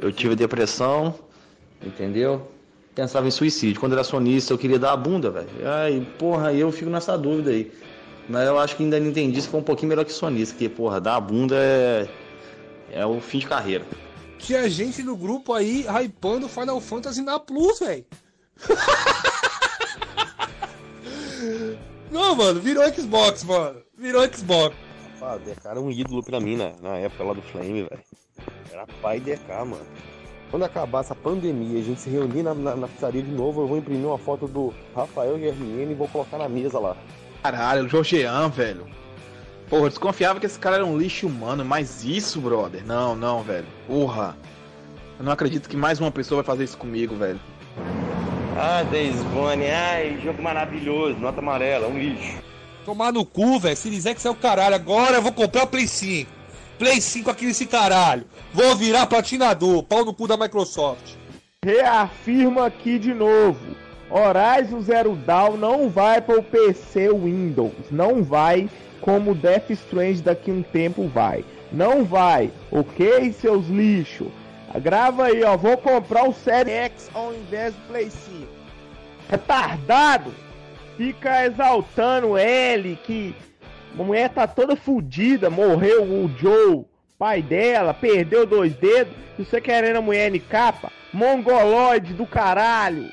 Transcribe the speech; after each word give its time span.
eu 0.00 0.12
tive 0.12 0.34
depressão, 0.34 1.14
entendeu? 1.84 2.48
Pensava 2.94 3.26
em 3.26 3.30
suicídio. 3.30 3.80
Quando 3.80 3.92
era 3.92 4.04
sonista, 4.04 4.52
eu 4.52 4.58
queria 4.58 4.78
dar 4.78 4.92
a 4.92 4.96
bunda, 4.96 5.30
velho. 5.30 5.48
Aí, 5.64 6.00
porra, 6.18 6.52
eu 6.52 6.70
fico 6.70 6.90
nessa 6.90 7.16
dúvida 7.16 7.50
aí. 7.50 7.72
Mas 8.28 8.46
eu 8.46 8.58
acho 8.58 8.76
que 8.76 8.82
ainda 8.82 9.00
não 9.00 9.08
entendi 9.08 9.40
se 9.40 9.48
foi 9.48 9.60
um 9.60 9.64
pouquinho 9.64 9.88
melhor 9.88 10.04
que 10.04 10.12
sonista, 10.12 10.54
porque, 10.54 10.68
porra, 10.68 11.00
dar 11.00 11.16
a 11.16 11.20
bunda 11.20 11.56
é. 11.56 12.08
É 12.92 13.06
o 13.06 13.20
fim 13.20 13.38
de 13.38 13.46
carreira. 13.46 13.86
Tinha 14.38 14.68
gente 14.68 15.02
no 15.02 15.16
grupo 15.16 15.54
aí 15.54 15.86
hypando 15.86 16.46
Final 16.48 16.78
Fantasy 16.80 17.22
na 17.22 17.38
Plus, 17.38 17.78
velho. 17.78 18.04
Não, 22.10 22.34
mano, 22.36 22.60
virou 22.60 22.84
Xbox, 22.92 23.42
mano. 23.44 23.80
Virou 23.96 24.22
Xbox. 24.30 24.76
Ah, 25.24 25.38
DK 25.38 25.68
era 25.68 25.80
um 25.80 25.90
ídolo 25.90 26.20
pra 26.22 26.40
mim 26.40 26.56
na, 26.56 26.72
na 26.82 26.96
época 26.96 27.22
lá 27.22 27.32
do 27.32 27.42
Flame, 27.42 27.84
velho. 27.84 28.02
Era 28.72 28.86
pai 29.00 29.20
DK, 29.20 29.48
mano. 29.48 29.86
Quando 30.50 30.64
acabar 30.64 31.00
essa 31.00 31.14
pandemia, 31.14 31.78
a 31.78 31.82
gente 31.82 32.00
se 32.00 32.10
reunir 32.10 32.42
na, 32.42 32.52
na, 32.52 32.74
na 32.74 32.88
pizzaria 32.88 33.22
de 33.22 33.30
novo, 33.30 33.62
eu 33.62 33.68
vou 33.68 33.78
imprimir 33.78 34.04
uma 34.06 34.18
foto 34.18 34.48
do 34.48 34.74
Rafael 34.94 35.38
Germiene 35.38 35.92
e 35.92 35.94
vou 35.94 36.08
colocar 36.08 36.38
na 36.38 36.48
mesa 36.48 36.78
lá. 36.78 36.96
Caralho, 37.42 37.84
o 37.84 37.88
Jorgean, 37.88 38.48
velho. 38.48 38.86
Porra, 39.70 39.84
eu 39.84 39.88
desconfiava 39.88 40.40
que 40.40 40.44
esse 40.44 40.58
cara 40.58 40.76
era 40.76 40.84
um 40.84 40.98
lixo 40.98 41.26
humano, 41.26 41.64
mas 41.64 42.04
isso, 42.04 42.40
brother? 42.40 42.84
Não, 42.84 43.16
não, 43.16 43.42
velho. 43.42 43.66
Porra. 43.86 44.36
Eu 45.18 45.24
não 45.24 45.32
acredito 45.32 45.68
que 45.68 45.76
mais 45.76 46.00
uma 46.00 46.10
pessoa 46.10 46.42
vai 46.42 46.46
fazer 46.46 46.64
isso 46.64 46.76
comigo, 46.76 47.14
velho. 47.14 47.40
Ah, 48.58 48.82
Days 48.90 49.22
Gone, 49.32 49.66
ai, 49.70 50.20
jogo 50.22 50.42
maravilhoso, 50.42 51.18
nota 51.18 51.38
amarela, 51.38 51.88
um 51.88 51.98
lixo. 51.98 52.42
Tomar 52.84 53.12
no 53.12 53.24
cu, 53.24 53.58
velho. 53.58 53.76
Se 53.76 53.90
dizer 53.90 54.14
que 54.14 54.26
é 54.26 54.30
o 54.30 54.34
caralho. 54.34 54.74
Agora 54.74 55.16
eu 55.16 55.22
vou 55.22 55.32
comprar 55.32 55.64
o 55.64 55.66
Play 55.66 55.86
5. 55.86 56.30
Play 56.78 57.00
5 57.00 57.30
aqui 57.30 57.46
nesse 57.46 57.66
caralho. 57.66 58.24
Vou 58.52 58.74
virar 58.74 59.06
platinador. 59.06 59.82
Pau 59.84 60.04
no 60.04 60.12
cu 60.12 60.26
da 60.26 60.36
Microsoft. 60.36 61.14
Reafirma 61.64 62.66
aqui 62.66 62.98
de 62.98 63.14
novo. 63.14 63.76
Horizon 64.10 64.82
Zero 64.82 65.14
Dawn 65.14 65.56
não 65.56 65.88
vai 65.88 66.20
para 66.20 66.38
o 66.38 66.42
PC 66.42 67.08
Windows. 67.10 67.72
Não 67.90 68.22
vai 68.22 68.68
como 69.00 69.34
Death 69.34 69.70
Strange 69.70 70.22
daqui 70.22 70.50
um 70.50 70.62
tempo 70.62 71.08
vai. 71.08 71.44
Não 71.72 72.04
vai, 72.04 72.50
ok, 72.70 73.32
seus 73.32 73.66
lixos? 73.68 74.28
Grava 74.80 75.26
aí, 75.26 75.42
ó. 75.42 75.56
Vou 75.56 75.76
comprar 75.76 76.28
o 76.28 76.32
Série 76.32 76.70
X 76.70 77.10
ao 77.14 77.34
invés 77.34 77.74
do 77.74 77.80
Play 77.88 78.10
5. 78.10 78.46
Retardado! 79.28 80.32
Fica 81.02 81.44
exaltando 81.46 82.38
ele 82.38 82.96
que 83.02 83.34
a 83.98 84.02
mulher 84.04 84.28
tá 84.30 84.46
toda 84.46 84.76
fodida, 84.76 85.50
morreu 85.50 86.04
o 86.04 86.30
Joe, 86.38 86.84
pai 87.18 87.42
dela, 87.42 87.92
perdeu 87.92 88.46
dois 88.46 88.72
dedos, 88.76 89.12
e 89.36 89.44
você 89.44 89.60
querendo 89.60 89.96
a 89.96 90.00
mulher 90.00 90.30
capa? 90.48 90.92
Mongoloide 91.12 92.14
do 92.14 92.24
caralho! 92.24 93.10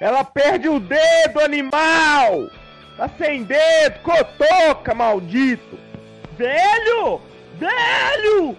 Ela 0.00 0.24
perde 0.24 0.70
o 0.70 0.80
dedo, 0.80 1.40
animal! 1.40 2.48
Tá 2.96 3.10
sem 3.18 3.42
dedo, 3.42 3.98
cotoca, 3.98 4.94
maldito! 4.94 5.78
Velho! 6.34 7.20
Velho! 7.58 8.56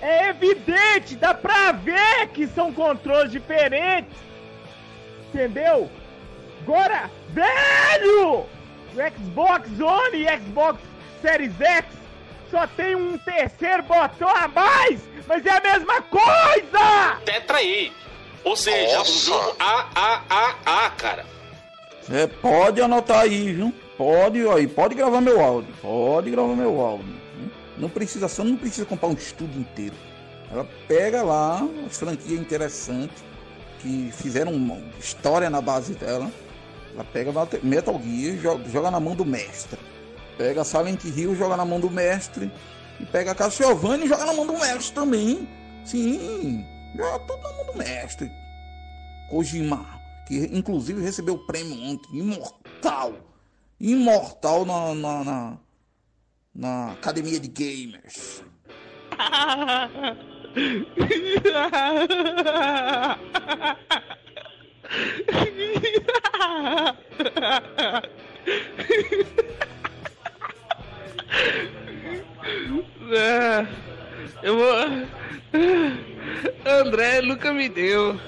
É 0.00 0.30
evidente, 0.30 1.14
dá 1.14 1.34
pra 1.34 1.72
ver 1.72 2.28
que 2.32 2.46
são 2.46 2.72
controles 2.72 3.30
diferentes! 3.30 4.16
Entendeu? 5.28 5.90
Agora, 6.62 7.10
velho! 7.30 8.46
O 8.94 9.16
Xbox 9.16 9.68
One 9.80 10.16
e 10.16 10.38
Xbox 10.38 10.80
Series 11.20 11.60
X 11.60 11.86
só 12.50 12.66
tem 12.66 12.94
um 12.94 13.18
terceiro 13.18 13.82
botão 13.82 14.28
a 14.28 14.48
mais, 14.48 15.00
mas 15.26 15.44
é 15.44 15.50
a 15.50 15.60
mesma 15.60 16.02
coisa! 16.02 17.20
Tetra 17.24 17.58
aí. 17.58 17.92
Ou 18.44 18.56
seja, 18.56 18.98
Nossa. 18.98 19.10
um 19.10 19.14
jogo 19.14 19.56
AAAA, 19.58 20.90
cara. 20.96 21.26
É, 22.10 22.26
pode 22.26 22.80
anotar 22.80 23.20
aí, 23.20 23.52
viu? 23.52 23.74
Pode, 23.96 24.48
aí, 24.48 24.66
pode 24.66 24.94
gravar 24.94 25.20
meu 25.20 25.40
áudio. 25.40 25.74
Pode 25.82 26.30
gravar 26.30 26.54
meu 26.54 26.80
áudio. 26.80 27.18
Não 27.76 27.88
precisa, 27.88 28.28
só 28.28 28.42
não 28.42 28.56
precisa 28.56 28.86
comprar 28.86 29.08
um 29.08 29.14
estúdio 29.14 29.60
inteiro. 29.60 29.94
Ela 30.50 30.66
pega 30.86 31.22
lá 31.22 31.66
as 31.86 31.98
franquias 31.98 32.40
interessantes 32.40 33.22
que 33.80 34.10
fizeram 34.12 34.52
uma 34.52 34.78
história 34.98 35.50
na 35.50 35.60
base 35.60 35.94
dela. 35.94 36.30
Ela 36.94 37.04
pega 37.04 37.32
Metal 37.62 38.00
Gear 38.02 38.36
joga, 38.38 38.68
joga 38.68 38.90
na 38.90 39.00
mão 39.00 39.14
do 39.14 39.24
mestre. 39.24 39.78
Pega 40.36 40.64
Silent 40.64 41.04
Hill, 41.04 41.34
joga 41.34 41.56
na 41.56 41.64
mão 41.64 41.80
do 41.80 41.90
mestre. 41.90 42.50
E 43.00 43.06
pega 43.06 43.34
Castlevania 43.34 44.06
e 44.06 44.08
joga 44.08 44.26
na 44.26 44.32
mão 44.32 44.46
do 44.46 44.54
mestre 44.54 44.94
também. 44.94 45.48
Sim, 45.84 46.64
joga 46.96 47.18
tudo 47.20 47.42
na 47.42 47.52
mão 47.52 47.66
do 47.66 47.78
mestre. 47.78 48.30
Kojima, 49.30 49.86
que 50.26 50.48
inclusive 50.52 51.02
recebeu 51.02 51.34
o 51.34 51.46
prêmio 51.46 51.80
ontem, 51.82 52.18
imortal. 52.18 53.14
Imortal 53.80 54.64
na, 54.64 54.94
na, 54.94 55.24
na, 55.24 55.58
na 56.54 56.92
Academia 56.92 57.38
de 57.38 57.48
Gamers. 57.48 58.42
É, 73.10 73.66
eu 74.42 74.56
vou. 74.56 74.74
André 76.66 77.22
nunca 77.22 77.52
me 77.52 77.68
deu. 77.68 78.18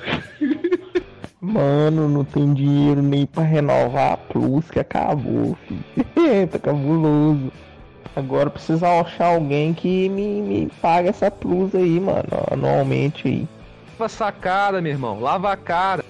Mano, 1.40 2.08
não 2.08 2.24
tem 2.24 2.52
dinheiro 2.52 3.00
nem 3.02 3.24
pra 3.24 3.42
renovar 3.42 4.12
a 4.12 4.16
Plus 4.16 4.70
que 4.70 4.78
acabou, 4.78 5.56
filho. 5.66 5.84
tá 6.50 6.58
cabuloso. 6.58 7.50
Agora 8.14 8.50
precisa 8.50 9.00
achar 9.00 9.34
alguém 9.34 9.72
que 9.72 10.08
me, 10.08 10.42
me 10.42 10.70
pague 10.82 11.08
essa 11.08 11.30
Plus 11.30 11.74
aí, 11.74 11.98
mano, 11.98 12.28
anualmente 12.50 13.26
aí. 13.26 13.48
Lava 14.00 14.08
sacada, 14.08 14.80
meu 14.80 14.92
irmão. 14.92 15.20
Lava 15.20 15.52
a 15.52 15.56
cara. 15.58 16.02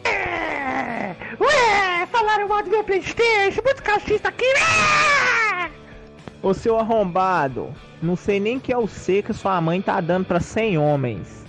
Ué, 1.41 2.07
falaram 2.07 2.47
mal 2.47 2.63
do 2.63 2.71
meu 2.71 2.85
Playstation, 2.85 3.61
muito 3.65 3.83
calcista 3.83 4.29
aqui, 4.29 4.45
né? 4.45 5.73
Ô 6.41 6.55
seu 6.55 6.79
arrombado, 6.79 7.75
não 8.01 8.15
sei 8.15 8.39
nem 8.39 8.61
que 8.61 8.73
é 8.73 8.79
o 8.79 8.87
C 8.87 9.23
que 9.23 9.33
sua 9.33 9.61
mãe 9.61 9.83
tá 9.83 10.01
dando 10.01 10.25
pra 10.25 10.39
100 10.39 10.79
homens. 10.79 11.45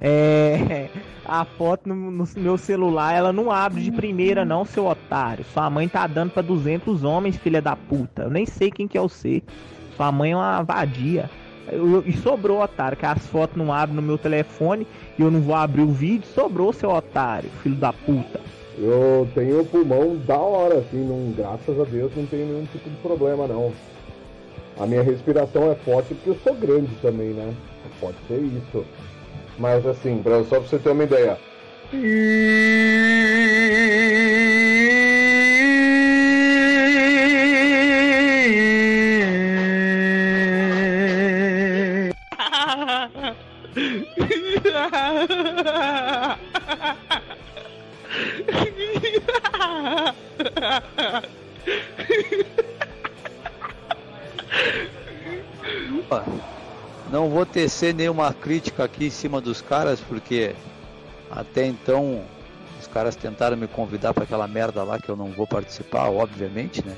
É. 0.00 0.88
A 1.24 1.44
foto 1.44 1.88
no, 1.88 2.10
no 2.10 2.28
meu 2.38 2.58
celular, 2.58 3.14
ela 3.14 3.32
não 3.32 3.52
abre 3.52 3.80
de 3.80 3.92
primeira, 3.92 4.44
não, 4.44 4.64
seu 4.64 4.86
otário. 4.86 5.44
Sua 5.44 5.70
mãe 5.70 5.88
tá 5.88 6.08
dando 6.08 6.32
pra 6.32 6.42
200 6.42 7.04
homens, 7.04 7.36
filha 7.36 7.62
da 7.62 7.76
puta. 7.76 8.22
Eu 8.22 8.30
nem 8.30 8.44
sei 8.46 8.68
quem 8.68 8.88
que 8.88 8.98
é 8.98 9.00
o 9.00 9.08
C. 9.08 9.44
Sua 9.96 10.10
mãe 10.10 10.32
é 10.32 10.36
uma 10.36 10.60
vadia. 10.64 11.30
Eu- 11.68 12.02
e 12.06 12.12
sobrou, 12.12 12.60
otário, 12.62 12.96
que 12.96 13.06
as 13.06 13.26
fotos 13.26 13.56
não 13.56 13.72
abrem 13.72 13.96
no 13.96 14.02
meu 14.02 14.18
telefone 14.18 14.86
e 15.18 15.22
eu 15.22 15.30
não 15.30 15.40
vou 15.40 15.54
abrir 15.54 15.82
o 15.82 15.88
vídeo. 15.88 16.26
Sobrou, 16.34 16.72
seu 16.72 16.90
otário, 16.90 17.48
filho 17.62 17.76
da 17.76 17.92
puta. 17.92 18.40
Eu 18.76 19.28
tenho 19.34 19.64
pulmão 19.64 20.16
da 20.26 20.36
hora, 20.36 20.78
assim, 20.78 21.04
não, 21.04 21.32
graças 21.32 21.78
a 21.78 21.84
Deus 21.84 22.10
não 22.16 22.26
tenho 22.26 22.46
nenhum 22.46 22.66
tipo 22.66 22.90
de 22.90 22.96
problema 22.96 23.46
não. 23.46 23.72
A 24.78 24.86
minha 24.86 25.02
respiração 25.02 25.70
é 25.70 25.76
forte 25.76 26.14
porque 26.14 26.30
eu 26.30 26.38
sou 26.42 26.54
grande 26.54 26.90
também, 27.00 27.28
né? 27.28 27.54
Pode 28.00 28.16
ser 28.26 28.40
isso. 28.40 28.84
Mas 29.58 29.86
assim, 29.86 30.20
pra, 30.22 30.42
só 30.44 30.58
pra 30.58 30.68
você 30.68 30.78
ter 30.78 30.90
uma 30.90 31.04
ideia. 31.04 31.38
Não 57.10 57.28
vou 57.28 57.46
tecer 57.46 57.94
nenhuma 57.94 58.32
crítica 58.34 58.84
aqui 58.84 59.06
em 59.06 59.10
cima 59.10 59.40
dos 59.40 59.60
caras, 59.60 60.00
porque 60.00 60.54
até 61.30 61.66
então 61.66 62.22
os 62.80 62.86
caras 62.86 63.16
tentaram 63.16 63.56
me 63.56 63.66
convidar 63.66 64.12
para 64.12 64.24
aquela 64.24 64.48
merda 64.48 64.82
lá 64.82 64.98
que 64.98 65.08
eu 65.08 65.16
não 65.16 65.26
vou 65.26 65.46
participar, 65.46 66.08
obviamente, 66.10 66.84
né? 66.84 66.94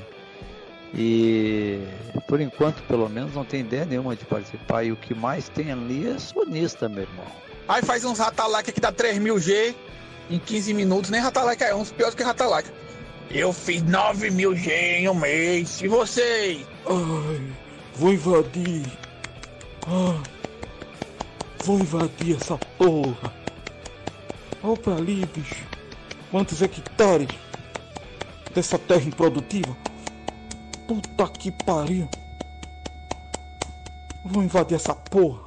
E 0.93 1.81
por 2.27 2.41
enquanto, 2.41 2.81
pelo 2.83 3.07
menos, 3.09 3.33
não 3.33 3.45
tem 3.45 3.61
ideia 3.61 3.85
nenhuma 3.85 4.15
de 4.15 4.25
participar. 4.25 4.83
E 4.83 4.91
o 4.91 4.95
que 4.95 5.13
mais 5.13 5.49
tem 5.49 5.71
ali 5.71 6.09
é 6.09 6.17
sonista, 6.19 6.87
meu 6.89 7.03
irmão. 7.03 7.25
Aí 7.67 7.81
faz 7.81 8.05
uns 8.05 8.19
Ratalac 8.19 8.71
que 8.71 8.79
dá 8.79 8.91
3000G 8.91 9.75
em 10.29 10.39
15 10.39 10.73
minutos, 10.73 11.09
nem 11.09 11.21
Ratalac 11.21 11.63
é 11.63 11.73
uns 11.75 11.91
piores 11.91 12.15
que 12.15 12.23
Ratalac. 12.23 12.69
Eu 13.29 13.51
fiz 13.51 13.83
9000G 13.83 14.69
em 14.69 15.09
um 15.09 15.13
mês, 15.13 15.81
e 15.81 15.87
vocês? 15.87 16.65
Ai, 16.85 17.41
vou 17.95 18.13
invadir. 18.13 18.85
Ah, 19.85 20.21
vou 21.63 21.79
invadir 21.79 22.37
essa 22.37 22.57
porra. 22.77 23.33
Olha 24.63 24.77
pra 24.77 24.95
ali, 24.95 25.25
bicho. 25.33 25.65
Quantos 26.31 26.61
hectares 26.61 27.27
dessa 28.53 28.77
terra 28.77 29.03
improdutiva? 29.03 29.75
Puta 30.87 31.27
que 31.27 31.51
pariu. 31.51 32.07
Vou 34.23 34.41
invadir 34.41 34.75
essa 34.75 34.95
porra. 34.95 35.39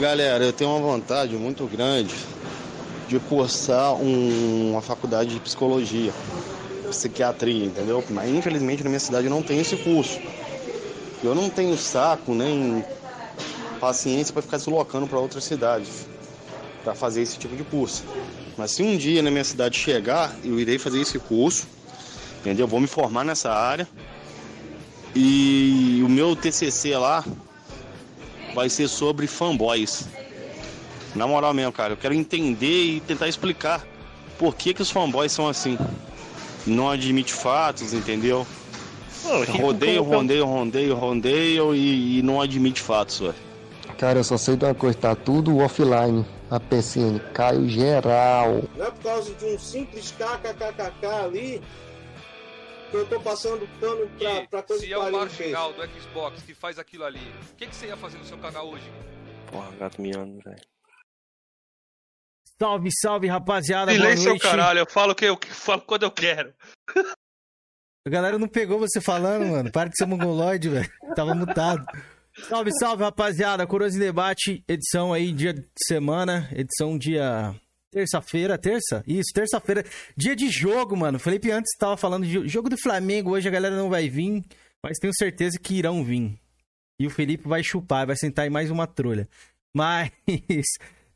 Galera, 0.00 0.44
eu 0.44 0.52
tenho 0.52 0.70
uma 0.70 0.80
vontade 0.80 1.36
muito 1.36 1.66
grande 1.66 2.14
de 3.08 3.18
cursar 3.20 3.94
um- 3.94 4.70
uma 4.72 4.80
faculdade 4.80 5.30
de 5.34 5.40
psicologia, 5.40 6.12
psiquiatria, 6.88 7.66
entendeu? 7.66 8.02
Mas 8.10 8.30
infelizmente 8.30 8.82
na 8.82 8.88
minha 8.88 9.00
cidade 9.00 9.28
não 9.28 9.42
tem 9.42 9.58
esse 9.60 9.76
curso. 9.76 10.20
Eu 11.22 11.34
não 11.34 11.50
tenho 11.50 11.76
saco 11.76 12.34
nem 12.34 12.84
paciência 13.80 14.32
para 14.32 14.42
ficar 14.42 14.56
deslocando 14.56 15.06
para 15.06 15.18
outras 15.18 15.44
cidades 15.44 16.06
para 16.82 16.94
fazer 16.94 17.22
esse 17.22 17.38
tipo 17.38 17.54
de 17.56 17.64
curso. 17.64 18.04
Mas 18.56 18.70
se 18.72 18.82
um 18.82 18.96
dia 18.96 19.22
na 19.22 19.30
minha 19.30 19.44
cidade 19.44 19.78
chegar, 19.78 20.34
eu 20.44 20.58
irei 20.58 20.78
fazer 20.78 21.00
esse 21.00 21.18
curso, 21.18 21.66
entendeu? 22.40 22.66
Vou 22.66 22.80
me 22.80 22.86
formar 22.86 23.24
nessa 23.24 23.52
área. 23.52 23.88
E 25.14 26.02
o 26.04 26.08
meu 26.08 26.34
TCC 26.34 26.96
lá 26.96 27.24
vai 28.54 28.68
ser 28.68 28.88
sobre 28.88 29.26
fanboys. 29.26 30.08
Na 31.14 31.26
moral 31.26 31.52
mesmo, 31.52 31.72
cara, 31.72 31.92
eu 31.92 31.96
quero 31.96 32.14
entender 32.14 32.84
e 32.84 33.00
tentar 33.00 33.28
explicar 33.28 33.84
por 34.38 34.54
que, 34.54 34.72
que 34.72 34.80
os 34.80 34.90
fanboys 34.90 35.32
são 35.32 35.46
assim. 35.46 35.78
Não 36.66 36.88
admite 36.88 37.32
fatos, 37.32 37.92
entendeu? 37.92 38.46
Rodeio, 39.60 40.02
rodeio, 40.02 40.44
rodeio, 40.46 40.94
rodeio 40.94 41.74
e, 41.74 42.18
e 42.18 42.22
não 42.22 42.40
admite 42.40 42.80
fatos, 42.80 43.20
velho. 43.20 43.34
Cara, 43.98 44.18
eu 44.18 44.24
só 44.24 44.36
sei 44.36 44.56
de 44.56 44.64
uma 44.64 44.74
coisa, 44.74 44.98
tá 44.98 45.14
tudo 45.14 45.58
offline. 45.58 46.24
A 46.50 46.58
PCN 46.58 47.20
caiu 47.32 47.68
geral. 47.68 48.62
Não 48.76 48.86
é 48.86 48.90
por 48.90 49.02
causa 49.02 49.32
de 49.32 49.44
um 49.44 49.58
simples 49.58 50.12
kkkk 50.18 51.06
ali 51.06 51.62
eu 52.96 53.08
tô 53.08 53.20
passando 53.20 53.66
pano 53.80 54.08
pra, 54.18 54.46
pra 54.46 54.62
coisa 54.62 54.82
Se 54.82 54.88
que 54.88 54.94
é 54.94 54.98
o 54.98 55.12
marginal 55.12 55.72
do 55.72 55.82
Xbox 55.86 56.42
que 56.42 56.54
faz 56.54 56.78
aquilo 56.78 57.04
ali, 57.04 57.32
o 57.52 57.56
que, 57.56 57.66
que 57.66 57.74
você 57.74 57.86
ia 57.86 57.96
fazer 57.96 58.18
no 58.18 58.24
seu 58.24 58.38
canal 58.38 58.68
hoje? 58.68 58.90
Porra, 59.50 59.70
gato 59.72 60.00
miando, 60.00 60.38
velho. 60.42 60.60
Salve, 62.60 62.90
salve, 62.92 63.26
rapaziada. 63.26 63.92
Silêncio, 63.92 64.28
noite. 64.30 64.42
caralho, 64.42 64.78
eu 64.80 64.86
falo 64.86 65.14
que 65.14 65.24
eu 65.24 65.36
que 65.36 65.48
falo 65.48 65.82
quando 65.82 66.04
eu 66.04 66.10
quero. 66.10 66.54
A 68.06 68.10
galera 68.10 68.38
não 68.38 68.48
pegou 68.48 68.78
você 68.78 69.00
falando, 69.00 69.46
mano. 69.46 69.70
Para 69.70 69.88
de 69.88 69.96
ser 69.96 70.06
mongoloide, 70.06 70.68
velho. 70.68 70.90
Tava 71.14 71.34
mutado. 71.34 71.84
Salve, 72.48 72.70
salve, 72.78 73.02
rapaziada. 73.02 73.66
Coroas 73.66 73.94
em 73.94 73.98
Debate, 73.98 74.64
edição 74.66 75.12
aí, 75.12 75.32
dia 75.32 75.52
de 75.52 75.64
semana, 75.86 76.48
edição 76.52 76.96
dia. 76.96 77.54
Terça-feira, 77.92 78.56
terça? 78.56 79.04
Isso, 79.06 79.30
terça-feira. 79.34 79.84
Dia 80.16 80.34
de 80.34 80.48
jogo, 80.48 80.96
mano. 80.96 81.18
Felipe 81.18 81.50
antes 81.50 81.76
tava 81.78 81.94
falando 81.94 82.26
de 82.26 82.48
jogo 82.48 82.70
do 82.70 82.78
Flamengo. 82.78 83.32
Hoje 83.32 83.46
a 83.46 83.50
galera 83.50 83.76
não 83.76 83.90
vai 83.90 84.08
vir, 84.08 84.42
mas 84.82 84.96
tenho 84.98 85.12
certeza 85.14 85.58
que 85.58 85.74
irão 85.74 86.02
vir. 86.02 86.38
E 86.98 87.06
o 87.06 87.10
Felipe 87.10 87.46
vai 87.46 87.62
chupar, 87.62 88.06
vai 88.06 88.16
sentar 88.16 88.46
em 88.46 88.50
mais 88.50 88.70
uma 88.70 88.86
trolha. 88.86 89.28
Mas, 89.74 90.10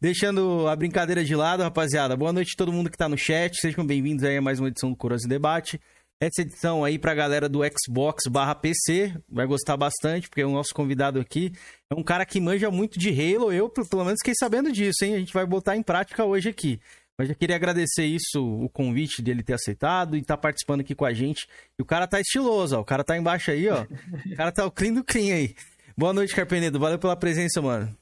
deixando 0.01 0.67
a 0.67 0.75
brincadeira 0.75 1.23
de 1.23 1.37
lado, 1.37 1.63
rapaziada. 1.63 2.17
Boa 2.17 2.33
noite 2.33 2.53
a 2.55 2.57
todo 2.57 2.73
mundo 2.73 2.91
que 2.91 2.97
tá 2.97 3.07
no 3.07 3.19
chat. 3.19 3.55
Sejam 3.61 3.85
bem-vindos 3.85 4.25
aí 4.25 4.39
a 4.39 4.41
mais 4.41 4.59
uma 4.59 4.69
edição 4.69 4.89
do 4.91 4.97
Coroas 4.97 5.23
Debate. 5.29 5.79
Essa 6.19 6.41
edição 6.41 6.83
aí 6.83 6.99
pra 6.99 7.15
galera 7.15 7.47
do 7.47 7.61
Xbox 7.63 8.23
barra 8.31 8.55
PC, 8.55 9.15
vai 9.29 9.47
gostar 9.47 9.77
bastante, 9.77 10.31
porque 10.31 10.43
o 10.43 10.51
nosso 10.51 10.73
convidado 10.73 11.21
aqui 11.21 11.53
é 11.91 11.95
um 11.95 12.03
cara 12.03 12.25
que 12.25 12.41
manja 12.41 12.71
muito 12.71 12.99
de 12.99 13.11
Halo, 13.11 13.53
eu 13.53 13.69
pelo 13.69 14.03
menos 14.03 14.19
fiquei 14.23 14.33
sabendo 14.35 14.73
disso, 14.73 15.05
hein? 15.05 15.15
A 15.15 15.19
gente 15.19 15.35
vai 15.35 15.45
botar 15.45 15.77
em 15.77 15.83
prática 15.83 16.25
hoje 16.25 16.49
aqui. 16.49 16.81
Mas 17.19 17.29
já 17.29 17.35
queria 17.35 17.57
agradecer 17.57 18.05
isso, 18.05 18.43
o 18.43 18.69
convite 18.69 19.21
dele 19.21 19.43
ter 19.43 19.55
aceitado 19.55 20.17
e 20.17 20.21
estar 20.21 20.39
participando 20.39 20.81
aqui 20.81 20.95
com 20.95 21.05
a 21.05 21.13
gente. 21.13 21.47
E 21.79 21.83
o 21.83 21.85
cara 21.85 22.07
tá 22.07 22.19
estiloso, 22.19 22.77
ó. 22.77 22.81
O 22.81 22.85
cara 22.85 23.05
tá 23.05 23.17
embaixo 23.17 23.51
aí, 23.51 23.69
ó. 23.69 23.87
O 24.33 24.37
cara 24.37 24.53
tá 24.53 24.65
o 24.65 24.71
clean 24.71 24.95
do 24.95 25.05
clean 25.05 25.35
aí. 25.35 25.55
Boa 25.97 26.13
noite, 26.13 26.35
Carpenedo. 26.35 26.79
Valeu 26.79 26.99
pela 26.99 27.17
presença, 27.17 27.61
mano. 27.63 27.95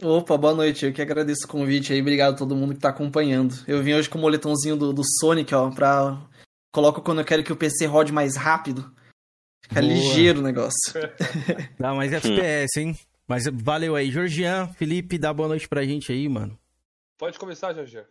Opa, 0.00 0.36
boa 0.36 0.54
noite. 0.54 0.86
Eu 0.86 0.92
que 0.92 1.02
agradeço 1.02 1.46
o 1.46 1.48
convite 1.48 1.92
aí. 1.92 2.00
Obrigado 2.00 2.34
a 2.34 2.36
todo 2.36 2.54
mundo 2.54 2.74
que 2.74 2.80
tá 2.80 2.90
acompanhando. 2.90 3.54
Eu 3.66 3.82
vim 3.82 3.94
hoje 3.94 4.08
com 4.08 4.18
o 4.18 4.20
moletomzinho 4.20 4.76
do, 4.76 4.92
do 4.92 5.02
Sonic, 5.20 5.52
ó, 5.52 5.70
pra. 5.70 6.16
Coloco 6.72 7.02
quando 7.02 7.20
eu 7.20 7.24
quero 7.24 7.42
que 7.42 7.52
o 7.52 7.56
PC 7.56 7.86
rode 7.86 8.12
mais 8.12 8.36
rápido. 8.36 8.94
Fica 9.62 9.80
Boa. 9.80 9.92
ligeiro 9.92 10.40
o 10.40 10.42
negócio. 10.42 10.92
Dá 11.78 11.94
mais 11.94 12.12
FPS, 12.12 12.80
hein? 12.80 12.96
Mas 13.26 13.44
valeu 13.52 13.94
aí. 13.94 14.10
Georgian, 14.10 14.68
Felipe, 14.68 15.18
dá 15.18 15.32
boa 15.32 15.48
noite 15.48 15.68
pra 15.68 15.84
gente 15.84 16.10
aí, 16.10 16.28
mano. 16.28 16.58
Pode 17.18 17.38
começar, 17.38 17.72
Jorge. 17.74 18.02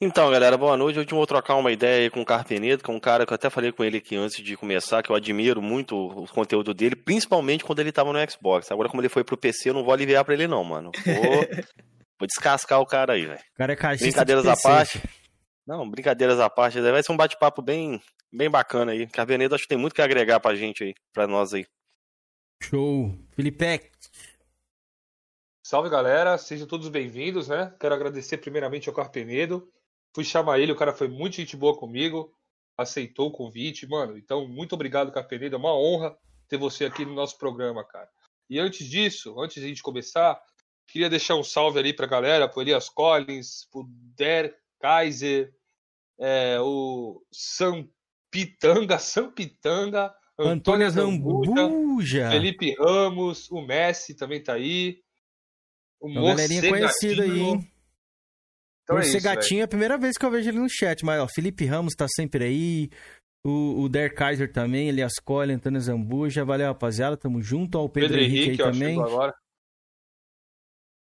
Então, 0.00 0.30
galera, 0.30 0.56
boa 0.56 0.76
noite. 0.76 0.98
Hoje 0.98 1.08
eu 1.10 1.16
vou 1.16 1.26
trocar 1.26 1.56
uma 1.56 1.72
ideia 1.72 2.04
aí 2.04 2.10
com 2.10 2.20
o 2.20 2.24
Carpenedo, 2.24 2.84
que 2.84 2.90
é 2.90 2.94
um 2.94 3.00
cara 3.00 3.26
que 3.26 3.32
eu 3.32 3.34
até 3.34 3.50
falei 3.50 3.72
com 3.72 3.82
ele 3.82 3.98
aqui 3.98 4.14
antes 4.14 4.42
de 4.42 4.56
começar, 4.56 5.02
que 5.02 5.10
eu 5.10 5.16
admiro 5.16 5.60
muito 5.60 5.96
o 5.96 6.26
conteúdo 6.28 6.72
dele, 6.72 6.94
principalmente 6.94 7.64
quando 7.64 7.80
ele 7.80 7.90
tava 7.90 8.12
no 8.12 8.30
Xbox. 8.30 8.70
Agora, 8.70 8.88
como 8.88 9.02
ele 9.02 9.08
foi 9.08 9.24
pro 9.24 9.36
PC, 9.36 9.70
eu 9.70 9.74
não 9.74 9.82
vou 9.82 9.92
aliviar 9.92 10.24
pra 10.24 10.34
ele, 10.34 10.46
não, 10.46 10.62
mano. 10.62 10.92
Vou, 11.04 11.14
vou 12.18 12.26
descascar 12.28 12.80
o 12.80 12.86
cara 12.86 13.14
aí, 13.14 13.26
velho. 13.26 13.40
O 13.40 13.58
cara 13.58 13.72
é 13.72 13.76
caixista 13.76 14.24
Brincadeiras 14.24 14.44
de 14.44 14.50
à 14.50 14.56
parte. 14.56 15.02
Não, 15.68 15.86
brincadeiras 15.86 16.40
à 16.40 16.48
parte. 16.48 16.80
Vai 16.80 17.02
ser 17.02 17.12
um 17.12 17.16
bate-papo 17.16 17.60
bem, 17.60 18.00
bem 18.32 18.48
bacana 18.48 18.92
aí. 18.92 19.06
Carpenedo 19.06 19.54
acho 19.54 19.64
que 19.64 19.68
tem 19.68 19.76
muito 19.76 19.94
que 19.94 20.00
agregar 20.00 20.40
pra 20.40 20.56
gente 20.56 20.82
aí, 20.82 20.94
pra 21.12 21.26
nós 21.26 21.52
aí. 21.52 21.66
Show. 22.62 23.14
Felipe, 23.32 23.90
Salve 25.62 25.90
galera, 25.90 26.38
sejam 26.38 26.66
todos 26.66 26.88
bem-vindos, 26.88 27.48
né? 27.48 27.74
Quero 27.78 27.94
agradecer 27.94 28.38
primeiramente 28.38 28.88
ao 28.88 28.94
Carpenedo. 28.94 29.70
Fui 30.14 30.24
chamar 30.24 30.58
ele, 30.58 30.72
o 30.72 30.76
cara 30.76 30.94
foi 30.94 31.06
muito 31.06 31.36
gente 31.36 31.54
boa 31.54 31.76
comigo, 31.76 32.34
aceitou 32.74 33.28
o 33.28 33.32
convite, 33.32 33.86
mano. 33.86 34.16
Então, 34.16 34.48
muito 34.48 34.72
obrigado, 34.74 35.12
Carpenedo. 35.12 35.56
É 35.56 35.58
uma 35.58 35.78
honra 35.78 36.16
ter 36.48 36.56
você 36.56 36.86
aqui 36.86 37.04
no 37.04 37.12
nosso 37.12 37.36
programa, 37.36 37.84
cara. 37.84 38.08
E 38.48 38.58
antes 38.58 38.86
disso, 38.86 39.38
antes 39.38 39.56
de 39.56 39.66
a 39.66 39.68
gente 39.68 39.82
começar, 39.82 40.42
queria 40.86 41.10
deixar 41.10 41.34
um 41.34 41.44
salve 41.44 41.78
ali 41.78 41.92
pra 41.92 42.06
galera, 42.06 42.48
pro 42.48 42.62
Elias 42.62 42.88
Collins, 42.88 43.68
pro 43.70 43.84
Der 44.16 44.58
Kaiser, 44.80 45.57
é, 46.18 46.58
o 46.60 47.22
Sam 47.32 47.88
Pitanga, 48.30 48.98
Sam 48.98 49.30
Pitanga, 49.30 50.12
Antônia 50.38 50.86
Antônia 50.86 50.90
Zambuja. 50.90 52.30
Felipe 52.30 52.74
Ramos, 52.78 53.50
o 53.50 53.60
Messi 53.60 54.14
também 54.14 54.42
tá 54.42 54.54
aí. 54.54 55.00
O 56.00 56.08
Uma 56.08 56.22
galerinha 56.22 56.68
conhecida 56.68 57.24
aí, 57.24 57.40
hein? 57.40 57.72
Então 58.84 58.96
é 58.96 59.00
Por 59.00 59.04
ser 59.04 59.18
isso, 59.18 59.26
gatinho 59.26 59.60
é 59.60 59.64
a 59.64 59.68
primeira 59.68 59.98
vez 59.98 60.16
que 60.16 60.24
eu 60.24 60.30
vejo 60.30 60.48
ele 60.48 60.58
no 60.58 60.68
chat, 60.68 61.04
mas 61.04 61.20
ó, 61.20 61.26
Felipe 61.28 61.66
Ramos 61.66 61.94
tá 61.94 62.06
sempre 62.08 62.44
aí. 62.44 62.90
O, 63.44 63.82
o 63.82 63.88
Der 63.88 64.14
Kaiser 64.14 64.52
também, 64.52 64.88
Elias 64.88 65.14
Cole, 65.24 65.52
Antônio 65.52 65.80
Zambuja. 65.80 66.44
Valeu, 66.44 66.66
rapaziada. 66.66 67.16
Tamo 67.16 67.40
junto 67.40 67.78
ao 67.78 67.88
Pedro, 67.88 68.10
Pedro 68.10 68.24
Henrique, 68.24 68.46
Henrique, 68.48 68.62
aí 68.62 68.68
ó, 68.68 68.72
também. 68.72 69.00
agora. 69.00 69.34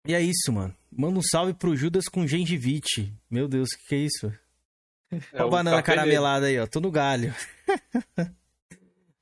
E 0.06 0.14
é 0.14 0.20
isso, 0.20 0.52
mano. 0.52 0.75
Manda 0.90 1.18
um 1.18 1.23
salve 1.23 1.54
pro 1.54 1.76
Judas 1.76 2.06
com 2.06 2.26
gengivite. 2.26 3.12
Meu 3.30 3.46
Deus, 3.46 3.68
o 3.68 3.78
que, 3.78 3.84
que 3.88 3.94
é 3.94 3.99
isso? 3.99 4.32
É 5.10 5.16
Olha 5.34 5.42
a 5.42 5.46
o 5.46 5.50
banana 5.50 5.82
caramelada 5.82 6.46
aí, 6.46 6.58
ó. 6.58 6.66
Tô 6.66 6.80
no 6.80 6.90
galho. 6.90 7.34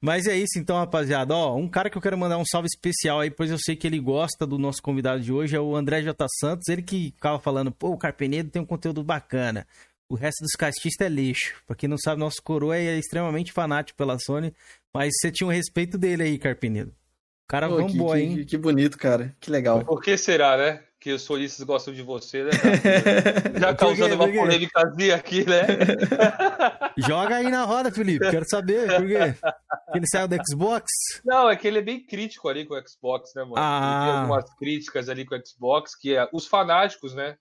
Mas 0.00 0.26
é 0.26 0.36
isso 0.36 0.58
então, 0.58 0.76
rapaziada. 0.76 1.34
Ó, 1.34 1.56
um 1.56 1.68
cara 1.68 1.88
que 1.90 1.96
eu 1.96 2.02
quero 2.02 2.18
mandar 2.18 2.38
um 2.38 2.44
salve 2.44 2.66
especial 2.66 3.20
aí, 3.20 3.30
pois 3.30 3.50
eu 3.50 3.58
sei 3.58 3.74
que 3.74 3.86
ele 3.86 3.98
gosta 3.98 4.46
do 4.46 4.58
nosso 4.58 4.82
convidado 4.82 5.20
de 5.20 5.32
hoje, 5.32 5.56
é 5.56 5.60
o 5.60 5.74
André 5.74 6.02
J. 6.02 6.26
Santos. 6.38 6.68
Ele 6.68 6.82
que 6.82 7.12
ficava 7.14 7.38
falando, 7.38 7.72
pô, 7.72 7.90
o 7.90 7.98
Carpenedo 7.98 8.50
tem 8.50 8.60
um 8.60 8.66
conteúdo 8.66 9.02
bacana. 9.02 9.66
O 10.08 10.14
resto 10.14 10.42
dos 10.42 10.52
castistas 10.52 11.06
é 11.06 11.10
lixo. 11.10 11.54
Pra 11.66 11.74
quem 11.74 11.88
não 11.88 11.98
sabe, 11.98 12.20
nosso 12.20 12.40
coroa 12.42 12.76
é 12.76 12.96
extremamente 12.98 13.52
fanático 13.52 13.96
pela 13.96 14.18
Sony. 14.18 14.54
Mas 14.94 15.12
você 15.16 15.32
tinha 15.32 15.46
um 15.46 15.50
respeito 15.50 15.98
dele 15.98 16.22
aí, 16.22 16.38
Carpenedo. 16.38 16.90
O 16.90 17.48
cara 17.48 17.68
que, 17.68 17.74
vambora, 17.74 18.18
que- 18.20 18.24
hein? 18.24 18.44
que 18.44 18.56
bonito, 18.58 18.98
cara. 18.98 19.34
Que 19.40 19.50
legal. 19.50 19.84
Por 19.84 20.00
que 20.02 20.16
será, 20.16 20.56
né? 20.56 20.82
Que 21.06 21.12
os 21.12 21.22
solistas 21.22 21.64
gostam 21.64 21.94
de 21.94 22.02
você, 22.02 22.42
né? 22.42 22.50
Já 23.60 23.72
causando 23.76 24.16
uma 24.16 24.25
Por 24.25 24.32
quê? 24.32 24.38
polêmicazinha 24.40 25.14
aqui, 25.14 25.48
né? 25.48 25.62
Joga 26.98 27.36
aí 27.36 27.48
na 27.48 27.62
roda, 27.62 27.92
Felipe. 27.92 28.28
Quero 28.28 28.44
saber 28.48 28.88
por 28.88 29.06
quê. 29.06 29.34
Que 29.92 29.98
ele 29.98 30.06
saiu 30.10 30.26
do 30.26 30.36
Xbox? 30.50 30.84
Não, 31.25 31.48
é 31.48 31.54
que 31.54 31.68
ele 31.68 31.78
é 31.78 31.82
bem 31.82 32.04
crítico 32.04 32.48
ali 32.48 32.66
com 32.66 32.75
o 32.75 32.88
Xbox, 32.88 33.30
né, 33.36 33.44
mano? 33.44 33.54
Ah. 33.56 34.00
Ele 34.00 34.10
tem 34.10 34.18
algumas 34.18 34.54
críticas 34.56 35.08
ali 35.08 35.25
com 35.25 35.36
o 35.36 35.46
Xbox 35.46 35.94
que 35.94 36.16
é, 36.16 36.28
os 36.32 36.48
fanáticos, 36.48 37.14
né? 37.14 37.36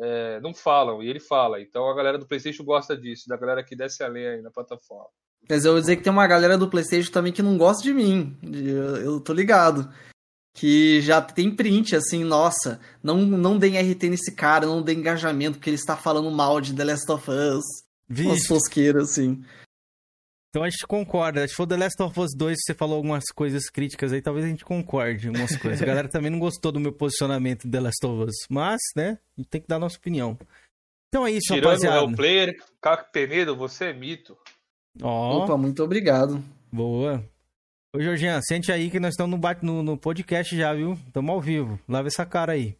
é, 0.00 0.40
não 0.40 0.54
falam, 0.54 1.02
e 1.02 1.08
ele 1.10 1.20
fala. 1.20 1.60
Então 1.60 1.88
a 1.90 1.94
galera 1.94 2.16
do 2.16 2.26
PlayStation 2.26 2.64
gosta 2.64 2.96
disso, 2.96 3.28
da 3.28 3.36
galera 3.36 3.62
que 3.62 3.76
desce 3.76 4.02
a 4.02 4.08
lenha 4.08 4.30
aí 4.30 4.40
na 4.40 4.50
plataforma. 4.50 5.10
Mas 5.46 5.64
eu 5.64 5.72
vou 5.72 5.80
dizer 5.80 5.96
que 5.96 6.02
tem 6.02 6.12
uma 6.12 6.26
galera 6.26 6.56
do 6.56 6.70
PlayStation 6.70 7.12
também 7.12 7.32
que 7.32 7.42
não 7.42 7.58
gosta 7.58 7.82
de 7.82 7.92
mim. 7.92 8.34
Eu, 8.42 8.96
eu 8.96 9.20
tô 9.20 9.34
ligado. 9.34 9.92
Que 10.60 11.00
já 11.00 11.22
tem 11.22 11.50
print 11.50 11.96
assim, 11.96 12.22
nossa, 12.22 12.78
não, 13.02 13.16
não 13.16 13.56
deem 13.56 13.80
RT 13.80 14.10
nesse 14.10 14.34
cara, 14.34 14.66
não 14.66 14.82
deem 14.82 14.98
engajamento, 14.98 15.56
porque 15.56 15.70
ele 15.70 15.76
está 15.76 15.96
falando 15.96 16.30
mal 16.30 16.60
de 16.60 16.74
The 16.74 16.84
Last 16.84 17.10
of 17.10 17.30
Us. 17.30 17.64
Vixe. 18.06 18.28
Umas 18.28 18.42
tosqueiras, 18.42 19.10
assim. 19.12 19.42
Então 20.50 20.62
a 20.62 20.68
gente 20.68 20.86
concorda. 20.86 21.48
Se 21.48 21.54
for 21.54 21.66
The 21.66 21.78
Last 21.78 22.02
of 22.02 22.20
Us 22.20 22.32
2, 22.36 22.58
você 22.60 22.74
falou 22.74 22.96
algumas 22.96 23.24
coisas 23.34 23.70
críticas 23.70 24.12
aí, 24.12 24.20
talvez 24.20 24.44
a 24.44 24.48
gente 24.50 24.62
concorde 24.62 25.24
em 25.24 25.28
algumas 25.28 25.56
coisas. 25.56 25.80
A 25.80 25.86
galera 25.86 26.08
também 26.12 26.30
não 26.30 26.38
gostou 26.38 26.70
do 26.70 26.78
meu 26.78 26.92
posicionamento 26.92 27.66
em 27.66 27.70
The 27.70 27.80
Last 27.80 28.04
of 28.04 28.24
Us. 28.24 28.34
Mas, 28.50 28.80
né, 28.94 29.18
a 29.38 29.40
gente 29.40 29.48
tem 29.48 29.62
que 29.62 29.66
dar 29.66 29.76
a 29.76 29.80
nossa 29.80 29.96
opinião. 29.96 30.36
Então 31.08 31.26
é 31.26 31.30
isso, 31.30 31.54
Tirando 31.54 31.64
rapaziada. 31.64 32.04
o 32.04 32.14
player, 32.14 32.54
Caco 32.82 33.10
Penedo, 33.10 33.56
você 33.56 33.86
é 33.86 33.92
mito. 33.94 34.36
Ó, 35.00 35.44
Opa, 35.44 35.56
muito 35.56 35.82
obrigado. 35.82 36.44
boa. 36.70 37.24
Ô, 37.94 38.00
Jorginho, 38.00 38.38
sente 38.42 38.70
aí 38.70 38.88
que 38.90 39.00
nós 39.00 39.14
estamos 39.14 39.38
no, 39.40 39.62
no, 39.62 39.82
no 39.82 39.98
podcast 39.98 40.56
já, 40.56 40.72
viu? 40.72 40.92
Estamos 41.06 41.30
ao 41.30 41.40
vivo. 41.40 41.78
Lava 41.88 42.06
essa 42.08 42.24
cara 42.24 42.52
aí. 42.52 42.76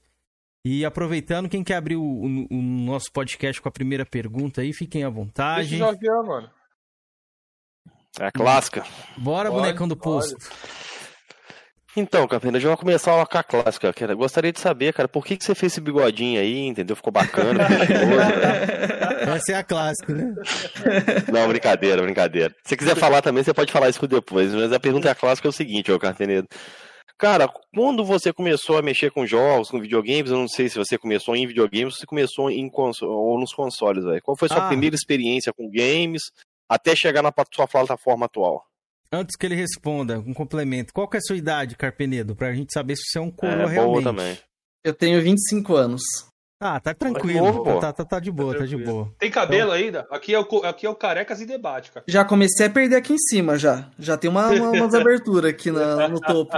E 0.65 0.85
aproveitando, 0.85 1.49
quem 1.49 1.65
quer 1.65 1.77
abrir 1.77 1.97
o, 1.97 2.03
o- 2.03 2.47
o 2.51 2.63
nosso 2.63 3.11
podcast 3.13 3.61
com 3.61 3.69
a 3.69 3.73
primeira 3.73 4.05
pergunta 4.07 4.61
aí, 4.61 4.73
fiquem 4.73 5.03
à 5.03 5.09
Deixa 5.09 5.21
vontade. 5.21 5.75
o 5.75 5.79
Jovian, 5.79 6.23
mano. 6.23 6.51
É 8.21 8.27
a 8.27 8.33
clássica. 8.33 8.85
Bora, 9.17 9.51
Pode, 9.51 9.63
bonecão 9.63 9.89
do 9.89 9.97
pode. 9.97 10.33
posto. 10.35 10.51
Então, 11.97 12.27
Capena, 12.29 12.61
já 12.61 12.69
vou 12.69 12.77
começar 12.79 13.27
com 13.27 13.39
a 13.39 13.43
clássica. 13.43 13.93
Cara. 13.93 14.15
Gostaria 14.15 14.53
de 14.53 14.61
saber, 14.61 14.93
cara, 14.93 15.09
por 15.09 15.25
que, 15.25 15.37
que 15.37 15.45
você 15.45 15.55
fez 15.55 15.73
esse 15.73 15.81
bigodinho 15.81 16.41
aí, 16.41 16.67
entendeu? 16.67 16.95
Ficou 16.95 17.13
bacana, 17.13 17.65
ficou 17.69 18.07
velho. 18.07 19.21
Essa 19.37 19.53
é 19.53 19.55
a 19.57 19.65
clássica, 19.65 20.15
né? 20.15 20.35
Não, 21.33 21.49
brincadeira, 21.49 22.03
brincadeira. 22.03 22.51
Se 22.63 22.71
você 22.71 22.77
quiser 22.77 22.97
falar 22.97 23.23
também, 23.23 23.43
você 23.43 23.53
pode 23.53 23.73
falar 23.73 23.89
isso 23.89 24.07
depois. 24.07 24.55
Mas 24.55 24.73
a 24.73 24.81
pergunta 24.81 25.09
é 25.09 25.11
a 25.11 25.15
clássica 25.15 25.49
é 25.49 25.51
o 25.51 25.53
seguinte, 25.53 25.91
ô 25.91 25.99
Carpenedo. 25.99 26.49
Cara, 27.19 27.49
quando 27.75 28.03
você 28.05 28.33
começou 28.33 28.79
a 28.79 28.83
mexer 28.83 29.11
com 29.11 29.27
jogos, 29.27 29.69
com 29.71 29.79
videogames, 29.79 30.31
eu 30.31 30.39
não 30.39 30.49
sei 30.49 30.69
se 30.71 30.79
você 30.79 30.97
começou 30.97 31.37
em 31.37 31.47
videogames 31.47 31.95
ou 31.95 32.01
se 32.01 32.07
começou 32.07 32.51
em 32.51 32.71
ou 33.03 33.39
nos 33.39 33.53
consoles, 33.53 34.05
velho. 34.05 34.23
Qual 34.23 34.37
foi 34.37 34.47
a 34.47 34.55
sua 34.55 34.65
Ah. 34.65 34.69
primeira 34.69 34.97
experiência 34.97 35.53
com 35.53 35.71
games 35.71 36.23
até 36.69 36.97
chegar 36.97 37.21
na 37.23 37.33
sua 37.55 37.69
plataforma 37.69 38.25
atual? 38.25 38.65
Antes 39.13 39.37
que 39.37 39.45
ele 39.47 39.55
responda, 39.57 40.19
um 40.21 40.33
complemento. 40.33 40.93
Qual 40.93 41.09
que 41.09 41.17
é 41.17 41.19
a 41.19 41.23
sua 41.23 41.37
idade, 41.37 41.77
Carpenedo? 41.77 42.37
Pra 42.37 42.53
gente 42.53 42.73
saber 42.73 42.97
se 42.97 43.03
você 43.11 43.19
é 43.19 43.23
um 43.23 43.31
coroa 43.31 43.55
É, 43.55 43.59
boa 43.65 43.71
realmente. 43.71 44.05
também. 44.05 44.39
Eu 44.85 44.95
tenho 44.95 45.21
25 45.21 45.75
anos. 45.75 46.03
Ah, 46.63 46.79
tá 46.79 46.93
tranquilo. 46.95 47.47
novo, 47.47 47.65
pô. 47.65 47.79
tá, 47.81 47.93
tá, 47.93 48.05
tá 48.05 48.21
de 48.21 48.31
boa, 48.31 48.57
tá 48.57 48.67
de 48.67 48.77
boa. 48.77 49.11
Tem 49.19 49.31
cabelo 49.31 49.73
ainda? 49.73 50.07
Aqui 50.11 50.35
é, 50.35 50.39
o, 50.39 50.45
aqui 50.65 50.87
é 50.87 50.91
o 50.91 50.95
Carecas 50.95 51.41
e 51.41 51.47
Debate, 51.47 51.91
cara. 51.91 52.05
Já 52.07 52.23
comecei 52.25 52.67
a 52.67 52.71
perder 52.71 52.97
aqui 52.97 53.15
em 53.15 53.19
cima, 53.19 53.59
já. 53.59 53.91
Já 53.99 54.17
tem 54.17 54.31
uma, 54.31 54.49
uma- 54.51 54.71
umas 54.71 54.95
aberturas 54.95 55.51
aqui 55.51 55.71
na- 55.71 56.07
no 56.09 56.21
topo. 56.21 56.57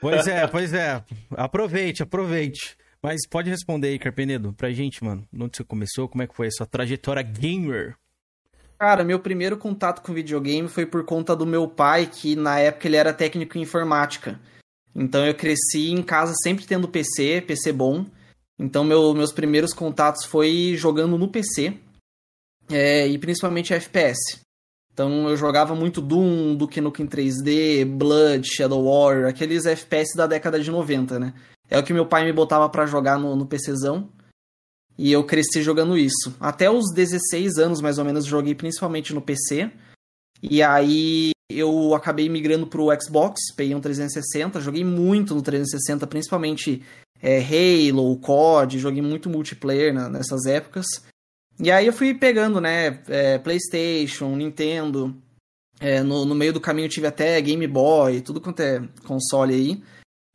Pois 0.00 0.26
é, 0.26 0.46
pois 0.48 0.72
é. 0.72 1.04
Aproveite, 1.36 2.02
aproveite. 2.02 2.76
Mas 3.02 3.26
pode 3.28 3.50
responder 3.50 3.88
aí, 3.88 3.98
Carpenedo, 3.98 4.52
pra 4.54 4.70
gente, 4.70 5.04
mano. 5.04 5.24
Onde 5.34 5.56
você 5.56 5.64
começou? 5.64 6.08
Como 6.08 6.22
é 6.22 6.26
que 6.26 6.34
foi 6.34 6.46
a 6.46 6.50
sua 6.50 6.66
trajetória 6.66 7.22
gamer? 7.22 7.94
Cara, 8.82 9.04
meu 9.04 9.20
primeiro 9.20 9.56
contato 9.56 10.02
com 10.02 10.12
videogame 10.12 10.66
foi 10.66 10.84
por 10.84 11.04
conta 11.04 11.36
do 11.36 11.46
meu 11.46 11.68
pai, 11.68 12.04
que 12.04 12.34
na 12.34 12.58
época 12.58 12.88
ele 12.88 12.96
era 12.96 13.12
técnico 13.14 13.56
em 13.56 13.60
informática. 13.62 14.40
Então 14.92 15.24
eu 15.24 15.36
cresci 15.36 15.92
em 15.92 16.02
casa 16.02 16.34
sempre 16.42 16.66
tendo 16.66 16.88
PC, 16.88 17.44
PC 17.46 17.72
bom. 17.72 18.04
Então 18.58 18.82
meu- 18.82 19.14
meus 19.14 19.30
primeiros 19.30 19.72
contatos 19.72 20.24
foi 20.24 20.74
jogando 20.76 21.16
no 21.16 21.28
PC. 21.28 21.78
é, 22.68 23.06
e 23.06 23.18
principalmente 23.18 23.72
FPS. 23.72 24.40
Então 24.92 25.28
eu 25.28 25.36
jogava 25.36 25.76
muito 25.76 26.00
Doom, 26.00 26.56
Duke 26.56 26.80
Nukem 26.80 27.06
3D, 27.06 27.84
Blood, 27.84 28.48
Shadow 28.52 28.84
Warrior, 28.84 29.28
aqueles 29.28 29.64
FPS 29.64 30.16
da 30.16 30.26
década 30.26 30.58
de 30.58 30.72
90, 30.72 31.20
né? 31.20 31.34
É 31.70 31.78
o 31.78 31.84
que 31.84 31.92
meu 31.92 32.06
pai 32.06 32.24
me 32.24 32.32
botava 32.32 32.68
pra 32.68 32.84
jogar 32.86 33.16
no, 33.16 33.36
no 33.36 33.46
PCzão. 33.46 34.08
E 34.98 35.10
eu 35.10 35.24
cresci 35.24 35.62
jogando 35.62 35.96
isso. 35.96 36.34
Até 36.38 36.70
os 36.70 36.92
16 36.94 37.58
anos, 37.58 37.80
mais 37.80 37.98
ou 37.98 38.04
menos, 38.04 38.24
joguei 38.24 38.54
principalmente 38.54 39.14
no 39.14 39.22
PC. 39.22 39.70
E 40.42 40.62
aí 40.62 41.30
eu 41.50 41.94
acabei 41.94 42.28
migrando 42.28 42.66
pro 42.66 42.88
Xbox, 43.00 43.52
peguei 43.56 43.74
um 43.74 43.80
360, 43.80 44.60
joguei 44.60 44.84
muito 44.84 45.34
no 45.34 45.42
360, 45.42 46.06
principalmente 46.06 46.82
é, 47.22 47.38
Halo, 47.38 48.16
COD, 48.18 48.78
joguei 48.78 49.02
muito 49.02 49.30
multiplayer 49.30 49.94
nessas 50.10 50.46
épocas. 50.46 50.86
E 51.60 51.70
aí 51.70 51.86
eu 51.86 51.92
fui 51.92 52.14
pegando, 52.14 52.60
né, 52.60 53.00
é, 53.08 53.38
PlayStation, 53.38 54.34
Nintendo. 54.34 55.14
É, 55.78 56.02
no, 56.02 56.24
no 56.24 56.34
meio 56.34 56.52
do 56.52 56.60
caminho 56.60 56.88
tive 56.88 57.06
até 57.06 57.40
Game 57.40 57.66
Boy, 57.66 58.20
tudo 58.20 58.40
quanto 58.40 58.60
é 58.60 58.82
console 59.04 59.54
aí. 59.54 59.82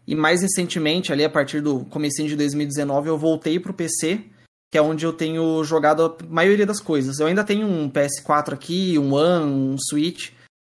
E 0.06 0.16
mais 0.16 0.42
recentemente, 0.42 1.12
ali 1.12 1.24
a 1.24 1.30
partir 1.30 1.62
do 1.62 1.84
comecinho 1.86 2.30
de 2.30 2.36
2019, 2.36 3.10
eu 3.10 3.18
voltei 3.18 3.60
pro 3.60 3.74
PC, 3.74 4.24
que 4.72 4.78
é 4.78 4.82
onde 4.82 5.06
eu 5.06 5.14
tenho 5.14 5.64
jogado 5.64 6.04
a 6.06 6.24
maioria 6.28 6.66
das 6.66 6.80
coisas. 6.82 7.20
Eu 7.20 7.28
ainda 7.28 7.44
tenho 7.44 7.66
um 7.68 7.90
PS4 7.90 8.54
aqui, 8.54 8.98
um 9.00 9.14
One, 9.14 9.52
um 9.52 9.78
Switch, 9.78 10.32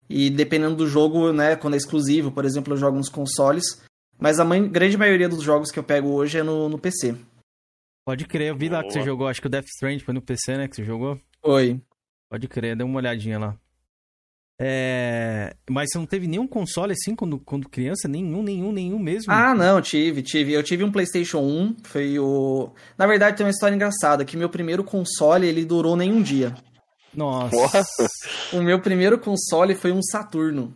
e 0.08 0.30
dependendo 0.30 0.76
do 0.76 0.86
jogo, 0.86 1.32
né, 1.32 1.56
quando 1.56 1.74
é 1.74 1.76
exclusivo, 1.76 2.30
por 2.30 2.44
exemplo, 2.44 2.72
eu 2.74 2.76
jogo 2.78 2.96
nos 2.96 3.08
consoles, 3.08 3.82
mas 4.18 4.38
a 4.40 4.44
mãe- 4.44 4.68
grande 4.68 4.96
maioria 4.96 5.28
dos 5.28 5.42
jogos 5.42 5.70
que 5.70 5.78
eu 5.78 5.84
pego 5.84 6.08
hoje 6.10 6.38
é 6.38 6.42
no, 6.42 6.68
no 6.68 6.78
PC. 6.78 7.14
Pode 8.06 8.26
crer, 8.26 8.48
eu 8.48 8.56
vi 8.56 8.68
lá 8.68 8.82
que 8.82 8.90
você 8.90 8.98
Boa. 9.00 9.06
jogou, 9.06 9.26
acho 9.28 9.40
que 9.40 9.46
o 9.46 9.50
Death 9.50 9.66
Strand 9.66 10.00
foi 10.00 10.14
no 10.14 10.22
PC, 10.22 10.56
né, 10.56 10.68
que 10.68 10.76
você 10.76 10.84
jogou? 10.84 11.20
Oi. 11.42 11.80
Pode 12.30 12.48
crer, 12.48 12.76
deu 12.76 12.86
uma 12.86 12.98
olhadinha 12.98 13.38
lá. 13.38 13.56
É... 14.60 15.54
Mas 15.70 15.88
você 15.90 15.98
não 15.98 16.06
teve 16.06 16.26
nenhum 16.26 16.46
console 16.46 16.92
assim 16.92 17.14
quando, 17.14 17.38
quando 17.38 17.68
criança? 17.68 18.08
Nenhum, 18.08 18.42
nenhum, 18.42 18.72
nenhum 18.72 18.98
mesmo? 18.98 19.32
Ah, 19.32 19.54
não, 19.54 19.80
tive, 19.80 20.22
tive. 20.22 20.52
Eu 20.52 20.62
tive 20.62 20.82
um 20.82 20.90
PlayStation 20.90 21.38
1, 21.38 21.76
foi 21.84 22.18
o. 22.18 22.72
Na 22.96 23.06
verdade, 23.06 23.36
tem 23.36 23.46
uma 23.46 23.50
história 23.50 23.74
engraçada, 23.74 24.24
que 24.24 24.36
meu 24.36 24.48
primeiro 24.48 24.82
console 24.82 25.46
ele 25.46 25.64
durou 25.64 25.96
nem 25.96 26.12
um 26.12 26.20
dia. 26.22 26.54
Nossa. 27.14 27.82
O 28.52 28.60
meu 28.62 28.80
primeiro 28.80 29.18
console 29.18 29.74
foi 29.74 29.92
um 29.92 30.02
Saturno. 30.02 30.74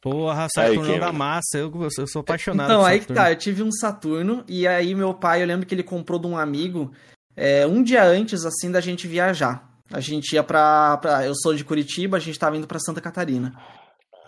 Porra, 0.00 0.44
Aí, 0.44 0.48
Saturnão 0.50 0.94
Kim. 0.94 1.00
da 1.00 1.12
massa, 1.12 1.58
eu, 1.58 1.72
eu 1.98 2.06
sou 2.06 2.20
apaixonado 2.20 2.70
Então, 2.70 2.84
aí 2.84 2.98
que 2.98 3.06
Saturno. 3.06 3.22
tá, 3.22 3.32
eu 3.32 3.36
tive 3.36 3.62
um 3.62 3.72
Saturno, 3.72 4.44
e 4.48 4.66
aí 4.66 4.94
meu 4.94 5.12
pai, 5.12 5.42
eu 5.42 5.46
lembro 5.46 5.66
que 5.66 5.74
ele 5.74 5.82
comprou 5.82 6.20
de 6.20 6.26
um 6.26 6.38
amigo 6.38 6.92
é, 7.36 7.66
um 7.66 7.82
dia 7.82 8.04
antes, 8.04 8.44
assim, 8.44 8.70
da 8.70 8.80
gente 8.80 9.06
viajar. 9.08 9.68
A 9.90 10.00
gente 10.00 10.32
ia 10.34 10.42
pra, 10.42 10.96
pra. 10.98 11.26
Eu 11.26 11.34
sou 11.34 11.54
de 11.54 11.64
Curitiba, 11.64 12.16
a 12.16 12.20
gente 12.20 12.38
tava 12.38 12.56
indo 12.56 12.66
pra 12.66 12.78
Santa 12.78 13.00
Catarina. 13.00 13.54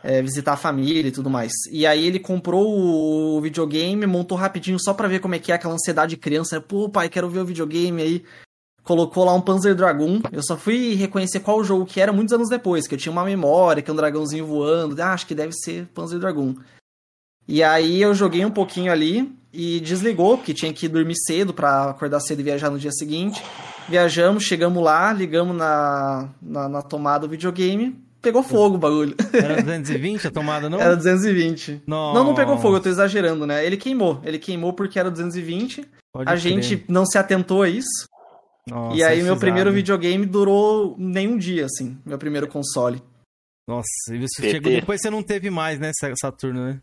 é, 0.02 0.22
visitar 0.22 0.54
a 0.54 0.56
família 0.56 1.08
e 1.08 1.12
tudo 1.12 1.28
mais. 1.28 1.52
E 1.70 1.86
aí 1.86 2.06
ele 2.06 2.18
comprou 2.18 2.66
o 2.68 3.40
videogame, 3.40 4.06
montou 4.06 4.36
rapidinho 4.36 4.78
só 4.80 4.94
pra 4.94 5.08
ver 5.08 5.20
como 5.20 5.34
é 5.34 5.38
que 5.38 5.52
é 5.52 5.54
aquela 5.54 5.74
ansiedade 5.74 6.10
de 6.10 6.16
criança. 6.16 6.60
Pô, 6.60 6.88
pai, 6.88 7.08
quero 7.08 7.28
ver 7.28 7.40
o 7.40 7.46
videogame 7.46 8.02
aí. 8.02 8.24
Colocou 8.82 9.24
lá 9.24 9.34
um 9.34 9.42
Panzer 9.42 9.74
Dragoon. 9.74 10.20
Eu 10.32 10.42
só 10.42 10.56
fui 10.56 10.94
reconhecer 10.94 11.40
qual 11.40 11.62
jogo 11.62 11.84
que 11.84 12.00
era 12.00 12.12
muitos 12.12 12.32
anos 12.32 12.48
depois, 12.48 12.86
que 12.88 12.94
eu 12.94 12.98
tinha 12.98 13.12
uma 13.12 13.24
memória, 13.24 13.82
que 13.82 13.90
é 13.90 13.92
um 13.92 13.96
dragãozinho 13.96 14.46
voando. 14.46 15.00
Ah, 15.00 15.12
acho 15.12 15.26
que 15.26 15.34
deve 15.34 15.52
ser 15.52 15.86
Panzer 15.88 16.18
Dragoon. 16.18 16.54
E 17.46 17.62
aí 17.62 18.00
eu 18.00 18.14
joguei 18.14 18.44
um 18.44 18.50
pouquinho 18.50 18.90
ali 18.90 19.38
e 19.52 19.80
desligou, 19.80 20.36
porque 20.36 20.54
tinha 20.54 20.72
que 20.72 20.86
dormir 20.88 21.16
cedo 21.26 21.52
pra 21.52 21.90
acordar 21.90 22.20
cedo 22.20 22.40
e 22.40 22.44
viajar 22.44 22.70
no 22.70 22.78
dia 22.78 22.92
seguinte. 22.92 23.42
Viajamos, 23.88 24.44
chegamos 24.44 24.82
lá, 24.82 25.12
ligamos 25.12 25.56
na, 25.56 26.28
na, 26.40 26.68
na 26.68 26.82
tomada 26.82 27.26
do 27.26 27.30
videogame, 27.30 27.98
pegou 28.22 28.42
fogo 28.42 28.76
o 28.76 28.78
bagulho. 28.78 29.14
Era 29.32 29.56
220 29.62 30.26
a 30.28 30.30
tomada, 30.30 30.70
não? 30.70 30.80
Era 30.80 30.96
220. 30.96 31.82
Nossa. 31.86 32.18
Não, 32.18 32.24
não 32.26 32.34
pegou 32.34 32.56
fogo, 32.58 32.76
eu 32.76 32.80
tô 32.80 32.88
exagerando, 32.88 33.46
né? 33.46 33.64
Ele 33.66 33.76
queimou. 33.76 34.20
Ele 34.24 34.38
queimou 34.38 34.72
porque 34.72 34.98
era 34.98 35.10
220. 35.10 35.84
Pode 36.12 36.28
a 36.28 36.32
crer. 36.32 36.38
gente 36.38 36.84
não 36.88 37.04
se 37.04 37.18
atentou 37.18 37.62
a 37.62 37.68
isso. 37.68 38.06
Nossa, 38.68 38.96
e 38.96 39.02
aí 39.02 39.20
é 39.20 39.22
meu 39.22 39.36
primeiro 39.36 39.72
videogame 39.72 40.26
durou 40.26 40.94
nem 40.98 41.26
um 41.28 41.36
dia, 41.38 41.64
assim. 41.66 41.98
Meu 42.06 42.18
primeiro 42.18 42.46
console. 42.46 43.02
Nossa, 43.66 43.86
e 44.12 44.18
você 44.18 44.42
PT. 44.42 44.50
chegou 44.50 44.72
depois 44.72 45.00
você 45.00 45.10
não 45.10 45.22
teve 45.22 45.50
mais, 45.50 45.78
né, 45.80 45.90
Sa- 45.98 46.12
Saturno, 46.20 46.66
né? 46.66 46.80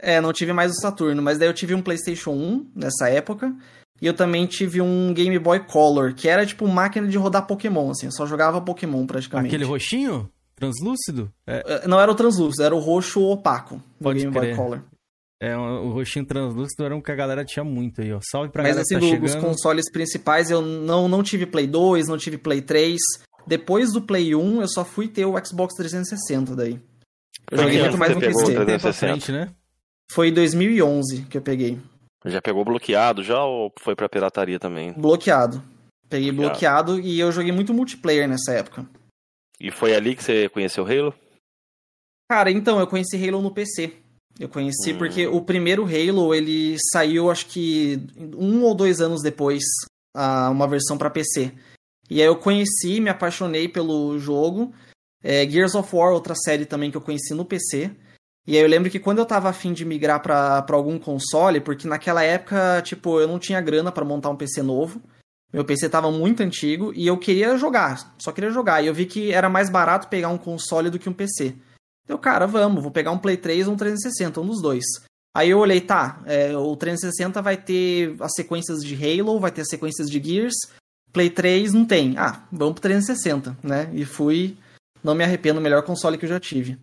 É, 0.00 0.20
não 0.20 0.32
tive 0.32 0.52
mais 0.52 0.72
o 0.72 0.80
Saturno, 0.80 1.22
mas 1.22 1.38
daí 1.38 1.48
eu 1.48 1.54
tive 1.54 1.74
um 1.74 1.80
PlayStation 1.82 2.30
1 2.32 2.70
nessa 2.74 3.08
época. 3.08 3.54
E 4.02 4.06
eu 4.06 4.12
também 4.14 4.44
tive 4.46 4.80
um 4.80 5.14
Game 5.14 5.38
Boy 5.38 5.60
Color, 5.60 6.14
que 6.14 6.28
era 6.28 6.44
tipo 6.44 6.66
máquina 6.66 7.06
de 7.06 7.16
rodar 7.16 7.46
Pokémon, 7.46 7.90
assim. 7.90 8.06
Eu 8.06 8.12
só 8.12 8.26
jogava 8.26 8.60
Pokémon 8.60 9.06
praticamente. 9.06 9.54
Aquele 9.54 9.64
roxinho? 9.64 10.28
Translúcido? 10.56 11.32
É, 11.46 11.62
Eh, 11.84 11.88
Não 11.88 12.00
era 12.00 12.10
o 12.10 12.14
translúcido, 12.14 12.62
era 12.64 12.74
o 12.74 12.78
roxo 12.80 13.22
opaco 13.22 13.76
do 13.76 13.82
Pode 14.04 14.20
Game 14.20 14.32
crer. 14.32 14.54
Boy 14.56 14.64
Color. 14.64 14.82
é, 15.40 15.56
o 15.56 15.90
roxinho 15.92 16.24
translúcido 16.26 16.84
era 16.84 16.94
um 16.94 17.00
que 17.00 17.10
a 17.12 17.14
galera 17.14 17.44
tinha 17.44 17.64
muito 17.64 18.00
aí, 18.00 18.12
ó. 18.12 18.18
Salve 18.22 18.50
pra 18.50 18.62
Mas 18.62 18.72
galera 18.76 18.82
assim, 18.82 18.98
que 18.98 19.10
tá 19.12 19.16
do- 19.16 19.22
dos 19.22 19.34
consoles 19.36 19.90
principais, 19.90 20.50
eu 20.50 20.60
não, 20.60 21.08
não 21.08 21.22
tive 21.22 21.46
Play 21.46 21.66
2, 21.66 22.08
não 22.08 22.18
tive 22.18 22.36
Play 22.38 22.62
3. 22.62 23.00
Depois 23.46 23.92
do 23.92 24.00
Play 24.02 24.34
1, 24.34 24.60
eu 24.60 24.68
só 24.68 24.84
fui 24.84 25.06
ter 25.08 25.24
o 25.24 25.34
Xbox 25.44 25.74
360 25.76 26.56
daí. 26.56 26.80
Eu 27.50 27.58
Foi 27.58 27.66
joguei 27.66 27.80
muito 27.80 27.98
mais 27.98 28.14
no 28.14 28.20
PC. 28.20 28.54
360? 28.54 29.32
né? 29.32 29.48
Foi 30.10 30.28
em 30.28 30.32
2011 30.34 31.22
que 31.30 31.36
eu 31.38 31.42
peguei. 31.42 31.78
Já 32.26 32.40
pegou 32.40 32.64
bloqueado 32.64 33.22
já 33.22 33.42
ou 33.44 33.72
foi 33.78 33.94
pra 33.94 34.08
pirataria 34.08 34.58
também? 34.58 34.92
Bloqueado. 34.92 35.62
Peguei 36.08 36.30
Bloqueado. 36.32 36.92
bloqueado 36.94 37.00
e 37.00 37.18
eu 37.20 37.30
joguei 37.32 37.52
muito 37.52 37.74
multiplayer 37.74 38.28
nessa 38.28 38.52
época. 38.52 38.86
E 39.60 39.70
foi 39.70 39.94
ali 39.94 40.14
que 40.16 40.22
você 40.24 40.48
conheceu 40.48 40.84
Halo? 40.86 41.14
Cara, 42.30 42.50
então, 42.50 42.78
eu 42.80 42.86
conheci 42.86 43.16
Halo 43.28 43.42
no 43.42 43.50
PC. 43.52 43.92
Eu 44.38 44.48
conheci 44.48 44.92
Hum. 44.92 44.98
porque 44.98 45.26
o 45.26 45.40
primeiro 45.42 45.84
Halo, 45.84 46.34
ele 46.34 46.76
saiu, 46.92 47.30
acho 47.30 47.46
que 47.46 48.00
um 48.36 48.62
ou 48.62 48.74
dois 48.74 49.00
anos 49.00 49.22
depois, 49.22 49.62
uma 50.50 50.66
versão 50.66 50.96
pra 50.98 51.10
PC. 51.10 51.52
E 52.10 52.20
aí 52.20 52.26
eu 52.26 52.36
conheci, 52.36 53.00
me 53.00 53.08
apaixonei 53.10 53.68
pelo 53.68 54.18
jogo. 54.18 54.72
É, 55.22 55.48
Gears 55.48 55.74
of 55.74 55.94
War, 55.94 56.12
outra 56.12 56.34
série 56.34 56.66
também 56.66 56.90
que 56.90 56.96
eu 56.96 57.00
conheci 57.00 57.32
no 57.34 57.44
PC. 57.44 57.90
E 58.46 58.56
aí 58.56 58.62
eu 58.62 58.68
lembro 58.68 58.90
que 58.90 58.98
quando 58.98 59.18
eu 59.18 59.26
tava 59.26 59.48
afim 59.48 59.72
de 59.72 59.84
migrar 59.84 60.20
pra, 60.20 60.60
pra 60.62 60.76
algum 60.76 60.98
console, 60.98 61.60
porque 61.60 61.88
naquela 61.88 62.22
época, 62.22 62.82
tipo, 62.82 63.18
eu 63.18 63.26
não 63.26 63.38
tinha 63.38 63.60
grana 63.60 63.90
pra 63.90 64.04
montar 64.04 64.28
um 64.28 64.36
PC 64.36 64.62
novo. 64.62 65.00
Meu 65.52 65.64
PC 65.64 65.88
tava 65.88 66.10
muito 66.10 66.42
antigo 66.42 66.92
e 66.94 67.06
eu 67.06 67.16
queria 67.16 67.56
jogar, 67.56 68.14
só 68.18 68.32
queria 68.32 68.50
jogar. 68.50 68.82
E 68.82 68.88
eu 68.88 68.94
vi 68.94 69.06
que 69.06 69.32
era 69.32 69.48
mais 69.48 69.70
barato 69.70 70.08
pegar 70.08 70.28
um 70.28 70.36
console 70.36 70.90
do 70.90 70.98
que 70.98 71.08
um 71.08 71.12
PC. 71.12 71.54
Então, 72.04 72.18
cara, 72.18 72.46
vamos, 72.46 72.82
vou 72.82 72.90
pegar 72.90 73.12
um 73.12 73.18
Play 73.18 73.36
3 73.36 73.68
ou 73.68 73.74
um 73.74 73.76
360, 73.76 74.40
um 74.40 74.46
dos 74.46 74.60
dois. 74.60 74.84
Aí 75.34 75.50
eu 75.50 75.58
olhei, 75.58 75.80
tá, 75.80 76.20
é, 76.26 76.56
o 76.56 76.76
360 76.76 77.40
vai 77.40 77.56
ter 77.56 78.14
as 78.20 78.32
sequências 78.34 78.80
de 78.80 78.94
Halo, 78.94 79.40
vai 79.40 79.50
ter 79.50 79.62
as 79.62 79.68
sequências 79.68 80.08
de 80.08 80.22
Gears, 80.22 80.54
Play 81.12 81.30
3 81.30 81.72
não 81.72 81.86
tem. 81.86 82.16
Ah, 82.18 82.42
vamos 82.52 82.74
pro 82.74 82.82
360, 82.82 83.56
né? 83.62 83.88
E 83.92 84.04
fui, 84.04 84.56
não 85.02 85.14
me 85.14 85.24
arrependo, 85.24 85.60
o 85.60 85.62
melhor 85.62 85.82
console 85.82 86.18
que 86.18 86.24
eu 86.24 86.28
já 86.28 86.40
tive. 86.40 86.76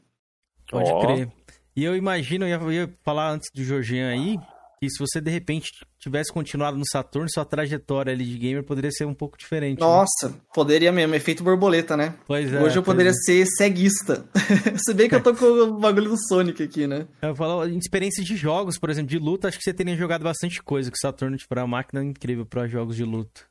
Pode 0.69 0.89
Ó. 0.89 1.01
crer. 1.01 1.29
E 1.75 1.83
eu 1.83 1.95
imagino, 1.95 2.45
eu 2.45 2.71
ia, 2.71 2.93
falar 3.03 3.31
antes 3.31 3.49
do 3.53 3.63
Jorginho 3.63 4.07
aí, 4.07 4.37
que 4.81 4.89
se 4.89 4.99
você 4.99 5.21
de 5.21 5.29
repente 5.29 5.69
tivesse 5.99 6.33
continuado 6.33 6.75
no 6.75 6.83
Saturno, 6.85 7.29
sua 7.31 7.45
trajetória 7.45 8.11
ali 8.11 8.25
de 8.25 8.37
gamer 8.37 8.63
poderia 8.63 8.91
ser 8.91 9.05
um 9.05 9.13
pouco 9.13 9.37
diferente. 9.37 9.79
né? 9.79 9.85
Nossa, 9.85 10.33
poderia 10.53 10.91
mesmo, 10.91 11.13
efeito 11.13 11.43
borboleta, 11.43 11.95
né? 11.95 12.15
Pois 12.25 12.51
é, 12.51 12.61
Hoje 12.61 12.77
eu 12.77 12.83
poderia 12.83 13.11
é. 13.11 13.13
ser 13.13 13.45
ceguista. 13.45 14.25
Se 14.83 14.93
bem 14.93 15.07
que 15.07 15.15
eu 15.15 15.21
tô 15.21 15.35
com 15.35 15.45
o 15.45 15.79
bagulho 15.79 16.09
do 16.09 16.17
Sonic 16.27 16.63
aqui, 16.63 16.87
né? 16.87 17.07
Eu 17.21 17.35
falo 17.35 17.65
em 17.67 17.77
experiência 17.77 18.23
de 18.23 18.35
jogos, 18.35 18.79
por 18.79 18.89
exemplo, 18.89 19.09
de 19.09 19.19
luta, 19.19 19.47
acho 19.47 19.57
que 19.57 19.63
você 19.63 19.73
teria 19.73 19.95
jogado 19.95 20.23
bastante 20.23 20.61
coisa, 20.63 20.89
que 20.89 20.97
o 20.97 20.99
Saturno 20.99 21.37
tipo, 21.37 21.53
era 21.53 21.61
uma 21.61 21.77
máquina 21.77 22.03
incrível 22.03 22.45
para 22.45 22.67
jogos 22.67 22.95
de 22.95 23.03
luta. 23.03 23.41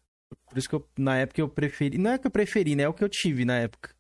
Por 0.49 0.59
isso 0.59 0.69
que 0.69 0.75
eu, 0.75 0.85
na 0.99 1.17
época 1.17 1.41
eu 1.41 1.49
preferi. 1.49 1.97
Não 1.97 2.11
é 2.11 2.19
que 2.19 2.27
eu 2.27 2.31
preferi, 2.31 2.75
né? 2.75 2.83
É 2.83 2.89
o 2.89 2.93
que 2.93 3.05
eu 3.05 3.09
tive 3.09 3.45
na 3.45 3.57
época. 3.57 3.91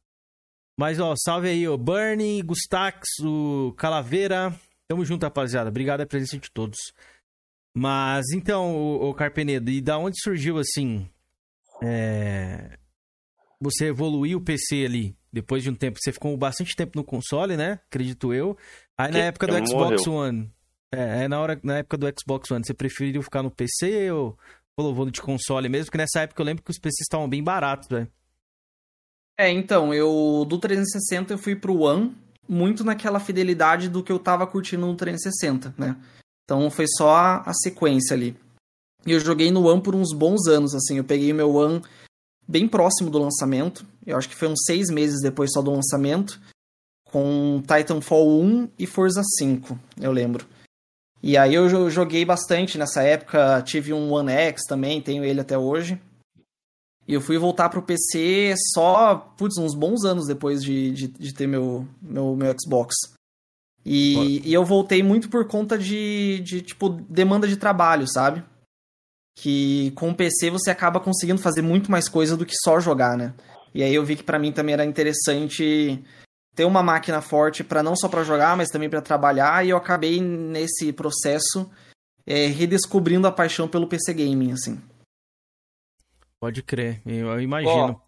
Mas, 0.80 0.98
ó, 0.98 1.14
salve 1.14 1.46
aí, 1.46 1.68
ó. 1.68 1.76
Bernie, 1.76 2.40
Gustax, 2.40 3.06
o 3.22 3.74
Calaveira. 3.76 4.58
Tamo 4.88 5.04
junto, 5.04 5.24
rapaziada. 5.24 5.68
Obrigado 5.68 6.00
a 6.00 6.06
presença 6.06 6.38
de 6.38 6.50
todos. 6.50 6.78
Mas, 7.76 8.24
então, 8.32 8.74
o, 8.74 9.12
Carpenedo, 9.12 9.70
e 9.70 9.82
da 9.82 9.98
onde 9.98 10.18
surgiu, 10.18 10.56
assim, 10.56 11.06
é... 11.82 12.78
Você 13.60 13.88
evoluiu 13.88 14.38
o 14.38 14.40
PC 14.40 14.86
ali, 14.86 15.14
depois 15.30 15.62
de 15.62 15.68
um 15.68 15.74
tempo. 15.74 15.98
Você 16.00 16.12
ficou 16.12 16.34
bastante 16.34 16.74
tempo 16.74 16.92
no 16.96 17.04
console, 17.04 17.58
né? 17.58 17.72
Acredito 17.86 18.32
eu. 18.32 18.56
Aí, 18.96 19.08
na 19.12 19.18
Que- 19.18 19.24
época 19.24 19.46
que 19.48 19.52
do 19.60 19.68
Xbox 19.68 20.06
morreu. 20.06 20.22
One... 20.22 20.50
É, 20.94 21.20
aí 21.20 21.28
na, 21.28 21.40
hora, 21.40 21.60
na 21.62 21.76
época 21.76 21.98
do 21.98 22.06
Xbox 22.18 22.50
One, 22.50 22.64
você 22.64 22.72
preferiu 22.72 23.22
ficar 23.22 23.42
no 23.42 23.50
PC 23.50 24.10
ou 24.12 24.38
falou, 24.74 24.94
vou 24.94 25.10
de 25.10 25.20
console 25.20 25.68
mesmo? 25.68 25.88
Porque 25.88 25.98
nessa 25.98 26.22
época 26.22 26.40
eu 26.40 26.46
lembro 26.46 26.64
que 26.64 26.70
os 26.70 26.78
PCs 26.78 27.02
estavam 27.02 27.28
bem 27.28 27.44
baratos, 27.44 27.86
velho. 27.86 28.10
É, 29.40 29.50
então, 29.50 29.94
eu 29.94 30.44
do 30.46 30.58
360 30.58 31.32
eu 31.32 31.38
fui 31.38 31.56
pro 31.56 31.78
One 31.80 32.14
muito 32.46 32.84
naquela 32.84 33.18
fidelidade 33.18 33.88
do 33.88 34.02
que 34.02 34.12
eu 34.12 34.18
tava 34.18 34.46
curtindo 34.46 34.86
no 34.86 34.94
360, 34.94 35.74
né? 35.78 35.96
Então 36.44 36.68
foi 36.70 36.86
só 36.86 37.14
a, 37.14 37.36
a 37.48 37.54
sequência 37.54 38.12
ali. 38.14 38.36
E 39.06 39.12
eu 39.12 39.20
joguei 39.20 39.50
no 39.50 39.66
One 39.66 39.80
por 39.80 39.94
uns 39.94 40.12
bons 40.12 40.46
anos, 40.46 40.74
assim. 40.74 40.98
Eu 40.98 41.04
peguei 41.04 41.32
meu 41.32 41.54
One 41.54 41.80
bem 42.46 42.68
próximo 42.68 43.08
do 43.08 43.18
lançamento. 43.18 43.86
Eu 44.06 44.18
acho 44.18 44.28
que 44.28 44.34
foi 44.34 44.48
uns 44.48 44.62
seis 44.66 44.90
meses 44.90 45.22
depois 45.22 45.50
só 45.54 45.62
do 45.62 45.70
lançamento. 45.70 46.38
Com 47.10 47.62
Titanfall 47.62 48.42
1 48.42 48.68
e 48.78 48.86
Forza 48.86 49.22
5, 49.38 49.78
eu 50.00 50.12
lembro. 50.12 50.46
E 51.22 51.36
aí 51.36 51.54
eu 51.54 51.68
jo- 51.68 51.88
joguei 51.90 52.24
bastante 52.26 52.76
nessa 52.76 53.02
época. 53.02 53.62
Tive 53.62 53.92
um 53.94 54.12
One 54.12 54.30
X 54.32 54.64
também, 54.68 55.00
tenho 55.00 55.24
ele 55.24 55.40
até 55.40 55.56
hoje. 55.56 55.98
E 57.10 57.14
eu 57.14 57.20
fui 57.20 57.36
voltar 57.36 57.68
pro 57.68 57.82
PC 57.82 58.54
só, 58.72 59.16
putz, 59.36 59.58
uns 59.58 59.74
bons 59.74 60.04
anos 60.04 60.28
depois 60.28 60.62
de, 60.62 60.92
de, 60.92 61.08
de 61.08 61.34
ter 61.34 61.48
meu, 61.48 61.84
meu, 62.00 62.36
meu 62.36 62.54
Xbox. 62.56 62.94
E, 63.84 64.48
e 64.48 64.54
eu 64.54 64.64
voltei 64.64 65.02
muito 65.02 65.28
por 65.28 65.44
conta 65.48 65.76
de, 65.76 66.38
de, 66.44 66.62
tipo, 66.62 66.88
demanda 66.88 67.48
de 67.48 67.56
trabalho, 67.56 68.06
sabe? 68.06 68.44
Que 69.36 69.90
com 69.96 70.10
o 70.10 70.14
PC 70.14 70.50
você 70.50 70.70
acaba 70.70 71.00
conseguindo 71.00 71.40
fazer 71.40 71.62
muito 71.62 71.90
mais 71.90 72.08
coisa 72.08 72.36
do 72.36 72.46
que 72.46 72.54
só 72.62 72.78
jogar, 72.78 73.16
né? 73.16 73.34
E 73.74 73.82
aí 73.82 73.92
eu 73.92 74.04
vi 74.04 74.14
que 74.14 74.22
pra 74.22 74.38
mim 74.38 74.52
também 74.52 74.74
era 74.74 74.84
interessante 74.84 76.00
ter 76.54 76.64
uma 76.64 76.80
máquina 76.80 77.20
forte 77.20 77.64
para 77.64 77.82
não 77.82 77.96
só 77.96 78.08
pra 78.08 78.22
jogar, 78.22 78.56
mas 78.56 78.68
também 78.68 78.88
pra 78.88 79.02
trabalhar. 79.02 79.66
E 79.66 79.70
eu 79.70 79.76
acabei 79.76 80.20
nesse 80.20 80.92
processo 80.92 81.68
é, 82.24 82.46
redescobrindo 82.46 83.26
a 83.26 83.32
paixão 83.32 83.66
pelo 83.66 83.88
PC 83.88 84.14
gaming, 84.14 84.52
assim. 84.52 84.80
Pode 86.40 86.62
crer, 86.62 87.02
eu, 87.06 87.38
imagino. 87.38 88.02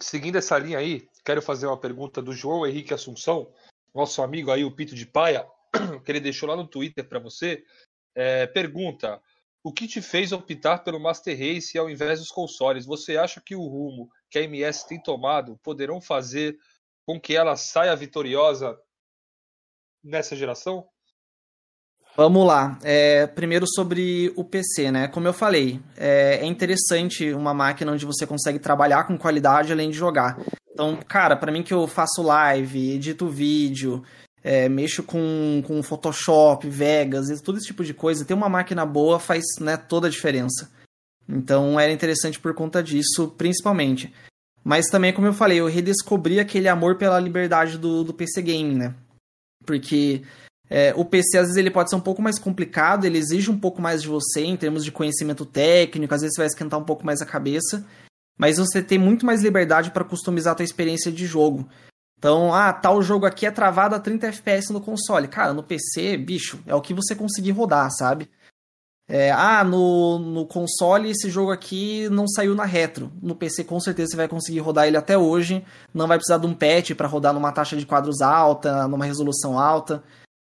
Seguindo 0.00 0.36
essa 0.36 0.58
linha 0.58 0.78
aí, 0.78 1.06
quero 1.22 1.42
fazer 1.42 1.66
uma 1.66 1.78
pergunta 1.78 2.22
do 2.22 2.32
João 2.32 2.66
Henrique 2.66 2.94
Assunção, 2.94 3.52
nosso 3.94 4.22
amigo 4.22 4.50
aí, 4.50 4.64
o 4.64 4.74
Pito 4.74 4.94
de 4.94 5.04
Paia, 5.04 5.46
que 6.02 6.10
ele 6.10 6.20
deixou 6.20 6.48
lá 6.48 6.56
no 6.56 6.66
Twitter 6.66 7.06
para 7.06 7.18
você. 7.18 7.62
É, 8.14 8.46
pergunta: 8.46 9.20
O 9.62 9.70
que 9.70 9.86
te 9.86 10.00
fez 10.00 10.32
optar 10.32 10.78
pelo 10.78 10.98
Master 10.98 11.38
Race 11.38 11.76
ao 11.76 11.90
invés 11.90 12.20
dos 12.20 12.30
consoles? 12.30 12.86
Você 12.86 13.18
acha 13.18 13.38
que 13.38 13.54
o 13.54 13.66
rumo 13.66 14.10
que 14.30 14.38
a 14.38 14.42
MS 14.42 14.88
tem 14.88 15.00
tomado 15.02 15.58
poderão 15.58 16.00
fazer 16.00 16.58
com 17.06 17.20
que 17.20 17.36
ela 17.36 17.54
saia 17.54 17.94
vitoriosa 17.94 18.80
nessa 20.02 20.34
geração? 20.34 20.88
Vamos 22.20 22.46
lá. 22.46 22.78
É, 22.82 23.26
primeiro 23.26 23.64
sobre 23.66 24.30
o 24.36 24.44
PC, 24.44 24.90
né? 24.90 25.08
Como 25.08 25.26
eu 25.26 25.32
falei, 25.32 25.80
é, 25.96 26.40
é 26.42 26.44
interessante 26.44 27.32
uma 27.32 27.54
máquina 27.54 27.92
onde 27.92 28.04
você 28.04 28.26
consegue 28.26 28.58
trabalhar 28.58 29.04
com 29.04 29.16
qualidade 29.16 29.72
além 29.72 29.88
de 29.88 29.96
jogar. 29.96 30.38
Então, 30.70 30.98
cara, 31.08 31.34
pra 31.34 31.50
mim 31.50 31.62
que 31.62 31.72
eu 31.72 31.86
faço 31.86 32.20
live, 32.20 32.92
edito 32.92 33.26
vídeo, 33.26 34.04
é, 34.44 34.68
mexo 34.68 35.02
com, 35.02 35.62
com 35.66 35.82
Photoshop, 35.82 36.68
Vegas, 36.68 37.40
todo 37.40 37.56
esse 37.56 37.68
tipo 37.68 37.82
de 37.82 37.94
coisa, 37.94 38.22
ter 38.22 38.34
uma 38.34 38.50
máquina 38.50 38.84
boa 38.84 39.18
faz 39.18 39.42
né, 39.58 39.78
toda 39.78 40.06
a 40.06 40.10
diferença. 40.10 40.70
Então 41.26 41.80
era 41.80 41.90
interessante 41.90 42.38
por 42.38 42.52
conta 42.52 42.82
disso, 42.82 43.28
principalmente. 43.38 44.12
Mas 44.62 44.88
também, 44.90 45.14
como 45.14 45.26
eu 45.26 45.32
falei, 45.32 45.60
eu 45.60 45.68
redescobri 45.68 46.38
aquele 46.38 46.68
amor 46.68 46.98
pela 46.98 47.18
liberdade 47.18 47.78
do, 47.78 48.04
do 48.04 48.12
PC 48.12 48.42
Game, 48.42 48.74
né? 48.74 48.94
Porque 49.64 50.22
é, 50.70 50.94
o 50.96 51.04
PC, 51.04 51.36
às 51.36 51.46
vezes, 51.46 51.56
ele 51.56 51.70
pode 51.70 51.90
ser 51.90 51.96
um 51.96 52.00
pouco 52.00 52.22
mais 52.22 52.38
complicado, 52.38 53.04
ele 53.04 53.18
exige 53.18 53.50
um 53.50 53.58
pouco 53.58 53.82
mais 53.82 54.00
de 54.00 54.08
você 54.08 54.42
em 54.42 54.56
termos 54.56 54.84
de 54.84 54.92
conhecimento 54.92 55.44
técnico, 55.44 56.14
às 56.14 56.20
vezes 56.20 56.36
você 56.36 56.42
vai 56.42 56.46
esquentar 56.46 56.78
um 56.78 56.84
pouco 56.84 57.04
mais 57.04 57.20
a 57.20 57.26
cabeça, 57.26 57.84
mas 58.38 58.56
você 58.56 58.80
tem 58.80 58.96
muito 58.96 59.26
mais 59.26 59.42
liberdade 59.42 59.90
para 59.90 60.04
customizar 60.04 60.52
a 60.52 60.54
tua 60.54 60.64
experiência 60.64 61.10
de 61.10 61.26
jogo. 61.26 61.68
Então, 62.16 62.54
ah, 62.54 62.72
tal 62.72 63.02
jogo 63.02 63.26
aqui 63.26 63.46
é 63.46 63.50
travado 63.50 63.96
a 63.96 63.98
30 63.98 64.28
FPS 64.28 64.72
no 64.72 64.80
console. 64.80 65.26
Cara, 65.26 65.52
no 65.52 65.62
PC, 65.62 66.16
bicho, 66.16 66.60
é 66.66 66.74
o 66.74 66.80
que 66.80 66.94
você 66.94 67.16
conseguir 67.16 67.50
rodar, 67.50 67.90
sabe? 67.90 68.30
É, 69.08 69.32
ah, 69.32 69.64
no, 69.64 70.20
no 70.20 70.46
console 70.46 71.10
esse 71.10 71.28
jogo 71.28 71.50
aqui 71.50 72.08
não 72.10 72.28
saiu 72.28 72.54
na 72.54 72.64
retro. 72.64 73.10
No 73.20 73.34
PC 73.34 73.64
com 73.64 73.80
certeza 73.80 74.10
você 74.10 74.16
vai 74.16 74.28
conseguir 74.28 74.60
rodar 74.60 74.86
ele 74.86 74.96
até 74.96 75.18
hoje. 75.18 75.64
Não 75.92 76.06
vai 76.06 76.16
precisar 76.16 76.38
de 76.38 76.46
um 76.46 76.54
patch 76.54 76.92
para 76.92 77.08
rodar 77.08 77.32
numa 77.32 77.50
taxa 77.50 77.76
de 77.76 77.84
quadros 77.84 78.20
alta, 78.20 78.86
numa 78.86 79.04
resolução 79.04 79.58
alta. 79.58 80.00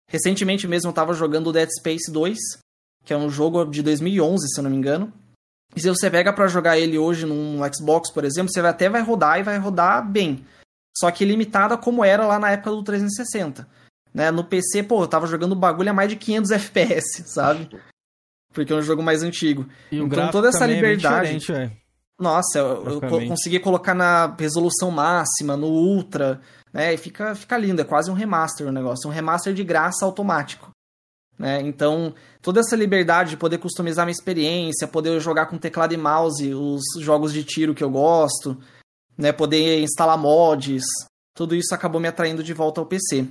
Recentemente 0.09 0.67
mesmo 0.67 0.89
eu 0.89 0.95
tava 0.95 1.13
jogando 1.13 1.53
Dead 1.53 1.69
Space 1.79 2.11
2, 2.11 2.39
que 3.05 3.13
é 3.13 3.17
um 3.17 3.29
jogo 3.29 3.65
de 3.65 3.83
2011, 3.83 4.49
se 4.49 4.59
eu 4.59 4.65
não 4.65 4.71
me 4.71 4.77
engano. 4.77 5.13
E 5.77 5.81
se 5.81 5.89
você 5.89 6.11
pega 6.11 6.33
para 6.33 6.49
jogar 6.49 6.79
ele 6.79 6.99
hoje 6.99 7.27
num 7.27 7.61
Xbox, 7.73 8.11
por 8.11 8.25
exemplo, 8.25 8.51
você 8.51 8.61
até 8.61 8.89
vai 8.89 9.03
rodar 9.03 9.39
e 9.39 9.43
vai 9.43 9.59
rodar 9.59 10.07
bem. 10.11 10.45
Só 10.97 11.11
que 11.11 11.25
limitada 11.25 11.77
como 11.77 12.05
era 12.05 12.27
lá 12.27 12.39
na 12.39 12.51
época 12.51 12.71
do 12.71 12.83
360. 12.83 13.69
Né? 14.13 14.31
No 14.31 14.43
PC, 14.43 14.83
pô, 14.83 15.03
eu 15.03 15.09
tava 15.09 15.27
jogando 15.27 15.55
bagulho 15.55 15.91
a 15.91 15.95
mais 15.95 16.09
de 16.09 16.17
500 16.17 16.51
FPS, 16.51 17.25
sabe? 17.33 17.69
Porque 18.53 18.73
é 18.73 18.77
um 18.77 18.83
jogo 18.83 19.03
mais 19.03 19.23
antigo. 19.23 19.69
E 19.93 19.99
então 19.99 20.31
toda 20.31 20.49
essa 20.49 20.65
é 20.65 20.69
liberdade. 20.69 21.39
velho. 21.39 21.73
Nossa, 22.19 22.59
eu, 22.59 23.01
eu 23.01 23.29
consegui 23.29 23.61
colocar 23.61 23.95
na 23.95 24.35
resolução 24.37 24.91
máxima, 24.91 25.57
no 25.57 25.69
ultra, 25.69 26.41
né? 26.79 26.95
E 26.95 26.97
fica, 26.97 27.35
fica 27.35 27.59
lindo, 27.59 27.83
é 27.83 27.85
quase 27.85 28.09
um 28.09 28.15
remaster 28.15 28.69
o 28.69 28.71
negócio, 28.71 29.11
um 29.11 29.13
remaster 29.13 29.53
de 29.53 29.65
graça 29.65 30.05
automático. 30.05 30.71
Né? 31.37 31.61
Então, 31.63 32.15
toda 32.41 32.61
essa 32.61 32.77
liberdade 32.77 33.31
de 33.31 33.37
poder 33.37 33.59
customizar 33.59 34.07
minha 34.07 34.13
experiência, 34.13 34.87
poder 34.87 35.19
jogar 35.19 35.47
com 35.47 35.59
teclado 35.59 35.93
e 35.93 35.97
mouse 35.97 36.55
os 36.55 36.85
jogos 37.01 37.33
de 37.33 37.43
tiro 37.43 37.75
que 37.75 37.83
eu 37.83 37.91
gosto, 37.91 38.57
né? 39.17 39.33
poder 39.33 39.83
instalar 39.83 40.17
mods, 40.17 40.85
tudo 41.35 41.57
isso 41.57 41.75
acabou 41.75 42.01
me 42.01 42.07
atraindo 42.07 42.45
de 42.45 42.55
volta 42.55 42.81
ao 42.81 42.87
PC. 42.87 43.27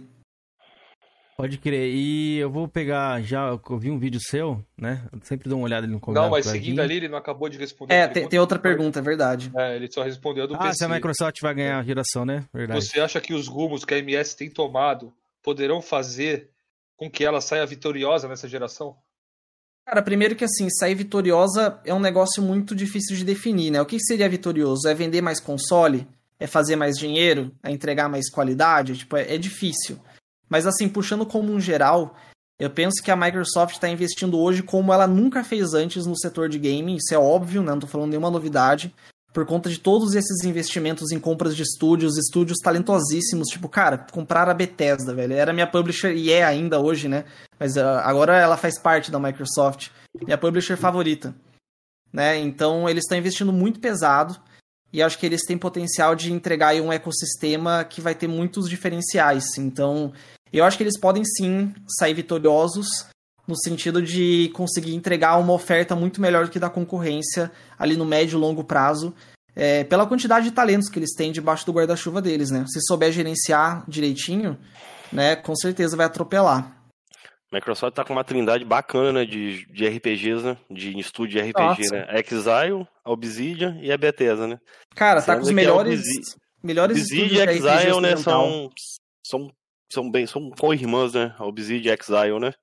Pode 1.37 1.59
crer. 1.59 1.93
E 1.93 2.37
eu 2.39 2.49
vou 2.49 2.67
pegar 2.67 3.21
já, 3.21 3.49
eu 3.49 3.77
vi 3.77 3.91
um 3.91 3.99
vídeo 3.99 4.19
seu, 4.19 4.59
né? 4.75 5.07
Eu 5.13 5.19
sempre 5.21 5.47
dou 5.47 5.59
uma 5.59 5.65
olhada 5.65 5.85
ali 5.85 5.93
no 5.93 5.99
convidado. 5.99 6.25
Não, 6.25 6.31
mas 6.31 6.47
seguindo 6.47 6.79
ali, 6.81 6.95
ele 6.95 7.07
não 7.07 7.17
acabou 7.17 7.47
de 7.47 7.59
responder. 7.59 7.93
É, 7.93 8.07
tem, 8.07 8.27
tem 8.27 8.39
outra 8.39 8.57
pergunta, 8.57 8.97
é 8.97 9.01
verdade. 9.03 9.51
É, 9.55 9.75
ele 9.75 9.87
só 9.91 10.01
respondeu 10.01 10.45
a 10.45 10.47
do 10.47 10.55
Ah, 10.55 10.57
PC. 10.57 10.77
se 10.79 10.85
a 10.85 10.89
Microsoft 10.89 11.39
vai 11.43 11.53
ganhar 11.53 11.77
a 11.77 11.83
geração, 11.83 12.25
né? 12.25 12.43
Verdade. 12.51 12.83
Você 12.83 12.99
acha 12.99 13.21
que 13.21 13.35
os 13.35 13.47
rumos 13.47 13.85
que 13.85 13.93
a 13.93 13.99
MS 13.99 14.35
tem 14.35 14.49
tomado 14.49 15.13
poderão 15.43 15.79
fazer 15.79 16.49
com 16.95 17.07
que 17.07 17.23
ela 17.23 17.39
saia 17.39 17.63
vitoriosa 17.67 18.27
nessa 18.27 18.47
geração? 18.47 18.95
Cara, 19.85 20.01
primeiro 20.01 20.35
que 20.35 20.43
assim, 20.43 20.67
sair 20.71 20.95
vitoriosa 20.95 21.79
é 21.85 21.93
um 21.93 21.99
negócio 21.99 22.41
muito 22.41 22.75
difícil 22.75 23.15
de 23.15 23.23
definir, 23.23 23.69
né? 23.69 23.79
O 23.79 23.85
que 23.85 23.99
seria 23.99 24.27
vitorioso? 24.27 24.87
É 24.87 24.95
vender 24.95 25.21
mais 25.21 25.39
console? 25.39 26.07
É 26.39 26.47
fazer 26.47 26.75
mais 26.75 26.97
dinheiro? 26.97 27.51
É 27.61 27.69
entregar 27.69 28.09
mais 28.09 28.27
qualidade? 28.27 28.97
Tipo, 28.97 29.17
é, 29.17 29.35
é 29.35 29.37
difícil. 29.37 29.99
Mas 30.49 30.65
assim, 30.65 30.87
puxando 30.87 31.25
como 31.25 31.51
um 31.51 31.59
geral, 31.59 32.15
Eu 32.59 32.71
penso 32.71 33.03
que 33.03 33.11
a 33.11 33.15
Microsoft 33.15 33.75
está 33.75 33.87
investindo 33.87 34.39
hoje 34.39 34.63
como 34.63 34.91
ela 34.91 35.05
nunca 35.05 35.43
fez 35.43 35.75
antes 35.75 36.07
no 36.07 36.17
setor 36.17 36.49
de 36.49 36.57
gaming, 36.57 36.95
isso 36.95 37.13
é 37.13 37.17
óbvio, 37.17 37.61
né? 37.61 37.69
não 37.69 37.79
tô 37.79 37.85
falando 37.85 38.09
nenhuma 38.09 38.31
novidade. 38.31 38.91
Por 39.31 39.45
conta 39.45 39.69
de 39.69 39.79
todos 39.79 40.15
esses 40.15 40.43
investimentos 40.43 41.11
em 41.11 41.19
compras 41.19 41.55
de 41.55 41.61
estúdios, 41.61 42.17
estúdios 42.17 42.57
talentosíssimos, 42.57 43.49
tipo, 43.49 43.69
cara, 43.69 43.99
comprar 44.11 44.49
a 44.49 44.53
Bethesda, 44.55 45.13
velho. 45.13 45.33
Era 45.33 45.53
minha 45.53 45.67
publisher 45.67 46.15
e 46.15 46.31
é 46.31 46.43
ainda 46.43 46.79
hoje, 46.79 47.07
né? 47.07 47.25
Mas 47.59 47.75
uh, 47.75 48.01
agora 48.01 48.35
ela 48.35 48.57
faz 48.57 48.79
parte 48.79 49.11
da 49.11 49.19
Microsoft. 49.19 49.89
Minha 50.25 50.39
publisher 50.39 50.77
favorita. 50.77 51.35
Né? 52.11 52.39
Então 52.39 52.89
eles 52.89 53.03
estão 53.03 53.17
investindo 53.17 53.53
muito 53.53 53.79
pesado 53.79 54.39
e 54.91 55.03
acho 55.03 55.19
que 55.19 55.25
eles 55.25 55.43
têm 55.45 55.57
potencial 55.57 56.15
de 56.15 56.31
entregar 56.31 56.69
aí 56.69 56.81
um 56.81 56.91
ecossistema 56.91 57.83
que 57.83 58.01
vai 58.01 58.15
ter 58.15 58.27
muitos 58.27 58.69
diferenciais. 58.69 59.57
Então, 59.57 60.13
eu 60.51 60.63
acho 60.63 60.77
que 60.77 60.83
eles 60.83 60.99
podem 60.99 61.23
sim 61.25 61.73
sair 61.99 62.13
vitoriosos 62.13 62.87
no 63.47 63.55
sentido 63.57 64.01
de 64.01 64.51
conseguir 64.53 64.93
entregar 64.93 65.37
uma 65.37 65.53
oferta 65.53 65.95
muito 65.95 66.19
melhor 66.19 66.45
do 66.45 66.51
que 66.51 66.59
da 66.59 66.69
concorrência 66.69 67.51
ali 67.79 67.95
no 67.95 68.05
médio 68.05 68.37
e 68.37 68.39
longo 68.39 68.63
prazo, 68.63 69.13
é, 69.55 69.83
pela 69.85 70.05
quantidade 70.05 70.45
de 70.49 70.51
talentos 70.51 70.89
que 70.89 70.99
eles 70.99 71.13
têm 71.15 71.31
debaixo 71.31 71.65
do 71.65 71.71
guarda-chuva 71.71 72.21
deles, 72.21 72.51
né? 72.51 72.65
Se 72.67 72.79
souber 72.81 73.11
gerenciar 73.11 73.83
direitinho, 73.87 74.57
né, 75.11 75.35
com 75.35 75.55
certeza 75.55 75.95
vai 75.95 76.05
atropelar. 76.05 76.75
Microsoft 77.51 77.95
tá 77.95 78.03
com 78.03 78.11
uma 78.11 78.25
trindade 78.25 78.65
bacana 78.65 79.25
de, 79.25 79.65
de 79.71 79.87
RPGs, 79.87 80.43
né? 80.43 80.57
De 80.69 80.99
estúdio 80.99 81.41
de 81.41 81.49
RPG, 81.49 81.59
Nossa. 81.59 81.95
né? 81.95 82.19
Exile, 82.19 82.87
a 83.05 83.11
Obsidian 83.11 83.79
e 83.81 83.89
a 83.89 83.97
Bethesda, 83.97 84.45
né? 84.45 84.59
Cara, 84.93 85.21
tá 85.21 85.33
Sendo 85.33 85.37
com 85.37 85.43
os 85.43 85.49
a 85.49 85.53
melhores, 85.53 86.01
melhores 86.61 86.97
Obsidian 86.97 87.25
estúdios 87.25 87.41
e 87.41 87.61
de 87.61 87.67
Exile, 87.67 88.01
né? 88.01 88.17
São, 88.17 88.69
são, 89.25 89.51
são 89.91 90.09
bem, 90.09 90.25
são 90.27 90.49
co-irmãs, 90.51 91.13
né? 91.13 91.35
A 91.37 91.45
Obsidian 91.45 91.93
e 91.93 91.97
Exile, 91.99 92.39
né? 92.39 92.53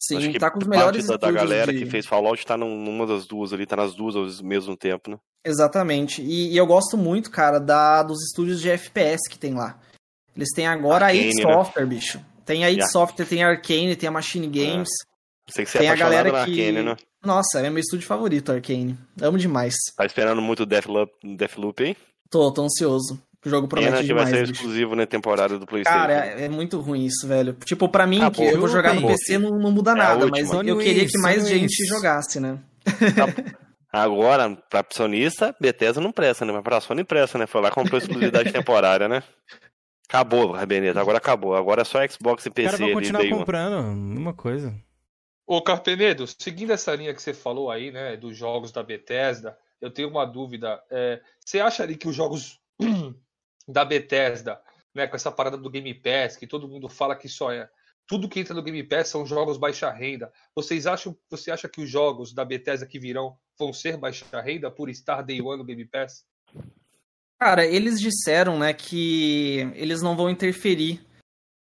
Sim, 0.00 0.16
Acho 0.16 0.32
que 0.32 0.38
tá 0.38 0.50
com 0.50 0.58
os 0.58 0.64
parte 0.64 0.70
melhores 0.76 1.06
da, 1.06 1.16
da 1.16 1.30
galera 1.30 1.72
de- 1.72 1.78
que 1.78 1.86
fez 1.86 2.06
Fallout 2.06 2.44
tá 2.44 2.56
num- 2.56 2.76
numa 2.84 3.06
das 3.06 3.24
duas 3.26 3.52
ali, 3.52 3.64
tá 3.66 3.76
nas 3.76 3.94
duas 3.94 4.16
ao 4.16 4.24
mesmo 4.44 4.76
tempo, 4.76 5.10
né? 5.10 5.18
Exatamente. 5.44 6.20
E, 6.22 6.52
e 6.52 6.56
eu 6.56 6.66
gosto 6.66 6.96
muito, 6.96 7.30
cara, 7.30 7.58
da, 7.60 8.02
dos 8.02 8.20
estúdios 8.24 8.60
de 8.60 8.68
FPS 8.70 9.28
que 9.30 9.38
tem 9.38 9.54
lá. 9.54 9.80
Eles 10.34 10.48
têm 10.54 10.66
agora 10.66 11.06
a 11.06 11.14
id 11.14 11.36
né? 11.36 11.42
Software, 11.42 11.86
bicho. 11.86 12.24
Tem 12.44 12.64
a 12.64 12.70
id 12.70 12.80
a- 12.82 12.86
Software, 12.88 13.26
tem 13.26 13.44
a 13.44 13.48
Arcane, 13.48 13.94
tem 13.94 14.08
a 14.08 14.12
Machine 14.12 14.46
Games. 14.48 14.88
Sei 15.48 15.64
que 15.64 15.70
você 15.70 15.78
é 15.78 15.80
tem 15.82 15.90
a 15.90 15.94
galera 15.96 16.30
que. 16.30 16.36
Arcane, 16.36 16.82
né? 16.82 16.96
Nossa, 17.24 17.60
é 17.60 17.70
meu 17.70 17.80
estúdio 17.80 18.06
favorito, 18.06 18.50
Arcane. 18.50 18.98
Amo 19.20 19.38
demais. 19.38 19.74
Tá 19.96 20.04
esperando 20.04 20.42
muito 20.42 20.64
o 20.64 20.66
Deathloop, 20.66 21.12
Deathloop 21.36 21.84
hein? 21.84 21.96
Tô, 22.28 22.52
tô 22.52 22.62
ansioso. 22.64 23.22
O 23.44 23.48
jogo 23.48 23.66
promete 23.66 23.90
Pena 23.90 24.00
que 24.02 24.06
demais, 24.06 24.28
vai 24.30 24.38
ser 24.38 24.46
bicho. 24.46 24.52
exclusivo, 24.60 24.94
né? 24.94 25.04
Temporada 25.04 25.58
do 25.58 25.66
PlayStation. 25.66 25.98
Cara, 25.98 26.26
é, 26.26 26.44
é 26.44 26.48
muito 26.48 26.80
ruim 26.80 27.04
isso, 27.06 27.26
velho. 27.26 27.54
Tipo, 27.64 27.88
pra 27.88 28.06
mim, 28.06 28.18
Acabou. 28.18 28.48
que 28.48 28.54
eu 28.54 28.60
vou 28.60 28.68
jogar 28.68 28.94
no 28.94 29.00
Acabou. 29.00 29.16
PC 29.16 29.38
não, 29.38 29.50
não 29.58 29.70
muda 29.72 29.90
É 29.92 29.94
nada, 29.94 30.26
mas 30.28 30.48
Sony 30.48 30.70
eu 30.70 30.78
queria 30.78 31.06
que 31.06 31.18
mais 31.18 31.42
Sony 31.42 31.58
gente 31.58 31.84
jogasse, 31.86 32.38
né? 32.38 32.58
Agora, 33.92 34.56
pra 34.70 34.84
sonista, 34.90 35.54
Bethesda 35.60 36.00
não 36.00 36.12
presta, 36.12 36.44
né? 36.44 36.52
Mas 36.52 36.62
pra 36.62 36.80
Sony 36.80 37.04
presta, 37.04 37.36
né? 37.36 37.46
Foi 37.46 37.60
lá 37.60 37.68
e 37.68 37.72
comprou 37.72 37.98
exclusividade 37.98 38.50
temporária, 38.52 39.06
né? 39.08 39.22
Acabou, 40.08 40.52
Rabeneta. 40.52 41.00
Agora 41.00 41.18
acabou. 41.18 41.54
Agora 41.54 41.82
é 41.82 41.84
só 41.84 41.98
Xbox 42.08 42.46
e 42.46 42.48
O 42.48 42.52
PC 42.52 42.66
cara 42.66 42.78
vai 42.78 42.86
ali. 42.86 42.94
continuar 42.94 43.28
comprando, 43.28 43.82
mesma 43.94 44.32
coisa. 44.32 44.74
Ô, 45.46 45.60
Carpenedo, 45.60 46.26
seguindo 46.26 46.72
essa 46.72 46.94
linha 46.94 47.12
que 47.12 47.20
você 47.20 47.34
falou 47.34 47.70
aí, 47.70 47.90
né, 47.90 48.16
dos 48.16 48.36
jogos 48.36 48.72
da 48.72 48.82
Bethesda, 48.82 49.58
eu 49.80 49.90
tenho 49.90 50.08
uma 50.08 50.24
dúvida. 50.24 50.80
É, 50.90 51.20
você 51.44 51.60
acha 51.60 51.82
ali 51.82 51.96
que 51.96 52.08
os 52.08 52.14
jogos 52.16 52.58
da 53.68 53.84
Bethesda, 53.84 54.60
né, 54.94 55.06
com 55.06 55.16
essa 55.16 55.30
parada 55.32 55.56
do 55.56 55.70
Game 55.70 55.92
Pass, 55.94 56.36
que 56.36 56.46
todo 56.46 56.68
mundo 56.68 56.88
fala 56.88 57.16
que 57.16 57.28
só 57.28 57.52
é. 57.52 57.68
Tudo 58.06 58.28
que 58.28 58.40
entra 58.40 58.54
no 58.54 58.62
Game 58.62 58.82
Pass 58.82 59.08
são 59.08 59.24
jogos 59.24 59.56
baixa 59.56 59.90
renda. 59.90 60.30
Vocês 60.54 60.86
acham, 60.86 61.16
você 61.30 61.50
acha 61.50 61.68
que 61.68 61.80
os 61.82 61.88
jogos 61.88 62.34
da 62.34 62.44
Bethesda 62.44 62.86
que 62.86 62.98
virão 62.98 63.36
vão 63.58 63.72
ser 63.72 63.96
baixa 63.96 64.24
renda 64.40 64.70
por 64.70 64.88
estar 64.90 65.22
Day 65.22 65.40
One 65.40 65.58
no 65.58 65.64
Game 65.64 65.84
Pass? 65.86 66.24
Cara, 67.40 67.64
eles 67.64 68.00
disseram, 68.00 68.58
né, 68.58 68.72
que 68.72 69.70
eles 69.74 70.02
não 70.02 70.16
vão 70.16 70.28
interferir 70.30 71.00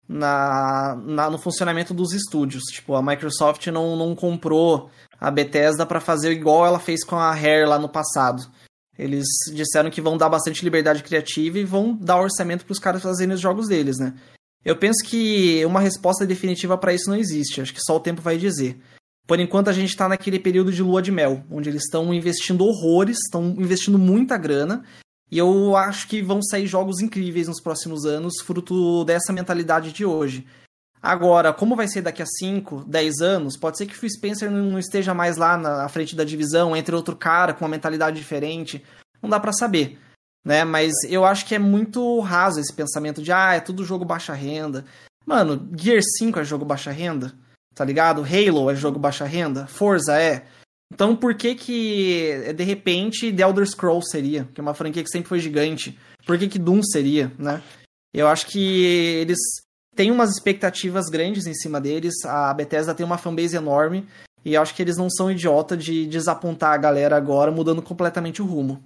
na, 0.09 0.97
na- 0.97 1.31
no 1.31 1.39
funcionamento 1.39 1.93
dos 1.93 2.13
estúdios. 2.13 2.65
Tipo, 2.65 2.95
a 2.95 3.03
Microsoft 3.03 3.67
não, 3.69 3.95
não 3.97 4.15
comprou 4.15 4.91
a 5.21 5.31
Bethesda 5.31 5.85
pra 5.85 6.01
fazer 6.01 6.33
igual 6.33 6.65
ela 6.67 6.79
fez 6.81 7.05
com 7.05 7.17
a 7.17 7.33
Rare 7.33 7.67
lá 7.67 7.79
no 7.79 7.89
passado. 7.89 8.43
Eles 8.99 9.27
disseram 9.53 9.91
que 9.91 10.01
vão 10.01 10.17
dar 10.17 10.29
bastante 10.29 10.65
liberdade 10.65 11.05
criativa 11.05 11.59
e 11.59 11.65
vão 11.65 11.95
dar 11.95 12.21
orçamento 12.21 12.65
pros 12.65 12.81
caras 12.81 13.03
fazerem 13.03 13.35
os 13.35 13.41
jogos 13.41 13.69
deles, 13.69 13.99
né? 13.99 14.15
Eu 14.65 14.77
penso 14.77 15.05
que 15.05 15.65
uma 15.65 15.81
resposta 15.81 16.27
definitiva 16.27 16.77
pra 16.77 16.93
isso 16.93 17.09
não 17.09 17.17
existe. 17.17 17.61
Acho 17.61 17.73
que 17.73 17.81
só 17.81 17.97
o 17.97 18.01
tempo 18.01 18.21
vai 18.21 18.37
dizer. 18.37 18.77
Por 19.27 19.39
enquanto 19.39 19.69
a 19.69 19.73
gente 19.73 19.97
tá 19.97 20.09
naquele 20.09 20.39
período 20.39 20.73
de 20.73 20.83
lua 20.83 21.01
de 21.01 21.13
mel, 21.13 21.45
onde 21.51 21.69
eles 21.69 21.85
estão 21.85 22.13
investindo 22.13 22.65
horrores, 22.65 23.19
estão 23.19 23.55
investindo 23.59 23.99
muita 23.99 24.37
grana, 24.37 24.83
e 25.31 25.39
eu 25.39 25.77
acho 25.77 26.09
que 26.09 26.23
vão 26.23 26.43
sair 26.43 26.67
jogos 26.67 27.01
incríveis 27.01 27.47
nos 27.47 27.61
próximos 27.61 28.07
anos, 28.07 28.41
fruto 28.41 29.05
dessa 29.05 29.33
mentalidade 29.33 29.93
de 29.93 30.05
hoje. 30.05 30.47
Agora, 31.03 31.53
como 31.53 31.77
vai 31.77 31.87
ser 31.87 32.03
daqui 32.03 32.23
a 32.23 32.27
5, 32.27 32.85
10 32.87 33.21
anos, 33.21 33.57
pode 33.57 33.79
ser 33.79 33.87
que 33.87 33.95
o 33.95 33.97
Phil 33.97 34.11
Spencer 34.11 34.51
não 34.51 34.79
esteja 34.79 35.15
mais 35.15 35.37
lá 35.37 35.57
na 35.57 35.89
frente 35.89 36.17
da 36.17 36.25
divisão, 36.25 36.77
entre 36.77 36.95
outro 36.95 37.17
cara 37.17 37.55
com 37.55 37.65
uma 37.65 37.71
mentalidade 37.71 38.17
diferente. 38.17 38.85
Não 39.23 39.31
dá 39.31 39.39
pra 39.39 39.53
saber. 39.53 39.99
Né? 40.45 40.65
Mas 40.65 40.93
eu 41.09 41.25
acho 41.25 41.47
que 41.47 41.55
é 41.55 41.59
muito 41.59 42.21
raso 42.21 42.59
esse 42.59 42.73
pensamento 42.73 43.23
de, 43.23 43.33
ah, 43.33 43.55
é 43.55 43.61
tudo 43.61 43.85
jogo 43.85 44.05
baixa 44.05 44.33
renda. 44.33 44.85
Mano, 45.25 45.69
Gear 45.77 46.01
5 46.19 46.41
é 46.41 46.45
jogo 46.45 46.65
baixa 46.65 46.91
renda, 46.91 47.33
tá 47.75 47.85
ligado? 47.85 48.23
Halo 48.23 48.71
é 48.71 48.75
jogo 48.75 48.99
baixa 48.99 49.25
renda, 49.25 49.67
Forza 49.67 50.19
é. 50.19 50.47
Então 50.93 51.15
por 51.15 51.35
que 51.35 51.55
que, 51.55 52.55
de 52.57 52.65
repente, 52.65 53.33
The 53.33 53.43
Elder 53.43 53.67
Scrolls 53.67 54.11
seria? 54.11 54.49
Que 54.55 54.61
é 54.61 54.63
uma 54.63 54.75
franquia 54.75 55.05
que 55.05 55.11
sempre 55.11 55.29
foi 55.29 55.39
gigante. 55.39 55.99
Por 56.27 56.39
que 56.39 56.49
que 56.49 56.59
Doom 56.59 56.83
seria, 56.83 57.31
né? 57.39 57.63
Eu 58.13 58.27
acho 58.27 58.47
que 58.47 58.83
eles 59.21 59.39
têm 59.99 60.13
umas 60.13 60.31
expectativas 60.31 61.07
grandes 61.11 61.45
em 61.49 61.55
cima 61.55 61.81
deles. 61.81 62.15
A 62.25 62.55
Bethesda 62.55 62.95
tem 62.95 63.05
uma 63.05 63.19
fanbase 63.19 63.57
enorme. 63.57 64.07
E 64.45 64.57
acho 64.57 64.73
que 64.73 64.81
eles 64.81 64.97
não 64.97 65.11
são 65.11 65.29
idiota 65.29 65.77
de 65.77 66.07
desapontar 66.07 66.73
a 66.73 66.77
galera 66.77 67.17
agora, 67.17 67.51
mudando 67.51 67.83
completamente 67.83 68.41
o 68.41 68.47
rumo. 68.47 68.81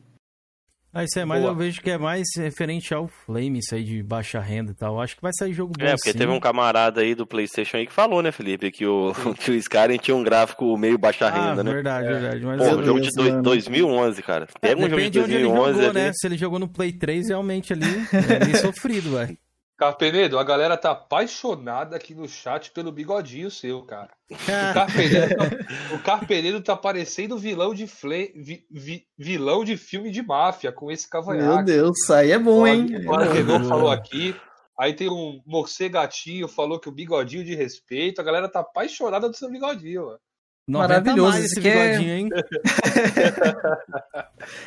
Ah, 0.94 1.04
isso 1.04 1.18
é 1.18 1.24
mais, 1.24 1.40
Boa. 1.40 1.52
eu 1.52 1.56
vejo 1.56 1.80
que 1.80 1.90
é 1.90 1.96
mais 1.98 2.26
referente 2.36 2.92
ao 2.92 3.06
Flame, 3.08 3.58
isso 3.60 3.74
aí 3.74 3.82
de 3.84 4.02
baixa 4.02 4.40
renda 4.40 4.72
e 4.72 4.74
tal. 4.74 5.00
Acho 5.00 5.14
que 5.16 5.22
vai 5.22 5.30
sair 5.38 5.52
jogo 5.52 5.72
bom 5.78 5.84
É, 5.84 5.94
porque 5.94 6.12
sim. 6.12 6.18
teve 6.18 6.30
um 6.32 6.40
camarada 6.40 7.00
aí 7.02 7.14
do 7.14 7.26
PlayStation 7.26 7.76
aí 7.78 7.86
que 7.86 7.92
falou, 7.92 8.22
né, 8.22 8.30
Felipe, 8.32 8.70
que 8.70 8.86
o, 8.86 9.12
que 9.38 9.50
o 9.50 9.54
Skyrim 9.54 9.96
tinha 9.98 10.14
um 10.16 10.22
gráfico 10.22 10.76
meio 10.76 10.98
baixa 10.98 11.28
Ah, 11.28 11.30
renda, 11.50 11.62
né? 11.64 11.72
verdade, 11.72 12.08
verdade. 12.08 12.44
Mas 12.44 12.58
Pô, 12.58 12.64
um 12.76 12.82
jogo 12.84 13.00
de 13.00 13.08
Deus, 13.08 13.14
dois- 13.16 13.30
mano. 13.30 13.42
2011, 13.42 14.22
cara. 14.22 14.46
Pega 14.60 14.76
um 14.80 14.82
jogo 14.84 14.96
de 14.96 14.96
Depende 14.96 15.10
de 15.12 15.20
onde 15.20 15.34
ele 15.34 15.42
2011 15.44 15.72
jogou, 15.74 15.90
ali. 15.90 16.00
né? 16.00 16.12
Se 16.14 16.26
ele 16.26 16.36
jogou 16.38 16.58
no 16.58 16.68
Play 16.68 16.92
3, 16.92 17.28
realmente 17.28 17.72
ali 17.72 17.84
é 18.12 18.44
meio 18.44 18.56
sofrido, 18.58 19.12
velho. 19.12 19.36
Carpenedo, 19.78 20.38
a 20.38 20.44
galera 20.44 20.76
tá 20.76 20.92
apaixonada 20.92 21.96
aqui 21.96 22.14
no 22.14 22.28
chat 22.28 22.70
pelo 22.70 22.92
bigodinho 22.92 23.50
seu, 23.50 23.82
cara. 23.82 24.10
O 24.30 24.74
Carpenedo 24.74 25.34
tá, 25.36 25.94
o 25.94 25.98
Carpenedo 25.98 26.60
tá 26.60 26.76
parecendo 26.76 27.36
vilão 27.38 27.74
de, 27.74 27.86
fle, 27.86 28.32
vi- 28.36 28.64
vi- 28.70 29.04
vilão 29.18 29.64
de 29.64 29.76
filme 29.76 30.10
de 30.12 30.22
máfia 30.22 30.70
com 30.70 30.90
esse 30.90 31.08
cavanhaque. 31.08 31.54
Meu 31.56 31.64
Deus, 31.64 31.98
isso 32.00 32.12
aí 32.12 32.30
é 32.30 32.38
bom, 32.38 32.64
hein? 32.66 32.86
O 33.06 33.12
Arrenon 33.14 33.64
falou 33.64 33.90
aqui. 33.90 34.36
Aí 34.78 34.94
tem 34.94 35.08
um 35.10 35.40
morcegatinho, 35.46 36.46
falou 36.48 36.78
que 36.78 36.88
o 36.88 36.92
bigodinho 36.92 37.44
de 37.44 37.54
respeito. 37.54 38.20
A 38.20 38.24
galera 38.24 38.48
tá 38.48 38.60
apaixonada 38.60 39.28
do 39.28 39.36
seu 39.36 39.50
bigodinho, 39.50 40.06
mano. 40.06 40.18
Maravilhoso, 40.68 41.38
esse 41.38 41.58
é- 41.58 41.62
bigodinho, 41.92 42.14
hein? 42.14 42.28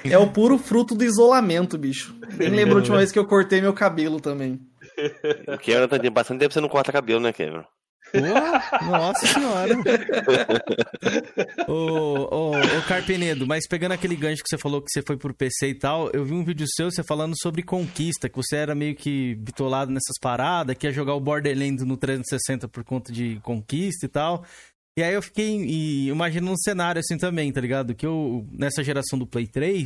É 0.04 0.18
o 0.18 0.30
puro 0.30 0.58
fruto 0.58 0.96
do 0.96 1.04
isolamento, 1.04 1.78
bicho. 1.78 2.16
Nem 2.38 2.50
lembro 2.50 2.76
a 2.76 2.78
última 2.78 2.98
vez 2.98 3.12
que 3.12 3.20
eu 3.20 3.26
cortei 3.26 3.62
meu 3.62 3.74
cabelo 3.74 4.20
também. 4.20 4.60
O 5.48 5.58
Cameron 5.58 5.88
tá 5.88 6.10
bastante 6.10 6.40
tempo 6.40 6.54
você 6.54 6.62
não 6.62 6.70
corta 6.70 6.92
cabelo, 6.92 7.20
né, 7.20 7.34
Cameron? 7.34 7.66
Pô, 8.12 8.86
nossa 8.86 9.26
senhora. 9.26 9.74
ô, 11.68 11.74
ô, 11.74 12.52
ô, 12.52 12.82
Carpenedo, 12.88 13.46
mas 13.48 13.68
pegando 13.68 13.94
aquele 13.94 14.16
gancho 14.16 14.44
que 14.44 14.50
você 14.50 14.58
falou 14.58 14.82
que 14.82 14.90
você 14.90 15.02
foi 15.06 15.18
pro 15.18 15.34
PC 15.34 15.70
e 15.70 15.76
tal, 15.76 16.10
eu 16.12 16.24
vi 16.24 16.34
um 16.34 16.44
vídeo 16.44 16.66
seu 16.76 16.90
você 16.90 17.04
falando 17.04 17.34
sobre 17.42 17.64
conquista, 17.64 18.30
que 18.30 18.38
você 18.38 18.58
era 18.58 18.76
meio 18.76 18.96
que 18.96 19.36
bitolado 19.36 19.92
nessas 19.92 20.18
paradas, 20.22 20.78
que 20.78 20.88
ia 20.88 20.94
jogar 20.94 21.16
o 21.16 21.20
Borderlands 21.20 21.86
no 21.86 21.98
360 21.98 22.68
por 22.68 22.84
conta 22.84 23.12
de 23.12 23.40
conquista 23.42 24.06
e 24.06 24.10
tal. 24.10 24.46
E 24.98 25.04
aí 25.04 25.14
eu 25.14 25.22
fiquei 25.22 26.08
imaginando 26.08 26.54
um 26.54 26.58
cenário 26.58 27.00
assim 27.00 27.18
também, 27.18 27.52
tá 27.52 27.60
ligado? 27.60 27.94
Que 27.94 28.06
eu, 28.06 28.48
nessa 28.52 28.82
geração 28.84 29.20
do 29.20 29.28
Play 29.28 29.46
3, 29.46 29.84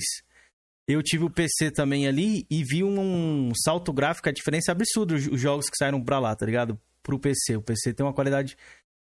eu 0.90 1.04
tive 1.04 1.24
o 1.24 1.30
PC 1.30 1.70
também 1.70 2.08
ali 2.08 2.48
e 2.50 2.64
vi 2.64 2.84
um, 2.84 3.52
salto 3.56 3.94
gráfico, 3.94 4.28
a 4.28 4.32
diferença 4.32 4.72
é 4.72 4.74
absurda, 4.74 5.14
os, 5.14 5.28
os 5.28 5.40
jogos 5.40 5.70
que 5.70 5.78
saíram 5.78 6.02
pra 6.04 6.18
lá, 6.18 6.36
tá 6.36 6.48
ligado? 6.48 6.80
Pro 7.04 7.20
PC. 7.20 7.58
O 7.58 7.62
PC 7.62 7.94
tem 7.94 8.04
uma 8.04 8.12
qualidade 8.12 8.58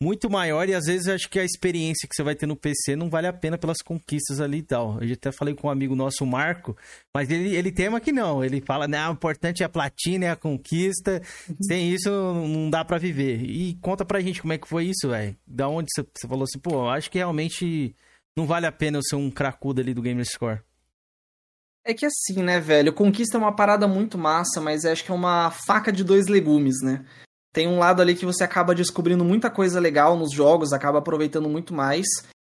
muito 0.02 0.28
maior 0.28 0.68
e 0.68 0.74
às 0.74 0.86
vezes 0.86 1.06
eu 1.06 1.14
acho 1.14 1.28
que 1.28 1.38
a 1.38 1.44
experiência 1.44 2.08
que 2.08 2.16
você 2.16 2.22
vai 2.24 2.34
ter 2.34 2.46
no 2.46 2.56
PC 2.56 2.96
não 2.96 3.08
vale 3.08 3.28
a 3.28 3.32
pena 3.32 3.56
pelas 3.56 3.78
conquistas 3.78 4.40
ali 4.40 4.58
e 4.58 4.62
tal. 4.62 5.00
Eu 5.00 5.12
até 5.12 5.30
falei 5.30 5.54
com 5.54 5.68
um 5.68 5.70
amigo 5.70 5.94
nosso, 5.94 6.24
o 6.24 6.26
Marco, 6.26 6.76
mas 7.14 7.30
ele, 7.30 7.54
ele 7.54 7.70
tema 7.70 8.00
que 8.00 8.10
não. 8.10 8.44
Ele 8.44 8.60
fala, 8.60 8.88
não, 8.88 9.10
o 9.10 9.14
importante 9.14 9.62
é 9.62 9.66
a 9.66 9.68
platina, 9.68 10.26
é 10.26 10.30
a 10.30 10.36
conquista. 10.36 11.22
Sem 11.62 11.92
isso 11.92 12.10
não 12.10 12.68
dá 12.68 12.84
pra 12.84 12.98
viver. 12.98 13.40
E 13.42 13.74
conta 13.80 14.04
pra 14.04 14.20
gente 14.20 14.40
como 14.40 14.52
é 14.52 14.58
que 14.58 14.68
foi 14.68 14.86
isso, 14.86 15.08
velho. 15.08 15.36
Da 15.46 15.68
onde 15.68 15.86
você, 15.94 16.02
você 16.02 16.26
falou 16.26 16.42
assim, 16.42 16.58
pô, 16.58 16.88
acho 16.88 17.08
que 17.08 17.18
realmente 17.18 17.94
não 18.36 18.46
vale 18.46 18.66
a 18.66 18.72
pena 18.72 18.98
eu 18.98 19.02
ser 19.02 19.14
um 19.14 19.30
cracudo 19.30 19.80
ali 19.80 19.94
do 19.94 20.02
Gamerscore. 20.02 20.60
É 21.88 21.94
que 21.94 22.04
assim, 22.04 22.42
né, 22.42 22.60
velho? 22.60 22.92
Conquista 22.92 23.38
é 23.38 23.40
uma 23.40 23.56
parada 23.56 23.88
muito 23.88 24.18
massa, 24.18 24.60
mas 24.60 24.84
acho 24.84 25.02
que 25.02 25.10
é 25.10 25.14
uma 25.14 25.50
faca 25.50 25.90
de 25.90 26.04
dois 26.04 26.26
legumes, 26.26 26.82
né? 26.82 27.02
Tem 27.50 27.66
um 27.66 27.78
lado 27.78 28.02
ali 28.02 28.14
que 28.14 28.26
você 28.26 28.44
acaba 28.44 28.74
descobrindo 28.74 29.24
muita 29.24 29.48
coisa 29.48 29.80
legal 29.80 30.14
nos 30.14 30.30
jogos, 30.30 30.74
acaba 30.74 30.98
aproveitando 30.98 31.48
muito 31.48 31.72
mais, 31.72 32.06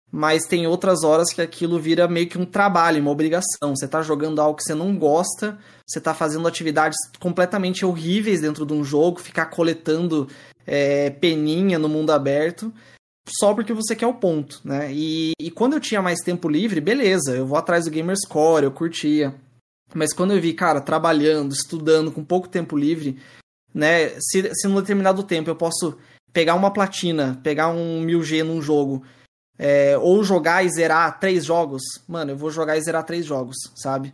mas 0.09 0.45
tem 0.45 0.65
outras 0.65 1.03
horas 1.03 1.33
que 1.33 1.41
aquilo 1.41 1.77
vira 1.77 2.07
meio 2.07 2.29
que 2.29 2.37
um 2.37 2.45
trabalho, 2.45 3.01
uma 3.01 3.11
obrigação. 3.11 3.75
Você 3.75 3.89
tá 3.89 4.01
jogando 4.01 4.39
algo 4.39 4.55
que 4.55 4.63
você 4.63 4.73
não 4.73 4.97
gosta, 4.97 5.59
você 5.85 5.99
tá 5.99 6.13
fazendo 6.13 6.47
atividades 6.47 6.97
completamente 7.19 7.85
horríveis 7.85 8.39
dentro 8.39 8.65
de 8.65 8.71
um 8.71 8.85
jogo, 8.85 9.19
ficar 9.19 9.47
coletando 9.47 10.29
é, 10.65 11.09
peninha 11.09 11.77
no 11.77 11.89
mundo 11.89 12.11
aberto 12.11 12.71
só 13.27 13.53
porque 13.53 13.73
você 13.73 13.95
quer 13.95 14.07
o 14.07 14.13
ponto, 14.13 14.61
né? 14.63 14.91
E, 14.93 15.31
e 15.39 15.49
quando 15.49 15.73
eu 15.73 15.79
tinha 15.79 16.01
mais 16.01 16.19
tempo 16.19 16.47
livre, 16.47 16.79
beleza, 16.79 17.35
eu 17.35 17.45
vou 17.45 17.57
atrás 17.57 17.85
do 17.85 17.91
Gamerscore, 17.91 18.65
eu 18.65 18.71
curtia. 18.71 19.35
Mas 19.93 20.13
quando 20.13 20.33
eu 20.33 20.41
vi, 20.41 20.53
cara, 20.53 20.81
trabalhando, 20.81 21.53
estudando, 21.53 22.11
com 22.11 22.23
pouco 22.23 22.47
tempo 22.47 22.77
livre, 22.77 23.19
né? 23.73 24.09
Se, 24.19 24.53
se 24.53 24.67
num 24.67 24.79
determinado 24.79 25.23
tempo 25.23 25.49
eu 25.49 25.55
posso 25.55 25.97
pegar 26.31 26.55
uma 26.55 26.71
platina, 26.71 27.39
pegar 27.43 27.69
um 27.69 28.05
1000G 28.05 28.43
num 28.43 28.61
jogo, 28.61 29.03
é, 29.57 29.97
ou 29.97 30.23
jogar 30.23 30.63
e 30.63 30.69
zerar 30.69 31.19
três 31.19 31.45
jogos, 31.45 31.81
mano, 32.07 32.31
eu 32.31 32.37
vou 32.37 32.51
jogar 32.51 32.77
e 32.77 32.81
zerar 32.81 33.05
três 33.05 33.25
jogos, 33.25 33.55
sabe? 33.75 34.13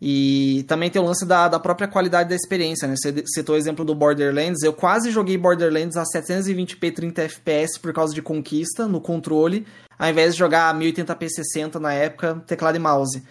E 0.00 0.64
também 0.68 0.90
tem 0.90 1.00
o 1.00 1.04
lance 1.04 1.24
da, 1.24 1.48
da 1.48 1.58
própria 1.58 1.88
qualidade 1.88 2.28
da 2.28 2.34
experiência, 2.34 2.86
né? 2.86 2.94
Você 2.96 3.24
citou 3.26 3.54
o 3.54 3.58
exemplo 3.58 3.84
do 3.84 3.94
Borderlands. 3.94 4.62
Eu 4.62 4.72
quase 4.72 5.10
joguei 5.10 5.38
Borderlands 5.38 5.96
a 5.96 6.04
720p 6.04 6.94
30 6.94 7.22
FPS 7.22 7.80
por 7.80 7.92
causa 7.94 8.14
de 8.14 8.20
conquista 8.20 8.86
no 8.86 9.00
controle, 9.00 9.66
ao 9.98 10.10
invés 10.10 10.34
de 10.34 10.38
jogar 10.38 10.74
1080p 10.74 11.28
60 11.28 11.80
na 11.80 11.94
época, 11.94 12.42
teclado 12.46 12.76
e 12.76 12.78
mouse. 12.78 13.22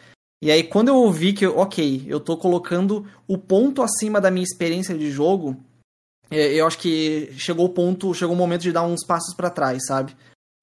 E 0.42 0.52
aí, 0.52 0.64
quando 0.64 0.90
eu 0.90 0.96
ouvi 0.96 1.34
que, 1.34 1.46
ok, 1.46 2.06
eu 2.08 2.20
tô 2.20 2.36
colocando 2.36 3.06
o 3.28 3.38
ponto 3.38 3.82
acima 3.82 4.20
da 4.20 4.32
minha 4.32 4.44
experiência 4.44 4.98
de 4.98 5.10
jogo, 5.12 5.56
é, 6.32 6.54
eu 6.54 6.66
acho 6.66 6.80
que 6.80 7.32
chegou 7.38 7.66
o 7.68 7.70
ponto, 7.70 8.14
chegou 8.14 8.36
o 8.36 8.38
momento 8.38 8.62
de 8.62 8.72
dar 8.72 8.84
uns 8.84 9.06
passos 9.06 9.36
para 9.36 9.50
trás, 9.50 9.86
sabe? 9.86 10.16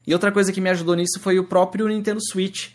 E 0.07 0.13
outra 0.13 0.33
coisa 0.33 0.53
que 0.53 0.61
me 0.61 0.71
ajudou 0.71 0.97
nisso 0.97 1.21
foi 1.21 1.39
o 1.39 1.45
próprio 1.45 1.87
Nintendo 1.87 2.21
Switch 2.21 2.71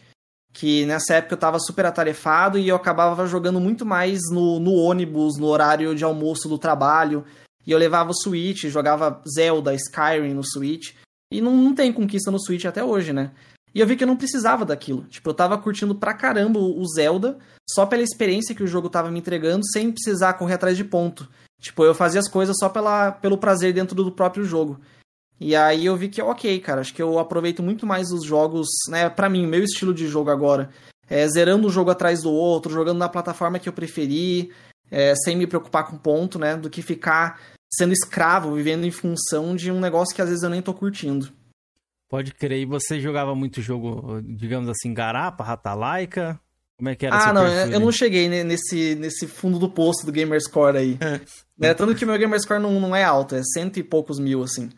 que 0.54 0.86
nessa 0.86 1.16
época 1.16 1.34
eu 1.34 1.40
tava 1.40 1.60
super 1.60 1.86
atarefado 1.86 2.58
e 2.58 2.68
eu 2.68 2.76
acabava 2.76 3.28
jogando 3.28 3.60
muito 3.60 3.86
mais 3.86 4.20
no, 4.32 4.60
no 4.60 4.74
ônibus, 4.74 5.38
no 5.38 5.48
horário 5.48 5.96
de 5.96 6.04
almoço 6.04 6.50
do 6.50 6.58
trabalho. 6.58 7.24
E 7.66 7.72
eu 7.72 7.78
levava 7.78 8.12
o 8.12 8.16
Switch, 8.16 8.66
jogava 8.66 9.22
Zelda, 9.28 9.74
Skyrim 9.74 10.34
no 10.34 10.44
Switch. 10.44 10.94
E 11.32 11.42
não, 11.42 11.56
não 11.56 11.76
tem 11.76 11.92
conquista 11.92 12.32
no 12.32 12.40
Switch 12.40 12.66
até 12.66 12.84
hoje, 12.84 13.12
né? 13.12 13.32
E 13.76 13.80
eu 13.80 13.86
vi 13.86 13.96
que 13.96 14.04
eu 14.04 14.08
não 14.08 14.16
precisava 14.16 14.66
daquilo. 14.66 15.04
Tipo, 15.04 15.30
eu 15.30 15.34
tava 15.34 15.58
curtindo 15.58 15.94
pra 15.94 16.14
caramba 16.14 16.60
o 16.60 16.84
Zelda, 16.88 17.38
só 17.70 17.86
pela 17.86 18.02
experiência 18.02 18.56
que 18.56 18.64
o 18.64 18.68
jogo 18.68 18.90
tava 18.90 19.12
me 19.12 19.20
entregando, 19.20 19.68
sem 19.68 19.92
precisar 19.92 20.34
correr 20.34 20.56
atrás 20.56 20.78
de 20.78 20.84
ponto. 20.84 21.30
Tipo, 21.60 21.84
eu 21.84 21.94
fazia 21.94 22.20
as 22.20 22.30
coisas 22.30 22.56
só 22.60 22.70
pela, 22.70 23.12
pelo 23.12 23.38
prazer 23.38 23.74
dentro 23.74 23.96
do 23.96 24.12
próprio 24.12 24.44
jogo. 24.44 24.80
E 25.40 25.56
aí 25.56 25.86
eu 25.86 25.96
vi 25.96 26.10
que, 26.10 26.22
ok, 26.22 26.60
cara, 26.60 26.82
acho 26.82 26.94
que 26.94 27.02
eu 27.02 27.20
aproveito 27.20 27.62
muito 27.62 27.86
mais 27.86 28.12
os 28.12 28.26
jogos, 28.26 28.68
né, 28.90 29.08
pra 29.10 29.30
mim, 29.30 29.46
meu 29.46 29.64
estilo 29.64 29.94
de 29.94 30.08
jogo 30.08 30.30
agora. 30.32 30.70
É, 31.10 31.28
zerando 31.28 31.68
um 31.68 31.72
jogo 31.72 31.90
atrás 31.92 32.24
do 32.24 32.32
outro, 32.32 32.74
jogando 32.74 32.98
na 32.98 33.08
plataforma 33.08 33.60
que 33.60 33.70
eu 33.70 33.74
preferi, 33.74 34.52
é, 34.92 35.14
sem 35.16 35.36
me 35.38 35.48
preocupar 35.48 35.86
com 35.88 35.98
ponto, 35.98 36.38
né, 36.40 36.58
do 36.58 36.70
que 36.70 36.82
ficar 36.82 37.40
sendo 37.72 37.94
escravo, 37.94 38.56
vivendo 38.56 38.86
em 38.86 38.92
função 38.92 39.56
de 39.56 39.72
um 39.72 39.80
negócio 39.80 40.16
que 40.16 40.22
às 40.22 40.28
vezes 40.30 40.44
eu 40.44 40.50
nem 40.50 40.62
tô 40.62 40.74
curtindo. 40.74 41.30
Pode 42.10 42.34
crer. 42.34 42.62
E 42.62 42.66
você 42.66 43.00
jogava 43.00 43.36
muito 43.36 43.62
jogo, 43.62 44.22
digamos 44.24 44.70
assim, 44.70 44.94
garapa, 44.94 45.44
ratalaika? 45.44 46.40
Como 46.78 46.90
é 46.90 46.96
que 46.96 47.06
era 47.06 47.16
Ah, 47.16 47.34
não, 47.34 47.44
perfil, 47.44 47.72
eu 47.74 47.80
não 47.80 47.92
cheguei 47.92 48.30
ne- 48.30 48.44
nesse, 48.44 48.96
nesse 48.96 49.28
fundo 49.28 49.58
do 49.60 49.70
poço 49.70 50.06
do 50.06 50.12
Gamerscore 50.12 50.78
aí. 50.78 50.98
né? 51.58 51.74
Tanto 51.76 51.96
que 51.96 52.06
o 52.06 52.08
meu 52.08 52.18
Gamerscore 52.18 52.62
não, 52.62 52.80
não 52.80 52.96
é 52.96 53.04
alto, 53.04 53.36
é 53.36 53.42
cento 53.44 53.78
e 53.78 53.84
poucos 53.84 54.20
mil, 54.20 54.44
assim. 54.44 54.70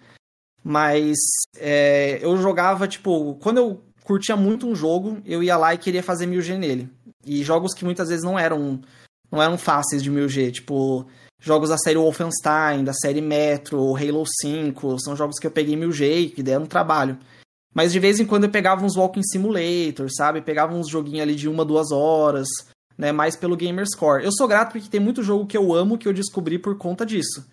Mas 0.64 1.18
é, 1.58 2.20
eu 2.22 2.38
jogava, 2.38 2.88
tipo, 2.88 3.36
quando 3.36 3.58
eu 3.58 3.82
curtia 4.04 4.36
muito 4.36 4.68
um 4.68 4.76
jogo, 4.76 5.20
eu 5.26 5.44
ia 5.44 5.58
lá 5.58 5.74
e 5.74 5.78
queria 5.78 6.04
fazer 6.04 6.28
1000G 6.28 6.58
nele. 6.58 6.90
E 7.26 7.44
jogos 7.44 7.74
que 7.74 7.86
muitas 7.86 8.10
vezes 8.10 8.24
não 8.24 8.38
eram 8.38 8.82
não 9.32 9.42
eram 9.42 9.58
fáceis 9.58 10.02
de 10.02 10.12
1000G, 10.12 10.52
tipo, 10.52 11.06
jogos 11.40 11.70
da 11.70 11.78
série 11.78 11.98
Wolfenstein, 11.98 12.84
da 12.84 12.94
série 12.94 13.22
Metro, 13.22 13.96
Halo 13.96 14.24
5, 14.42 15.00
são 15.00 15.16
jogos 15.16 15.38
que 15.40 15.46
eu 15.46 15.52
peguei 15.52 15.76
1000G 15.76 16.24
e 16.24 16.30
que 16.30 16.42
deram 16.42 16.66
trabalho. 16.66 17.18
Mas 17.74 17.92
de 17.92 18.00
vez 18.00 18.20
em 18.20 18.26
quando 18.26 18.46
eu 18.46 18.50
pegava 18.50 18.84
uns 18.84 18.96
Walking 18.96 19.24
Simulator, 19.24 20.10
sabe? 20.12 20.42
Pegava 20.42 20.74
uns 20.74 20.90
joguinhos 20.90 21.22
ali 21.22 21.36
de 21.36 21.48
uma, 21.48 21.64
duas 21.64 21.92
horas, 21.92 22.48
né? 22.98 23.12
Mais 23.12 23.36
pelo 23.36 23.56
Gamerscore. 23.56 24.24
Eu 24.24 24.32
sou 24.32 24.48
grato 24.48 24.72
porque 24.72 24.90
tem 24.90 25.00
muito 25.00 25.24
jogo 25.24 25.46
que 25.46 25.58
eu 25.58 25.74
amo 25.74 25.98
que 25.98 26.08
eu 26.08 26.14
descobri 26.14 26.58
por 26.58 26.78
conta 26.78 27.06
disso. 27.06 27.46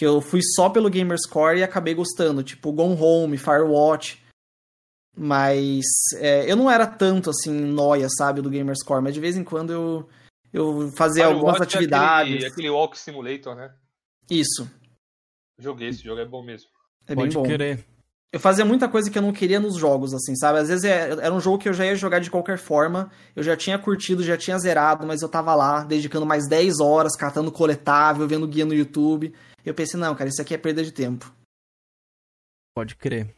Que 0.00 0.06
eu 0.06 0.22
fui 0.22 0.40
só 0.42 0.70
pelo 0.70 0.88
Gamerscore 0.88 1.58
e 1.58 1.62
acabei 1.62 1.92
gostando, 1.92 2.42
tipo 2.42 2.72
Gone 2.72 2.96
Home, 2.98 3.36
Firewatch. 3.36 4.18
Mas 5.14 5.84
é, 6.14 6.50
eu 6.50 6.56
não 6.56 6.70
era 6.70 6.86
tanto 6.86 7.28
assim, 7.28 7.50
noia, 7.52 8.08
sabe, 8.08 8.40
do 8.40 8.48
Gamerscore, 8.48 9.02
mas 9.02 9.12
de 9.12 9.20
vez 9.20 9.36
em 9.36 9.44
quando 9.44 9.74
eu, 9.74 10.08
eu 10.54 10.90
fazia 10.92 11.24
Firewatch 11.24 11.34
algumas 11.34 11.60
é 11.60 11.64
atividades. 11.64 12.32
Aquele, 12.32 12.46
aquele 12.46 12.70
Walk 12.70 12.98
Simulator, 12.98 13.54
né? 13.54 13.74
Isso, 14.30 14.70
Joguei 15.58 15.88
esse 15.88 16.02
jogo, 16.02 16.18
é 16.18 16.24
bom 16.24 16.42
mesmo. 16.42 16.70
é 17.06 17.14
bem 17.14 17.28
bom. 17.28 17.44
Eu 18.32 18.40
fazia 18.40 18.64
muita 18.64 18.88
coisa 18.88 19.10
que 19.10 19.18
eu 19.18 19.22
não 19.22 19.34
queria 19.34 19.60
nos 19.60 19.76
jogos, 19.76 20.14
assim, 20.14 20.34
sabe? 20.34 20.60
Às 20.60 20.68
vezes 20.68 20.84
é- 20.84 21.10
era 21.10 21.34
um 21.34 21.40
jogo 21.40 21.58
que 21.58 21.68
eu 21.68 21.74
já 21.74 21.84
ia 21.84 21.94
jogar 21.94 22.20
de 22.20 22.30
qualquer 22.30 22.56
forma, 22.56 23.10
eu 23.36 23.42
já 23.42 23.54
tinha 23.54 23.78
curtido, 23.78 24.22
já 24.22 24.38
tinha 24.38 24.58
zerado, 24.58 25.06
mas 25.06 25.20
eu 25.20 25.28
tava 25.28 25.54
lá, 25.54 25.84
dedicando 25.84 26.24
mais 26.24 26.48
10 26.48 26.80
horas, 26.80 27.14
catando 27.14 27.52
coletável, 27.52 28.26
vendo 28.26 28.48
guia 28.48 28.64
no 28.64 28.72
YouTube. 28.72 29.34
Eu 29.64 29.74
pensei, 29.74 29.98
não, 29.98 30.14
cara, 30.14 30.28
isso 30.30 30.40
aqui 30.40 30.54
é 30.54 30.58
perda 30.58 30.82
de 30.84 30.92
tempo. 30.92 31.32
Pode 32.74 32.96
crer. 32.96 33.34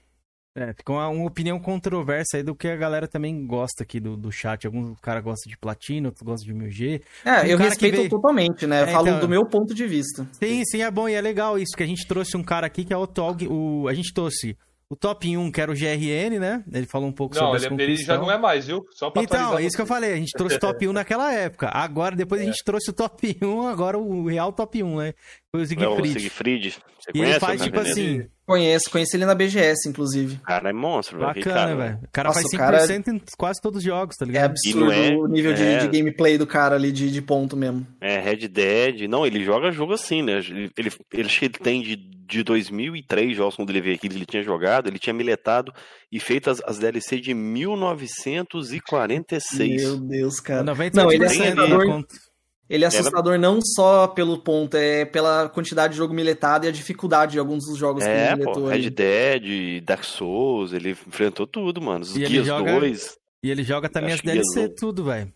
É, 0.54 0.74
ficou 0.74 0.96
uma, 0.96 1.08
uma 1.08 1.26
opinião 1.26 1.58
controversa 1.58 2.36
aí 2.36 2.42
do 2.42 2.54
que 2.54 2.68
a 2.68 2.76
galera 2.76 3.08
também 3.08 3.46
gosta 3.46 3.82
aqui 3.82 3.98
do, 3.98 4.18
do 4.18 4.30
chat. 4.30 4.66
Alguns 4.66 5.00
cara 5.00 5.18
gostam 5.20 5.50
de 5.50 5.56
platina, 5.56 6.08
outros 6.08 6.22
gostam 6.22 6.46
de 6.52 6.54
1000G. 6.66 7.02
É, 7.24 7.40
Tem 7.40 7.50
eu 7.52 7.56
respeito 7.58 7.96
veio- 7.96 8.10
totalmente, 8.10 8.66
né? 8.66 8.82
Eu 8.82 8.86
É, 8.86 8.92
falo 8.92 9.08
então- 9.08 9.20
do 9.20 9.28
meu 9.28 9.46
ponto 9.46 9.74
de 9.74 9.86
vista. 9.86 10.28
Sim, 10.32 10.62
sim, 10.66 10.82
é 10.82 10.90
bom 10.90 11.08
e 11.08 11.14
é 11.14 11.20
legal 11.22 11.58
isso, 11.58 11.74
que 11.74 11.82
a 11.82 11.86
gente 11.86 12.06
trouxe 12.06 12.36
um 12.36 12.42
cara 12.44 12.66
aqui 12.66 12.84
que 12.84 12.92
é 12.92 12.96
o 12.96 13.06
Tog, 13.06 13.46
o 13.48 13.88
A 13.88 13.94
gente 13.94 14.12
trouxe 14.12 14.54
o 14.92 14.96
top 14.96 15.34
1, 15.36 15.50
que 15.50 15.58
era 15.60 15.70
o 15.72 15.74
GRN, 15.74 16.38
né? 16.38 16.62
Ele 16.70 16.84
falou 16.86 17.08
um 17.08 17.12
pouco 17.12 17.34
Não, 17.34 17.40
sobre 17.58 17.58
ele, 17.82 17.94
as 17.94 17.98
ele 18.00 18.06
já 18.06 18.18
não 18.18 18.30
é 18.30 18.36
mais, 18.36 18.66
viu? 18.66 18.84
Só 18.90 19.10
pra 19.10 19.22
Então, 19.22 19.58
é 19.58 19.62
isso 19.64 19.74
que 19.74 19.80
eu 19.82 19.86
falei. 19.86 20.12
A 20.12 20.16
gente 20.16 20.32
trouxe 20.32 20.56
o 20.56 20.60
top 20.60 20.86
1 20.86 20.92
naquela 20.92 21.32
época. 21.32 21.70
Agora, 21.72 22.14
depois 22.14 22.40
É. 22.40 22.44
a 22.44 22.46
gente 22.46 22.62
trouxe 22.62 22.90
o 22.90 22.92
top 22.92 23.36
1, 23.42 23.66
agora 23.68 23.98
o 23.98 24.26
real 24.26 24.52
top 24.52 24.82
1, 24.82 24.96
né? 24.98 25.14
Foi 25.50 25.60
o 25.60 25.62
É 25.62 25.64
o 25.64 25.66
Siegfried. 25.66 26.20
Siegfried. 26.20 26.70
Você 26.70 27.10
E 27.14 27.18
ele 27.18 27.24
conhece? 27.24 27.40
faz, 27.40 27.62
tipo 27.62 27.76
Carneiro? 27.76 28.00
assim, 28.20 28.28
Conheço, 28.44 28.90
conheci 28.90 29.16
ele 29.16 29.24
na 29.24 29.34
BGS, 29.36 29.88
inclusive. 29.88 30.36
Cara, 30.44 30.68
é 30.68 30.72
monstro, 30.72 31.16
velho. 31.18 31.32
bacana, 31.32 31.54
cara, 31.54 31.76
velho. 31.76 31.98
O 32.02 32.08
cara 32.12 32.28
Nossa, 32.28 32.40
faz 32.42 32.52
o 32.52 32.56
cara- 32.58 32.78
100% 32.86 33.08
em 33.08 33.22
quase 33.38 33.60
todos 33.62 33.78
os 33.78 33.84
jogos, 33.84 34.16
tá 34.16 34.24
É 34.24 34.28
ligado? 34.28 34.50
absurdo 34.50 34.80
não 34.86 34.92
é- 34.92 35.10
o 35.16 35.26
nível 35.28 35.54
de, 35.54 35.62
é. 35.62 35.78
de 35.78 35.88
gameplay 35.96 36.36
do 36.36 36.46
cara 36.46 36.74
ali, 36.74 36.90
de, 36.90 37.10
de 37.10 37.22
ponto 37.22 37.56
mesmo. 37.56 37.86
É, 38.00 38.18
Red 38.18 38.48
Dead. 38.48 39.08
Não, 39.08 39.24
ele 39.24 39.44
joga 39.44 39.70
jogo 39.70 39.92
assim, 39.94 40.22
né? 40.22 40.38
Ele, 40.38 40.70
ele, 40.76 40.90
ele 41.12 41.48
tem 41.50 41.82
de, 41.82 41.96
de 42.32 42.42
2003 42.42 43.36
jogos, 43.36 43.56
quando 43.56 43.70
ele 43.70 43.80
veio 43.80 43.94
aqui, 43.96 44.06
ele 44.06 44.24
tinha 44.26 44.42
jogado, 44.42 44.88
ele 44.88 44.98
tinha 44.98 45.12
miletado 45.12 45.72
e 46.10 46.18
feito 46.18 46.50
as, 46.50 46.60
as 46.64 46.78
DLC 46.78 47.20
de 47.20 47.34
1946. 47.34 49.82
Meu 49.82 49.96
Deus, 49.98 50.40
cara. 50.40 50.64
97% 50.64 50.94
Não, 50.94 51.12
ele 51.12 51.24
é 51.24 51.28
ali, 51.28 51.42
assustador. 51.42 52.04
Ele 52.70 52.84
é 52.84 52.86
Era- 52.86 52.98
assustador 52.98 53.38
não 53.38 53.60
só 53.60 54.06
pelo 54.08 54.38
ponto, 54.42 54.76
é 54.76 55.04
pela 55.04 55.48
quantidade 55.48 55.92
de 55.92 55.98
jogo 55.98 56.14
miletado 56.14 56.64
e 56.64 56.68
a 56.68 56.72
dificuldade 56.72 57.32
de 57.32 57.38
alguns 57.38 57.66
dos 57.66 57.76
jogos 57.76 58.02
que 58.02 58.08
É, 58.08 58.28
ele 58.28 58.36
miletou 58.36 58.62
pô. 58.62 58.68
Red 58.68 58.90
Dead, 58.90 59.82
Dark 59.84 60.04
Souls, 60.04 60.72
ele 60.72 60.90
enfrentou 60.90 61.46
tudo, 61.46 61.82
mano. 61.82 62.02
Os 62.02 62.16
E 62.16 62.20
ele 62.22 62.28
Guias 62.28 62.46
joga- 62.46 62.72
2. 62.80 63.16
E 63.44 63.50
ele 63.50 63.62
joga 63.62 63.88
também 63.88 64.08
as 64.10 64.14
Acho 64.14 64.22
que 64.22 64.28
DLC, 64.28 64.68
tudo, 64.70 65.04
velho. 65.04 65.30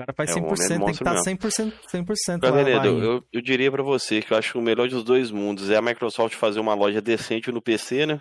O 0.00 0.06
cara 0.06 0.14
faz 0.16 0.30
É, 0.30 0.34
o 0.34 0.38
homem 0.38 0.52
é 0.52 0.56
100%, 0.56 0.68
tem 0.68 0.78
que 0.78 0.90
estar 0.92 1.12
mesmo. 1.12 1.24
100%, 1.24 1.72
100% 1.92 2.32
lá, 2.32 2.38
Cavenedo, 2.40 2.78
lá 2.78 3.04
eu, 3.04 3.24
eu 3.32 3.40
diria 3.42 3.70
pra 3.70 3.82
você 3.82 4.22
que 4.22 4.32
eu 4.32 4.38
acho 4.38 4.52
que 4.52 4.58
o 4.58 4.62
melhor 4.62 4.88
dos 4.88 5.04
dois 5.04 5.30
mundos 5.30 5.70
é 5.70 5.76
a 5.76 5.82
Microsoft 5.82 6.34
fazer 6.36 6.60
uma 6.60 6.74
loja 6.74 7.00
decente 7.00 7.52
no 7.52 7.60
PC, 7.60 8.06
né? 8.06 8.20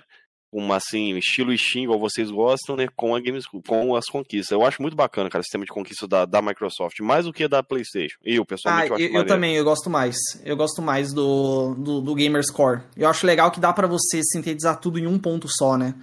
uma 0.52 0.78
assim, 0.78 1.16
estilo 1.16 1.56
Steam, 1.56 1.84
igual 1.84 2.00
vocês 2.00 2.32
gostam, 2.32 2.76
né, 2.76 2.88
com 2.96 3.16
a 3.16 3.20
Games 3.20 3.46
com 3.46 3.96
as 3.96 4.06
conquistas. 4.06 4.50
Eu 4.50 4.66
acho 4.66 4.82
muito 4.82 4.98
bacana, 4.98 5.30
cara, 5.30 5.42
o 5.42 5.44
sistema 5.44 5.64
de 5.64 5.72
conquista 5.72 6.08
da, 6.08 6.26
da 6.26 6.42
Microsoft, 6.42 7.00
mais 7.02 7.26
do 7.26 7.34
que 7.34 7.48
da 7.48 7.62
PlayStation. 7.62 8.18
Eu, 8.24 8.42
Ah, 8.42 8.46
pessoalmente, 8.46 8.90
eu 8.90 8.96
acho 8.96 9.04
eu, 9.04 9.08
eu 9.08 9.14
maneiro. 9.14 9.28
também, 9.30 9.56
eu 9.56 9.64
gosto 9.64 9.90
mais. 9.90 10.18
Eu 10.44 10.58
gosto 10.58 10.82
mais 10.82 11.14
do, 11.14 11.76
do, 11.76 12.02
do 12.02 12.16
Gamer 12.16 12.44
Score. 12.44 12.82
Eu 12.98 13.08
acho 13.08 13.28
legal 13.28 13.52
que 13.52 13.60
dá 13.60 13.72
pra 13.72 13.86
você 13.86 14.22
sintetizar 14.24 14.80
tudo 14.80 14.98
em 14.98 15.06
um 15.06 15.20
ponto 15.20 15.48
só, 15.48 15.78
né? 15.78 15.94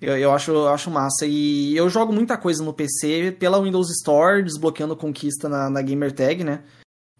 Eu, 0.00 0.16
eu, 0.16 0.32
acho, 0.32 0.50
eu 0.50 0.68
acho 0.68 0.90
massa. 0.90 1.26
E 1.26 1.76
eu 1.76 1.88
jogo 1.90 2.12
muita 2.12 2.36
coisa 2.36 2.64
no 2.64 2.72
PC 2.72 3.36
pela 3.38 3.60
Windows 3.60 3.90
Store, 3.90 4.42
desbloqueando 4.42 4.96
conquista 4.96 5.48
na, 5.48 5.68
na 5.68 5.82
Gamer 5.82 6.12
Tag, 6.12 6.42
né? 6.42 6.62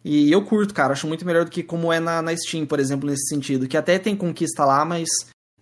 E 0.03 0.33
eu 0.33 0.43
curto, 0.45 0.73
cara. 0.73 0.93
Acho 0.93 1.07
muito 1.07 1.27
melhor 1.27 1.45
do 1.45 1.51
que 1.51 1.63
como 1.63 1.93
é 1.93 2.01
na, 2.01 2.23
na 2.23 2.35
Steam, 2.35 2.65
por 2.65 2.81
exemplo, 2.81 3.09
nesse 3.09 3.29
sentido. 3.29 3.69
Que 3.69 3.77
até 3.77 3.99
tem 3.99 4.17
conquista 4.17 4.65
lá, 4.65 4.85
mas 4.85 5.09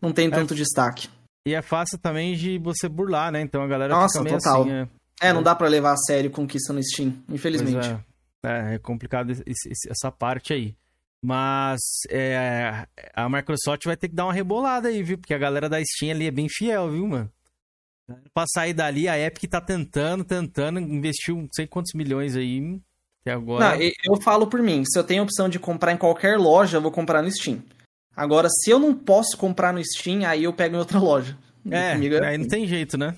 não 0.01 0.13
tem 0.13 0.31
tanto 0.31 0.55
destaque. 0.55 1.09
E 1.47 1.55
é 1.55 1.63
fácil 1.63 1.99
também 1.99 2.37
de 2.37 2.59
você 2.59 2.89
burlar, 2.89 3.33
né? 3.33 3.41
Então 3.41 3.63
a 3.63 3.67
galera 3.67 3.95
Nossa, 3.95 4.19
fica 4.19 4.25
meio 4.25 4.39
total. 4.39 4.63
assim. 4.63 4.71
É, 4.71 4.89
É, 5.21 5.33
não 5.33 5.43
dá 5.43 5.55
pra 5.55 5.67
levar 5.67 5.93
a 5.93 5.97
sério 5.97 6.31
conquista 6.31 6.73
no 6.73 6.83
Steam, 6.83 7.15
infelizmente. 7.29 7.89
Pois 7.89 8.53
É, 8.53 8.75
é 8.75 8.79
complicado 8.79 9.33
essa 9.91 10.13
parte 10.13 10.53
aí. 10.53 10.77
Mas 11.23 11.81
é, 12.11 12.87
a 13.13 13.29
Microsoft 13.29 13.85
vai 13.85 13.97
ter 13.97 14.09
que 14.09 14.15
dar 14.15 14.27
uma 14.27 14.33
rebolada 14.33 14.89
aí, 14.89 15.03
viu? 15.03 15.19
Porque 15.19 15.35
a 15.35 15.39
galera 15.39 15.69
da 15.69 15.83
Steam 15.85 16.13
ali 16.13 16.27
é 16.27 16.31
bem 16.31 16.49
fiel, 16.49 16.91
viu, 16.91 17.09
mano? 17.09 17.33
Pra 18.33 18.45
sair 18.47 18.73
dali, 18.73 19.09
a 19.09 19.19
Epic 19.19 19.51
tá 19.51 19.61
tentando, 19.61 20.25
tentando, 20.25 20.81
investiu 20.81 21.37
não 21.37 21.49
sei 21.53 21.67
quantos 21.67 21.93
milhões 21.93 22.37
aí 22.37 22.81
até 23.21 23.33
agora. 23.33 23.77
Não, 23.77 23.83
eu 23.83 24.21
falo 24.23 24.47
por 24.47 24.63
mim, 24.63 24.83
se 24.87 24.99
eu 24.99 25.05
tenho 25.05 25.21
a 25.21 25.25
opção 25.25 25.49
de 25.49 25.59
comprar 25.59 25.93
em 25.93 25.99
qualquer 25.99 26.39
loja, 26.39 26.79
eu 26.79 26.83
vou 26.83 26.91
comprar 26.91 27.23
no 27.23 27.31
Steam. 27.31 27.63
Agora, 28.17 28.49
se 28.49 28.71
eu 28.71 28.79
não 28.79 28.95
posso 28.95 29.37
comprar 29.37 29.73
no 29.73 29.85
Steam, 29.85 30.27
aí 30.27 30.45
eu 30.45 30.53
pego 30.53 30.77
em 30.77 30.79
outra 30.79 30.99
loja. 30.99 31.37
É, 31.71 31.93
é 31.93 32.27
aí 32.27 32.39
não 32.39 32.49
tem 32.49 32.67
jeito, 32.67 32.97
né? 32.97 33.15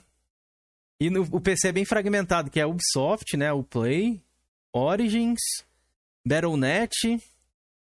E 1.00 1.08
no, 1.08 1.22
o 1.30 1.40
PC 1.40 1.68
é 1.68 1.72
bem 1.72 1.84
fragmentado, 1.84 2.50
que 2.50 2.58
é 2.58 2.64
a 2.64 2.66
Ubisoft, 2.66 3.36
né? 3.36 3.52
O 3.52 3.62
Play, 3.62 4.20
Origins, 4.72 5.38
Battle.net, 6.26 7.20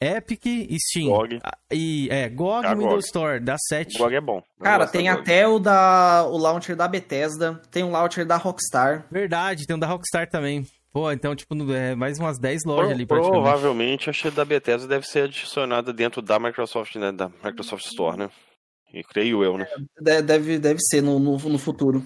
Epic 0.04 0.46
e 0.46 0.78
Steam. 0.80 1.08
GOG. 1.10 1.40
Ah, 1.44 1.58
E, 1.72 2.08
é, 2.12 2.30
GOG 2.30 2.66
e 2.66 2.70
Windows 2.76 2.90
GOG. 2.96 3.06
Store, 3.06 3.40
dá 3.40 3.56
7. 3.58 3.96
O 3.96 4.04
GOG 4.04 4.16
é 4.16 4.22
bom. 4.22 4.38
Eu 4.60 4.64
Cara, 4.64 4.84
gosto 4.84 4.92
tem 4.94 5.10
até 5.10 5.48
o 5.48 5.60
da 5.60 6.26
o 6.28 6.38
launcher 6.38 6.76
da 6.76 6.88
Bethesda, 6.88 7.62
tem 7.72 7.84
o 7.84 7.90
launcher 7.90 8.26
da 8.26 8.38
Rockstar. 8.38 9.06
Verdade, 9.12 9.66
tem 9.66 9.76
um 9.76 9.80
da 9.80 9.88
Rockstar 9.88 10.30
também. 10.30 10.66
Pô, 10.92 11.12
então, 11.12 11.36
tipo, 11.36 11.56
é 11.74 11.96
mais 11.96 12.20
umas 12.20 12.38
10 12.38 12.62
lojas 12.66 12.86
Pro- 12.86 12.94
ali, 12.96 13.06
praticamente. 13.06 13.42
provavelmente 13.44 14.10
a 14.10 14.30
da 14.30 14.46
Bethesda 14.46 14.88
deve 14.88 15.08
ser 15.08 15.24
adicionada 15.24 15.92
dentro 15.92 16.22
da 16.22 16.38
Microsoft, 16.38 16.96
né? 16.98 17.12
Da 17.12 17.30
Microsoft 17.44 17.86
Store, 17.86 18.16
né? 18.18 18.30
E 18.94 19.04
creio 19.04 19.44
eu, 19.44 19.58
né? 19.58 19.68
De- 20.00 20.22
Deve, 20.22 20.60
deve 20.60 20.80
ser 20.82 21.02
no, 21.02 21.18
no, 21.18 21.36
no 21.38 21.58
futuro. 21.58 22.04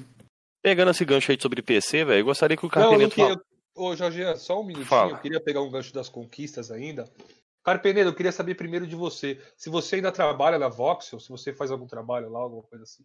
Pegando 0.64 0.92
esse 0.92 1.04
gancho 1.04 1.32
aí 1.32 1.38
sobre 1.40 1.62
PC, 1.62 2.06
velho, 2.06 2.20
eu 2.22 2.26
gostaria 2.26 2.56
que 2.56 2.66
o 2.66 2.70
Não, 2.74 2.82
eu 2.84 2.90
Carpeneto 3.10 3.16
queria... 3.16 3.36
Ô, 3.76 3.96
Jorge, 3.96 4.24
só 4.38 4.60
um 4.60 4.64
minutinho. 4.64 4.86
Fala. 4.88 5.12
Eu 5.12 5.18
queria 5.18 5.40
pegar 5.40 5.62
um 5.62 5.70
gancho 5.70 5.94
das 5.94 6.08
conquistas 6.10 6.72
ainda. 6.72 7.04
Carpenedo, 7.68 8.12
eu 8.12 8.16
queria 8.16 8.32
saber 8.32 8.56
primeiro 8.56 8.88
de 8.88 8.96
você. 8.96 9.42
Se 9.58 9.70
você 9.70 9.98
ainda 9.98 10.10
trabalha 10.10 10.58
na 10.58 10.70
Voxel, 10.70 11.20
se 11.20 11.28
você 11.28 11.52
faz 11.52 11.70
algum 11.70 11.86
trabalho 11.86 12.30
lá, 12.30 12.40
alguma 12.40 12.64
coisa 12.64 12.86
assim. 12.86 13.04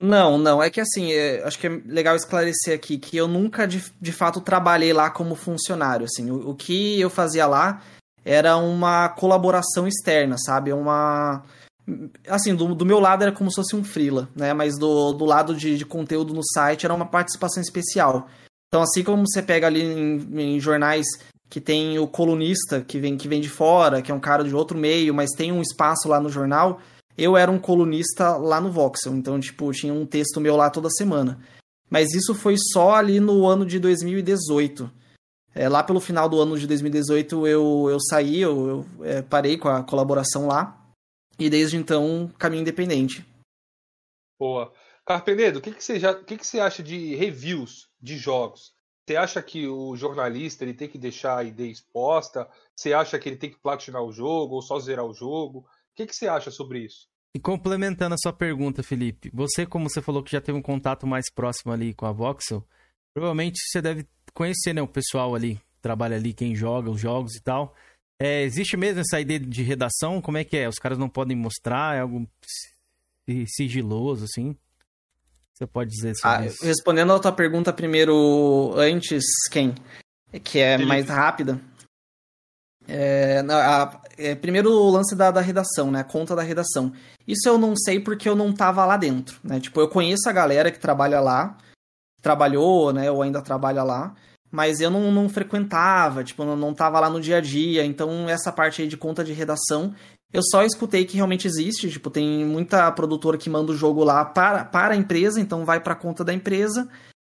Não, 0.00 0.38
não, 0.38 0.62
é 0.62 0.70
que 0.70 0.80
assim, 0.80 1.12
é, 1.12 1.44
acho 1.44 1.58
que 1.58 1.66
é 1.66 1.70
legal 1.84 2.16
esclarecer 2.16 2.74
aqui 2.74 2.96
que 2.96 3.14
eu 3.14 3.28
nunca 3.28 3.66
de, 3.66 3.84
de 4.00 4.10
fato 4.10 4.40
trabalhei 4.40 4.94
lá 4.94 5.10
como 5.10 5.34
funcionário, 5.34 6.06
assim, 6.06 6.30
o, 6.30 6.50
o 6.50 6.54
que 6.54 6.98
eu 6.98 7.10
fazia 7.10 7.46
lá 7.46 7.82
era 8.24 8.56
uma 8.56 9.10
colaboração 9.10 9.86
externa, 9.86 10.36
sabe, 10.38 10.72
uma... 10.72 11.44
Assim, 12.26 12.54
do, 12.54 12.74
do 12.74 12.86
meu 12.86 12.98
lado 12.98 13.22
era 13.22 13.32
como 13.32 13.50
se 13.50 13.56
fosse 13.56 13.76
um 13.76 13.84
freela, 13.84 14.30
né, 14.34 14.54
mas 14.54 14.78
do, 14.78 15.12
do 15.12 15.26
lado 15.26 15.54
de, 15.54 15.76
de 15.76 15.84
conteúdo 15.84 16.32
no 16.32 16.42
site 16.42 16.86
era 16.86 16.94
uma 16.94 17.06
participação 17.06 17.62
especial. 17.62 18.28
Então, 18.68 18.82
assim 18.82 19.04
como 19.04 19.28
você 19.28 19.42
pega 19.42 19.66
ali 19.66 19.82
em, 19.82 20.40
em 20.40 20.58
jornais 20.58 21.06
que 21.48 21.60
tem 21.60 21.98
o 21.98 22.06
colunista 22.06 22.80
que 22.80 22.98
vem, 22.98 23.16
que 23.16 23.28
vem 23.28 23.40
de 23.40 23.48
fora, 23.48 24.02
que 24.02 24.10
é 24.10 24.14
um 24.14 24.20
cara 24.20 24.44
de 24.44 24.54
outro 24.54 24.76
meio, 24.76 25.14
mas 25.14 25.30
tem 25.36 25.52
um 25.52 25.62
espaço 25.62 26.08
lá 26.08 26.20
no 26.20 26.28
jornal, 26.28 26.80
eu 27.16 27.36
era 27.36 27.50
um 27.50 27.58
colunista 27.58 28.36
lá 28.36 28.60
no 28.60 28.72
Voxel, 28.72 29.14
então, 29.14 29.38
tipo, 29.38 29.70
tinha 29.72 29.92
um 29.92 30.04
texto 30.04 30.40
meu 30.40 30.56
lá 30.56 30.68
toda 30.68 30.90
semana. 30.90 31.40
Mas 31.88 32.12
isso 32.12 32.34
foi 32.34 32.56
só 32.58 32.94
ali 32.94 33.20
no 33.20 33.46
ano 33.46 33.64
de 33.64 33.78
2018. 33.78 34.90
É, 35.54 35.68
lá 35.68 35.84
pelo 35.84 36.00
final 36.00 36.28
do 36.28 36.40
ano 36.40 36.58
de 36.58 36.66
2018 36.66 37.46
eu, 37.46 37.86
eu 37.88 38.00
saí, 38.00 38.40
eu, 38.40 38.66
eu, 38.98 39.04
é, 39.04 39.22
parei 39.22 39.56
com 39.56 39.68
a 39.68 39.84
colaboração 39.84 40.48
lá, 40.48 40.76
e 41.38 41.48
desde 41.48 41.76
então, 41.76 42.32
caminho 42.38 42.62
independente. 42.62 43.24
Boa. 44.38 44.72
Carpenedo, 45.06 45.58
o 45.58 45.62
que, 45.62 45.70
que, 45.70 45.84
você 45.84 46.00
já, 46.00 46.12
o 46.12 46.24
que, 46.24 46.36
que 46.36 46.46
você 46.46 46.58
acha 46.58 46.82
de 46.82 47.14
reviews 47.14 47.88
de 48.00 48.16
jogos? 48.16 48.73
Você 49.06 49.16
acha 49.16 49.42
que 49.42 49.66
o 49.68 49.94
jornalista 49.96 50.64
ele 50.64 50.72
tem 50.72 50.88
que 50.88 50.96
deixar 50.96 51.38
a 51.38 51.44
ideia 51.44 51.70
exposta? 51.70 52.48
Você 52.74 52.94
acha 52.94 53.18
que 53.18 53.28
ele 53.28 53.36
tem 53.36 53.50
que 53.50 53.58
platinar 53.58 54.02
o 54.02 54.12
jogo 54.12 54.54
ou 54.54 54.62
só 54.62 54.78
zerar 54.78 55.04
o 55.04 55.12
jogo? 55.12 55.58
O 55.58 55.94
que, 55.94 56.06
que 56.06 56.16
você 56.16 56.26
acha 56.26 56.50
sobre 56.50 56.80
isso? 56.80 57.06
E 57.36 57.40
complementando 57.40 58.14
a 58.14 58.18
sua 58.18 58.32
pergunta, 58.32 58.82
Felipe, 58.82 59.30
você, 59.34 59.66
como 59.66 59.90
você 59.90 60.00
falou 60.00 60.22
que 60.22 60.32
já 60.32 60.40
teve 60.40 60.56
um 60.56 60.62
contato 60.62 61.06
mais 61.06 61.26
próximo 61.30 61.72
ali 61.72 61.92
com 61.92 62.06
a 62.06 62.12
Voxel, 62.12 62.64
provavelmente 63.12 63.58
você 63.68 63.82
deve 63.82 64.06
conhecer, 64.32 64.72
né, 64.72 64.80
o 64.80 64.88
pessoal 64.88 65.34
ali, 65.34 65.56
que 65.56 65.82
trabalha 65.82 66.16
ali, 66.16 66.32
quem 66.32 66.54
joga 66.54 66.90
os 66.90 67.00
jogos 67.00 67.34
e 67.34 67.42
tal. 67.42 67.74
É, 68.20 68.42
existe 68.42 68.76
mesmo 68.76 69.00
essa 69.00 69.20
ideia 69.20 69.40
de 69.40 69.62
redação? 69.62 70.22
Como 70.22 70.38
é 70.38 70.44
que 70.44 70.56
é? 70.56 70.68
Os 70.68 70.76
caras 70.78 70.96
não 70.96 71.08
podem 71.08 71.36
mostrar? 71.36 71.96
É 71.96 72.00
algo 72.00 72.26
si- 72.46 73.46
sigiloso, 73.48 74.24
assim? 74.24 74.56
Você 75.54 75.66
pode 75.66 75.90
dizer 75.90 76.14
sobre 76.16 76.36
Ah, 76.36 76.46
isso? 76.46 76.64
respondendo 76.64 77.12
a 77.12 77.18
tua 77.20 77.32
pergunta 77.32 77.72
primeiro, 77.72 78.72
antes, 78.76 79.24
quem? 79.52 79.74
Que 80.42 80.58
é 80.58 80.78
mais 80.78 81.08
rápida. 81.08 81.60
É, 82.86 83.40
a- 83.48 84.00
é, 84.18 84.34
primeiro 84.34 84.70
o 84.70 84.90
lance 84.90 85.14
da, 85.16 85.30
da 85.30 85.40
redação, 85.40 85.90
né? 85.90 86.00
A 86.00 86.04
conta 86.04 86.36
da 86.36 86.42
redação. 86.42 86.92
Isso 87.26 87.48
eu 87.48 87.56
não 87.56 87.74
sei 87.76 87.98
porque 87.98 88.28
eu 88.28 88.36
não 88.36 88.52
tava 88.52 88.84
lá 88.84 88.96
dentro, 88.96 89.38
né? 89.42 89.58
Tipo, 89.60 89.80
eu 89.80 89.88
conheço 89.88 90.28
a 90.28 90.32
galera 90.32 90.70
que 90.70 90.78
trabalha 90.78 91.20
lá, 91.20 91.56
trabalhou, 92.20 92.92
né? 92.92 93.10
Ou 93.10 93.22
ainda 93.22 93.40
trabalha 93.40 93.82
lá, 93.82 94.14
mas 94.50 94.80
eu 94.80 94.90
não, 94.90 95.10
não 95.10 95.28
frequentava, 95.28 96.22
tipo, 96.22 96.44
não, 96.44 96.56
não 96.56 96.74
tava 96.74 97.00
lá 97.00 97.08
no 97.08 97.20
dia 97.20 97.38
a 97.38 97.40
dia. 97.40 97.84
Então, 97.86 98.28
essa 98.28 98.52
parte 98.52 98.82
aí 98.82 98.88
de 98.88 98.96
conta 98.98 99.24
de 99.24 99.32
redação, 99.32 99.94
eu 100.34 100.42
só 100.42 100.64
escutei 100.64 101.04
que 101.04 101.14
realmente 101.16 101.46
existe. 101.46 101.88
Tipo, 101.88 102.10
tem 102.10 102.44
muita 102.44 102.90
produtora 102.92 103.38
que 103.38 103.48
manda 103.48 103.70
o 103.72 103.76
jogo 103.76 104.02
lá 104.02 104.24
para, 104.24 104.64
para 104.64 104.92
a 104.94 104.96
empresa, 104.96 105.40
então 105.40 105.64
vai 105.64 105.80
pra 105.80 105.94
conta 105.94 106.24
da 106.24 106.34
empresa. 106.34 106.88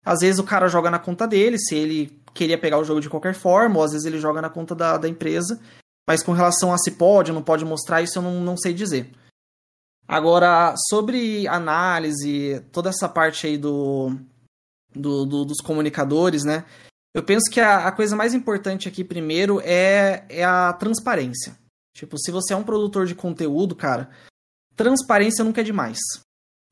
Às 0.04 0.18
vezes 0.20 0.38
o 0.40 0.44
cara 0.44 0.68
joga 0.68 0.90
na 0.90 0.98
conta 0.98 1.26
dele, 1.26 1.58
se 1.58 1.74
ele 1.76 2.20
queria 2.34 2.58
pegar 2.58 2.78
o 2.78 2.84
jogo 2.84 3.00
de 3.00 3.08
qualquer 3.08 3.34
forma, 3.34 3.76
ou 3.78 3.84
às 3.84 3.92
vezes 3.92 4.04
ele 4.04 4.18
joga 4.18 4.42
na 4.42 4.50
conta 4.50 4.74
da, 4.74 4.98
da 4.98 5.08
empresa. 5.08 5.60
Mas 6.08 6.22
com 6.22 6.32
relação 6.32 6.72
a 6.72 6.78
se 6.78 6.90
pode 6.92 7.30
ou 7.30 7.34
não 7.34 7.42
pode 7.42 7.64
mostrar, 7.64 8.02
isso 8.02 8.18
eu 8.18 8.22
não, 8.22 8.40
não 8.40 8.56
sei 8.56 8.74
dizer. 8.74 9.10
Agora, 10.06 10.74
sobre 10.88 11.46
análise, 11.48 12.64
toda 12.72 12.88
essa 12.88 13.08
parte 13.08 13.46
aí 13.46 13.58
do, 13.58 14.16
do, 14.94 15.26
do- 15.26 15.44
dos 15.44 15.58
comunicadores, 15.60 16.44
né? 16.44 16.64
Eu 17.14 17.22
penso 17.22 17.50
que 17.50 17.60
a, 17.60 17.86
a 17.88 17.92
coisa 17.92 18.16
mais 18.16 18.32
importante 18.32 18.88
aqui, 18.88 19.04
primeiro, 19.04 19.60
é, 19.62 20.24
é 20.30 20.44
a 20.44 20.72
transparência. 20.72 21.56
Tipo, 21.98 22.16
se 22.16 22.30
você 22.30 22.54
é 22.54 22.56
um 22.56 22.62
produtor 22.62 23.06
de 23.06 23.14
conteúdo, 23.16 23.74
cara, 23.74 24.08
transparência 24.76 25.44
nunca 25.44 25.62
é 25.62 25.64
demais. 25.64 25.98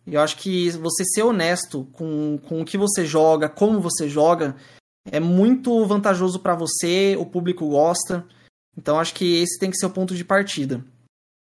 E 0.06 0.14
eu 0.14 0.20
acho 0.20 0.36
que 0.36 0.70
você 0.70 1.04
ser 1.04 1.22
honesto 1.22 1.84
com, 1.94 2.38
com 2.48 2.60
o 2.60 2.64
que 2.64 2.78
você 2.78 3.04
joga, 3.04 3.48
como 3.48 3.80
você 3.80 4.08
joga, 4.08 4.54
é 5.10 5.18
muito 5.18 5.84
vantajoso 5.84 6.38
para 6.38 6.54
você, 6.54 7.16
o 7.18 7.26
público 7.26 7.68
gosta. 7.68 8.24
Então 8.78 9.00
acho 9.00 9.14
que 9.14 9.42
esse 9.42 9.58
tem 9.58 9.68
que 9.68 9.78
ser 9.78 9.86
o 9.86 9.90
ponto 9.90 10.14
de 10.14 10.24
partida. 10.24 10.84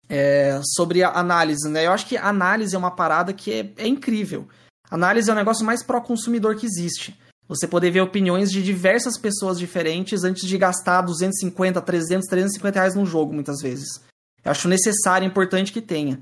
É, 0.10 0.60
sobre 0.76 1.02
a 1.02 1.18
análise, 1.18 1.70
né? 1.70 1.88
Eu 1.88 1.94
acho 1.94 2.06
que 2.06 2.18
análise 2.18 2.76
é 2.76 2.78
uma 2.78 2.92
parada 2.92 3.32
que 3.32 3.54
é, 3.54 3.74
é 3.78 3.88
incrível. 3.88 4.50
Análise 4.90 5.30
é 5.30 5.34
o 5.34 5.38
negócio 5.38 5.66
mais 5.66 5.82
pró-consumidor 5.82 6.58
que 6.58 6.66
existe. 6.66 7.18
Você 7.52 7.68
poder 7.68 7.92
ver 7.92 8.00
opiniões 8.00 8.50
de 8.50 8.64
diversas 8.64 9.18
pessoas 9.18 9.60
diferentes 9.60 10.24
antes 10.24 10.48
de 10.48 10.58
gastar 10.58 11.02
250, 11.02 11.82
300, 11.82 12.26
350 12.26 12.80
reais 12.80 12.96
num 12.96 13.06
jogo, 13.06 13.34
muitas 13.34 13.60
vezes. 13.62 14.02
Eu 14.42 14.52
acho 14.52 14.70
necessário 14.70 15.26
e 15.26 15.28
importante 15.28 15.74
que 15.74 15.82
tenha. 15.82 16.22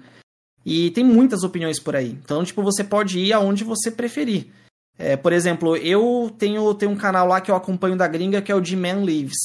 E 0.65 0.89
tem 0.89 1.03
muitas 1.03 1.43
opiniões 1.43 1.79
por 1.79 1.95
aí. 1.95 2.17
Então, 2.23 2.43
tipo, 2.43 2.63
você 2.63 2.83
pode 2.83 3.19
ir 3.19 3.31
aonde 3.31 3.63
você 3.63 3.91
preferir. 3.91 4.47
É, 4.97 5.15
por 5.15 5.31
exemplo, 5.31 5.77
eu 5.77 6.33
tenho, 6.35 6.73
tenho 6.73 6.91
um 6.91 6.97
canal 6.97 7.27
lá 7.27 7.39
que 7.39 7.51
eu 7.51 7.55
acompanho 7.55 7.95
da 7.95 8.07
gringa, 8.07 8.41
que 8.41 8.51
é 8.51 8.55
o 8.55 8.65
G-Man 8.65 9.05
Lives. 9.05 9.37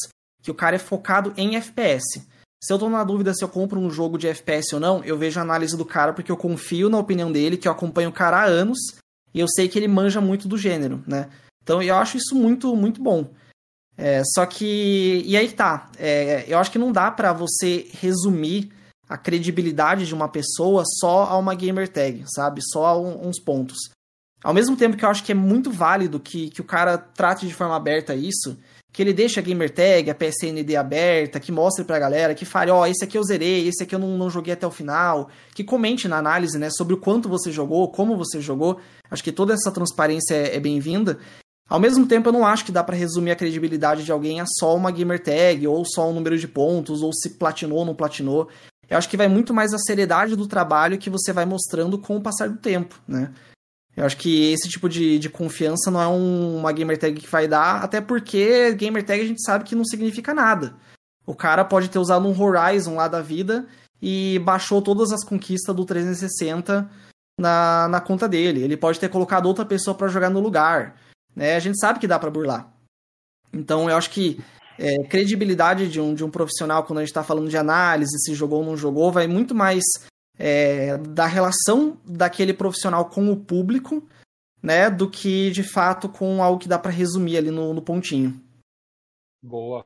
Que 0.42 0.50
o 0.50 0.54
cara 0.54 0.76
é 0.76 0.78
focado 0.78 1.34
em 1.36 1.54
FPS. 1.56 2.26
Se 2.62 2.72
eu 2.72 2.78
tô 2.78 2.88
na 2.88 3.04
dúvida 3.04 3.34
se 3.34 3.44
eu 3.44 3.48
compro 3.50 3.78
um 3.78 3.90
jogo 3.90 4.16
de 4.16 4.26
FPS 4.26 4.74
ou 4.74 4.80
não, 4.80 5.04
eu 5.04 5.18
vejo 5.18 5.38
a 5.38 5.42
análise 5.42 5.76
do 5.76 5.84
cara 5.84 6.14
porque 6.14 6.32
eu 6.32 6.36
confio 6.38 6.88
na 6.88 6.98
opinião 6.98 7.30
dele, 7.30 7.58
que 7.58 7.68
eu 7.68 7.72
acompanho 7.72 8.08
o 8.08 8.12
cara 8.12 8.38
há 8.38 8.44
anos, 8.44 8.78
e 9.34 9.40
eu 9.40 9.46
sei 9.46 9.68
que 9.68 9.78
ele 9.78 9.86
manja 9.86 10.18
muito 10.18 10.48
do 10.48 10.56
gênero, 10.56 11.04
né? 11.06 11.28
Então 11.64 11.82
eu 11.82 11.96
acho 11.96 12.16
isso 12.16 12.36
muito, 12.36 12.76
muito 12.76 13.02
bom. 13.02 13.28
É, 13.96 14.22
só 14.34 14.46
que. 14.46 15.22
E 15.26 15.36
aí 15.36 15.50
tá. 15.50 15.90
É, 15.98 16.44
eu 16.46 16.58
acho 16.58 16.70
que 16.70 16.78
não 16.78 16.92
dá 16.92 17.10
pra 17.10 17.32
você 17.32 17.88
resumir 18.00 18.70
a 19.08 19.16
credibilidade 19.18 20.06
de 20.06 20.14
uma 20.14 20.28
pessoa 20.28 20.82
só 21.00 21.24
a 21.24 21.36
uma 21.36 21.54
gamer 21.54 21.88
tag, 21.88 22.24
sabe? 22.34 22.60
Só 22.62 22.86
a 22.86 22.98
um- 23.00 23.28
uns 23.28 23.40
pontos. 23.40 23.76
Ao 24.42 24.52
mesmo 24.54 24.76
tempo 24.76 24.96
que 24.96 25.04
eu 25.04 25.08
acho 25.08 25.24
que 25.24 25.32
é 25.32 25.34
muito 25.34 25.70
válido 25.70 26.20
que, 26.20 26.50
que 26.50 26.60
o 26.60 26.64
cara 26.64 26.98
trate 26.98 27.46
de 27.46 27.54
forma 27.54 27.74
aberta 27.76 28.14
isso, 28.14 28.58
que 28.92 29.02
ele 29.02 29.12
deixe 29.12 29.40
a 29.40 29.42
gamer 29.42 29.70
tag, 29.70 30.10
a 30.10 30.14
PSND 30.14 30.76
aberta, 30.76 31.40
que 31.40 31.50
mostre 31.50 31.84
pra 31.84 31.98
galera, 31.98 32.34
que 32.34 32.44
fale, 32.44 32.70
ó, 32.70 32.86
esse 32.86 33.02
aqui 33.04 33.16
eu 33.16 33.24
zerei, 33.24 33.66
esse 33.66 33.82
aqui 33.82 33.94
eu 33.94 33.98
não, 33.98 34.18
não 34.18 34.28
joguei 34.30 34.52
até 34.52 34.66
o 34.66 34.70
final, 34.70 35.28
que 35.54 35.64
comente 35.64 36.06
na 36.08 36.18
análise, 36.18 36.58
né, 36.58 36.68
sobre 36.70 36.94
o 36.94 36.98
quanto 36.98 37.28
você 37.28 37.50
jogou, 37.50 37.88
como 37.90 38.16
você 38.16 38.40
jogou. 38.40 38.78
Acho 39.10 39.24
que 39.24 39.32
toda 39.32 39.54
essa 39.54 39.72
transparência 39.72 40.34
é, 40.34 40.56
é 40.56 40.60
bem-vinda. 40.60 41.18
Ao 41.68 41.80
mesmo 41.80 42.06
tempo, 42.06 42.28
eu 42.28 42.32
não 42.32 42.46
acho 42.46 42.64
que 42.64 42.72
dá 42.72 42.84
pra 42.84 42.94
resumir 42.96 43.30
a 43.30 43.36
credibilidade 43.36 44.04
de 44.04 44.12
alguém 44.12 44.40
a 44.40 44.44
só 44.58 44.76
uma 44.76 44.90
gamer 44.90 45.22
tag, 45.22 45.66
ou 45.66 45.84
só 45.84 46.08
um 46.10 46.12
número 46.12 46.38
de 46.38 46.46
pontos, 46.46 47.02
ou 47.02 47.12
se 47.12 47.30
platinou 47.30 47.78
ou 47.78 47.84
não 47.86 47.94
platinou. 47.94 48.48
Eu 48.88 48.98
acho 48.98 49.08
que 49.08 49.16
vai 49.16 49.28
muito 49.28 49.54
mais 49.54 49.72
a 49.72 49.78
seriedade 49.78 50.36
do 50.36 50.46
trabalho 50.46 50.98
que 50.98 51.08
você 51.08 51.32
vai 51.32 51.46
mostrando 51.46 51.98
com 51.98 52.16
o 52.16 52.20
passar 52.20 52.50
do 52.50 52.58
tempo, 52.58 53.00
né? 53.08 53.32
Eu 53.96 54.04
acho 54.04 54.16
que 54.16 54.52
esse 54.52 54.68
tipo 54.68 54.88
de, 54.88 55.18
de 55.18 55.30
confiança 55.30 55.90
não 55.90 56.02
é 56.02 56.08
um- 56.08 56.58
uma 56.58 56.72
gamer 56.72 56.98
tag 56.98 57.18
que 57.18 57.30
vai 57.30 57.46
dar, 57.48 57.82
até 57.82 58.00
porque 58.00 58.72
gamer 58.74 59.04
tag 59.04 59.22
a 59.22 59.26
gente 59.26 59.42
sabe 59.42 59.64
que 59.64 59.74
não 59.76 59.84
significa 59.84 60.34
nada. 60.34 60.74
O 61.26 61.34
cara 61.34 61.64
pode 61.64 61.88
ter 61.88 61.98
usado 61.98 62.26
um 62.28 62.38
Horizon 62.42 62.96
lá 62.96 63.08
da 63.08 63.22
vida 63.22 63.66
e 64.02 64.38
baixou 64.44 64.82
todas 64.82 65.12
as 65.12 65.24
conquistas 65.24 65.74
do 65.74 65.84
360 65.86 66.90
na, 67.40 67.88
na 67.88 68.00
conta 68.00 68.28
dele. 68.28 68.62
Ele 68.62 68.76
pode 68.76 69.00
ter 69.00 69.08
colocado 69.08 69.46
outra 69.46 69.64
pessoa 69.64 69.94
pra 69.96 70.08
jogar 70.08 70.28
no 70.28 70.40
lugar. 70.40 70.96
Né? 71.34 71.56
A 71.56 71.58
gente 71.58 71.78
sabe 71.78 71.98
que 71.98 72.06
dá 72.06 72.18
pra 72.18 72.30
burlar. 72.30 72.72
Então 73.52 73.88
eu 73.88 73.96
acho 73.96 74.10
que 74.10 74.38
é, 74.78 75.04
credibilidade 75.04 75.88
de 75.88 76.00
um, 76.00 76.14
de 76.14 76.24
um 76.24 76.30
profissional 76.30 76.84
quando 76.84 76.98
a 76.98 77.02
gente 77.02 77.10
está 77.10 77.22
falando 77.22 77.48
de 77.48 77.56
análise, 77.56 78.18
se 78.18 78.34
jogou 78.34 78.60
ou 78.60 78.66
não 78.66 78.76
jogou, 78.76 79.12
vai 79.12 79.26
muito 79.26 79.54
mais 79.54 79.82
é, 80.38 80.96
da 80.98 81.26
relação 81.26 81.98
daquele 82.04 82.52
profissional 82.52 83.06
com 83.06 83.30
o 83.30 83.36
público, 83.36 84.06
né, 84.62 84.90
do 84.90 85.08
que 85.08 85.50
de 85.50 85.62
fato 85.62 86.08
com 86.08 86.42
algo 86.42 86.58
que 86.58 86.68
dá 86.68 86.78
pra 86.78 86.90
resumir 86.90 87.36
ali 87.36 87.50
no, 87.50 87.72
no 87.72 87.82
pontinho. 87.82 88.40
Boa. 89.42 89.84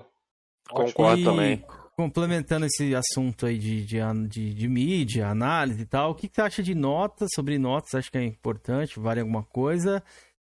Concordo 0.71 1.21
E 1.21 1.25
também. 1.25 1.65
Complementando 1.97 2.65
esse 2.65 2.95
assunto 2.95 3.45
aí 3.45 3.59
de, 3.59 3.85
de, 3.85 3.99
de, 4.29 4.55
de 4.55 4.69
mídia, 4.69 5.29
análise 5.29 5.83
e 5.83 5.87
tal, 5.87 6.13
o 6.13 6.15
que, 6.15 6.29
que 6.29 6.37
você 6.37 6.43
acha 6.43 6.63
de 6.63 6.73
notas? 6.73 7.29
Sobre 7.35 7.59
notas, 7.59 7.93
acho 7.95 8.11
que 8.11 8.19
é 8.19 8.25
importante, 8.25 9.01
vale 9.01 9.19
alguma 9.19 9.43
coisa? 9.43 10.01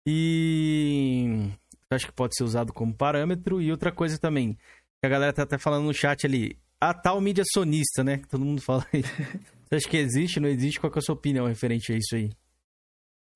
E 0.05 1.49
acho 1.91 2.07
que 2.07 2.11
pode 2.11 2.35
ser 2.35 2.43
usado 2.43 2.73
como 2.73 2.93
parâmetro. 2.93 3.61
E 3.61 3.71
outra 3.71 3.91
coisa 3.91 4.17
também, 4.17 4.57
que 5.01 5.05
a 5.05 5.09
galera 5.09 5.33
tá 5.33 5.43
até 5.43 5.57
falando 5.57 5.85
no 5.85 5.93
chat 5.93 6.25
ali, 6.25 6.57
a 6.79 6.93
tal 6.93 7.21
mídia 7.21 7.43
sonista, 7.53 8.03
né? 8.03 8.17
Que 8.17 8.27
todo 8.27 8.45
mundo 8.45 8.61
fala 8.65 8.85
aí. 8.93 9.01
Você 9.01 9.75
acha 9.75 9.89
que 9.89 9.97
existe, 9.97 10.39
não 10.39 10.49
existe? 10.49 10.79
Qual 10.79 10.91
é 10.93 10.99
a 10.99 11.01
sua 11.01 11.15
opinião 11.15 11.47
referente 11.47 11.93
a 11.93 11.97
isso 11.97 12.15
aí? 12.15 12.31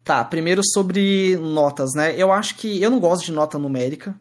Tá, 0.03 0.23
primeiro 0.23 0.61
sobre 0.63 1.35
notas, 1.37 1.89
né? 1.95 2.15
Eu 2.17 2.31
acho 2.31 2.55
que 2.55 2.81
eu 2.81 2.89
não 2.89 2.99
gosto 2.99 3.25
de 3.25 3.31
nota 3.31 3.57
numérica. 3.57 4.17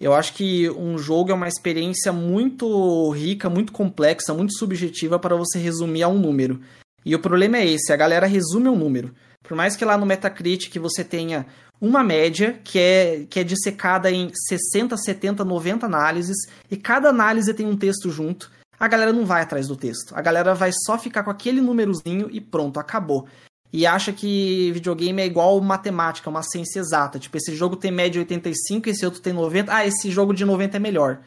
Eu 0.00 0.12
acho 0.14 0.34
que 0.34 0.68
um 0.70 0.98
jogo 0.98 1.30
é 1.30 1.34
uma 1.34 1.46
experiência 1.46 2.12
muito 2.12 3.08
rica, 3.10 3.48
muito 3.48 3.72
complexa, 3.72 4.34
muito 4.34 4.58
subjetiva 4.58 5.20
para 5.20 5.36
você 5.36 5.60
resumir 5.60 6.02
a 6.02 6.08
um 6.08 6.18
número. 6.18 6.60
E 7.04 7.14
o 7.14 7.20
problema 7.20 7.58
é 7.58 7.66
esse, 7.66 7.92
a 7.92 7.96
galera 7.96 8.26
resume 8.26 8.68
um 8.68 8.76
número. 8.76 9.14
Por 9.44 9.56
mais 9.56 9.76
que 9.76 9.84
lá 9.84 9.96
no 9.96 10.06
Metacritic 10.06 10.76
você 10.78 11.04
tenha 11.04 11.46
uma 11.82 12.04
média 12.04 12.60
que 12.62 12.78
é, 12.78 13.26
que 13.28 13.40
é 13.40 13.44
dissecada 13.44 14.08
em 14.08 14.30
60, 14.32 14.96
70, 14.96 15.44
90 15.44 15.84
análises, 15.84 16.36
e 16.70 16.76
cada 16.76 17.08
análise 17.08 17.52
tem 17.52 17.66
um 17.66 17.76
texto 17.76 18.08
junto, 18.08 18.48
a 18.78 18.86
galera 18.86 19.12
não 19.12 19.26
vai 19.26 19.42
atrás 19.42 19.66
do 19.66 19.76
texto. 19.76 20.14
A 20.16 20.22
galera 20.22 20.54
vai 20.54 20.70
só 20.86 20.96
ficar 20.96 21.24
com 21.24 21.30
aquele 21.30 21.60
númerozinho 21.60 22.28
e 22.30 22.40
pronto, 22.40 22.78
acabou 22.78 23.26
e 23.72 23.86
acha 23.86 24.12
que 24.12 24.70
videogame 24.72 25.22
é 25.22 25.26
igual 25.26 25.58
matemática, 25.60 26.28
uma 26.28 26.42
ciência 26.42 26.78
exata. 26.78 27.18
Tipo, 27.18 27.38
esse 27.38 27.56
jogo 27.56 27.74
tem 27.74 27.90
média 27.90 28.20
85, 28.20 28.88
esse 28.88 29.04
outro 29.04 29.20
tem 29.20 29.32
90. 29.32 29.74
Ah, 29.74 29.86
esse 29.86 30.10
jogo 30.10 30.34
de 30.34 30.44
90 30.44 30.76
é 30.76 30.80
melhor. 30.80 31.20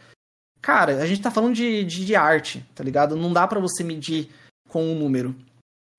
Cara, 0.61 1.01
a 1.01 1.07
gente 1.07 1.21
tá 1.21 1.31
falando 1.31 1.55
de, 1.55 1.83
de, 1.83 2.05
de 2.05 2.15
arte, 2.15 2.63
tá 2.75 2.83
ligado? 2.83 3.15
Não 3.15 3.33
dá 3.33 3.47
pra 3.47 3.59
você 3.59 3.83
medir 3.83 4.29
com 4.69 4.83
um 4.83 4.97
número. 4.97 5.35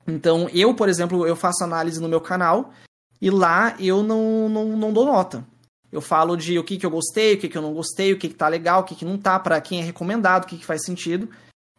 Então, 0.06 0.48
eu, 0.50 0.72
por 0.72 0.88
exemplo, 0.88 1.26
eu 1.26 1.34
faço 1.34 1.64
análise 1.64 2.00
no 2.00 2.08
meu 2.08 2.20
canal 2.20 2.72
e 3.20 3.30
lá 3.30 3.76
eu 3.78 4.02
não, 4.02 4.48
não, 4.48 4.64
não 4.76 4.92
dou 4.92 5.06
nota. 5.06 5.44
Eu 5.90 6.00
falo 6.00 6.36
de 6.36 6.58
o 6.58 6.64
que, 6.64 6.76
que 6.76 6.84
eu 6.84 6.90
gostei, 6.90 7.34
o 7.34 7.38
que, 7.38 7.48
que 7.48 7.56
eu 7.56 7.62
não 7.62 7.72
gostei, 7.72 8.12
o 8.12 8.18
que, 8.18 8.28
que 8.28 8.34
tá 8.34 8.48
legal, 8.48 8.80
o 8.80 8.84
que, 8.84 8.94
que 8.94 9.04
não 9.04 9.16
tá, 9.16 9.38
pra 9.38 9.60
quem 9.60 9.80
é 9.80 9.82
recomendado, 9.82 10.44
o 10.44 10.46
que, 10.46 10.58
que 10.58 10.66
faz 10.66 10.84
sentido. 10.84 11.28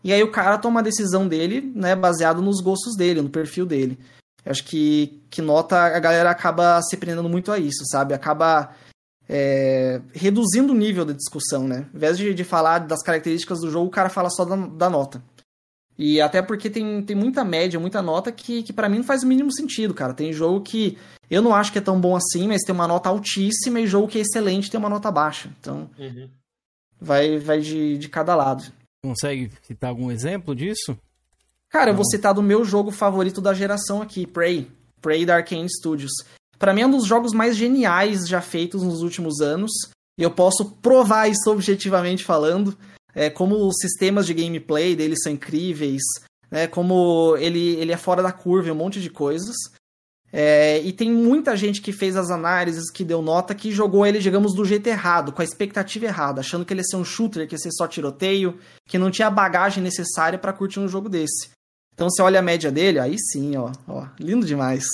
E 0.03 0.13
aí 0.13 0.23
o 0.23 0.31
cara 0.31 0.57
toma 0.57 0.79
a 0.79 0.83
decisão 0.83 1.27
dele, 1.27 1.71
né, 1.75 1.95
baseado 1.95 2.41
nos 2.41 2.61
gostos 2.61 2.95
dele, 2.95 3.21
no 3.21 3.29
perfil 3.29 3.65
dele. 3.65 3.99
Eu 4.45 4.51
acho 4.51 4.63
que, 4.63 5.21
que 5.29 5.41
nota 5.41 5.77
a 5.77 5.99
galera 5.99 6.29
acaba 6.31 6.81
se 6.81 6.95
prendendo 6.95 7.27
muito 7.27 7.51
a 7.51 7.59
isso, 7.59 7.83
sabe? 7.85 8.13
Acaba 8.13 8.73
é, 9.27 10.01
reduzindo 10.13 10.71
o 10.71 10.75
nível 10.75 11.03
da 11.03 11.13
discussão, 11.13 11.67
né? 11.67 11.85
Ao 11.91 11.97
invés 11.97 12.17
de, 12.17 12.33
de 12.33 12.43
falar 12.43 12.79
das 12.79 13.03
características 13.03 13.59
do 13.59 13.69
jogo, 13.69 13.87
o 13.87 13.91
cara 13.91 14.09
fala 14.09 14.29
só 14.29 14.45
da, 14.45 14.55
da 14.55 14.89
nota. 14.89 15.21
E 15.97 16.21
até 16.21 16.41
porque 16.41 16.69
tem, 16.69 17.01
tem 17.01 17.15
muita 17.15 17.43
média, 17.43 17.79
muita 17.79 18.01
nota 18.01 18.31
que, 18.31 18.61
que 18.63 18.71
para 18.71 18.87
mim 18.87 18.97
não 18.97 19.03
faz 19.03 19.23
o 19.23 19.27
mínimo 19.27 19.51
sentido, 19.51 19.93
cara. 19.93 20.13
Tem 20.13 20.31
jogo 20.31 20.61
que 20.61 20.97
eu 21.29 21.41
não 21.41 21.55
acho 21.55 21.71
que 21.71 21.79
é 21.79 21.81
tão 21.81 21.99
bom 21.99 22.15
assim, 22.15 22.47
mas 22.47 22.61
tem 22.61 22.73
uma 22.75 22.87
nota 22.87 23.09
altíssima 23.09 23.79
e 23.79 23.87
jogo 23.87 24.07
que 24.07 24.19
é 24.19 24.21
excelente 24.21 24.69
tem 24.69 24.79
uma 24.79 24.89
nota 24.89 25.11
baixa. 25.11 25.49
Então 25.59 25.89
Uhum. 25.97 26.29
vai, 27.01 27.39
vai 27.39 27.59
de, 27.61 27.97
de 27.97 28.09
cada 28.09 28.35
lado. 28.35 28.63
Consegue 29.03 29.51
citar 29.63 29.89
algum 29.89 30.11
exemplo 30.11 30.55
disso? 30.55 30.97
Cara, 31.69 31.91
eu 31.91 31.95
vou 31.95 32.05
citar 32.05 32.33
do 32.33 32.41
meu 32.43 32.63
jogo 32.63 32.91
favorito 32.91 33.41
da 33.41 33.53
geração 33.53 34.01
aqui, 34.01 34.25
Prey. 34.25 34.69
Prey 35.01 35.25
da 35.25 35.35
Arkane 35.35 35.69
Studios. 35.69 36.11
Pra 36.57 36.73
mim 36.73 36.81
é 36.81 36.87
um 36.87 36.91
dos 36.91 37.05
jogos 37.05 37.33
mais 37.33 37.55
geniais 37.55 38.27
já 38.27 38.41
feitos 38.41 38.83
nos 38.83 39.01
últimos 39.01 39.41
anos. 39.41 39.71
E 40.17 40.23
eu 40.23 40.31
posso 40.31 40.65
provar 40.81 41.27
isso 41.27 41.51
objetivamente 41.51 42.23
falando. 42.23 42.75
É, 43.17 43.31
como 43.31 43.67
os 43.67 43.77
sistemas 43.81 44.27
de 44.27 44.33
gameplay 44.35 44.95
dele 44.95 45.17
são 45.17 45.31
incríveis. 45.31 46.03
Né, 46.51 46.67
como 46.67 47.35
ele, 47.37 47.75
ele 47.75 47.91
é 47.91 47.97
fora 47.97 48.21
da 48.21 48.31
curva 48.31 48.71
um 48.71 48.75
monte 48.75 49.01
de 49.01 49.09
coisas. 49.09 49.55
É, 50.31 50.79
e 50.81 50.93
tem 50.93 51.11
muita 51.11 51.57
gente 51.57 51.81
que 51.81 51.91
fez 51.91 52.15
as 52.15 52.29
análises, 52.29 52.91
que 52.91 53.03
deu 53.03 53.21
nota, 53.21 53.55
que 53.55 53.71
jogou 53.71 54.05
ele, 54.05 54.19
digamos, 54.19 54.53
do 54.53 54.63
jeito 54.63 54.85
errado, 54.85 55.31
com 55.31 55.41
a 55.41 55.45
expectativa 55.45 56.05
errada, 56.05 56.41
achando 56.41 56.63
que 56.63 56.71
ele 56.71 56.81
ia 56.81 56.85
ser 56.85 56.97
um 56.97 57.03
shooter, 57.03 57.47
que 57.47 57.55
ia 57.55 57.59
ser 57.59 57.71
só 57.71 57.87
tiroteio, 57.87 58.59
que 58.87 58.99
não 58.99 59.09
tinha 59.09 59.29
a 59.29 59.31
bagagem 59.31 59.81
necessária 59.81 60.37
pra 60.37 60.53
curtir 60.53 60.79
um 60.79 60.87
jogo 60.87 61.09
desse. 61.09 61.49
Então 61.93 62.07
você 62.07 62.21
olha 62.21 62.39
a 62.39 62.43
média 62.43 62.71
dele, 62.71 62.99
aí 62.99 63.15
sim, 63.17 63.57
ó, 63.57 63.71
ó, 63.87 64.07
lindo 64.19 64.45
demais. 64.45 64.85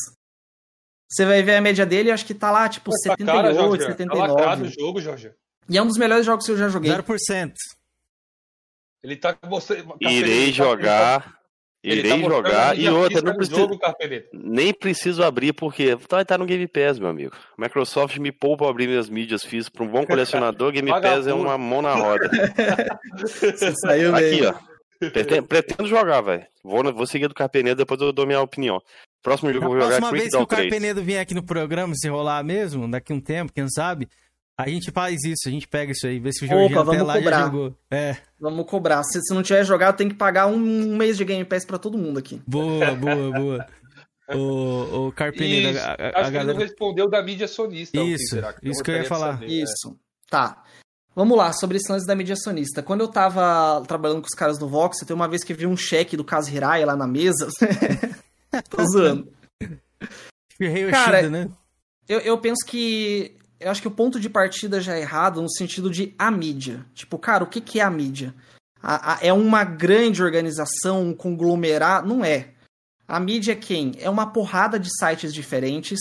Você 1.09 1.25
vai 1.25 1.43
ver 1.43 1.57
a 1.57 1.61
média 1.61 1.85
dele, 1.85 2.09
acho 2.09 2.25
que 2.25 2.33
tá 2.33 2.49
lá, 2.49 2.69
tipo, 2.69 2.85
Pô, 2.85 2.91
tá 2.91 3.15
78, 3.17 3.25
cara, 3.25 3.53
Jorge. 3.53 3.77
Tá 3.79 3.91
79. 3.91 4.31
lacrado 4.31 4.63
o 4.63 4.69
jogo, 4.69 5.01
Jorge. 5.01 5.31
E 5.67 5.77
é 5.77 5.81
um 5.81 5.87
dos 5.87 5.97
melhores 5.97 6.25
jogos 6.25 6.45
que 6.45 6.51
eu 6.51 6.57
já 6.57 6.69
joguei. 6.69 6.91
0%. 6.91 7.53
Ele 9.03 9.15
tá 9.15 9.33
com 9.33 9.49
você. 9.49 9.83
Irei 9.99 10.47
tá- 10.47 10.51
jogar. 10.53 11.35
ele 11.83 11.99
Irei 11.99 12.11
tá 12.11 12.17
mostrando 12.17 12.45
a 12.47 12.49
jogar. 12.51 12.79
E 12.79 12.87
outra, 12.89 13.21
não 13.21 13.35
preciso, 13.35 13.59
jogo, 13.59 13.79
nem 14.33 14.73
preciso 14.73 15.23
abrir, 15.23 15.51
porque 15.53 15.95
vai 16.09 16.21
estar 16.21 16.37
no 16.37 16.45
Game 16.45 16.67
Pass, 16.67 16.97
meu 16.99 17.09
amigo. 17.09 17.35
Microsoft 17.57 18.17
me 18.17 18.31
poupa 18.31 18.69
abrir 18.69 18.87
minhas 18.87 19.09
mídias 19.09 19.43
físicas. 19.43 19.69
Para 19.69 19.83
um 19.83 19.89
bom 19.89 20.05
colecionador, 20.05 20.71
Game 20.71 20.89
Pass 20.89 21.27
é 21.27 21.33
uma 21.33 21.57
mão 21.57 21.81
na 21.81 21.93
roda. 21.95 22.29
Você 23.17 23.73
saiu 23.75 24.15
Aqui, 24.15 24.41
bem. 24.41 24.45
ó. 24.47 24.53
Pretendo, 25.11 25.47
pretendo 25.47 25.85
jogar, 25.89 26.21
velho. 26.21 26.45
Vou, 26.63 26.81
vou 26.93 27.05
seguir 27.05 27.27
do 27.27 27.33
Carpenedo, 27.33 27.75
depois 27.75 27.99
eu 27.99 28.13
dou 28.13 28.25
minha 28.25 28.39
opinião. 28.39 28.81
Próximo 29.21 29.51
jogo 29.51 29.65
Na 29.65 29.69
que 29.69 29.73
eu 29.75 29.79
vou 29.79 29.81
jogar 29.81 29.95
é 29.95 29.99
próxima 29.99 30.11
vez 30.11 30.23
que 30.23 30.29
Crackdown 30.31 30.43
o 30.43 30.47
3. 30.47 30.61
Carpenedo 30.69 31.03
vier 31.03 31.21
aqui 31.21 31.33
no 31.33 31.43
programa, 31.43 31.93
se 31.95 32.07
rolar 32.07 32.41
mesmo, 32.43 32.89
daqui 32.89 33.11
um 33.11 33.19
tempo, 33.19 33.51
quem 33.53 33.67
sabe, 33.69 34.07
a 34.57 34.69
gente 34.69 34.91
faz 34.91 35.21
isso, 35.25 35.47
a 35.47 35.49
gente 35.49 35.67
pega 35.67 35.91
isso 35.91 36.07
aí, 36.07 36.19
vê 36.19 36.31
se 36.31 36.45
o 36.45 36.47
Opa, 36.47 36.55
Jorginho 36.75 36.81
até 36.81 37.03
lá 37.03 37.13
já 37.15 37.19
cobrar. 37.19 37.43
jogou. 37.45 37.75
É, 37.91 38.15
Vamos 38.43 38.65
cobrar. 38.69 39.01
Se, 39.05 39.21
se 39.21 39.33
não 39.33 39.41
tiver 39.41 39.63
jogado, 39.63 39.95
tem 39.95 40.09
que 40.09 40.15
pagar 40.15 40.47
um, 40.47 40.55
um 40.55 40.97
mês 40.97 41.15
de 41.17 41.23
Game 41.23 41.45
Pass 41.45 41.63
pra 41.65 41.77
todo 41.77 41.97
mundo 41.97 42.19
aqui. 42.19 42.41
boa, 42.45 42.93
boa, 42.93 43.31
boa. 43.31 43.65
O, 44.35 45.07
o 45.07 45.11
Carpenedo, 45.13 45.77
Isso. 45.77 45.85
a, 45.85 45.91
a- 45.91 45.93
Acho 45.93 45.99
que 45.99 46.07
ele 46.19 46.23
não 46.23 46.31
galera... 46.47 46.59
respondeu 46.59 47.09
da 47.09 47.21
mídia 47.23 47.47
sonista. 47.47 47.97
Isso, 48.01 48.35
Twitter, 48.39 48.55
isso 48.63 48.83
que 48.83 48.91
eu 48.91 48.95
ia 48.95 49.05
falar. 49.05 49.33
saber, 49.33 49.45
é. 49.45 49.49
Isso. 49.49 49.97
Tá. 50.29 50.63
Vamos 51.15 51.37
lá, 51.37 51.53
sobre 51.53 51.77
esse 51.77 51.91
lance 51.91 52.07
da 52.07 52.15
mídia 52.15 52.33
acionista. 52.33 52.81
Quando 52.81 53.01
eu 53.01 53.07
tava 53.07 53.83
trabalhando 53.87 54.21
com 54.21 54.27
os 54.27 54.33
caras 54.35 54.57
do 54.57 54.67
Vox, 54.67 54.99
eu 55.01 55.07
tenho 55.07 55.15
uma 55.19 55.27
vez 55.27 55.43
que 55.43 55.53
vi 55.53 55.65
um 55.67 55.77
cheque 55.77 56.17
do 56.17 56.23
Caso 56.23 56.49
Hirai 56.53 56.83
lá 56.85 56.95
na 56.95 57.05
mesa. 57.07 57.47
Tô 58.69 58.83
zoando. 58.91 59.31
Ferrei 60.57 60.87
o 60.87 60.91
Cara, 60.91 61.29
né? 61.29 61.49
Eu, 62.07 62.19
eu 62.19 62.37
penso 62.39 62.65
que. 62.65 63.37
Eu 63.63 63.71
acho 63.71 63.81
que 63.81 63.87
o 63.87 63.91
ponto 63.91 64.19
de 64.19 64.29
partida 64.29 64.81
já 64.81 64.95
é 64.95 65.01
errado 65.01 65.41
no 65.41 65.49
sentido 65.49 65.89
de 65.89 66.13
a 66.19 66.29
mídia. 66.29 66.85
Tipo, 66.93 67.17
cara, 67.17 67.43
o 67.43 67.47
que, 67.47 67.61
que 67.61 67.79
é 67.79 67.83
a 67.83 67.89
mídia? 67.89 68.33
A- 68.81 69.13
a- 69.13 69.19
é 69.21 69.31
uma 69.31 69.63
grande 69.63 70.21
organização, 70.21 71.01
um 71.07 71.13
conglomerado? 71.13 72.07
Não 72.07 72.23
é. 72.25 72.49
A 73.07 73.19
mídia 73.19 73.53
é 73.53 73.55
quem? 73.55 73.93
É 73.99 74.09
uma 74.09 74.27
porrada 74.27 74.77
de 74.79 74.89
sites 74.97 75.33
diferentes, 75.33 75.99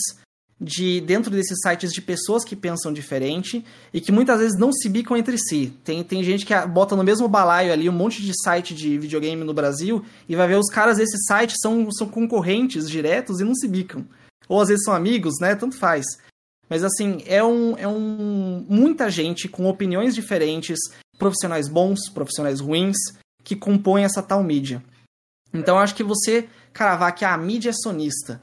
de 0.61 1.01
dentro 1.01 1.31
desses 1.31 1.59
sites 1.61 1.93
de 1.93 2.01
pessoas 2.01 2.45
que 2.45 2.55
pensam 2.55 2.93
diferente 2.93 3.65
e 3.93 4.01
que 4.01 4.13
muitas 4.13 4.39
vezes 4.41 4.59
não 4.59 4.73
se 4.73 4.89
bicam 4.89 5.17
entre 5.17 5.37
si. 5.39 5.73
Tem, 5.85 6.03
tem 6.05 6.23
gente 6.23 6.47
que 6.47 6.55
bota 6.67 6.95
no 6.97 7.03
mesmo 7.05 7.29
balaio 7.29 7.73
ali 7.73 7.89
um 7.89 7.93
monte 7.93 8.23
de 8.23 8.33
site 8.43 8.73
de 8.75 8.97
videogame 8.99 9.43
no 9.45 9.53
Brasil 9.55 10.05
e 10.29 10.37
vai 10.37 10.47
ver 10.49 10.59
os 10.59 10.69
caras 10.71 10.99
desses 10.99 11.27
sites 11.27 11.57
são, 11.61 11.91
são 11.93 12.09
concorrentes 12.09 12.89
diretos 12.89 13.41
e 13.41 13.45
não 13.45 13.55
se 13.55 13.67
bicam. 13.69 14.05
Ou 14.49 14.61
às 14.61 14.69
vezes 14.69 14.85
são 14.85 14.95
amigos, 14.95 15.35
né? 15.41 15.55
Tanto 15.57 15.77
faz. 15.77 16.05
Mas 16.69 16.85
assim, 16.85 17.23
é 17.27 17.43
um, 17.43 17.77
é 17.77 17.87
um 17.87 18.65
muita 18.69 19.11
gente 19.11 19.49
com 19.49 19.67
opiniões 19.67 20.15
diferentes, 20.15 20.79
profissionais 21.19 21.69
bons, 21.69 22.09
profissionais 22.09 22.61
ruins, 22.61 22.97
que 23.45 23.57
compõem 23.57 24.05
essa 24.05 24.23
tal 24.23 24.43
mídia. 24.43 24.83
Então 25.53 25.79
acho 25.79 25.95
que 25.95 26.05
você 26.05 26.49
cravar 26.73 27.15
que 27.15 27.25
a 27.25 27.37
mídia 27.37 27.71
é 27.71 27.75
sonista 27.75 28.41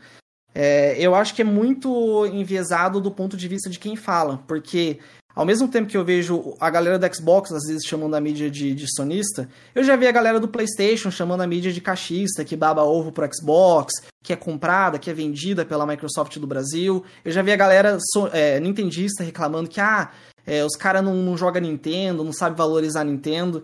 é, 0.54 1.00
eu 1.00 1.14
acho 1.16 1.36
que 1.36 1.42
é 1.42 1.46
muito 1.46 2.26
enviesado 2.28 3.00
do 3.00 3.12
ponto 3.12 3.38
de 3.38 3.48
vista 3.48 3.70
de 3.70 3.80
quem 3.80 3.96
fala, 3.96 4.44
porque 4.48 5.00
ao 5.40 5.46
mesmo 5.46 5.70
tempo 5.70 5.88
que 5.88 5.96
eu 5.96 6.04
vejo 6.04 6.54
a 6.60 6.70
galera 6.70 7.00
do 7.00 7.16
Xbox 7.16 7.54
às 7.54 7.64
vezes 7.64 7.86
chamando 7.86 8.14
a 8.14 8.20
mídia 8.20 8.52
de, 8.52 8.76
de 8.76 8.94
sonista, 8.94 9.48
eu 9.74 9.86
já 9.86 9.96
vi 9.96 10.06
a 10.06 10.12
galera 10.12 10.38
do 10.38 10.50
PlayStation 10.50 11.10
chamando 11.10 11.40
a 11.40 11.48
mídia 11.48 11.72
de 11.72 11.80
cachista, 11.80 12.44
que 12.44 12.58
baba 12.58 12.84
ovo 12.84 13.10
pro 13.10 13.26
Xbox, 13.34 13.94
que 14.22 14.34
é 14.34 14.36
comprada, 14.36 15.00
que 15.00 15.10
é 15.10 15.14
vendida 15.14 15.64
pela 15.64 15.88
Microsoft 15.88 16.38
do 16.40 16.46
Brasil. 16.46 17.06
Eu 17.24 17.32
já 17.32 17.42
vi 17.42 17.54
a 17.54 17.56
galera 17.56 17.98
so, 18.12 18.28
é, 18.34 18.60
nintendista 18.60 19.24
reclamando 19.24 19.70
que 19.70 19.80
ah, 19.80 20.12
é, 20.46 20.66
os 20.66 20.76
caras 20.76 21.02
não, 21.02 21.16
não 21.16 21.38
jogam 21.38 21.62
Nintendo, 21.62 22.22
não 22.22 22.34
sabe 22.34 22.58
valorizar 22.58 23.06
Nintendo. 23.06 23.64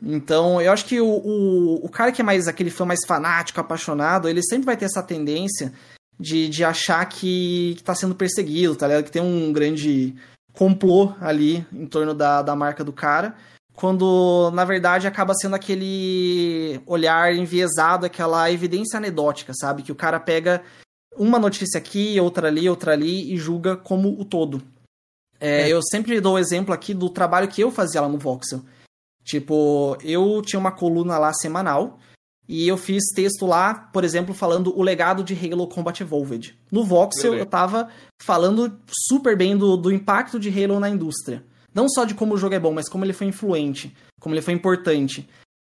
Então, 0.00 0.62
eu 0.62 0.72
acho 0.72 0.86
que 0.86 0.98
o, 0.98 1.06
o, 1.06 1.84
o 1.84 1.90
cara 1.90 2.10
que 2.10 2.22
é 2.22 2.24
mais 2.24 2.48
aquele 2.48 2.70
fã 2.70 2.86
mais 2.86 3.00
fanático, 3.06 3.60
apaixonado, 3.60 4.30
ele 4.30 4.42
sempre 4.42 4.64
vai 4.64 4.78
ter 4.78 4.86
essa 4.86 5.02
tendência 5.02 5.74
de, 6.18 6.48
de 6.48 6.64
achar 6.64 7.04
que, 7.04 7.72
está 7.72 7.94
sendo 7.94 8.14
perseguido, 8.14 8.76
tá 8.76 8.86
ligado? 8.86 9.04
Que 9.04 9.10
tem 9.10 9.20
um 9.20 9.52
grande 9.52 10.14
complô 10.52 11.14
ali 11.20 11.66
em 11.72 11.86
torno 11.86 12.14
da, 12.14 12.42
da 12.42 12.54
marca 12.54 12.84
do 12.84 12.92
cara, 12.92 13.34
quando 13.74 14.50
na 14.52 14.64
verdade 14.64 15.06
acaba 15.06 15.34
sendo 15.34 15.56
aquele 15.56 16.80
olhar 16.86 17.34
enviesado, 17.34 18.06
aquela 18.06 18.50
evidência 18.50 18.98
anedótica, 18.98 19.52
sabe? 19.54 19.82
Que 19.82 19.92
o 19.92 19.96
cara 19.96 20.20
pega 20.20 20.62
uma 21.16 21.38
notícia 21.38 21.78
aqui, 21.78 22.18
outra 22.20 22.48
ali, 22.48 22.68
outra 22.68 22.92
ali 22.92 23.32
e 23.32 23.36
julga 23.36 23.76
como 23.76 24.20
o 24.20 24.24
todo. 24.24 24.62
É, 25.40 25.62
é. 25.62 25.68
Eu 25.68 25.80
sempre 25.82 26.20
dou 26.20 26.34
o 26.34 26.38
exemplo 26.38 26.72
aqui 26.72 26.94
do 26.94 27.10
trabalho 27.10 27.48
que 27.48 27.62
eu 27.62 27.70
fazia 27.70 28.00
lá 28.00 28.08
no 28.08 28.18
Voxel. 28.18 28.62
Tipo, 29.24 29.96
eu 30.02 30.42
tinha 30.42 30.58
uma 30.58 30.72
coluna 30.72 31.18
lá 31.18 31.32
semanal 31.32 31.98
e 32.54 32.68
eu 32.68 32.76
fiz 32.76 33.04
texto 33.14 33.46
lá, 33.46 33.72
por 33.72 34.04
exemplo, 34.04 34.34
falando 34.34 34.78
o 34.78 34.82
legado 34.82 35.24
de 35.24 35.32
Halo 35.32 35.66
Combat 35.66 36.02
Evolved. 36.02 36.54
No 36.70 36.84
Voxel, 36.84 37.34
eu 37.34 37.46
tava 37.46 37.88
falando 38.20 38.78
super 39.08 39.34
bem 39.34 39.56
do, 39.56 39.74
do 39.74 39.90
impacto 39.90 40.38
de 40.38 40.50
Halo 40.50 40.78
na 40.78 40.90
indústria. 40.90 41.42
Não 41.74 41.88
só 41.88 42.04
de 42.04 42.12
como 42.12 42.34
o 42.34 42.36
jogo 42.36 42.54
é 42.54 42.60
bom, 42.60 42.74
mas 42.74 42.90
como 42.90 43.06
ele 43.06 43.14
foi 43.14 43.28
influente, 43.28 43.96
como 44.20 44.34
ele 44.34 44.42
foi 44.42 44.52
importante. 44.52 45.26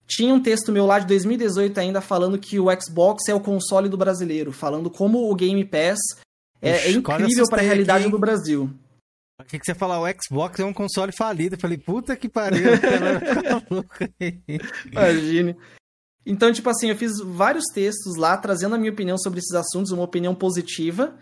Tinha 0.07 0.33
um 0.33 0.41
texto 0.41 0.71
meu 0.71 0.87
lá 0.87 1.01
de 1.01 1.09
2018 1.09 1.81
ainda 1.81 2.01
falando 2.01 2.39
que 2.39 2.61
o 2.61 2.67
Xbox 2.81 3.25
é 3.29 3.35
o 3.35 3.41
console 3.41 3.89
do 3.89 3.97
brasileiro, 3.97 4.53
falando 4.53 4.89
como 4.89 5.29
o 5.29 5.35
Game 5.35 5.65
Pass 5.65 5.99
é, 6.63 6.77
Ixi, 6.77 6.87
é 6.87 6.93
incrível 6.93 7.45
para 7.51 7.61
a 7.61 7.65
realidade 7.65 8.05
aqui, 8.05 8.13
do 8.13 8.21
Brasil. 8.21 8.71
Achei 9.41 9.59
que 9.59 9.67
você 9.67 9.75
falar 9.75 10.01
o 10.01 10.07
Xbox 10.23 10.61
é 10.61 10.65
um 10.65 10.73
console 10.73 11.11
falido. 11.11 11.57
Eu 11.57 11.61
falei, 11.61 11.77
puta 11.77 12.15
que 12.15 12.29
pariu. 12.29 12.71
Imagine. 14.93 15.57
Então, 16.31 16.53
tipo 16.53 16.69
assim, 16.69 16.91
eu 16.91 16.97
fiz 16.97 17.19
vários 17.21 17.65
textos 17.73 18.17
lá 18.17 18.37
trazendo 18.37 18.75
a 18.75 18.79
minha 18.79 18.93
opinião 18.93 19.17
sobre 19.17 19.39
esses 19.39 19.55
assuntos, 19.55 19.93
uma 19.93 20.03
opinião 20.03 20.35
positiva. 20.35 21.17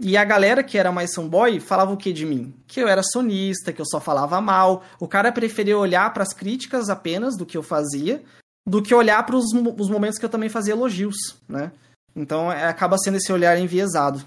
E 0.00 0.16
a 0.16 0.24
galera 0.24 0.64
que 0.64 0.78
era 0.78 0.90
mais 0.90 1.14
fanboy 1.14 1.60
falava 1.60 1.92
o 1.92 1.96
que 1.96 2.10
de 2.10 2.24
mim? 2.24 2.54
Que 2.66 2.80
eu 2.80 2.88
era 2.88 3.02
sonista, 3.02 3.70
que 3.70 3.82
eu 3.82 3.86
só 3.86 4.00
falava 4.00 4.40
mal. 4.40 4.82
O 4.98 5.06
cara 5.06 5.30
preferia 5.30 5.76
olhar 5.76 6.10
para 6.14 6.22
as 6.22 6.32
críticas 6.32 6.88
apenas 6.88 7.36
do 7.36 7.44
que 7.44 7.54
eu 7.54 7.62
fazia, 7.62 8.22
do 8.66 8.82
que 8.82 8.94
olhar 8.94 9.22
para 9.26 9.36
os 9.36 9.90
momentos 9.90 10.18
que 10.18 10.24
eu 10.24 10.30
também 10.30 10.48
fazia 10.48 10.72
elogios, 10.72 11.16
né? 11.46 11.70
Então 12.14 12.50
é, 12.50 12.64
acaba 12.64 12.96
sendo 12.96 13.18
esse 13.18 13.30
olhar 13.30 13.58
enviesado. 13.58 14.24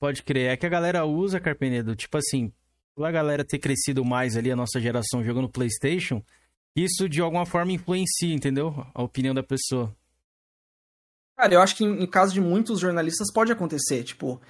Pode 0.00 0.22
crer. 0.22 0.52
É 0.52 0.56
que 0.56 0.64
a 0.64 0.70
galera 0.70 1.04
usa, 1.04 1.38
Carpenedo, 1.38 1.94
tipo 1.94 2.16
assim, 2.16 2.50
a 2.98 3.10
galera 3.10 3.44
ter 3.44 3.58
crescido 3.58 4.02
mais 4.06 4.38
ali, 4.38 4.50
a 4.50 4.56
nossa 4.56 4.80
geração 4.80 5.22
jogando 5.22 5.50
PlayStation, 5.50 6.22
isso 6.76 7.08
de 7.08 7.20
alguma 7.20 7.46
forma 7.46 7.72
influencia, 7.72 8.34
entendeu? 8.34 8.86
A 8.94 9.02
opinião 9.02 9.34
da 9.34 9.42
pessoa. 9.42 9.94
Cara, 11.36 11.54
eu 11.54 11.60
acho 11.62 11.76
que 11.76 11.84
em, 11.84 12.06
caso 12.06 12.34
de 12.34 12.40
muitos 12.40 12.80
jornalistas 12.80 13.32
pode 13.32 13.50
acontecer. 13.50 14.04
Tipo, 14.04 14.40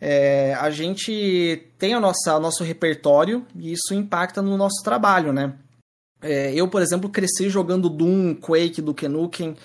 é, 0.00 0.54
a 0.54 0.70
gente 0.70 1.68
tem 1.78 1.94
a 1.94 2.00
nossa, 2.00 2.36
o 2.36 2.40
nosso 2.40 2.64
repertório 2.64 3.46
e 3.54 3.72
isso 3.72 3.92
impacta 3.92 4.40
no 4.40 4.56
nosso 4.56 4.82
trabalho, 4.82 5.32
né? 5.32 5.54
É, 6.22 6.54
eu, 6.54 6.68
por 6.68 6.80
exemplo, 6.80 7.10
cresci 7.10 7.50
jogando 7.50 7.90
Doom, 7.90 8.34
Quake, 8.34 8.80
do 8.80 8.94
Nukem. 9.08 9.56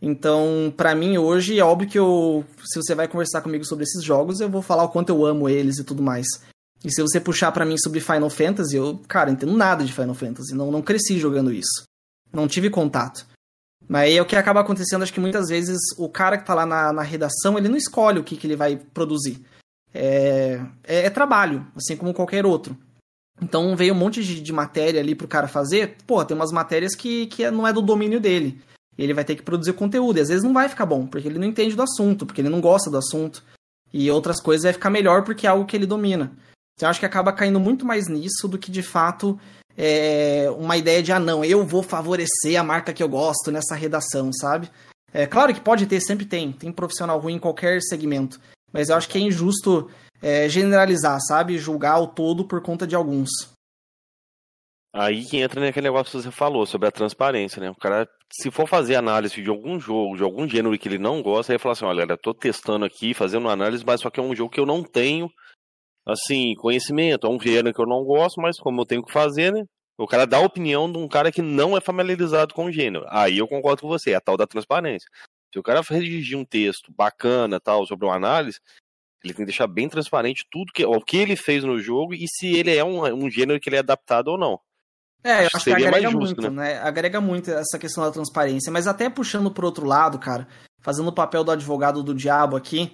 Então, 0.00 0.72
para 0.76 0.94
mim 0.94 1.16
hoje, 1.16 1.58
é 1.58 1.64
óbvio 1.64 1.88
que 1.88 1.98
eu, 1.98 2.44
se 2.64 2.80
você 2.80 2.94
vai 2.94 3.08
conversar 3.08 3.40
comigo 3.40 3.64
sobre 3.64 3.84
esses 3.84 4.04
jogos, 4.04 4.40
eu 4.40 4.48
vou 4.48 4.60
falar 4.60 4.84
o 4.84 4.88
quanto 4.88 5.10
eu 5.10 5.24
amo 5.24 5.48
eles 5.48 5.78
e 5.78 5.84
tudo 5.84 6.02
mais. 6.02 6.26
E 6.84 6.90
se 6.90 7.00
você 7.00 7.20
puxar 7.20 7.52
para 7.52 7.64
mim 7.64 7.76
sobre 7.78 8.00
Final 8.00 8.30
Fantasy, 8.30 8.76
eu, 8.76 9.00
cara, 9.06 9.30
entendo 9.30 9.56
nada 9.56 9.84
de 9.84 9.92
Final 9.92 10.14
Fantasy. 10.14 10.54
Não, 10.54 10.70
não 10.70 10.82
cresci 10.82 11.18
jogando 11.18 11.52
isso. 11.52 11.84
Não 12.32 12.48
tive 12.48 12.70
contato. 12.70 13.26
Mas 13.88 14.14
é 14.14 14.22
o 14.22 14.26
que 14.26 14.36
acaba 14.36 14.60
acontecendo, 14.60 15.02
acho 15.02 15.12
que 15.12 15.20
muitas 15.20 15.48
vezes 15.48 15.78
o 15.98 16.08
cara 16.08 16.38
que 16.38 16.46
tá 16.46 16.54
lá 16.54 16.64
na, 16.64 16.92
na 16.92 17.02
redação, 17.02 17.58
ele 17.58 17.68
não 17.68 17.76
escolhe 17.76 18.18
o 18.18 18.24
que, 18.24 18.36
que 18.36 18.46
ele 18.46 18.56
vai 18.56 18.76
produzir. 18.76 19.44
É, 19.94 20.60
é, 20.84 21.06
é, 21.06 21.10
trabalho, 21.10 21.66
assim 21.76 21.96
como 21.96 22.14
qualquer 22.14 22.46
outro. 22.46 22.76
Então 23.40 23.76
veio 23.76 23.92
um 23.92 23.98
monte 23.98 24.22
de, 24.22 24.40
de 24.40 24.52
matéria 24.52 25.00
ali 25.00 25.14
pro 25.14 25.28
cara 25.28 25.48
fazer. 25.48 25.96
Pô, 26.06 26.24
tem 26.24 26.36
umas 26.36 26.52
matérias 26.52 26.94
que, 26.94 27.26
que 27.26 27.50
não 27.50 27.66
é 27.66 27.72
do 27.72 27.82
domínio 27.82 28.20
dele. 28.20 28.60
Ele 28.96 29.14
vai 29.14 29.24
ter 29.24 29.36
que 29.36 29.42
produzir 29.42 29.72
conteúdo. 29.72 30.18
E 30.18 30.20
às 30.20 30.28
vezes 30.28 30.44
não 30.44 30.52
vai 30.52 30.68
ficar 30.68 30.86
bom, 30.86 31.06
porque 31.06 31.28
ele 31.28 31.38
não 31.38 31.46
entende 31.46 31.74
do 31.74 31.82
assunto, 31.82 32.24
porque 32.24 32.40
ele 32.40 32.48
não 32.48 32.60
gosta 32.60 32.90
do 32.90 32.98
assunto. 32.98 33.42
E 33.92 34.10
outras 34.10 34.40
coisas 34.40 34.64
vai 34.64 34.72
ficar 34.72 34.90
melhor 34.90 35.24
porque 35.24 35.46
é 35.46 35.50
algo 35.50 35.66
que 35.66 35.76
ele 35.76 35.86
domina. 35.86 36.32
Então, 36.74 36.86
eu 36.86 36.90
acho 36.90 37.00
que 37.00 37.06
acaba 37.06 37.32
caindo 37.32 37.60
muito 37.60 37.84
mais 37.84 38.08
nisso 38.08 38.48
do 38.48 38.58
que 38.58 38.70
de 38.70 38.82
fato 38.82 39.38
é, 39.76 40.48
uma 40.58 40.76
ideia 40.76 41.02
de, 41.02 41.12
ah, 41.12 41.18
não, 41.18 41.44
eu 41.44 41.64
vou 41.64 41.82
favorecer 41.82 42.58
a 42.58 42.64
marca 42.64 42.92
que 42.92 43.02
eu 43.02 43.08
gosto 43.08 43.50
nessa 43.50 43.74
redação, 43.74 44.30
sabe? 44.32 44.70
É 45.12 45.26
claro 45.26 45.52
que 45.52 45.60
pode 45.60 45.86
ter, 45.86 46.00
sempre 46.00 46.24
tem. 46.24 46.52
Tem 46.52 46.72
profissional 46.72 47.18
ruim 47.18 47.34
em 47.34 47.38
qualquer 47.38 47.80
segmento. 47.82 48.40
Mas 48.72 48.88
eu 48.88 48.96
acho 48.96 49.08
que 49.08 49.18
é 49.18 49.20
injusto 49.20 49.90
é, 50.22 50.48
generalizar, 50.48 51.20
sabe? 51.20 51.58
Julgar 51.58 52.00
o 52.00 52.06
todo 52.06 52.46
por 52.46 52.62
conta 52.62 52.86
de 52.86 52.94
alguns. 52.94 53.30
Aí 54.94 55.24
que 55.24 55.38
entra 55.38 55.60
naquele 55.60 55.84
negócio 55.84 56.12
que 56.12 56.22
você 56.22 56.30
falou 56.30 56.66
sobre 56.66 56.86
a 56.86 56.92
transparência, 56.92 57.60
né? 57.60 57.70
O 57.70 57.74
cara, 57.74 58.06
se 58.30 58.50
for 58.50 58.68
fazer 58.68 58.94
análise 58.94 59.42
de 59.42 59.48
algum 59.48 59.80
jogo, 59.80 60.16
de 60.16 60.22
algum 60.22 60.46
gênero 60.46 60.78
que 60.78 60.86
ele 60.86 60.98
não 60.98 61.22
gosta, 61.22 61.52
aí 61.52 61.58
fala 61.58 61.72
assim: 61.72 61.86
olha, 61.86 62.02
eu 62.02 62.18
tô 62.18 62.34
testando 62.34 62.84
aqui, 62.84 63.14
fazendo 63.14 63.48
análise, 63.48 63.84
mas 63.86 64.02
só 64.02 64.10
que 64.10 64.20
é 64.20 64.22
um 64.22 64.34
jogo 64.34 64.50
que 64.50 64.60
eu 64.60 64.66
não 64.66 64.82
tenho 64.82 65.30
assim, 66.06 66.54
conhecimento. 66.56 67.26
É 67.26 67.30
um 67.30 67.40
gênero 67.40 67.74
que 67.74 67.80
eu 67.80 67.86
não 67.86 68.04
gosto, 68.04 68.40
mas 68.40 68.58
como 68.58 68.80
eu 68.80 68.86
tenho 68.86 69.04
que 69.04 69.12
fazer, 69.12 69.52
né? 69.52 69.64
O 69.98 70.06
cara 70.06 70.26
dá 70.26 70.38
a 70.38 70.44
opinião 70.44 70.90
de 70.90 70.98
um 70.98 71.06
cara 71.06 71.30
que 71.30 71.42
não 71.42 71.76
é 71.76 71.80
familiarizado 71.80 72.54
com 72.54 72.66
o 72.66 72.72
gênero. 72.72 73.04
Aí 73.08 73.38
eu 73.38 73.46
concordo 73.46 73.82
com 73.82 73.88
você, 73.88 74.12
é 74.12 74.14
a 74.14 74.20
tal 74.20 74.36
da 74.36 74.46
transparência. 74.46 75.08
Se 75.52 75.58
o 75.58 75.62
cara 75.62 75.82
redigir 75.82 76.38
um 76.38 76.44
texto 76.44 76.92
bacana, 76.96 77.60
tal, 77.60 77.86
sobre 77.86 78.06
uma 78.06 78.16
análise, 78.16 78.58
ele 79.22 79.34
tem 79.34 79.44
que 79.44 79.50
deixar 79.50 79.66
bem 79.66 79.88
transparente 79.88 80.46
tudo 80.50 80.72
que, 80.72 80.84
o 80.84 81.00
que 81.00 81.18
ele 81.18 81.36
fez 81.36 81.62
no 81.62 81.78
jogo 81.78 82.14
e 82.14 82.26
se 82.26 82.56
ele 82.56 82.74
é 82.74 82.82
um, 82.82 83.02
um 83.14 83.30
gênero 83.30 83.60
que 83.60 83.68
ele 83.68 83.76
é 83.76 83.80
adaptado 83.80 84.28
ou 84.28 84.38
não. 84.38 84.58
É, 85.22 85.42
eu 85.42 85.46
acho, 85.46 85.56
acho 85.56 85.64
que 85.66 85.72
agrega 85.72 86.10
justo, 86.10 86.18
muito, 86.18 86.50
né? 86.50 86.74
né? 86.74 86.78
Agrega 86.80 87.20
muito 87.20 87.50
essa 87.50 87.78
questão 87.78 88.02
da 88.02 88.10
transparência. 88.10 88.72
Mas 88.72 88.88
até 88.88 89.08
puxando 89.08 89.52
pro 89.52 89.66
outro 89.66 89.86
lado, 89.86 90.18
cara, 90.18 90.48
fazendo 90.80 91.08
o 91.08 91.14
papel 91.14 91.44
do 91.44 91.52
advogado 91.52 92.02
do 92.02 92.14
diabo 92.14 92.56
aqui, 92.56 92.92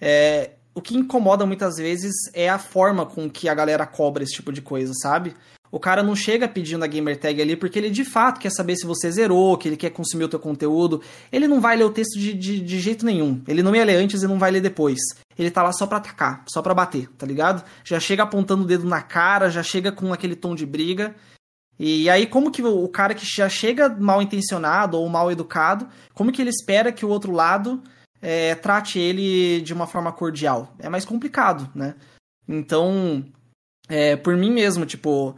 é, 0.00 0.55
o 0.76 0.82
que 0.82 0.94
incomoda 0.94 1.46
muitas 1.46 1.76
vezes 1.76 2.12
é 2.34 2.50
a 2.50 2.58
forma 2.58 3.06
com 3.06 3.30
que 3.30 3.48
a 3.48 3.54
galera 3.54 3.86
cobra 3.86 4.22
esse 4.22 4.34
tipo 4.34 4.52
de 4.52 4.60
coisa, 4.60 4.92
sabe? 5.00 5.34
O 5.72 5.80
cara 5.80 6.02
não 6.02 6.14
chega 6.14 6.46
pedindo 6.46 6.84
a 6.84 6.86
gamer 6.86 7.18
tag 7.18 7.40
ali 7.40 7.56
porque 7.56 7.78
ele 7.78 7.88
de 7.88 8.04
fato 8.04 8.38
quer 8.38 8.50
saber 8.50 8.76
se 8.76 8.84
você 8.84 9.10
zerou, 9.10 9.56
que 9.56 9.70
ele 9.70 9.76
quer 9.76 9.88
consumir 9.88 10.24
o 10.24 10.28
teu 10.28 10.38
conteúdo. 10.38 11.00
Ele 11.32 11.48
não 11.48 11.62
vai 11.62 11.78
ler 11.78 11.84
o 11.84 11.90
texto 11.90 12.18
de, 12.18 12.34
de, 12.34 12.60
de 12.60 12.78
jeito 12.78 13.06
nenhum. 13.06 13.42
Ele 13.48 13.62
não 13.62 13.74
ia 13.74 13.86
ler 13.86 13.96
antes 13.96 14.22
e 14.22 14.28
não 14.28 14.38
vai 14.38 14.50
ler 14.50 14.60
depois. 14.60 14.98
Ele 15.38 15.50
tá 15.50 15.62
lá 15.62 15.72
só 15.72 15.86
pra 15.86 15.96
atacar, 15.96 16.44
só 16.46 16.60
pra 16.60 16.74
bater, 16.74 17.08
tá 17.16 17.26
ligado? 17.26 17.64
Já 17.82 17.98
chega 17.98 18.24
apontando 18.24 18.64
o 18.64 18.66
dedo 18.66 18.86
na 18.86 19.00
cara, 19.00 19.48
já 19.48 19.62
chega 19.62 19.90
com 19.90 20.12
aquele 20.12 20.36
tom 20.36 20.54
de 20.54 20.66
briga. 20.66 21.16
E 21.78 22.08
aí, 22.10 22.26
como 22.26 22.50
que 22.50 22.62
o 22.62 22.88
cara 22.88 23.14
que 23.14 23.24
já 23.24 23.48
chega 23.48 23.88
mal 23.88 24.20
intencionado 24.20 24.98
ou 24.98 25.08
mal 25.08 25.32
educado, 25.32 25.88
como 26.12 26.30
que 26.30 26.42
ele 26.42 26.50
espera 26.50 26.92
que 26.92 27.04
o 27.04 27.08
outro 27.08 27.32
lado 27.32 27.82
é, 28.28 28.56
trate 28.56 28.98
ele 28.98 29.60
de 29.60 29.72
uma 29.72 29.86
forma 29.86 30.12
cordial. 30.12 30.74
É 30.80 30.88
mais 30.88 31.04
complicado, 31.04 31.70
né? 31.72 31.94
Então, 32.48 33.24
é, 33.88 34.16
por 34.16 34.36
mim 34.36 34.50
mesmo, 34.50 34.84
tipo, 34.84 35.36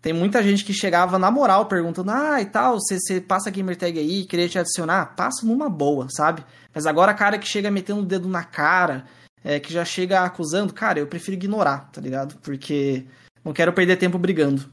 tem 0.00 0.12
muita 0.12 0.40
gente 0.40 0.64
que 0.64 0.72
chegava 0.72 1.18
na 1.18 1.32
moral 1.32 1.66
perguntando, 1.66 2.12
ah, 2.12 2.40
e 2.40 2.46
tal, 2.46 2.78
você 2.78 3.20
passa 3.20 3.48
a 3.48 3.52
gamer 3.52 3.76
tag 3.76 3.98
aí, 3.98 4.24
queria 4.24 4.48
te 4.48 4.56
adicionar? 4.56 5.16
Passo 5.16 5.44
numa 5.44 5.68
boa, 5.68 6.06
sabe? 6.10 6.44
Mas 6.72 6.86
agora, 6.86 7.12
cara 7.12 7.40
que 7.40 7.48
chega 7.48 7.72
metendo 7.72 8.02
o 8.02 8.06
dedo 8.06 8.28
na 8.28 8.44
cara, 8.44 9.04
é, 9.42 9.58
que 9.58 9.72
já 9.72 9.84
chega 9.84 10.22
acusando, 10.22 10.72
cara, 10.72 11.00
eu 11.00 11.08
prefiro 11.08 11.36
ignorar, 11.36 11.90
tá 11.90 12.00
ligado? 12.00 12.38
Porque 12.38 13.04
não 13.44 13.52
quero 13.52 13.72
perder 13.72 13.96
tempo 13.96 14.16
brigando. 14.16 14.72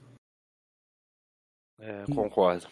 É, 1.80 2.06
concordo. 2.14 2.68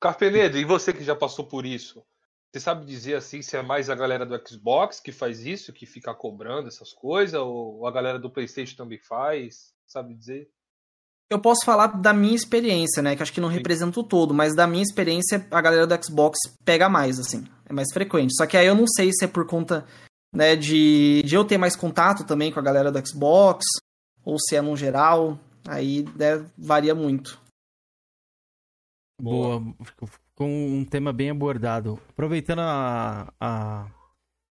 Carpenedo, 0.00 0.58
e 0.58 0.64
você 0.64 0.92
que 0.92 1.02
já 1.02 1.16
passou 1.16 1.44
por 1.44 1.66
isso? 1.66 2.04
Você 2.52 2.60
sabe 2.60 2.84
dizer 2.84 3.14
assim 3.14 3.40
se 3.40 3.56
é 3.56 3.62
mais 3.62 3.88
a 3.88 3.94
galera 3.94 4.26
do 4.26 4.38
Xbox 4.46 5.00
que 5.00 5.10
faz 5.10 5.46
isso, 5.46 5.72
que 5.72 5.86
fica 5.86 6.14
cobrando 6.14 6.68
essas 6.68 6.92
coisas, 6.92 7.40
ou 7.40 7.86
a 7.86 7.90
galera 7.90 8.18
do 8.18 8.30
PlayStation 8.30 8.76
também 8.76 8.98
faz? 8.98 9.72
Sabe 9.86 10.14
dizer? 10.14 10.50
Eu 11.30 11.40
posso 11.40 11.64
falar 11.64 11.86
da 11.86 12.12
minha 12.12 12.34
experiência, 12.34 13.02
né? 13.02 13.16
Que 13.16 13.22
acho 13.22 13.32
que 13.32 13.40
não 13.40 13.48
representa 13.48 13.98
o 13.98 14.04
todo, 14.04 14.34
mas 14.34 14.54
da 14.54 14.66
minha 14.66 14.82
experiência, 14.82 15.46
a 15.50 15.60
galera 15.62 15.86
do 15.86 16.04
Xbox 16.04 16.38
pega 16.62 16.90
mais, 16.90 17.18
assim. 17.18 17.44
É 17.64 17.72
mais 17.72 17.90
frequente. 17.90 18.36
Só 18.36 18.46
que 18.46 18.54
aí 18.54 18.66
eu 18.66 18.74
não 18.74 18.86
sei 18.86 19.10
se 19.14 19.24
é 19.24 19.28
por 19.28 19.46
conta 19.46 19.86
né, 20.30 20.54
de, 20.54 21.22
de 21.22 21.34
eu 21.34 21.42
ter 21.42 21.56
mais 21.56 21.74
contato 21.74 22.26
também 22.26 22.52
com 22.52 22.60
a 22.60 22.62
galera 22.62 22.92
do 22.92 23.08
Xbox, 23.08 23.64
ou 24.22 24.38
se 24.38 24.56
é 24.56 24.60
no 24.60 24.76
geral. 24.76 25.38
Aí 25.66 26.04
né, 26.16 26.44
varia 26.58 26.94
muito. 26.94 27.40
Boa. 29.18 29.62
Com 30.42 30.66
um 30.66 30.84
tema 30.84 31.12
bem 31.12 31.30
abordado. 31.30 32.00
Aproveitando 32.08 32.62
a, 32.62 33.32
a 33.40 33.86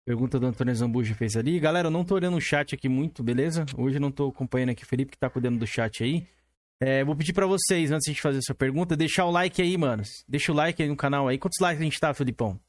pergunta 0.05 0.39
do 0.39 0.45
Antônio 0.45 0.74
Zambuji 0.74 1.14
fez 1.14 1.34
ali. 1.34 1.59
Galera, 1.59 1.86
eu 1.86 1.91
não 1.91 2.05
tô 2.05 2.14
olhando 2.14 2.36
o 2.36 2.41
chat 2.43 2.74
aqui 2.74 2.91
muito, 2.91 3.22
beleza? 3.22 3.64
Hoje 3.74 3.97
eu 3.97 4.01
não 4.03 4.11
tô 4.11 4.28
acompanhando 4.28 4.68
aqui 4.68 4.84
o 4.84 4.86
Felipe, 4.86 5.12
que 5.12 5.18
tá 5.18 5.30
cuidando 5.30 5.59
do 5.59 5.66
chat 5.66 6.05
aí. 6.05 6.26
É, 6.78 7.03
vou 7.03 7.16
pedir 7.16 7.32
para 7.32 7.47
vocês, 7.47 7.91
antes 7.91 8.14
de 8.14 8.20
fazer 8.20 8.36
essa 8.36 8.55
pergunta, 8.55 8.95
deixar 8.95 9.24
o 9.24 9.30
like 9.30 9.62
aí, 9.62 9.78
manos. 9.78 10.11
Deixa 10.28 10.53
o 10.53 10.55
like 10.55 10.82
aí 10.82 10.91
no 10.91 10.95
canal 10.95 11.26
aí. 11.26 11.39
Quantos 11.39 11.57
likes 11.59 11.80
a 11.80 11.84
gente 11.84 11.99
tá, 11.99 12.12
Felipão? 12.12 12.61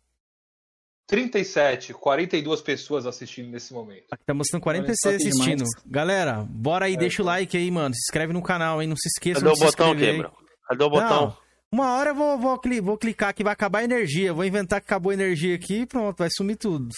37, 1.07 1.93
42 1.95 2.61
pessoas 2.61 3.05
assistindo 3.05 3.49
nesse 3.49 3.73
momento. 3.73 4.05
Aqui 4.13 4.23
tá 4.23 4.33
mostrando 4.33 4.61
46 4.61 5.15
assistindo. 5.15 5.65
Galera, 5.85 6.47
bora 6.49 6.85
aí, 6.85 6.93
é, 6.93 6.97
deixa 6.97 7.21
o 7.21 7.25
like 7.25 7.57
aí, 7.57 7.69
mano. 7.69 7.93
Se 7.93 7.99
inscreve 8.09 8.31
no 8.31 8.41
canal, 8.41 8.81
hein? 8.81 8.87
Não 8.87 8.95
se 8.95 9.09
esqueça 9.09 9.41
Cadê 9.41 9.51
o 9.51 9.59
botão, 9.59 9.93
Quebra? 9.93 10.31
Cadê 10.69 10.83
o 10.85 10.89
botão? 10.89 11.25
Não, 11.25 11.48
uma 11.71 11.93
hora 11.93 12.11
eu 12.11 12.15
vou, 12.15 12.37
vou, 12.37 12.59
vou 12.81 12.97
clicar 12.97 13.33
que 13.33 13.43
vai 13.43 13.53
acabar 13.53 13.79
a 13.79 13.83
energia. 13.83 14.33
Vou 14.33 14.45
inventar 14.45 14.79
que 14.81 14.85
acabou 14.87 15.11
a 15.11 15.13
energia 15.13 15.55
aqui 15.55 15.81
e 15.81 15.85
pronto, 15.85 16.17
vai 16.17 16.29
sumir 16.31 16.55
tudo. 16.57 16.89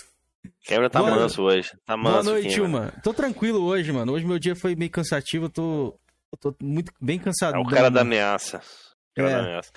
Quebra 0.63 0.89
tá 0.89 0.99
Boa 0.99 1.11
manso 1.11 1.41
hoje. 1.43 1.71
Tá 1.85 1.95
manso. 1.97 2.23
Boa 2.23 2.23
noite, 2.23 2.61
Uma. 2.61 2.93
Tô 3.03 3.13
tranquilo 3.13 3.61
hoje, 3.63 3.91
mano. 3.91 4.13
Hoje 4.13 4.25
meu 4.25 4.39
dia 4.39 4.55
foi 4.55 4.75
meio 4.75 4.91
cansativo. 4.91 5.45
Eu 5.45 5.49
tô, 5.49 5.99
eu 6.31 6.37
tô 6.39 6.55
muito 6.61 6.91
bem 6.99 7.19
cansado. 7.19 7.55
É 7.55 7.59
o 7.59 7.65
cara 7.65 7.89
da 7.89 8.01
ameaça. 8.01 8.57
O 8.57 9.15
cara 9.15 9.29
É. 9.29 9.33
da 9.33 9.39
ameaça. 9.39 9.71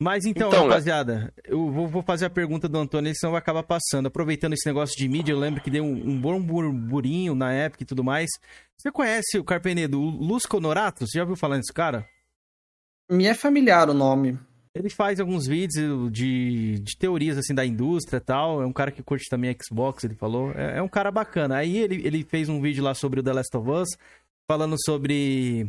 Mas 0.00 0.24
então, 0.24 0.48
Então, 0.48 0.68
rapaziada, 0.68 1.32
eu 1.44 1.72
vou, 1.72 1.88
vou 1.88 2.02
fazer 2.02 2.26
a 2.26 2.30
pergunta 2.30 2.68
do 2.68 2.78
Antônio, 2.78 3.12
senão 3.16 3.32
vai 3.32 3.40
acabar 3.40 3.64
passando. 3.64 4.06
Aproveitando 4.06 4.52
esse 4.52 4.64
negócio 4.64 4.96
de 4.96 5.08
mídia, 5.08 5.32
eu 5.32 5.38
lembro 5.38 5.60
que 5.60 5.70
deu 5.70 5.82
um, 5.82 6.10
um 6.10 6.20
bom 6.20 6.40
burburinho 6.40 7.34
na 7.34 7.52
época 7.52 7.82
e 7.82 7.86
tudo 7.86 8.04
mais. 8.04 8.30
Você 8.76 8.92
conhece 8.92 9.38
o 9.38 9.44
Carpenedo, 9.44 10.00
o 10.00 10.08
Lusco 10.08 10.60
Norato? 10.60 11.04
Você 11.04 11.18
já 11.18 11.22
ouviu 11.22 11.34
falar 11.36 11.56
desse 11.56 11.72
cara? 11.72 12.06
Me 13.10 13.26
é 13.26 13.34
familiar 13.34 13.88
o 13.88 13.94
nome. 13.94 14.38
Ele 14.74 14.90
faz 14.90 15.18
alguns 15.18 15.46
vídeos 15.46 16.12
de, 16.12 16.78
de 16.78 16.96
teorias 16.96 17.38
assim 17.38 17.54
da 17.54 17.64
indústria 17.64 18.18
e 18.18 18.20
tal. 18.20 18.62
É 18.62 18.66
um 18.66 18.72
cara 18.72 18.92
que 18.92 19.02
curte 19.02 19.28
também 19.28 19.56
Xbox, 19.60 20.04
ele 20.04 20.14
falou. 20.14 20.52
É, 20.52 20.78
é 20.78 20.82
um 20.82 20.88
cara 20.88 21.10
bacana. 21.10 21.56
Aí 21.56 21.78
ele, 21.78 22.06
ele 22.06 22.22
fez 22.22 22.48
um 22.48 22.60
vídeo 22.60 22.84
lá 22.84 22.94
sobre 22.94 23.20
o 23.20 23.22
The 23.22 23.32
Last 23.32 23.56
of 23.56 23.70
Us, 23.70 23.88
falando 24.46 24.76
sobre 24.84 25.68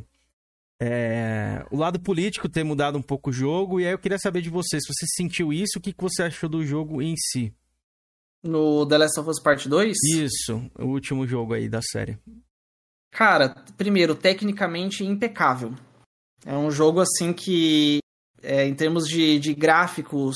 é, 0.79 1.65
o 1.71 1.77
lado 1.77 1.99
político 1.99 2.47
ter 2.47 2.63
mudado 2.63 2.97
um 2.97 3.01
pouco 3.01 3.29
o 3.29 3.33
jogo. 3.33 3.79
E 3.79 3.85
aí 3.85 3.91
eu 3.93 3.99
queria 3.99 4.19
saber 4.19 4.41
de 4.41 4.49
você, 4.49 4.79
se 4.79 4.87
você 4.87 5.05
sentiu 5.15 5.51
isso, 5.51 5.79
o 5.79 5.81
que, 5.81 5.93
que 5.93 6.03
você 6.03 6.23
achou 6.23 6.49
do 6.49 6.63
jogo 6.65 7.01
em 7.01 7.15
si? 7.17 7.53
No 8.43 8.85
The 8.85 8.97
Last 8.97 9.19
of 9.19 9.29
Us 9.29 9.41
Part 9.41 9.67
2? 9.67 9.97
Isso, 10.15 10.69
o 10.77 10.85
último 10.85 11.25
jogo 11.27 11.53
aí 11.53 11.67
da 11.67 11.81
série. 11.81 12.17
Cara, 13.11 13.49
primeiro, 13.75 14.13
tecnicamente 14.13 15.03
impecável. 15.03 15.73
É 16.45 16.55
um 16.55 16.71
jogo 16.71 17.01
assim 17.01 17.33
que, 17.33 17.99
é, 18.41 18.65
em 18.65 18.73
termos 18.73 19.07
de, 19.07 19.39
de 19.39 19.53
gráficos, 19.53 20.35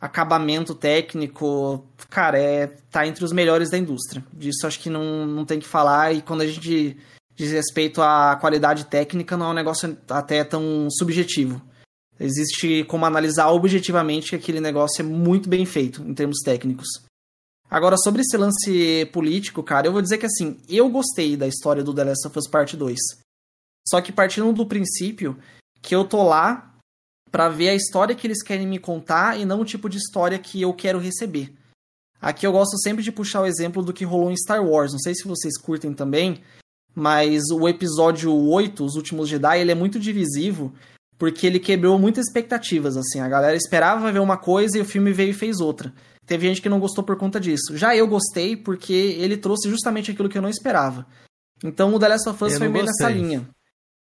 acabamento 0.00 0.74
técnico, 0.74 1.86
cara, 2.08 2.38
é, 2.38 2.66
tá 2.90 3.06
entre 3.06 3.24
os 3.24 3.32
melhores 3.32 3.70
da 3.70 3.78
indústria. 3.78 4.24
Disso 4.32 4.66
acho 4.66 4.80
que 4.80 4.88
não, 4.88 5.26
não 5.26 5.44
tem 5.44 5.60
que 5.60 5.66
falar. 5.66 6.12
E 6.14 6.22
quando 6.22 6.40
a 6.40 6.46
gente 6.46 6.96
diz 7.34 7.52
respeito 7.52 8.00
à 8.02 8.36
qualidade 8.40 8.86
técnica, 8.86 9.36
não 9.36 9.46
é 9.46 9.50
um 9.50 9.54
negócio 9.54 9.96
até 10.08 10.42
tão 10.44 10.88
subjetivo. 10.90 11.60
Existe 12.18 12.84
como 12.84 13.06
analisar 13.06 13.48
objetivamente 13.48 14.30
que 14.30 14.36
aquele 14.36 14.60
negócio 14.60 15.00
é 15.00 15.04
muito 15.04 15.48
bem 15.48 15.64
feito 15.64 16.02
em 16.02 16.12
termos 16.12 16.40
técnicos. 16.44 16.88
Agora, 17.70 17.96
sobre 17.96 18.22
esse 18.22 18.36
lance 18.36 19.08
político, 19.12 19.62
cara, 19.62 19.86
eu 19.86 19.92
vou 19.92 20.02
dizer 20.02 20.18
que 20.18 20.26
assim, 20.26 20.58
eu 20.68 20.88
gostei 20.90 21.36
da 21.36 21.46
história 21.46 21.84
do 21.84 21.94
The 21.94 22.04
Last 22.04 22.26
of 22.26 22.38
Us 22.38 22.48
Part 22.48 22.76
2. 22.76 22.98
Só 23.90 24.00
que 24.00 24.12
partindo 24.12 24.52
do 24.52 24.66
princípio 24.66 25.36
que 25.82 25.94
eu 25.94 26.04
tô 26.04 26.22
lá 26.22 26.74
pra 27.30 27.48
ver 27.48 27.70
a 27.70 27.74
história 27.74 28.14
que 28.14 28.26
eles 28.26 28.42
querem 28.42 28.66
me 28.66 28.78
contar 28.78 29.38
e 29.38 29.44
não 29.44 29.60
o 29.60 29.64
tipo 29.64 29.88
de 29.88 29.98
história 29.98 30.38
que 30.38 30.60
eu 30.62 30.72
quero 30.72 30.98
receber. 30.98 31.52
Aqui 32.20 32.46
eu 32.46 32.52
gosto 32.52 32.78
sempre 32.78 33.02
de 33.02 33.10
puxar 33.10 33.40
o 33.40 33.46
exemplo 33.46 33.82
do 33.82 33.92
que 33.92 34.04
rolou 34.04 34.30
em 34.30 34.36
Star 34.36 34.64
Wars. 34.64 34.92
Não 34.92 34.98
sei 34.98 35.14
se 35.14 35.26
vocês 35.26 35.58
curtem 35.58 35.94
também, 35.94 36.42
mas 36.94 37.44
o 37.50 37.68
episódio 37.68 38.32
8, 38.32 38.84
Os 38.84 38.94
Últimos 38.94 39.28
Jedi, 39.28 39.60
ele 39.60 39.72
é 39.72 39.74
muito 39.74 39.98
divisivo 39.98 40.72
porque 41.18 41.46
ele 41.46 41.58
quebrou 41.58 41.98
muitas 41.98 42.26
expectativas, 42.26 42.96
assim. 42.96 43.20
A 43.20 43.28
galera 43.28 43.56
esperava 43.56 44.12
ver 44.12 44.20
uma 44.20 44.36
coisa 44.36 44.78
e 44.78 44.80
o 44.80 44.84
filme 44.84 45.12
veio 45.12 45.30
e 45.30 45.34
fez 45.34 45.60
outra. 45.60 45.92
Teve 46.26 46.46
gente 46.46 46.62
que 46.62 46.68
não 46.68 46.80
gostou 46.80 47.02
por 47.02 47.16
conta 47.16 47.40
disso. 47.40 47.76
Já 47.76 47.96
eu 47.96 48.06
gostei 48.06 48.56
porque 48.56 48.92
ele 48.92 49.36
trouxe 49.36 49.68
justamente 49.68 50.10
aquilo 50.10 50.28
que 50.28 50.38
eu 50.38 50.42
não 50.42 50.48
esperava. 50.48 51.06
Então 51.64 51.94
o 51.94 51.98
The 51.98 52.08
Last 52.08 52.28
of 52.28 52.44
Us 52.44 52.52
Eu 52.52 52.58
foi 52.58 52.68
meio 52.68 52.84
gostei. 52.84 53.06
nessa 53.06 53.18
linha. 53.18 53.48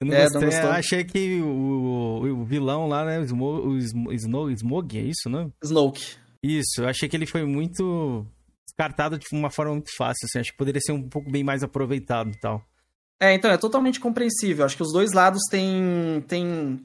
Eu 0.00 0.06
não 0.08 0.14
É, 0.14 0.22
gostei, 0.22 0.40
não 0.40 0.48
gostou? 0.48 0.66
eu 0.68 0.72
achei 0.72 1.04
que 1.04 1.40
o, 1.40 2.40
o 2.40 2.44
vilão 2.44 2.86
lá, 2.88 3.04
né, 3.04 3.18
o, 3.20 3.24
Smo, 3.24 4.08
o 4.08 4.12
Snow, 4.12 4.50
Smog, 4.50 4.98
é 4.98 5.02
isso, 5.02 5.30
né? 5.30 5.48
Snoke. 5.62 6.16
Isso, 6.42 6.82
eu 6.82 6.88
achei 6.88 7.08
que 7.08 7.16
ele 7.16 7.26
foi 7.26 7.44
muito 7.44 8.26
descartado 8.66 9.18
de 9.18 9.26
uma 9.32 9.50
forma 9.50 9.72
muito 9.72 9.90
fácil, 9.96 10.26
assim. 10.26 10.40
Acho 10.40 10.50
que 10.52 10.58
poderia 10.58 10.80
ser 10.80 10.92
um 10.92 11.08
pouco 11.08 11.30
bem 11.30 11.42
mais 11.44 11.62
aproveitado 11.62 12.30
e 12.30 12.38
tal. 12.38 12.62
É, 13.20 13.32
então, 13.32 13.50
é 13.50 13.56
totalmente 13.56 13.98
compreensível. 14.00 14.64
Acho 14.64 14.76
que 14.76 14.82
os 14.82 14.92
dois 14.92 15.12
lados 15.12 15.40
têm, 15.48 16.22
têm 16.28 16.82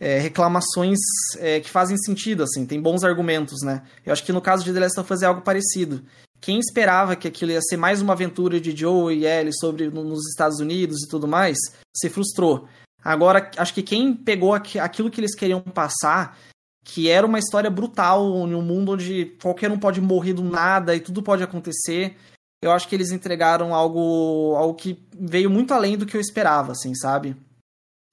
é, 0.00 0.18
reclamações 0.18 0.98
é, 1.38 1.60
que 1.60 1.70
fazem 1.70 1.96
sentido, 1.98 2.42
assim, 2.42 2.64
tem 2.66 2.80
bons 2.80 3.04
argumentos, 3.04 3.62
né? 3.62 3.82
Eu 4.04 4.12
acho 4.12 4.24
que 4.24 4.32
no 4.32 4.40
caso 4.40 4.64
de 4.64 4.72
The 4.72 4.80
Last 4.80 4.98
of 4.98 5.12
Us 5.12 5.22
é 5.22 5.26
algo 5.26 5.42
parecido. 5.42 6.02
Quem 6.40 6.58
esperava 6.58 7.14
que 7.16 7.28
aquilo 7.28 7.50
ia 7.52 7.60
ser 7.60 7.76
mais 7.76 8.00
uma 8.00 8.14
aventura 8.14 8.60
de 8.60 8.74
Joe 8.74 9.14
e 9.14 9.26
Ellie 9.26 9.52
sobre 9.58 9.88
no- 9.90 10.04
nos 10.04 10.26
Estados 10.28 10.58
Unidos 10.58 11.02
e 11.04 11.08
tudo 11.08 11.28
mais, 11.28 11.58
se 11.94 12.08
frustrou. 12.08 12.66
Agora, 13.04 13.50
acho 13.56 13.74
que 13.74 13.82
quem 13.82 14.14
pegou 14.14 14.54
aqui- 14.54 14.78
aquilo 14.78 15.10
que 15.10 15.20
eles 15.20 15.34
queriam 15.34 15.60
passar, 15.60 16.38
que 16.84 17.08
era 17.10 17.26
uma 17.26 17.38
história 17.38 17.70
brutal, 17.70 18.24
em 18.48 18.54
um 18.54 18.62
mundo 18.62 18.92
onde 18.92 19.36
qualquer 19.42 19.70
um 19.70 19.78
pode 19.78 20.00
morrer 20.00 20.32
do 20.32 20.42
nada 20.42 20.94
e 20.96 21.00
tudo 21.00 21.22
pode 21.22 21.42
acontecer, 21.42 22.16
eu 22.62 22.72
acho 22.72 22.88
que 22.88 22.94
eles 22.94 23.10
entregaram 23.10 23.74
algo, 23.74 24.54
algo 24.56 24.74
que 24.74 24.98
veio 25.18 25.50
muito 25.50 25.72
além 25.74 25.96
do 25.96 26.06
que 26.06 26.16
eu 26.16 26.20
esperava, 26.20 26.72
assim, 26.72 26.94
sabe? 26.94 27.36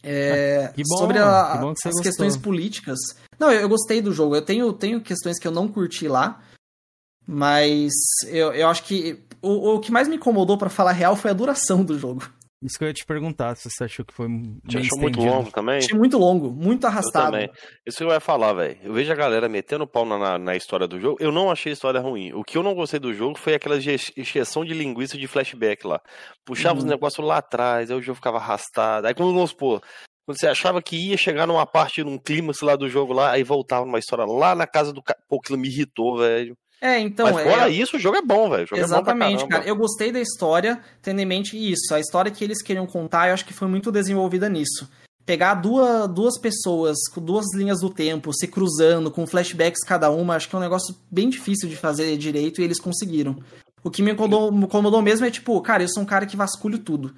É, 0.03 0.71
Que 0.75 0.83
bom, 0.87 0.97
sobre 0.97 1.17
a- 1.17 1.51
que 1.53 1.57
bom 1.59 1.73
que 1.73 1.87
as 1.87 1.93
gostou. 1.93 2.03
questões 2.03 2.37
políticas. 2.37 2.99
Não, 3.39 3.51
eu, 3.51 3.61
eu 3.61 3.69
gostei 3.69 4.01
do 4.01 4.13
jogo. 4.13 4.35
Eu 4.35 4.41
tenho, 4.41 4.71
tenho 4.73 5.01
questões 5.01 5.39
que 5.39 5.47
eu 5.47 5.51
não 5.51 5.67
curti 5.67 6.07
lá, 6.07 6.41
mas 7.27 7.91
eu, 8.27 8.53
eu 8.53 8.67
acho 8.69 8.83
que 8.83 9.21
o, 9.41 9.75
o 9.75 9.79
que 9.79 9.91
mais 9.91 10.07
me 10.07 10.15
incomodou, 10.15 10.57
pra 10.57 10.69
falar 10.69 10.93
real, 10.93 11.15
foi 11.15 11.31
a 11.31 11.33
duração 11.33 11.83
do 11.83 11.97
jogo. 11.99 12.23
Isso 12.63 12.75
que 12.79 12.83
eu 12.83 12.87
ia 12.87 12.93
te 12.93 13.05
perguntar, 13.05 13.55
se 13.55 13.69
você 13.69 13.83
achou 13.83 14.03
que 14.03 14.11
foi 14.13 14.27
Você 14.65 14.79
achou 14.79 14.97
muito 14.97 15.19
estendido. 15.19 15.25
longo 15.35 15.51
também? 15.51 15.77
Achei 15.77 15.95
muito 15.95 16.17
longo, 16.17 16.49
muito 16.51 16.85
Eu 16.85 16.89
arrastado. 16.89 17.31
também. 17.31 17.51
Isso 17.85 17.99
que 17.99 18.03
eu 18.03 18.09
ia 18.09 18.19
falar, 18.19 18.51
velho. 18.53 18.79
Eu 18.81 18.93
vejo 18.93 19.11
a 19.11 19.15
galera 19.15 19.47
metendo 19.47 19.85
pau 19.85 20.03
na, 20.03 20.17
na, 20.17 20.37
na 20.39 20.55
história 20.55 20.87
do 20.87 20.99
jogo. 20.99 21.17
Eu 21.19 21.31
não 21.31 21.51
achei 21.51 21.71
a 21.71 21.73
história 21.73 21.99
ruim. 21.99 22.33
O 22.33 22.43
que 22.43 22.57
eu 22.57 22.63
não 22.63 22.73
gostei 22.73 22.99
do 22.99 23.13
jogo 23.13 23.37
foi 23.37 23.53
aquela 23.53 23.77
exceção 23.77 24.65
de 24.65 24.73
linguiça 24.73 25.19
de 25.19 25.27
flashback 25.27 25.85
lá. 25.85 26.01
Puxava 26.43 26.79
os 26.79 26.83
Uhum. 26.83 26.89
negócios 26.89 27.23
lá 27.25 27.37
atrás, 27.37 27.91
aí 27.91 27.97
o 27.97 28.01
jogo 28.01 28.15
ficava 28.15 28.37
arrastado. 28.37 29.05
Aí 29.05 29.13
quando 29.13 29.35
vamos 29.35 29.51
supor, 29.51 29.79
quando 30.25 30.39
você 30.39 30.47
achava 30.47 30.81
que 30.81 30.95
ia 30.95 31.15
chegar 31.15 31.45
numa 31.45 31.65
parte, 31.67 32.03
num 32.03 32.17
clímax 32.17 32.61
lá 32.61 32.75
do 32.75 32.89
jogo 32.89 33.13
lá, 33.13 33.33
aí 33.33 33.43
voltava 33.43 33.85
numa 33.85 33.99
história 33.99 34.25
lá 34.25 34.55
na 34.55 34.65
casa 34.65 34.91
do 34.91 35.03
cara. 35.03 35.19
Pô, 35.29 35.37
aquilo 35.37 35.59
me 35.59 35.67
irritou, 35.67 36.17
velho. 36.17 36.57
É, 36.81 36.99
então. 36.99 37.31
Mas 37.33 37.43
fora 37.43 37.69
é... 37.69 37.71
isso, 37.71 37.97
o 37.97 37.99
jogo 37.99 38.17
é 38.17 38.21
bom, 38.21 38.49
velho. 38.49 38.67
Jogo 38.67 38.81
é 38.81 38.87
bom 38.87 38.93
Exatamente, 38.93 39.47
cara. 39.47 39.65
Eu 39.65 39.75
gostei 39.75 40.11
da 40.11 40.19
história, 40.19 40.79
tendo 41.01 41.19
em 41.19 41.25
mente 41.25 41.57
isso. 41.57 41.93
A 41.93 41.99
história 41.99 42.31
que 42.31 42.43
eles 42.43 42.61
queriam 42.61 42.85
contar, 42.85 43.27
eu 43.27 43.33
acho 43.33 43.45
que 43.45 43.53
foi 43.53 43.67
muito 43.67 43.91
desenvolvida 43.91 44.47
nisso. 44.47 44.89
Pegar 45.25 45.55
duas, 45.55 46.07
duas 46.07 46.39
pessoas 46.39 46.97
com 47.13 47.19
duas 47.19 47.45
linhas 47.53 47.81
do 47.81 47.89
tempo, 47.89 48.33
se 48.33 48.47
cruzando, 48.47 49.11
com 49.11 49.27
flashbacks 49.27 49.83
cada 49.85 50.09
uma, 50.09 50.35
acho 50.35 50.47
que 50.47 50.55
é 50.55 50.59
um 50.59 50.61
negócio 50.61 50.95
bem 51.11 51.29
difícil 51.29 51.67
de 51.67 51.75
fazer 51.75 52.15
direito 52.15 52.61
e 52.61 52.63
eles 52.63 52.79
conseguiram. 52.79 53.37
O 53.83 53.91
que 53.91 54.01
me 54.01 54.11
incomodou, 54.11 54.51
me 54.51 54.63
incomodou 54.63 55.01
mesmo 55.01 55.25
é, 55.25 55.31
tipo, 55.31 55.59
cara, 55.61 55.83
eu 55.83 55.89
sou 55.89 56.03
um 56.03 56.05
cara 56.05 56.25
que 56.25 56.37
vasculho 56.37 56.79
tudo. 56.79 57.13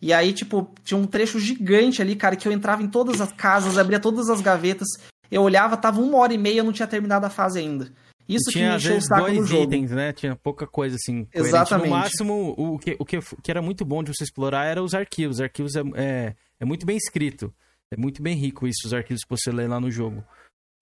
E 0.00 0.12
aí, 0.12 0.32
tipo, 0.32 0.72
tinha 0.82 0.96
um 0.96 1.06
trecho 1.06 1.38
gigante 1.38 2.00
ali, 2.00 2.16
cara, 2.16 2.34
que 2.34 2.48
eu 2.48 2.52
entrava 2.52 2.82
em 2.82 2.88
todas 2.88 3.20
as 3.20 3.32
casas, 3.32 3.76
abria 3.76 4.00
todas 4.00 4.30
as 4.30 4.40
gavetas, 4.40 4.88
eu 5.30 5.42
olhava, 5.42 5.76
tava 5.76 6.00
uma 6.00 6.16
hora 6.16 6.32
e 6.32 6.38
meia, 6.38 6.60
eu 6.60 6.64
não 6.64 6.72
tinha 6.72 6.88
terminado 6.88 7.26
a 7.26 7.30
fase 7.30 7.58
ainda. 7.58 7.92
E 8.28 8.36
Isso 8.36 8.46
que 8.46 8.52
tinha, 8.52 8.70
me 8.70 8.74
às 8.76 8.84
o 8.84 8.88
vezes, 8.88 9.08
dois 9.08 9.36
no 9.38 9.46
jogo. 9.46 9.62
itens, 9.64 9.90
né? 9.90 10.12
Tinha 10.12 10.36
pouca 10.36 10.66
coisa 10.66 10.96
assim. 10.96 11.26
Exatamente. 11.34 11.88
No 11.88 11.96
máximo, 11.96 12.54
o 12.56 12.78
que, 12.78 12.96
o 12.98 13.04
que, 13.04 13.18
que 13.42 13.50
era 13.50 13.60
muito 13.60 13.84
bom 13.84 14.02
de 14.02 14.12
você 14.14 14.24
explorar 14.24 14.66
era 14.66 14.82
os 14.82 14.94
arquivos. 14.94 15.36
Os 15.36 15.40
arquivos 15.42 15.74
é, 15.74 15.80
é, 15.94 16.34
é 16.60 16.64
muito 16.64 16.86
bem 16.86 16.96
escrito. 16.96 17.52
É 17.90 17.96
muito 17.96 18.22
bem 18.22 18.36
rico 18.36 18.68
isso, 18.68 18.86
os 18.86 18.94
arquivos 18.94 19.24
que 19.24 19.30
você 19.30 19.50
lê 19.50 19.66
lá 19.66 19.80
no 19.80 19.90
jogo. 19.90 20.24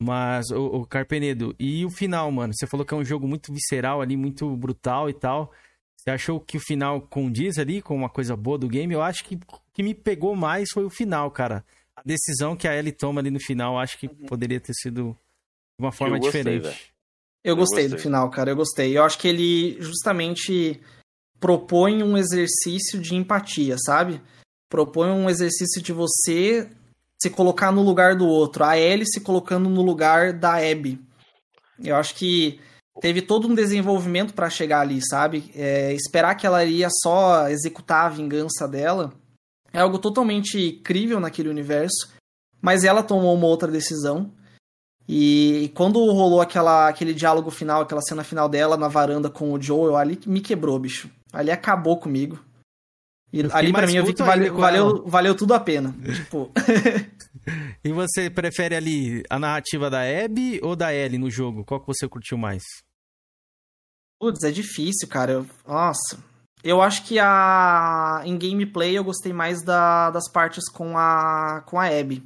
Mas, 0.00 0.50
o, 0.50 0.66
o 0.66 0.86
Carpenedo, 0.86 1.54
e 1.58 1.84
o 1.84 1.90
final, 1.90 2.30
mano? 2.30 2.52
Você 2.54 2.66
falou 2.66 2.84
que 2.84 2.92
é 2.92 2.96
um 2.96 3.04
jogo 3.04 3.26
muito 3.26 3.52
visceral 3.52 4.00
ali, 4.02 4.16
muito 4.16 4.54
brutal 4.56 5.08
e 5.08 5.14
tal. 5.14 5.50
Você 5.96 6.10
achou 6.10 6.38
que 6.38 6.56
o 6.56 6.60
final 6.60 7.00
condiz 7.00 7.58
ali 7.58 7.82
com 7.82 7.96
uma 7.96 8.08
coisa 8.08 8.36
boa 8.36 8.58
do 8.58 8.68
game? 8.68 8.92
Eu 8.92 9.02
acho 9.02 9.24
que 9.24 9.34
o 9.36 9.40
que 9.72 9.82
me 9.82 9.94
pegou 9.94 10.36
mais 10.36 10.68
foi 10.72 10.84
o 10.84 10.90
final, 10.90 11.30
cara. 11.30 11.64
A 11.96 12.02
decisão 12.04 12.54
que 12.54 12.68
a 12.68 12.76
Ellie 12.76 12.92
toma 12.92 13.20
ali 13.20 13.30
no 13.30 13.40
final, 13.40 13.74
eu 13.74 13.78
acho 13.78 13.98
que 13.98 14.06
poderia 14.06 14.60
ter 14.60 14.72
sido 14.74 15.16
de 15.78 15.84
uma 15.84 15.90
forma 15.90 16.16
Eu 16.16 16.20
gostei, 16.20 16.42
diferente. 16.42 16.62
velho. 16.64 16.76
Eu 17.44 17.56
gostei, 17.56 17.88
do 17.88 17.98
final, 17.98 18.30
cara. 18.30 18.50
Eu 18.50 18.56
gostei. 18.56 18.96
Eu 18.96 19.04
acho 19.04 19.18
que 19.18 19.28
ele 19.28 19.80
justamente 19.80 20.80
propõe 21.40 22.02
um 22.02 22.16
exercício 22.16 23.00
de 23.00 23.14
empatia, 23.14 23.76
sabe? 23.78 24.20
Propõe 24.68 25.10
um 25.10 25.30
exercício 25.30 25.80
de 25.80 25.92
você 25.92 26.68
se 27.20 27.30
colocar 27.30 27.72
no 27.72 27.82
lugar 27.82 28.16
do 28.16 28.26
outro. 28.26 28.64
A 28.64 28.76
Ellie 28.76 29.06
se 29.06 29.20
colocando 29.20 29.68
no 29.68 29.82
lugar 29.82 30.32
da 30.32 30.56
Abby. 30.56 31.00
Eu 31.82 31.96
acho 31.96 32.14
que 32.14 32.60
teve 33.00 33.22
todo 33.22 33.48
um 33.48 33.54
desenvolvimento 33.54 34.34
pra 34.34 34.50
chegar 34.50 34.80
ali, 34.80 35.00
sabe? 35.08 35.50
É, 35.54 35.92
esperar 35.94 36.34
que 36.34 36.46
ela 36.46 36.64
iria 36.64 36.88
só 37.02 37.48
executar 37.48 38.06
a 38.06 38.10
vingança 38.10 38.66
dela 38.66 39.12
é 39.72 39.80
algo 39.80 39.98
totalmente 39.98 40.72
crível 40.84 41.20
naquele 41.20 41.48
universo. 41.48 42.10
Mas 42.60 42.84
ela 42.84 43.02
tomou 43.02 43.34
uma 43.34 43.46
outra 43.46 43.70
decisão. 43.70 44.32
E 45.08 45.72
quando 45.74 45.98
rolou 46.12 46.40
aquela, 46.40 46.86
aquele 46.88 47.14
diálogo 47.14 47.50
final, 47.50 47.80
aquela 47.82 48.02
cena 48.02 48.22
final 48.22 48.48
dela 48.48 48.76
na 48.76 48.88
varanda 48.88 49.30
com 49.30 49.52
o 49.52 49.60
Joel, 49.62 49.96
ali 49.96 50.20
me 50.26 50.40
quebrou, 50.40 50.78
bicho. 50.78 51.08
Ali 51.32 51.50
acabou 51.50 51.96
comigo. 51.98 52.38
E 53.32 53.40
ali 53.52 53.72
pra 53.72 53.86
mim 53.86 53.94
eu 53.96 54.04
vi 54.04 54.12
que 54.14 54.22
ainda 54.22 54.52
valeu, 54.52 55.04
valeu 55.06 55.34
tudo 55.34 55.54
a 55.54 55.60
pena. 55.60 55.94
tipo, 56.14 56.50
E 57.84 57.92
você 57.92 58.28
prefere 58.28 58.74
ali 58.74 59.22
a 59.30 59.38
narrativa 59.38 59.88
da 59.88 60.00
Abby 60.02 60.60
ou 60.62 60.76
da 60.76 60.92
Ellie 60.94 61.18
no 61.18 61.30
jogo? 61.30 61.64
Qual 61.64 61.80
que 61.80 61.86
você 61.86 62.06
curtiu 62.06 62.36
mais? 62.36 62.62
putz, 64.20 64.42
é 64.42 64.50
difícil, 64.50 65.06
cara. 65.08 65.32
Eu- 65.32 65.46
nossa. 65.66 66.18
Eu 66.64 66.82
acho 66.82 67.04
que 67.04 67.18
a 67.20 68.20
em 68.24 68.36
gameplay 68.36 68.98
eu 68.98 69.04
gostei 69.04 69.32
mais 69.32 69.62
da- 69.62 70.10
das 70.10 70.28
partes 70.30 70.68
com 70.68 70.98
a 70.98 71.62
com 71.64 71.78
a 71.78 71.86
Abby. 71.86 72.22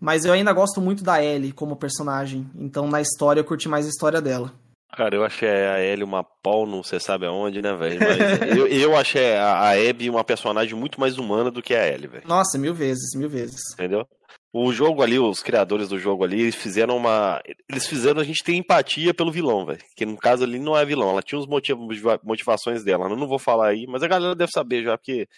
Mas 0.00 0.24
eu 0.24 0.32
ainda 0.32 0.52
gosto 0.52 0.80
muito 0.80 1.02
da 1.02 1.22
Ellie 1.22 1.52
como 1.52 1.76
personagem. 1.76 2.46
Então 2.54 2.88
na 2.88 3.00
história 3.00 3.40
eu 3.40 3.44
curti 3.44 3.68
mais 3.68 3.86
a 3.86 3.90
história 3.90 4.20
dela. 4.20 4.52
Cara, 4.96 5.14
eu 5.14 5.22
achei 5.24 5.48
a 5.48 5.80
Ellie 5.84 6.02
uma 6.02 6.24
pau, 6.24 6.66
não 6.66 6.82
você 6.82 6.98
sabe 6.98 7.26
aonde, 7.26 7.60
né, 7.60 7.74
velho? 7.76 7.98
Eu, 8.58 8.66
eu 8.66 8.96
achei 8.96 9.34
a, 9.36 9.52
a 9.58 9.70
Abby 9.90 10.08
uma 10.08 10.24
personagem 10.24 10.74
muito 10.74 10.98
mais 10.98 11.18
humana 11.18 11.50
do 11.50 11.62
que 11.62 11.74
a 11.74 11.86
Ellie, 11.86 12.06
velho. 12.08 12.26
Nossa, 12.26 12.56
mil 12.56 12.72
vezes, 12.74 13.14
mil 13.14 13.28
vezes. 13.28 13.60
Entendeu? 13.74 14.06
O 14.50 14.72
jogo 14.72 15.02
ali, 15.02 15.18
os 15.18 15.42
criadores 15.42 15.90
do 15.90 15.98
jogo 15.98 16.24
ali, 16.24 16.40
eles 16.40 16.54
fizeram 16.54 16.96
uma. 16.96 17.38
Eles 17.70 17.86
fizeram 17.86 18.18
a 18.18 18.24
gente 18.24 18.42
ter 18.42 18.54
empatia 18.54 19.12
pelo 19.12 19.30
vilão, 19.30 19.66
velho. 19.66 19.78
Que 19.94 20.06
no 20.06 20.16
caso 20.16 20.42
ali 20.42 20.58
não 20.58 20.74
é 20.76 20.86
vilão, 20.86 21.10
ela 21.10 21.22
tinha 21.22 21.38
os 21.38 21.46
motiv- 21.46 21.78
motivações 22.24 22.82
dela. 22.82 23.04
Eu 23.10 23.16
não 23.16 23.28
vou 23.28 23.38
falar 23.38 23.68
aí, 23.68 23.84
mas 23.86 24.02
a 24.02 24.08
galera 24.08 24.34
deve 24.34 24.50
saber 24.50 24.82
já, 24.84 24.96
porque 24.96 25.28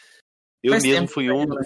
eu 0.62 0.72
Faz 0.74 0.84
mesmo 0.84 1.08
fui 1.08 1.28
um. 1.30 1.44
né? 1.44 1.56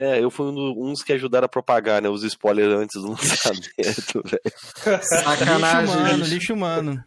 É, 0.00 0.18
eu 0.18 0.30
fui 0.30 0.46
um 0.46 0.54
dos 0.54 0.76
uns 0.78 1.02
que 1.02 1.12
ajudaram 1.12 1.44
a 1.44 1.48
propagar, 1.48 2.00
né? 2.00 2.08
Os 2.08 2.24
spoilers 2.24 2.72
antes 2.72 3.02
do 3.02 3.10
lançamento, 3.10 4.22
velho. 4.24 5.02
Sacanagem. 5.02 5.82
Lixo 5.82 5.98
humano, 5.98 6.24
lixo 6.24 6.54
humano. 6.54 7.04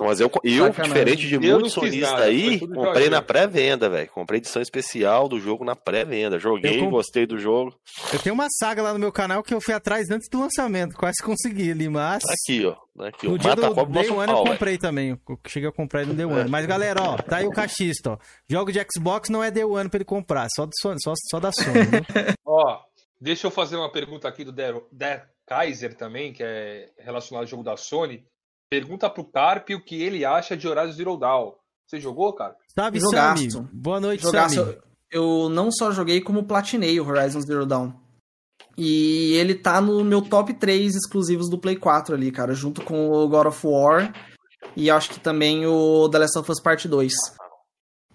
Mas 0.00 0.20
eu, 0.20 0.30
eu 0.44 0.66
Sacanagem. 0.66 0.82
diferente 0.84 1.28
de 1.28 1.34
Eu 1.34 1.40
muitos 1.40 1.72
sonistas 1.72 2.10
nada, 2.10 2.24
aí, 2.24 2.58
comprei 2.60 3.08
na 3.10 3.20
pré-venda, 3.22 3.88
velho. 3.88 4.08
Comprei 4.10 4.38
edição 4.38 4.60
especial 4.62 5.28
do 5.28 5.38
jogo 5.38 5.64
na 5.64 5.74
pré-venda. 5.76 6.38
Joguei, 6.38 6.78
comp- 6.80 6.90
gostei 6.90 7.26
do 7.26 7.38
jogo. 7.38 7.74
Eu 8.12 8.18
tenho 8.18 8.34
uma 8.34 8.46
saga 8.50 8.82
lá 8.82 8.92
no 8.92 8.98
meu 8.98 9.12
canal 9.12 9.42
que 9.42 9.52
eu 9.54 9.60
fui 9.60 9.74
atrás 9.74 10.10
antes 10.10 10.28
do 10.30 10.40
lançamento, 10.40 10.96
quase 10.96 11.22
consegui 11.22 11.70
ali, 11.70 11.88
mas. 11.88 12.22
Tá 12.22 12.32
aqui, 12.32 12.64
ó. 12.66 12.72
Tá 12.96 13.08
Aqui, 13.08 13.26
ó. 13.26 13.30
No 13.30 13.38
dia 13.38 13.50
Mata 13.50 13.66
a 13.66 13.68
do 13.70 13.74
cobra 13.74 14.00
Day 14.02 14.10
One 14.10 14.28
eu 14.28 14.34
pau, 14.36 14.44
comprei 14.46 14.78
também. 14.78 15.10
Eu 15.10 15.38
cheguei 15.48 15.68
a 15.68 15.72
comprar 15.72 16.02
ele 16.02 16.10
no 16.10 16.16
Day 16.16 16.26
One. 16.26 16.50
Mas 16.50 16.66
galera, 16.66 17.00
ó, 17.02 17.16
tá 17.16 17.36
aí 17.38 17.46
o 17.46 17.50
cachista, 17.50 18.12
ó. 18.12 18.18
Jogo 18.48 18.70
de 18.72 18.78
Xbox 18.94 19.28
não 19.28 19.42
é 19.42 19.50
Day 19.50 19.64
One 19.64 19.88
pra 19.88 19.98
ele 19.98 20.04
comprar, 20.04 20.46
só, 20.54 20.66
do 20.66 20.72
Sony- 20.80 20.98
só, 21.02 21.12
só 21.30 21.40
da 21.40 21.50
Sony. 21.52 21.72
Né? 21.72 22.34
Ó, 22.44 22.78
deixa 23.20 23.46
eu 23.46 23.50
fazer 23.50 23.76
uma 23.76 23.90
pergunta 23.90 24.28
aqui 24.28 24.44
do 24.44 24.52
Der, 24.52 24.74
Der 24.92 25.26
Kaiser 25.46 25.94
também, 25.96 26.32
que 26.34 26.42
é 26.42 26.90
relacionado 26.98 27.42
ao 27.44 27.48
jogo 27.48 27.62
da 27.62 27.76
Sony. 27.78 28.24
Pergunta 28.72 29.10
pro 29.10 29.22
Carp 29.22 29.68
o 29.68 29.84
que 29.84 30.02
ele 30.02 30.24
acha 30.24 30.56
de 30.56 30.66
Horizon 30.66 30.92
Zero 30.92 31.18
Dawn. 31.18 31.52
Você 31.86 32.00
jogou, 32.00 32.32
Carp? 32.32 32.56
Salve, 32.74 32.98
Jogaço. 32.98 33.50
Sammy. 33.50 33.68
Boa 33.70 34.00
noite, 34.00 34.22
Jogaço. 34.22 34.54
Sammy. 34.54 34.78
Eu 35.10 35.50
não 35.50 35.70
só 35.70 35.92
joguei, 35.92 36.22
como 36.22 36.44
platinei 36.44 36.98
o 36.98 37.06
Horizon 37.06 37.42
Zero 37.42 37.66
Dawn. 37.66 37.92
E 38.78 39.34
ele 39.34 39.54
tá 39.54 39.78
no 39.78 40.02
meu 40.02 40.22
top 40.22 40.54
3 40.54 40.94
exclusivos 40.94 41.50
do 41.50 41.58
Play 41.58 41.76
4 41.76 42.14
ali, 42.14 42.32
cara, 42.32 42.54
junto 42.54 42.80
com 42.80 43.10
o 43.10 43.28
God 43.28 43.48
of 43.48 43.66
War 43.66 44.10
e 44.74 44.90
acho 44.90 45.10
que 45.10 45.20
também 45.20 45.66
o 45.66 46.08
The 46.08 46.20
Last 46.20 46.38
of 46.38 46.50
Us 46.50 46.58
Part 46.58 46.88
2. 46.88 47.12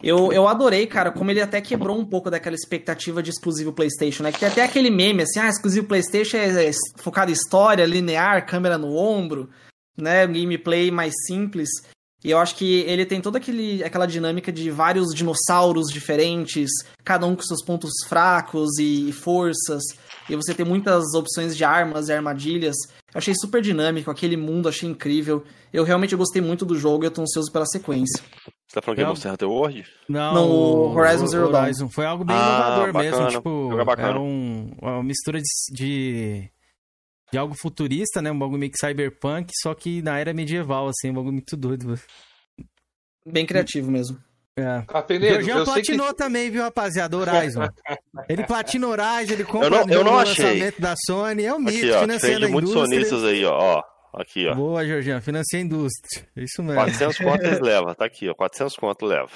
Eu, 0.01 0.33
eu 0.33 0.47
adorei, 0.47 0.87
cara, 0.87 1.11
como 1.11 1.29
ele 1.29 1.41
até 1.41 1.61
quebrou 1.61 1.99
um 1.99 2.05
pouco 2.05 2.31
daquela 2.31 2.55
expectativa 2.55 3.21
de 3.21 3.29
exclusivo 3.29 3.73
PlayStation, 3.73 4.23
né? 4.23 4.31
Que 4.31 4.39
tem 4.39 4.49
até 4.49 4.63
aquele 4.63 4.89
meme 4.89 5.21
assim, 5.21 5.39
ah, 5.39 5.49
exclusivo 5.49 5.85
PlayStation 5.85 6.37
é, 6.37 6.65
é 6.65 6.71
focado 6.97 7.29
em 7.29 7.35
história, 7.35 7.85
linear, 7.85 8.43
câmera 8.47 8.79
no 8.79 8.95
ombro, 8.95 9.49
né? 9.97 10.25
Gameplay 10.27 10.91
mais 10.91 11.13
simples. 11.25 11.69
E 12.23 12.31
eu 12.31 12.39
acho 12.39 12.55
que 12.55 12.81
ele 12.81 13.05
tem 13.05 13.21
toda 13.21 13.37
aquele, 13.37 13.83
aquela 13.83 14.05
dinâmica 14.07 14.51
de 14.51 14.71
vários 14.71 15.13
dinossauros 15.13 15.87
diferentes, 15.91 16.69
cada 17.03 17.25
um 17.27 17.35
com 17.35 17.43
seus 17.43 17.63
pontos 17.63 17.91
fracos 18.07 18.77
e, 18.79 19.09
e 19.09 19.11
forças. 19.13 19.83
E 20.29 20.35
você 20.35 20.53
tem 20.53 20.65
muitas 20.65 21.13
opções 21.13 21.55
de 21.55 21.63
armas 21.63 22.09
e 22.09 22.13
armadilhas. 22.13 22.75
Eu 23.13 23.19
achei 23.19 23.33
super 23.35 23.61
dinâmico, 23.61 24.09
aquele 24.11 24.35
mundo 24.35 24.67
achei 24.67 24.89
incrível. 24.89 25.43
Eu 25.71 25.83
realmente 25.83 26.15
gostei 26.15 26.41
muito 26.41 26.65
do 26.65 26.75
jogo 26.77 27.03
e 27.03 27.07
eu 27.07 27.11
tô 27.11 27.21
ansioso 27.21 27.51
pela 27.51 27.65
sequência. 27.65 28.21
Você 28.67 28.73
tá 28.73 28.81
falando 28.81 28.97
que 28.97 29.03
é 29.03 29.07
Monster 29.07 29.31
Hunter 29.31 29.49
World? 29.49 29.85
Não, 30.09 30.33
Não, 30.33 30.49
o 30.51 30.95
Horizon 30.97 31.27
Zero 31.27 31.49
Dawn. 31.51 31.63
Horizon. 31.63 31.87
Foi 31.89 32.05
algo 32.05 32.25
bem 32.25 32.35
Ah, 32.37 32.57
inovador 32.59 32.93
bacana. 32.93 33.17
mesmo. 33.25 33.37
Tipo, 33.37 33.69
é 33.79 34.01
era 34.09 34.19
um- 34.19 34.71
uma 34.81 35.03
mistura 35.03 35.39
de, 35.39 35.45
de, 35.73 36.49
de 37.31 37.37
algo 37.37 37.53
futurista, 37.59 38.21
né? 38.21 38.31
Um 38.31 38.39
bagulho 38.39 38.59
meio 38.59 38.71
que 38.71 38.77
cyberpunk, 38.79 39.51
só 39.61 39.73
que 39.73 40.01
na 40.01 40.17
era 40.19 40.33
medieval, 40.33 40.87
assim, 40.87 41.09
um 41.09 41.15
bagulho 41.15 41.33
muito 41.33 41.55
doido. 41.57 41.99
Bem 43.25 43.45
criativo 43.45 43.91
mesmo. 43.91 44.17
É. 44.59 44.83
Jorginho 45.19 45.57
eu 45.59 45.65
sei 45.65 45.75
que... 45.75 45.81
platinou 45.87 46.13
também, 46.15 46.49
viu, 46.49 46.63
rapaziada? 46.63 47.15
Horizon. 47.15 47.67
Ele 48.27 48.43
platina 48.43 48.87
Horizon, 48.87 49.33
ele 49.33 49.43
compra 49.43 49.67
Eu 49.67 49.69
não- 49.69 49.93
eu 49.93 50.03
no 50.03 50.11
não 50.11 50.17
achei. 50.19 50.43
lançamento 50.45 50.81
da 50.81 50.95
Sony. 51.05 51.43
É 51.45 51.53
um 51.53 51.59
mito, 51.59 51.77
Aqui, 51.77 51.91
ó. 51.91 51.99
financiando 52.01 52.45
a 52.47 52.49
muitos 52.49 52.71
indústria. 52.71 52.95
sonistas 53.05 53.23
aí, 53.23 53.45
ó. 53.45 53.53
ó. 53.55 53.83
Aqui, 54.19 54.47
ó. 54.47 54.55
Boa, 54.55 54.83
Jorginho, 54.83 55.21
financia 55.21 55.59
a 55.59 55.61
indústria. 55.61 56.27
Isso 56.35 56.63
mesmo. 56.63 56.75
400 56.81 57.17
conto 57.19 57.43
eles 57.45 57.59
levam. 57.59 57.93
Tá 57.93 58.05
aqui, 58.05 58.27
ó. 58.27 58.33
400 58.33 58.75
conto 58.77 59.05
leva. 59.05 59.29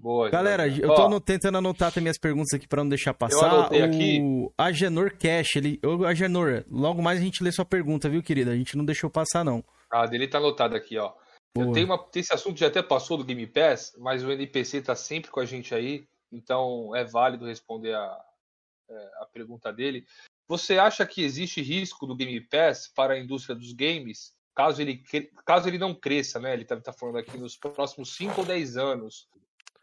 Boa, 0.00 0.30
Galera, 0.30 0.68
eu 0.68 0.94
tô 0.94 1.02
Ó, 1.08 1.20
tentando 1.20 1.58
anotar 1.58 1.92
também 1.92 2.08
as 2.08 2.18
perguntas 2.18 2.54
aqui 2.54 2.68
pra 2.68 2.84
não 2.84 2.88
deixar 2.88 3.12
passar. 3.12 3.50
anotei 3.50 3.82
o 3.82 3.84
aqui. 3.84 4.20
Agenor 4.56 5.12
Cash, 5.18 5.56
ele. 5.56 5.80
Ô, 5.84 6.04
Agenor, 6.04 6.64
logo 6.70 7.02
mais 7.02 7.18
a 7.18 7.22
gente 7.22 7.42
lê 7.42 7.50
sua 7.50 7.64
pergunta, 7.64 8.08
viu, 8.08 8.22
querida? 8.22 8.52
A 8.52 8.56
gente 8.56 8.76
não 8.76 8.84
deixou 8.84 9.10
passar, 9.10 9.44
não. 9.44 9.64
A 9.90 10.06
dele 10.06 10.28
tá 10.28 10.38
anotado 10.38 10.76
aqui, 10.76 10.96
ó. 10.96 11.12
Eu 11.56 11.64
Boa. 11.64 11.74
tenho 11.74 11.86
uma, 11.86 12.08
esse 12.14 12.32
assunto 12.32 12.60
já 12.60 12.68
até 12.68 12.80
passou 12.80 13.16
do 13.16 13.24
Game 13.24 13.44
Pass, 13.48 13.92
mas 13.98 14.22
o 14.22 14.30
NPC 14.30 14.82
tá 14.82 14.94
sempre 14.94 15.30
com 15.30 15.40
a 15.40 15.44
gente 15.44 15.74
aí, 15.74 16.06
então 16.30 16.94
é 16.94 17.04
válido 17.04 17.46
responder 17.46 17.94
a, 17.94 18.24
é, 18.88 19.10
a 19.20 19.26
pergunta 19.26 19.72
dele. 19.72 20.06
Você 20.46 20.78
acha 20.78 21.04
que 21.04 21.22
existe 21.24 21.60
risco 21.60 22.06
do 22.06 22.14
Game 22.14 22.40
Pass 22.40 22.88
para 22.94 23.14
a 23.14 23.18
indústria 23.18 23.56
dos 23.56 23.72
games, 23.72 24.32
caso 24.54 24.80
ele, 24.80 25.02
caso 25.44 25.68
ele 25.68 25.78
não 25.78 25.92
cresça, 25.92 26.38
né? 26.38 26.52
Ele 26.52 26.64
tá, 26.64 26.76
tá 26.80 26.92
falando 26.92 27.18
aqui 27.18 27.36
nos 27.36 27.56
próximos 27.56 28.14
5 28.14 28.40
ou 28.40 28.46
10 28.46 28.76
anos, 28.76 29.26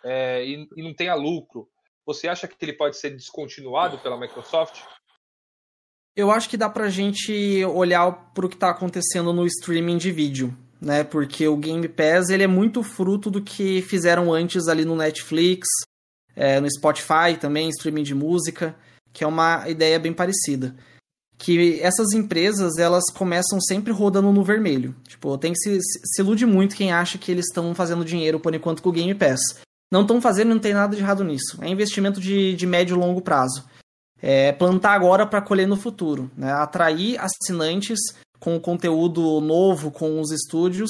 é, 0.06 0.46
e, 0.46 0.68
e 0.78 0.84
não 0.84 0.94
tenha 0.94 1.16
lucro. 1.16 1.68
Você 2.06 2.28
acha 2.28 2.48
que 2.48 2.56
ele 2.64 2.74
pode 2.74 2.98
ser 2.98 3.10
descontinuado 3.10 3.98
pela 3.98 4.20
Microsoft? 4.20 4.80
Eu 6.16 6.32
acho 6.32 6.48
que 6.48 6.56
dá 6.56 6.70
pra 6.70 6.88
gente 6.88 7.66
olhar 7.66 8.12
pro 8.34 8.48
que 8.48 8.56
tá 8.56 8.70
acontecendo 8.70 9.34
no 9.34 9.46
streaming 9.48 9.98
de 9.98 10.12
vídeo, 10.12 10.56
né? 10.80 11.04
Porque 11.04 11.48
o 11.48 11.58
Game 11.58 11.88
Pass, 11.90 12.30
ele 12.30 12.44
é 12.44 12.48
muito 12.48 12.84
fruto 12.84 13.30
do 13.30 13.42
que 13.42 13.82
fizeram 13.82 14.32
antes 14.32 14.68
ali 14.68 14.86
no 14.86 14.96
Netflix, 14.96 15.68
é, 16.36 16.60
no 16.62 16.72
Spotify 16.72 17.36
também, 17.40 17.70
streaming 17.70 18.04
de 18.04 18.14
música, 18.14 18.76
que 19.12 19.24
é 19.24 19.28
uma 19.28 19.68
ideia 19.68 20.00
bem 20.00 20.14
parecida. 20.14 20.76
Que 21.38 21.82
essas 21.82 22.14
empresas, 22.14 22.78
elas 22.78 23.04
começam 23.14 23.60
sempre 23.60 23.92
rodando 23.92 24.32
no 24.32 24.44
vermelho. 24.44 24.96
Tipo, 25.06 25.38
tem 25.38 25.52
que 25.52 25.60
se, 25.60 25.80
se 25.82 26.22
ilude 26.22 26.46
muito 26.46 26.78
quem 26.78 26.94
acha 26.94 27.18
que 27.18 27.30
eles 27.30 27.48
estão 27.48 27.76
fazendo 27.76 28.06
dinheiro 28.06 28.40
por 28.40 28.54
enquanto 28.54 28.82
com 28.82 28.88
o 28.88 28.94
Game 28.94 29.14
Pass. 29.16 29.42
Não 29.92 30.02
estão 30.02 30.22
fazendo, 30.22 30.50
não 30.50 30.60
tem 30.60 30.74
nada 30.74 30.96
de 30.96 31.02
errado 31.02 31.24
nisso. 31.24 31.58
É 31.62 31.68
investimento 31.70 32.20
de, 32.20 32.56
de 32.56 32.66
médio 32.66 32.96
e 32.96 33.00
longo 33.00 33.22
prazo 33.22 33.64
é, 34.22 34.52
plantar 34.52 34.94
agora 34.94 35.26
para 35.28 35.42
colher 35.42 35.68
no 35.68 35.78
futuro, 35.78 36.32
né? 36.36 36.52
atrair 36.52 37.20
assinantes 37.20 38.00
com 38.40 38.60
conteúdo 38.60 39.40
novo 39.42 39.92
com 39.92 40.20
os 40.20 40.32
estúdios 40.32 40.90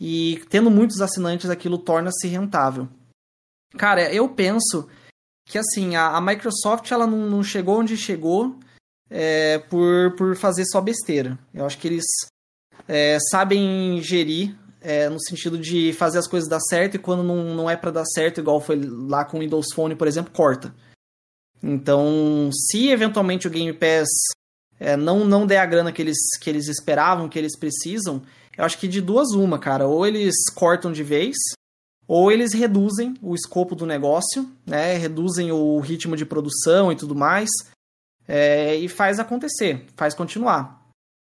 e 0.00 0.44
tendo 0.50 0.70
muitos 0.70 1.00
assinantes 1.00 1.48
aquilo 1.48 1.78
torna-se 1.78 2.26
rentável. 2.28 2.88
Cara, 3.76 4.12
eu 4.12 4.28
penso 4.28 4.86
que 5.46 5.58
assim, 5.58 5.96
a, 5.96 6.16
a 6.16 6.20
Microsoft 6.20 6.90
ela 6.90 7.06
não, 7.06 7.30
não, 7.30 7.42
chegou 7.42 7.80
onde 7.80 7.96
chegou 7.96 8.58
é, 9.10 9.58
por, 9.58 10.14
por 10.16 10.36
fazer 10.36 10.64
só 10.66 10.80
besteira. 10.80 11.38
Eu 11.52 11.66
acho 11.66 11.78
que 11.78 11.88
eles 11.88 12.04
é, 12.86 13.18
sabem 13.30 14.00
gerir 14.02 14.54
é, 14.84 15.08
no 15.08 15.18
sentido 15.18 15.56
de 15.56 15.94
fazer 15.94 16.18
as 16.18 16.28
coisas 16.28 16.48
dar 16.48 16.60
certo 16.60 16.96
e 16.96 16.98
quando 16.98 17.22
não, 17.22 17.54
não 17.54 17.70
é 17.70 17.76
para 17.76 17.90
dar 17.90 18.04
certo, 18.04 18.38
igual 18.38 18.60
foi 18.60 18.78
lá 18.78 19.24
com 19.24 19.38
o 19.38 19.40
Windows 19.40 19.68
Phone, 19.74 19.96
por 19.96 20.06
exemplo, 20.06 20.30
corta. 20.30 20.74
Então, 21.62 22.50
se 22.52 22.90
eventualmente 22.90 23.48
o 23.48 23.50
Game 23.50 23.72
Pass 23.72 24.06
é, 24.78 24.94
não, 24.94 25.24
não 25.24 25.46
der 25.46 25.58
a 25.58 25.66
grana 25.66 25.90
que 25.90 26.02
eles, 26.02 26.18
que 26.38 26.50
eles 26.50 26.68
esperavam, 26.68 27.30
que 27.30 27.38
eles 27.38 27.58
precisam, 27.58 28.22
eu 28.56 28.64
acho 28.64 28.78
que 28.78 28.86
de 28.86 29.00
duas 29.00 29.30
uma, 29.30 29.58
cara. 29.58 29.86
Ou 29.86 30.06
eles 30.06 30.34
cortam 30.54 30.92
de 30.92 31.02
vez, 31.02 31.34
ou 32.06 32.30
eles 32.30 32.52
reduzem 32.52 33.14
o 33.22 33.34
escopo 33.34 33.74
do 33.74 33.86
negócio, 33.86 34.46
né? 34.66 34.98
Reduzem 34.98 35.50
o 35.50 35.80
ritmo 35.80 36.14
de 36.14 36.26
produção 36.26 36.92
e 36.92 36.96
tudo 36.96 37.14
mais. 37.14 37.48
É, 38.28 38.76
e 38.76 38.86
faz 38.86 39.18
acontecer, 39.18 39.86
faz 39.96 40.14
continuar. 40.14 40.82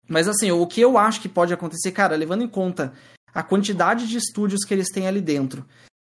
Mas 0.08 0.28
assim, 0.28 0.52
o 0.52 0.66
que 0.68 0.82
eu 0.82 0.97
acho 0.97 1.22
que 1.22 1.30
pode 1.30 1.54
acontecer, 1.54 1.91
cara, 1.91 2.16
levando 2.16 2.43
em 2.43 2.47
conta 2.47 2.93
a 3.34 3.44
quantidade 3.44 4.08
de 4.08 4.18
estúdios 4.18 4.64
que 4.66 4.74
eles 4.74 4.90
têm 4.90 5.08
ali 5.08 5.22
dentro, 5.22 5.66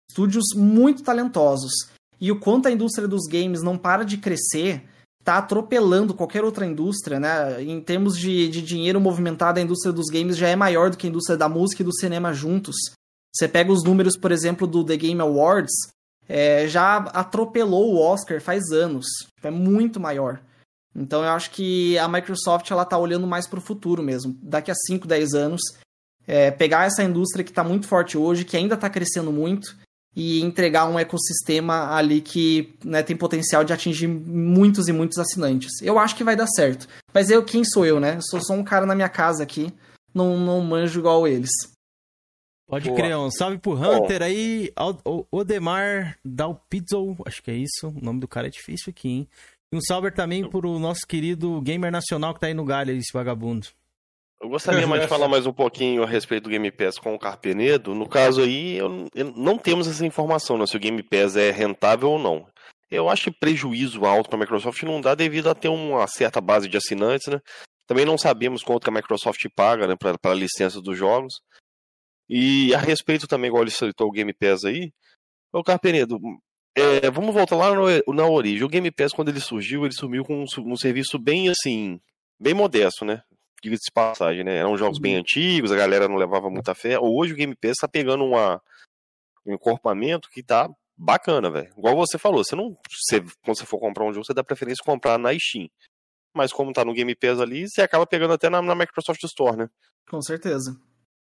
estúdios 0.09 0.45
muito 0.55 1.03
talentosos, 1.03 1.71
e 2.19 2.31
o 2.31 2.39
quanto 2.39 2.67
a 2.67 2.71
indústria 2.71 3.07
dos 3.07 3.25
games 3.27 3.61
não 3.61 3.77
para 3.77 4.03
de 4.03 4.17
crescer, 4.17 4.83
tá 5.23 5.37
atropelando 5.37 6.13
qualquer 6.13 6.43
outra 6.43 6.65
indústria, 6.65 7.19
né? 7.19 7.61
Em 7.61 7.81
termos 7.81 8.17
de, 8.17 8.49
de 8.49 8.61
dinheiro 8.61 8.99
movimentado, 8.99 9.59
a 9.59 9.61
indústria 9.61 9.93
dos 9.93 10.07
games 10.07 10.37
já 10.37 10.47
é 10.47 10.55
maior 10.55 10.89
do 10.89 10.97
que 10.97 11.07
a 11.07 11.09
indústria 11.09 11.37
da 11.37 11.47
música 11.47 11.81
e 11.81 11.85
do 11.85 11.95
cinema 11.95 12.33
juntos. 12.33 12.75
Você 13.33 13.47
pega 13.47 13.71
os 13.71 13.83
números, 13.83 14.17
por 14.17 14.31
exemplo, 14.31 14.67
do 14.67 14.83
The 14.83 14.97
Game 14.97 15.19
Awards, 15.21 15.73
é, 16.27 16.67
já 16.67 16.97
atropelou 16.97 17.93
o 17.93 17.99
Oscar 17.99 18.41
faz 18.41 18.71
anos. 18.71 19.05
É 19.41 19.49
muito 19.49 19.99
maior. 19.99 20.41
Então 20.95 21.23
eu 21.23 21.29
acho 21.29 21.51
que 21.51 21.97
a 21.97 22.07
Microsoft 22.07 22.69
ela 22.69 22.85
tá 22.85 22.97
olhando 22.97 23.25
mais 23.25 23.47
para 23.47 23.59
o 23.59 23.61
futuro 23.61 24.03
mesmo. 24.03 24.37
Daqui 24.41 24.69
a 24.69 24.75
5, 24.75 25.07
10 25.07 25.33
anos, 25.33 25.61
é, 26.27 26.51
pegar 26.51 26.85
essa 26.85 27.03
indústria 27.03 27.43
que 27.43 27.51
está 27.51 27.63
muito 27.63 27.87
forte 27.87 28.17
hoje, 28.17 28.45
que 28.45 28.57
ainda 28.57 28.75
está 28.75 28.89
crescendo 28.89 29.31
muito, 29.31 29.75
e 30.15 30.41
entregar 30.41 30.85
um 30.85 30.99
ecossistema 30.99 31.95
ali 31.95 32.21
que 32.21 32.75
né, 32.83 33.01
tem 33.01 33.15
potencial 33.15 33.63
de 33.63 33.73
atingir 33.73 34.07
muitos 34.07 34.87
e 34.87 34.93
muitos 34.93 35.17
assinantes. 35.17 35.81
Eu 35.81 35.97
acho 35.97 36.15
que 36.15 36.23
vai 36.23 36.35
dar 36.35 36.47
certo. 36.47 36.87
Mas 37.13 37.29
eu, 37.29 37.43
quem 37.43 37.63
sou 37.63 37.85
eu, 37.85 37.99
né? 37.99 38.19
Sou 38.21 38.39
só 38.41 38.53
um 38.53 38.63
cara 38.63 38.85
na 38.85 38.95
minha 38.95 39.09
casa 39.09 39.43
aqui, 39.43 39.73
não, 40.13 40.37
não 40.37 40.61
manjo 40.61 40.99
igual 40.99 41.27
eles. 41.27 41.51
Pode 42.67 42.89
Boa. 42.89 42.97
crer, 42.97 43.17
um 43.17 43.29
salve 43.29 43.57
pro 43.57 43.73
Hunter 43.73 44.19
Bom. 44.19 44.25
aí, 44.25 44.71
Odemar 45.31 46.17
Dalpizzo, 46.23 47.17
acho 47.25 47.43
que 47.43 47.51
é 47.51 47.55
isso, 47.55 47.89
o 47.89 48.03
nome 48.03 48.19
do 48.19 48.27
cara 48.27 48.47
é 48.47 48.51
difícil 48.51 48.89
aqui, 48.89 49.09
hein? 49.09 49.27
E 49.71 49.75
um 49.75 49.81
salve 49.81 50.11
também 50.11 50.47
pro 50.47 50.79
nosso 50.79 51.01
querido 51.07 51.59
gamer 51.61 51.91
nacional 51.91 52.33
que 52.33 52.39
tá 52.39 52.47
aí 52.47 52.53
no 52.53 52.63
galho, 52.63 52.95
esse 52.95 53.11
vagabundo. 53.11 53.67
Eu 54.43 54.49
gostaria 54.49 54.85
mais 54.85 55.01
de 55.01 55.07
falar 55.07 55.29
mais 55.29 55.45
um 55.45 55.53
pouquinho 55.53 56.03
a 56.03 56.05
respeito 56.05 56.43
do 56.43 56.49
Game 56.49 56.69
Pass 56.69 56.99
com 56.99 57.15
o 57.15 57.17
Carpenedo. 57.17 57.95
No 57.95 58.09
caso 58.09 58.41
aí, 58.41 58.75
eu, 58.75 59.07
eu, 59.15 59.31
não 59.31 59.57
temos 59.57 59.87
essa 59.87 60.05
informação, 60.05 60.57
né, 60.57 60.65
se 60.65 60.75
o 60.75 60.79
Game 60.81 61.01
Pass 61.01 61.37
é 61.37 61.49
rentável 61.49 62.09
ou 62.09 62.19
não. 62.19 62.45
Eu 62.91 63.07
acho 63.07 63.31
que 63.31 63.39
prejuízo 63.39 64.03
alto 64.03 64.29
para 64.29 64.37
a 64.37 64.41
Microsoft 64.41 64.83
não 64.83 64.99
dá 64.99 65.15
devido 65.15 65.49
a 65.49 65.55
ter 65.55 65.69
uma 65.69 66.05
certa 66.07 66.41
base 66.41 66.67
de 66.67 66.75
assinantes, 66.75 67.31
né? 67.31 67.39
Também 67.87 68.03
não 68.03 68.17
sabemos 68.17 68.63
quanto 68.63 68.83
que 68.83 68.89
a 68.89 68.93
Microsoft 68.93 69.41
paga 69.55 69.87
né, 69.87 69.95
para 69.95 70.31
a 70.33 70.35
licença 70.35 70.81
dos 70.81 70.97
jogos. 70.97 71.35
E 72.27 72.75
a 72.75 72.79
respeito 72.79 73.27
também, 73.27 73.47
igual 73.47 73.63
ele 73.63 73.71
citou 73.71 74.09
o 74.09 74.11
Game 74.11 74.33
Pass 74.33 74.65
aí, 74.65 74.91
o 75.53 75.63
Carpenedo, 75.63 76.19
é, 76.75 77.09
vamos 77.09 77.33
voltar 77.33 77.55
lá 77.55 77.73
no, 77.73 78.13
na 78.13 78.27
origem. 78.27 78.65
O 78.65 78.69
Game 78.69 78.91
Pass, 78.91 79.13
quando 79.13 79.29
ele 79.29 79.39
surgiu, 79.39 79.85
ele 79.85 79.93
sumiu 79.93 80.25
com 80.25 80.43
um, 80.43 80.71
um 80.73 80.75
serviço 80.75 81.17
bem 81.17 81.47
assim, 81.47 81.97
bem 82.37 82.53
modesto, 82.53 83.05
né? 83.05 83.23
Diga-se 83.63 83.85
de 83.85 83.91
passagem, 83.91 84.43
né? 84.43 84.57
Eram 84.57 84.77
jogos 84.77 84.97
uhum. 84.97 85.01
bem 85.01 85.15
antigos, 85.15 85.71
a 85.71 85.75
galera 85.75 86.07
não 86.07 86.17
levava 86.17 86.49
muita 86.49 86.75
fé. 86.75 86.99
Hoje 86.99 87.33
o 87.33 87.35
Game 87.35 87.55
Pass 87.55 87.77
tá 87.79 87.87
pegando 87.87 88.25
uma, 88.25 88.61
um 89.45 89.53
encorpamento 89.53 90.29
que 90.29 90.43
tá 90.43 90.69
bacana, 90.97 91.49
velho. 91.49 91.73
Igual 91.77 91.95
você 91.95 92.17
falou, 92.17 92.43
você 92.43 92.55
não. 92.55 92.77
Você, 92.91 93.21
quando 93.41 93.57
você 93.57 93.65
for 93.65 93.79
comprar 93.79 94.03
um 94.03 94.13
jogo, 94.13 94.25
você 94.25 94.33
dá 94.33 94.43
preferência 94.43 94.83
comprar 94.83 95.17
na 95.17 95.33
Steam. 95.37 95.69
Mas 96.35 96.51
como 96.51 96.73
tá 96.73 96.83
no 96.83 96.93
Game 96.93 97.15
Pass 97.15 97.39
ali, 97.39 97.67
você 97.69 97.81
acaba 97.81 98.05
pegando 98.05 98.33
até 98.33 98.49
na, 98.49 98.61
na 98.61 98.75
Microsoft 98.75 99.23
Store, 99.23 99.55
né? 99.55 99.69
Com 100.09 100.21
certeza. 100.21 100.75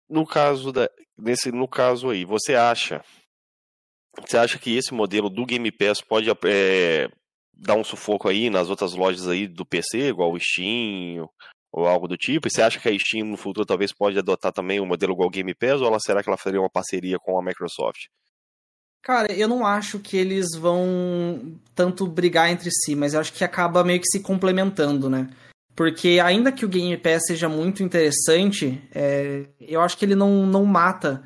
No 0.09 0.27
caso 0.27 0.73
da, 0.73 0.89
nesse, 1.19 1.53
no 1.53 1.69
caso 1.69 2.11
aí, 2.11 2.25
você 2.25 2.55
acha 2.55 3.05
você 4.27 4.37
acha 4.37 4.59
que 4.59 4.77
esse 4.77 4.93
modelo 4.93 5.31
do 5.31 5.47
Game 5.47 5.71
Pass 5.71 6.01
pode 6.01 6.29
é, 6.45 7.09
dar 7.55 7.75
um 7.75 7.85
sufoco 7.85 8.29
aí 8.29 8.51
nas 8.51 8.69
outras 8.69 8.95
lojas 8.95 9.29
aí 9.29 9.47
do 9.47 9.65
PC, 9.65 10.09
igual 10.09 10.33
o 10.33 10.41
Steam, 10.41 11.29
ou 11.73 11.87
algo 11.87 12.09
do 12.09 12.17
tipo? 12.17 12.49
E 12.49 12.51
você 12.51 12.63
acha 12.63 12.79
que 12.79 12.89
a 12.89 12.99
Steam 12.99 13.27
no 13.27 13.37
futuro 13.37 13.67
talvez 13.67 13.93
pode 13.93 14.19
adotar 14.19 14.53
também 14.53 14.81
um 14.81 14.87
modelo 14.87 15.13
igual 15.13 15.31
Game 15.31 15.55
Pass 15.55 15.81
ou 15.81 15.87
ela, 15.87 15.99
será 16.01 16.23
que 16.23 16.29
ela 16.29 16.37
faria 16.37 16.61
uma 16.61 16.71
parceria 16.71 17.19
com 17.19 17.39
a 17.39 17.43
Microsoft? 17.43 18.07
Cara, 19.03 19.33
eu 19.33 19.49
não 19.49 19.65
acho 19.65 19.99
que 19.99 20.17
eles 20.17 20.49
vão 20.59 21.59
tanto 21.75 22.07
brigar 22.07 22.51
entre 22.51 22.71
si, 22.71 22.95
mas 22.95 23.15
eu 23.15 23.21
acho 23.21 23.33
que 23.33 23.43
acaba 23.43 23.83
meio 23.83 24.01
que 24.01 24.07
se 24.07 24.21
complementando, 24.21 25.09
né? 25.09 25.31
Porque 25.75 26.21
ainda 26.23 26.53
que 26.53 26.67
o 26.67 26.69
Game 26.69 26.95
Pass 26.99 27.23
seja 27.27 27.49
muito 27.49 27.83
interessante, 27.83 28.83
é, 28.95 29.47
eu 29.59 29.81
acho 29.81 29.97
que 29.97 30.05
ele 30.05 30.15
não, 30.15 30.45
não 30.45 30.67
mata 30.67 31.23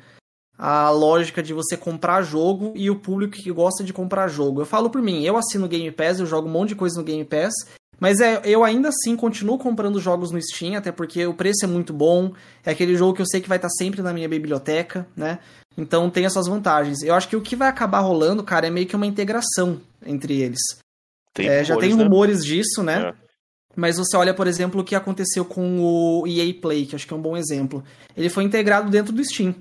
a 0.57 0.89
lógica 0.89 1.43
de 1.43 1.53
você 1.53 1.75
comprar 1.75 2.21
jogo 2.21 2.71
e 2.75 2.89
o 2.89 2.95
público 2.95 3.35
que 3.35 3.51
gosta 3.51 3.83
de 3.83 3.93
comprar 3.93 4.27
jogo. 4.27 4.61
Eu 4.61 4.65
falo 4.65 4.89
por 4.89 5.01
mim, 5.01 5.23
eu 5.23 5.37
assino 5.37 5.67
Game 5.67 5.91
Pass, 5.91 6.19
eu 6.19 6.25
jogo 6.25 6.47
um 6.47 6.51
monte 6.51 6.69
de 6.69 6.75
coisa 6.75 6.97
no 6.97 7.05
Game 7.05 7.25
Pass 7.25 7.53
mas 7.99 8.19
é, 8.19 8.41
eu 8.43 8.63
ainda 8.63 8.89
assim 8.89 9.15
continuo 9.15 9.57
comprando 9.57 9.99
jogos 9.99 10.31
no 10.31 10.41
Steam, 10.41 10.75
até 10.75 10.91
porque 10.91 11.25
o 11.25 11.33
preço 11.33 11.63
é 11.63 11.67
muito 11.67 11.93
bom. 11.93 12.33
É 12.65 12.71
aquele 12.71 12.95
jogo 12.95 13.13
que 13.13 13.21
eu 13.21 13.25
sei 13.25 13.41
que 13.41 13.49
vai 13.49 13.57
estar 13.57 13.69
sempre 13.69 14.01
na 14.01 14.13
minha 14.13 14.27
biblioteca, 14.27 15.07
né? 15.15 15.39
Então 15.77 16.09
tem 16.09 16.25
as 16.25 16.33
suas 16.33 16.47
vantagens. 16.47 17.01
Eu 17.01 17.13
acho 17.13 17.27
que 17.27 17.35
o 17.35 17.41
que 17.41 17.55
vai 17.55 17.67
acabar 17.67 17.99
rolando, 17.99 18.43
cara, 18.43 18.67
é 18.67 18.69
meio 18.69 18.87
que 18.87 18.95
uma 18.95 19.05
integração 19.05 19.81
entre 20.05 20.41
eles. 20.41 20.59
Tem 21.33 21.47
é, 21.47 21.63
já 21.63 21.77
tem 21.77 21.93
né? 21.93 22.03
rumores 22.03 22.43
disso, 22.43 22.81
né? 22.81 23.09
É. 23.09 23.25
Mas 23.75 23.97
você 23.97 24.15
olha, 24.15 24.33
por 24.33 24.47
exemplo, 24.47 24.81
o 24.81 24.83
que 24.85 24.95
aconteceu 24.95 25.43
com 25.43 25.79
o 25.81 26.25
EA 26.25 26.53
Play, 26.53 26.85
que 26.85 26.95
acho 26.95 27.05
que 27.05 27.13
é 27.13 27.17
um 27.17 27.21
bom 27.21 27.35
exemplo. 27.35 27.83
Ele 28.15 28.29
foi 28.29 28.45
integrado 28.45 28.89
dentro 28.89 29.11
do 29.11 29.23
Steam. 29.23 29.53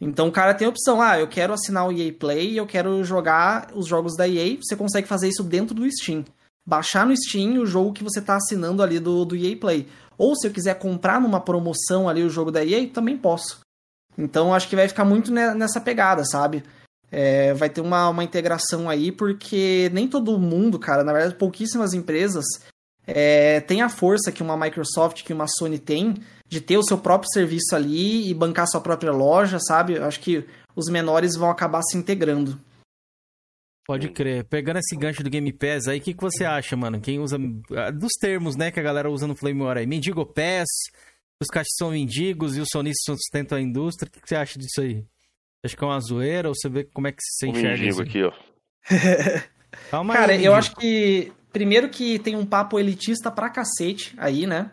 Então 0.00 0.28
o 0.28 0.32
cara 0.32 0.54
tem 0.54 0.66
a 0.66 0.70
opção, 0.70 1.02
ah, 1.02 1.18
eu 1.20 1.28
quero 1.28 1.52
assinar 1.52 1.86
o 1.86 1.92
EA 1.92 2.12
Play, 2.12 2.58
eu 2.58 2.66
quero 2.66 3.04
jogar 3.04 3.70
os 3.74 3.86
jogos 3.86 4.16
da 4.16 4.26
EA, 4.26 4.56
você 4.56 4.74
consegue 4.74 5.06
fazer 5.06 5.28
isso 5.28 5.44
dentro 5.44 5.74
do 5.74 5.86
Steam 5.90 6.24
baixar 6.70 7.04
no 7.04 7.16
Steam 7.16 7.60
o 7.60 7.66
jogo 7.66 7.92
que 7.92 8.04
você 8.04 8.20
está 8.20 8.36
assinando 8.36 8.80
ali 8.80 9.00
do, 9.00 9.24
do 9.24 9.36
EA 9.36 9.56
Play. 9.56 9.88
Ou 10.16 10.36
se 10.36 10.46
eu 10.46 10.52
quiser 10.52 10.78
comprar 10.78 11.20
numa 11.20 11.40
promoção 11.40 12.08
ali 12.08 12.22
o 12.22 12.30
jogo 12.30 12.52
da 12.52 12.64
EA, 12.64 12.86
também 12.88 13.16
posso. 13.16 13.60
Então 14.16 14.54
acho 14.54 14.68
que 14.68 14.76
vai 14.76 14.86
ficar 14.86 15.04
muito 15.04 15.32
nessa 15.32 15.80
pegada, 15.80 16.24
sabe? 16.24 16.62
É, 17.10 17.52
vai 17.54 17.68
ter 17.68 17.80
uma, 17.80 18.08
uma 18.08 18.22
integração 18.22 18.88
aí, 18.88 19.10
porque 19.10 19.90
nem 19.92 20.06
todo 20.06 20.38
mundo, 20.38 20.78
cara, 20.78 21.02
na 21.02 21.12
verdade, 21.12 21.34
pouquíssimas 21.34 21.92
empresas 21.92 22.44
é, 23.04 23.60
tem 23.60 23.82
a 23.82 23.88
força 23.88 24.30
que 24.30 24.42
uma 24.42 24.56
Microsoft, 24.56 25.24
que 25.24 25.32
uma 25.32 25.48
Sony 25.48 25.78
tem, 25.78 26.14
de 26.50 26.60
ter 26.60 26.76
o 26.76 26.82
seu 26.82 26.98
próprio 26.98 27.30
serviço 27.32 27.76
ali 27.76 28.28
e 28.28 28.34
bancar 28.34 28.66
sua 28.66 28.80
própria 28.80 29.12
loja, 29.12 29.60
sabe? 29.60 29.94
Eu 29.94 30.04
acho 30.04 30.18
que 30.18 30.44
os 30.74 30.90
menores 30.90 31.36
vão 31.36 31.48
acabar 31.48 31.80
se 31.82 31.96
integrando. 31.96 32.60
Pode 33.86 34.08
crer. 34.08 34.44
Pegando 34.44 34.80
esse 34.80 34.96
gancho 34.96 35.22
do 35.22 35.30
Game 35.30 35.52
Pass 35.52 35.86
aí, 35.86 35.98
o 35.98 36.02
que, 36.02 36.12
que 36.12 36.20
você 36.20 36.44
acha, 36.44 36.76
mano? 36.76 37.00
Quem 37.00 37.20
usa. 37.20 37.38
Ah, 37.76 37.92
dos 37.92 38.12
termos, 38.20 38.56
né, 38.56 38.72
que 38.72 38.80
a 38.80 38.82
galera 38.82 39.08
usa 39.08 39.28
no 39.28 39.36
Flame 39.36 39.62
War 39.62 39.78
aí. 39.78 39.86
Mendigo 39.86 40.26
Pass, 40.26 40.66
os 41.40 41.46
caixas 41.48 41.74
são 41.78 41.92
mendigos 41.92 42.56
e 42.56 42.60
os 42.60 42.68
sonistas 42.68 43.16
sustentam 43.16 43.56
a 43.56 43.60
indústria. 43.60 44.08
O 44.08 44.12
que, 44.12 44.20
que 44.20 44.28
você 44.28 44.34
acha 44.34 44.58
disso 44.58 44.80
aí? 44.80 45.04
Acho 45.64 45.76
que 45.76 45.84
é 45.84 45.86
uma 45.86 46.00
zoeira 46.00 46.48
ou 46.48 46.54
você 46.54 46.68
vê 46.68 46.82
como 46.82 47.06
é 47.06 47.12
que 47.12 47.22
você 47.22 47.46
enxerga 47.46 47.80
mendigo 47.80 48.02
aqui, 48.02 48.24
ó. 48.24 48.32
Calma 49.88 50.14
Cara, 50.14 50.32
aí, 50.32 50.44
eu 50.44 50.54
acho 50.54 50.74
que. 50.74 51.32
Primeiro 51.52 51.88
que 51.88 52.18
tem 52.18 52.36
um 52.36 52.46
papo 52.46 52.78
elitista 52.78 53.30
pra 53.30 53.50
cacete 53.50 54.14
aí, 54.18 54.46
né? 54.46 54.70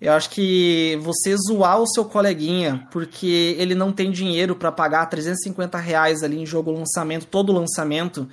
Eu 0.00 0.12
acho 0.12 0.30
que 0.30 0.96
você 1.02 1.36
zoar 1.36 1.80
o 1.80 1.88
seu 1.88 2.04
coleguinha 2.04 2.86
porque 2.90 3.56
ele 3.58 3.74
não 3.74 3.92
tem 3.92 4.12
dinheiro 4.12 4.54
para 4.54 4.70
pagar 4.70 5.06
350 5.06 5.76
reais 5.78 6.22
ali 6.22 6.38
em 6.38 6.46
jogo 6.46 6.70
lançamento, 6.70 7.26
todo 7.26 7.52
lançamento, 7.52 8.28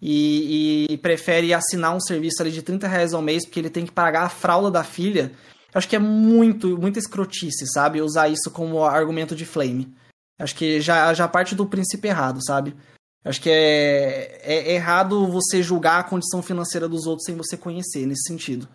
e, 0.00 0.86
e, 0.90 0.98
prefere 0.98 1.54
assinar 1.54 1.96
um 1.96 2.00
serviço 2.00 2.42
ali 2.42 2.50
de 2.50 2.60
30 2.60 2.86
reais 2.86 3.14
ao 3.14 3.22
mês 3.22 3.46
porque 3.46 3.58
ele 3.58 3.70
tem 3.70 3.86
que 3.86 3.92
pagar 3.92 4.24
a 4.24 4.28
fralda 4.28 4.70
da 4.70 4.84
filha, 4.84 5.32
acho 5.72 5.88
que 5.88 5.96
é 5.96 5.98
muito, 5.98 6.76
muita 6.76 6.98
escrotice, 6.98 7.66
sabe? 7.72 8.02
Usar 8.02 8.28
isso 8.28 8.50
como 8.50 8.84
argumento 8.84 9.34
de 9.34 9.46
flame. 9.46 9.94
Acho 10.38 10.54
que 10.54 10.82
já, 10.82 11.14
já 11.14 11.26
parte 11.26 11.54
do 11.54 11.64
princípio 11.64 12.08
errado, 12.08 12.44
sabe? 12.44 12.76
Acho 13.24 13.40
que 13.40 13.50
é, 13.50 14.38
é 14.42 14.74
errado 14.74 15.26
você 15.26 15.62
julgar 15.62 15.98
a 15.98 16.04
condição 16.04 16.42
financeira 16.42 16.86
dos 16.86 17.06
outros 17.06 17.24
sem 17.24 17.34
você 17.34 17.56
conhecer, 17.56 18.06
nesse 18.06 18.28
sentido. 18.28 18.68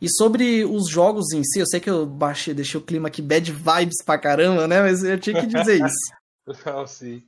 E 0.00 0.08
sobre 0.10 0.64
os 0.64 0.88
jogos 0.88 1.32
em 1.32 1.42
si, 1.42 1.58
eu 1.58 1.66
sei 1.66 1.80
que 1.80 1.90
eu 1.90 2.06
baixei, 2.06 2.54
deixei 2.54 2.78
o 2.80 2.84
clima 2.84 3.08
aqui 3.08 3.20
bad 3.20 3.50
vibes 3.50 4.02
pra 4.04 4.16
caramba, 4.18 4.68
né? 4.68 4.80
Mas 4.82 5.02
eu 5.02 5.18
tinha 5.18 5.40
que 5.40 5.46
dizer 5.46 5.76
isso. 5.84 6.12
Não, 6.64 6.86
sim. 6.86 7.22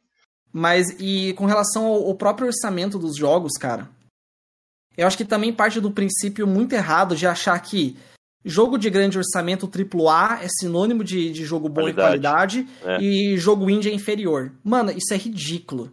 Mas 0.52 0.86
e 0.98 1.32
com 1.34 1.46
relação 1.46 1.84
ao, 1.86 2.06
ao 2.06 2.14
próprio 2.14 2.46
orçamento 2.46 2.98
dos 2.98 3.16
jogos, 3.16 3.52
cara, 3.58 3.88
eu 4.96 5.06
acho 5.06 5.16
que 5.16 5.24
também 5.24 5.52
parte 5.52 5.80
do 5.80 5.90
princípio 5.90 6.46
muito 6.46 6.72
errado 6.72 7.14
de 7.16 7.26
achar 7.26 7.58
que 7.60 7.96
jogo 8.44 8.78
de 8.78 8.88
grande 8.88 9.18
orçamento 9.18 9.68
AAA 9.70 10.44
é 10.44 10.48
sinônimo 10.48 11.04
de, 11.04 11.30
de 11.32 11.44
jogo 11.44 11.68
bom 11.68 11.82
Qualidade. 11.82 12.60
e 12.60 12.64
qualidade 12.64 12.68
É. 12.84 13.00
e 13.02 13.36
jogo 13.36 13.68
indie 13.68 13.90
é 13.90 13.94
inferior. 13.94 14.50
Mano, 14.64 14.90
isso 14.90 15.12
é 15.12 15.16
ridículo. 15.16 15.92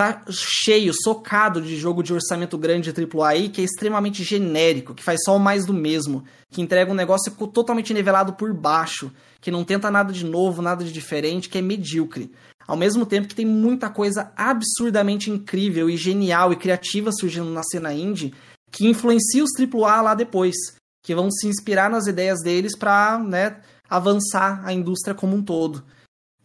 Tá 0.00 0.22
cheio, 0.30 0.94
socado 0.94 1.60
de 1.60 1.76
jogo 1.76 2.02
de 2.02 2.14
orçamento 2.14 2.56
grande 2.56 2.88
AAA 2.88 3.28
aí 3.28 3.48
que 3.50 3.60
é 3.60 3.64
extremamente 3.64 4.24
genérico, 4.24 4.94
que 4.94 5.02
faz 5.02 5.20
só 5.22 5.36
o 5.36 5.38
mais 5.38 5.66
do 5.66 5.74
mesmo, 5.74 6.24
que 6.48 6.62
entrega 6.62 6.90
um 6.90 6.94
negócio 6.94 7.30
totalmente 7.48 7.92
nivelado 7.92 8.32
por 8.32 8.50
baixo, 8.54 9.12
que 9.42 9.50
não 9.50 9.62
tenta 9.62 9.90
nada 9.90 10.10
de 10.10 10.24
novo, 10.24 10.62
nada 10.62 10.82
de 10.82 10.90
diferente, 10.90 11.50
que 11.50 11.58
é 11.58 11.60
medíocre. 11.60 12.32
Ao 12.66 12.78
mesmo 12.78 13.04
tempo 13.04 13.28
que 13.28 13.34
tem 13.34 13.44
muita 13.44 13.90
coisa 13.90 14.32
absurdamente 14.34 15.30
incrível 15.30 15.90
e 15.90 15.98
genial 15.98 16.50
e 16.50 16.56
criativa 16.56 17.12
surgindo 17.12 17.50
na 17.50 17.62
cena 17.62 17.92
indie, 17.92 18.32
que 18.72 18.88
influencia 18.88 19.44
os 19.44 19.50
AAA 19.54 20.00
lá 20.00 20.14
depois, 20.14 20.56
que 21.04 21.14
vão 21.14 21.30
se 21.30 21.46
inspirar 21.46 21.90
nas 21.90 22.06
ideias 22.06 22.38
deles 22.42 22.74
pra, 22.74 23.18
né, 23.18 23.58
avançar 23.86 24.62
a 24.64 24.72
indústria 24.72 25.14
como 25.14 25.36
um 25.36 25.42
todo. 25.42 25.84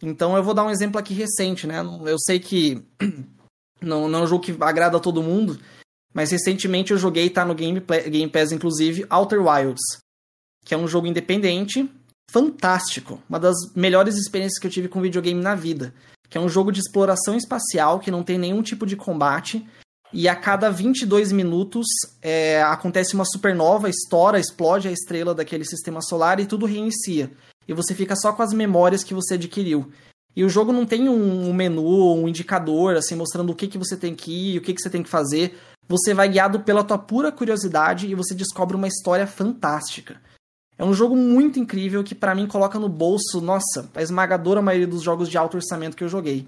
Então 0.02 0.36
eu 0.36 0.42
vou 0.42 0.52
dar 0.52 0.64
um 0.64 0.70
exemplo 0.70 0.98
aqui 0.98 1.14
recente, 1.14 1.66
né? 1.66 1.80
Eu 2.04 2.18
sei 2.18 2.38
que 2.38 2.84
não, 3.86 4.08
não 4.08 4.20
é 4.20 4.22
um 4.22 4.26
jogo 4.26 4.44
que 4.44 4.56
agrada 4.60 4.96
a 4.96 5.00
todo 5.00 5.22
mundo, 5.22 5.58
mas 6.12 6.30
recentemente 6.30 6.92
eu 6.92 6.98
joguei, 6.98 7.28
tá 7.30 7.44
no 7.44 7.54
Game, 7.54 7.80
Game 7.80 8.30
Pass 8.30 8.52
inclusive, 8.52 9.06
Outer 9.10 9.40
Wilds, 9.40 9.98
que 10.64 10.74
é 10.74 10.78
um 10.78 10.88
jogo 10.88 11.06
independente, 11.06 11.90
fantástico, 12.30 13.22
uma 13.28 13.38
das 13.38 13.56
melhores 13.74 14.16
experiências 14.16 14.58
que 14.58 14.66
eu 14.66 14.70
tive 14.70 14.88
com 14.88 15.00
videogame 15.00 15.40
na 15.40 15.54
vida, 15.54 15.94
que 16.28 16.36
é 16.36 16.40
um 16.40 16.48
jogo 16.48 16.72
de 16.72 16.80
exploração 16.80 17.36
espacial 17.36 18.00
que 18.00 18.10
não 18.10 18.22
tem 18.22 18.38
nenhum 18.38 18.62
tipo 18.62 18.86
de 18.86 18.96
combate, 18.96 19.66
e 20.12 20.28
a 20.28 20.36
cada 20.36 20.70
22 20.70 21.32
minutos 21.32 21.86
é, 22.22 22.62
acontece 22.62 23.14
uma 23.14 23.24
supernova, 23.24 23.90
estoura, 23.90 24.38
explode 24.38 24.88
a 24.88 24.92
estrela 24.92 25.34
daquele 25.34 25.64
sistema 25.64 26.00
solar 26.00 26.40
e 26.40 26.46
tudo 26.46 26.64
reinicia. 26.64 27.30
E 27.68 27.74
você 27.74 27.94
fica 27.94 28.14
só 28.16 28.32
com 28.32 28.42
as 28.42 28.52
memórias 28.52 29.02
que 29.02 29.12
você 29.12 29.34
adquiriu. 29.34 29.90
E 30.36 30.44
o 30.44 30.50
jogo 30.50 30.70
não 30.70 30.84
tem 30.84 31.08
um, 31.08 31.52
menu, 31.54 32.14
um 32.14 32.28
indicador, 32.28 32.94
assim, 32.96 33.14
mostrando 33.14 33.50
o 33.50 33.54
que, 33.54 33.66
que 33.66 33.78
você 33.78 33.96
tem 33.96 34.14
que 34.14 34.30
ir, 34.30 34.58
o 34.58 34.60
que, 34.60 34.74
que 34.74 34.82
você 34.82 34.90
tem 34.90 35.02
que 35.02 35.08
fazer. 35.08 35.58
Você 35.88 36.12
vai 36.12 36.28
guiado 36.28 36.60
pela 36.60 36.84
tua 36.84 36.98
pura 36.98 37.32
curiosidade 37.32 38.06
e 38.06 38.14
você 38.14 38.34
descobre 38.34 38.76
uma 38.76 38.86
história 38.86 39.26
fantástica. 39.26 40.20
É 40.78 40.84
um 40.84 40.92
jogo 40.92 41.16
muito 41.16 41.58
incrível 41.58 42.04
que 42.04 42.14
pra 42.14 42.34
mim 42.34 42.46
coloca 42.46 42.78
no 42.78 42.88
bolso, 42.88 43.40
nossa, 43.40 43.88
a 43.94 44.02
esmagadora 44.02 44.60
maioria 44.60 44.86
dos 44.86 45.02
jogos 45.02 45.30
de 45.30 45.38
alto 45.38 45.56
orçamento 45.56 45.96
que 45.96 46.04
eu 46.04 46.08
joguei. 46.08 46.46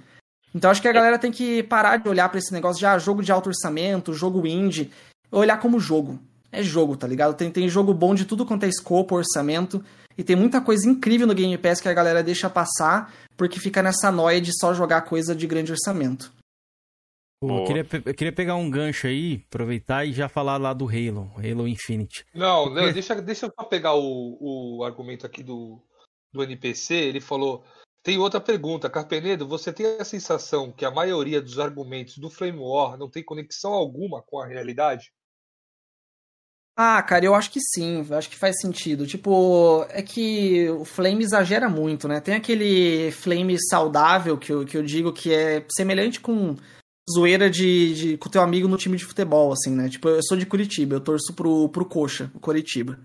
Então 0.54 0.70
acho 0.70 0.82
que 0.82 0.88
a 0.88 0.92
galera 0.92 1.18
tem 1.18 1.32
que 1.32 1.62
parar 1.62 1.96
de 1.96 2.08
olhar 2.10 2.28
pra 2.28 2.38
esse 2.38 2.52
negócio 2.52 2.78
de 2.78 2.84
ah, 2.84 2.98
jogo 2.98 3.22
de 3.22 3.32
alto 3.32 3.48
orçamento, 3.48 4.12
jogo 4.12 4.46
indie, 4.46 4.90
olhar 5.32 5.58
como 5.58 5.80
jogo. 5.80 6.18
É 6.52 6.62
jogo, 6.62 6.94
tá 6.96 7.06
ligado? 7.06 7.34
Tem, 7.34 7.50
tem 7.50 7.68
jogo 7.68 7.94
bom 7.94 8.14
de 8.14 8.26
tudo 8.26 8.44
quanto 8.44 8.64
é 8.64 8.68
escopo, 8.68 9.16
orçamento, 9.16 9.82
e 10.16 10.24
tem 10.24 10.34
muita 10.34 10.60
coisa 10.60 10.88
incrível 10.88 11.26
no 11.26 11.34
Game 11.34 11.56
Pass 11.56 11.80
que 11.80 11.88
a 11.88 11.94
galera 11.94 12.22
deixa 12.22 12.50
passar 12.50 13.12
porque 13.38 13.60
fica 13.60 13.80
nessa 13.80 14.10
noia 14.10 14.40
de 14.40 14.50
só 14.58 14.74
jogar 14.74 15.02
coisa 15.02 15.34
de 15.34 15.46
grande 15.46 15.70
orçamento. 15.70 16.32
Pô, 17.40 17.60
eu, 17.60 17.64
queria, 17.64 17.86
eu 18.04 18.14
queria 18.14 18.32
pegar 18.32 18.56
um 18.56 18.68
gancho 18.68 19.06
aí, 19.06 19.44
aproveitar 19.46 20.04
e 20.04 20.12
já 20.12 20.28
falar 20.28 20.56
lá 20.56 20.74
do 20.74 20.88
Halo, 20.88 21.30
Halo 21.36 21.68
Infinite. 21.68 22.26
Não, 22.34 22.68
não 22.68 22.92
deixa, 22.92 23.14
deixa 23.22 23.46
eu 23.46 23.52
só 23.56 23.64
pegar 23.64 23.94
o, 23.94 24.78
o 24.78 24.82
argumento 24.82 25.24
aqui 25.24 25.44
do, 25.44 25.80
do 26.32 26.42
NPC. 26.42 26.94
Ele 26.94 27.20
falou. 27.20 27.64
Tem 28.02 28.18
outra 28.18 28.40
pergunta, 28.40 28.90
Carpenedo. 28.90 29.46
Você 29.46 29.72
tem 29.72 29.86
a 30.00 30.04
sensação 30.04 30.72
que 30.72 30.84
a 30.84 30.90
maioria 30.90 31.40
dos 31.40 31.60
argumentos 31.60 32.18
do 32.18 32.28
Flame 32.28 32.58
War 32.58 32.96
não 32.96 33.08
tem 33.08 33.22
conexão 33.22 33.72
alguma 33.72 34.20
com 34.20 34.40
a 34.40 34.46
realidade? 34.46 35.12
Ah, 36.80 37.02
cara, 37.02 37.24
eu 37.24 37.34
acho 37.34 37.50
que 37.50 37.58
sim, 37.60 38.06
eu 38.08 38.16
acho 38.16 38.30
que 38.30 38.36
faz 38.36 38.60
sentido. 38.60 39.04
Tipo, 39.04 39.84
é 39.88 40.00
que 40.00 40.70
o 40.70 40.84
Flame 40.84 41.24
exagera 41.24 41.68
muito, 41.68 42.06
né? 42.06 42.20
Tem 42.20 42.36
aquele 42.36 43.10
Flame 43.10 43.56
saudável 43.68 44.38
que 44.38 44.52
eu, 44.52 44.64
que 44.64 44.76
eu 44.76 44.82
digo 44.84 45.12
que 45.12 45.34
é 45.34 45.66
semelhante 45.76 46.20
com 46.20 46.54
zoeira 47.12 47.50
de, 47.50 47.94
de 47.94 48.16
com 48.16 48.28
teu 48.28 48.40
amigo 48.40 48.68
no 48.68 48.76
time 48.76 48.96
de 48.96 49.04
futebol, 49.04 49.52
assim, 49.52 49.74
né? 49.74 49.88
Tipo, 49.88 50.08
eu 50.08 50.22
sou 50.22 50.36
de 50.36 50.46
Curitiba, 50.46 50.94
eu 50.94 51.00
torço 51.00 51.32
pro, 51.34 51.68
pro 51.68 51.84
Coxa, 51.84 52.30
o 52.32 52.38
Curitiba. 52.38 52.96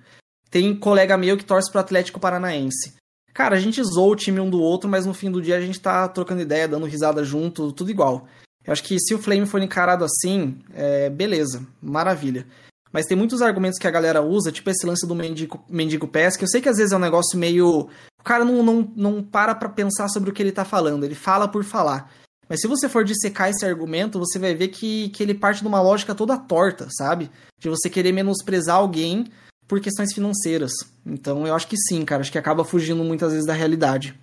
Tem 0.52 0.76
colega 0.76 1.18
meu 1.18 1.36
que 1.36 1.44
torce 1.44 1.72
pro 1.72 1.82
Atlético 1.82 2.20
Paranaense. 2.20 2.94
Cara, 3.34 3.56
a 3.56 3.60
gente 3.60 3.82
zoa 3.84 4.12
o 4.12 4.16
time 4.16 4.40
um 4.40 4.52
do 4.52 4.62
outro, 4.62 4.88
mas 4.88 5.08
no 5.08 5.16
fim 5.16 5.32
do 5.32 5.42
dia 5.42 5.58
a 5.58 5.62
gente 5.62 5.80
tá 5.80 6.08
trocando 6.08 6.44
ideia, 6.44 6.68
dando 6.68 6.86
risada 6.86 7.24
junto, 7.24 7.72
tudo 7.72 7.90
igual. 7.90 8.28
Eu 8.64 8.72
acho 8.72 8.84
que 8.84 9.00
se 9.00 9.16
o 9.16 9.20
Flame 9.20 9.48
for 9.48 9.64
encarado 9.64 10.06
assim, 10.06 10.60
é, 10.76 11.10
beleza, 11.10 11.66
maravilha. 11.82 12.46
Mas 12.94 13.08
tem 13.08 13.18
muitos 13.18 13.42
argumentos 13.42 13.80
que 13.80 13.88
a 13.88 13.92
galera 13.92 14.22
usa, 14.22 14.52
tipo 14.52 14.70
esse 14.70 14.86
lance 14.86 15.08
do 15.08 15.16
mendigo, 15.16 15.66
mendigo 15.68 16.08
pés, 16.08 16.38
que 16.38 16.44
eu 16.44 16.48
sei 16.48 16.62
que 16.62 16.70
às 16.70 16.78
vezes 16.78 16.94
é 16.94 16.96
um 16.96 17.00
negócio 17.00 17.38
meio. 17.38 17.90
O 18.20 18.24
cara 18.24 18.46
não, 18.46 18.62
não, 18.62 18.94
não 18.96 19.24
para 19.24 19.56
pra 19.56 19.68
pensar 19.68 20.08
sobre 20.10 20.30
o 20.30 20.34
que 20.34 20.44
ele 20.44 20.52
tá 20.52 20.64
falando, 20.64 21.04
ele 21.04 21.16
fala 21.16 21.48
por 21.48 21.64
falar. 21.64 22.12
Mas 22.48 22.62
se 22.62 22.68
você 22.68 22.88
for 22.88 23.04
dissecar 23.04 23.50
esse 23.50 23.66
argumento, 23.66 24.20
você 24.20 24.38
vai 24.38 24.54
ver 24.54 24.68
que, 24.68 25.10
que 25.10 25.24
ele 25.24 25.34
parte 25.34 25.62
de 25.62 25.68
uma 25.68 25.82
lógica 25.82 26.14
toda 26.14 26.38
torta, 26.38 26.88
sabe? 26.92 27.32
De 27.60 27.68
você 27.68 27.90
querer 27.90 28.12
menosprezar 28.12 28.76
alguém 28.76 29.26
por 29.68 29.80
questões 29.80 30.14
financeiras. 30.14 30.72
Então 31.04 31.48
eu 31.48 31.56
acho 31.56 31.68
que 31.68 31.78
sim, 31.78 32.06
cara. 32.06 32.22
Acho 32.22 32.32
que 32.32 32.38
acaba 32.38 32.64
fugindo 32.64 33.04
muitas 33.04 33.32
vezes 33.32 33.48
da 33.48 33.54
realidade. 33.54 34.16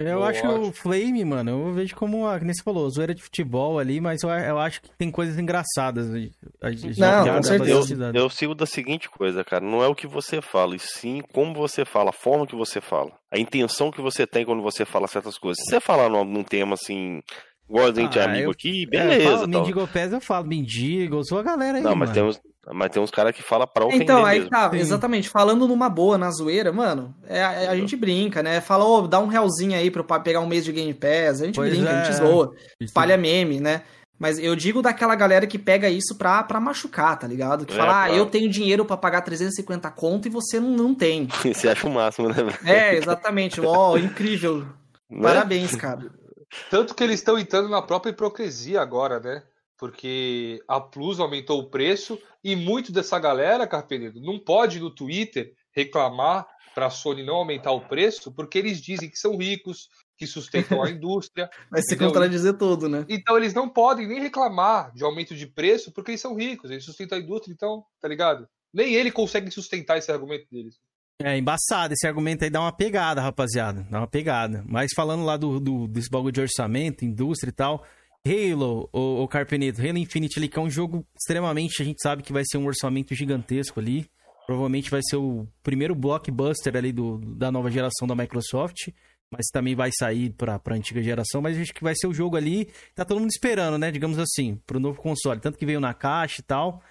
Eu 0.00 0.16
Boa, 0.20 0.30
acho 0.30 0.40
que 0.40 0.46
o 0.48 0.72
Flame, 0.72 1.22
mano, 1.26 1.50
eu 1.50 1.72
vejo 1.74 1.94
como, 1.94 2.26
a, 2.26 2.38
que 2.38 2.44
nem 2.46 2.54
você 2.54 2.62
falou, 2.62 2.88
zoeira 2.88 3.14
de 3.14 3.22
futebol 3.22 3.78
ali, 3.78 4.00
mas 4.00 4.22
eu, 4.22 4.30
eu 4.30 4.58
acho 4.58 4.80
que 4.80 4.88
tem 4.96 5.10
coisas 5.10 5.38
engraçadas. 5.38 6.08
a- 6.62 6.66
a- 6.66 6.72
já 6.72 7.22
dá 7.24 7.40
pra 7.58 7.66
eu, 7.68 7.82
eu 8.14 8.30
sigo 8.30 8.54
da 8.54 8.64
seguinte 8.64 9.10
coisa, 9.10 9.44
cara. 9.44 9.62
Não 9.62 9.84
é 9.84 9.88
o 9.88 9.94
que 9.94 10.06
você 10.06 10.40
fala, 10.40 10.74
e 10.74 10.78
sim 10.78 11.20
como 11.34 11.52
você 11.54 11.84
fala, 11.84 12.08
a 12.08 12.14
forma 12.14 12.46
que 12.46 12.56
você 12.56 12.80
fala. 12.80 13.12
A 13.30 13.38
intenção 13.38 13.90
que 13.90 14.00
você 14.00 14.26
tem 14.26 14.44
quando 14.46 14.62
você 14.62 14.86
fala 14.86 15.06
certas 15.06 15.36
coisas. 15.36 15.62
Se 15.62 15.70
você 15.70 15.80
falar 15.80 16.08
num, 16.08 16.24
num 16.24 16.42
tema 16.42 16.74
assim, 16.74 17.20
igual 17.70 17.86
a 17.86 17.92
gente 17.94 18.18
é 18.18 18.22
Ah, 18.22 18.24
amigo 18.26 18.46
eu- 18.46 18.50
aqui, 18.50 18.80
é, 18.80 18.84
eu 18.84 18.90
beleza. 18.90 19.24
falo 19.24 19.38
tal. 19.38 19.48
mendigo 19.48 19.86
pés, 19.88 20.12
eu 20.12 20.20
falo 20.20 20.46
mendigo, 20.46 21.16
eu 21.16 21.24
sou 21.24 21.38
a 21.38 21.42
galera 21.42 21.78
aí, 21.78 21.84
Não, 21.84 21.94
mas 21.96 22.10
mano. 22.10 22.12
tem, 22.12 22.22
uns, 22.22 22.40
mas 22.74 22.90
tem 22.90 23.02
uns 23.02 23.10
caras 23.10 23.34
que 23.34 23.42
falam 23.42 23.66
pra 23.66 23.84
ofender 23.86 24.02
Então, 24.02 24.24
aí 24.24 24.38
mesmo. 24.40 24.50
tá, 24.50 24.70
exatamente. 24.74 25.28
Falando 25.28 25.66
numa 25.68 25.88
boa, 25.88 26.18
na 26.18 26.30
zoeira, 26.30 26.72
mano, 26.72 27.14
é, 27.26 27.42
a- 27.42 27.70
a 27.70 27.76
gente 27.76 27.96
brinca, 27.96 28.42
né? 28.42 28.60
Fala, 28.60 28.84
ô, 28.84 29.06
dá 29.06 29.18
um 29.20 29.26
realzinho 29.28 29.74
aí 29.76 29.90
pra 29.90 30.02
eu 30.02 30.20
pegar 30.20 30.40
um 30.40 30.46
mês 30.46 30.64
de 30.64 30.72
Game 30.72 30.92
Pass. 30.92 31.40
A 31.42 31.46
gente 31.46 31.54
Pois 31.56 31.70
brinca, 31.70 31.90
a 31.90 31.92
é. 32.00 32.04
gente 32.04 32.16
zoa, 32.16 32.52
Isso. 32.56 32.66
espalha 32.90 33.16
meme, 33.16 33.60
né? 33.60 33.82
Mas 34.18 34.38
eu 34.38 34.54
digo 34.54 34.82
daquela 34.82 35.14
galera 35.14 35.46
que 35.46 35.58
pega 35.58 35.88
isso 35.88 36.14
pra, 36.18 36.42
pra 36.42 36.60
machucar, 36.60 37.18
tá 37.18 37.26
ligado? 37.26 37.64
Que 37.64 37.72
É, 37.72 37.76
fala, 37.78 37.90
ah, 38.02 38.06
claro. 38.06 38.14
eu 38.16 38.26
tenho 38.26 38.50
dinheiro 38.50 38.84
pra 38.84 38.94
pagar 38.94 39.22
350 39.22 39.90
conto 39.90 40.28
e 40.28 40.30
você 40.30 40.60
não, 40.60 40.68
não 40.72 40.94
tem. 40.94 41.26
Você 41.56 41.66
acha 41.70 41.86
o 41.86 41.90
máximo, 41.90 42.28
né? 42.28 42.34
É, 42.66 42.96
exatamente. 42.96 43.58
Ó, 43.62 43.96
incrível. 43.96 44.66
Né? 45.10 45.22
Parabéns, 45.22 45.74
cara. 45.74 46.00
Tanto 46.70 46.94
que 46.94 47.02
eles 47.02 47.20
estão 47.20 47.38
entrando 47.38 47.68
na 47.68 47.82
própria 47.82 48.10
hipocrisia 48.10 48.80
agora, 48.80 49.20
né? 49.20 49.42
Porque 49.78 50.62
a 50.68 50.80
Plus 50.80 51.20
aumentou 51.20 51.60
o 51.60 51.70
preço 51.70 52.18
e 52.44 52.54
muito 52.54 52.92
dessa 52.92 53.18
galera, 53.18 53.66
Carpenedo, 53.66 54.20
não 54.20 54.38
pode 54.38 54.78
no 54.78 54.90
Twitter 54.90 55.54
reclamar 55.72 56.46
para 56.74 56.86
a 56.86 56.90
Sony 56.90 57.22
não 57.22 57.36
aumentar 57.36 57.72
o 57.72 57.86
preço, 57.86 58.32
porque 58.32 58.58
eles 58.58 58.80
dizem 58.80 59.08
que 59.08 59.18
são 59.18 59.36
ricos, 59.36 59.88
que 60.16 60.26
sustentam 60.26 60.82
a 60.82 60.88
indústria. 60.90 61.48
Vai 61.70 61.82
se 61.82 61.96
contradizer 61.96 62.56
todo, 62.58 62.88
né? 62.88 63.04
Então 63.08 63.36
eles 63.36 63.54
não 63.54 63.68
podem 63.68 64.06
nem 64.06 64.20
reclamar 64.20 64.92
de 64.92 65.02
aumento 65.02 65.34
de 65.34 65.46
preço 65.46 65.92
porque 65.92 66.12
eles 66.12 66.20
são 66.20 66.34
ricos, 66.34 66.70
eles 66.70 66.84
sustentam 66.84 67.18
a 67.18 67.20
indústria, 67.20 67.52
então, 67.52 67.84
tá 68.00 68.06
ligado? 68.06 68.48
Nem 68.72 68.94
ele 68.94 69.10
consegue 69.10 69.50
sustentar 69.50 69.98
esse 69.98 70.12
argumento 70.12 70.46
deles. 70.50 70.78
É 71.22 71.36
embaçado, 71.36 71.92
esse 71.92 72.06
argumento 72.06 72.44
aí 72.44 72.50
dá 72.50 72.60
uma 72.60 72.72
pegada, 72.72 73.20
rapaziada. 73.20 73.86
Dá 73.90 73.98
uma 73.98 74.06
pegada. 74.06 74.64
Mas 74.66 74.90
falando 74.96 75.22
lá 75.22 75.36
do, 75.36 75.60
do 75.60 75.86
desse 75.86 76.08
bagulho 76.08 76.32
de 76.32 76.40
orçamento, 76.40 77.04
indústria 77.04 77.50
e 77.50 77.52
tal. 77.52 77.84
Halo, 78.26 78.88
o, 78.90 79.24
o 79.24 79.28
Halo 79.30 79.98
Infinite 79.98 80.48
que 80.48 80.58
é 80.58 80.62
um 80.62 80.70
jogo 80.70 81.06
extremamente, 81.14 81.82
a 81.82 81.84
gente 81.84 82.00
sabe 82.02 82.22
que 82.22 82.32
vai 82.32 82.42
ser 82.44 82.56
um 82.56 82.66
orçamento 82.66 83.14
gigantesco 83.14 83.78
ali. 83.78 84.06
Provavelmente 84.46 84.90
vai 84.90 85.00
ser 85.02 85.16
o 85.16 85.46
primeiro 85.62 85.94
blockbuster 85.94 86.74
ali 86.74 86.90
do, 86.90 87.18
da 87.18 87.52
nova 87.52 87.70
geração 87.70 88.08
da 88.08 88.14
Microsoft. 88.14 88.88
Mas 89.30 89.46
também 89.52 89.76
vai 89.76 89.90
sair 89.92 90.30
pra, 90.30 90.58
pra 90.58 90.74
antiga 90.74 91.02
geração. 91.02 91.42
Mas 91.42 91.56
acho 91.58 91.74
que 91.74 91.84
vai 91.84 91.94
ser 91.94 92.06
o 92.06 92.14
jogo 92.14 92.36
ali. 92.36 92.66
Tá 92.94 93.04
todo 93.04 93.20
mundo 93.20 93.30
esperando, 93.30 93.76
né? 93.76 93.90
Digamos 93.90 94.18
assim, 94.18 94.58
pro 94.66 94.80
novo 94.80 95.00
console. 95.00 95.38
Tanto 95.38 95.58
que 95.58 95.66
veio 95.66 95.80
na 95.80 95.92
caixa 95.92 96.40
e 96.40 96.44
tal. 96.44 96.82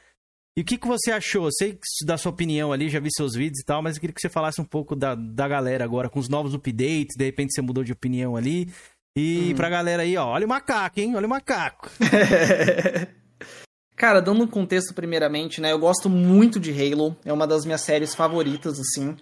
E 0.58 0.62
o 0.62 0.66
que, 0.66 0.78
que 0.78 0.88
você 0.88 1.12
achou? 1.12 1.46
Eu 1.46 1.52
sei 1.52 1.74
que 1.74 2.06
da 2.06 2.18
sua 2.18 2.32
opinião 2.32 2.74
ali, 2.74 2.90
já 2.90 3.00
vi 3.00 3.10
seus 3.12 3.34
vídeos 3.34 3.62
e 3.62 3.66
tal, 3.66 3.82
mas 3.82 3.96
eu 3.96 4.02
queria 4.02 4.14
que 4.14 4.20
você 4.22 4.30
falasse 4.30 4.60
um 4.60 4.66
pouco 4.66 4.96
da, 4.96 5.16
da 5.16 5.48
galera 5.48 5.84
agora, 5.86 6.10
com 6.10 6.20
os 6.20 6.28
novos 6.28 6.54
updates, 6.54 7.16
de 7.18 7.24
repente 7.26 7.54
você 7.54 7.62
mudou 7.62 7.84
de 7.84 7.94
opinião 7.94 8.36
ali. 8.36 8.70
E 9.16 9.50
Uhum. 9.50 9.56
pra 9.56 9.70
galera 9.70 10.04
aí, 10.04 10.16
ó, 10.18 10.28
olha 10.28 10.46
o 10.46 10.50
macaco, 10.50 11.00
hein? 11.00 11.16
Olha 11.16 11.26
o 11.26 11.30
macaco. 11.30 11.90
Cara, 13.96 14.22
dando 14.22 14.44
um 14.44 14.48
contexto 14.48 14.94
primeiramente, 14.94 15.60
né? 15.60 15.72
Eu 15.74 15.80
gosto 15.80 16.10
muito 16.10 16.60
de 16.60 16.72
Halo, 16.72 17.18
é 17.26 17.34
uma 17.34 17.46
das 17.46 17.66
minhas 17.66 17.82
séries 17.82 18.16
favoritas, 18.16 18.80
assim. 18.80 19.16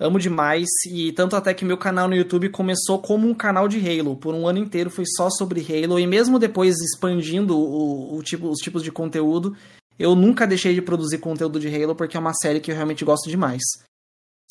Amo 0.00 0.18
demais, 0.18 0.66
e 0.90 1.12
tanto 1.12 1.36
até 1.36 1.54
que 1.54 1.64
meu 1.64 1.76
canal 1.78 2.08
no 2.08 2.16
YouTube 2.16 2.48
começou 2.48 3.00
como 3.00 3.28
um 3.28 3.34
canal 3.34 3.68
de 3.68 3.78
Halo. 3.78 4.16
Por 4.16 4.34
um 4.34 4.48
ano 4.48 4.58
inteiro 4.58 4.90
foi 4.90 5.04
só 5.06 5.30
sobre 5.30 5.60
Halo, 5.60 6.00
e 6.00 6.06
mesmo 6.06 6.38
depois 6.40 6.74
expandindo 6.80 7.56
o, 7.56 8.16
o 8.16 8.22
tipo, 8.24 8.48
os 8.48 8.58
tipos 8.58 8.82
de 8.82 8.90
conteúdo, 8.90 9.56
eu 9.98 10.14
nunca 10.14 10.46
deixei 10.46 10.74
de 10.74 10.82
produzir 10.82 11.18
conteúdo 11.18 11.60
de 11.60 11.68
Halo, 11.68 11.94
porque 11.94 12.16
é 12.16 12.20
uma 12.20 12.34
série 12.34 12.60
que 12.60 12.70
eu 12.70 12.74
realmente 12.74 13.04
gosto 13.04 13.28
demais. 13.28 13.62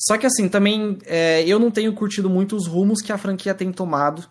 Só 0.00 0.18
que 0.18 0.26
assim, 0.26 0.48
também 0.48 0.98
é, 1.04 1.46
eu 1.46 1.58
não 1.58 1.70
tenho 1.70 1.92
curtido 1.92 2.28
muito 2.28 2.56
os 2.56 2.66
rumos 2.66 3.00
que 3.00 3.12
a 3.12 3.18
franquia 3.18 3.54
tem 3.54 3.72
tomado 3.72 4.28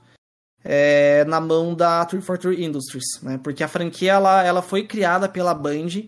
é, 0.63 1.23
na 1.25 1.39
mão 1.39 1.73
da 1.73 2.05
343 2.05 2.67
Industries, 2.67 3.21
né? 3.21 3.39
Porque 3.41 3.63
a 3.63 3.67
franquia 3.67 4.13
ela, 4.13 4.43
ela 4.43 4.61
foi 4.61 4.85
criada 4.85 5.29
pela 5.29 5.53
Band, 5.53 6.07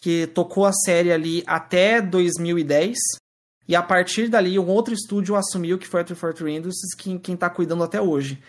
que 0.00 0.26
tocou 0.28 0.66
a 0.66 0.72
série 0.72 1.12
ali 1.12 1.42
até 1.46 2.02
2010, 2.02 2.96
e 3.68 3.74
a 3.74 3.82
partir 3.82 4.28
dali 4.28 4.58
um 4.58 4.68
outro 4.68 4.92
estúdio 4.92 5.36
assumiu 5.36 5.78
que 5.78 5.86
foi 5.86 6.00
a 6.00 6.04
343 6.04 6.58
Industries, 6.58 6.94
quem, 6.94 7.18
quem 7.18 7.36
tá 7.36 7.48
cuidando 7.48 7.84
até 7.84 8.00
hoje. 8.00 8.42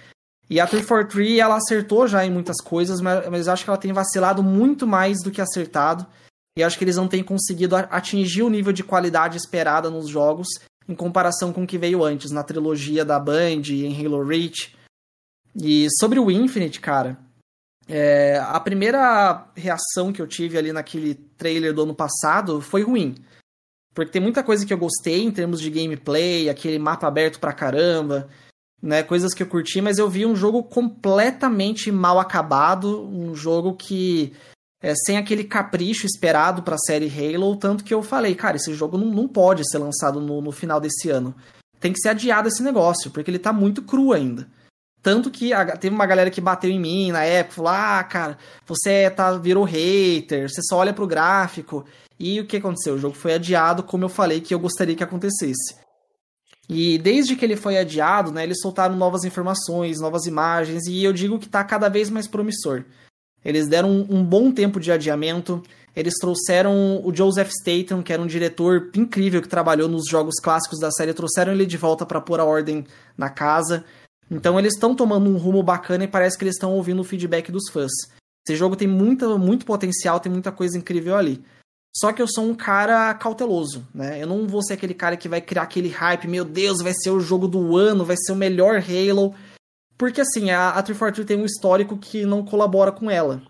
E 0.49 0.59
a 0.59 0.67
343 0.67 1.39
ela 1.39 1.55
acertou 1.55 2.07
já 2.07 2.25
em 2.25 2.31
muitas 2.31 2.61
coisas, 2.61 3.01
mas, 3.01 3.27
mas 3.29 3.47
acho 3.47 3.63
que 3.63 3.69
ela 3.69 3.79
tem 3.79 3.91
vacilado 3.91 4.43
muito 4.43 4.85
mais 4.85 5.21
do 5.23 5.31
que 5.31 5.41
acertado. 5.41 6.05
E 6.57 6.63
acho 6.63 6.77
que 6.77 6.83
eles 6.83 6.95
não 6.95 7.07
têm 7.07 7.23
conseguido 7.23 7.75
atingir 7.75 8.43
o 8.43 8.49
nível 8.49 8.71
de 8.71 8.83
qualidade 8.83 9.37
esperada 9.37 9.89
nos 9.89 10.07
jogos 10.07 10.47
em 10.87 10.95
comparação 10.95 11.51
com 11.51 11.63
o 11.63 11.67
que 11.67 11.77
veio 11.77 12.03
antes, 12.03 12.31
na 12.31 12.43
trilogia 12.43 13.03
da 13.03 13.19
Band, 13.19 13.63
em 13.69 14.05
Halo 14.05 14.23
Reach. 14.23 14.75
E 15.55 15.87
sobre 15.99 16.19
o 16.19 16.29
Infinite, 16.29 16.79
cara, 16.79 17.17
é, 17.87 18.37
a 18.37 18.59
primeira 18.59 19.47
reação 19.55 20.13
que 20.13 20.21
eu 20.21 20.27
tive 20.27 20.57
ali 20.57 20.71
naquele 20.71 21.15
trailer 21.15 21.73
do 21.73 21.83
ano 21.83 21.95
passado 21.95 22.61
foi 22.61 22.83
ruim. 22.83 23.15
Porque 23.93 24.11
tem 24.11 24.21
muita 24.21 24.43
coisa 24.43 24.65
que 24.65 24.73
eu 24.73 24.77
gostei 24.77 25.23
em 25.23 25.31
termos 25.31 25.59
de 25.59 25.69
gameplay, 25.69 26.49
aquele 26.49 26.77
mapa 26.77 27.07
aberto 27.07 27.39
pra 27.39 27.53
caramba, 27.53 28.27
né? 28.85 29.01
Coisas 29.01 29.33
que 29.33 29.41
eu 29.41 29.47
curti, 29.47 29.81
mas 29.81 29.97
eu 29.97 30.07
vi 30.07 30.27
um 30.27 30.35
jogo 30.35 30.61
completamente 30.63 31.91
mal 31.91 32.19
acabado, 32.19 33.03
um 33.03 33.35
jogo 33.35 33.73
que 33.73 34.31
é, 34.81 34.93
sem 34.93 35.17
aquele 35.17 35.43
capricho 35.43 36.05
esperado 36.05 36.61
para 36.61 36.75
a 36.75 36.85
série 36.85 37.09
Halo, 37.09 37.55
tanto 37.55 37.83
que 37.83 37.93
eu 37.93 38.03
falei, 38.03 38.35
cara, 38.35 38.57
esse 38.57 38.71
jogo 38.75 38.95
não, 38.95 39.07
não 39.07 39.27
pode 39.27 39.67
ser 39.67 39.79
lançado 39.79 40.21
no, 40.21 40.39
no 40.39 40.51
final 40.51 40.79
desse 40.79 41.09
ano. 41.09 41.35
Tem 41.79 41.91
que 41.91 41.99
ser 41.99 42.09
adiado 42.09 42.47
esse 42.47 42.61
negócio, 42.61 43.09
porque 43.09 43.31
ele 43.31 43.39
tá 43.39 43.51
muito 43.51 43.81
cru 43.81 44.13
ainda. 44.13 44.47
Tanto 45.01 45.31
que 45.31 45.51
a, 45.51 45.75
teve 45.75 45.93
uma 45.95 46.05
galera 46.05 46.29
que 46.29 46.39
bateu 46.39 46.69
em 46.69 46.79
mim 46.79 47.11
na 47.11 47.23
época, 47.23 47.55
falou: 47.55 47.71
ah, 47.71 48.03
cara, 48.03 48.37
você 48.67 49.09
tá, 49.09 49.35
virou 49.37 49.63
hater, 49.63 50.47
você 50.47 50.61
só 50.61 50.77
olha 50.77 50.93
pro 50.93 51.07
gráfico. 51.07 51.85
E 52.19 52.39
o 52.39 52.45
que 52.45 52.57
aconteceu? 52.57 52.93
O 52.93 52.99
jogo 52.99 53.15
foi 53.15 53.33
adiado, 53.33 53.83
como 53.83 54.03
eu 54.05 54.09
falei 54.09 54.41
que 54.41 54.53
eu 54.53 54.59
gostaria 54.59 54.95
que 54.95 55.03
acontecesse. 55.03 55.75
E 56.67 56.97
desde 56.97 57.35
que 57.35 57.45
ele 57.45 57.55
foi 57.55 57.77
adiado, 57.77 58.31
né, 58.31 58.43
eles 58.43 58.59
soltaram 58.59 58.95
novas 58.95 59.23
informações, 59.23 59.99
novas 59.99 60.25
imagens, 60.25 60.87
e 60.87 61.03
eu 61.03 61.13
digo 61.13 61.39
que 61.39 61.47
tá 61.47 61.63
cada 61.63 61.89
vez 61.89 62.09
mais 62.09 62.27
promissor. 62.27 62.83
Eles 63.43 63.67
deram 63.67 63.91
um, 64.09 64.23
bom 64.23 64.51
tempo 64.51 64.79
de 64.79 64.91
adiamento, 64.91 65.61
eles 65.95 66.15
trouxeram 66.19 67.01
o 67.05 67.13
Joseph 67.13 67.51
Statham, 67.51 68.01
que 68.01 68.11
era 68.11 68.21
um 68.21 68.25
diretor 68.25 68.89
incrível 68.95 69.41
que 69.41 69.47
trabalhou 69.47 69.87
nos 69.87 70.09
jogos 70.09 70.39
clássicos 70.41 70.79
da 70.79 70.89
série, 70.89 71.13
trouxeram 71.13 71.53
ele 71.53 71.65
de 71.65 71.77
volta 71.77 72.05
para 72.05 72.19
pôr 72.19 72.39
a 72.39 72.43
ordem 72.43 72.85
na 73.15 73.29
casa. 73.29 73.85
Então 74.29 74.57
eles 74.57 74.73
estão 74.73 74.95
tomando 74.95 75.29
um 75.29 75.37
rumo 75.37 75.61
bacana 75.61 76.03
e 76.03 76.07
parece 76.07 76.35
que 76.35 76.43
eles 76.43 76.55
estão 76.55 76.73
ouvindo 76.73 77.01
o 77.01 77.05
feedback 77.05 77.51
dos 77.51 77.69
fãs. 77.71 77.91
Esse 78.47 78.57
jogo 78.57 78.75
tem 78.75 78.87
muito 78.87 79.65
potencial, 79.65 80.19
tem 80.19 80.31
muita 80.31 80.51
coisa 80.51 80.77
incrível 80.77 81.15
ali. 81.15 81.43
Só 81.97 82.11
que 82.11 82.21
eu 82.21 82.27
sou 82.27 82.43
um 82.45 82.53
cara 82.53 83.13
cauteloso, 83.13 83.87
né? 83.93 84.21
Eu 84.21 84.27
não 84.27 84.45
vou 84.47 84.61
ser 84.61 84.73
aquele 84.73 84.93
cara 84.93 85.15
que 85.15 85.29
vai 85.29 85.39
criar 85.39 85.63
aquele 85.63 85.87
hype, 85.87 86.27
meu 86.27 86.43
Deus, 86.43 86.81
vai 86.81 86.93
ser 86.93 87.09
o 87.09 87.21
jogo 87.21 87.47
do 87.47 87.77
ano, 87.77 88.03
vai 88.03 88.17
ser 88.17 88.33
o 88.33 88.35
melhor 88.35 88.83
Halo. 88.83 89.33
Porque 89.97 90.19
assim, 90.19 90.51
a, 90.51 90.69
a 90.69 90.83
343 90.83 91.25
tem 91.25 91.37
um 91.37 91.45
histórico 91.45 91.97
que 91.97 92.25
não 92.25 92.43
colabora 92.43 92.91
com 92.91 93.09
ela. 93.09 93.41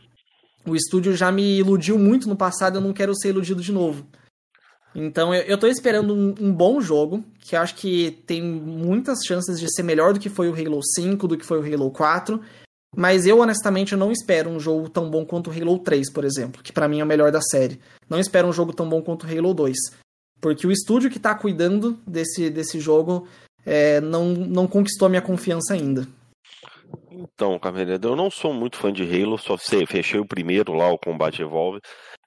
O 0.64 0.76
estúdio 0.76 1.16
já 1.16 1.32
me 1.32 1.58
iludiu 1.58 1.98
muito 1.98 2.30
no 2.30 2.36
passado, 2.36 2.78
eu 2.78 2.82
não 2.82 2.93
quero 2.93 3.16
ser 3.16 3.30
iludido 3.30 3.62
de 3.62 3.72
novo. 3.72 4.06
Então 4.93 5.34
eu, 5.34 5.41
eu 5.43 5.58
tô 5.58 5.66
esperando 5.66 6.14
um, 6.14 6.36
um, 6.39 6.54
bom 6.54 6.80
jogo, 6.80 7.26
que 7.41 7.56
acho 7.56 7.74
que 7.76 8.24
tem 8.28 8.43
muitas 8.43 9.20
chances 9.26 9.60
de 9.60 9.74
ser 9.74 9.84
melhor 9.84 10.14
do 10.14 10.20
que 10.20 10.30
foi 10.30 10.50
o 10.50 10.54
Halo 10.54 10.82
5, 10.84 11.28
do 11.28 11.38
que 11.38 11.46
foi 11.46 11.60
o 11.60 11.74
Halo 11.74 11.89
4. 11.89 12.39
Mas 12.96 13.26
eu, 13.26 13.39
honestamente, 13.39 13.96
não 13.96 14.12
espero 14.12 14.50
um 14.50 14.60
jogo 14.60 14.89
tão 14.89 15.10
bom 15.10 15.26
quanto 15.26 15.50
o 15.50 15.54
Halo 15.54 15.80
3, 15.80 16.12
por 16.12 16.24
exemplo, 16.24 16.64
que 16.64 16.72
para 16.72 16.88
mim 16.88 17.00
é 17.00 17.04
o 17.04 17.08
melhor 17.08 17.32
da 17.32 17.41
série. 17.41 17.80
Não 18.10 18.20
espero 18.20 18.48
um 18.48 18.54
jogo 18.54 18.74
tão 18.74 18.88
bom 18.88 19.02
quanto 19.02 19.26
o 19.26 19.30
Halo 19.30 19.54
2. 19.54 19.76
Porque 20.39 20.66
o 20.66 20.72
estúdio 20.72 21.10
que 21.10 21.20
tá 21.20 21.36
cuidando 21.36 22.00
desse, 22.08 22.50
desse 22.50 22.80
jogo 22.80 23.28
é, 23.66 24.00
não, 24.00 24.26
não 24.26 24.68
conquistou 24.68 25.08
a 25.08 25.10
minha 25.10 25.22
confiança 25.22 25.74
ainda. 25.74 26.08
Então, 27.12 27.58
Carmeleda, 27.58 28.08
eu 28.08 28.16
não 28.16 28.30
sou 28.30 28.54
muito 28.54 28.78
fã 28.78 28.91
de 28.91 29.04
Halo, 29.04 29.38
só 29.38 29.58
sei, 29.58 29.86
fechei 29.86 30.20
o 30.20 30.28
primeiro 30.28 30.74
lá, 30.74 30.89
o 30.89 31.00
Combate 31.00 31.41
Evolve. 31.41 31.80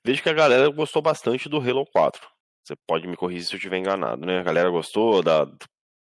Vejo 0.05 0.23
que 0.23 0.29
a 0.29 0.35
galera 0.35 0.69
gostou 0.71 1.03
bastante 1.03 1.49
do 1.49 1.59
Halo 1.59 1.85
4. 1.93 2.21
Você 2.65 2.75
pode 2.87 3.07
me 3.07 3.17
corrigir 3.17 3.47
se 3.47 3.55
eu 3.55 3.59
estiver 3.59 3.79
enganado, 3.79 4.27
né? 4.27 4.41
A 4.41 4.43
galera 4.43 4.71
gostou 4.71 5.23
da. 5.23 5.47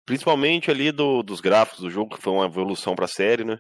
Principalmente 0.06 0.70
ali 0.70 0.92
do, 0.92 1.24
dos 1.24 1.40
gráficos 1.40 1.82
do 1.82 1.90
jogo, 1.90 2.16
que 2.16 2.22
foi 2.22 2.34
uma 2.34 2.46
evolução 2.46 2.96
pra 2.96 3.08
série, 3.08 3.44
né? 3.44 3.60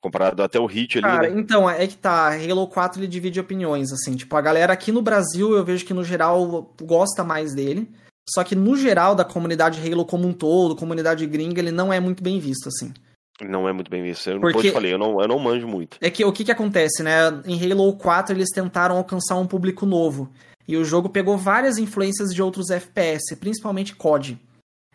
Comparado 0.00 0.42
até 0.42 0.60
o 0.60 0.66
Hit 0.66 0.98
ali. 0.98 1.06
Cara, 1.06 1.30
né? 1.30 1.40
então, 1.40 1.68
é 1.68 1.86
que 1.86 1.96
tá. 1.96 2.32
Halo 2.32 2.68
4 2.68 3.00
ele 3.00 3.08
divide 3.08 3.40
opiniões, 3.40 3.92
assim. 3.92 4.14
Tipo, 4.14 4.36
a 4.36 4.40
galera 4.40 4.72
aqui 4.72 4.92
no 4.92 5.02
Brasil, 5.02 5.56
eu 5.56 5.64
vejo 5.64 5.84
que 5.84 5.94
no 5.94 6.04
geral 6.04 6.72
gosta 6.80 7.24
mais 7.24 7.52
dele. 7.52 7.90
Só 8.28 8.44
que 8.44 8.54
no 8.54 8.76
geral, 8.76 9.14
da 9.14 9.24
comunidade 9.24 9.80
Halo 9.80 10.04
como 10.04 10.28
um 10.28 10.32
todo, 10.32 10.76
comunidade 10.76 11.26
gringa, 11.26 11.60
ele 11.60 11.72
não 11.72 11.92
é 11.92 11.98
muito 11.98 12.22
bem 12.22 12.38
visto, 12.38 12.68
assim. 12.68 12.92
Não 13.40 13.68
é 13.68 13.72
muito 13.72 13.90
bem 13.90 14.02
visto. 14.02 14.28
Eu, 14.28 14.40
Porque... 14.40 14.70
falei, 14.70 14.92
eu 14.92 14.98
não, 14.98 15.20
eu 15.20 15.28
não 15.28 15.38
manjo 15.38 15.66
muito. 15.66 15.96
É 16.00 16.10
que 16.10 16.24
o 16.24 16.32
que, 16.32 16.44
que 16.44 16.52
acontece, 16.52 17.02
né? 17.02 17.40
Em 17.44 17.72
Halo 17.72 17.96
4 17.96 18.34
eles 18.34 18.50
tentaram 18.52 18.96
alcançar 18.96 19.36
um 19.36 19.46
público 19.46 19.86
novo. 19.86 20.30
E 20.66 20.76
o 20.76 20.84
jogo 20.84 21.08
pegou 21.08 21.38
várias 21.38 21.78
influências 21.78 22.34
de 22.34 22.42
outros 22.42 22.70
FPS, 22.70 23.34
principalmente 23.36 23.96
COD. 23.96 24.38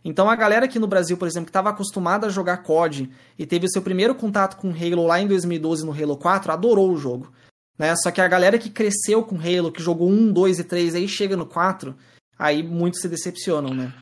Então 0.04 0.30
a 0.30 0.36
galera 0.36 0.66
aqui 0.66 0.78
no 0.78 0.88
Brasil, 0.88 1.18
por 1.18 1.28
exemplo, 1.28 1.46
que 1.46 1.50
estava 1.50 1.70
acostumada 1.70 2.28
a 2.28 2.30
jogar 2.30 2.58
COD 2.58 3.10
e 3.38 3.46
teve 3.46 3.66
o 3.66 3.70
seu 3.70 3.82
primeiro 3.82 4.14
contato 4.14 4.58
com 4.58 4.70
Halo 4.70 5.06
lá 5.06 5.20
em 5.20 5.28
2012 5.28 5.86
no 5.86 5.94
Halo 5.94 6.18
4, 6.18 6.52
adorou 6.52 6.92
o 6.92 6.98
jogo. 6.98 7.32
Né? 7.78 7.96
Só 7.96 8.12
que 8.12 8.22
a 8.22 8.28
galera 8.28 8.58
que 8.58 8.70
cresceu 8.70 9.24
com 9.24 9.38
Halo, 9.38 9.72
que 9.72 9.82
jogou 9.82 10.10
1, 10.10 10.32
2 10.32 10.60
e 10.60 10.64
3, 10.64 10.96
aí 10.96 11.08
chega 11.08 11.38
no 11.38 11.46
4, 11.46 11.96
aí 12.38 12.62
muitos 12.62 13.02
se 13.02 13.08
decepcionam, 13.08 13.74
né? 13.74 13.94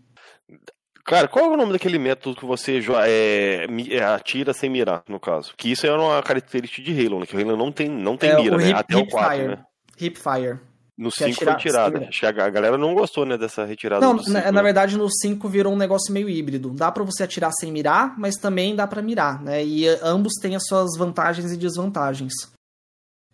Cara, 1.06 1.28
qual 1.28 1.46
é 1.46 1.48
o 1.50 1.58
nome 1.58 1.74
daquele 1.74 1.98
método 1.98 2.36
que 2.36 2.46
você 2.46 2.80
é, 3.08 3.66
é, 3.90 4.04
atira 4.04 4.54
sem 4.54 4.70
mirar, 4.70 5.04
no 5.08 5.20
caso? 5.20 5.54
Que 5.58 5.72
isso 5.72 5.86
é 5.86 5.92
uma 5.92 6.22
característica 6.22 6.82
de 6.82 7.06
Halo, 7.06 7.20
né? 7.20 7.26
Que 7.26 7.36
o 7.36 7.40
Halo 7.40 7.58
não 7.58 7.72
tem, 7.72 7.90
não 7.90 8.18
tem 8.18 8.32
é, 8.32 8.42
mira, 8.42 8.58
né? 8.58 8.70
Hip, 8.70 8.80
Até 8.80 8.94
hip 8.96 9.08
o 9.08 9.12
4, 9.12 9.32
fire. 9.32 9.48
né? 9.48 9.66
Hipfire. 10.00 10.60
No 11.02 11.10
Que 11.10 11.24
é 11.24 11.34
5 11.34 11.44
foi 11.44 11.56
tirada. 11.56 12.10
a 12.22 12.50
galera 12.52 12.78
não 12.78 12.94
gostou, 12.94 13.26
né, 13.26 13.36
dessa 13.36 13.66
retirada 13.66 14.06
Não, 14.06 14.20
5. 14.20 14.30
na, 14.30 14.52
na 14.52 14.62
verdade 14.62 14.96
no 14.96 15.12
5 15.12 15.50
virou 15.50 15.74
um 15.74 15.76
negócio 15.76 16.14
meio 16.14 16.30
híbrido. 16.30 16.70
Dá 16.70 16.92
pra 16.92 17.04
você 17.04 17.24
atirar 17.24 17.52
sem 17.54 17.72
mirar, 17.72 18.14
mas 18.20 18.36
também 18.36 18.76
dá 18.76 18.86
pra 18.86 19.02
mirar, 19.02 19.42
né? 19.42 19.66
E 19.66 19.88
eh, 19.88 20.00
ambos 20.04 20.34
têm 20.40 20.56
as 20.56 20.64
suas 20.68 20.96
vantagens 20.96 21.52
e 21.52 21.58
desvantagens. 21.58 22.34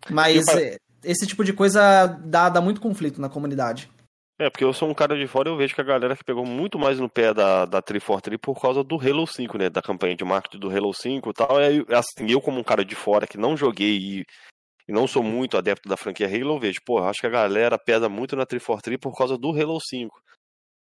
Mas 0.08 0.48
eh, 0.48 0.78
esse 1.04 1.26
tipo 1.26 1.44
de 1.44 1.52
coisa 1.52 2.06
dá, 2.06 2.48
dá 2.48 2.58
muito 2.62 2.80
conflito 2.80 3.20
na 3.20 3.28
comunidade. 3.28 3.90
É, 4.40 4.48
porque 4.48 4.64
eu 4.64 4.72
sou 4.72 4.88
um 4.88 4.94
cara 4.94 5.14
de 5.18 5.26
fora 5.26 5.50
e 5.50 5.52
eu 5.52 5.56
vejo 5.58 5.74
que 5.74 5.80
a 5.82 5.84
galera 5.84 6.16
que 6.16 6.24
pegou 6.24 6.46
muito 6.46 6.78
mais 6.78 6.98
no 6.98 7.10
pé 7.10 7.34
da, 7.34 7.66
da 7.66 7.82
343 7.82 8.40
por 8.40 8.58
causa 8.58 8.82
do 8.82 8.96
Halo 8.96 9.26
5, 9.26 9.58
né? 9.58 9.68
Da 9.68 9.82
campanha 9.82 10.16
de 10.16 10.24
marketing 10.24 10.58
do 10.58 10.70
Halo 10.70 10.94
5 10.94 11.28
e 11.28 11.32
tal. 11.34 11.60
E 11.60 11.84
assim, 11.94 12.30
eu 12.30 12.40
como 12.40 12.58
um 12.60 12.64
cara 12.64 12.82
de 12.82 12.94
fora 12.94 13.26
que 13.26 13.36
não 13.36 13.58
joguei 13.58 13.98
e, 13.98 14.24
e 14.88 14.92
não 14.92 15.06
sou 15.06 15.22
muito 15.22 15.58
adepto 15.58 15.88
da 15.88 15.96
franquia 15.96 16.26
Halo, 16.26 16.58
vejo, 16.58 16.80
pô, 16.84 16.98
acho 16.98 17.20
que 17.20 17.26
a 17.26 17.30
galera 17.30 17.78
pesa 17.78 18.08
muito 18.08 18.34
na 18.34 18.46
343 18.46 18.98
por 18.98 19.14
causa 19.16 19.36
do 19.36 19.50
Halo 19.50 19.78
5. 19.78 20.18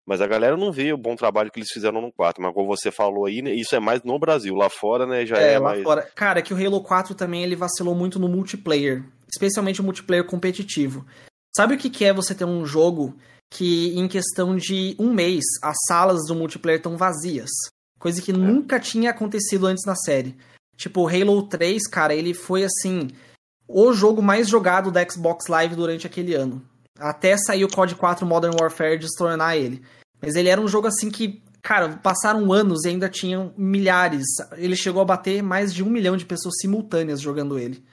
Mas 0.07 0.21
a 0.21 0.27
galera 0.29 0.57
não 0.57 0.71
vê 0.71 0.93
o 0.93 0.97
bom 0.97 1.17
trabalho 1.17 1.51
que 1.51 1.59
eles 1.59 1.73
fizeram 1.73 2.01
no 2.01 2.13
4. 2.13 2.41
Mas 2.41 2.55
como 2.55 2.69
você 2.69 2.93
falou 2.93 3.27
aí, 3.27 3.43
né, 3.43 3.53
isso 3.53 3.75
é 3.75 3.81
mais 3.81 4.05
no 4.05 4.17
Brasil. 4.17 4.55
Lá 4.55 4.71
fora, 4.71 5.05
né, 5.05 5.27
já 5.27 5.37
é, 5.37 5.55
É, 5.55 5.59
lá 5.59 5.71
mais... 5.71 5.83
fora. 5.83 6.09
Cara, 6.15 6.39
é 6.39 6.43
que 6.43 6.55
o 6.55 6.57
Halo 6.57 6.81
4 6.81 7.17
também 7.17 7.43
ele 7.43 7.57
vacilou 7.57 7.97
muito 7.97 8.21
no 8.21 8.29
multiplayer, 8.29 9.03
especialmente 9.29 9.81
o 9.81 9.85
multiplayer 9.85 10.25
competitivo. 10.25 11.05
Sabe 11.57 11.75
o 11.75 11.79
que 11.79 11.91
que 11.91 12.05
é 12.05 12.13
você 12.13 12.33
ter 12.33 12.45
um 12.45 12.65
jogo 12.65 13.17
que 13.51 13.93
em 13.99 14.07
questão 14.07 14.55
de 14.55 14.95
um 15.01 15.13
mês 15.13 15.43
as 15.61 15.77
salas 15.89 16.27
do 16.29 16.37
multiplayer 16.37 16.79
estão 16.79 16.97
vazias? 16.97 17.51
Coisa 17.99 18.23
que 18.23 18.33
nunca 18.33 18.79
tinha 18.79 19.11
acontecido 19.11 19.67
antes 19.67 19.85
na 19.85 19.97
série. 19.97 20.37
Tipo, 20.77 21.01
o 21.01 21.09
Halo 21.09 21.43
3, 21.49 21.89
cara, 21.89 22.15
ele 22.15 22.35
foi 22.35 22.63
assim 22.63 23.09
o 23.69 23.93
jogo 23.93 24.23
mais 24.23 24.49
jogado 24.49 24.91
da 24.91 25.07
Xbox 25.09 25.47
Live 25.49 25.75
durante 25.75 26.07
aquele 26.07 26.35
ano. 26.35 26.63
Até 26.99 27.37
sair 27.37 27.65
o 27.65 27.69
COD 27.69 27.95
4 27.95 28.27
Modern 28.27 28.55
Warfare 28.59 28.95
e 28.95 28.99
destronar 28.99 29.57
ele. 29.57 29.83
Mas 30.21 30.35
ele 30.35 30.49
era 30.49 30.61
um 30.61 30.69
jogo 30.69 30.87
assim 30.87 31.11
que, 31.11 31.43
cara, 31.63 31.99
passaram 31.99 32.53
anos 32.53 32.85
e 32.85 32.89
ainda 32.89 33.09
tinham 33.09 33.53
milhares. 33.57 34.25
Ele 34.57 34.77
chegou 34.77 35.03
a 35.03 35.05
bater 35.05 35.43
mais 35.43 35.75
de 35.75 35.83
um 35.83 35.91
milhão 35.91 36.17
de 36.17 36.25
pessoas 36.25 36.55
simultâneas 36.61 37.21
jogando 37.21 37.59
ele. 37.59 37.85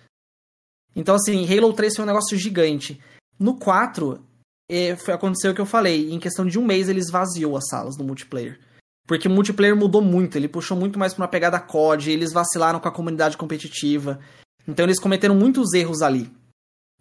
Então, 0.96 1.16
assim, 1.16 1.46
Halo 1.52 1.74
3 1.74 1.96
foi 1.96 2.04
um 2.04 2.08
negócio 2.08 2.38
gigante. 2.38 3.02
No 3.38 3.58
4, 3.58 4.24
é, 4.70 4.96
foi, 4.96 5.14
aconteceu 5.14 5.52
o 5.52 5.56
que 5.56 5.62
eu 5.62 5.66
falei. 5.66 6.12
Em 6.12 6.20
questão 6.20 6.46
de 6.46 6.58
um 6.58 6.66
mês, 6.66 6.88
ele 6.88 7.00
esvaziou 7.00 7.58
as 7.58 7.68
salas 7.68 7.98
do 7.98 8.04
multiplayer. 8.04 8.60
Porque 9.06 9.28
o 9.28 9.32
multiplayer 9.32 9.76
mudou 9.76 10.02
muito, 10.02 10.38
ele 10.38 10.48
puxou 10.48 10.78
muito 10.78 10.98
mais 10.98 11.14
pra 11.14 11.24
uma 11.24 11.28
pegada 11.28 11.60
COD, 11.60 12.10
eles 12.10 12.32
vacilaram 12.32 12.80
com 12.80 12.88
a 12.88 12.92
comunidade 12.92 13.36
competitiva. 13.36 14.20
Então 14.68 14.86
eles 14.86 15.00
cometeram 15.00 15.36
muitos 15.36 15.74
erros 15.74 16.02
ali. 16.02 16.32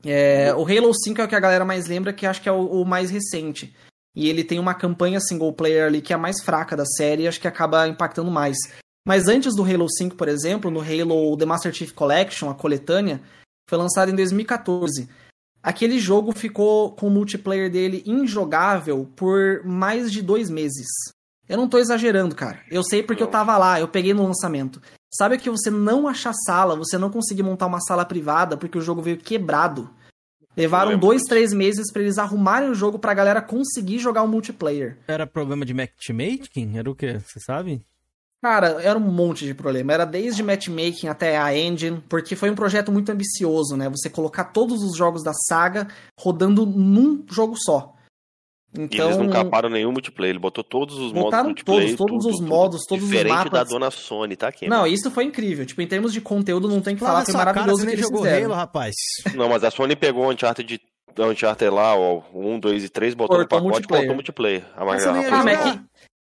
É, 0.05 0.53
o 0.55 0.67
Halo 0.67 0.93
5 0.93 1.21
é 1.21 1.25
o 1.25 1.29
que 1.29 1.35
a 1.35 1.41
galera 1.41 1.65
mais 1.65 1.87
lembra, 1.87 2.13
que 2.13 2.27
acho 2.27 2.43
que 2.43 2.49
é 2.49 2.53
o, 2.53 2.67
o, 2.67 2.85
mais 2.85 3.11
recente. 3.11 3.75
E 4.15 4.29
ele 4.29 4.45
tem 4.45 4.59
uma 4.59 4.75
campanha 4.75 5.21
single 5.21 5.53
player 5.53 5.87
ali 5.87 6.03
que 6.03 6.13
é 6.13 6.17
a 6.17 6.19
mais 6.19 6.43
fraca 6.43 6.77
da 6.77 6.85
série 6.85 7.23
e 7.23 7.29
acho 7.29 7.41
que 7.41 7.49
acaba 7.49 7.87
impactando 7.89 8.31
mais. 8.31 8.57
Mas 9.07 9.27
antes 9.27 9.55
do 9.55 9.65
Halo 9.65 9.89
5, 9.89 10.17
por 10.17 10.29
exemplo, 10.29 10.71
no 10.71 10.81
Halo 10.81 11.37
The 11.37 11.47
Master 11.47 11.73
Chief 11.73 11.93
Collection, 11.93 12.51
a 12.51 12.55
coletânea, 12.55 13.21
foi 13.69 13.79
lançado 13.79 14.11
em 14.11 14.15
2014. 14.15 15.09
Aquele 15.63 15.99
jogo 15.99 16.33
ficou 16.33 16.93
com 16.93 17.07
o 17.07 17.11
multiplayer 17.11 17.71
dele 17.71 18.03
injogável 18.05 19.09
por 19.17 19.65
mais 19.65 20.11
de 20.11 20.21
dois 20.21 20.51
meses. 20.51 20.89
Eu 21.53 21.59
não 21.59 21.69
tô 21.69 21.77
exagerando, 21.77 22.35
cara. 22.35 22.61
Eu 22.71 22.83
sei 22.83 23.03
porque 23.03 23.23
eu 23.23 23.27
tava 23.27 23.59
lá, 23.59 23.79
eu 23.79 23.87
peguei 23.87 24.15
no 24.15 24.27
lançamento. 24.27 24.81
Sabe 25.15 25.37
que 25.37 25.51
você 25.51 25.71
não 25.71 26.09
achar 26.09 26.33
sala, 26.33 26.75
você 26.75 26.97
não 26.97 27.11
conseguir 27.11 27.43
montar 27.43 27.67
uma 27.67 27.79
sala 27.79 28.07
privada 28.07 28.57
porque 28.57 28.79
o 28.79 28.81
jogo 28.81 29.03
veio 29.03 29.19
quebrado. 29.19 29.91
Levaram 30.57 30.99
dois, 30.99 31.21
três 31.25 31.53
meses 31.53 31.93
para 31.93 32.01
eles 32.01 32.17
arrumarem 32.17 32.71
o 32.71 32.75
jogo 32.75 32.99
pra 32.99 33.13
galera 33.13 33.43
conseguir 33.43 33.99
jogar 33.99 34.23
o 34.23 34.29
multiplayer. 34.29 34.97
Era 35.07 35.27
problema 35.27 35.67
de 35.67 35.75
matchmaking? 35.75 36.79
Era 36.79 36.91
o 36.91 36.95
quê? 36.95 37.19
Você 37.19 37.39
sabe? 37.39 37.85
Cara, 38.41 38.83
era 38.83 38.99
um 38.99 39.13
monte 39.13 39.45
de 39.45 39.53
problema. 39.53 39.93
Era 39.93 40.07
desde 40.07 40.43
matchmaking 40.43 41.09
até 41.09 41.37
a 41.37 41.55
engine, 41.55 42.03
porque 42.09 42.35
foi 42.35 42.49
um 42.49 42.55
projeto 42.55 42.91
muito 42.91 43.13
ambicioso, 43.13 43.77
né? 43.77 43.91
Você 43.91 44.09
colocar 44.09 44.45
todos 44.45 44.83
os 44.83 44.97
jogos 44.97 45.23
da 45.23 45.35
saga 45.35 45.87
rodando 46.19 46.65
num 46.65 47.23
jogo 47.31 47.57
só. 47.59 47.95
Então, 48.75 49.07
e 49.07 49.09
eles 49.09 49.17
não 49.19 49.27
Então, 49.27 49.45
caparam 49.45 49.69
nenhum 49.69 49.93
multiplayer, 49.93 50.31
ele 50.33 50.39
botou 50.39 50.65
todos 50.65 50.95
os 50.97 51.13
modos 51.13 51.25
Botaram 51.25 51.45
multiplayer. 51.45 51.83
todos, 51.95 51.97
todos 51.99 52.25
tudo, 52.25 52.31
os 52.33 52.37
tudo. 52.39 52.49
modos, 52.49 52.81
todos 52.89 53.05
os 53.05 53.11
Diferente 53.11 53.35
mapas. 53.35 53.53
da 53.53 53.65
dona 53.65 53.91
Sony, 53.91 54.35
tá 54.37 54.49
aqui. 54.49 54.67
Não, 54.69 54.87
isso 54.87 55.11
foi 55.11 55.25
incrível. 55.25 55.67
Tipo, 55.67 55.83
em 55.83 55.87
termos 55.87 56.13
de 56.13 56.21
conteúdo, 56.23 56.69
não 56.69 56.81
tem 56.81 56.95
que 56.95 57.01
falar, 57.01 57.25
foi 57.25 57.35
cara, 57.35 57.47
maravilhoso 57.53 57.83
o 57.83 57.87
que 57.87 57.93
eles 57.93 58.05
jogou 58.07 58.23
fizeram. 58.23 58.47
Halo, 58.47 58.55
rapaz. 58.55 58.95
Não, 59.37 59.49
mas 59.49 59.63
a 59.63 59.71
Sony 59.71 59.95
pegou 59.95 60.25
o 60.27 60.31
Uncharted, 60.33 60.81
Uncharted 61.19 61.71
lá, 61.71 61.95
ó, 61.95 62.23
1, 62.33 62.59
2 62.59 62.85
e 62.85 62.89
3, 62.89 63.13
botou 63.15 63.37
Cortou 63.37 63.59
no 63.61 63.65
pacote 63.67 63.67
e 63.67 63.71
multiplayer. 63.73 64.05
botou 64.07 64.15
multiplayer. 64.15 64.65
A 64.75 64.85
Rafa- 64.85 64.99
jogar. 65.01 65.33
Ah, 65.41 65.45
mas 65.45 65.63
quem, 65.63 65.81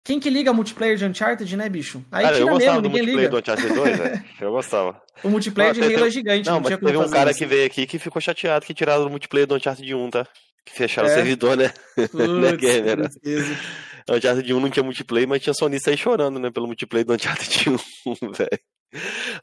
quem 0.05 0.21
que 0.21 0.29
liga 0.31 0.53
multiplayer 0.53 0.97
de 0.97 1.05
Uncharted, 1.07 1.57
né, 1.57 1.69
bicho? 1.69 2.05
Aí 2.13 2.25
Cara, 2.25 2.37
eu 2.37 2.41
tira 2.41 2.53
gostava 2.53 2.81
mesmo, 2.81 2.83
do 2.83 2.89
ninguém 2.89 3.17
multiplayer 3.17 3.31
liga. 3.31 3.31
do 3.31 3.39
Uncharted 3.39 3.75
2, 3.75 3.99
velho. 3.99 4.25
Eu 4.41 4.51
gostava. 4.53 5.03
O 5.23 5.29
multiplayer 5.31 5.73
Não, 5.75 5.81
de 5.81 5.89
teve- 5.89 5.95
Halo 5.97 6.07
é 6.07 6.11
gigante, 6.11 6.47
não, 6.47 6.55
Não, 6.55 6.61
mas 6.61 6.79
teve 6.79 6.97
um 6.99 7.09
cara 7.11 7.31
isso. 7.31 7.39
que 7.39 7.47
veio 7.47 7.67
aqui 7.67 7.87
que 7.87 7.99
ficou 7.99 8.21
chateado 8.21 8.67
que 8.67 8.75
tiraram 8.75 9.07
o 9.07 9.11
multiplayer 9.11 9.47
do 9.49 9.55
Uncharted 9.55 9.95
1, 9.95 10.11
tá? 10.11 10.27
Que 10.65 10.73
fecharam 10.75 11.09
É? 11.09 11.13
o 11.13 11.15
servidor, 11.15 11.57
né? 11.57 11.73
né, 11.97 12.51
Putz, 12.51 12.57
Gamer? 12.61 13.11
O 14.11 14.15
Uncharted 14.17 14.53
1 14.55 14.61
não 14.61 14.71
tinha 14.71 14.83
multiplayer, 14.83 15.27
mas 15.29 15.43
tinha 15.43 15.55
sonista 15.55 15.91
aí 15.91 15.97
chorando, 15.97 16.39
né? 16.39 16.51
Pelo 16.51 16.67
multiplayer 16.67 17.07
do 17.07 17.15
Uncharted 17.15 17.71
1, 17.71 17.77
velho. 18.33 18.61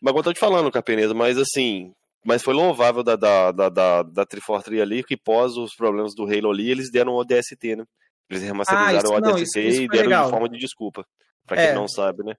Mas 0.01 0.11
como 0.11 0.19
eu 0.19 0.23
tô 0.23 0.33
te 0.33 0.39
falando, 0.39 0.71
Capeneza, 0.71 1.13
mas 1.13 1.37
assim. 1.37 1.91
Mas 2.23 2.43
foi 2.43 2.53
louvável 2.53 3.01
da, 3.01 3.15
da, 3.15 3.51
da, 3.51 3.67
da, 3.69 4.03
da 4.03 4.25
343 4.25 4.79
ali, 4.81 5.03
que 5.03 5.17
pós 5.17 5.57
os 5.57 5.73
problemas 5.75 6.13
do 6.13 6.23
Halo 6.25 6.51
ali, 6.51 6.69
eles 6.69 6.91
deram 6.91 7.13
o 7.13 7.19
ODST, 7.19 7.75
né? 7.75 7.83
Eles 8.31 8.43
remasterizaram 8.43 8.97
isso- 8.97 9.13
o 9.13 9.15
ODST 9.15 9.59
e 9.59 9.87
deram 9.87 10.03
legal. 10.03 10.25
de 10.25 10.31
forma 10.31 10.49
de 10.49 10.57
desculpa. 10.57 11.03
Pra 11.47 11.59
É. 11.61 11.65
quem 11.67 11.75
não 11.75 11.87
sabe, 11.87 12.23
né? 12.23 12.33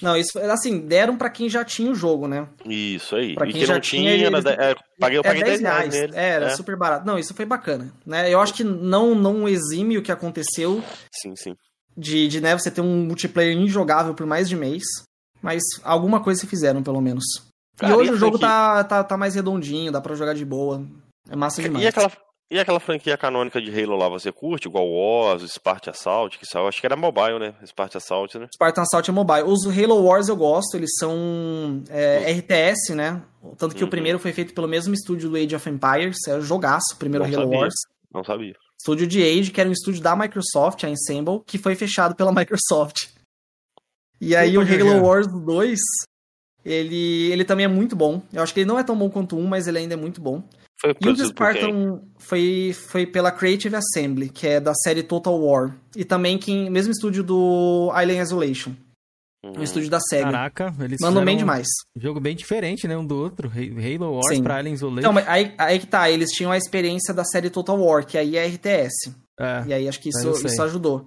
Não, 0.00 0.16
isso, 0.16 0.38
assim, 0.38 0.80
deram 0.80 1.16
pra 1.18 1.28
quem 1.30 1.48
já 1.50 1.64
tinha 1.64 1.90
o 1.90 1.94
jogo, 1.94 2.26
né? 2.26 2.48
Isso 2.64 3.14
aí. 3.14 3.34
Pra 3.34 3.44
e 3.46 3.50
quem 3.50 3.58
quem 3.58 3.66
já 3.66 3.74
não 3.74 3.80
tinha, 3.80 4.14
tinha, 4.16 4.26
ele- 4.28 4.40
da- 4.42 4.52
é, 4.52 4.74
paguei, 4.98 5.18
eu 5.18 5.20
é 5.20 5.24
paguei 5.24 5.42
10 5.44 5.60
10 5.60 5.60
reais 5.60 5.94
reais. 5.94 6.14
É, 6.14 6.28
era 6.30 6.46
É. 6.46 6.50
super 6.56 6.76
barato. 6.76 7.06
Não, 7.06 7.18
isso 7.18 7.34
foi 7.34 7.44
bacana. 7.44 7.92
Né? 8.04 8.32
Eu 8.32 8.40
acho 8.40 8.54
que 8.54 8.64
não, 8.64 9.14
não 9.14 9.46
exime 9.48 9.98
o 9.98 10.02
que 10.02 10.10
aconteceu 10.10 10.82
Sim, 11.14 11.34
sim. 11.36 11.54
de, 11.96 12.26
de 12.26 12.40
né, 12.40 12.56
você 12.58 12.70
ter 12.70 12.80
um 12.80 13.04
multiplayer 13.04 13.56
injogável 13.56 14.14
por 14.14 14.26
mais 14.26 14.48
de 14.48 14.56
mês. 14.56 14.82
Mas 15.42 15.62
alguma 15.84 16.22
coisa 16.22 16.40
se 16.40 16.46
fizeram, 16.46 16.82
pelo 16.82 17.00
menos. 17.00 17.24
Cara, 17.76 17.92
e 17.92 17.96
hoje 17.96 18.10
o 18.12 18.16
jogo 18.16 18.38
franquia? 18.38 18.48
tá, 18.48 18.84
tá, 18.84 19.04
tá 19.04 19.16
mais 19.16 19.34
redondinho, 19.34 19.92
dá 19.92 20.00
pra 20.00 20.14
jogar 20.16 20.34
de 20.34 20.44
boa. 20.44 20.84
É 21.30 21.36
massa 21.36 21.60
demais. 21.62 21.84
E 21.84 21.88
aquela, 21.88 22.10
e 22.50 22.58
aquela 22.58 22.78
franquia 22.78 23.16
canônica 23.16 23.60
de 23.60 23.70
Halo 23.70 23.96
lá, 23.96 24.08
você 24.08 24.30
curte? 24.30 24.68
Igual 24.68 24.86
o 24.86 24.94
Oz, 24.94 25.42
Spartan 25.50 25.90
Assault, 25.90 26.38
que 26.38 26.46
saiu, 26.46 26.68
acho 26.68 26.80
que 26.80 26.86
era 26.86 26.96
mobile, 26.96 27.38
né? 27.38 27.54
Spartan 27.66 27.98
Assault, 27.98 28.38
né? 28.38 28.46
Spartan 28.54 28.82
Assault 28.82 29.10
é 29.10 29.12
mobile. 29.12 29.42
Os 29.42 29.66
Halo 29.66 30.02
Wars 30.04 30.28
eu 30.28 30.36
gosto, 30.36 30.76
eles 30.76 30.90
são 30.98 31.82
é, 31.88 32.30
RTS, 32.32 32.94
né? 32.94 33.22
Tanto 33.58 33.74
que 33.74 33.82
Uhum. 33.82 33.88
o 33.88 33.90
primeiro 33.90 34.18
foi 34.18 34.32
feito 34.32 34.54
pelo 34.54 34.68
mesmo 34.68 34.94
estúdio 34.94 35.28
do 35.28 35.36
Age 35.36 35.54
of 35.56 35.68
Empires, 35.68 36.16
é 36.28 36.40
jogaço, 36.40 36.94
o 36.94 36.96
primeiro 36.96 37.24
Não 37.26 37.32
Halo 37.34 37.44
sabia. 37.44 37.58
Wars. 37.60 37.74
Não 38.14 38.24
sabia. 38.24 38.54
Estúdio 38.78 39.06
de 39.06 39.22
Age, 39.22 39.50
que 39.50 39.60
era 39.60 39.68
um 39.68 39.72
estúdio 39.72 40.00
da 40.02 40.14
Microsoft, 40.14 40.84
a 40.84 40.88
Ensemble, 40.88 41.40
que 41.46 41.58
foi 41.58 41.74
fechado 41.74 42.14
pela 42.14 42.30
Microsoft. 42.34 43.08
E 44.20 44.36
aí 44.36 44.56
o 44.56 44.60
pode 44.60 44.74
Halo 44.74 44.90
jogar. 44.92 45.02
Wars 45.02 45.26
2, 45.26 45.78
ele, 46.64 47.30
ele 47.32 47.44
também 47.44 47.64
é 47.64 47.68
muito 47.68 47.94
bom. 47.96 48.22
Eu 48.32 48.42
acho 48.42 48.52
que 48.54 48.60
ele 48.60 48.68
não 48.68 48.78
é 48.78 48.84
tão 48.84 48.96
bom 48.96 49.10
quanto 49.10 49.36
um, 49.36 49.46
mas 49.46 49.66
ele 49.66 49.78
ainda 49.78 49.94
é 49.94 49.96
muito 49.96 50.20
bom. 50.20 50.42
Foi 50.78 50.94
E 51.00 51.08
o? 51.08 51.16
Spartan 51.16 52.00
foi, 52.18 52.74
foi 52.74 53.06
pela 53.06 53.32
Creative 53.32 53.74
Assembly, 53.76 54.28
que 54.28 54.46
é 54.46 54.60
da 54.60 54.74
série 54.74 55.02
Total 55.02 55.38
War. 55.38 55.74
E 55.94 56.04
também 56.04 56.38
quem, 56.38 56.68
mesmo 56.70 56.92
estúdio 56.92 57.22
do 57.22 57.90
Alien 57.94 58.20
Isolation. 58.20 58.72
Uhum. 59.44 59.60
Um 59.60 59.62
estúdio 59.62 59.88
da 59.88 60.00
SEGA. 60.00 60.24
Caraca, 60.24 60.74
eles 60.80 61.00
Mandam 61.00 61.24
bem 61.24 61.36
demais. 61.36 61.66
Um 61.96 62.00
jogo 62.00 62.20
bem 62.20 62.34
diferente, 62.34 62.86
né? 62.86 62.96
Um 62.96 63.06
do 63.06 63.16
outro. 63.16 63.50
Halo 63.50 64.14
Wars 64.14 64.28
Sim. 64.28 64.42
pra 64.42 64.56
Alien 64.56 64.74
Isolation. 64.74 65.00
Então, 65.00 65.12
mas 65.12 65.28
aí, 65.28 65.54
aí 65.56 65.78
que 65.78 65.86
tá, 65.86 66.10
eles 66.10 66.30
tinham 66.30 66.50
a 66.50 66.56
experiência 66.58 67.14
da 67.14 67.24
série 67.24 67.48
Total 67.48 67.78
War, 67.78 68.04
que 68.04 68.18
aí 68.18 68.36
é 68.36 68.46
RTS. 68.46 69.14
É, 69.38 69.64
E 69.66 69.72
aí 69.74 69.88
acho 69.88 70.00
que 70.00 70.08
isso, 70.08 70.46
isso 70.46 70.62
ajudou. 70.62 71.06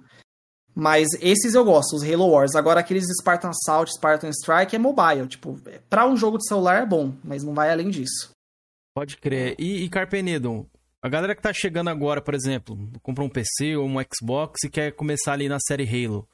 Mas 0.74 1.08
esses 1.20 1.54
eu 1.54 1.64
gosto, 1.64 1.96
os 1.96 2.02
Halo 2.02 2.28
Wars. 2.28 2.54
Agora 2.54 2.80
aqueles 2.80 3.04
Spartan 3.20 3.50
Assault, 3.50 3.92
Spartan 3.92 4.30
Strike 4.30 4.74
é 4.74 4.78
mobile. 4.78 5.26
Tipo, 5.26 5.58
pra 5.88 6.06
um 6.06 6.16
jogo 6.16 6.38
de 6.38 6.46
celular 6.46 6.82
é 6.82 6.86
bom, 6.86 7.12
mas 7.22 7.42
não 7.44 7.52
vai 7.52 7.70
além 7.70 7.90
disso. 7.90 8.30
Pode 8.94 9.16
crer. 9.16 9.54
E, 9.58 9.84
e 9.84 9.88
Carpenedo, 9.88 10.68
a 11.02 11.08
galera 11.08 11.34
que 11.34 11.42
tá 11.42 11.52
chegando 11.52 11.88
agora, 11.88 12.20
por 12.20 12.34
exemplo, 12.34 12.76
comprou 13.02 13.26
um 13.26 13.30
PC 13.30 13.76
ou 13.76 13.86
um 13.86 13.96
Xbox 14.02 14.64
e 14.64 14.68
quer 14.70 14.92
começar 14.92 15.32
ali 15.32 15.48
na 15.48 15.58
série 15.60 15.84
Halo. 15.84 16.20
O 16.20 16.26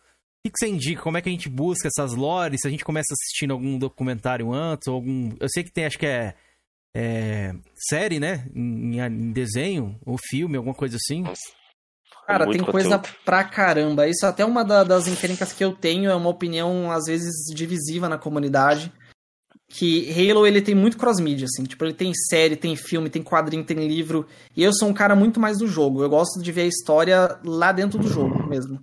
que, 0.49 0.53
que 0.53 0.59
você 0.59 0.69
indica? 0.69 1.03
Como 1.03 1.17
é 1.19 1.23
que 1.23 1.29
a 1.29 1.33
gente 1.33 1.49
busca 1.49 1.89
essas 1.89 2.15
lores? 2.15 2.61
Se 2.61 2.69
a 2.69 2.71
gente 2.71 2.85
começa 2.85 3.13
assistindo 3.13 3.51
algum 3.53 3.79
documentário 3.79 4.53
antes, 4.53 4.87
ou 4.87 4.95
algum. 4.95 5.35
Eu 5.41 5.49
sei 5.49 5.65
que 5.65 5.73
tem, 5.73 5.85
acho 5.87 5.99
que 5.99 6.07
é. 6.07 6.35
é, 6.97 7.53
série, 7.75 8.21
né? 8.21 8.47
Em, 8.55 8.99
em 9.01 9.33
desenho, 9.33 9.99
ou 10.07 10.17
filme, 10.17 10.57
alguma 10.57 10.75
coisa 10.75 10.97
assim. 10.97 11.25
Cara, 12.27 12.49
tem 12.51 12.63
coisa 12.63 12.97
conteúdo. 12.99 13.19
pra 13.25 13.45
caramba. 13.45 14.09
Isso 14.09 14.25
é 14.25 14.29
até 14.29 14.45
uma 14.45 14.65
da- 14.65 14.85
das 14.85 15.07
encrencas 15.09 15.53
que 15.53 15.65
eu 15.65 15.73
tenho, 15.73 16.11
é 16.11 16.15
uma 16.15 16.31
opinião, 16.31 16.91
às 16.91 17.05
vezes, 17.07 17.35
divisiva 17.55 18.09
na 18.09 18.19
comunidade. 18.19 18.93
Que 19.69 20.11
Halo, 20.13 20.47
ele 20.47 20.63
tem 20.63 20.75
muito 20.75 20.97
cross-mídia, 20.97 21.47
assim. 21.47 21.65
Tipo, 21.65 21.85
ele 21.85 21.95
tem 21.95 22.13
série, 22.15 22.57
tem 22.57 22.77
filme, 22.77 23.11
tem 23.11 23.23
quadrinho, 23.23 23.65
tem 23.65 23.87
livro. 23.87 24.27
E 24.57 24.63
eu 24.63 24.73
sou 24.73 24.89
um 24.89 24.95
cara 24.95 25.17
muito 25.17 25.41
mais 25.41 25.59
do 25.59 25.67
jogo. 25.67 26.03
Eu 26.03 26.09
gosto 26.09 26.41
de 26.41 26.53
ver 26.53 26.63
a 26.63 26.67
história 26.67 27.39
lá 27.45 27.73
dentro 27.73 27.99
do 27.99 28.09
jogo 28.09 28.49
mesmo. 28.49 28.81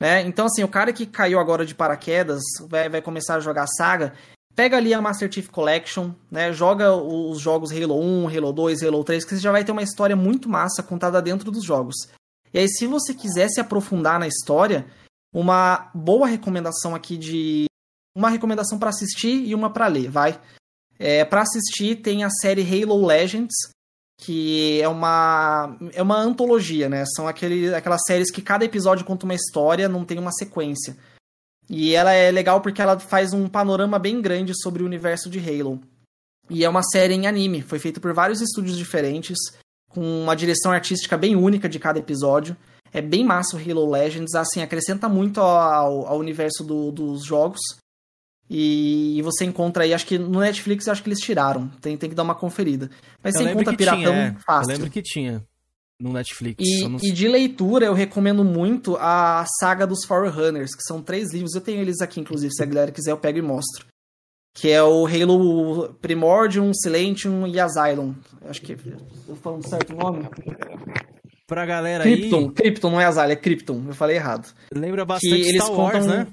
Né? 0.00 0.22
Então, 0.22 0.46
assim, 0.46 0.62
o 0.62 0.68
cara 0.68 0.92
que 0.92 1.06
caiu 1.06 1.38
agora 1.38 1.64
de 1.64 1.74
paraquedas, 1.74 2.42
vai, 2.68 2.88
vai 2.88 3.00
começar 3.00 3.36
a 3.36 3.40
jogar 3.40 3.62
a 3.62 3.66
saga, 3.66 4.12
pega 4.54 4.76
ali 4.76 4.92
a 4.92 5.00
Master 5.00 5.32
Chief 5.32 5.48
Collection, 5.48 6.10
né? 6.30 6.52
Joga 6.52 6.94
os 6.94 7.40
jogos 7.40 7.70
Halo 7.70 8.00
1, 8.00 8.28
Halo 8.28 8.52
2, 8.52 8.82
Halo 8.82 9.04
3, 9.04 9.24
que 9.24 9.34
você 9.34 9.40
já 9.40 9.52
vai 9.52 9.64
ter 9.64 9.72
uma 9.72 9.82
história 9.82 10.16
muito 10.16 10.48
massa 10.48 10.82
contada 10.82 11.20
dentro 11.22 11.50
dos 11.50 11.64
jogos. 11.64 11.96
E 12.52 12.58
aí, 12.58 12.68
se 12.68 12.86
você 12.86 13.12
quiser 13.12 13.48
se 13.48 13.60
aprofundar 13.60 14.18
na 14.18 14.26
história, 14.26 14.86
uma 15.32 15.90
boa 15.94 16.26
recomendação 16.26 16.94
aqui 16.94 17.16
de. 17.16 17.66
Uma 18.16 18.30
recomendação 18.30 18.78
pra 18.78 18.88
assistir 18.88 19.44
e 19.46 19.54
uma 19.54 19.68
pra 19.70 19.86
ler, 19.88 20.10
vai. 20.10 20.40
É, 20.98 21.22
para 21.24 21.42
assistir, 21.42 21.96
tem 21.96 22.24
a 22.24 22.30
série 22.30 22.62
Halo 22.62 23.04
Legends, 23.06 23.54
que 24.18 24.80
é 24.80 24.88
uma, 24.88 25.76
é 25.92 26.02
uma 26.02 26.16
antologia, 26.16 26.88
né? 26.88 27.04
São 27.14 27.28
aquele, 27.28 27.74
aquelas 27.74 28.00
séries 28.06 28.30
que 28.30 28.40
cada 28.40 28.64
episódio 28.64 29.04
conta 29.04 29.26
uma 29.26 29.34
história, 29.34 29.86
não 29.90 30.06
tem 30.06 30.18
uma 30.18 30.32
sequência. 30.32 30.96
E 31.68 31.94
ela 31.94 32.12
é 32.12 32.30
legal 32.30 32.62
porque 32.62 32.80
ela 32.80 32.98
faz 32.98 33.34
um 33.34 33.46
panorama 33.48 33.98
bem 33.98 34.22
grande 34.22 34.52
sobre 34.62 34.82
o 34.82 34.86
universo 34.86 35.28
de 35.28 35.38
Halo. 35.38 35.78
E 36.48 36.64
é 36.64 36.68
uma 36.68 36.82
série 36.82 37.12
em 37.12 37.26
anime, 37.26 37.60
foi 37.60 37.78
feita 37.78 38.00
por 38.00 38.14
vários 38.14 38.40
estúdios 38.40 38.78
diferentes, 38.78 39.36
com 39.90 40.22
uma 40.22 40.34
direção 40.34 40.72
artística 40.72 41.18
bem 41.18 41.36
única 41.36 41.68
de 41.68 41.78
cada 41.78 41.98
episódio. 41.98 42.56
É 42.92 43.02
bem 43.02 43.24
massa 43.24 43.56
o 43.56 43.60
Halo 43.60 43.90
Legends, 43.90 44.34
assim, 44.34 44.62
acrescenta 44.62 45.08
muito 45.08 45.40
ao, 45.40 46.06
ao 46.06 46.18
universo 46.18 46.64
do- 46.64 46.90
dos 46.92 47.24
jogos. 47.24 47.60
E 48.48 49.20
você 49.22 49.44
encontra 49.44 49.82
aí, 49.84 49.92
acho 49.92 50.06
que 50.06 50.18
no 50.18 50.38
Netflix, 50.40 50.86
acho 50.86 51.02
que 51.02 51.08
eles 51.08 51.18
tiraram. 51.20 51.68
Tem, 51.80 51.96
tem 51.96 52.08
que 52.08 52.14
dar 52.14 52.22
uma 52.22 52.34
conferida. 52.34 52.90
Mas 53.22 53.34
Eu 53.34 53.42
você 53.42 53.50
encontra 53.50 53.76
piratão 53.76 54.00
tinha, 54.02 54.14
é. 54.16 54.36
fácil. 54.44 54.70
Eu 54.70 54.76
lembro 54.76 54.90
que 54.90 55.02
tinha 55.02 55.44
no 56.00 56.12
Netflix. 56.12 56.56
E, 56.64 56.82
eu 56.82 56.88
não 56.88 56.98
e 57.02 57.10
de 57.10 57.26
leitura, 57.26 57.86
eu 57.86 57.94
recomendo 57.94 58.44
muito 58.44 58.96
a 59.00 59.44
saga 59.58 59.86
dos 59.86 60.04
Forerunners, 60.04 60.76
que 60.76 60.82
são 60.82 61.02
três 61.02 61.32
livros. 61.32 61.54
Eu 61.54 61.60
tenho 61.60 61.80
eles 61.80 62.00
aqui, 62.00 62.20
inclusive, 62.20 62.54
se 62.54 62.62
a 62.62 62.66
galera 62.66 62.92
quiser, 62.92 63.10
eu 63.10 63.16
pego 63.18 63.38
e 63.38 63.42
mostro. 63.42 63.84
Que 64.54 64.70
é 64.70 64.82
o 64.82 65.06
Halo 65.06 65.92
Primordium, 66.00 66.72
Silentium 66.72 67.46
e 67.46 67.58
Asylum. 67.60 68.14
Acho 68.48 68.62
que. 68.62 68.76
Tô 69.26 69.34
falando 69.34 69.68
certo 69.68 69.92
o 69.92 69.96
nome? 69.96 70.28
Pra 71.46 71.66
galera 71.66 72.02
Krypton. 72.04 72.38
aí. 72.48 72.50
Krypton, 72.52 72.90
não 72.90 73.00
é 73.00 73.04
Asylum, 73.04 73.30
é 73.30 73.36
Krypton. 73.36 73.84
Eu 73.88 73.94
falei 73.94 74.16
errado. 74.16 74.48
Lembra 74.72 75.04
bastante 75.04 75.34
que 75.34 75.48
eles 75.48 75.62
Star 75.62 75.72
Wars, 75.76 75.98
contam- 76.04 76.08
né? 76.18 76.26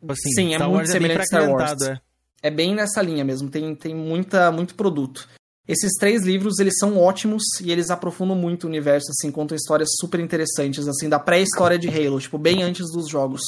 Tipo 0.00 0.12
assim, 0.12 0.30
Sim, 0.30 0.52
é 0.52 0.56
Star 0.56 0.68
muito 0.68 0.78
Wars 0.78 0.90
é 0.90 0.92
semelhante 0.92 1.20
a 1.20 1.24
Star 1.24 1.50
Wars. 1.50 1.62
fragmentado, 1.70 2.00
É. 2.42 2.50
bem 2.50 2.74
nessa 2.74 3.02
linha 3.02 3.24
mesmo, 3.24 3.50
tem, 3.50 3.74
tem 3.74 3.94
muita, 3.94 4.50
muito 4.52 4.74
produto. 4.74 5.28
Esses 5.66 5.92
três 5.98 6.22
livros, 6.24 6.58
eles 6.60 6.74
são 6.78 6.96
ótimos 6.96 7.42
e 7.60 7.70
eles 7.70 7.90
aprofundam 7.90 8.34
muito 8.36 8.64
o 8.64 8.66
universo, 8.68 9.10
assim, 9.10 9.30
contam 9.30 9.54
histórias 9.54 9.88
super 10.00 10.18
interessantes, 10.18 10.88
assim, 10.88 11.08
da 11.10 11.18
pré-história 11.18 11.78
de 11.78 11.88
Halo, 11.88 12.18
tipo, 12.20 12.38
bem 12.38 12.62
antes 12.62 12.90
dos 12.90 13.08
jogos. 13.08 13.40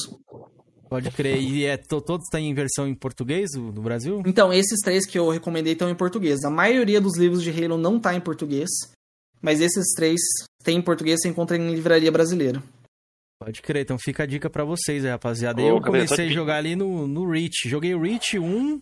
Pode 0.87 1.09
crer. 1.11 1.41
E 1.41 1.65
é, 1.65 1.77
to- 1.77 2.01
todos 2.01 2.27
têm 2.29 2.49
em 2.49 2.53
versão 2.53 2.85
em 2.87 2.93
português 2.93 3.49
do, 3.55 3.71
Brasil? 3.81 4.21
Então, 4.25 4.51
esses 4.53 4.79
três 4.83 5.05
que 5.05 5.17
eu 5.17 5.29
recomendei 5.29 5.73
estão 5.73 5.89
em 5.89 5.95
português. 5.95 6.43
A 6.43 6.49
maioria 6.49 6.99
dos 7.01 7.17
livros 7.17 7.41
de 7.41 7.49
Halo 7.49 7.77
não 7.77 7.97
tá 7.99 8.13
em 8.13 8.19
português, 8.19 8.69
mas 9.41 9.61
esses 9.61 9.93
três 9.95 10.19
tem 10.63 10.77
em 10.77 10.81
português, 10.81 11.21
você 11.21 11.29
encontra 11.29 11.55
em 11.57 11.73
livraria 11.73 12.11
brasileira. 12.11 12.61
Pode 13.43 13.61
crer, 13.61 13.81
então 13.83 13.97
fica 13.97 14.21
a 14.21 14.25
dica 14.27 14.49
pra 14.51 14.63
vocês, 14.63 15.03
aí, 15.03 15.09
rapaziada. 15.09 15.61
Ô, 15.61 15.67
eu 15.67 15.81
comecei 15.81 16.25
a 16.25 16.27
de- 16.27 16.33
jogar 16.33 16.57
ali 16.57 16.75
no, 16.75 17.07
no 17.07 17.27
Reach. 17.27 17.67
Joguei 17.67 17.95
o 17.95 17.99
Reach 18.01 18.37
1 18.37 18.79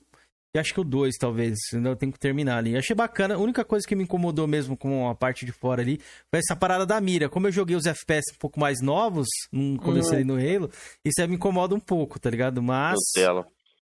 e 0.54 0.60
acho 0.60 0.74
que 0.74 0.82
o 0.82 0.84
2, 0.84 1.16
talvez. 1.18 1.58
Ainda 1.74 1.90
eu 1.90 1.96
tenho 1.96 2.12
que 2.12 2.20
terminar 2.20 2.58
ali. 2.58 2.76
Achei 2.76 2.94
bacana. 2.96 3.36
A 3.36 3.38
única 3.38 3.64
coisa 3.64 3.88
que 3.88 3.96
me 3.96 4.04
incomodou 4.04 4.48
mesmo 4.48 4.76
com 4.76 5.08
a 5.08 5.16
parte 5.16 5.46
de 5.46 5.54
fora 5.54 5.82
ali 5.82 5.98
foi 6.30 6.40
essa 6.40 6.58
parada 6.58 6.86
da 6.86 7.00
mira. 7.00 7.30
Como 7.30 7.48
eu 7.48 7.52
joguei 7.54 7.76
os 7.78 7.86
FPS 7.86 8.34
um 8.36 8.38
pouco 8.38 8.60
mais 8.60 8.82
novos, 8.82 9.28
no 9.50 9.80
começo 9.80 10.10
Hum. 10.12 10.14
ali 10.16 10.24
no 10.26 10.34
Halo, 10.36 10.70
isso 11.06 11.22
aí 11.22 11.28
me 11.28 11.36
incomoda 11.36 11.74
um 11.74 11.80
pouco, 11.80 12.20
tá 12.20 12.30
ligado? 12.30 12.62
Mas. 12.62 12.98
Nutella. 13.16 13.46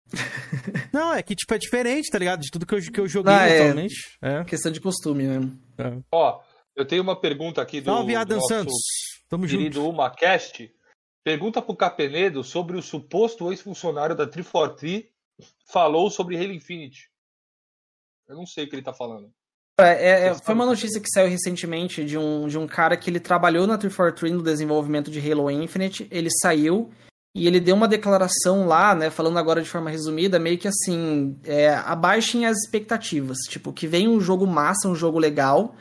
Não, 0.92 1.12
é 1.14 1.22
que 1.22 1.34
tipo 1.34 1.52
é 1.54 1.58
diferente, 1.58 2.08
tá 2.10 2.18
ligado? 2.18 2.40
De 2.40 2.50
tudo 2.50 2.66
que 2.66 2.74
eu, 2.74 2.80
que 2.80 3.00
eu 3.00 3.08
joguei 3.08 3.32
Ah, 3.34 3.46
é. 3.48 3.60
atualmente. 3.62 3.94
É. 4.20 4.44
Questão 4.44 4.70
de 4.70 4.80
costume 4.80 5.24
mesmo. 5.24 5.58
Ó, 6.12 6.40
eu 6.76 6.84
tenho 6.86 7.02
uma 7.02 7.18
pergunta 7.18 7.60
aqui 7.62 7.80
do, 7.80 7.86
Salve, 7.86 8.14
Adam 8.14 8.36
do 8.38 8.40
nosso 8.42 8.54
Santos. 8.54 8.74
Tamo 9.32 9.46
querido 9.46 9.88
UmaCast. 9.88 10.70
Pergunta 11.24 11.62
pro 11.62 11.74
Capenedo 11.74 12.44
sobre 12.44 12.76
o 12.76 12.82
suposto 12.82 13.50
ex-funcionário 13.50 14.14
da 14.14 14.26
343 14.26 15.06
falou 15.72 16.10
sobre 16.10 16.36
Halo 16.36 16.52
Infinite. 16.52 17.10
Eu 18.28 18.36
não 18.36 18.44
sei 18.44 18.64
o 18.64 18.68
que 18.68 18.74
ele 18.74 18.82
tá 18.82 18.92
falando. 18.92 19.32
É, 19.80 20.26
é, 20.26 20.34
foi 20.34 20.54
uma 20.54 20.66
notícia 20.66 21.00
que 21.00 21.08
saiu 21.08 21.30
recentemente 21.30 22.04
de 22.04 22.18
um, 22.18 22.46
de 22.46 22.58
um 22.58 22.66
cara 22.66 22.94
que 22.94 23.08
ele 23.08 23.18
trabalhou 23.18 23.66
na 23.66 23.78
343 23.78 24.34
no 24.34 24.42
desenvolvimento 24.42 25.10
de 25.10 25.18
Halo 25.18 25.50
Infinite. 25.50 26.06
Ele 26.10 26.28
saiu 26.42 26.90
e 27.34 27.46
ele 27.46 27.58
deu 27.58 27.74
uma 27.74 27.88
declaração 27.88 28.66
lá, 28.66 28.94
né? 28.94 29.08
Falando 29.08 29.38
agora 29.38 29.62
de 29.62 29.68
forma 29.70 29.88
resumida, 29.88 30.38
meio 30.38 30.58
que 30.58 30.68
assim: 30.68 31.40
é, 31.44 31.70
abaixem 31.70 32.44
as 32.44 32.58
expectativas. 32.58 33.38
Tipo, 33.48 33.72
que 33.72 33.86
vem 33.86 34.06
um 34.08 34.20
jogo 34.20 34.46
massa, 34.46 34.88
um 34.88 34.94
jogo 34.94 35.18
legal, 35.18 35.74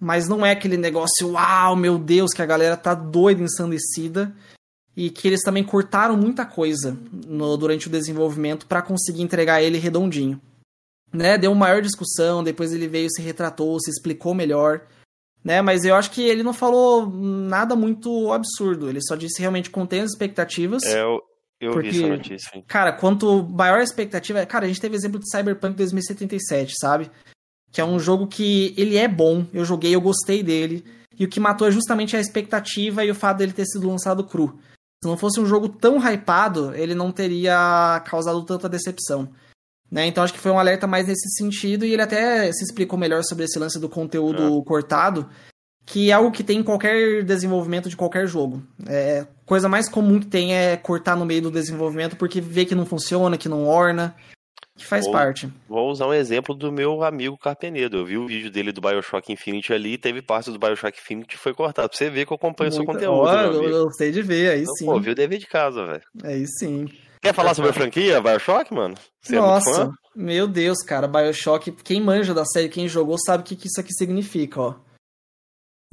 mas 0.00 0.26
não 0.28 0.44
é 0.44 0.52
aquele 0.52 0.76
negócio, 0.76 1.32
uau, 1.32 1.76
meu 1.76 1.98
Deus, 1.98 2.32
que 2.32 2.40
a 2.42 2.46
galera 2.46 2.76
tá 2.76 2.94
doida, 2.94 3.42
ensandecida. 3.42 4.34
E 4.96 5.08
que 5.08 5.28
eles 5.28 5.42
também 5.42 5.62
cortaram 5.62 6.16
muita 6.16 6.44
coisa 6.44 6.98
no- 7.26 7.56
durante 7.56 7.86
o 7.86 7.90
desenvolvimento 7.90 8.66
para 8.66 8.82
conseguir 8.82 9.22
entregar 9.22 9.62
ele 9.62 9.78
redondinho 9.78 10.40
né, 11.12 11.36
deu 11.36 11.50
uma 11.50 11.66
maior 11.66 11.82
discussão, 11.82 12.44
depois 12.44 12.72
ele 12.72 12.86
veio, 12.86 13.10
se 13.10 13.20
retratou, 13.20 13.80
se 13.80 13.90
explicou 13.90 14.32
melhor, 14.32 14.82
né, 15.42 15.60
mas 15.60 15.84
eu 15.84 15.96
acho 15.96 16.12
que 16.12 16.22
ele 16.22 16.44
não 16.44 16.52
falou 16.52 17.04
nada 17.10 17.74
muito 17.74 18.32
absurdo, 18.32 18.88
ele 18.88 19.00
só 19.02 19.16
disse 19.16 19.40
realmente 19.40 19.70
contém 19.70 20.02
as 20.02 20.10
expectativas. 20.12 20.84
É, 20.84 21.02
eu, 21.02 21.20
eu 21.60 21.72
Porque- 21.72 21.90
vi 21.90 22.04
essa 22.04 22.08
notícia. 22.16 22.50
hein? 22.56 22.64
Cara, 22.68 22.92
quanto 22.92 23.42
maior 23.48 23.80
a 23.80 23.82
expectativa, 23.82 24.46
cara, 24.46 24.66
a 24.66 24.68
gente 24.68 24.80
teve 24.80 24.94
exemplo 24.94 25.18
de 25.18 25.28
Cyberpunk 25.28 25.74
2077, 25.76 26.74
sabe? 26.80 27.10
Que 27.70 27.80
é 27.80 27.84
um 27.84 27.98
jogo 27.98 28.26
que 28.26 28.74
ele 28.76 28.96
é 28.96 29.06
bom, 29.06 29.46
eu 29.52 29.64
joguei, 29.64 29.94
eu 29.94 30.00
gostei 30.00 30.42
dele, 30.42 30.84
e 31.18 31.24
o 31.24 31.28
que 31.28 31.38
matou 31.38 31.68
é 31.68 31.70
justamente 31.70 32.16
a 32.16 32.20
expectativa 32.20 33.04
e 33.04 33.10
o 33.10 33.14
fato 33.14 33.38
dele 33.38 33.52
ter 33.52 33.66
sido 33.66 33.88
lançado 33.88 34.24
cru. 34.24 34.58
Se 35.02 35.08
não 35.08 35.16
fosse 35.16 35.40
um 35.40 35.46
jogo 35.46 35.68
tão 35.68 35.98
hypado, 35.98 36.74
ele 36.74 36.94
não 36.94 37.12
teria 37.12 38.02
causado 38.06 38.42
tanta 38.42 38.68
decepção. 38.68 39.30
Né? 39.90 40.06
Então 40.06 40.22
acho 40.22 40.32
que 40.32 40.38
foi 40.38 40.52
um 40.52 40.58
alerta 40.58 40.86
mais 40.86 41.06
nesse 41.06 41.28
sentido 41.36 41.84
e 41.84 41.92
ele 41.92 42.02
até 42.02 42.50
se 42.52 42.64
explicou 42.64 42.98
melhor 42.98 43.22
sobre 43.24 43.44
esse 43.44 43.58
lance 43.58 43.78
do 43.78 43.88
conteúdo 43.88 44.62
cortado, 44.64 45.28
que 45.84 46.10
é 46.10 46.12
algo 46.12 46.30
que 46.30 46.44
tem 46.44 46.60
em 46.60 46.62
qualquer 46.62 47.24
desenvolvimento 47.24 47.88
de 47.88 47.96
qualquer 47.96 48.26
jogo. 48.26 48.62
É, 48.86 49.26
coisa 49.44 49.68
mais 49.68 49.88
comum 49.88 50.20
que 50.20 50.26
tem 50.26 50.54
é 50.54 50.76
cortar 50.76 51.16
no 51.16 51.26
meio 51.26 51.42
do 51.42 51.50
desenvolvimento 51.50 52.16
porque 52.16 52.40
vê 52.40 52.64
que 52.64 52.74
não 52.74 52.86
funciona, 52.86 53.36
que 53.36 53.48
não 53.48 53.66
orna, 53.66 54.14
que 54.80 54.86
faz 54.86 55.04
Vou- 55.04 55.12
parte. 55.12 55.48
Vou 55.68 55.88
usar 55.90 56.06
um 56.06 56.12
exemplo 56.14 56.54
do 56.54 56.72
meu 56.72 57.02
amigo 57.04 57.38
Carpenedo. 57.38 57.98
Eu 57.98 58.04
vi 58.06 58.16
o 58.18 58.26
vídeo 58.26 58.50
dele 58.50 58.72
do 58.72 58.80
Bioshock 58.80 59.32
Infinite 59.32 59.72
ali, 59.72 59.96
teve 59.98 60.20
parte 60.22 60.50
do 60.50 60.58
Bioshock 60.58 60.98
Infinite 60.98 61.28
que 61.28 61.36
foi 61.36 61.54
cortado. 61.54 61.88
Pra 61.88 61.96
você 61.96 62.10
ver 62.10 62.26
que 62.26 62.32
eu 62.32 62.36
acompanho 62.36 62.70
o 62.70 62.72
seu 62.72 62.84
Muito- 62.84 62.94
conteúdo. 62.98 63.28
Ó, 63.28 63.32
eu, 63.42 63.62
eu 63.68 63.90
sei 63.92 64.10
de 64.10 64.22
ver, 64.22 64.50
aí 64.52 64.62
Então, 64.62 64.74
sim. 64.74 64.84
Pô, 64.86 64.98
viu 65.00 65.12
o 65.12 65.14
dever 65.14 65.38
de 65.38 65.46
casa, 65.46 65.86
velho. 65.86 66.02
Aí 66.24 66.44
sim. 66.58 66.86
Quer 67.22 67.34
falar 67.34 67.52
sobre 67.54 67.70
a 67.70 67.74
franquia 67.74 68.20
Bioshock, 68.20 68.72
mano? 68.72 68.94
Você 69.20 69.36
é 69.36 69.40
muito 69.40 69.50
Nossa, 69.52 69.86
fã? 69.86 69.92
meu 70.16 70.48
Deus, 70.48 70.78
cara, 70.82 71.06
Bioshock, 71.06 71.70
quem 71.84 72.00
manja 72.00 72.32
da 72.32 72.44
série, 72.46 72.68
quem 72.70 72.88
jogou, 72.88 73.18
sabe 73.18 73.42
o 73.42 73.46
que, 73.46 73.54
que 73.56 73.66
isso 73.66 73.78
aqui 73.78 73.92
significa, 73.92 74.60
ó. 74.60 74.74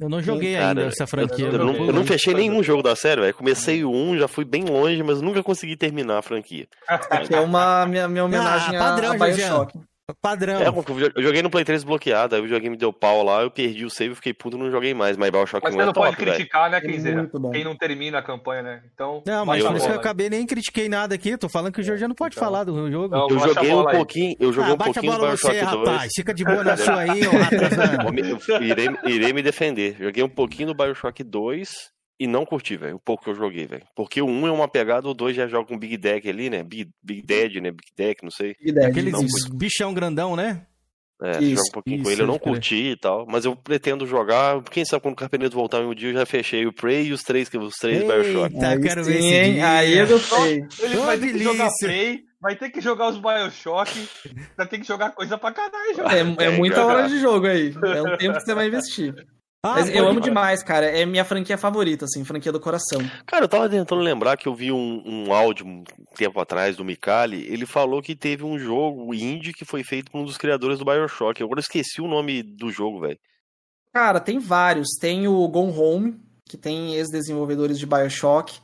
Eu 0.00 0.08
não 0.08 0.22
joguei 0.22 0.54
Cara, 0.54 0.68
ainda 0.68 0.84
essa 0.84 1.06
franquia. 1.08 1.46
Eu, 1.46 1.58
não, 1.58 1.74
eu 1.74 1.92
não 1.92 2.04
fechei 2.04 2.32
nenhum 2.32 2.62
jogo 2.62 2.82
da 2.82 2.94
série, 2.94 3.20
velho. 3.20 3.34
Comecei 3.34 3.84
o 3.84 3.90
1, 3.90 4.18
já 4.18 4.28
fui 4.28 4.44
bem 4.44 4.64
longe, 4.64 5.02
mas 5.02 5.20
nunca 5.20 5.42
consegui 5.42 5.76
terminar 5.76 6.18
a 6.18 6.22
franquia. 6.22 6.68
Que 7.26 7.34
é 7.34 7.40
uma 7.40 7.84
minha, 7.84 8.06
minha 8.06 8.24
homenagem 8.24 8.76
Ah, 8.76 8.78
padrão, 8.78 9.10
a, 9.10 9.14
a 9.14 9.18
Bioshock. 9.18 9.78
Padrão. 10.14 10.60
É, 10.60 10.72
porque 10.72 10.92
eu 10.92 11.22
joguei 11.22 11.42
no 11.42 11.50
Play 11.50 11.64
3 11.64 11.84
bloqueado, 11.84 12.34
aí 12.34 12.40
o 12.40 12.44
videogame 12.44 12.76
deu 12.76 12.92
pau 12.92 13.22
lá, 13.22 13.42
eu 13.42 13.50
perdi 13.50 13.84
o 13.84 13.90
save, 13.90 14.14
fiquei 14.14 14.32
puto 14.32 14.56
e 14.56 14.60
não 14.60 14.70
joguei 14.70 14.94
mais. 14.94 15.16
Mas 15.16 15.30
Bioshock 15.30 15.62
Mas 15.62 15.74
1 15.74 15.76
você 15.76 15.82
é 15.82 15.86
não 15.86 15.92
top, 15.92 16.06
pode 16.06 16.16
criticar, 16.16 16.70
né, 16.70 16.78
É 16.78 16.80
Kenzeira? 16.80 17.30
bom. 17.32 17.50
Quem 17.50 17.64
não 17.64 17.76
termina 17.76 18.18
a 18.18 18.22
campanha, 18.22 18.62
né? 18.62 18.82
Então. 18.92 19.22
Não, 19.26 19.44
mas 19.44 19.62
por 19.62 19.76
isso 19.76 19.86
que 19.86 19.92
eu 19.92 19.96
acabei 19.96 20.30
nem 20.30 20.46
critiquei 20.46 20.88
nada 20.88 21.14
aqui. 21.14 21.36
Tô 21.36 21.48
falando 21.48 21.72
que 21.72 21.80
o 21.80 21.84
Jorge 21.84 22.06
não 22.06 22.14
pode 22.14 22.36
falar 22.36 22.64
do 22.64 22.90
jogo. 22.90 23.14
Não, 23.14 23.28
Eu 23.28 23.38
joguei 23.38 23.74
um 23.74 23.84
pouquinho, 23.84 24.36
eu 24.40 24.52
joguei 24.52 24.70
ah, 24.70 24.74
um 24.74 24.76
bate 24.78 24.90
a 24.90 24.94
pouquinho 24.94 25.12
do 25.12 25.18
bola 25.18 25.28
Bioshock 25.30 25.54
você, 25.54 25.64
2. 25.64 25.88
rapaz. 25.88 26.12
Fica 26.14 26.34
de 26.34 26.44
boa 26.44 26.64
na 26.64 26.76
sua 26.76 27.00
aí, 27.00 27.20
ô 27.26 28.62
irei, 28.62 28.88
irei 29.04 29.32
me 29.32 29.42
defender. 29.42 29.96
Joguei 29.98 30.22
um 30.22 30.28
pouquinho 30.28 30.68
do 30.68 30.74
Bioshock 30.74 31.22
2 31.22 31.97
e 32.18 32.26
não 32.26 32.44
curti, 32.44 32.76
velho. 32.76 32.96
O 32.96 33.00
pouco 33.00 33.24
que 33.24 33.30
eu 33.30 33.34
joguei, 33.34 33.66
velho. 33.66 33.84
Porque 33.94 34.20
o 34.20 34.26
1 34.26 34.46
é 34.46 34.50
uma 34.52 34.68
pegada, 34.68 35.08
o 35.08 35.14
2 35.14 35.36
já 35.36 35.46
joga 35.46 35.66
com 35.68 35.78
Big 35.78 35.96
Deck 35.96 36.28
ali, 36.28 36.50
né? 36.50 36.62
Big, 36.62 36.90
Big 37.02 37.22
Dead, 37.22 37.54
né? 37.62 37.70
Big 37.70 37.88
Deck, 37.96 38.22
não 38.24 38.30
sei. 38.30 38.54
Big 38.60 38.72
Dead, 38.72 38.84
Aqueles 38.90 39.12
Não 39.12 39.26
bichão 39.56 39.94
grandão, 39.94 40.34
né? 40.36 40.66
É, 41.20 41.32
você 41.32 41.40
Isso, 41.40 41.56
joga 41.56 41.68
um 41.68 41.72
pouquinho 41.72 41.96
com 41.96 42.02
isso, 42.02 42.12
ele, 42.12 42.22
eu 42.22 42.26
não 42.28 42.38
curti 42.38 42.76
e 42.92 42.96
tal. 42.96 43.26
Mas 43.28 43.44
eu 43.44 43.56
pretendo 43.56 44.06
jogar. 44.06 44.62
Quem 44.70 44.84
sabe 44.84 45.02
quando 45.02 45.14
o 45.14 45.16
Carpenedo 45.16 45.52
voltar 45.56 45.80
em 45.80 45.86
um 45.86 45.94
dia, 45.94 46.10
eu 46.10 46.14
já 46.14 46.24
fechei 46.24 46.64
o 46.64 46.72
Prey 46.72 47.06
e 47.08 47.12
os 47.12 47.22
três, 47.24 47.50
os 47.52 47.74
três 47.74 48.04
Bioshock. 48.04 48.54
Eita, 48.54 48.68
Aí 48.68 48.80
quero 48.80 49.04
sim, 49.04 49.10
ver 49.10 49.18
esse 49.18 49.34
hein? 49.34 49.52
dia. 49.54 49.68
Aí 49.68 49.98
eu 49.98 50.06
gostei. 50.06 50.64
Ele 50.80 50.96
vai 50.98 51.18
ter 51.18 51.32
que 51.32 51.38
jogar. 51.42 51.68
Prey, 51.80 52.20
vai 52.40 52.56
ter 52.56 52.70
que 52.70 52.80
jogar 52.80 53.08
os 53.08 53.18
Bioshock, 53.18 54.08
vai 54.56 54.68
ter 54.68 54.78
que 54.78 54.86
jogar 54.86 55.10
coisa 55.10 55.36
pra 55.36 55.50
caralho. 55.52 56.02
É, 56.08 56.44
é 56.44 56.46
É, 56.46 56.50
muita 56.56 56.76
jogar. 56.76 56.94
hora 56.94 57.08
de 57.08 57.18
jogo 57.18 57.46
aí. 57.48 57.74
É 57.96 58.02
um 58.02 58.16
tempo 58.16 58.34
que 58.38 58.44
você 58.44 58.54
vai 58.54 58.68
investir. 58.68 59.12
Ah, 59.64 59.74
Mas 59.74 59.88
eu 59.88 60.08
amo 60.08 60.20
demais, 60.20 60.62
cara. 60.62 60.86
É 60.86 61.04
minha 61.04 61.24
franquia 61.24 61.58
favorita, 61.58 62.04
assim, 62.04 62.24
franquia 62.24 62.52
do 62.52 62.60
coração. 62.60 63.00
Cara, 63.26 63.44
eu 63.44 63.48
tava 63.48 63.68
tentando 63.68 64.00
lembrar 64.00 64.36
que 64.36 64.46
eu 64.46 64.54
vi 64.54 64.70
um, 64.70 65.02
um 65.04 65.32
áudio 65.32 65.66
um 65.66 65.82
tempo 66.14 66.38
atrás 66.38 66.76
do 66.76 66.84
Mikali. 66.84 67.44
Ele 67.52 67.66
falou 67.66 68.00
que 68.00 68.14
teve 68.14 68.44
um 68.44 68.56
jogo 68.56 69.12
indie 69.12 69.52
que 69.52 69.64
foi 69.64 69.82
feito 69.82 70.12
por 70.12 70.20
um 70.20 70.24
dos 70.24 70.38
criadores 70.38 70.78
do 70.78 70.84
Bioshock. 70.84 71.40
Eu 71.40 71.46
agora 71.46 71.60
esqueci 71.60 72.00
o 72.00 72.06
nome 72.06 72.40
do 72.42 72.70
jogo, 72.70 73.00
velho. 73.00 73.18
Cara, 73.92 74.20
tem 74.20 74.38
vários. 74.38 74.90
Tem 75.00 75.26
o 75.26 75.48
Gone 75.48 75.76
Home, 75.76 76.20
que 76.48 76.56
tem 76.56 76.94
ex-desenvolvedores 76.94 77.80
de 77.80 77.86
Bioshock. 77.86 78.60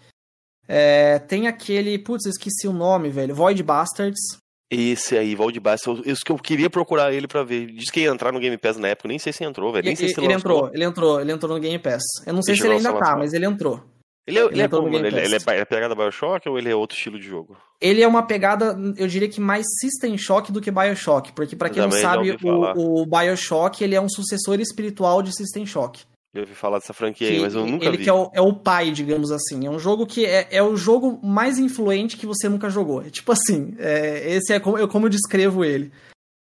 É, 0.69 1.19
tem 1.19 1.49
aquele. 1.49 1.99
Putz, 1.99 2.25
eu 2.25 2.31
esqueci 2.31 2.69
o 2.69 2.73
nome, 2.73 3.11
velho. 3.11 3.35
Void 3.35 3.61
Bastards. 3.65 4.21
Esse 4.71 5.17
aí, 5.17 5.35
Valde 5.35 5.61
Bass, 5.61 5.83
isso 6.05 6.23
que 6.25 6.33
eu 6.33 6.39
queria 6.39 6.71
procurar 6.71 7.13
ele 7.13 7.29
pra 7.29 7.45
ver. 7.45 7.67
Diz 7.67 7.91
que 7.91 8.01
ia 8.01 8.11
entrar 8.11 8.33
no 8.33 8.41
Game 8.41 8.57
Pass 8.57 8.77
na 8.77 8.89
época, 8.89 9.09
nem 9.09 9.19
sei 9.19 9.33
se 9.33 9.45
entrou, 9.45 9.73
velho. 9.73 9.85
Nem 9.85 9.93
Ele, 9.93 9.97
sei 9.97 10.09
se 10.09 10.21
ele 10.21 10.33
entrou, 10.33 10.71
ele 10.73 10.85
entrou, 10.85 11.21
ele 11.21 11.33
entrou 11.33 11.55
no 11.55 11.61
Game 11.61 11.79
Pass. 11.79 12.03
Eu 12.27 12.33
não 12.33 12.43
sei 12.43 12.55
Ele 12.55 12.61
se 12.61 12.67
ele 12.67 12.77
ainda 12.77 12.93
tá, 12.95 13.17
mas 13.17 13.33
ele 13.33 13.45
entrou. 13.45 13.83
Ele 14.27 14.39
é, 14.39 14.43
ele 14.43 14.55
Ele 14.55 14.63
é 14.63 14.69
como, 14.69 14.89
Ele, 14.89 15.07
ele 15.07 15.35
é, 15.35 15.61
é 15.61 15.65
pegada 15.67 15.95
Bioshock 15.95 16.49
ou 16.49 16.59
ele 16.59 16.71
é 16.71 16.75
outro 16.75 16.97
estilo 16.97 17.19
de 17.19 17.27
jogo? 17.27 17.59
Ele 17.79 18.03
é 18.03 18.09
uma 18.09 18.27
pegada, 18.27 18.75
eu 18.97 19.07
diria 19.07 19.29
que 19.29 19.41
mais 19.41 19.67
System 19.81 20.17
Shock 20.17 20.51
do 20.51 20.63
que 20.63 20.71
Bioshock, 20.71 21.33
porque 21.33 21.55
pra 21.55 21.69
quem 21.69 21.83
não 21.83 21.91
Também 21.91 22.03
já 22.03 22.11
sabe, 22.11 22.39
o, 22.43 23.03
o 23.03 23.07
Bioshock 23.07 23.85
ele 23.85 23.95
é 23.95 24.01
um 24.01 24.09
sucessor 24.09 24.59
espiritual 24.61 25.23
de 25.23 25.37
System 25.37 25.67
Shock. 25.67 26.05
Eu 26.35 26.41
ouvi 26.41 26.55
falar 26.55 26.79
dessa 26.79 26.93
franquia 26.93 27.29
aí, 27.29 27.41
mas 27.41 27.55
eu 27.55 27.65
nunca 27.65 27.87
ele 27.87 27.97
vi. 27.97 28.05
que 28.05 28.11
é 28.11 28.13
o, 28.13 28.29
é 28.35 28.41
o 28.41 28.53
pai, 28.53 28.91
digamos 28.91 29.31
assim. 29.31 29.67
É 29.67 29.71
um 29.71 29.79
jogo 29.79 30.05
que 30.05 30.27
é, 30.27 30.49
é 30.51 30.63
o 30.63 30.77
jogo 30.77 31.21
mais 31.25 31.59
influente 31.59 32.17
que 32.17 32.27
você 32.27 32.49
nunca 32.49 32.69
jogou. 32.69 33.03
É 33.03 33.09
tipo 33.11 33.31
assim, 33.31 33.77
é, 33.79 34.35
esse 34.35 34.53
é 34.53 34.59
como 34.59 34.77
eu, 34.77 34.89
como 34.89 35.07
eu 35.07 35.11
descrevo 35.11 35.65
ele. 35.65 35.93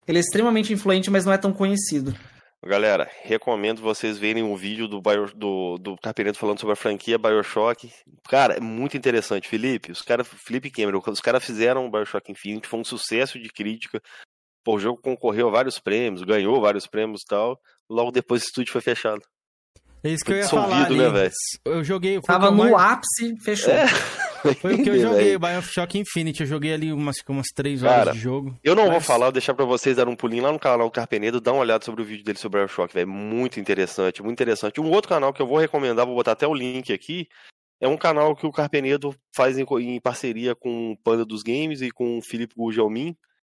Ele 0.07 0.17
é 0.17 0.21
extremamente 0.21 0.73
influente, 0.73 1.11
mas 1.11 1.25
não 1.25 1.31
é 1.31 1.37
tão 1.37 1.53
conhecido. 1.53 2.13
Galera, 2.65 3.09
recomendo 3.23 3.81
vocês 3.81 4.17
verem 4.17 4.41
um 4.41 4.55
vídeo 4.55 4.87
do, 4.87 5.01
Bio, 5.01 5.27
do, 5.35 5.77
do 5.77 5.95
Carpenedo 6.01 6.37
falando 6.37 6.59
sobre 6.59 6.73
a 6.73 6.77
franquia 6.77 7.17
Bioshock. 7.17 7.91
Cara, 8.27 8.55
é 8.55 8.59
muito 8.61 8.95
interessante, 8.95 9.49
Felipe. 9.49 9.91
Os 9.91 10.01
caras, 10.01 10.27
Felipe 10.27 10.71
Cameron, 10.71 11.01
os 11.05 11.19
caras 11.19 11.43
fizeram 11.43 11.85
o 11.85 11.91
Bioshock 11.91 12.31
Infinite, 12.31 12.67
foi 12.67 12.79
um 12.79 12.85
sucesso 12.85 13.37
de 13.37 13.49
crítica. 13.49 14.01
Pô, 14.63 14.75
o 14.75 14.79
jogo 14.79 15.01
concorreu 15.01 15.49
a 15.49 15.51
vários 15.51 15.77
prêmios, 15.77 16.23
ganhou 16.23 16.61
vários 16.61 16.87
prêmios 16.87 17.21
e 17.21 17.25
tal. 17.25 17.59
Logo 17.89 18.11
depois 18.11 18.43
o 18.43 18.45
estúdio 18.45 18.71
foi 18.71 18.81
fechado. 18.81 19.21
É 20.03 20.09
isso 20.09 20.25
que 20.25 20.33
eu 20.33 20.37
ia 20.37 20.47
falar 20.49 20.85
ali. 20.85 20.97
né? 20.97 21.29
Eu 21.63 21.83
joguei... 21.83 22.19
Tava 22.19 22.51
no 22.51 22.57
mais- 22.57 22.73
ápice, 22.73 23.33
fechou. 23.43 23.71
É. 23.73 23.87
Foi 24.59 24.73
o 24.75 24.83
que 24.83 24.89
eu 24.89 24.99
joguei, 24.99 25.37
Bioshock 25.37 25.97
Infinite. 25.97 26.41
Eu 26.41 26.47
joguei 26.47 26.73
ali 26.73 26.91
umas, 26.91 27.15
umas 27.29 27.47
3 27.55 27.81
horas 27.83 27.95
Cara, 27.97 28.11
de 28.11 28.19
jogo. 28.19 28.59
eu 28.61 28.75
não 28.75 28.83
vou 28.85 28.93
Mas- 28.95 29.05
falar, 29.05 29.27
vou 29.27 29.31
deixar 29.31 29.53
pra 29.53 29.63
vocês 29.63 29.95
dar 29.95 30.09
um 30.09 30.15
pulinho 30.17 30.43
lá 30.43 30.51
no 30.51 30.59
canal 30.59 30.87
do 30.87 30.91
Carpenedo, 30.91 31.39
dar 31.39 31.53
uma 31.53 31.61
olhada 31.61 31.85
sobre 31.85 32.01
o 32.01 32.05
vídeo 32.05 32.25
dele 32.25 32.37
sobre 32.37 32.59
Bioshock, 32.59 32.93
velho. 32.93 33.07
Muito 33.07 33.59
interessante, 33.61 34.21
muito 34.21 34.33
interessante. 34.33 34.81
Um 34.81 34.91
outro 34.91 35.07
canal 35.07 35.31
que 35.31 35.41
eu 35.41 35.47
vou 35.47 35.57
recomendar, 35.57 36.05
vou 36.05 36.15
botar 36.15 36.33
até 36.33 36.45
o 36.45 36.53
link 36.53 36.91
aqui, 36.91 37.25
é 37.81 37.87
um 37.87 37.95
canal 37.95 38.35
que 38.35 38.45
o 38.45 38.51
Carpenedo 38.51 39.15
faz 39.33 39.57
em, 39.57 39.65
em 39.79 40.01
parceria 40.01 40.53
com 40.53 40.91
o 40.91 40.97
Panda 40.97 41.23
dos 41.25 41.41
Games 41.43 41.81
e 41.81 41.89
com 41.89 42.17
o 42.17 42.21
Felipe 42.21 42.53
Gugelmin, 42.57 43.15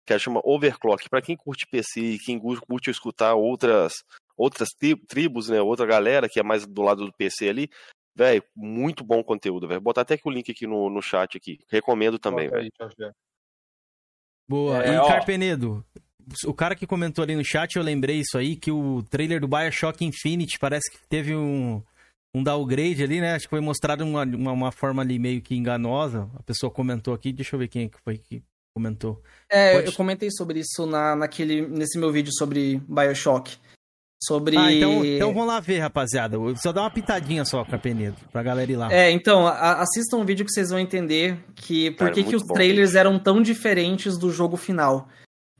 que 0.06 0.20
chama 0.20 0.41
Overclock. 0.44 1.10
Pra 1.10 1.22
quem 1.22 1.38
curte 1.38 1.65
PC 1.72 2.02
e 2.02 2.18
quem 2.20 2.38
curte 2.40 2.90
escutar 2.90 3.36
outras 3.36 3.94
outras 4.38 4.69
tri- 4.77 4.95
tribos, 5.07 5.49
né, 5.49 5.61
outra 5.61 5.85
galera 5.85 6.27
que 6.30 6.39
é 6.39 6.43
mais 6.43 6.65
do 6.65 6.81
lado 6.81 7.05
do 7.05 7.14
PC 7.14 7.49
ali, 7.49 7.69
velho, 8.15 8.43
muito 8.55 9.03
bom 9.03 9.23
conteúdo, 9.23 9.68
velho. 9.68 9.80
Vou 9.80 9.85
botar 9.85 10.01
até 10.01 10.14
aqui 10.15 10.23
o 10.27 10.31
link 10.31 10.51
aqui 10.51 10.68
no, 10.68 10.89
no 10.89 11.01
chat 11.01 11.38
aqui. 11.38 11.60
Recomendo 11.69 12.18
também, 12.19 12.49
velho. 12.49 12.69
Jorge. 12.80 12.95
Boa. 14.47 14.84
É, 14.84 14.93
e 14.93 14.97
ó. 14.97 15.07
Carpenedo, 15.07 15.85
o 16.45 16.53
cara 16.53 16.76
que 16.76 16.85
comentou 16.88 17.23
ali 17.23 17.35
no 17.35 17.43
chat, 17.45 17.76
eu 17.76 17.84
lembrei 17.84 18.19
isso 18.19 18.38
aí, 18.38 18.55
que 18.55 18.72
o 18.72 19.03
trailer 19.03 19.39
do 19.39 19.47
Bioshock 19.47 20.03
Infinite 20.05 20.57
parece 20.60 20.91
que 20.91 20.97
teve 21.07 21.35
um, 21.35 21.81
um 22.35 22.43
downgrade 22.43 23.03
ali, 23.03 23.22
né? 23.22 23.34
Acho 23.35 23.45
que 23.45 23.49
foi 23.51 23.61
mostrado 23.61 24.03
uma, 24.03 24.23
uma, 24.23 24.51
uma 24.51 24.72
forma 24.72 25.01
ali 25.01 25.18
meio 25.18 25.41
que 25.41 25.55
enganosa. 25.55 26.30
A 26.35 26.43
pessoa 26.43 26.72
comentou 26.72 27.14
aqui, 27.14 27.31
deixa 27.31 27.55
eu 27.55 27.60
ver 27.60 27.68
quem 27.68 27.85
é 27.85 27.89
que 27.89 27.97
foi 28.03 28.18
que 28.18 28.43
comentou. 28.76 29.22
É, 29.49 29.73
Pode- 29.76 29.88
eu 29.88 29.93
comentei 29.93 30.30
sobre 30.31 30.60
isso 30.60 30.85
na, 30.85 31.15
naquele, 31.15 31.65
nesse 31.68 31.97
meu 31.97 32.11
vídeo 32.11 32.31
sobre 32.34 32.80
Bioshock. 32.88 33.57
Sobre. 34.28 34.58
Ah, 34.58 34.72
então, 34.72 35.04
então 35.06 35.34
vamos 35.34 35.48
lá 35.48 35.60
ver, 35.60 35.80
rapaziada. 35.80 36.38
Só 36.62 36.72
dá 36.72 36.82
uma 36.82 36.91
pitadinha 36.91 37.44
só, 37.45 37.64
Carpenedo, 37.66 38.16
pra 38.32 38.44
galera 38.44 38.72
ir 38.72 38.76
lá. 38.76 38.91
É, 38.94 39.12
então, 39.12 39.45
a- 39.48 39.82
assistam 39.82 40.18
o 40.18 40.24
vídeo 40.26 40.45
que 40.45 40.52
vocês 40.52 40.70
vão 40.70 40.80
entender 40.80 41.38
que 41.56 41.91
por 41.91 42.10
que, 42.12 42.24
que 42.24 42.30
muito 42.30 42.38
os 42.38 42.48
bom. 42.48 42.54
trailers 42.54 42.95
eram 42.95 43.18
tão 43.20 43.41
diferentes 43.41 44.18
do 44.18 44.32
jogo 44.32 44.56
final. 44.58 45.08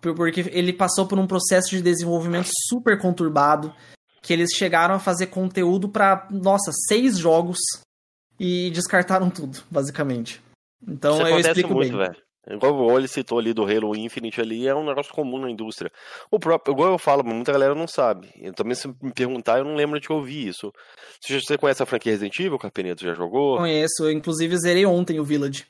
Por- 0.02 0.14
Porque 0.15 0.41
ele 0.52 0.72
passou 0.73 1.06
por 1.07 1.18
um 1.18 1.26
processo 1.27 1.69
de 1.69 1.81
desenvolvimento 1.81 2.49
super 2.69 2.99
conturbado, 2.99 3.73
que 4.22 4.31
eles 4.34 4.52
chegaram 4.56 4.95
a 4.95 4.99
fazer 4.99 5.27
conteúdo 5.27 5.90
pra, 5.90 6.27
nossa, 6.31 6.72
seis 6.88 7.18
jogos 7.18 7.57
e 8.40 8.69
descartaram 8.72 9.30
tudo, 9.30 9.60
basicamente. 9.72 10.41
Então 10.88 11.14
Isso 11.18 11.27
eu 11.27 11.40
explico 11.40 11.73
muito, 11.73 11.98
bem. 11.98 12.07
velho. 12.07 12.15
Igual 12.49 12.76
o 12.76 12.91
Oli 12.91 13.07
citou 13.07 13.40
ali 13.40 13.53
do 13.53 13.64
Halo 13.64 13.95
Infinite 13.95 14.41
ali, 14.41 14.68
é 14.68 14.76
um 14.76 14.86
negócio 14.86 15.14
comum 15.14 15.40
na 15.40 15.49
indústria. 15.49 15.91
O 16.30 16.38
próprio, 16.38 16.74
igual 16.74 16.91
eu 16.91 16.98
falo, 16.98 17.24
muita 17.24 17.53
galera 17.53 17.74
não 17.74 17.88
sabe. 17.88 18.30
Eu 18.36 18.53
também, 18.53 18.76
se 18.76 18.88
me 18.88 19.14
perguntar, 19.14 19.60
eu 19.60 19.64
não 19.64 19.76
lembro 19.76 19.99
de 19.99 20.11
ouvir 20.11 20.48
isso. 20.49 20.74
Você, 21.22 21.40
você 21.40 21.57
conhece 21.57 21.82
a 21.82 21.86
franquia 21.86 22.11
Resident 22.11 22.38
Evil, 22.40 22.60
Carpeneto? 22.60 23.03
Já 23.03 23.14
jogou? 23.14 23.57
Conheço, 23.57 24.03
eu 24.03 24.11
inclusive 24.11 24.57
zerei 24.57 24.86
ontem 24.86 25.20
o 25.20 25.24
Village. 25.24 25.65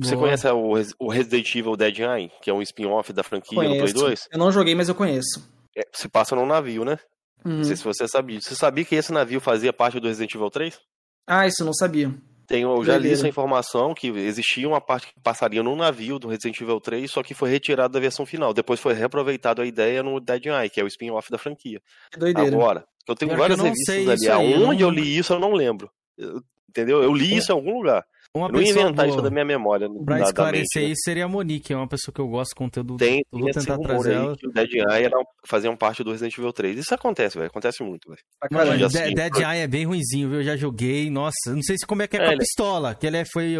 Você 0.00 0.14
Boa. 0.14 0.26
conhece 0.26 0.48
o, 0.48 0.72
o 0.98 1.10
Resident 1.10 1.54
Evil 1.54 1.76
Dead 1.76 1.98
Eye, 1.98 2.30
que 2.42 2.50
é 2.50 2.54
um 2.54 2.62
spin-off 2.62 3.12
da 3.12 3.22
franquia 3.22 3.62
no 3.62 3.68
Play 3.68 3.78
Conheço. 3.80 3.94
2? 3.94 4.28
Eu 4.32 4.38
não 4.38 4.52
joguei, 4.52 4.74
mas 4.74 4.88
eu 4.88 4.94
conheço. 4.94 5.46
É, 5.76 5.82
se 5.92 6.08
passa 6.08 6.34
num 6.34 6.46
navio, 6.46 6.84
né? 6.84 6.98
Uhum. 7.44 7.58
Não 7.58 7.64
sei 7.64 7.76
se 7.76 7.84
você 7.84 8.08
sabia. 8.08 8.40
Você 8.40 8.54
sabia 8.54 8.84
que 8.84 8.94
esse 8.94 9.12
navio 9.12 9.40
fazia 9.40 9.72
parte 9.72 10.00
do 10.00 10.08
Resident 10.08 10.34
Evil 10.34 10.50
3? 10.50 10.78
Ah, 11.26 11.46
isso 11.46 11.62
eu 11.62 11.66
não 11.66 11.74
sabia. 11.74 12.14
Tem, 12.46 12.62
eu 12.62 12.84
já 12.84 12.96
li 12.96 13.10
essa 13.12 13.26
informação 13.28 13.92
que 13.92 14.08
existia 14.08 14.68
uma 14.68 14.80
parte 14.80 15.08
que 15.08 15.14
passaria 15.20 15.62
num 15.62 15.74
navio 15.76 16.18
do 16.18 16.28
Resident 16.28 16.60
Evil 16.60 16.80
3, 16.80 17.10
só 17.10 17.22
que 17.22 17.34
foi 17.34 17.50
retirado 17.50 17.92
da 17.94 18.00
versão 18.00 18.24
final. 18.24 18.54
Depois 18.54 18.78
foi 18.78 18.94
reaproveitado 18.94 19.62
a 19.62 19.66
ideia 19.66 20.02
no 20.02 20.20
Dead 20.20 20.46
Eye, 20.46 20.70
que 20.70 20.80
é 20.80 20.84
o 20.84 20.86
spin-off 20.86 21.30
da 21.30 21.38
franquia. 21.38 21.80
Que 22.12 22.18
doideira. 22.18 22.54
Agora, 22.54 22.84
eu 23.08 23.14
tenho 23.14 23.30
Pior 23.30 23.36
que 23.36 23.40
várias 23.40 23.58
eu 23.58 23.64
revistas 23.64 23.96
ali. 23.96 24.28
aí, 24.28 24.52
eu 24.52 24.58
Aonde 24.66 24.82
não- 24.82 24.88
eu 24.88 24.90
li 24.90 25.16
isso, 25.18 25.32
eu 25.32 25.40
não 25.40 25.52
lembro. 25.52 25.90
Eu- 26.16 26.40
entendeu? 26.68 27.02
Eu 27.02 27.12
li 27.12 27.36
isso 27.36 27.50
em 27.50 27.54
algum 27.54 27.78
lugar. 27.78 28.04
Uma 28.36 28.46
eu 28.48 28.52
não 28.52 28.60
ia 28.60 28.66
pessoa 28.66 28.82
inventar 28.84 29.06
boa. 29.06 29.14
isso 29.16 29.22
da 29.24 29.30
minha 29.30 29.44
memória. 29.44 29.88
Pra 30.04 30.20
esclarecer 30.20 30.82
mente, 30.82 30.86
né? 30.88 30.92
isso, 30.92 31.02
seria 31.04 31.24
a 31.24 31.28
Monique, 31.28 31.72
é 31.72 31.76
uma 31.76 31.88
pessoa 31.88 32.14
que 32.14 32.20
eu 32.20 32.28
gosto 32.28 32.50
do 32.50 32.56
conteúdo. 32.56 32.96
Tem, 32.96 33.18
eu 33.18 33.24
tem 33.30 33.40
vou 33.40 33.48
esse 33.50 33.60
tentar 33.60 33.74
rumor 33.76 33.86
trazer 33.88 34.10
aí 34.10 34.16
ela. 34.16 34.36
que 34.36 34.46
o 34.46 34.50
Dead 34.52 34.72
Eye 34.74 35.04
era, 35.04 35.16
faziam 35.46 35.76
parte 35.76 36.04
do 36.04 36.10
Resident 36.10 36.36
Evil 36.36 36.52
3. 36.52 36.78
Isso 36.78 36.94
acontece, 36.94 37.36
velho. 37.38 37.48
Acontece 37.48 37.82
muito, 37.82 38.08
velho. 38.08 38.20
Mano, 38.50 38.76
Já 38.78 38.88
Dead, 38.88 39.02
assim, 39.04 39.14
Dead 39.14 39.32
foi- 39.34 39.42
Eye 39.44 39.60
é 39.62 39.66
bem 39.66 39.84
ruinzinho, 39.86 40.28
viu? 40.28 40.38
Eu 40.40 40.44
já 40.44 40.56
joguei, 40.56 41.08
nossa, 41.10 41.34
não 41.54 41.62
sei 41.62 41.76
se 41.78 41.86
como 41.86 42.02
é 42.02 42.06
que 42.06 42.16
é, 42.16 42.20
É, 42.20 42.22
com 42.24 42.28
a 42.30 42.32
ele- 42.32 42.40
pistola, 42.40 42.94
que 42.94 43.06
ele 43.06 43.16
é, 43.16 43.24
foi, 43.24 43.54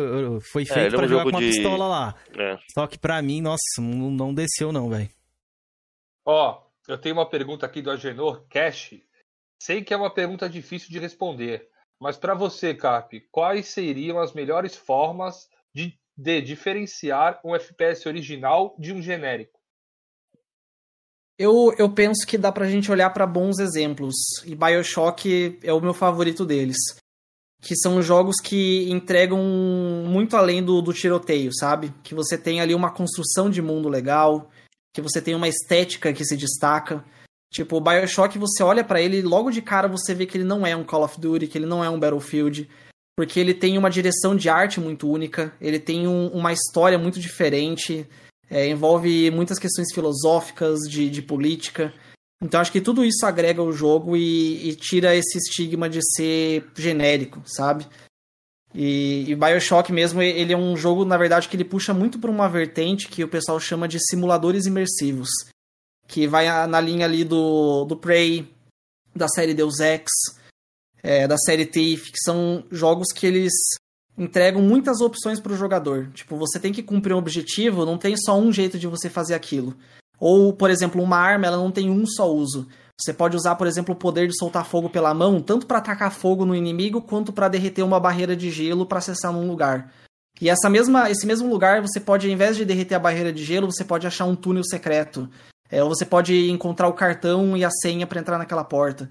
foi 0.52 0.62
É, 0.62 0.66
feito 0.66 0.78
ele 0.78 0.84
é 0.84 0.88
um 0.88 1.00
pra 1.00 1.06
jogar 1.06 1.18
jogo 1.20 1.30
com 1.30 1.36
uma 1.38 1.40
de- 1.40 1.46
pistola 1.54 1.86
lá. 1.88 2.14
É. 2.38 2.58
Só 2.74 2.86
que 2.86 2.98
pra 2.98 3.20
mim, 3.22 3.40
nossa, 3.40 3.60
não, 3.80 4.10
não 4.10 4.34
desceu 4.34 4.72
não, 4.72 4.88
velho. 4.90 5.08
Ó, 6.24 6.60
eu 6.88 6.98
tenho 6.98 7.14
uma 7.14 7.28
pergunta 7.28 7.64
aqui 7.66 7.80
do 7.80 7.90
Agenor 7.90 8.46
Cash. 8.48 8.94
Sei 9.62 9.82
que 9.82 9.94
é 9.94 9.96
uma 9.96 10.12
pergunta 10.12 10.48
difícil 10.48 10.90
de 10.90 10.98
responder, 10.98 11.68
mas 12.00 12.16
para 12.16 12.34
você, 12.34 12.74
Cap, 12.74 13.20
quais 13.30 13.68
seriam 13.68 14.18
as 14.18 14.32
melhores 14.32 14.76
formas 14.76 15.48
de, 15.74 15.98
de 16.16 16.40
diferenciar 16.42 17.40
um 17.44 17.54
FPS 17.54 18.06
original 18.06 18.74
de 18.78 18.92
um 18.92 19.00
genérico? 19.00 19.58
Eu, 21.38 21.74
eu 21.78 21.90
penso 21.90 22.26
que 22.26 22.38
dá 22.38 22.50
pra 22.50 22.68
gente 22.68 22.90
olhar 22.90 23.10
pra 23.10 23.26
bons 23.26 23.58
exemplos. 23.58 24.14
E 24.44 24.54
Bioshock 24.54 25.58
é 25.62 25.72
o 25.72 25.80
meu 25.80 25.92
favorito 25.92 26.46
deles. 26.46 26.78
Que 27.60 27.76
são 27.76 28.00
jogos 28.00 28.36
que 28.42 28.90
entregam 28.90 29.42
muito 30.06 30.36
além 30.36 30.62
do, 30.62 30.80
do 30.80 30.92
tiroteio, 30.92 31.50
sabe? 31.54 31.92
Que 32.02 32.14
você 32.14 32.38
tem 32.38 32.60
ali 32.60 32.74
uma 32.74 32.90
construção 32.90 33.50
de 33.50 33.60
mundo 33.60 33.88
legal, 33.88 34.50
que 34.94 35.02
você 35.02 35.20
tem 35.20 35.34
uma 35.34 35.48
estética 35.48 36.12
que 36.12 36.24
se 36.24 36.36
destaca. 36.36 37.04
Tipo, 37.56 37.78
o 37.78 37.80
Bioshock, 37.80 38.38
você 38.38 38.62
olha 38.62 38.84
pra 38.84 39.00
ele 39.00 39.16
e 39.16 39.22
logo 39.22 39.50
de 39.50 39.62
cara 39.62 39.88
você 39.88 40.14
vê 40.14 40.26
que 40.26 40.36
ele 40.36 40.44
não 40.44 40.66
é 40.66 40.76
um 40.76 40.84
Call 40.84 41.02
of 41.02 41.18
Duty, 41.18 41.46
que 41.46 41.56
ele 41.56 41.64
não 41.64 41.82
é 41.82 41.88
um 41.88 41.98
Battlefield, 41.98 42.68
porque 43.16 43.40
ele 43.40 43.54
tem 43.54 43.78
uma 43.78 43.88
direção 43.88 44.36
de 44.36 44.50
arte 44.50 44.78
muito 44.78 45.10
única, 45.10 45.54
ele 45.58 45.78
tem 45.78 46.06
um- 46.06 46.28
uma 46.28 46.52
história 46.52 46.98
muito 46.98 47.18
diferente, 47.18 48.06
é, 48.50 48.68
envolve 48.68 49.30
muitas 49.30 49.58
questões 49.58 49.90
filosóficas, 49.94 50.80
de, 50.80 51.08
de 51.08 51.22
política. 51.22 51.94
Então 52.42 52.60
acho 52.60 52.70
que 52.70 52.78
tudo 52.82 53.02
isso 53.02 53.24
agrega 53.24 53.62
o 53.62 53.72
jogo 53.72 54.14
e, 54.18 54.68
e 54.68 54.74
tira 54.76 55.16
esse 55.16 55.38
estigma 55.38 55.88
de 55.88 56.00
ser 56.14 56.66
genérico, 56.76 57.40
sabe? 57.46 57.86
E, 58.74 59.24
e 59.30 59.34
Bioshock 59.34 59.90
mesmo, 59.90 60.20
ele 60.20 60.52
é 60.52 60.56
um 60.58 60.76
jogo, 60.76 61.06
na 61.06 61.16
verdade, 61.16 61.48
que 61.48 61.56
ele 61.56 61.64
puxa 61.64 61.94
muito 61.94 62.18
por 62.18 62.28
uma 62.28 62.50
vertente 62.50 63.08
que 63.08 63.24
o 63.24 63.28
pessoal 63.28 63.58
chama 63.58 63.88
de 63.88 63.98
simuladores 63.98 64.66
imersivos. 64.66 65.30
Que 66.06 66.26
vai 66.26 66.46
na 66.66 66.80
linha 66.80 67.04
ali 67.04 67.24
do, 67.24 67.84
do 67.84 67.96
Prey, 67.96 68.48
da 69.14 69.28
série 69.28 69.54
Deus 69.54 69.80
Ex, 69.80 70.04
é, 71.02 71.26
da 71.26 71.36
série 71.36 71.66
Thief, 71.66 72.10
que 72.10 72.20
são 72.22 72.64
jogos 72.70 73.12
que 73.14 73.26
eles 73.26 73.52
entregam 74.16 74.62
muitas 74.62 75.00
opções 75.00 75.40
para 75.40 75.52
o 75.52 75.56
jogador. 75.56 76.10
Tipo, 76.12 76.36
você 76.36 76.58
tem 76.58 76.72
que 76.72 76.82
cumprir 76.82 77.14
um 77.14 77.18
objetivo, 77.18 77.84
não 77.84 77.98
tem 77.98 78.16
só 78.16 78.38
um 78.38 78.52
jeito 78.52 78.78
de 78.78 78.86
você 78.86 79.10
fazer 79.10 79.34
aquilo. 79.34 79.76
Ou, 80.18 80.52
por 80.52 80.70
exemplo, 80.70 81.02
uma 81.02 81.18
arma, 81.18 81.46
ela 81.46 81.56
não 81.56 81.70
tem 81.70 81.90
um 81.90 82.06
só 82.06 82.32
uso. 82.32 82.66
Você 82.98 83.12
pode 83.12 83.36
usar, 83.36 83.56
por 83.56 83.66
exemplo, 83.66 83.94
o 83.94 83.98
poder 83.98 84.26
de 84.26 84.38
soltar 84.38 84.64
fogo 84.64 84.88
pela 84.88 85.12
mão, 85.12 85.40
tanto 85.40 85.66
para 85.66 85.78
atacar 85.78 86.10
fogo 86.10 86.46
no 86.46 86.54
inimigo, 86.54 87.02
quanto 87.02 87.32
para 87.32 87.48
derreter 87.48 87.82
uma 87.82 88.00
barreira 88.00 88.34
de 88.34 88.50
gelo 88.50 88.86
para 88.86 88.98
acessar 88.98 89.32
num 89.32 89.46
lugar. 89.46 89.92
E 90.40 90.48
essa 90.48 90.68
mesma, 90.70 91.10
esse 91.10 91.26
mesmo 91.26 91.48
lugar, 91.48 91.82
você 91.82 92.00
pode, 92.00 92.26
ao 92.26 92.32
invés 92.32 92.56
de 92.56 92.64
derreter 92.64 92.94
a 92.94 92.98
barreira 92.98 93.32
de 93.32 93.44
gelo, 93.44 93.70
você 93.70 93.84
pode 93.84 94.06
achar 94.06 94.24
um 94.24 94.34
túnel 94.34 94.64
secreto. 94.64 95.28
É, 95.70 95.82
ou 95.82 95.88
você 95.88 96.04
pode 96.04 96.50
encontrar 96.50 96.88
o 96.88 96.92
cartão 96.92 97.56
e 97.56 97.64
a 97.64 97.70
senha 97.70 98.06
para 98.06 98.20
entrar 98.20 98.38
naquela 98.38 98.64
porta. 98.64 99.08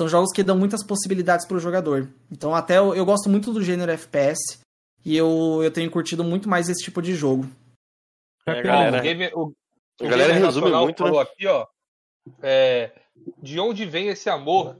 São 0.00 0.08
jogos 0.08 0.32
que 0.32 0.42
dão 0.42 0.58
muitas 0.58 0.84
possibilidades 0.84 1.46
para 1.46 1.56
o 1.56 1.60
jogador. 1.60 2.08
Então, 2.30 2.54
até 2.54 2.78
eu, 2.78 2.94
eu 2.94 3.04
gosto 3.04 3.28
muito 3.30 3.52
do 3.52 3.62
gênero 3.62 3.90
FPS 3.90 4.60
e 5.04 5.16
eu, 5.16 5.60
eu 5.62 5.70
tenho 5.70 5.90
curtido 5.90 6.22
muito 6.22 6.48
mais 6.48 6.68
esse 6.68 6.84
tipo 6.84 7.00
de 7.00 7.14
jogo. 7.14 7.48
É, 8.46 8.62
galera, 8.62 8.98
o 8.98 9.02
Gamer, 9.02 9.32
o, 9.34 9.52
a 10.00 10.04
o 10.04 10.08
galera 10.08 10.34
resume 10.34 10.70
muito, 10.70 11.02
né? 11.02 11.08
falou 11.08 11.20
aqui, 11.20 11.46
ó. 11.46 11.66
é, 12.42 12.92
de 13.42 13.58
onde 13.58 13.84
vem 13.86 14.08
esse 14.08 14.28
amor 14.28 14.78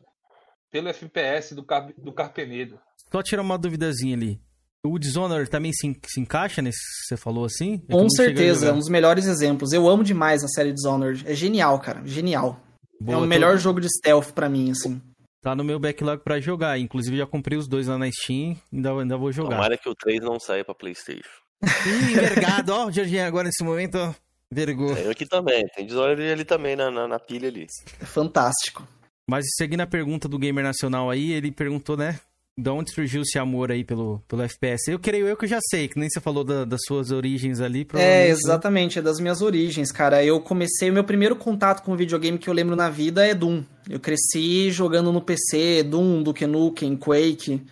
pelo 0.70 0.88
FPS 0.88 1.54
do, 1.54 1.64
Car, 1.64 1.92
do 1.96 2.12
Carpenedo? 2.12 2.78
Só 3.10 3.22
tirar 3.22 3.42
uma 3.42 3.58
duvidazinha 3.58 4.14
ali. 4.14 4.40
O 4.84 4.98
Dishonored 4.98 5.50
também 5.50 5.72
se, 5.72 5.96
se 6.06 6.20
encaixa 6.20 6.62
nesse 6.62 6.78
que 6.78 7.08
você 7.08 7.16
falou 7.16 7.44
assim? 7.44 7.82
É 7.88 7.92
eu 7.92 7.98
Com 7.98 8.08
certeza, 8.10 8.68
é 8.68 8.72
um 8.72 8.78
dos 8.78 8.88
melhores 8.88 9.26
exemplos. 9.26 9.72
Eu 9.72 9.88
amo 9.88 10.04
demais 10.04 10.44
a 10.44 10.48
série 10.48 10.72
Dishonored. 10.72 11.24
É 11.26 11.34
genial, 11.34 11.80
cara. 11.80 12.02
Genial. 12.06 12.60
Boa, 13.00 13.14
é 13.14 13.18
o 13.18 13.20
tô- 13.22 13.26
melhor 13.26 13.58
jogo 13.58 13.80
de 13.80 13.88
stealth 13.88 14.32
pra 14.32 14.48
mim, 14.48 14.70
assim. 14.70 15.00
Tá 15.42 15.54
no 15.54 15.64
meu 15.64 15.78
backlog 15.78 16.22
pra 16.22 16.40
jogar. 16.40 16.78
Inclusive, 16.78 17.16
já 17.16 17.26
comprei 17.26 17.58
os 17.58 17.66
dois 17.68 17.86
lá 17.88 17.98
na 17.98 18.10
Steam. 18.10 18.56
Ainda, 18.72 18.90
ainda 18.92 19.16
vou 19.16 19.30
jogar. 19.32 19.56
Tomara 19.56 19.76
que 19.78 19.88
o 19.88 19.94
3 19.94 20.20
não 20.20 20.38
saia 20.40 20.64
pra 20.64 20.74
Playstation. 20.74 21.28
Ih, 21.64 22.12
envergado, 22.12 22.72
ó, 22.72 22.86
o 22.86 22.92
Jorginho 22.92 23.24
agora 23.24 23.44
nesse 23.48 23.64
momento, 23.64 23.96
ó. 23.96 24.14
Vergonha. 24.52 24.94
Tem 24.94 25.10
aqui 25.10 25.26
também, 25.26 25.64
tem 25.74 25.84
Dishonored 25.86 26.22
ali 26.32 26.44
também 26.44 26.76
na, 26.76 26.90
na, 26.90 27.08
na 27.08 27.18
pilha 27.18 27.48
ali. 27.48 27.66
É 28.00 28.04
fantástico. 28.04 28.86
Mas 29.28 29.44
seguindo 29.56 29.80
a 29.80 29.86
pergunta 29.86 30.28
do 30.28 30.38
Gamer 30.38 30.62
Nacional 30.64 31.10
aí, 31.10 31.32
ele 31.32 31.50
perguntou, 31.50 31.96
né? 31.96 32.20
De 32.58 32.70
onde 32.70 32.90
surgiu 32.90 33.20
esse 33.20 33.38
amor 33.38 33.70
aí 33.70 33.84
pelo, 33.84 34.20
pelo 34.26 34.40
FPS? 34.42 34.90
Eu 34.90 34.98
creio 34.98 35.26
eu 35.28 35.36
que 35.36 35.44
eu 35.44 35.48
já 35.48 35.58
sei, 35.70 35.88
que 35.88 35.98
nem 35.98 36.08
você 36.08 36.20
falou 36.20 36.42
da- 36.42 36.64
das 36.64 36.80
suas 36.86 37.10
origens 37.10 37.60
ali. 37.60 37.86
É, 37.92 37.96
né? 37.96 38.28
exatamente, 38.28 38.98
é 38.98 39.02
das 39.02 39.20
minhas 39.20 39.42
origens, 39.42 39.92
cara. 39.92 40.24
Eu 40.24 40.40
comecei, 40.40 40.88
o 40.88 40.92
meu 40.92 41.04
primeiro 41.04 41.36
contato 41.36 41.82
com 41.84 41.94
videogame 41.94 42.38
que 42.38 42.48
eu 42.48 42.54
lembro 42.54 42.74
na 42.74 42.88
vida 42.88 43.26
é 43.26 43.34
Doom. 43.34 43.62
Eu 43.90 44.00
cresci 44.00 44.70
jogando 44.70 45.12
no 45.12 45.20
PC, 45.20 45.82
Doom, 45.82 46.22
Duke 46.22 46.46
Nukem, 46.46 46.96
Quake. 46.96 47.62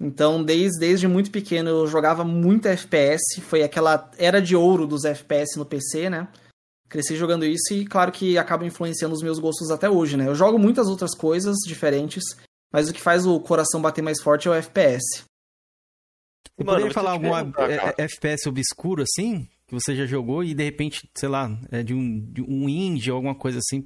Então, 0.00 0.42
desde, 0.42 0.80
desde 0.80 1.06
muito 1.06 1.30
pequeno 1.30 1.70
eu 1.70 1.86
jogava 1.86 2.24
muito 2.24 2.66
FPS, 2.66 3.40
foi 3.40 3.62
aquela 3.62 4.10
era 4.18 4.42
de 4.42 4.56
ouro 4.56 4.84
dos 4.84 5.04
FPS 5.04 5.56
no 5.56 5.64
PC, 5.64 6.10
né? 6.10 6.26
Cresci 6.88 7.14
jogando 7.14 7.44
isso 7.46 7.72
e 7.72 7.86
claro 7.86 8.10
que 8.10 8.36
acaba 8.36 8.66
influenciando 8.66 9.14
os 9.14 9.22
meus 9.22 9.38
gostos 9.38 9.70
até 9.70 9.88
hoje, 9.88 10.16
né? 10.16 10.26
Eu 10.26 10.34
jogo 10.34 10.58
muitas 10.58 10.88
outras 10.88 11.14
coisas 11.14 11.54
diferentes, 11.64 12.24
mas 12.74 12.88
o 12.88 12.92
que 12.92 13.00
faz 13.00 13.24
o 13.24 13.38
coração 13.38 13.80
bater 13.80 14.02
mais 14.02 14.20
forte 14.20 14.48
é 14.48 14.50
o 14.50 14.54
FPS. 14.54 15.22
Você 15.22 16.64
Mano, 16.64 16.78
poderia 16.78 16.92
falar 16.92 17.20
perguntar, 17.20 17.70
é, 17.70 17.94
é, 17.96 18.02
FPS 18.02 18.48
obscuro 18.48 19.04
assim? 19.04 19.48
Que 19.68 19.74
você 19.74 19.94
já 19.94 20.04
jogou 20.06 20.42
e 20.42 20.54
de 20.54 20.64
repente, 20.64 21.08
sei 21.14 21.28
lá, 21.28 21.56
é 21.70 21.84
de 21.84 21.94
um, 21.94 22.20
de 22.32 22.42
um 22.42 22.68
indie 22.68 23.12
ou 23.12 23.14
alguma 23.14 23.34
coisa 23.36 23.60
assim, 23.60 23.84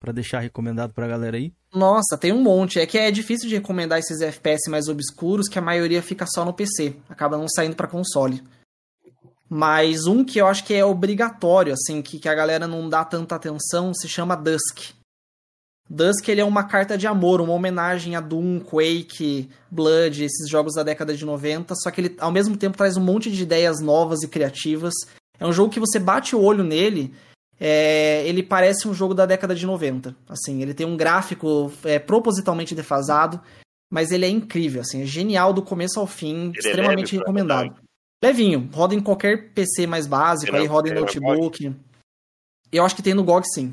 pra 0.00 0.10
deixar 0.10 0.40
recomendado 0.40 0.94
pra 0.94 1.06
galera 1.06 1.36
aí? 1.36 1.52
Nossa, 1.70 2.16
tem 2.16 2.32
um 2.32 2.40
monte. 2.40 2.80
É 2.80 2.86
que 2.86 2.96
é 2.96 3.10
difícil 3.10 3.46
de 3.46 3.56
recomendar 3.56 3.98
esses 3.98 4.22
FPS 4.22 4.70
mais 4.70 4.88
obscuros, 4.88 5.46
que 5.46 5.58
a 5.58 5.62
maioria 5.62 6.00
fica 6.00 6.24
só 6.26 6.42
no 6.42 6.54
PC. 6.54 6.96
Acaba 7.10 7.36
não 7.36 7.46
saindo 7.46 7.76
pra 7.76 7.86
console. 7.86 8.42
Mas 9.50 10.06
um 10.06 10.24
que 10.24 10.40
eu 10.40 10.46
acho 10.46 10.64
que 10.64 10.72
é 10.72 10.82
obrigatório, 10.82 11.74
assim, 11.74 12.00
que, 12.00 12.18
que 12.18 12.28
a 12.28 12.34
galera 12.34 12.66
não 12.66 12.88
dá 12.88 13.04
tanta 13.04 13.34
atenção, 13.34 13.92
se 13.92 14.08
chama 14.08 14.34
Dusk. 14.34 14.98
Dusk 15.92 16.28
ele 16.28 16.40
é 16.40 16.44
uma 16.44 16.62
carta 16.62 16.96
de 16.96 17.08
amor, 17.08 17.40
uma 17.40 17.52
homenagem 17.52 18.14
a 18.14 18.20
Doom, 18.20 18.60
Quake, 18.60 19.48
Blood, 19.68 20.22
esses 20.24 20.48
jogos 20.48 20.74
da 20.76 20.84
década 20.84 21.12
de 21.16 21.24
90, 21.24 21.74
só 21.74 21.90
que 21.90 22.00
ele 22.00 22.16
ao 22.20 22.30
mesmo 22.30 22.56
tempo 22.56 22.76
traz 22.76 22.96
um 22.96 23.00
monte 23.02 23.28
de 23.28 23.42
ideias 23.42 23.80
novas 23.80 24.22
e 24.22 24.28
criativas. 24.28 24.94
É 25.38 25.44
um 25.44 25.52
jogo 25.52 25.72
que 25.72 25.80
você 25.80 25.98
bate 25.98 26.36
o 26.36 26.40
olho 26.40 26.62
nele, 26.62 27.12
é, 27.58 28.22
ele 28.24 28.40
parece 28.42 28.86
um 28.86 28.94
jogo 28.94 29.14
da 29.14 29.26
década 29.26 29.52
de 29.52 29.66
90. 29.66 30.14
Assim, 30.28 30.62
ele 30.62 30.72
tem 30.74 30.86
um 30.86 30.96
gráfico 30.96 31.72
é, 31.84 31.98
propositalmente 31.98 32.72
defasado, 32.74 33.40
mas 33.92 34.12
ele 34.12 34.24
é 34.24 34.28
incrível, 34.28 34.82
assim, 34.82 35.02
é 35.02 35.06
genial 35.06 35.52
do 35.52 35.60
começo 35.60 35.98
ao 35.98 36.06
fim, 36.06 36.52
é 36.54 36.58
extremamente 36.58 37.16
leve 37.16 37.24
pra 37.24 37.32
recomendado. 37.32 37.74
Levinho, 38.22 38.70
roda 38.72 38.94
em 38.94 39.00
qualquer 39.00 39.50
PC 39.54 39.88
mais 39.88 40.06
básico, 40.06 40.52
Tem 40.52 40.60
aí 40.60 40.66
na- 40.68 40.72
roda 40.72 40.88
em 40.88 40.94
notebook. 40.94 41.74
Eu 42.70 42.84
acho 42.84 42.94
que 42.94 43.02
tem 43.02 43.14
no 43.14 43.24
GOG 43.24 43.44
sim. 43.52 43.72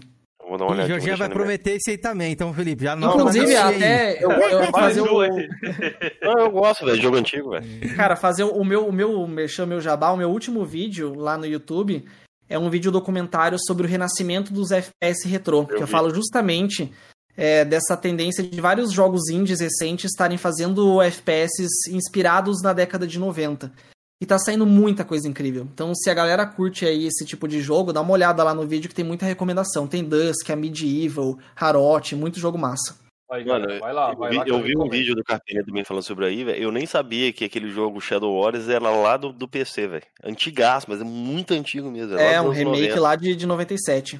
Eu 0.57 0.59
Vou 0.59 0.59
dar 0.59 0.65
uma 0.65 0.71
O 0.71 0.73
olhadinha. 0.73 0.99
Jorginho 0.99 1.17
vai 1.17 1.29
prometer 1.29 1.75
isso 1.75 1.89
aí 1.89 1.97
também, 1.97 2.31
então, 2.31 2.53
Felipe, 2.53 2.83
já 2.83 2.95
não 2.95 3.09
Inclusive, 3.09 3.55
até 3.55 4.23
eu, 4.23 4.31
eu 4.31 4.59
Mais 4.59 4.71
fazer 4.71 5.01
um 5.01 5.13
o. 5.13 5.21
Não, 6.21 6.39
eu 6.39 6.51
gosto, 6.51 6.85
velho, 6.85 6.97
de 6.97 7.03
jogo 7.03 7.17
antigo, 7.17 7.51
velho. 7.51 7.95
Cara, 7.95 8.15
fazer 8.15 8.43
o 8.43 8.63
meu, 8.63 8.87
o 8.87 8.91
meu 8.91 9.27
merchan, 9.27 9.65
meu 9.65 9.79
jabá, 9.79 10.11
o 10.11 10.17
meu 10.17 10.29
último 10.29 10.65
vídeo 10.65 11.13
lá 11.15 11.37
no 11.37 11.45
YouTube 11.45 12.03
é 12.49 12.57
um 12.57 12.69
vídeo 12.69 12.91
documentário 12.91 13.57
sobre 13.59 13.85
o 13.85 13.89
renascimento 13.89 14.53
dos 14.53 14.71
FPS 14.71 15.27
retrô, 15.27 15.65
que 15.65 15.75
eu 15.75 15.85
vi. 15.85 15.91
falo 15.91 16.13
justamente 16.13 16.91
é, 17.35 17.63
dessa 17.63 17.95
tendência 17.95 18.43
de 18.43 18.59
vários 18.59 18.91
jogos 18.91 19.29
indies 19.29 19.59
recentes 19.59 20.11
estarem 20.11 20.37
fazendo 20.37 21.01
FPS 21.01 21.51
inspirados 21.89 22.61
na 22.63 22.73
década 22.73 23.05
de 23.05 23.19
90. 23.19 23.71
E 24.19 24.25
tá 24.25 24.39
saindo 24.39 24.65
muita 24.65 25.05
coisa 25.05 25.27
incrível. 25.27 25.67
Então, 25.71 25.93
se 25.93 26.09
a 26.09 26.13
galera 26.13 26.45
curte 26.45 26.85
aí 26.85 27.05
esse 27.05 27.23
tipo 27.23 27.47
de 27.47 27.61
jogo, 27.61 27.93
dá 27.93 28.01
uma 28.01 28.13
olhada 28.13 28.43
lá 28.43 28.53
no 28.53 28.65
vídeo 28.65 28.89
que 28.89 28.95
tem 28.95 29.05
muita 29.05 29.25
recomendação. 29.25 29.87
Tem 29.87 30.03
Dusk, 30.03 30.49
a 30.49 30.55
Medieval, 30.55 31.37
Harot, 31.55 32.15
muito 32.15 32.39
jogo 32.39 32.57
massa. 32.57 32.97
Aí, 33.29 33.45
Mano, 33.45 33.67
galera, 33.67 33.79
vai 33.79 33.93
lá, 33.93 34.11
eu 34.11 34.17
vai 34.17 34.29
vi, 34.31 34.37
lá. 34.37 34.43
que 34.45 34.51
eu 34.51 34.57
eu 34.57 34.63
vi 34.63 34.77
um 34.77 34.89
vídeo 34.89 35.13
do 35.13 35.23
Carpinha 35.23 35.63
também 35.63 35.83
falando 35.83 36.03
sobre 36.03 36.25
aí, 36.25 36.43
velho. 36.45 36.63
Eu 36.63 36.71
nem 36.71 36.85
sabia 36.85 37.31
que 37.33 37.43
aquele 37.43 37.69
jogo 37.69 37.99
Shadow 37.99 38.33
Wars 38.33 38.69
era 38.69 38.89
lá 38.89 39.17
do, 39.17 39.33
do 39.33 39.47
PC, 39.47 39.85
velho. 39.87 40.05
Antigaço, 40.23 40.87
mas 40.89 41.01
é 41.01 41.03
muito 41.03 41.53
antigo 41.53 41.91
mesmo. 41.91 42.17
É, 42.17 42.37
dos 42.37 42.47
um 42.47 42.51
remake 42.51 42.81
90. 42.87 43.01
lá 43.01 43.15
de, 43.15 43.35
de 43.35 43.45
97. 43.45 44.19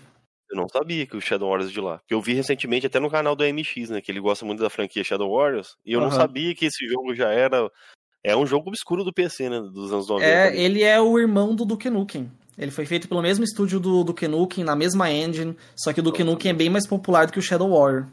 Eu 0.50 0.58
não 0.58 0.68
sabia 0.70 1.06
que 1.06 1.16
o 1.16 1.22
Shadow 1.22 1.50
Warriors 1.50 1.72
é 1.72 1.74
de 1.74 1.82
lá. 1.82 1.98
Porque 2.00 2.14
eu 2.14 2.22
vi 2.22 2.34
recentemente 2.34 2.86
até 2.86 3.00
no 3.00 3.10
canal 3.10 3.36
do 3.36 3.44
MX, 3.44 3.90
né? 3.90 4.02
Que 4.02 4.12
ele 4.12 4.20
gosta 4.20 4.46
muito 4.46 4.62
da 4.62 4.70
franquia 4.70 5.04
Shadow 5.04 5.34
Warriors. 5.34 5.76
E 5.86 5.94
eu 5.94 6.00
não 6.00 6.08
Aham. 6.08 6.16
sabia 6.16 6.54
que 6.54 6.66
esse 6.66 6.86
jogo 6.88 7.16
já 7.16 7.32
era. 7.32 7.70
É 8.28 8.36
um 8.36 8.46
jogo 8.46 8.70
obscuro 8.70 9.04
do 9.04 9.14
PC, 9.14 9.50
né? 9.50 9.60
Dos 9.62 9.92
anos 9.94 10.08
90. 10.10 10.26
É, 10.30 10.48
ali. 10.48 10.60
ele 10.60 10.84
é 10.84 11.00
o 11.00 11.18
irmão 11.18 11.56
do 11.56 11.64
Duke 11.66 11.90
Nukem. 11.90 12.30
Ele 12.58 12.72
foi 12.72 12.86
feito 12.86 13.08
pelo 13.08 13.22
mesmo 13.22 13.44
estúdio 13.44 13.80
do 13.80 14.04
Duke 14.04 14.28
Nukem, 14.28 14.64
na 14.64 14.76
mesma 14.76 15.12
engine, 15.12 15.56
só 15.76 15.94
que 15.94 16.00
o 16.00 16.04
Duke 16.04 16.24
Nukem 16.24 16.52
é 16.52 16.54
bem 16.54 16.70
mais 16.70 16.88
popular 16.88 17.26
do 17.28 17.32
que 17.34 17.40
o 17.40 17.42
Shadow 17.42 17.70
Warrior. 17.70 18.08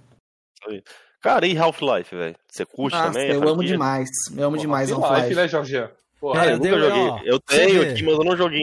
Cara, 1.23 1.47
e 1.47 1.57
Half-Life, 1.57 2.15
velho? 2.15 2.37
Você 2.51 2.65
curte 2.67 2.95
Nossa, 2.97 3.13
também? 3.13 3.31
eu 3.31 3.39
amo 3.41 3.49
franquia? 3.55 3.67
demais. 3.69 4.09
Eu 4.37 4.45
amo 4.47 4.59
demais 4.59 4.93
Half-Life, 4.93 5.15
Half-Life. 5.15 5.35
né, 5.35 5.49
Jorginho? 5.49 5.89
Porra, 6.21 6.35
Cara, 6.41 6.51
É, 6.51 6.53
eu 6.55 6.57
nunca 6.59 6.71
deu- 6.71 6.81
joguei. 6.81 7.03
ó, 7.09 7.21
eu 7.25 7.41
tenho 7.41 7.83
aqui, 7.83 8.03
mas 8.03 8.15
eu 8.15 8.25
não 8.25 8.37
joguei. 8.37 8.63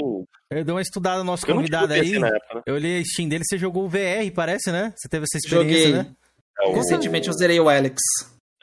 Eu 0.52 0.64
dei 0.66 0.74
uma 0.74 0.82
estudada 0.82 1.18
no 1.20 1.24
nosso 1.26 1.46
eu 1.50 1.56
convidado 1.56 1.88
PC 1.88 2.00
aí. 2.16 2.20
na 2.20 2.28
época, 2.28 2.56
né? 2.56 2.62
Eu 2.66 2.76
olhei 2.76 3.00
a 3.00 3.04
Steam 3.04 3.28
dele, 3.30 3.44
você 3.44 3.58
jogou 3.58 3.86
o 3.86 3.90
VR, 3.90 4.32
parece, 4.34 4.72
né? 4.72 4.94
Você 4.96 5.08
teve 5.10 5.26
essa 5.26 5.38
experiência, 5.38 5.88
Joguei. 5.88 5.94
né? 6.04 6.12
É 6.60 6.68
o 6.68 6.74
Recentemente 6.74 7.28
eu 7.28 7.34
zerei 7.34 7.60
o 7.60 7.68
Alex. 7.70 8.00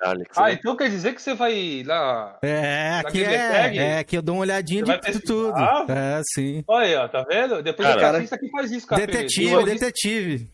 Alex. 0.01 0.37
Ah, 0.37 0.45
né? 0.47 0.53
então 0.53 0.77
quer 0.77 0.91
dizer 0.91 1.15
que 1.15 1.23
você 1.23 1.35
vai 1.35 1.83
lá. 1.85 2.39
É, 2.43 2.91
Na 2.91 3.01
aqui 3.01 3.25
é, 3.25 3.77
é, 3.77 3.99
aqui 3.99 4.17
eu 4.17 4.23
dou 4.23 4.37
uma 4.37 4.43
olhadinha 4.43 4.85
Você 4.85 5.13
de 5.13 5.21
tudo, 5.21 5.53
tudo. 5.53 5.93
É, 5.93 6.23
sim. 6.35 6.65
Olha 6.67 6.87
aí, 6.87 6.95
ó, 6.97 7.09
tá 7.09 7.25
vendo? 7.29 7.63
Depois 7.63 7.89
Cara, 7.89 8.13
o 8.13 8.17
artista 8.17 8.39
que 8.39 8.51
faz 8.51 8.71
isso, 8.71 8.87
cara. 8.87 9.07
Detetive, 9.07 9.65
detetive. 9.65 10.51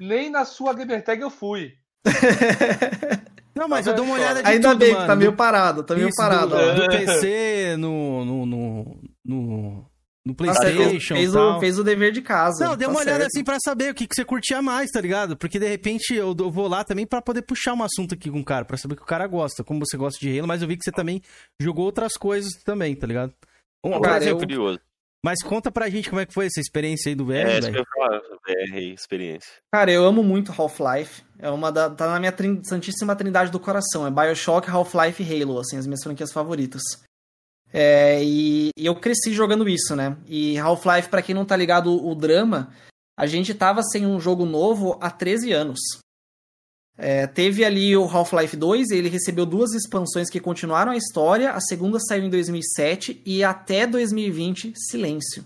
Nem 0.00 0.30
na 0.30 0.44
sua 0.44 0.74
Gamer 0.74 1.02
Tag 1.02 1.20
eu 1.20 1.30
fui. 1.30 1.72
Não, 3.54 3.68
mas 3.68 3.86
eu 3.86 3.94
dou 3.94 4.04
uma 4.04 4.14
olhada 4.14 4.42
de 4.42 4.48
Ainda 4.48 4.70
tudo, 4.70 4.78
bem 4.78 4.88
que 4.88 4.94
mano. 4.94 5.06
tá 5.06 5.14
meio 5.16 5.32
parado, 5.34 5.84
tá 5.84 5.94
meio 5.94 6.08
Isso, 6.08 6.16
parado. 6.16 6.48
Do, 6.48 6.74
do 6.74 6.88
PC, 6.88 7.76
no, 7.78 8.24
no, 8.24 8.46
no, 8.46 9.00
no, 9.24 9.90
no 10.24 10.34
Nossa, 10.38 10.60
Playstation 10.60 11.14
fez, 11.16 11.32
tal. 11.32 11.56
o, 11.56 11.60
fez 11.60 11.78
o 11.78 11.84
dever 11.84 12.12
de 12.12 12.22
casa. 12.22 12.64
Não, 12.64 12.76
dei 12.76 12.86
tá 12.86 12.92
uma 12.92 13.00
olhada 13.00 13.18
certo. 13.20 13.30
assim 13.34 13.42
pra 13.44 13.58
saber 13.64 13.90
o 13.90 13.94
que, 13.94 14.06
que 14.06 14.14
você 14.14 14.24
curtia 14.24 14.62
mais, 14.62 14.90
tá 14.90 15.00
ligado? 15.00 15.36
Porque 15.36 15.58
de 15.58 15.66
repente 15.68 16.14
eu, 16.14 16.34
eu 16.38 16.50
vou 16.50 16.68
lá 16.68 16.84
também 16.84 17.06
pra 17.06 17.20
poder 17.20 17.42
puxar 17.42 17.74
um 17.74 17.82
assunto 17.82 18.14
aqui 18.14 18.30
com 18.30 18.38
o 18.40 18.44
cara, 18.44 18.64
pra 18.64 18.76
saber 18.76 18.94
o 18.94 18.96
que 18.96 19.02
o 19.02 19.06
cara 19.06 19.26
gosta, 19.26 19.64
como 19.64 19.80
você 19.84 19.96
gosta 19.96 20.18
de 20.20 20.38
Halo, 20.38 20.46
mas 20.46 20.62
eu 20.62 20.68
vi 20.68 20.76
que 20.76 20.84
você 20.84 20.92
também 20.92 21.20
jogou 21.60 21.84
outras 21.84 22.14
coisas 22.16 22.52
também, 22.64 22.94
tá 22.94 23.06
ligado? 23.06 23.32
Um, 23.84 24.00
Cara, 24.00 24.18
exemplo, 24.18 24.42
eu- 24.44 24.46
curioso. 24.46 24.80
mas 25.24 25.42
conta 25.42 25.72
pra 25.72 25.88
gente 25.90 26.08
como 26.08 26.20
é 26.20 26.26
que 26.26 26.32
foi 26.32 26.46
essa 26.46 26.60
experiência 26.60 27.08
aí 27.10 27.16
do 27.16 27.24
VR, 27.24 27.32
É, 27.34 27.58
isso 27.58 27.72
que 27.72 27.78
eu 27.78 27.84
velho. 27.84 28.70
VR, 28.70 28.78
experiência. 28.94 29.50
Cara, 29.74 29.90
eu 29.90 30.04
amo 30.04 30.22
muito 30.22 30.52
Half-Life. 30.56 31.22
É 31.40 31.50
uma 31.50 31.72
da, 31.72 31.90
tá 31.90 32.06
na 32.06 32.20
minha 32.20 32.30
trin- 32.30 32.62
santíssima 32.62 33.16
trindade 33.16 33.50
do 33.50 33.58
coração. 33.58 34.06
É 34.06 34.10
BioShock, 34.12 34.70
Half-Life 34.70 35.20
e 35.20 35.42
Halo, 35.42 35.58
assim, 35.58 35.76
as 35.78 35.86
minhas 35.86 36.00
franquias 36.02 36.30
favoritas. 36.32 36.82
É, 37.72 38.22
e, 38.22 38.68
e 38.76 38.84
eu 38.86 38.94
cresci 38.94 39.32
jogando 39.32 39.68
isso, 39.68 39.96
né? 39.96 40.16
E 40.26 40.58
Half-Life, 40.58 41.08
pra 41.08 41.22
quem 41.22 41.34
não 41.34 41.44
tá 41.44 41.56
ligado, 41.56 41.90
o, 41.90 42.10
o 42.10 42.14
drama, 42.14 42.72
a 43.16 43.26
gente 43.26 43.54
tava 43.54 43.82
sem 43.82 44.06
um 44.06 44.20
jogo 44.20 44.44
novo 44.44 44.98
há 45.00 45.10
13 45.10 45.52
anos. 45.52 45.80
É, 46.98 47.26
teve 47.26 47.64
ali 47.64 47.96
o 47.96 48.04
Half-Life 48.04 48.54
2, 48.56 48.90
ele 48.90 49.08
recebeu 49.08 49.46
duas 49.46 49.72
expansões 49.72 50.28
que 50.28 50.38
continuaram 50.38 50.92
a 50.92 50.96
história. 50.96 51.52
A 51.52 51.60
segunda 51.60 51.98
saiu 51.98 52.24
em 52.24 52.30
2007 52.30 53.22
e 53.24 53.42
até 53.42 53.86
2020, 53.86 54.74
silêncio. 54.76 55.44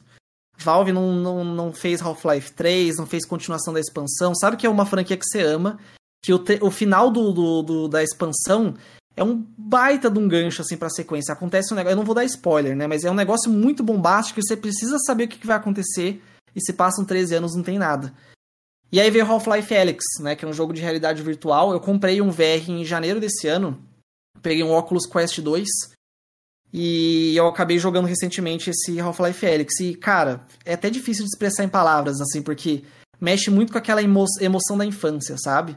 Valve 0.59 0.91
não, 0.91 1.13
não, 1.15 1.45
não 1.45 1.73
fez 1.73 2.03
Half-Life 2.03 2.53
3, 2.53 2.97
não 2.97 3.07
fez 3.07 3.25
continuação 3.25 3.73
da 3.73 3.79
expansão. 3.81 4.35
Sabe 4.35 4.57
que 4.57 4.67
é 4.67 4.71
uma 4.71 4.87
franquia 4.87 5.17
que 5.17 5.25
você 5.25 5.41
ama, 5.43 5.79
que 6.25 6.33
o, 6.33 6.39
te- 6.39 6.59
o 6.61 6.71
final 6.71 7.11
do, 7.11 7.31
do- 7.33 7.63
do- 7.63 7.89
da 7.89 8.03
expansão 8.03 8.75
é 9.17 9.25
um 9.25 9.45
baita 9.57 10.11
de 10.11 10.19
um 10.19 10.29
gancho 10.29 10.61
assim 10.61 10.77
pra 10.77 10.91
sequência. 10.91 11.33
Acontece 11.33 11.73
um 11.73 11.77
negócio, 11.77 11.95
eu 11.95 11.97
não 11.97 12.05
vou 12.05 12.15
dar 12.15 12.25
spoiler, 12.25 12.77
né, 12.77 12.87
mas 12.87 13.05
é 13.05 13.11
um 13.11 13.15
negócio 13.15 13.51
muito 13.51 13.83
bombástico, 13.83 14.41
você 14.43 14.57
precisa 14.57 14.99
saber 14.99 15.25
o 15.25 15.29
que, 15.29 15.47
vai 15.47 15.57
acontecer 15.57 16.23
e 16.55 16.61
se 16.61 16.73
passam 16.73 17.05
13 17.05 17.37
anos 17.37 17.55
não 17.55 17.63
tem 17.63 17.79
nada. 17.79 18.13
E 18.93 19.01
aí 19.01 19.11
veio 19.11 19.27
Half-Life 19.27 19.75
Alyx, 19.75 20.05
né, 20.21 20.37
que 20.37 20.45
é 20.45 20.49
um 20.49 20.53
jogo 20.53 20.73
de 20.73 20.81
realidade 20.81 21.23
virtual. 21.23 21.73
Eu 21.73 21.81
comprei 21.81 22.21
um 22.21 22.31
VR 22.31 22.69
em 22.69 22.85
janeiro 22.85 23.19
desse 23.19 23.49
ano. 23.49 23.83
Peguei 24.41 24.63
um 24.63 24.73
Oculus 24.73 25.07
Quest 25.07 25.41
2 25.41 25.67
e 26.73 27.35
eu 27.37 27.49
acabei 27.49 27.79
jogando 27.79 28.07
recentemente 28.07 28.71
esse 28.71 29.01
Half-Life 29.01 29.45
Alyx. 29.47 29.81
E, 29.81 29.95
cara, 29.95 30.47
é 30.65 30.75
até 30.75 30.89
difícil 30.89 31.25
de 31.25 31.31
expressar 31.31 31.65
em 31.65 31.69
palavras, 31.69 32.21
assim, 32.21 32.43
porque 32.43 32.85
mexe 33.21 33.51
muito 33.51 33.73
com 33.73 33.79
aquela 33.79 34.03
emo 34.03 34.25
emoção 34.41 34.79
da 34.79 34.85
infância, 34.85 35.37
sabe? 35.39 35.77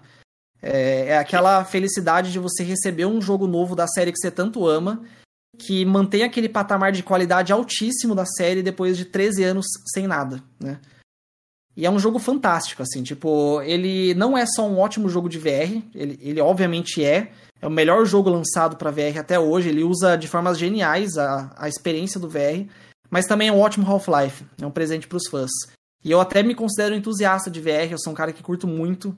É, 0.62 1.08
é 1.08 1.18
aquela 1.18 1.64
felicidade 1.64 2.32
de 2.32 2.40
você 2.40 2.64
receber 2.64 3.06
um 3.06 3.22
jogo 3.22 3.48
novo 3.48 3.76
da 3.76 3.88
série 3.88 4.12
que 4.12 4.20
você 4.20 4.30
tanto 4.30 4.68
ama, 4.68 5.04
que 5.58 5.86
mantém 5.86 6.24
aquele 6.24 6.50
patamar 6.50 6.92
de 6.92 7.04
qualidade 7.04 7.52
altíssimo 7.52 8.14
da 8.14 8.26
série 8.26 8.64
depois 8.64 8.98
de 8.98 9.06
13 9.06 9.44
anos 9.44 9.66
sem 9.94 10.08
nada, 10.08 10.44
né? 10.60 10.80
E 11.76 11.86
é 11.86 11.90
um 11.90 12.00
jogo 12.00 12.20
fantástico, 12.20 12.84
assim, 12.84 13.04
tipo, 13.04 13.62
ele 13.62 14.14
não 14.14 14.38
é 14.38 14.46
só 14.46 14.68
um 14.68 14.80
ótimo 14.80 15.08
jogo 15.08 15.30
de 15.30 15.40
VR, 15.40 15.82
ele, 15.96 16.20
ele 16.22 16.42
obviamente 16.42 17.04
é, 17.04 17.32
é 17.62 17.68
o 17.68 17.72
melhor 17.72 18.06
jogo 18.06 18.30
lançado 18.30 18.76
para 18.76 18.92
VR 18.92 19.18
até 19.18 19.40
hoje, 19.40 19.70
ele 19.70 19.84
usa 19.84 20.18
de 20.18 20.28
formas 20.28 20.58
geniais 20.58 21.18
a, 21.18 21.50
a 21.58 21.70
experiência 21.70 22.20
do 22.20 22.28
VR, 22.28 22.68
Mas 23.10 23.28
também 23.28 23.48
é 23.48 23.52
um 23.52 23.60
ótimo 23.60 23.90
Half-Life, 23.90 24.44
é 24.62 24.66
um 24.66 24.72
presente 24.72 25.08
pros 25.08 25.28
fãs. 25.30 25.52
E 26.04 26.12
eu 26.12 26.20
até 26.20 26.44
me 26.44 26.54
considero 26.54 26.96
entusiasta 26.96 27.50
de 27.50 27.62
VR, 27.62 27.92
eu 27.92 28.00
sou 28.00 28.12
um 28.12 28.16
cara 28.16 28.34
que 28.34 28.44
curto 28.44 28.68
muito. 28.68 29.18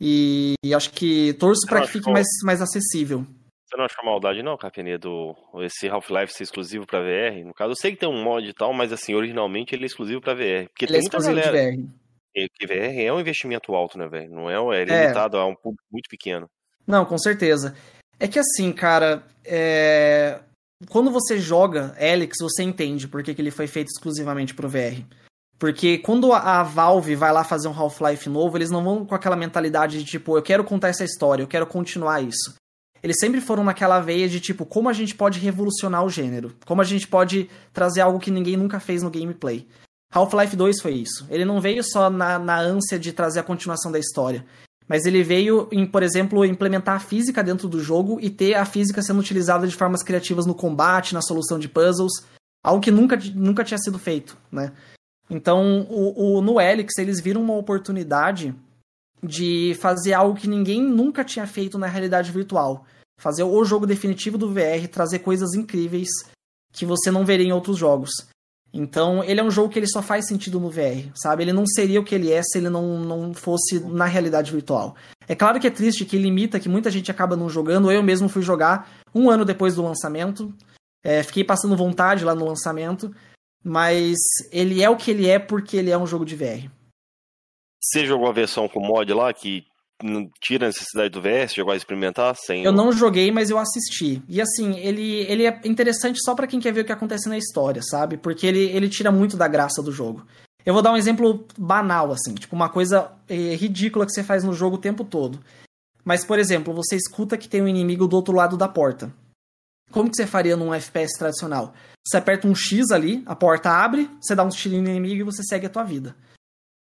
E, 0.00 0.54
e 0.64 0.74
acho 0.74 0.90
que 0.92 1.32
torço 1.34 1.66
para 1.66 1.82
que 1.82 1.88
fique 1.88 2.10
mais, 2.10 2.26
mais 2.44 2.60
acessível. 2.60 3.26
Você 3.66 3.76
não 3.76 3.84
acha 3.84 4.02
maldade 4.04 4.42
não, 4.42 4.56
Capinedo, 4.56 5.34
esse 5.56 5.88
Half-Life 5.88 6.32
ser 6.32 6.44
exclusivo 6.44 6.86
pra 6.86 7.00
VR? 7.00 7.44
No 7.44 7.52
caso, 7.52 7.72
eu 7.72 7.76
sei 7.76 7.92
que 7.92 7.98
tem 7.98 8.08
um 8.08 8.22
mod 8.22 8.46
e 8.46 8.54
tal, 8.54 8.72
mas 8.72 8.92
assim, 8.92 9.14
originalmente 9.14 9.74
ele 9.74 9.82
é 9.82 9.86
exclusivo 9.86 10.20
pra 10.20 10.34
VR. 10.34 10.68
Porque 10.68 10.84
Ele 10.84 10.92
tem 10.92 10.98
é 10.98 11.00
muita 11.00 11.16
exclusivo 11.16 11.34
de 11.34 11.40
galera... 11.40 11.76
VR. 11.76 12.06
Que 12.54 12.66
VR 12.66 13.00
é 13.00 13.12
um 13.12 13.18
investimento 13.18 13.74
alto, 13.74 13.98
né, 13.98 14.06
velho? 14.06 14.30
Não 14.30 14.50
é, 14.50 14.82
é 14.82 14.84
limitado 14.84 15.38
a 15.38 15.46
um 15.46 15.54
público 15.54 15.82
muito 15.90 16.08
pequeno. 16.08 16.46
Não, 16.86 17.04
com 17.04 17.18
certeza. 17.18 17.74
É 18.20 18.28
que 18.28 18.38
assim, 18.38 18.72
cara, 18.72 19.24
é... 19.44 20.38
quando 20.88 21.10
você 21.10 21.38
joga 21.38 21.96
Helix, 21.98 22.36
você 22.40 22.62
entende 22.62 23.08
por 23.08 23.22
que, 23.22 23.34
que 23.34 23.42
ele 23.42 23.50
foi 23.50 23.66
feito 23.66 23.88
exclusivamente 23.88 24.54
pro 24.54 24.68
VR. 24.68 25.02
Porque 25.58 25.98
quando 25.98 26.32
a 26.32 26.62
Valve 26.62 27.14
vai 27.14 27.32
lá 27.32 27.42
fazer 27.42 27.68
um 27.68 27.74
Half-Life 27.74 28.28
novo, 28.28 28.58
eles 28.58 28.70
não 28.70 28.84
vão 28.84 29.06
com 29.06 29.14
aquela 29.14 29.36
mentalidade 29.36 29.98
de 29.98 30.04
tipo, 30.04 30.36
eu 30.36 30.42
quero 30.42 30.64
contar 30.64 30.88
essa 30.88 31.04
história, 31.04 31.42
eu 31.42 31.48
quero 31.48 31.66
continuar 31.66 32.20
isso. 32.20 32.54
Eles 33.02 33.16
sempre 33.18 33.40
foram 33.40 33.64
naquela 33.64 34.00
veia 34.00 34.28
de 34.28 34.40
tipo, 34.40 34.66
como 34.66 34.88
a 34.88 34.92
gente 34.92 35.14
pode 35.14 35.38
revolucionar 35.38 36.04
o 36.04 36.10
gênero? 36.10 36.54
Como 36.66 36.82
a 36.82 36.84
gente 36.84 37.06
pode 37.06 37.48
trazer 37.72 38.00
algo 38.00 38.18
que 38.18 38.30
ninguém 38.30 38.56
nunca 38.56 38.80
fez 38.80 39.02
no 39.02 39.10
gameplay? 39.10 39.66
Half-Life 40.12 40.56
2 40.56 40.80
foi 40.80 40.92
isso. 40.92 41.26
Ele 41.30 41.44
não 41.44 41.60
veio 41.60 41.82
só 41.82 42.10
na, 42.10 42.38
na 42.38 42.58
ânsia 42.58 42.98
de 42.98 43.12
trazer 43.12 43.40
a 43.40 43.44
continuação 43.44 43.90
da 43.90 43.98
história. 43.98 44.44
Mas 44.88 45.04
ele 45.04 45.22
veio 45.22 45.68
em, 45.72 45.84
por 45.86 46.02
exemplo, 46.02 46.44
implementar 46.44 46.96
a 46.96 47.00
física 47.00 47.42
dentro 47.42 47.68
do 47.68 47.80
jogo 47.80 48.18
e 48.20 48.30
ter 48.30 48.54
a 48.54 48.64
física 48.64 49.02
sendo 49.02 49.20
utilizada 49.20 49.66
de 49.66 49.74
formas 49.74 50.02
criativas 50.02 50.46
no 50.46 50.54
combate, 50.54 51.14
na 51.14 51.22
solução 51.22 51.58
de 51.58 51.68
puzzles, 51.68 52.12
algo 52.62 52.80
que 52.80 52.90
nunca, 52.90 53.18
nunca 53.34 53.64
tinha 53.64 53.78
sido 53.78 53.98
feito, 53.98 54.36
né? 54.50 54.72
Então, 55.28 55.86
o, 55.90 56.36
o, 56.36 56.40
no 56.40 56.60
Helix, 56.60 56.98
eles 56.98 57.20
viram 57.20 57.42
uma 57.42 57.56
oportunidade 57.56 58.54
de 59.22 59.76
fazer 59.80 60.12
algo 60.12 60.38
que 60.38 60.48
ninguém 60.48 60.82
nunca 60.82 61.24
tinha 61.24 61.46
feito 61.46 61.78
na 61.78 61.86
realidade 61.86 62.30
virtual. 62.30 62.84
Fazer 63.18 63.42
o 63.42 63.64
jogo 63.64 63.86
definitivo 63.86 64.38
do 64.38 64.52
VR, 64.52 64.86
trazer 64.90 65.20
coisas 65.20 65.54
incríveis 65.54 66.08
que 66.72 66.84
você 66.84 67.10
não 67.10 67.24
veria 67.24 67.46
em 67.46 67.52
outros 67.52 67.78
jogos. 67.78 68.10
Então, 68.72 69.24
ele 69.24 69.40
é 69.40 69.42
um 69.42 69.50
jogo 69.50 69.70
que 69.70 69.78
ele 69.78 69.88
só 69.88 70.02
faz 70.02 70.26
sentido 70.28 70.60
no 70.60 70.70
VR, 70.70 71.10
sabe? 71.14 71.42
Ele 71.42 71.52
não 71.52 71.66
seria 71.66 71.98
o 71.98 72.04
que 72.04 72.14
ele 72.14 72.30
é 72.30 72.42
se 72.42 72.58
ele 72.58 72.68
não, 72.68 72.98
não 72.98 73.32
fosse 73.32 73.80
na 73.80 74.04
realidade 74.04 74.52
virtual. 74.52 74.94
É 75.26 75.34
claro 75.34 75.58
que 75.58 75.66
é 75.66 75.70
triste 75.70 76.04
que 76.04 76.18
limita, 76.18 76.60
que 76.60 76.68
muita 76.68 76.90
gente 76.90 77.10
acaba 77.10 77.36
não 77.36 77.48
jogando. 77.48 77.90
Eu 77.90 78.02
mesmo 78.02 78.28
fui 78.28 78.42
jogar 78.42 78.90
um 79.14 79.30
ano 79.30 79.46
depois 79.46 79.74
do 79.74 79.82
lançamento. 79.82 80.54
É, 81.02 81.22
fiquei 81.22 81.42
passando 81.42 81.76
vontade 81.76 82.24
lá 82.24 82.34
no 82.34 82.44
lançamento. 82.44 83.14
Mas 83.68 84.16
ele 84.52 84.80
é 84.80 84.88
o 84.88 84.96
que 84.96 85.10
ele 85.10 85.28
é 85.28 85.40
porque 85.40 85.76
ele 85.76 85.90
é 85.90 85.98
um 85.98 86.06
jogo 86.06 86.24
de 86.24 86.36
VR. 86.36 86.70
Você 87.82 88.06
jogou 88.06 88.28
a 88.28 88.32
versão 88.32 88.68
com 88.68 88.78
mod 88.78 89.12
lá, 89.12 89.32
que 89.34 89.64
tira 90.40 90.66
a 90.66 90.68
necessidade 90.68 91.10
do 91.10 91.20
VR? 91.20 91.48
Você 91.48 91.54
chegou 91.54 91.72
a 91.72 91.76
experimentar? 91.76 92.36
Sem... 92.36 92.62
Eu 92.62 92.70
não 92.70 92.92
joguei, 92.92 93.32
mas 93.32 93.50
eu 93.50 93.58
assisti. 93.58 94.22
E 94.28 94.40
assim, 94.40 94.78
ele, 94.78 95.22
ele 95.22 95.46
é 95.46 95.60
interessante 95.64 96.20
só 96.22 96.32
pra 96.32 96.46
quem 96.46 96.60
quer 96.60 96.72
ver 96.72 96.82
o 96.82 96.84
que 96.84 96.92
acontece 96.92 97.28
na 97.28 97.36
história, 97.36 97.82
sabe? 97.82 98.16
Porque 98.16 98.46
ele, 98.46 98.66
ele 98.66 98.88
tira 98.88 99.10
muito 99.10 99.36
da 99.36 99.48
graça 99.48 99.82
do 99.82 99.90
jogo. 99.90 100.24
Eu 100.64 100.72
vou 100.72 100.80
dar 100.80 100.92
um 100.92 100.96
exemplo 100.96 101.44
banal, 101.58 102.12
assim, 102.12 102.34
tipo 102.34 102.54
uma 102.54 102.68
coisa 102.68 103.10
eh, 103.28 103.56
ridícula 103.56 104.06
que 104.06 104.12
você 104.12 104.22
faz 104.22 104.44
no 104.44 104.54
jogo 104.54 104.76
o 104.76 104.80
tempo 104.80 105.02
todo. 105.02 105.40
Mas, 106.04 106.24
por 106.24 106.38
exemplo, 106.38 106.72
você 106.72 106.94
escuta 106.94 107.36
que 107.36 107.48
tem 107.48 107.62
um 107.62 107.68
inimigo 107.68 108.06
do 108.06 108.14
outro 108.14 108.32
lado 108.32 108.56
da 108.56 108.68
porta. 108.68 109.12
Como 109.90 110.10
que 110.10 110.16
você 110.16 110.26
faria 110.26 110.56
num 110.56 110.74
FPS 110.74 111.18
tradicional? 111.18 111.74
Você 112.06 112.16
aperta 112.16 112.46
um 112.46 112.54
X 112.54 112.90
ali, 112.90 113.22
a 113.26 113.34
porta 113.34 113.70
abre, 113.70 114.10
você 114.20 114.34
dá 114.34 114.44
um 114.44 114.48
estilinho 114.48 114.82
no 114.82 114.88
inimigo 114.88 115.20
e 115.20 115.24
você 115.24 115.42
segue 115.42 115.66
a 115.66 115.70
tua 115.70 115.84
vida. 115.84 116.14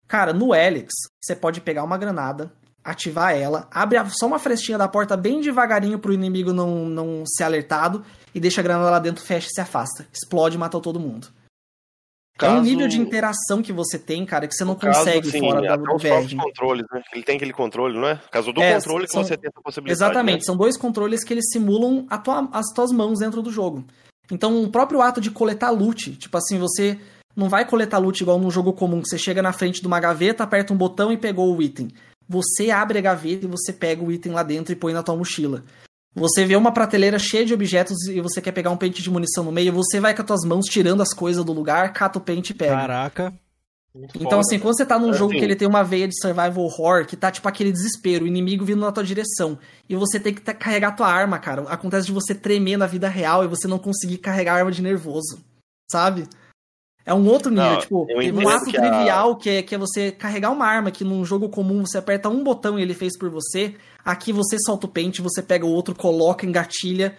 Cara, 0.08 0.34
no 0.34 0.54
Helix, 0.54 0.94
você 1.20 1.36
pode 1.36 1.62
pegar 1.62 1.84
uma 1.84 1.98
granada, 1.98 2.52
ativar 2.84 3.36
ela, 3.36 3.68
abre 3.72 3.98
só 4.12 4.28
uma 4.28 4.38
frestinha 4.38 4.78
da 4.78 4.88
porta 4.88 5.18
bem 5.18 5.42
devagarinho 5.42 5.98
pro 5.98 6.14
inimigo 6.14 6.54
não, 6.54 6.86
não 6.86 7.24
ser 7.26 7.44
alertado 7.44 8.06
e 8.34 8.40
deixa 8.40 8.62
a 8.62 8.64
granada 8.64 8.92
lá 8.92 9.00
dentro, 9.00 9.24
fecha 9.24 9.48
e 9.48 9.54
se 9.54 9.62
afasta. 9.62 10.06
Explode 10.14 10.56
e 10.56 10.60
mata 10.60 10.80
todo 10.80 11.00
mundo. 11.00 11.28
É 12.38 12.46
um 12.50 12.56
Caso- 12.58 12.64
nível 12.70 12.88
de 12.90 13.00
interação 13.00 13.62
que 13.62 13.72
você 13.72 13.98
tem, 13.98 14.26
cara, 14.26 14.46
que 14.46 14.54
você 14.54 14.66
não 14.66 14.76
caso, 14.76 15.00
consegue 15.00 15.30
assim, 15.30 15.40
fora 15.40 15.62
os 15.62 15.82
próprios 16.02 16.34
VR. 16.34 16.44
controles, 16.44 16.86
né? 16.92 17.02
Ele 17.14 17.24
tem 17.24 17.38
aquele 17.38 17.54
controle, 17.54 17.98
não 17.98 18.08
é? 18.10 18.20
Caso 18.30 18.52
do 18.52 18.62
É, 18.62 18.74
controle 18.76 19.06
que 19.06 19.12
são- 19.14 19.24
você 19.24 19.38
tem 19.38 19.48
essa 19.50 19.62
possibilidade. 19.62 19.98
Exatamente, 19.98 20.40
né? 20.40 20.44
são 20.46 20.58
dois 20.58 20.76
controles 20.76 21.24
que 21.24 21.34
eles 21.34 21.46
simulam 21.50 22.06
tua- 22.24 22.50
as 22.52 22.66
tuas 22.76 22.92
mãos 22.92 23.20
dentro 23.20 23.42
do 23.42 23.50
jogo. 23.50 23.86
Então, 24.30 24.62
o 24.64 24.70
próprio 24.70 25.02
ato 25.02 25.22
de 25.22 25.32
coletar 25.32 25.70
loot, 25.72 26.12
tipo 26.18 26.38
assim, 26.38 26.60
você 26.60 27.00
não 27.36 27.48
vai 27.48 27.66
coletar 27.66 28.00
loot 28.00 28.20
igual 28.22 28.38
num 28.38 28.52
jogo 28.52 28.74
comum, 28.74 29.02
que 29.02 29.08
você 29.08 29.18
chega 29.18 29.42
na 29.42 29.54
frente 29.54 29.80
de 29.80 29.88
uma 29.88 30.00
gaveta, 30.02 30.44
aperta 30.44 30.74
um 30.74 30.78
botão 30.78 31.14
e 31.14 31.18
pegou 31.18 31.56
o 31.56 31.62
item. 31.62 31.88
Você 32.28 32.70
abre 32.70 32.98
a 32.98 33.02
gaveta 33.02 33.46
e 33.46 33.50
você 33.50 33.72
pega 33.72 34.04
o 34.04 34.12
item 34.12 34.34
lá 34.34 34.44
dentro 34.44 34.74
e 34.74 34.76
põe 34.76 34.92
na 34.92 35.04
tua 35.04 35.16
mochila. 35.16 35.64
Você 36.16 36.46
vê 36.46 36.56
uma 36.56 36.72
prateleira 36.72 37.20
cheia 37.20 37.46
de 37.46 37.54
objetos 37.54 38.08
e 38.08 38.22
você 38.22 38.42
quer 38.42 38.54
pegar 38.54 38.72
um 38.72 38.78
pente 38.78 39.04
de 39.04 39.10
munição 39.12 39.44
no 39.44 39.52
meio, 39.52 39.74
você 39.74 40.00
vai 40.00 40.16
com 40.16 40.22
as 40.22 40.28
tuas 40.28 40.46
mãos 40.46 40.66
tirando 40.66 41.02
as 41.02 41.14
coisas 41.14 41.44
do 41.44 41.52
lugar, 41.52 41.92
cata 41.92 42.18
o 42.18 42.22
pente 42.22 42.52
e 42.52 42.56
pega. 42.56 42.74
Caraca. 42.76 43.34
Então, 44.20 44.40
assim, 44.40 44.60
quando 44.60 44.76
você 44.76 44.86
tá 44.86 45.00
num 45.00 45.12
É, 45.12 45.14
jogo 45.14 45.32
sim. 45.32 45.40
que 45.40 45.44
ele 45.46 45.56
tem 45.56 45.68
uma 45.68 45.82
veia 45.84 46.06
de 46.08 46.20
survival 46.20 46.58
horror, 46.66 47.06
que 47.06 47.16
tá 47.16 47.32
tipo 47.32 47.48
aquele 47.48 47.72
desespero, 47.72 48.26
o 48.26 48.28
inimigo 48.28 48.66
vindo 48.66 48.82
na 48.82 48.92
tua 48.92 49.04
direção, 49.04 49.58
e 49.90 49.96
você 49.96 50.20
tem 50.20 50.34
que 50.34 50.42
carregar 50.42 50.96
tua 50.98 51.08
arma, 51.08 51.40
cara. 51.40 51.62
Acontece 51.64 52.08
de 52.08 52.12
você 52.14 52.36
tremer 52.36 52.76
na 52.78 52.88
vida 52.88 53.08
real 53.08 53.44
e 53.44 53.48
você 53.48 53.68
não 53.68 53.80
conseguir 53.80 54.18
carregar 54.18 54.56
a 54.56 54.58
arma 54.58 54.72
de 54.72 54.82
nervoso, 54.82 55.40
sabe? 55.90 56.28
É 57.06 57.14
um 57.14 57.26
outro 57.28 57.50
nível, 57.52 57.72
Não, 57.72 57.78
tipo, 57.80 58.08
um 58.10 58.50
ato 58.50 58.66
que 58.66 58.78
a- 58.78 58.82
trivial 58.82 59.36
que, 59.38 59.50
é, 59.50 59.62
que 59.62 59.76
é 59.76 59.78
você 59.78 60.12
carregar 60.12 60.52
uma 60.52 60.66
arma 60.66 60.92
que 60.92 61.04
num 61.04 61.24
jogo 61.24 61.48
comum 61.50 61.86
você 61.86 61.98
aperta 61.98 62.28
um 62.28 62.44
botão 62.44 62.78
e 62.78 62.82
ele 62.82 62.94
fez 62.94 63.18
por 63.18 63.30
você. 63.30 63.76
Aqui 64.06 64.32
você 64.32 64.56
solta 64.60 64.86
o 64.86 64.90
pente, 64.90 65.22
você 65.22 65.42
pega 65.42 65.66
o 65.66 65.70
outro, 65.72 65.96
coloca, 65.96 66.46
engatilha. 66.46 67.18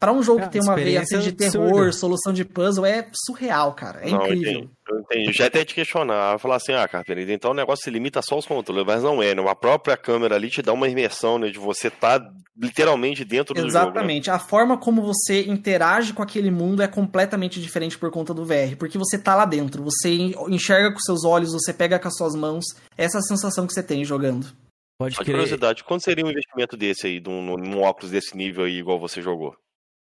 Pra 0.00 0.10
um 0.12 0.20
jogo 0.20 0.38
Cara, 0.40 0.50
que 0.50 0.58
tem 0.58 0.66
uma 0.68 0.74
veia 0.74 1.00
assim 1.00 1.20
de 1.20 1.28
experiência 1.28 1.60
terror, 1.60 1.68
absurda. 1.74 1.92
solução 1.92 2.32
de 2.32 2.44
puzzle, 2.44 2.84
é 2.84 3.06
surreal, 3.24 3.72
cara. 3.72 4.00
É 4.00 4.10
Não, 4.10 4.26
eu 4.26 4.34
incrível. 4.34 4.52
entendi, 4.54 4.70
eu 4.90 4.98
entendi. 4.98 5.32
Já 5.32 5.46
até 5.46 5.64
te 5.64 5.74
questionar, 5.76 6.40
falar 6.40 6.56
assim, 6.56 6.72
ah, 6.72 6.88
Carpinito, 6.88 7.30
então 7.30 7.52
o 7.52 7.54
negócio 7.54 7.84
se 7.84 7.90
limita 7.90 8.20
só 8.20 8.34
aos 8.34 8.44
controles, 8.44 8.84
mas 8.84 9.00
não 9.00 9.22
é, 9.22 9.32
né? 9.32 9.48
A 9.48 9.54
própria 9.54 9.96
câmera 9.96 10.34
ali 10.34 10.50
te 10.50 10.60
dá 10.60 10.72
uma 10.72 10.88
imersão, 10.88 11.38
né? 11.38 11.50
De 11.50 11.58
você 11.60 11.86
estar 11.86 12.20
literalmente 12.58 13.24
dentro 13.24 13.54
do 13.54 13.58
jogo. 13.60 13.72
né? 13.72 13.80
Exatamente. 13.80 14.28
A 14.28 14.40
forma 14.40 14.76
como 14.76 15.02
você 15.02 15.44
interage 15.46 16.12
com 16.12 16.22
aquele 16.22 16.50
mundo 16.50 16.82
é 16.82 16.88
completamente 16.88 17.60
diferente 17.60 17.96
por 17.96 18.10
conta 18.10 18.34
do 18.34 18.44
VR, 18.44 18.74
porque 18.76 18.98
você 18.98 19.16
tá 19.16 19.36
lá 19.36 19.44
dentro, 19.44 19.84
você 19.84 20.08
en- 20.08 20.34
enxerga 20.48 20.90
com 20.92 20.98
seus 20.98 21.24
olhos, 21.24 21.52
você 21.52 21.72
pega 21.72 21.98
com 22.00 22.08
as 22.08 22.16
suas 22.16 22.34
mãos, 22.34 22.64
essa 22.98 23.18
é 23.18 23.20
a 23.20 23.22
sensação 23.22 23.68
que 23.68 23.72
você 23.72 23.82
tem 23.84 24.04
jogando. 24.04 24.48
Pode 24.98 25.14
Só 25.16 25.22
de 25.22 25.30
curiosidade, 25.30 25.84
quanto 25.84 26.04
seria 26.04 26.24
um 26.24 26.30
investimento 26.30 26.76
desse 26.76 27.06
aí, 27.06 27.20
num, 27.20 27.56
num 27.56 27.80
óculos 27.82 28.10
desse 28.10 28.36
nível 28.36 28.64
aí, 28.64 28.78
igual 28.78 29.00
você 29.00 29.20
jogou? 29.20 29.54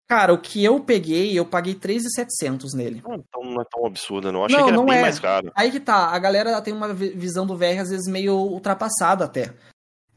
Cara, 0.09 0.35
o 0.35 0.39
que 0.41 0.63
eu 0.65 0.81
peguei, 0.81 1.39
eu 1.39 1.47
paguei 1.47 1.75
3,700 1.75 2.75
nele. 2.75 2.99
Então 2.99 3.45
não 3.45 3.61
é 3.63 3.65
tão 3.71 3.87
absurdo, 3.87 4.33
não. 4.33 4.45
Achei 4.45 4.59
que 4.59 4.69
era 4.69 4.83
bem 4.83 5.01
mais 5.01 5.21
caro. 5.21 5.53
Aí 5.55 5.71
que 5.71 5.79
tá, 5.79 6.09
a 6.09 6.19
galera 6.19 6.61
tem 6.61 6.75
uma 6.75 6.93
vi- 6.93 7.11
visão 7.11 7.47
do 7.47 7.57
VR 7.57 7.79
às 7.81 7.91
vezes 7.91 8.09
meio 8.09 8.35
ultrapassada 8.35 9.25
até. 9.25 9.55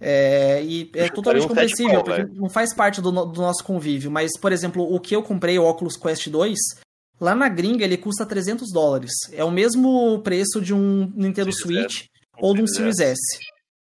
É, 0.02 0.62
e 0.64 0.92
é 0.96 1.08
totalmente 1.10 1.46
um 1.46 1.48
compreensível, 1.48 2.04
porque 2.04 2.24
não 2.34 2.50
faz 2.50 2.74
parte 2.74 3.00
do, 3.02 3.12
do 3.12 3.40
nosso 3.42 3.64
convívio. 3.64 4.10
Mas, 4.10 4.32
por 4.38 4.52
exemplo, 4.52 4.84
o 4.84 5.00
que 5.00 5.16
eu 5.16 5.22
comprei, 5.24 5.58
o 5.60 5.64
Oculus 5.64 5.96
Quest 5.96 6.28
2, 6.28 6.58
lá 7.22 7.36
na 7.36 7.48
gringa 7.48 7.86
ele 7.86 7.96
custa 7.96 8.26
300 8.26 8.72
dólares. 8.74 9.12
É 9.32 9.44
o 9.44 9.52
mesmo 9.52 10.20
preço 10.24 10.60
de 10.60 10.74
um 10.74 11.10
Nintendo 11.16 11.54
Switch 11.54 12.06
ou 12.40 12.56
de 12.56 12.64
um 12.64 12.68
Series 12.68 13.00
S. 13.00 13.20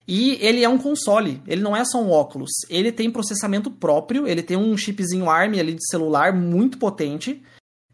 E 0.07 0.37
ele 0.41 0.65
é 0.65 0.69
um 0.69 0.79
console, 0.79 1.41
ele 1.47 1.63
não 1.63 1.77
é 1.77 1.85
só 1.85 2.01
um 2.03 2.11
óculos. 2.11 2.51
Ele 2.69 2.91
tem 2.91 3.11
processamento 3.11 3.71
próprio, 3.71 4.27
ele 4.27 4.43
tem 4.43 4.57
um 4.57 4.77
chipzinho 4.77 5.31
ARM 5.31 5.59
ali 5.59 5.75
de 5.75 5.89
celular 5.89 6.33
muito 6.33 6.79
potente. 6.79 7.43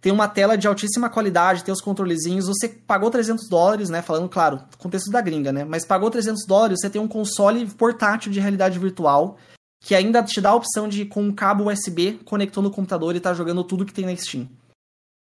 Tem 0.01 0.13
uma 0.13 0.29
tela 0.29 0.57
de 0.57 0.67
altíssima 0.67 1.11
qualidade, 1.11 1.65
tem 1.65 1.73
os 1.73 1.81
controlezinhos. 1.81 2.47
Você 2.47 2.69
pagou 2.69 3.11
300 3.11 3.49
dólares, 3.49 3.91
né? 3.91 4.01
Falando, 4.01 4.29
claro, 4.29 4.63
contexto 4.79 5.11
da 5.11 5.21
gringa, 5.21 5.53
né? 5.53 5.65
Mas 5.65 5.85
pagou 5.85 6.11
300 6.11 6.47
dólares, 6.47 6.81
você 6.81 6.89
tem 6.89 7.01
um 7.01 7.09
console 7.09 7.67
portátil 7.67 8.31
de 8.31 8.41
realidade 8.41 8.79
virtual 8.79 9.37
que 9.81 9.95
ainda 9.95 10.23
te 10.23 10.41
dá 10.41 10.51
a 10.51 10.55
opção 10.55 10.89
de, 10.89 11.05
com 11.05 11.23
um 11.23 11.33
cabo 11.33 11.71
USB, 11.71 12.19
conectou 12.25 12.63
no 12.63 12.71
computador 12.71 13.15
e 13.15 13.21
tá 13.21 13.33
jogando 13.33 13.63
tudo 13.63 13.85
que 13.85 13.93
tem 13.93 14.05
na 14.05 14.17
Steam. 14.17 14.49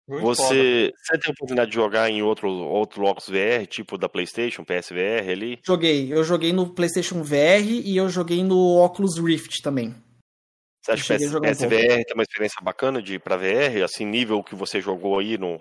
Você, 0.08 0.92
você 0.96 1.18
tem 1.18 1.30
a 1.30 1.32
oportunidade 1.32 1.72
de 1.72 1.76
jogar 1.76 2.10
em 2.10 2.22
outro, 2.22 2.48
outro 2.48 3.04
óculos 3.04 3.28
VR, 3.28 3.66
tipo 3.68 3.98
da 3.98 4.08
PlayStation, 4.08 4.64
PSVR 4.64 5.32
ali? 5.32 5.60
Joguei. 5.66 6.14
Eu 6.14 6.24
joguei 6.24 6.54
no 6.54 6.70
PlayStation 6.70 7.24
VR 7.24 7.66
e 7.66 7.98
eu 7.98 8.08
joguei 8.08 8.44
no 8.44 8.84
Oculus 8.84 9.18
Rift 9.18 9.64
também. 9.64 9.96
Você 10.84 10.92
acha 10.92 11.02
que 11.02 11.08
cheguei 11.08 11.26
a 11.26 11.30
PS, 11.30 11.34
jogar 11.34 11.50
um 11.50 11.52
PSVR 11.52 12.04
tem 12.06 12.14
uma 12.14 12.24
experiência 12.24 12.62
bacana 12.62 13.02
de 13.02 13.18
pra 13.18 13.36
VR, 13.36 13.84
assim, 13.84 14.06
nível 14.06 14.44
que 14.44 14.54
você 14.54 14.80
jogou 14.80 15.18
aí 15.18 15.38
no. 15.38 15.60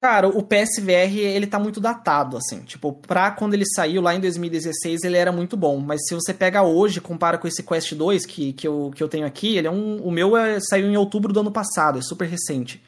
Cara, 0.00 0.28
o 0.28 0.44
PSVR, 0.44 1.18
ele 1.18 1.48
tá 1.48 1.58
muito 1.58 1.80
datado, 1.80 2.36
assim. 2.36 2.60
Tipo, 2.60 2.92
pra 2.92 3.32
quando 3.32 3.54
ele 3.54 3.64
saiu 3.66 4.00
lá 4.00 4.14
em 4.14 4.20
2016, 4.20 5.02
ele 5.02 5.16
era 5.16 5.32
muito 5.32 5.56
bom. 5.56 5.78
Mas 5.78 6.06
se 6.06 6.14
você 6.14 6.32
pega 6.32 6.62
hoje, 6.62 7.00
compara 7.00 7.36
com 7.36 7.48
esse 7.48 7.64
Quest 7.64 7.94
2 7.94 8.24
que, 8.24 8.52
que, 8.52 8.68
eu, 8.68 8.92
que 8.94 9.02
eu 9.02 9.08
tenho 9.08 9.26
aqui, 9.26 9.56
ele 9.56 9.66
é 9.66 9.70
um. 9.70 10.00
O 10.00 10.12
meu 10.12 10.36
é, 10.36 10.60
saiu 10.60 10.86
em 10.86 10.96
outubro 10.96 11.32
do 11.32 11.40
ano 11.40 11.50
passado, 11.50 11.98
é 11.98 12.02
super 12.02 12.28
recente. 12.28 12.80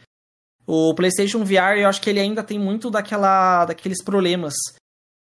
O 0.67 0.95
PlayStation 0.95 1.45
VR, 1.45 1.79
eu 1.79 1.89
acho 1.89 2.01
que 2.01 2.11
ele 2.11 2.21
ainda 2.21 2.43
tem 2.43 2.59
muito 2.59 2.91
daquela, 2.91 3.65
daqueles 3.65 4.03
problemas 4.03 4.55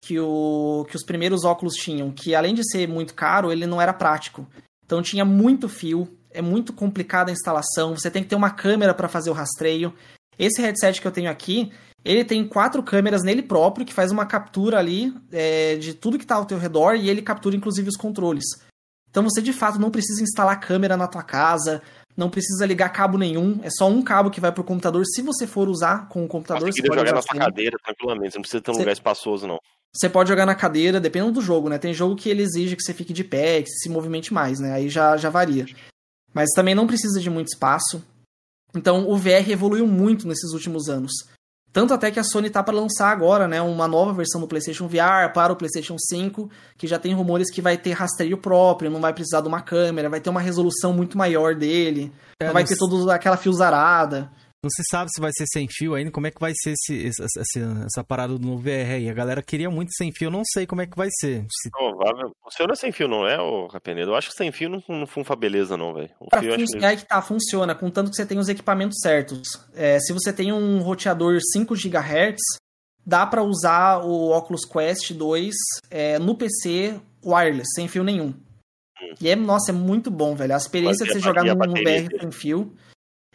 que, 0.05 0.19
o, 0.19 0.87
que 0.89 0.97
os 0.97 1.05
primeiros 1.05 1.45
óculos 1.45 1.75
tinham, 1.75 2.11
que 2.11 2.35
além 2.35 2.55
de 2.55 2.69
ser 2.69 2.89
muito 2.89 3.15
caro, 3.15 3.53
ele 3.53 3.67
não 3.67 3.81
era 3.81 3.93
prático. 3.93 4.47
Então 4.85 5.03
tinha 5.03 5.25
muito 5.25 5.69
fio, 5.69 6.09
é 6.31 6.43
muito 6.43 6.73
complicada 6.73 7.31
a 7.31 7.33
instalação, 7.33 7.97
você 7.97 8.11
tem 8.11 8.23
que 8.23 8.29
ter 8.29 8.37
uma 8.37 8.51
câmera 8.51 8.95
para 8.95 9.09
fazer 9.09 9.31
o 9.31 9.35
rastreio. 9.35 9.93
Esse 10.39 10.63
headset 10.63 11.01
que 11.01 11.07
eu 11.07 11.13
tenho 11.13 11.31
aqui, 11.31 11.73
ele 12.05 12.25
tem 12.25 12.47
quatro 12.47 12.83
câmeras 12.83 13.23
nele 13.23 13.43
próprio, 13.43 13.85
que 13.85 13.93
faz 13.93 14.11
uma 14.11 14.25
captura 14.25 14.79
ali 14.79 15.13
é, 15.33 15.77
de 15.77 15.95
tudo 15.95 16.17
que 16.17 16.25
está 16.25 16.37
ao 16.37 16.47
teu 16.47 16.59
redor, 16.59 16.95
e 16.95 17.09
ele 17.11 17.23
captura 17.23 17.57
inclusive 17.57 17.89
os 17.89 17.97
controles. 17.97 18.45
Então 19.11 19.23
você 19.23 19.43
de 19.43 19.53
fato 19.53 19.79
não 19.79 19.91
precisa 19.91 20.23
instalar 20.23 20.61
câmera 20.61 20.97
na 20.97 21.09
tua 21.09 21.23
casa, 21.23 21.83
não 22.19 22.29
precisa 22.29 22.67
ligar 22.67 22.89
cabo 22.89 23.17
nenhum, 23.17 23.61
é 23.63 23.71
só 23.71 23.89
um 23.89 24.03
cabo 24.03 24.29
que 24.29 24.41
vai 24.41 24.51
pro 24.51 24.65
computador. 24.65 25.05
Se 25.07 25.23
você 25.23 25.47
for 25.47 25.69
usar 25.69 26.09
com 26.09 26.25
o 26.25 26.29
computador, 26.29 26.71
Você 26.73 26.83
pode 26.83 26.99
jogar 26.99 27.15
na 27.15 27.23
sua 27.23 27.39
cadeira 27.39 27.77
tranquilamente, 27.83 28.33
você 28.33 28.39
não 28.39 28.43
precisa 28.43 28.61
ter 28.61 28.71
um 28.73 28.75
Você- 28.75 28.81
lugar 28.81 28.93
espaçoso, 28.93 29.47
não. 29.47 29.59
Você 29.95 30.09
pode 30.09 30.29
jogar 30.29 30.45
na 30.45 30.55
cadeira, 30.55 31.01
dependendo 31.01 31.33
do 31.33 31.41
jogo, 31.41 31.69
né? 31.69 31.79
Tem 31.79 31.95
jogo 31.95 32.17
que 32.17 32.29
ele 32.29 32.43
exige 32.43 32.75
que 32.77 32.83
você 32.83 32.93
fique 32.93 33.13
de 33.13 33.23
pé, 33.23 33.63
que 33.63 33.71
se 33.71 33.89
movimente 33.89 34.35
mais, 34.35 34.59
né? 34.59 34.73
Aí 34.73 34.89
já, 34.89 35.17
já 35.17 35.31
varia. 35.31 35.65
Mas 36.35 36.51
também 36.55 36.75
não 36.75 36.87
precisa 36.89 37.21
de 37.21 37.31
muito 37.31 37.49
espaço. 37.49 38.05
Então 38.75 39.09
o 39.09 39.17
VR 39.17 39.49
evoluiu 39.51 39.87
muito 39.87 40.27
nesses 40.29 40.53
últimos 40.53 40.89
anos. 40.89 41.13
Tanto 41.79 41.95
até 41.95 42.11
que 42.11 42.19
a 42.19 42.25
Sony 42.25 42.51
tá 42.51 42.61
para 42.61 42.75
lançar 42.75 43.09
agora, 43.09 43.47
né, 43.47 43.63
uma 43.63 43.87
nova 43.87 44.13
versão 44.13 44.41
do 44.41 44.49
PlayStation 44.49 44.89
VR 44.89 45.33
para 45.33 45.53
o 45.53 45.55
PlayStation 45.55 45.95
5, 45.97 46.51
que 46.77 46.89
já 46.89 46.99
tem 46.99 47.15
rumores 47.15 47.53
que 47.53 47.63
vai 47.63 47.79
ter 47.79 47.93
rastreio 47.93 48.37
próprio, 48.37 48.91
não 48.91 49.01
vai 49.01 49.13
precisar 49.13 49.43
de 49.43 49.47
uma 49.47 49.61
câmera, 49.61 50.11
vai 50.11 50.21
ter 50.21 50.29
uma 50.29 50.41
resolução 50.41 50.93
muito 50.93 51.17
maior 51.17 51.55
dele, 51.55 52.13
É, 52.41 52.47
não 52.47 52.53
vai 52.53 52.65
ter 52.65 52.77
toda 52.77 53.15
aquela 53.15 53.37
fiozarada. 53.37 54.29
Não 54.69 54.71
se 54.71 54.83
sabe 54.91 55.11
se 55.11 55.19
vai 55.21 55.31
ser 55.33 55.47
sem 55.51 55.67
fio 55.67 55.95
ainda, 55.95 56.11
como 56.11 56.27
é 56.27 56.31
que 56.31 56.39
vai 56.41 56.53
ser 56.55 56.73
esse, 56.73 57.07
essa, 57.07 57.25
essa- 57.25 57.85
essa 57.87 58.05
parada 58.05 58.39
do 58.39 58.59
VR 58.59 58.93
aí. 58.97 59.09
A 59.09 59.15
galera 59.15 59.43
queria 59.43 59.71
muito 59.71 59.91
sem 59.97 60.13
fio, 60.13 60.27
eu 60.27 60.31
não 60.31 60.43
sei 60.45 60.67
como 60.67 60.83
é 60.83 60.87
que 60.87 60.95
vai 60.97 61.09
ser. 61.21 61.47
Se- 61.51 61.71
Provável. 61.71 62.31
O 62.45 62.51
seu 62.51 62.67
não 62.67 62.75
é 62.75 62.77
sem 62.77 62.93
fio, 62.93 63.09
não 63.09 63.27
é, 63.27 63.41
ô 63.41 63.67
Capenedo? 63.69 64.11
Eu 64.11 64.15
acho 64.15 64.29
que 64.29 64.35
sem 64.37 64.53
fio 64.53 64.69
não, 64.69 64.83
não 64.89 65.07
funfa 65.07 65.35
beleza, 65.35 65.75
não, 65.77 65.95
velho. 65.95 66.11
Pra 66.29 66.41
fio 66.41 66.51
eu 66.51 66.55
acho 66.57 66.67
fun- 66.67 66.79
é 66.85 66.87
aí 66.87 66.97
que 66.99 67.07
tá, 67.07 67.23
funciona, 67.23 67.75
contanto 67.75 68.11
que 68.11 68.17
você 68.17 68.27
tem 68.27 68.39
os 68.39 68.49
equipamentos 68.51 68.99
certos. 69.01 69.49
É, 69.75 69.99
se 70.01 70.13
você 70.13 70.33
tem 70.35 70.53
um 70.53 70.81
roteador 70.81 71.39
5 71.53 71.75
GHz, 71.75 72.37
dá 73.07 73.27
pra 73.27 73.43
usar 73.43 74.05
o 74.05 74.31
Oculus 74.37 74.67
Quest 74.67 75.13
2 75.15 75.55
é, 75.91 76.19
no 76.19 76.35
PC 76.37 77.01
wireless, 77.25 77.71
sem 77.75 77.89
fio 77.89 78.05
nenhum. 78.05 78.35
E 79.21 79.29
é, 79.29 79.37
nossa, 79.37 79.71
é 79.71 79.75
muito 79.75 80.11
bom, 80.11 80.35
velho. 80.35 80.53
A 80.53 80.57
experiência 80.59 81.07
Mas 81.07 81.15
de 81.15 81.19
e 81.19 81.23
você 81.23 81.27
jogar 81.27 81.45
no, 81.45 81.73
VR 81.73 82.21
sem 82.21 82.31
fio. 82.33 82.75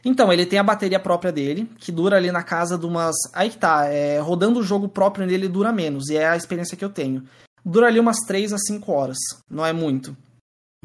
Então, 0.05 0.31
ele 0.33 0.45
tem 0.45 0.59
a 0.59 0.63
bateria 0.63 0.99
própria 0.99 1.31
dele, 1.31 1.69
que 1.77 1.91
dura 1.91 2.17
ali 2.17 2.31
na 2.31 2.43
casa 2.43 2.77
de 2.77 2.85
umas. 2.85 3.15
Aí 3.33 3.49
que 3.49 3.57
tá, 3.57 3.85
é, 3.87 4.19
rodando 4.19 4.59
o 4.59 4.63
jogo 4.63 4.89
próprio 4.89 5.25
nele 5.25 5.47
dura 5.47 5.71
menos, 5.71 6.09
e 6.09 6.17
é 6.17 6.27
a 6.27 6.35
experiência 6.35 6.75
que 6.75 6.83
eu 6.83 6.89
tenho. 6.89 7.23
Dura 7.65 7.87
ali 7.87 7.99
umas 7.99 8.17
3 8.27 8.51
a 8.51 8.57
5 8.57 8.91
horas, 8.91 9.17
não 9.49 9.65
é 9.65 9.71
muito. 9.71 10.15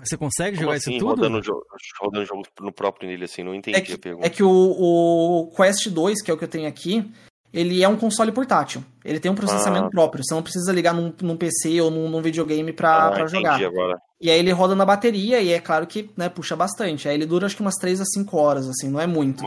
Você 0.01 0.16
consegue 0.16 0.57
Como 0.57 0.66
jogar 0.66 0.77
assim, 0.77 0.93
isso 0.93 1.01
tudo? 1.01 1.16
rodando 1.20 1.39
o 1.39 1.43
jogo, 1.43 1.65
rodando 2.01 2.23
o 2.23 2.27
jogo 2.27 2.43
no 2.61 2.70
próprio 2.73 3.09
nele, 3.09 3.24
assim, 3.24 3.43
não 3.43 3.53
entendi 3.53 3.77
É 3.77 3.81
que, 3.81 3.93
a 3.95 3.99
pergunta. 3.99 4.27
é 4.28 4.31
que 4.31 4.45
o, 4.45 4.49
o 4.49 5.51
Quest 5.57 5.89
2, 5.89 6.23
que 6.23 6.31
é 6.31 6.35
o 6.35 6.39
que 6.39 6.45
eu 6.45 6.49
tenho 6.49 6.69
aqui, 6.69 7.11
ele 7.52 7.82
é 7.82 7.88
um 7.88 7.96
console 7.96 8.30
portátil. 8.32 8.82
Ele 9.04 9.18
tem 9.20 9.30
um 9.30 9.34
processamento 9.34 9.86
Ah. 9.86 9.90
próprio. 9.90 10.22
Você 10.24 10.34
não 10.34 10.42
precisa 10.42 10.72
ligar 10.72 10.92
num, 10.94 11.12
num 11.22 11.36
PC 11.36 11.80
ou 11.80 11.90
num, 11.90 12.08
num 12.08 12.20
videogame 12.22 12.72
pra, 12.72 13.06
Ah, 13.08 13.10
pra 13.12 13.26
jogar. 13.26 13.62
agora. 13.64 13.96
E 14.20 14.30
aí 14.30 14.38
ele 14.38 14.50
roda 14.52 14.74
na 14.74 14.84
bateria 14.84 15.40
e 15.40 15.52
é 15.52 15.60
claro 15.60 15.86
que 15.86 16.10
né, 16.16 16.28
puxa 16.28 16.56
bastante. 16.56 17.08
Aí 17.08 17.14
ele 17.14 17.24
dura 17.24 17.46
acho 17.46 17.54
que 17.56 17.62
umas 17.62 17.76
3 17.76 18.00
a 18.00 18.04
5 18.04 18.36
horas, 18.36 18.68
assim, 18.68 18.88
não 18.90 19.00
é 19.00 19.06
muito. 19.06 19.44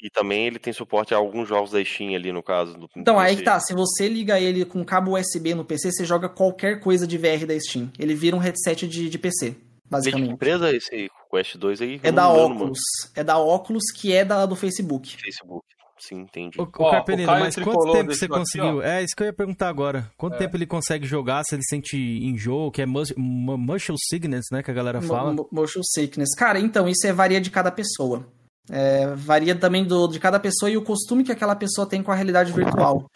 E 0.00 0.08
também 0.10 0.46
ele 0.46 0.58
tem 0.58 0.72
suporte 0.72 1.12
a 1.14 1.16
alguns 1.16 1.48
jogos 1.48 1.70
da 1.72 1.84
Steam 1.84 2.14
ali, 2.14 2.32
no 2.32 2.42
caso. 2.42 2.76
Do, 2.76 2.88
Então, 2.96 3.18
aí 3.18 3.36
que 3.36 3.42
tá, 3.42 3.58
se 3.60 3.72
você 3.74 4.08
liga 4.08 4.38
ele 4.40 4.64
com 4.64 4.84
cabo 4.84 5.16
USB 5.18 5.54
no 5.54 5.64
PC, 5.64 5.92
você 5.92 6.04
joga 6.04 6.28
qualquer 6.28 6.80
coisa 6.80 7.06
de 7.06 7.16
VR 7.18 7.46
da 7.46 7.58
Steam. 7.58 7.90
Ele 7.98 8.14
vira 8.14 8.34
um 8.34 8.40
headset 8.40 8.86
de, 8.88 9.08
de 9.08 9.18
PC, 9.18 9.46
é 9.46 9.48
de 9.50 9.54
que 9.54 9.60
basicamente. 9.90 10.32
empresa 10.32 10.70
é 10.70 10.76
esse 10.76 11.10
Quest 11.30 11.56
2 11.56 11.82
aí? 11.82 12.00
É 12.02 12.10
da 12.10 12.28
Oculus. 12.28 12.78
É 13.14 13.22
da 13.22 13.38
Oculus, 13.38 13.84
que 13.94 14.12
é 14.12 14.24
da 14.24 14.44
do 14.46 14.56
Facebook. 14.56 15.16
Facebook. 15.20 15.64
Sim, 16.06 16.20
entendi. 16.22 16.60
Ô, 16.60 16.64
ô 16.64 16.90
Carpenedo, 16.90 17.30
mas 17.30 17.54
quanto 17.54 17.92
tempo 17.92 18.12
você 18.14 18.26
conseguiu? 18.26 18.82
é, 18.82 19.02
isso 19.04 19.14
que 19.16 19.22
eu 19.22 19.26
ia 19.26 19.32
perguntar 19.32 19.68
agora. 19.68 20.10
Quanto 20.16 20.34
É. 20.34 20.38
tempo 20.38 20.56
ele 20.56 20.66
consegue 20.66 21.06
jogar? 21.06 21.44
Se 21.44 21.54
ele 21.54 21.62
sente 21.68 21.96
enjoo, 21.96 22.70
que 22.72 22.82
é 22.82 22.86
mus- 22.86 23.14
muscle 23.16 23.94
sickness, 24.10 24.46
né? 24.50 24.62
Que 24.62 24.70
a 24.70 24.74
galera 24.74 25.00
fala. 25.00 25.34
Motion 25.52 25.82
sickness. 25.82 26.34
Cara, 26.36 26.58
então, 26.58 26.88
isso 26.88 27.06
é, 27.06 27.12
varia 27.12 27.40
de 27.40 27.50
cada 27.50 27.70
pessoa. 27.70 28.26
É, 28.70 29.06
varia 29.14 29.54
também 29.54 29.84
do, 29.84 30.06
de 30.08 30.18
cada 30.18 30.38
pessoa 30.40 30.70
e 30.70 30.76
o 30.76 30.82
costume 30.82 31.24
que 31.24 31.32
aquela 31.32 31.54
pessoa 31.54 31.86
tem 31.86 32.02
com 32.02 32.10
a 32.12 32.14
realidade 32.14 32.52
virtual. 32.52 33.06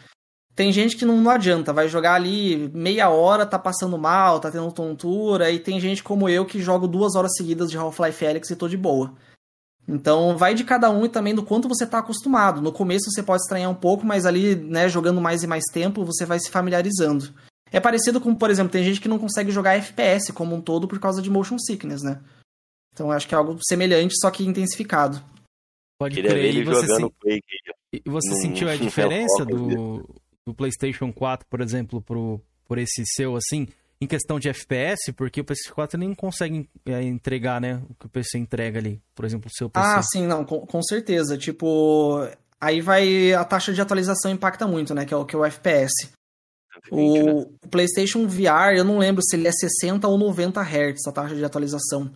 Tem 0.54 0.72
gente 0.72 0.96
que 0.96 1.04
não, 1.04 1.20
não 1.20 1.30
adianta, 1.30 1.72
vai 1.72 1.86
jogar 1.86 2.14
ali 2.14 2.70
meia 2.72 3.10
hora, 3.10 3.44
tá 3.44 3.58
passando 3.58 3.98
mal, 3.98 4.40
tá 4.40 4.50
tendo 4.50 4.72
tontura, 4.72 5.50
e 5.50 5.58
tem 5.58 5.78
gente 5.78 6.02
como 6.02 6.28
eu 6.30 6.46
que 6.46 6.60
jogo 6.62 6.88
duas 6.88 7.14
horas 7.14 7.32
seguidas 7.36 7.70
de 7.70 7.76
Half-Life 7.76 8.26
Alyx 8.26 8.50
e 8.50 8.56
tô 8.56 8.66
de 8.66 8.76
boa. 8.76 9.12
Então 9.88 10.36
vai 10.36 10.54
de 10.54 10.64
cada 10.64 10.90
um 10.90 11.04
e 11.04 11.08
também 11.08 11.34
do 11.34 11.44
quanto 11.44 11.68
você 11.68 11.86
tá 11.86 11.98
acostumado. 11.98 12.60
No 12.60 12.72
começo 12.72 13.10
você 13.10 13.22
pode 13.22 13.42
estranhar 13.42 13.70
um 13.70 13.74
pouco, 13.74 14.04
mas 14.04 14.26
ali, 14.26 14.54
né, 14.56 14.88
jogando 14.88 15.20
mais 15.20 15.42
e 15.42 15.46
mais 15.46 15.62
tempo, 15.72 16.04
você 16.04 16.24
vai 16.24 16.40
se 16.40 16.50
familiarizando. 16.50 17.32
É 17.70 17.78
parecido 17.80 18.20
com, 18.20 18.34
por 18.34 18.50
exemplo, 18.50 18.72
tem 18.72 18.82
gente 18.84 19.00
que 19.00 19.08
não 19.08 19.18
consegue 19.18 19.50
jogar 19.50 19.74
FPS 19.74 20.32
como 20.32 20.54
um 20.56 20.60
todo 20.60 20.88
por 20.88 20.98
causa 20.98 21.22
de 21.22 21.30
motion 21.30 21.58
sickness, 21.58 22.02
né? 22.02 22.20
Então 22.92 23.12
acho 23.12 23.28
que 23.28 23.34
é 23.34 23.38
algo 23.38 23.58
semelhante, 23.68 24.14
só 24.20 24.30
que 24.30 24.44
intensificado. 24.44 25.22
Pode 26.00 26.14
Queria 26.16 26.30
crer. 26.30 26.54
E 26.54 26.64
você, 26.64 26.86
jogando 26.86 26.96
sen- 26.98 27.12
Quake. 27.20 27.42
e 27.92 28.10
você 28.10 28.30
num- 28.30 28.40
sentiu 28.40 28.68
a 28.68 28.74
diferença 28.76 29.44
do, 29.44 30.04
do 30.46 30.54
PlayStation 30.54 31.12
4, 31.12 31.46
por 31.48 31.60
exemplo, 31.60 32.00
pro, 32.02 32.40
por 32.64 32.78
esse 32.78 33.04
seu, 33.14 33.36
assim, 33.36 33.68
em 34.00 34.06
questão 34.06 34.38
de 34.38 34.48
FPS? 34.48 35.12
Porque 35.12 35.40
o 35.40 35.44
PS4 35.44 35.94
nem 35.94 36.14
consegue 36.14 36.68
é, 36.84 37.02
entregar, 37.02 37.60
né? 37.60 37.82
O 37.88 37.94
que 37.94 38.06
o 38.06 38.08
PC 38.08 38.38
entrega 38.38 38.78
ali. 38.78 39.00
Por 39.14 39.24
exemplo, 39.24 39.48
o 39.48 39.56
seu 39.56 39.70
PC. 39.70 39.86
Ah, 39.86 40.02
sim, 40.02 40.26
não, 40.26 40.44
com, 40.44 40.60
com 40.66 40.82
certeza. 40.82 41.36
Tipo, 41.36 42.26
aí 42.60 42.80
vai. 42.80 43.32
A 43.32 43.44
taxa 43.44 43.72
de 43.72 43.80
atualização 43.80 44.30
impacta 44.30 44.66
muito, 44.66 44.94
né? 44.94 45.04
Que 45.04 45.14
é 45.14 45.16
o, 45.16 45.24
que 45.24 45.34
é 45.34 45.38
o 45.38 45.44
FPS. 45.44 46.10
O, 46.90 47.40
o 47.40 47.68
PlayStation 47.70 48.26
VR, 48.26 48.76
eu 48.76 48.84
não 48.84 48.98
lembro 48.98 49.22
se 49.24 49.34
ele 49.34 49.48
é 49.48 49.52
60 49.52 50.06
ou 50.06 50.18
90 50.18 50.60
Hz 50.60 51.06
a 51.06 51.12
taxa 51.12 51.34
de 51.34 51.44
atualização. 51.44 52.10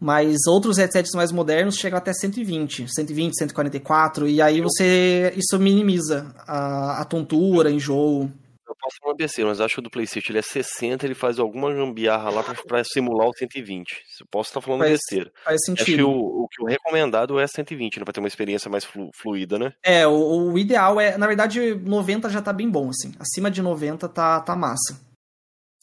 Mas 0.00 0.46
outros 0.46 0.78
headsets 0.78 1.12
mais 1.12 1.30
modernos 1.30 1.74
chegam 1.74 1.98
até 1.98 2.14
120, 2.14 2.88
120, 2.88 3.36
144, 3.36 4.26
e 4.26 4.40
aí 4.40 4.62
você. 4.62 5.34
Isso 5.36 5.58
minimiza 5.58 6.34
a, 6.46 7.02
a 7.02 7.04
tontura, 7.04 7.70
enjoo. 7.70 8.30
Eu 8.70 8.76
posso 8.80 8.96
falar 9.02 9.16
PC, 9.16 9.44
mas 9.44 9.60
acho 9.60 9.74
que 9.74 9.80
o 9.80 9.82
do 9.82 9.90
PlayStation 9.90 10.30
ele 10.32 10.38
é 10.38 10.42
60, 10.42 11.04
ele 11.04 11.14
faz 11.14 11.38
alguma 11.40 11.72
gambiarra 11.72 12.30
lá 12.30 12.42
pra, 12.42 12.54
pra 12.54 12.84
simular 12.84 13.26
o 13.26 13.32
120. 13.36 13.90
Eu 14.20 14.26
posso 14.30 14.50
estar 14.50 14.60
falando 14.60 14.80
Faz- 14.82 14.92
besteira. 14.92 15.32
faz 15.44 15.56
Acho 15.68 15.74
que 15.84 15.90
sentido. 15.92 16.08
o, 16.08 16.44
o 16.44 16.48
que 16.48 16.62
o 16.62 16.66
recomendado 16.66 17.40
é 17.40 17.46
120, 17.48 17.98
né? 17.98 18.04
Pra 18.04 18.12
ter 18.12 18.20
uma 18.20 18.28
experiência 18.28 18.70
mais 18.70 18.84
flu- 18.84 19.10
fluida, 19.20 19.58
né? 19.58 19.72
É, 19.82 20.06
o, 20.06 20.52
o 20.52 20.56
ideal 20.58 21.00
é. 21.00 21.18
Na 21.18 21.26
verdade, 21.26 21.74
90 21.74 22.28
já 22.30 22.40
tá 22.40 22.52
bem 22.52 22.70
bom, 22.70 22.90
assim. 22.90 23.12
Acima 23.18 23.50
de 23.50 23.60
90 23.60 24.08
tá, 24.08 24.40
tá 24.40 24.54
massa. 24.54 25.00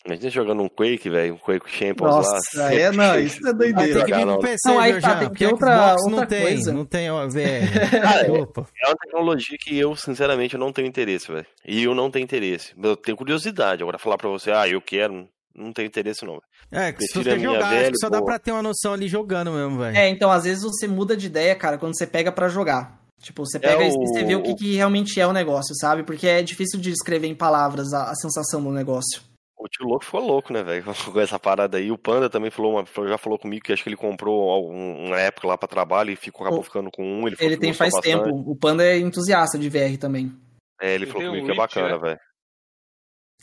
Imagina 0.07 0.29
jogando 0.31 0.63
um 0.63 0.69
Quake, 0.69 1.09
velho, 1.09 1.33
um 1.33 1.37
Quake 1.37 1.69
Champions 1.69 2.09
lá. 2.15 2.15
Nossa, 2.21 2.73
é, 2.73 2.91
não, 2.91 3.19
isso 3.19 3.45
é 3.47 3.53
doideira. 3.53 3.93
Tem 3.93 4.05
que 4.05 4.13
vir 4.15 4.25
pro 4.25 4.39
PC, 4.39 4.69
Não, 4.69 4.79
aí 4.79 4.93
tá, 4.93 4.99
já? 5.01 5.15
tem 5.19 5.29
que 5.29 5.45
outra- 5.45 5.75
Xbox 5.89 6.03
não 6.05 6.11
outra 6.13 6.25
tem, 6.27 6.41
coisa. 6.41 6.73
não 6.73 6.85
tem 6.85 7.09
VR. 7.09 8.01
Cara, 8.01 8.27
é, 8.27 8.31
Opa. 8.31 8.65
é 8.83 8.87
uma 8.87 8.95
tecnologia 8.95 9.57
que 9.59 9.77
eu, 9.77 9.95
sinceramente, 9.95 10.53
eu 10.55 10.59
não 10.59 10.71
tenho 10.71 10.87
interesse, 10.87 11.31
velho. 11.31 11.45
E 11.67 11.83
eu 11.83 11.93
não 11.93 12.09
tenho 12.09 12.23
interesse. 12.23 12.73
Eu 12.81 12.95
tenho 12.95 13.17
curiosidade. 13.17 13.83
Agora, 13.83 13.99
falar 13.99 14.17
pra 14.17 14.29
você, 14.29 14.49
ah, 14.51 14.67
eu 14.67 14.81
quero, 14.81 15.27
não 15.53 15.73
tenho 15.73 15.87
interesse, 15.87 16.25
não. 16.25 16.39
É, 16.71 16.91
que 16.93 17.03
se 17.05 17.13
você 17.13 17.37
jogar, 17.39 17.67
acho 17.73 17.91
que 17.91 17.97
só 17.99 18.09
dá 18.09 18.19
boa. 18.19 18.25
pra 18.31 18.39
ter 18.39 18.51
uma 18.53 18.63
noção 18.63 18.93
ali 18.93 19.07
jogando 19.07 19.51
mesmo, 19.51 19.77
velho. 19.79 19.97
É, 19.97 20.07
então 20.09 20.31
às 20.31 20.45
vezes 20.45 20.63
você 20.63 20.87
muda 20.87 21.15
de 21.17 21.25
ideia, 21.27 21.53
cara, 21.55 21.77
quando 21.77 21.97
você 21.97 22.07
pega 22.07 22.31
pra 22.31 22.47
jogar. 22.47 22.97
Tipo, 23.21 23.45
você 23.45 23.59
pega 23.59 23.81
É 23.83 23.87
e 23.87 23.91
você 23.91 24.23
vê 24.23 24.35
o 24.35 24.43
que, 24.43 24.51
o- 24.51 24.55
que 24.55 24.75
realmente 24.75 25.19
é 25.19 25.25
o 25.25 25.33
negócio, 25.33 25.73
sabe? 25.75 26.03
Porque 26.03 26.27
é 26.27 26.41
difícil 26.43 26.79
de 26.79 26.91
descrever 26.91 27.27
em 27.27 27.33
palavras 27.35 27.91
a, 27.91 28.11
a 28.11 28.15
sensação 28.15 28.63
do 28.63 28.69
negócio. 28.71 29.21
O 29.59 29.67
tio 29.67 29.87
louco 29.87 30.05
ficou 30.05 30.21
louco, 30.21 30.53
né, 30.53 30.63
velho? 30.63 30.83
Com 31.11 31.19
essa 31.19 31.39
parada 31.39 31.77
aí. 31.77 31.91
O 31.91 31.97
Panda 31.97 32.29
também 32.29 32.51
falou, 32.51 32.73
uma, 32.73 32.85
já 33.09 33.17
falou 33.17 33.39
comigo 33.39 33.63
que 33.65 33.73
acho 33.73 33.81
que 33.83 33.89
ele 33.89 33.95
comprou 33.97 34.49
algum- 34.51 35.05
uma 35.07 35.19
época 35.19 35.47
lá 35.47 35.57
pra 35.57 35.67
trabalho 35.67 36.11
e 36.11 36.15
ficou, 36.15 36.45
acabou 36.45 36.61
ficando 36.63 36.91
com 36.91 37.03
um. 37.03 37.27
Ele, 37.27 37.35
Ele 37.39 37.57
tem 37.57 37.73
faz 37.73 37.91
bastante. 37.93 38.23
tempo. 38.23 38.43
O 38.49 38.55
Panda 38.55 38.83
é 38.85 38.97
entusiasta 38.99 39.57
de 39.57 39.67
VR 39.69 39.97
também. 39.99 40.31
É, 40.79 40.93
ele 40.93 41.07
falou 41.07 41.27
comigo 41.29 41.43
um 41.43 41.45
que 41.47 41.51
é 41.53 41.55
bacana, 41.55 41.89
né? 41.89 41.97
velho. 41.97 42.19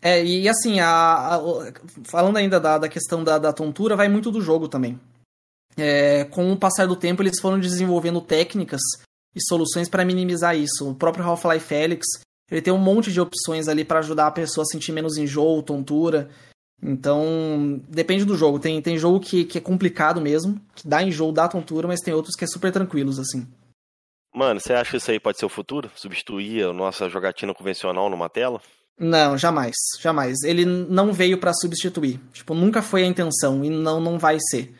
É, 0.02 0.24
e 0.24 0.48
assim, 0.48 0.80
a, 0.80 1.36
a- 1.36 1.40
falando 2.04 2.36
ainda 2.36 2.60
da, 2.60 2.78
da 2.78 2.88
questão 2.88 3.24
da, 3.24 3.38
da 3.38 3.52
tontura, 3.52 3.96
vai 3.96 4.08
muito 4.08 4.30
do 4.30 4.40
jogo 4.40 4.68
também. 4.68 5.00
É, 5.76 6.24
com 6.26 6.52
o 6.52 6.56
passar 6.58 6.86
do 6.86 6.94
tempo, 6.94 7.22
eles 7.22 7.40
foram 7.40 7.58
desenvolvendo 7.58 8.20
técnicas 8.20 8.80
e 9.34 9.40
soluções 9.48 9.88
para 9.88 10.04
minimizar 10.04 10.54
isso. 10.56 10.90
O 10.90 10.94
próprio 10.94 11.24
Half-Life 11.24 11.74
Alyx, 11.74 12.06
ele 12.50 12.62
tem 12.62 12.72
um 12.72 12.78
monte 12.78 13.12
de 13.12 13.20
opções 13.20 13.68
ali 13.68 13.84
para 13.84 14.00
ajudar 14.00 14.26
a 14.26 14.30
pessoa 14.30 14.62
a 14.62 14.66
sentir 14.66 14.92
menos 14.92 15.16
enjoo, 15.16 15.62
tontura. 15.62 16.28
Então, 16.82 17.80
depende 17.88 18.24
do 18.24 18.36
jogo. 18.36 18.58
Tem, 18.58 18.80
tem 18.82 18.98
jogo 18.98 19.20
que, 19.20 19.44
que 19.44 19.58
é 19.58 19.60
complicado 19.60 20.20
mesmo, 20.20 20.60
que 20.74 20.86
dá 20.86 21.02
enjoo, 21.02 21.32
dá 21.32 21.48
tontura, 21.48 21.88
mas 21.88 22.00
tem 22.00 22.12
outros 22.12 22.36
que 22.36 22.44
é 22.44 22.46
super 22.46 22.70
tranquilos, 22.70 23.18
assim. 23.18 23.46
Mano, 24.34 24.60
você 24.60 24.72
acha 24.72 24.90
que 24.90 24.96
isso 24.96 25.10
aí 25.10 25.20
pode 25.20 25.38
ser 25.38 25.46
o 25.46 25.50
futuro? 25.50 25.90
Substituir 25.94 26.64
a 26.64 26.72
nossa 26.72 27.08
jogatina 27.08 27.54
convencional 27.54 28.10
numa 28.10 28.28
tela? 28.28 28.60
Não, 28.98 29.38
jamais, 29.38 29.74
jamais. 30.00 30.42
Ele 30.44 30.64
não 30.64 31.12
veio 31.12 31.38
pra 31.38 31.54
substituir. 31.54 32.20
Tipo, 32.32 32.54
nunca 32.54 32.82
foi 32.82 33.04
a 33.04 33.06
intenção 33.06 33.64
e 33.64 33.70
não, 33.70 34.00
não 34.00 34.18
vai 34.18 34.38
ser. 34.50 34.74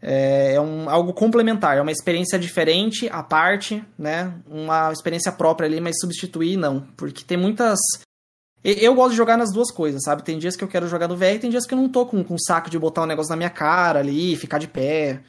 É, 0.00 0.54
é 0.54 0.60
um, 0.60 0.88
algo 0.88 1.12
complementar, 1.12 1.76
é 1.76 1.82
uma 1.82 1.90
experiência 1.90 2.38
diferente, 2.38 3.08
à 3.10 3.22
parte, 3.22 3.84
né? 3.98 4.32
Uma 4.46 4.92
experiência 4.92 5.32
própria 5.32 5.66
ali, 5.66 5.80
mas 5.80 5.98
substituir 6.00 6.56
não. 6.56 6.80
Porque 6.96 7.24
tem 7.24 7.36
muitas. 7.36 7.78
Eu 8.64 8.94
gosto 8.94 9.12
de 9.12 9.16
jogar 9.16 9.36
nas 9.36 9.52
duas 9.52 9.70
coisas, 9.70 10.02
sabe? 10.04 10.22
Tem 10.22 10.38
dias 10.38 10.56
que 10.56 10.64
eu 10.64 10.68
quero 10.68 10.88
jogar 10.88 11.08
no 11.08 11.16
VR 11.16 11.34
e 11.34 11.38
tem 11.38 11.50
dias 11.50 11.66
que 11.66 11.74
eu 11.74 11.78
não 11.78 11.88
tô 11.88 12.06
com, 12.06 12.22
com 12.24 12.36
saco 12.38 12.70
de 12.70 12.78
botar 12.78 13.02
um 13.02 13.06
negócio 13.06 13.30
na 13.30 13.36
minha 13.36 13.50
cara 13.50 14.00
ali, 14.00 14.36
ficar 14.36 14.58
de 14.58 14.68
pé. 14.68 15.22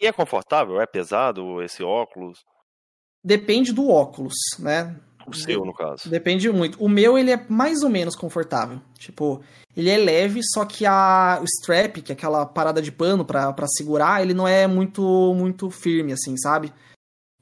E 0.00 0.06
é 0.06 0.12
confortável? 0.12 0.80
É 0.80 0.86
pesado 0.86 1.62
esse 1.62 1.82
óculos? 1.82 2.40
Depende 3.22 3.72
do 3.72 3.88
óculos, 3.88 4.34
né? 4.58 4.96
O 5.26 5.34
seu, 5.34 5.64
no 5.64 5.72
caso. 5.72 6.08
Depende 6.08 6.50
muito. 6.50 6.82
O 6.82 6.88
meu, 6.88 7.16
ele 7.16 7.30
é 7.30 7.44
mais 7.48 7.82
ou 7.82 7.90
menos 7.90 8.14
confortável. 8.14 8.80
Tipo, 8.98 9.40
ele 9.76 9.90
é 9.90 9.96
leve, 9.96 10.40
só 10.42 10.64
que 10.64 10.86
a, 10.86 11.38
o 11.40 11.44
strap, 11.44 11.96
que 12.02 12.12
é 12.12 12.14
aquela 12.14 12.46
parada 12.46 12.80
de 12.80 12.92
pano 12.92 13.24
pra, 13.24 13.52
pra 13.52 13.66
segurar, 13.66 14.22
ele 14.22 14.34
não 14.34 14.46
é 14.46 14.66
muito 14.66 15.02
muito 15.34 15.70
firme, 15.70 16.12
assim, 16.12 16.36
sabe? 16.36 16.72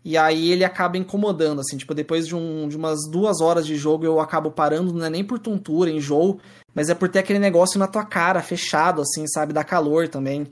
E 0.04 0.16
aí 0.16 0.50
ele 0.50 0.64
acaba 0.64 0.98
incomodando, 0.98 1.60
assim, 1.60 1.76
tipo, 1.76 1.94
depois 1.94 2.26
de, 2.26 2.34
um, 2.34 2.66
de 2.68 2.76
umas 2.76 3.09
duas 3.09 3.40
horas 3.40 3.64
de 3.64 3.76
jogo 3.76 4.04
eu 4.04 4.18
acabo 4.18 4.50
parando, 4.50 4.92
não 4.92 5.06
é 5.06 5.10
nem 5.10 5.22
por 5.22 5.38
tontura, 5.38 5.90
enjoo, 5.90 6.40
mas 6.74 6.88
é 6.88 6.94
por 6.94 7.09
ter 7.09 7.20
aquele 7.20 7.38
negócio 7.38 7.78
na 7.78 7.86
tua 7.86 8.04
cara, 8.04 8.42
fechado, 8.42 9.00
assim, 9.00 9.26
sabe? 9.28 9.52
Dá 9.52 9.62
calor 9.62 10.09
também. 10.09 10.48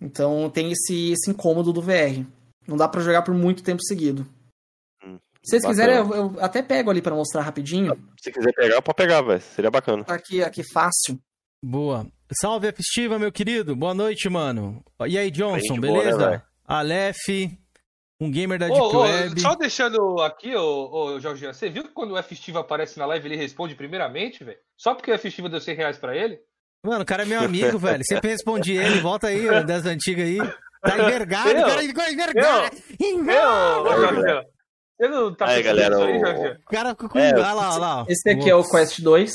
Então 0.00 0.48
tem 0.48 0.72
esse, 0.72 1.12
esse 1.12 1.30
incômodo 1.30 1.72
do 1.72 1.82
VR. 1.82 2.24
Não 2.66 2.76
dá 2.76 2.88
pra 2.88 3.02
jogar 3.02 3.22
por 3.22 3.34
muito 3.34 3.62
tempo 3.62 3.82
seguido. 3.82 4.26
Se 5.46 5.60
vocês 5.60 5.62
bacana. 5.62 6.02
quiserem, 6.02 6.18
eu, 6.18 6.34
eu 6.34 6.44
até 6.44 6.60
pego 6.62 6.90
ali 6.90 7.00
pra 7.00 7.14
mostrar 7.14 7.42
rapidinho. 7.42 7.96
Se 8.20 8.32
quiser 8.32 8.52
pegar, 8.52 8.82
pode 8.82 8.96
pegar, 8.96 9.22
velho. 9.22 9.40
Seria 9.40 9.70
bacana. 9.70 10.02
Tá 10.04 10.14
aqui, 10.14 10.42
aqui 10.42 10.62
fácil. 10.72 11.18
Boa. 11.62 12.06
Salve, 12.40 12.72
Festiva, 12.72 13.18
meu 13.18 13.30
querido. 13.30 13.76
Boa 13.76 13.94
noite, 13.94 14.28
mano. 14.28 14.82
E 15.06 15.16
aí, 15.16 15.30
Johnson, 15.30 15.74
Gente 15.74 15.80
boa, 15.80 16.00
beleza? 16.00 16.30
né? 16.30 16.42
Aleph, 16.64 17.16
um 18.20 18.30
gamer 18.30 18.58
da 18.58 18.66
Ô, 18.66 18.70
Deep 18.70 18.96
ô, 18.96 19.00
Web. 19.02 19.40
só 19.40 19.54
deixando 19.54 20.20
aqui, 20.20 20.54
ô, 20.56 20.90
ô 21.14 21.20
Jorginho, 21.20 21.54
você 21.54 21.68
viu 21.70 21.84
que 21.84 21.90
quando 21.92 22.12
o 22.12 22.18
F-Steve 22.18 22.58
aparece 22.58 22.98
na 22.98 23.06
live 23.06 23.28
ele 23.28 23.36
responde 23.36 23.74
primeiramente, 23.76 24.42
velho? 24.42 24.58
Só 24.76 24.94
porque 24.94 25.10
o 25.10 25.14
F-Steve 25.14 25.48
deu 25.48 25.60
100 25.60 25.76
reais 25.76 25.98
pra 25.98 26.16
ele? 26.16 26.38
Mano, 26.84 27.02
o 27.02 27.06
cara 27.06 27.22
é 27.22 27.26
meu 27.26 27.40
amigo, 27.40 27.78
velho. 27.78 28.02
Sempre 28.06 28.30
respondi 28.30 28.76
ele. 28.76 29.00
Volta 29.00 29.28
aí, 29.28 29.64
das 29.64 29.86
antigas 29.86 30.26
aí. 30.26 30.38
Tá 30.82 30.98
envergado, 30.98 31.50
Eu? 31.50 31.66
cara 31.66 31.82
ficou 31.82 32.04
envergado. 32.04 32.76
Ô, 33.84 34.00
Jorginho, 34.00 34.42
você 34.98 35.08
não 35.08 35.34
tá 35.34 35.46
Aí, 35.48 35.62
galera, 35.62 35.96
aí, 36.04 36.18
o-? 36.18 36.52
O 36.52 36.64
cara 36.70 36.90
ficou 36.90 37.08
com... 37.08 37.18
É, 37.18 37.32
olha 37.32 37.52
lá, 37.52 37.70
olha 37.70 37.78
lá. 37.78 38.06
Esse 38.08 38.30
aqui 38.30 38.48
é 38.50 38.54
o 38.54 38.68
Quest 38.68 39.00
2. 39.00 39.32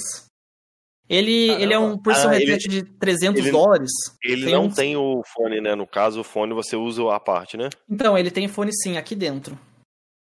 Ele, 1.09 1.49
ele 1.61 1.73
é 1.73 1.79
um 1.79 1.93
um 1.95 2.01
Ah, 2.07 2.35
ele- 2.39 2.57
de 2.57 2.83
300 2.83 3.41
ele- 3.41 3.51
dólares. 3.51 3.91
Ele 4.23 4.45
tem 4.45 4.53
não 4.53 4.63
um- 4.65 4.71
tem 4.71 4.95
o 4.95 5.21
fone, 5.35 5.59
né? 5.59 5.75
No 5.75 5.85
caso, 5.85 6.21
o 6.21 6.23
fone 6.23 6.53
você 6.53 6.75
usa 6.75 7.03
a 7.13 7.19
parte, 7.19 7.57
né? 7.57 7.69
Então, 7.89 8.17
ele 8.17 8.31
tem 8.31 8.47
fone 8.47 8.71
sim 8.73 8.97
aqui 8.97 9.13
dentro. 9.15 9.59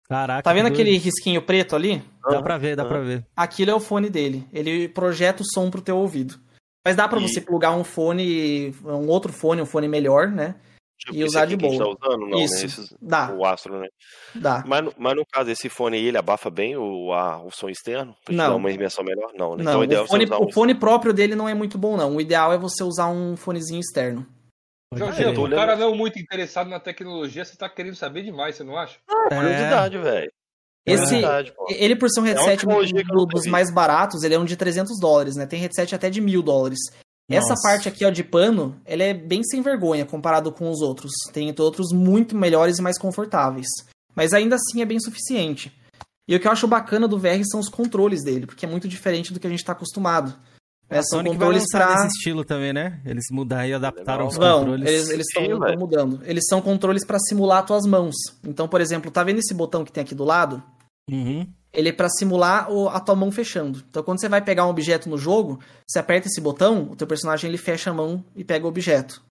Caraca. 0.08 0.42
Tá 0.42 0.54
vendo 0.54 0.68
que 0.68 0.74
aquele 0.74 0.92
doido. 0.92 1.04
risquinho 1.04 1.42
preto 1.42 1.76
ali? 1.76 2.02
Dá 2.30 2.42
pra 2.42 2.58
ver, 2.58 2.76
dá 2.76 2.86
pra 2.86 3.00
ver. 3.02 3.26
Aquilo 3.36 3.72
é 3.72 3.76
o 3.76 3.80
fone 3.80 4.10
dele. 4.10 4.48
Ele 4.54 4.88
projeta 4.88 5.44
o 5.44 5.46
som 5.46 5.70
pro 5.70 5.82
teu 5.82 5.98
ouvido. 5.98 6.40
Mas 6.86 6.96
dá 6.96 7.08
pra 7.08 7.20
E- 7.20 7.28
você 7.28 7.42
plugar 7.42 7.72
um 7.76 7.84
fone, 7.84 8.74
um 8.84 9.08
outro 9.10 9.32
fone, 9.34 9.62
um 9.62 9.66
fone 9.66 9.88
melhor, 9.88 10.30
né? 10.30 10.56
Tipo 11.00 11.14
e 11.16 11.20
esse 11.22 11.28
usar 11.30 11.46
de 11.46 11.56
boa. 11.56 11.78
tá 11.96 12.08
usando, 12.08 12.28
não, 12.28 12.40
Isso. 12.40 12.56
né? 12.60 12.66
Esses- 12.66 12.94
Dá. 13.02 13.32
O 13.34 13.46
Astro, 13.46 13.80
né? 13.80 13.88
Dá. 14.36 14.64
Mas, 14.68 14.84
no- 14.84 14.94
mas 14.98 15.16
no 15.16 15.24
caso, 15.32 15.50
esse 15.50 15.70
fone 15.70 15.96
aí, 15.98 16.06
ele 16.08 16.18
abafa 16.18 16.50
bem 16.50 16.76
o, 16.76 17.14
a- 17.14 17.42
o 17.42 17.50
som 17.52 17.70
externo? 17.70 18.14
Pra 18.26 18.36
Não. 18.36 18.50
dar 18.50 18.56
uma 18.56 18.70
imersão 18.72 19.04
melhor? 19.04 19.32
Não, 19.34 19.56
né? 19.56 19.64
Não, 19.64 19.72
então 19.72 19.80
o 19.80 19.84
ideal 19.86 20.04
o, 20.04 20.08
fone, 20.08 20.24
é 20.24 20.28
usar 20.28 20.38
o 20.40 20.52
fone 20.52 20.76
próprio 20.76 21.14
dele 21.14 21.36
não 21.36 21.48
é 21.48 21.54
muito 21.54 21.78
bom, 21.78 21.96
não. 21.96 22.16
O 22.18 22.22
ideal 22.22 22.52
é 22.52 22.58
você 22.58 22.84
usar 22.84 23.08
um 23.08 23.38
fonezinho 23.38 23.80
externo. 23.80 24.26
Jorginho, 24.94 25.34
tô 25.36 25.42
o 25.42 25.44
olhando- 25.44 25.60
cara 25.60 25.76
não 25.76 25.96
muito 25.96 26.20
interessado 26.20 26.68
na 26.70 26.80
tecnologia, 26.80 27.46
você 27.46 27.56
tá 27.56 27.70
querendo 27.70 27.96
saber 27.96 28.24
demais, 28.24 28.56
você 28.56 28.64
não 28.64 28.76
acha? 28.78 28.98
um... 29.10 29.30
Curiosidade, 29.36 29.98
velho. 30.00 30.32
Esse, 30.86 31.04
Curiosidade, 31.04 31.52
pô. 31.54 31.68
ele, 31.70 31.96
por 31.96 32.10
ser 32.10 32.22
um 32.22 32.26
É 32.26 32.30
headset 32.30 32.66
do- 32.66 32.72
nunca 32.72 33.26
dos 33.28 33.46
mais 33.46 33.72
baratos, 33.72 34.24
ele 34.24 34.34
é 34.34 34.40
um 34.40 34.46
de 34.46 34.58
300 34.58 35.00
dólares, 35.00 35.36
né? 35.36 35.46
Tem 35.46 35.60
headset 35.60 35.94
até 35.94 36.10
de 36.10 36.20
mil 36.20 36.42
dólares. 36.42 36.80
Essa 37.30 37.50
Nossa. 37.50 37.62
parte 37.62 37.88
aqui, 37.88 38.04
ó, 38.04 38.10
de 38.10 38.24
pano, 38.24 38.76
ela 38.84 39.04
é 39.04 39.14
bem 39.14 39.44
sem 39.44 39.62
vergonha 39.62 40.06
comparado 40.06 40.52
com 40.52 40.70
os 40.70 40.82
outros. 40.82 41.12
Tem 41.32 41.54
outros 41.60 41.92
muito 41.94 42.36
melhores 42.36 42.80
e 42.80 42.82
mais 42.82 42.98
confortáveis. 42.98 43.68
Mas 44.16 44.34
ainda 44.34 44.56
assim 44.56 44.82
é 44.82 44.86
bem 44.86 45.00
suficiente. 45.00 45.72
E 46.28 46.36
o 46.36 46.40
que 46.40 46.48
eu 46.48 46.52
acho 46.52 46.68
bacana 46.68 47.08
do 47.08 47.20
VR 47.20 47.44
são 47.44 47.60
os 47.60 47.70
controles 47.70 48.24
dele, 48.24 48.46
porque 48.46 48.66
é 48.66 48.70
muito 48.70 48.88
diferente 48.88 49.32
do 49.32 49.40
que 49.40 49.48
a 49.48 49.50
gente 49.50 49.64
tá 49.64 49.74
acostumado. 49.74 50.36
A 50.90 51.04
São 51.04 51.20
Sonic 51.20 51.36
controles 51.36 51.66
pra... 51.72 52.04
nesse 52.04 52.18
estilo 52.18 52.44
também, 52.44 52.74
né? 52.74 53.00
Eles 53.06 53.26
mudaram 53.32 53.68
e 53.68 53.74
adaptaram 53.74 54.26
os 54.26 54.36
Vão, 54.36 54.62
controles. 54.62 54.90
eles 54.90 55.10
eles 55.10 55.28
estão 55.28 55.78
mudando. 55.78 56.20
Eles 56.26 56.46
são 56.48 56.62
controles 56.62 57.06
pra 57.06 57.20
simular 57.20 57.64
tuas 57.64 57.86
mãos. 57.86 58.16
Então, 58.44 58.68
por 58.68 58.82
exemplo, 58.82 59.12
tá 59.12 59.24
vendo 59.24 59.38
esse 59.38 59.54
botão 59.54 59.86
que 59.86 59.92
tem 59.92 60.02
aqui 60.02 60.16
do 60.16 60.24
lado? 60.24 60.64
Uhum. 61.10 61.48
Ele 61.72 61.90
é 61.90 61.94
pra 61.94 62.10
simular 62.10 62.72
o- 62.72 62.90
a 62.90 63.00
tua 63.00 63.16
mão 63.16 63.32
fechando. 63.32 63.84
Então, 63.90 64.02
quando 64.04 64.20
você 64.20 64.28
vai 64.28 64.41
pegar 64.41 64.66
um 64.66 64.70
objeto 64.70 65.08
no 65.10 65.18
jogo, 65.18 65.60
você 65.88 66.00
aperta 66.00 66.28
esse 66.28 66.41
botão, 66.41 66.90
o 66.91 66.96
teu 66.96 67.06
personagem 67.06 67.48
ele 67.48 67.58
fecha 67.58 67.91
a 67.91 67.94
mão 67.94 68.24
e 68.36 68.44
pega 68.44 68.66
o 68.66 68.70
objeto. 68.70 69.22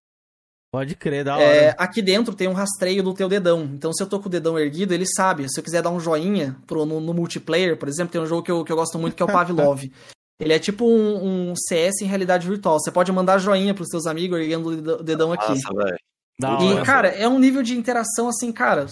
Pode 0.73 0.94
crer, 0.94 1.24
da 1.24 1.35
hora. 1.35 1.43
É, 1.44 1.74
aqui 1.78 2.02
dentro 2.02 2.35
tem 2.35 2.47
um 2.47 2.52
rastreio 2.52 3.02
do 3.02 3.15
teu 3.15 3.27
dedão. 3.28 3.62
Então, 3.73 3.93
se 3.93 4.02
eu 4.02 4.06
tô 4.06 4.20
com 4.20 4.27
o 4.27 4.31
dedão 4.31 4.59
erguido, 4.59 4.93
ele 4.93 5.06
sabe. 5.06 5.48
Se 5.51 5.59
eu 5.59 5.65
quiser 5.65 5.81
dar 5.82 5.90
um 5.90 5.98
joinha 5.98 6.56
pro, 6.66 6.85
no, 6.85 7.01
no 7.01 7.15
multiplayer, 7.15 7.77
por 7.77 7.89
exemplo, 7.89 8.12
tem 8.12 8.20
um 8.20 8.27
jogo 8.27 8.43
que 8.43 8.51
eu, 8.52 8.62
que 8.65 8.70
eu 8.70 8.77
gosto 8.77 8.98
muito 8.98 9.16
que 9.16 9.23
é 9.23 9.27
o 9.27 9.32
Pavlov. 9.32 9.82
Ele 10.40 10.52
é 10.52 10.59
tipo 10.60 10.85
um, 10.86 11.51
um 11.51 11.55
CS 11.56 12.01
em 12.01 12.06
realidade 12.06 12.47
virtual. 12.47 12.78
Você 12.78 12.93
pode 12.93 13.10
mandar 13.10 13.39
joinha 13.39 13.74
pros 13.74 13.89
teus 13.89 14.06
amigos 14.06 14.39
erguendo 14.39 14.69
o 14.69 15.02
dedão- 15.02 15.32
aqui. 15.32 15.48
Nossa, 15.48 15.74
velho. 15.74 15.98
E, 16.40 16.73
hora. 16.74 16.85
cara, 16.85 17.09
é 17.09 17.27
um 17.27 17.40
nível 17.40 17.60
de 17.60 17.77
interação 17.77 18.28
assim, 18.28 18.52
cara. 18.52 18.86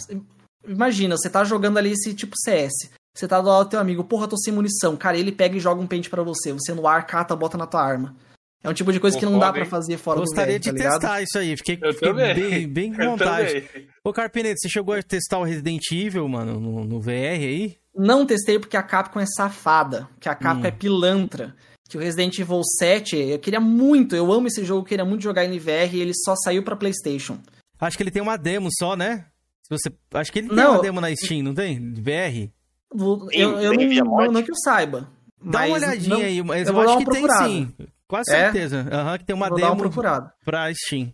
Imagina, 0.66 1.16
você 1.16 1.30
tá 1.30 1.44
jogando 1.44 1.78
ali 1.78 1.92
esse 1.92 2.12
tipo 2.14 2.34
CS. 2.42 2.72
Você 3.16 3.26
tá 3.26 3.40
do 3.40 3.48
lado 3.48 3.64
do 3.66 3.70
teu 3.70 3.80
amigo, 3.80 4.04
porra, 4.04 4.28
tô 4.28 4.36
sem 4.36 4.52
munição. 4.52 4.94
Cara, 4.96 5.16
ele 5.16 5.32
pega 5.32 5.56
e 5.56 5.60
joga 5.60 5.80
um 5.80 5.86
pente 5.86 6.10
pra 6.10 6.22
você. 6.22 6.52
Você 6.52 6.74
no 6.74 6.86
ar, 6.86 7.06
cata, 7.06 7.34
bota 7.34 7.56
na 7.56 7.66
tua 7.66 7.82
arma. 7.82 8.14
É 8.62 8.68
um 8.68 8.74
tipo 8.74 8.92
de 8.92 8.98
coisa 9.00 9.16
que 9.18 9.24
não 9.24 9.38
dá 9.38 9.52
pra 9.52 9.64
fazer 9.64 9.96
fora 9.96 10.18
Gostaria 10.20 10.58
do 10.58 10.62
de 10.62 10.70
VR, 10.70 10.74
tá 10.76 10.82
ligado? 10.82 11.00
testar 11.00 11.22
isso 11.22 11.38
aí. 11.38 11.56
Fiquei, 11.56 11.76
fiquei 11.92 12.12
bem, 12.12 12.68
bem 12.68 12.92
com 12.92 13.04
vontade. 13.04 13.68
Ô, 14.04 14.12
Carpineto, 14.12 14.58
você 14.60 14.68
chegou 14.68 14.94
a 14.94 15.02
testar 15.02 15.38
o 15.38 15.44
Resident 15.44 15.82
Evil, 15.92 16.28
mano, 16.28 16.60
no, 16.60 16.84
no 16.84 17.00
VR 17.00 17.10
aí? 17.40 17.76
Não 17.94 18.26
testei 18.26 18.58
porque 18.58 18.76
a 18.76 18.82
Capcom 18.82 19.20
é 19.20 19.26
safada, 19.26 20.08
que 20.20 20.28
a 20.28 20.34
Capcom 20.34 20.62
Hum. 20.64 20.66
é 20.66 20.70
pilantra. 20.70 21.54
Que 21.88 21.96
o 21.96 22.00
Resident 22.00 22.36
Evil 22.38 22.60
7, 22.78 23.16
eu 23.16 23.38
queria 23.38 23.60
muito, 23.60 24.16
eu 24.16 24.30
amo 24.32 24.48
esse 24.48 24.64
jogo, 24.64 24.80
eu 24.80 24.84
queria 24.84 25.04
muito 25.04 25.22
jogar 25.22 25.44
em 25.44 25.58
VR 25.58 25.94
e 25.94 26.00
ele 26.00 26.12
só 26.14 26.34
saiu 26.34 26.62
pra 26.64 26.74
PlayStation. 26.76 27.38
Acho 27.80 27.96
que 27.96 28.02
ele 28.02 28.10
tem 28.10 28.20
uma 28.22 28.36
demo 28.36 28.68
só, 28.76 28.96
né? 28.96 29.26
Se 29.62 29.70
você... 29.70 29.90
Acho 30.12 30.32
que 30.32 30.40
ele 30.40 30.48
tem 30.48 30.56
Não. 30.56 30.72
uma 30.74 30.82
demo 30.82 31.00
na 31.00 31.14
Steam, 31.14 31.42
não 31.44 31.54
tem? 31.54 31.92
De 31.92 32.00
VR? 32.00 32.50
Vou- 32.94 33.26
Tem- 33.26 33.40
Eu, 33.40 33.58
eu 33.60 33.72
não, 33.74 34.04
não, 34.24 34.32
não 34.32 34.42
que 34.42 34.50
eu 34.50 34.56
saiba. 34.56 35.08
Dá 35.42 35.60
mas 35.60 35.68
uma 35.70 35.76
olhadinha 35.76 36.16
não- 36.16 36.22
aí, 36.24 36.42
mas 36.42 36.60
eu 36.62 36.66
eu, 36.68 36.74
vou 36.74 36.82
dar 36.84 36.88
acho 36.90 36.98
uma 36.98 37.04
que 37.04 37.10
tem 37.10 37.28
sim. 37.48 37.74
Quase 38.08 38.30
É? 38.32 38.38
certeza. 38.44 38.86
Aham, 38.90 39.18
que 39.18 39.24
tem 39.24 39.34
uma 39.36 39.48
Vou 39.48 39.58
demo 39.58 39.76
procurada. 39.76 40.32
pra 40.44 40.72
Steam. 40.72 41.12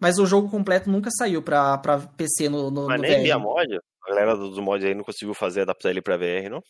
Mas 0.00 0.18
o 0.18 0.26
jogo 0.26 0.48
completo 0.50 0.90
nunca 0.90 1.10
saiu 1.16 1.40
pra, 1.42 1.78
pra 1.78 1.98
PC 1.98 2.48
no, 2.48 2.70
no, 2.70 2.86
Mas 2.86 2.96
no 3.00 3.02
nem 3.06 3.18
VR. 3.18 3.22
via 3.22 3.38
mod? 3.38 3.78
A 4.04 4.08
galera 4.10 4.36
dos 4.36 4.58
mods 4.58 4.84
aí 4.84 4.94
não 4.94 5.04
conseguiu 5.04 5.32
fazer, 5.34 5.60
adaptar 5.62 5.90
ele 5.90 6.02
pra 6.02 6.16
VR, 6.16 6.50
não? 6.50 6.60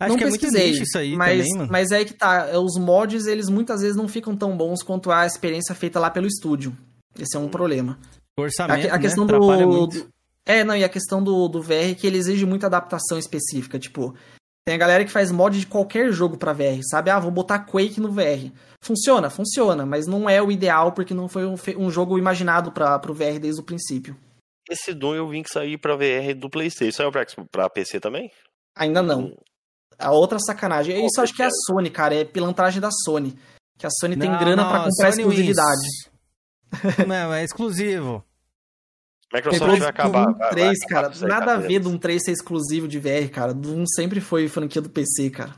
Acho 0.00 0.10
não 0.10 0.16
que 0.16 0.24
é 0.24 0.28
muito 0.28 0.40
pesquisei, 0.40 0.70
isso 0.70 0.98
aí 0.98 1.14
mas, 1.14 1.38
também, 1.44 1.58
mano. 1.58 1.68
mas 1.72 1.90
é 1.92 1.96
aí 1.98 2.04
que 2.04 2.14
tá. 2.14 2.58
Os 2.58 2.76
mods, 2.78 3.26
eles 3.26 3.48
muitas 3.48 3.80
vezes 3.82 3.96
não 3.96 4.08
ficam 4.08 4.36
tão 4.36 4.56
bons 4.56 4.82
quanto 4.82 5.10
a 5.12 5.24
experiência 5.26 5.74
feita 5.74 6.00
lá 6.00 6.10
pelo 6.10 6.26
estúdio. 6.26 6.76
Esse 7.18 7.36
é 7.36 7.38
um 7.40 7.48
problema. 7.48 7.98
O 8.36 8.42
orçamento, 8.42 8.90
a, 8.90 8.94
a 8.94 8.98
questão 8.98 9.24
né? 9.24 9.32
Do, 9.38 9.86
do- 9.86 10.08
É, 10.46 10.62
não, 10.62 10.76
e 10.76 10.84
a 10.84 10.88
questão 10.88 11.22
do, 11.22 11.48
do 11.48 11.62
VR 11.62 11.90
é 11.90 11.94
que 11.94 12.06
ele 12.06 12.18
exige 12.18 12.44
muita 12.44 12.66
adaptação 12.66 13.18
específica. 13.18 13.78
Tipo, 13.78 14.14
tem 14.66 14.74
a 14.74 14.78
galera 14.78 15.04
que 15.04 15.10
faz 15.10 15.30
mod 15.30 15.58
de 15.58 15.66
qualquer 15.66 16.12
jogo 16.12 16.36
pra 16.36 16.52
VR, 16.52 16.80
sabe? 16.82 17.10
Ah, 17.10 17.18
vou 17.18 17.30
botar 17.30 17.60
Quake 17.60 18.00
no 18.00 18.10
VR. 18.10 18.50
Funciona, 18.82 19.30
funciona, 19.30 19.86
mas 19.86 20.06
não 20.06 20.28
é 20.28 20.42
o 20.42 20.50
ideal 20.50 20.92
porque 20.92 21.14
não 21.14 21.28
foi 21.28 21.46
um, 21.46 21.54
um 21.78 21.90
jogo 21.90 22.18
imaginado 22.18 22.72
pra, 22.72 22.98
pro 22.98 23.14
VR 23.14 23.38
desde 23.40 23.60
o 23.60 23.64
princípio. 23.64 24.16
Esse 24.70 24.94
Doom 24.94 25.14
eu 25.14 25.28
vim 25.28 25.42
que 25.42 25.50
sair 25.50 25.78
pra 25.78 25.96
VR 25.96 26.34
do 26.34 26.48
Playstation. 26.48 26.96
Saiu 26.96 27.12
pra, 27.12 27.26
pra 27.50 27.70
PC 27.70 28.00
também? 28.00 28.30
Ainda 28.76 29.02
não. 29.02 29.36
A 29.98 30.10
outra 30.12 30.38
sacanagem. 30.38 31.00
Pô, 31.00 31.06
Isso 31.06 31.20
acho 31.20 31.34
que 31.34 31.42
é 31.42 31.46
a 31.46 31.50
Sony, 31.50 31.90
cara. 31.90 32.14
É 32.14 32.24
pilantragem 32.24 32.80
da 32.80 32.90
Sony. 32.90 33.36
Que 33.78 33.86
a 33.86 33.90
Sony 33.90 34.16
tem 34.16 34.30
Não, 34.30 34.38
grana 34.38 34.62
não, 34.62 34.70
pra 34.70 34.84
comprar 34.84 35.12
Sony 35.12 35.22
exclusividade. 35.22 36.14
Não, 37.06 37.32
é 37.32 37.44
exclusivo. 37.44 38.24
Microsoft 39.34 39.78
vai 39.80 39.88
acabar. 39.88 40.32
Vai- 40.32 40.50
3, 40.50 40.78
vai 40.78 40.88
cara. 40.88 41.08
aí, 41.12 41.20
Nada 41.22 41.46
cara. 41.46 41.52
a 41.52 41.56
ver 41.60 41.78
Doom 41.80 41.98
3 41.98 42.22
ser 42.24 42.32
exclusivo 42.32 42.86
de 42.86 42.98
VR, 42.98 43.28
cara. 43.30 43.52
Doom 43.52 43.84
sempre 43.86 44.20
foi 44.20 44.46
franquia 44.48 44.80
do 44.80 44.88
PC, 44.90 45.30
cara. 45.30 45.54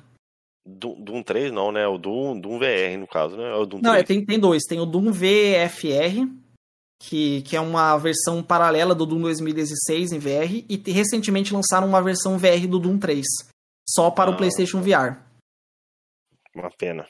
Doom, 0.67 1.01
Doom 1.03 1.23
3 1.23 1.53
não, 1.53 1.71
né? 1.71 1.87
O 1.87 1.99
Doom, 1.99 2.41
Doom 2.41 2.59
VR, 2.59 2.97
no 2.99 3.07
caso, 3.07 3.37
né? 3.37 3.51
É 3.51 3.55
o 3.55 3.67
Doom 3.67 3.81
Não, 3.83 3.93
3. 3.93 4.03
é, 4.03 4.07
tem, 4.07 4.25
tem 4.25 4.39
dois. 4.39 4.65
Tem 4.65 4.81
o 4.81 4.87
Doom 4.87 5.13
VFR, 5.13 6.27
que, 7.03 7.43
que 7.43 7.55
é 7.57 7.61
uma 7.61 7.97
versão 7.99 8.43
paralela 8.43 8.95
do 8.95 9.07
Doom 9.07 9.21
2016 9.23 10.11
em 10.13 10.19
VR, 10.19 10.65
e 10.69 10.77
te- 10.79 10.91
recentemente 10.91 11.53
lançaram 11.55 11.87
uma 11.87 12.03
versão 12.03 12.37
VR 12.39 12.67
do 12.67 12.79
Doom 12.81 12.99
3, 12.99 13.25
só 13.89 14.11
para 14.11 14.31
o 14.31 14.35
Ah. 14.35 14.37
PlayStation 14.37 14.81
VR. 14.81 15.19
Uma 16.55 16.71
pena. 16.71 17.07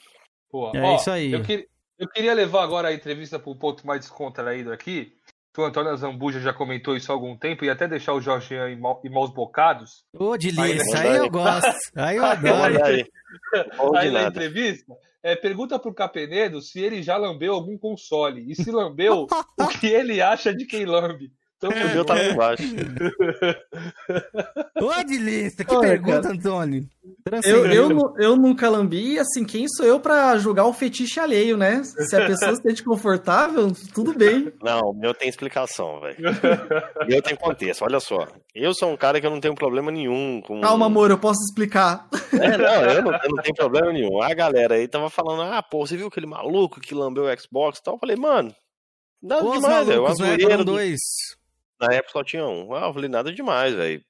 Pô, 0.50 0.70
É 0.74 0.80
ó, 0.82 0.96
isso 0.96 1.10
aí. 1.10 1.32
Eu, 1.32 1.42
que- 1.42 1.66
eu 1.98 2.08
queria 2.08 2.34
levar 2.34 2.62
agora 2.64 2.88
a 2.88 2.92
entrevista 2.94 3.38
para 3.38 3.50
um 3.50 3.56
ponto 3.56 3.86
mais 3.86 4.00
descontraído 4.00 4.72
aqui. 4.72 5.12
Que 5.56 5.62
o 5.62 5.64
Antônio 5.64 5.96
Zambuja 5.96 6.38
já 6.38 6.52
comentou 6.52 6.94
isso 6.94 7.10
há 7.10 7.14
algum 7.14 7.34
tempo 7.34 7.64
e 7.64 7.70
até 7.70 7.88
deixar 7.88 8.12
o 8.12 8.20
Jorge 8.20 8.54
em, 8.54 8.78
em 9.04 9.10
maus 9.10 9.32
bocados. 9.32 10.04
Ô, 10.12 10.36
de 10.36 10.48
Aí, 10.60 10.76
isso 10.76 10.92
né? 10.92 11.08
aí 11.08 11.16
eu 11.16 11.30
gosto. 11.30 11.74
Aí 11.96 12.16
eu 12.18 12.24
adoro. 12.26 12.84
Aí, 12.84 13.04
aí 13.96 14.10
na 14.10 14.24
entrevista, 14.24 14.94
é, 15.22 15.34
pergunta 15.34 15.78
pro 15.78 15.94
Capenedo 15.94 16.60
se 16.60 16.78
ele 16.80 17.02
já 17.02 17.16
lambeu 17.16 17.54
algum 17.54 17.78
console. 17.78 18.44
E 18.50 18.54
se 18.54 18.70
lambeu, 18.70 19.26
o 19.58 19.68
que 19.80 19.86
ele 19.86 20.20
acha 20.20 20.54
de 20.54 20.66
quem 20.66 20.84
lambe. 20.84 21.32
Tamo 21.58 21.74
O 21.74 21.88
meu 21.94 22.04
tá 22.04 22.14
lá 22.14 22.24
embaixo. 22.24 22.62
Ô, 24.80 25.04
de 25.04 25.18
lista, 25.18 25.64
que 25.64 25.74
Olha, 25.74 25.88
pergunta, 25.88 26.22
cara. 26.22 26.34
Antônio. 26.34 26.86
Eu, 27.44 27.66
eu, 27.66 28.14
eu 28.18 28.36
nunca 28.36 28.68
lambi, 28.68 29.14
e 29.14 29.18
assim, 29.18 29.44
quem 29.44 29.66
sou 29.68 29.84
eu 29.86 29.98
pra 29.98 30.36
julgar 30.38 30.66
o 30.66 30.72
fetiche 30.72 31.18
alheio, 31.18 31.56
né? 31.56 31.82
Se 31.82 32.14
a 32.14 32.26
pessoa 32.26 32.54
se 32.54 32.62
sente 32.62 32.84
confortável, 32.84 33.72
tudo 33.94 34.12
bem. 34.14 34.52
Não, 34.62 34.90
o 34.90 34.94
meu 34.94 35.14
tem 35.14 35.28
explicação, 35.28 36.00
velho. 36.00 36.16
O 37.02 37.06
meu 37.06 37.22
tem 37.22 37.34
contexto, 37.34 37.82
olha 37.82 38.00
só. 38.00 38.28
Eu 38.54 38.74
sou 38.74 38.92
um 38.92 38.96
cara 38.96 39.20
que 39.20 39.26
eu 39.26 39.30
não 39.30 39.40
tenho 39.40 39.54
problema 39.54 39.90
nenhum 39.90 40.40
com. 40.42 40.60
Calma, 40.60 40.86
amor, 40.86 41.10
eu 41.10 41.18
posso 41.18 41.40
explicar. 41.42 42.06
É, 42.32 42.58
não, 42.58 42.82
eu 42.90 43.02
não, 43.02 43.12
eu 43.12 43.30
não 43.30 43.42
tenho 43.42 43.54
problema 43.56 43.92
nenhum. 43.92 44.20
A 44.20 44.34
galera 44.34 44.74
aí 44.74 44.86
tava 44.86 45.08
falando, 45.08 45.42
ah, 45.42 45.62
pô, 45.62 45.86
você 45.86 45.96
viu 45.96 46.08
aquele 46.08 46.26
maluco 46.26 46.80
que 46.80 46.94
lambeu 46.94 47.24
o 47.24 47.40
Xbox 47.40 47.78
e 47.78 47.82
tal? 47.82 47.94
Eu 47.94 47.98
falei, 48.00 48.16
mano, 48.16 48.54
nada 49.22 49.42
demais, 49.50 49.86
velho. 49.86 50.00
Uma 50.02 50.08
malucos, 50.10 50.18
né? 50.20 50.26
zoeira 50.26 50.42
Foram 50.50 50.64
do- 50.64 50.72
dois. 50.72 50.98
Na 51.80 51.94
época 51.94 52.12
só 52.12 52.24
tinha 52.24 52.46
um. 52.46 52.74
Ah, 52.74 52.86
eu 52.86 52.94
falei, 52.94 53.08
nada 53.08 53.32
demais, 53.32 53.74
velho. 53.74 54.02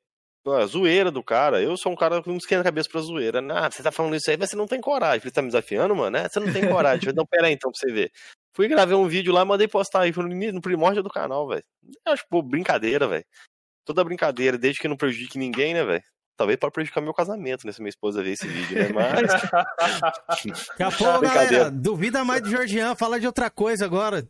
Zoeira 0.66 1.10
do 1.10 1.24
cara, 1.24 1.60
eu 1.60 1.76
sou 1.76 1.90
um 1.90 1.96
cara 1.96 2.22
que 2.22 2.28
não 2.28 2.36
esquenta 2.36 2.60
a 2.60 2.64
cabeça 2.64 2.88
pra 2.88 3.00
zoeira. 3.00 3.40
Ah, 3.52 3.68
você 3.68 3.82
tá 3.82 3.90
falando 3.90 4.14
isso 4.14 4.30
aí, 4.30 4.36
mas 4.36 4.50
você 4.50 4.56
não 4.56 4.66
tem 4.66 4.80
coragem. 4.80 5.18
Falei, 5.18 5.32
tá 5.32 5.42
me 5.42 5.48
desafiando, 5.48 5.94
mano? 5.96 6.16
É, 6.16 6.28
você 6.28 6.38
não 6.38 6.52
tem 6.52 6.68
coragem. 6.68 7.00
Falei, 7.00 7.16
não, 7.16 7.26
pera 7.26 7.48
aí 7.48 7.52
então 7.52 7.70
pra 7.70 7.78
você 7.80 7.92
ver. 7.92 8.12
Fui 8.54 8.68
gravei 8.68 8.96
um 8.96 9.08
vídeo 9.08 9.32
lá, 9.32 9.44
mandei 9.44 9.66
postar 9.66 10.02
aí, 10.02 10.12
no, 10.52 10.60
primórdio 10.60 11.02
do 11.02 11.10
canal, 11.10 11.48
velho. 11.48 11.64
Acho, 12.06 12.24
pô, 12.30 12.40
brincadeira, 12.40 13.08
velho. 13.08 13.24
Toda 13.84 14.04
brincadeira, 14.04 14.56
desde 14.56 14.80
que 14.80 14.88
não 14.88 14.96
prejudique 14.96 15.36
ninguém, 15.36 15.74
né, 15.74 15.84
velho? 15.84 16.02
Talvez 16.36 16.58
pode 16.58 16.72
prejudicar 16.72 17.00
meu 17.00 17.14
casamento, 17.14 17.66
né, 17.66 17.72
se 17.72 17.80
minha 17.80 17.88
esposa 17.88 18.22
ver 18.22 18.32
esse 18.32 18.46
vídeo, 18.46 18.78
né? 18.78 18.88
Mas. 18.92 19.22
Daqui 20.68 20.82
a 20.82 20.90
pouco, 20.92 21.20
galera, 21.22 21.70
duvida 21.70 22.24
mais 22.24 22.42
do 22.42 22.50
Georgian, 22.50 22.94
fala 22.94 23.18
de 23.18 23.26
outra 23.26 23.50
coisa 23.50 23.84
agora. 23.84 24.26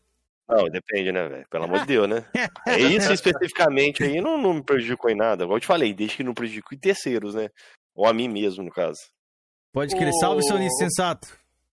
Não, 0.49 0.69
depende, 0.69 1.11
né, 1.11 1.29
velho? 1.29 1.47
Pelo 1.51 1.65
amor 1.65 1.81
de 1.81 1.87
Deus, 1.87 2.09
né? 2.09 2.25
É 2.67 2.79
isso 2.79 3.13
especificamente 3.13 4.03
aí 4.05 4.21
não, 4.21 4.39
não 4.41 4.55
me 4.55 4.63
prejudicou 4.63 5.11
em 5.11 5.17
nada. 5.17 5.43
Igual 5.45 5.57
eu 5.57 5.61
te 5.61 5.67
falei, 5.67 5.93
desde 5.93 6.17
que 6.17 6.23
não 6.25 6.35
prejudique 6.35 6.77
terceiros, 6.77 7.35
né? 7.35 7.49
Ou 7.95 8.07
a 8.07 8.13
mim 8.13 8.29
mesmo, 8.29 8.63
no 8.63 8.71
caso. 8.71 8.99
Pode 9.73 9.95
querer. 9.97 10.13
Salve, 10.21 10.43
seu 10.45 10.59
Nisso 10.59 10.77
Sensato. 10.79 11.29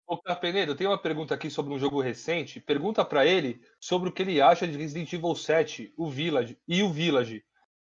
Ô, 0.07 0.17
Carpenedo, 0.21 0.75
tem 0.75 0.85
uma 0.87 1.01
pergunta 1.01 1.33
aqui 1.33 1.49
sobre 1.49 1.73
um 1.73 1.79
jogo 1.79 2.01
recente. 2.01 2.59
Pergunta 2.59 3.05
pra 3.05 3.25
ele 3.25 3.61
sobre 3.79 4.09
o 4.09 4.11
que 4.11 4.21
ele 4.21 4.41
acha 4.41 4.67
de 4.67 4.77
Resident 4.77 5.11
Evil 5.13 5.35
7, 5.35 5.93
o 5.97 6.09
Village 6.09 6.57
e 6.67 6.83
o 6.83 6.91
Village 6.91 7.43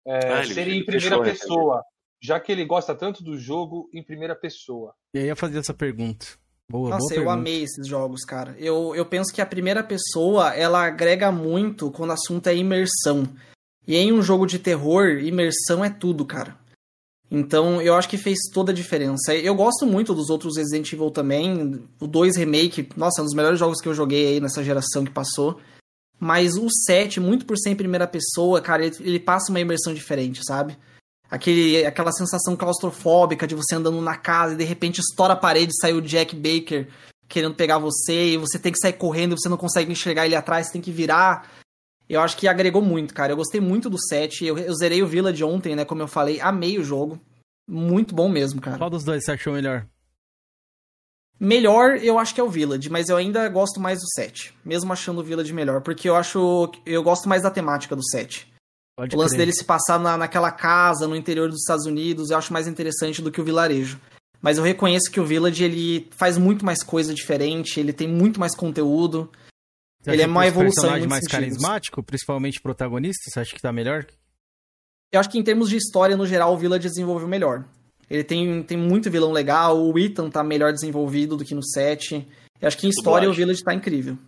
é, 0.07 0.33
Ah, 0.33 0.45
ele- 0.45 0.55
serem 0.55 0.79
em 0.81 0.85
primeira 0.85 1.21
pessoa, 1.23 1.83
já 2.23 2.39
que 2.39 2.53
ele 2.53 2.65
gosta 2.65 2.95
tanto 2.95 3.23
do 3.25 3.37
jogo 3.39 3.89
em 3.93 4.03
primeira 4.03 4.37
pessoa. 4.37 4.95
E 5.15 5.19
aí 5.19 5.27
ia 5.27 5.37
fazer 5.37 5.59
essa 5.59 5.75
pergunta. 5.75 6.27
Boa, 6.71 6.91
Nossa, 6.91 7.01
boa 7.01 7.13
eu 7.13 7.17
pergunta. 7.17 7.33
amei 7.33 7.63
esses 7.63 7.87
jogos, 7.87 8.25
cara. 8.25 8.57
Eu, 8.59 8.95
eu 8.95 9.05
penso 9.05 9.33
que 9.33 9.41
a 9.41 9.47
primeira 9.47 9.83
pessoa, 9.83 10.55
ela 10.55 10.85
agrega 10.85 11.31
muito 11.31 11.91
quando 11.91 12.11
o 12.11 12.15
assunto 12.15 12.47
é 12.47 12.57
imersão. 12.57 13.29
E 13.87 13.97
em 13.97 14.13
um 14.13 14.23
jogo 14.23 14.47
de 14.47 14.59
terror, 14.59 15.19
imersão 15.19 15.85
é 15.85 15.91
tudo, 15.91 16.25
cara. 16.25 16.57
Então, 17.31 17.83
eu 17.83 17.95
acho 17.95 18.09
que 18.09 18.17
fez 18.17 18.39
toda 18.53 18.71
a 18.71 18.75
diferença. 18.75 19.35
Eu 19.35 19.55
gosto 19.55 19.87
muito 19.87 20.15
dos 20.15 20.31
outros 20.31 20.57
Resident 20.57 20.93
Evil 20.93 21.11
também. 21.11 21.83
O 22.01 22.07
2 22.07 22.37
Remake, 22.37 22.89
nossa, 22.97 23.21
é 23.21 23.23
um 23.23 23.27
dos 23.27 23.35
melhores 23.35 23.59
jogos 23.59 23.81
que 23.81 23.89
eu 23.89 23.95
joguei 23.95 24.27
aí 24.27 24.41
nessa 24.41 24.63
geração 24.63 25.05
que 25.05 25.11
passou. 25.11 25.61
Mas 26.19 26.57
o 26.57 26.69
7, 26.87 27.21
muito 27.21 27.45
por 27.45 27.59
ser 27.59 27.71
em 27.71 27.77
primeira 27.77 28.07
pessoa, 28.07 28.61
cara, 28.61 28.87
ele, 28.87 28.97
ele 29.01 29.21
passa 29.21 29.51
uma 29.51 29.61
imersão 29.61 29.93
diferente, 29.93 30.41
sabe? 30.45 30.79
Aquele, 31.31 31.85
aquela 31.85 32.13
sensação 32.13 32.55
claustrofóbica 32.57 33.47
de 33.47 33.55
você 33.55 33.75
andando 33.75 34.01
na 34.01 34.17
casa 34.17 34.55
e 34.55 34.57
de 34.57 34.65
repente 34.65 35.01
estoura 35.01 35.33
a 35.33 35.37
parede 35.37 35.73
e 35.73 35.81
sai 35.81 35.93
o 35.93 36.03
Jack 36.03 36.37
Baker 36.37 36.89
querendo 37.29 37.55
pegar 37.55 37.79
você 37.79 38.35
e 38.35 38.37
você 38.37 38.59
tem 38.59 38.71
que 38.71 38.79
sair 38.79 38.93
correndo 38.93 39.33
e 39.33 39.39
você 39.41 39.49
não 39.49 39.57
consegue 39.57 39.91
enxergar 39.91 40.27
ele 40.27 40.37
atrás, 40.37 40.67
você 40.67 40.75
tem 40.75 40.83
que 40.83 40.93
virar. 40.93 41.51
Eu 42.09 42.21
acho 42.21 42.37
que 42.37 42.47
agregou 42.47 42.83
muito, 42.83 43.15
cara. 43.15 43.33
Eu 43.33 43.37
gostei 43.37 43.61
muito 43.61 43.89
do 43.89 43.99
7. 43.99 44.45
Eu, 44.45 44.59
eu 44.59 44.75
zerei 44.75 45.03
o 45.03 45.07
Village 45.07 45.43
ontem, 45.43 45.75
né? 45.75 45.85
Como 45.85 46.03
eu 46.03 46.09
falei, 46.09 46.41
amei 46.41 46.79
o 46.79 46.85
jogo. 46.85 47.19
Muito 47.67 48.15
bom 48.15 48.29
mesmo, 48.29 48.61
cara. 48.61 48.77
Qual 48.77 48.91
dos 48.91 49.05
dois 49.05 49.25
você 49.25 49.33
achou 49.33 49.55
melhor? 49.55 49.87
Melhor, 51.41 51.97
eu 51.97 52.19
acho 52.19 52.35
que 52.35 52.41
é 52.41 52.45
o 52.45 52.49
Village, 52.49 52.89
mas 52.89 53.09
eu 53.09 53.17
ainda 53.17 53.49
gosto 53.49 53.81
mais 53.81 53.99
do 53.99 54.07
7. 54.15 54.55
Mesmo 54.65 54.93
achando 54.93 55.21
o 55.21 55.25
Village 55.25 55.53
melhor, 55.53 55.81
porque 55.81 56.09
eu 56.09 56.15
acho. 56.15 56.71
Eu 56.87 57.03
gosto 57.03 57.29
mais 57.29 57.43
da 57.43 57.51
temática 57.51 57.97
do 57.97 58.07
7. 58.07 58.54
Pode 58.97 59.15
o 59.15 59.19
lance 59.19 59.35
crer. 59.35 59.47
dele 59.47 59.53
se 59.53 59.65
passar 59.65 59.99
na, 59.99 60.17
naquela 60.17 60.53
casa, 60.53 61.09
no 61.09 61.17
interior 61.17 61.49
dos 61.49 61.61
Estados 61.61 61.85
Unidos, 61.85 62.31
eu 62.31 62.39
acho 62.39 62.53
mais 62.53 62.69
interessante 62.69 63.21
do 63.21 63.31
que 63.31 63.41
o 63.41 63.45
vilarejo. 63.45 64.01
Mas 64.41 64.59
eu 64.59 64.65
reconheço 64.65 65.11
que 65.11 65.19
o 65.19 65.25
Village, 65.25 65.65
ele 65.65 66.09
faz 66.11 66.37
muito 66.37 66.65
mais 66.65 66.83
coisa 66.83 67.15
diferente, 67.15 67.81
ele 67.81 67.93
tem 67.93 68.07
muito 68.07 68.39
mais 68.39 68.55
conteúdo. 68.55 69.31
Você 70.03 70.11
ele 70.11 70.23
é 70.23 70.27
uma 70.27 70.47
evolução 70.47 70.85
em 70.85 71.01
personagem 71.01 71.09
mais 71.09 71.25
sentidos. 71.25 71.57
carismático, 71.57 72.03
principalmente 72.03 72.61
protagonista, 72.61 73.31
você 73.31 73.41
acha 73.41 73.55
que 73.55 73.63
tá 73.63 73.73
melhor? 73.73 74.07
Eu 75.11 75.19
acho 75.19 75.31
que 75.31 75.39
em 75.39 75.43
termos 75.43 75.71
de 75.71 75.77
história, 75.77 76.17
no 76.17 76.27
geral, 76.27 76.53
o 76.53 76.59
Village 76.59 76.89
desenvolveu 76.89 77.27
melhor. 77.27 77.65
Ele 78.09 78.23
tem, 78.23 78.63
tem 78.63 78.77
muito 78.77 79.11
vilão 79.11 79.33
legal, 79.33 79.83
o 79.83 79.99
Ethan 79.99 80.29
tá 80.29 80.45
melhor 80.45 80.73
desenvolvido 80.73 81.37
do 81.37 81.45
que 81.45 81.55
no 81.55 81.65
7. 81.65 82.29
Eu 82.61 82.69
acho 82.69 82.77
que 82.77 82.87
em 82.87 82.91
história 82.91 83.29
o 83.29 83.33
Dublagem. 83.33 83.47
Village 83.47 83.65
tá 83.65 83.75
incrível. 83.75 84.19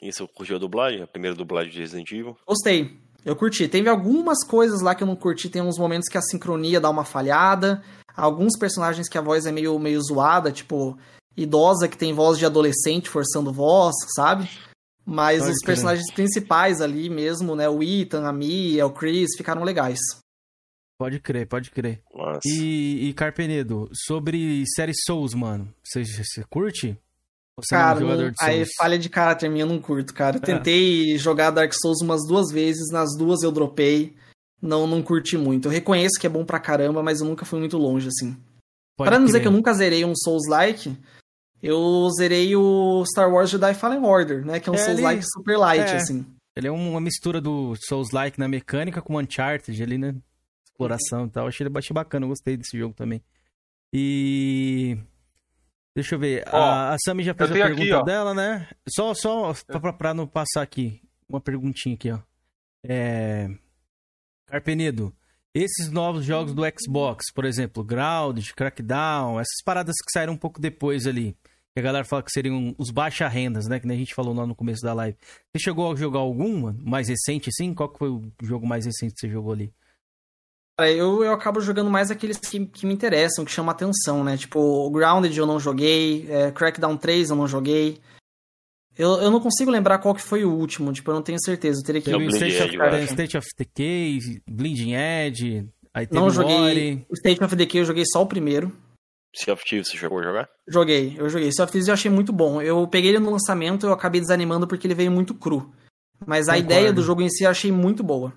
Isso, 0.00 0.22
eu 0.22 0.28
curti 0.28 0.54
a 0.54 0.58
dublagem, 0.58 1.02
a 1.02 1.06
primeira 1.06 1.36
dublagem 1.36 1.72
de 1.72 1.80
Resident 1.80 2.12
Evil. 2.12 2.36
Gostei. 2.46 2.96
Eu 3.24 3.36
curti. 3.36 3.68
Teve 3.68 3.88
algumas 3.88 4.44
coisas 4.44 4.80
lá 4.80 4.94
que 4.94 5.02
eu 5.02 5.06
não 5.06 5.16
curti. 5.16 5.48
Tem 5.48 5.62
uns 5.62 5.78
momentos 5.78 6.08
que 6.08 6.18
a 6.18 6.22
sincronia 6.22 6.80
dá 6.80 6.88
uma 6.88 7.04
falhada. 7.04 7.82
Alguns 8.16 8.58
personagens 8.58 9.08
que 9.08 9.18
a 9.18 9.22
voz 9.22 9.46
é 9.46 9.52
meio, 9.52 9.78
meio 9.78 10.00
zoada, 10.02 10.50
tipo 10.50 10.98
idosa 11.36 11.86
que 11.86 11.96
tem 11.96 12.12
voz 12.12 12.36
de 12.36 12.44
adolescente 12.44 13.08
forçando 13.08 13.52
voz, 13.52 13.94
sabe? 14.16 14.48
Mas 15.06 15.40
Pode 15.40 15.52
os 15.52 15.58
personagens 15.64 16.12
principais 16.12 16.80
ali 16.80 17.08
mesmo, 17.08 17.54
né? 17.54 17.68
O 17.68 17.82
Ethan, 17.82 18.26
a 18.26 18.32
Mia, 18.32 18.86
o 18.86 18.92
Chris, 18.92 19.36
ficaram 19.36 19.62
legais. 19.62 20.00
Pode 20.98 21.20
crer, 21.20 21.46
pode 21.46 21.70
crer. 21.70 22.02
Nossa. 22.12 22.40
E, 22.44 23.08
e 23.08 23.14
Carpenedo, 23.14 23.88
sobre 23.92 24.64
série 24.74 24.92
Souls, 25.06 25.32
mano, 25.32 25.72
você, 25.82 26.04
você 26.04 26.42
curte? 26.50 26.98
Você 27.60 27.74
não 27.74 27.80
é 27.80 27.84
Cara, 27.84 28.04
um 28.04 28.16
não- 28.16 28.32
aí 28.40 28.64
falha 28.76 28.98
de 28.98 29.08
caráter 29.08 29.50
minha, 29.50 29.64
eu 29.64 29.68
não 29.68 29.80
curto, 29.80 30.14
cara. 30.14 30.36
Eu 30.36 30.42
É. 30.42 30.44
tentei 30.46 31.18
jogar 31.18 31.50
Dark 31.50 31.72
Souls 31.74 32.00
umas 32.00 32.26
duas 32.26 32.50
vezes, 32.52 32.90
nas 32.92 33.16
duas 33.16 33.42
eu 33.42 33.50
dropei. 33.50 34.14
Não, 34.62 34.86
não 34.86 35.02
curti 35.02 35.36
muito. 35.36 35.66
Eu 35.66 35.72
reconheço 35.72 36.18
que 36.20 36.26
é 36.26 36.30
bom 36.30 36.44
pra 36.44 36.60
caramba, 36.60 37.02
mas 37.02 37.20
eu 37.20 37.26
nunca 37.26 37.44
fui 37.44 37.58
muito 37.58 37.76
longe, 37.76 38.08
assim. 38.08 38.36
Pode 38.96 39.10
pra 39.10 39.18
não 39.18 39.26
dizer 39.26 39.40
que 39.40 39.46
eu 39.48 39.52
nunca 39.52 39.72
zerei 39.72 40.04
um 40.04 40.14
Souls-like, 40.16 40.96
eu 41.62 42.08
zerei 42.16 42.54
o 42.56 43.04
Star 43.06 43.32
Wars 43.32 43.50
Jedi 43.50 43.74
Fallen 43.74 44.04
Order, 44.04 44.44
né? 44.44 44.58
Que 44.60 44.68
é 44.68 44.72
um 44.72 44.74
É, 44.74 44.78
Souls-like 44.78 45.22
super 45.24 45.56
light, 45.58 45.88
é. 45.90 45.96
assim. 45.96 46.24
Ele 46.56 46.66
é 46.66 46.70
uma 46.72 47.00
mistura 47.00 47.40
do 47.40 47.74
Souls-like 47.88 48.38
na 48.38 48.48
mecânica 48.48 49.00
com 49.00 49.16
Uncharted 49.16 49.80
ali, 49.82 49.96
né? 49.98 50.14
Exploração 50.66 51.26
e 51.26 51.30
tal. 51.30 51.46
Achei 51.46 51.64
ele 51.66 51.78
achei 51.78 51.94
bacana, 51.94 52.24
eu 52.24 52.30
gostei 52.30 52.56
desse 52.56 52.76
jogo 52.78 52.94
também. 52.94 53.22
E. 53.92 54.96
Deixa 55.98 56.14
eu 56.14 56.18
ver. 56.20 56.44
Ó, 56.52 56.56
a, 56.56 56.94
a 56.94 56.96
Sami 57.04 57.24
já 57.24 57.34
fez 57.34 57.50
a 57.50 57.52
pergunta 57.52 57.96
aqui, 57.96 58.04
dela, 58.04 58.32
né? 58.32 58.68
Só, 58.88 59.12
só 59.14 59.52
pra, 59.66 59.92
pra- 59.92 60.14
não 60.14 60.28
passar 60.28 60.62
aqui. 60.62 61.02
Uma 61.28 61.40
perguntinha 61.40 61.96
aqui, 61.96 62.08
ó. 62.12 62.20
É. 62.84 63.50
Carpenedo. 64.46 65.12
Esses 65.52 65.90
novos 65.90 66.24
jogos 66.24 66.54
do 66.54 66.62
Xbox, 66.78 67.32
por 67.34 67.44
exemplo, 67.44 67.82
Grounded, 67.82 68.54
Crackdown, 68.54 69.40
essas 69.40 69.60
paradas 69.64 69.96
que 69.96 70.12
saíram 70.12 70.34
um 70.34 70.36
pouco 70.36 70.60
depois 70.60 71.04
ali. 71.04 71.36
Que 71.74 71.80
a 71.80 71.82
galera 71.82 72.04
fala 72.04 72.22
que 72.22 72.30
seriam 72.30 72.76
os 72.78 72.92
baixa 72.92 73.26
rendas, 73.26 73.66
né? 73.66 73.80
Que 73.80 73.86
nem 73.88 73.96
a 73.96 73.98
gente 73.98 74.14
falou 74.14 74.32
lá 74.32 74.46
no 74.46 74.54
começo 74.54 74.82
da 74.82 74.94
live. 74.94 75.18
Você 75.52 75.64
chegou 75.64 75.90
a 75.92 75.96
jogar 75.96 76.20
algum, 76.20 76.60
mano? 76.60 76.80
Mais 76.80 77.08
recente, 77.08 77.48
assim? 77.48 77.74
Qual 77.74 77.88
que 77.88 77.98
foi 77.98 78.08
o 78.08 78.32
jogo 78.40 78.68
mais 78.68 78.86
recente 78.86 79.14
que 79.14 79.20
você 79.20 79.28
jogou 79.28 79.52
ali? 79.52 79.72
Cara, 80.78 80.92
eu, 80.92 81.24
eu 81.24 81.32
acabo 81.32 81.60
jogando 81.60 81.90
mais 81.90 82.08
aqueles 82.08 82.38
que, 82.38 82.64
que 82.66 82.86
me 82.86 82.94
interessam, 82.94 83.44
que 83.44 83.50
chamam 83.50 83.72
atenção, 83.72 84.22
né? 84.22 84.36
Tipo, 84.36 84.60
o 84.60 84.90
Grounded 84.90 85.36
eu 85.36 85.44
não 85.44 85.58
joguei, 85.58 86.26
é, 86.30 86.52
Crackdown 86.52 86.96
3 86.96 87.30
eu 87.30 87.36
não 87.36 87.48
joguei. 87.48 87.98
Eu, 88.96 89.20
eu 89.20 89.30
não 89.30 89.40
consigo 89.40 89.72
lembrar 89.72 89.98
qual 89.98 90.14
que 90.14 90.22
foi 90.22 90.44
o 90.44 90.52
último, 90.52 90.92
tipo, 90.92 91.10
eu 91.10 91.16
não 91.16 91.22
tenho 91.22 91.38
certeza. 91.40 91.80
Eu 91.80 91.84
teria 91.84 92.00
que 92.00 92.10
Teve 92.10 92.24
o 92.24 92.30
State 92.30 92.78
of, 92.78 93.04
State 93.04 93.36
of 93.36 93.46
Decay, 93.58 94.18
Bleeding 94.48 94.94
Edge, 94.94 95.68
aí 95.92 96.06
teve 96.06 96.20
Não 96.20 96.28
o 96.28 96.30
joguei. 96.30 97.04
O 97.08 97.14
State 97.14 97.42
of 97.42 97.56
Decay 97.56 97.80
eu 97.80 97.84
joguei 97.84 98.04
só 98.06 98.22
o 98.22 98.26
primeiro. 98.26 98.72
Sea 99.34 99.54
of 99.54 99.64
Thieves, 99.64 99.88
você 99.88 99.96
chegou 99.96 100.20
a 100.20 100.22
jogar? 100.22 100.48
Joguei, 100.68 101.16
eu 101.18 101.28
joguei. 101.28 101.50
Sea 101.50 101.64
of 101.64 101.72
Thieves 101.72 101.88
eu 101.88 101.94
achei 101.94 102.10
muito 102.10 102.32
bom. 102.32 102.62
Eu 102.62 102.86
peguei 102.86 103.10
ele 103.10 103.18
no 103.18 103.32
lançamento 103.32 103.84
eu 103.84 103.92
acabei 103.92 104.20
desanimando 104.20 104.66
porque 104.66 104.86
ele 104.86 104.94
veio 104.94 105.10
muito 105.10 105.34
cru. 105.34 105.72
Mas 106.24 106.48
a 106.48 106.52
Concordo. 106.52 106.72
ideia 106.72 106.92
do 106.92 107.02
jogo 107.02 107.22
em 107.22 107.28
si 107.28 107.42
eu 107.44 107.50
achei 107.50 107.72
muito 107.72 108.04
boa. 108.04 108.32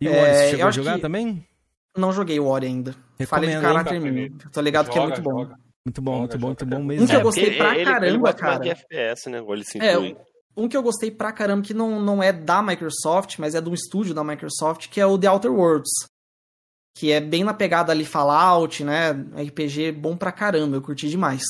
E 0.00 0.08
o 0.08 0.12
É, 0.12 0.20
Ori, 0.22 0.30
você 0.34 0.44
eu 0.46 0.50
chegou 0.50 0.64
a 0.64 0.68
acho 0.68 0.78
jogar 0.78 0.94
que- 0.96 1.00
também? 1.02 1.46
Não 1.96 2.12
joguei 2.12 2.38
o 2.38 2.46
Ori 2.46 2.66
ainda. 2.66 2.92
Falei 2.92 3.08
de 3.16 3.24
Recomendo, 3.24 3.50
hein, 3.56 3.60
caráter 3.62 4.00
cara? 4.00 4.00
mínimo. 4.12 4.38
Tô 4.52 4.60
ligado 4.60 4.90
que 4.90 4.98
é 4.98 5.00
Joga, 5.00 5.08
muito 5.08 5.22
bom. 5.22 5.38
joga. 5.44 5.58
Muito 5.84 6.02
bom, 6.02 6.18
muito 6.18 6.38
bom, 6.38 6.46
muito 6.48 6.66
bom 6.66 6.82
mesmo. 6.84 7.04
Um 7.04 7.06
que 7.08 7.14
eu 7.16 7.20
É, 7.20 7.22
gostei 7.22 7.56
pra 7.56 7.70
ele- 7.70 7.80
ele 7.80 7.90
caramba, 7.90 8.18
mais 8.22 8.34
cara. 8.36 8.58
de 8.58 8.70
FPS, 8.70 9.28
né? 9.30 9.38
Ele 9.48 9.64
se 9.64 9.78
É, 9.78 9.98
um 10.56 10.68
que 10.68 10.76
eu 10.76 10.82
gostei 10.82 11.10
pra 11.10 11.32
caramba, 11.32 11.62
que 11.62 11.72
não, 11.74 12.00
não 12.00 12.22
é 12.22 12.32
da 12.32 12.62
Microsoft, 12.62 13.38
mas 13.38 13.54
é 13.54 13.60
de 13.60 13.68
um 13.68 13.74
estúdio 13.74 14.14
da 14.14 14.22
Microsoft, 14.22 14.88
que 14.88 15.00
é 15.00 15.06
o 15.06 15.18
The 15.18 15.28
Outer 15.30 15.52
Worlds. 15.52 15.90
Que 16.96 17.12
é 17.12 17.20
bem 17.20 17.42
na 17.44 17.54
pegada 17.54 17.90
ali 17.92 18.04
Fallout, 18.04 18.84
né? 18.84 19.10
RPG 19.36 19.92
bom 19.92 20.16
pra 20.16 20.30
caramba, 20.32 20.76
eu 20.76 20.82
curti 20.82 21.08
demais. 21.08 21.42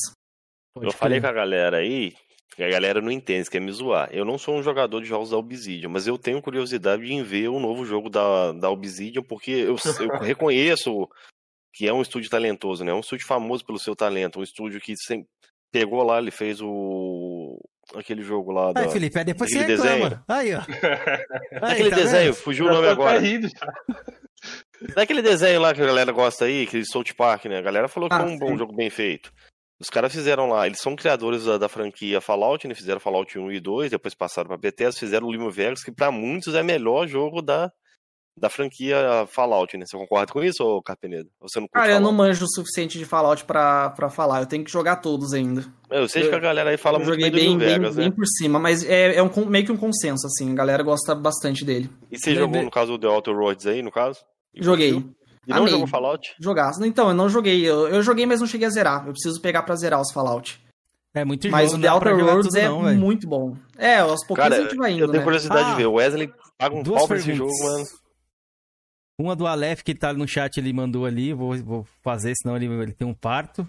Eu 0.81 0.93
falei 0.93 1.21
com 1.21 1.27
a 1.27 1.33
galera 1.33 1.79
aí, 1.79 2.15
que 2.59 2.65
a 2.65 2.69
galera 2.69 3.01
não 3.01 3.13
entende, 3.13 3.45
você 3.45 3.51
quer 3.53 3.61
me 3.61 3.71
zoar. 3.71 4.09
Eu 4.13 4.25
não 4.25 4.37
sou 4.37 4.57
um 4.57 4.63
jogador 4.65 5.01
de 5.01 5.07
jogos 5.07 5.31
da 5.31 5.37
Obsidian, 5.39 5.89
mas 5.89 6.09
eu 6.09 6.19
tenho 6.19 6.43
curiosidade 6.43 7.05
em 7.13 7.23
ver 7.23 7.47
o 7.49 7.61
novo 7.61 7.85
jogo 7.87 8.11
da, 8.11 8.51
da 8.51 8.69
Obsidian, 8.69 9.23
porque 9.23 9.53
eu, 9.53 9.77
eu 10.01 10.19
reconheço 10.19 11.09
que 11.73 11.87
é 11.87 11.93
um 11.93 12.03
estúdio 12.03 12.29
talentoso, 12.29 12.85
né? 12.85 12.91
É 12.91 12.95
um 12.95 12.99
estúdio 12.99 13.29
famoso 13.29 13.65
pelo 13.65 13.79
seu 13.79 13.95
talento, 13.95 14.41
um 14.41 14.43
estúdio 14.43 14.81
que 14.81 14.95
sem- 14.97 15.25
pegou 15.71 16.03
lá, 16.03 16.19
ele 16.19 16.33
fez 16.33 16.61
o 16.61 17.61
aquele 17.95 18.23
jogo 18.23 18.51
lá 18.51 18.73
da 18.73 18.81
Aí, 18.81 18.89
Felipe, 18.91 19.17
aí 19.21 19.25
depois 19.25 19.51
você 19.53 19.59
aquele 19.61 19.77
reclama. 19.77 19.97
desenho. 20.09 20.25
Aí, 20.27 20.55
ó. 20.55 20.59
Aí, 21.65 21.73
Aquele 21.75 21.91
tá 21.91 21.97
desenho, 21.97 22.33
vendo? 22.33 22.43
fugiu 22.43 22.67
o 22.67 22.71
nome 22.71 22.89
agora. 22.89 23.21
já. 23.25 23.49
Daquele 24.97 25.23
desenho 25.23 25.61
lá 25.61 25.73
que 25.75 25.81
a 25.83 25.87
galera 25.87 26.11
gosta 26.13 26.45
aí, 26.45 26.63
aquele 26.65 26.85
South 26.85 27.15
Park, 27.17 27.45
né? 27.47 27.59
A 27.59 27.63
galera 27.63 27.89
falou 27.89 28.09
que 28.09 28.15
Ah, 28.17 28.21
foi 28.21 28.31
um 28.31 28.39
bom 28.39 28.49
sim. 28.49 28.59
jogo 28.59 28.75
bem 28.75 28.91
feito. 28.91 29.33
Os 29.81 29.89
caras 29.89 30.13
fizeram 30.13 30.49
lá, 30.49 30.67
eles 30.67 30.81
são 30.81 30.97
criadores 30.97 31.45
da, 31.45 31.57
da 31.57 31.69
franquia 31.69 32.21
Fallout, 32.21 32.67
né? 32.67 32.75
Fizeram 32.75 32.99
Fallout 32.99 33.39
1 33.39 33.53
e 33.53 33.61
2, 33.61 33.91
depois 33.93 34.15
passaram 34.15 34.49
pra 34.49 34.57
Bethesda, 34.57 34.99
fizeram 34.99 35.29
o 35.29 35.33
Limo 35.33 35.51
Vegas, 35.51 35.85
que 35.85 35.93
pra 35.93 36.11
muitos 36.11 36.55
é 36.55 36.63
o 36.63 36.65
melhor 36.65 37.07
jogo 37.07 37.41
da, 37.41 37.71
da 38.39 38.49
franquia 38.49 39.25
Fallout, 39.29 39.77
né? 39.77 39.85
Você 39.87 39.97
concorda 39.97 40.33
com 40.33 40.43
isso, 40.43 40.65
ô 40.65 40.83
Carpenedo? 40.83 41.29
Ou 41.41 41.49
Você 41.49 41.61
não 41.61 41.69
Cara, 41.69 41.93
eu 41.93 42.01
não 42.01 42.11
manjo 42.11 42.45
o 42.45 42.49
suficiente 42.49 42.99
de 42.99 43.05
Fallout 43.05 43.45
pra, 43.45 43.91
pra 43.91 44.11
falar. 44.11 44.41
Eu 44.41 44.47
tenho 44.47 44.65
que 44.65 44.71
jogar 44.71 44.97
todos 44.97 45.33
ainda. 45.33 45.65
Eu 45.89 46.09
sei 46.09 46.29
que 46.29 46.35
a 46.35 46.41
galera 46.41 46.71
aí 46.71 46.77
fala 46.77 46.99
eu 46.99 47.07
muito 47.07 47.21
bem 47.21 47.31
do 47.31 47.37
bem, 47.37 47.59
bem, 47.59 47.69
Vegas, 47.69 47.95
bem 47.95 48.09
né? 48.09 48.15
por 48.15 48.27
cima, 48.27 48.59
mas 48.59 48.85
é, 48.85 49.15
é 49.15 49.23
um, 49.23 49.45
meio 49.47 49.65
que 49.65 49.73
um 49.73 49.77
consenso, 49.77 50.27
assim. 50.27 50.51
A 50.51 50.55
galera 50.55 50.83
gosta 50.83 51.15
bastante 51.15 51.65
dele. 51.65 51.89
E 52.11 52.19
você 52.19 52.35
jogou, 52.35 52.63
no 52.63 52.71
caso, 52.71 52.95
o 52.95 52.99
The 52.99 53.07
Outer 53.07 53.35
Worlds 53.35 53.67
aí, 53.67 53.81
no 53.81 53.93
caso? 53.93 54.21
Joguei. 54.57 54.93
curtiu? 54.93 55.15
E 55.49 55.51
não 55.51 55.61
Amei. 55.61 55.71
jogou 55.71 55.87
Fallout? 55.87 56.35
Jogaço. 56.39 56.85
Então, 56.85 57.09
eu 57.09 57.15
não 57.15 57.29
joguei. 57.29 57.67
Eu, 57.67 57.89
eu 57.89 58.03
joguei, 58.03 58.27
mas 58.27 58.39
não 58.41 58.47
cheguei 58.47 58.67
a 58.67 58.71
zerar. 58.71 59.07
Eu 59.07 59.13
preciso 59.13 59.41
pegar 59.41 59.63
pra 59.63 59.75
zerar 59.75 59.99
os 60.01 60.13
Fallout. 60.13 60.63
É 61.15 61.25
muito 61.25 61.51
Mas 61.51 61.71
jogo, 61.71 61.79
o 61.79 61.83
The 61.83 61.91
Outer 61.93 62.17
Worlds 62.17 62.55
é 62.55 62.69
não, 62.69 62.95
muito 62.95 63.27
bom. 63.27 63.57
É, 63.79 63.97
aos 64.01 64.25
pouquinhos 64.27 64.51
Cara, 64.51 64.61
a 64.63 64.69
gente 64.69 64.77
vai 64.77 64.93
indo, 64.93 65.05
eu 65.05 65.09
tenho 65.09 65.21
né? 65.21 65.25
curiosidade 65.25 65.63
Ah, 65.63 65.71
de 65.71 65.77
ver. 65.77 65.87
O 65.87 65.95
Wesley 65.95 66.31
paga 66.59 66.77
um 66.77 66.83
pau 66.85 67.09
pra 67.09 67.17
esse 67.17 67.33
jogo, 67.33 67.51
mano. 67.65 67.85
Uma 69.19 69.35
do 69.35 69.47
Aleph, 69.47 69.83
que 69.83 69.95
tá 69.95 70.13
no 70.13 70.29
chat, 70.29 70.59
ele 70.59 70.73
mandou 70.73 71.07
ali. 71.07 71.33
Vou, 71.33 71.57
vou 71.65 71.87
fazer, 72.03 72.35
senão 72.37 72.57
ele, 72.57 72.67
ele 72.67 72.93
tem 72.93 73.09
um 73.09 73.15
parto. 73.15 73.67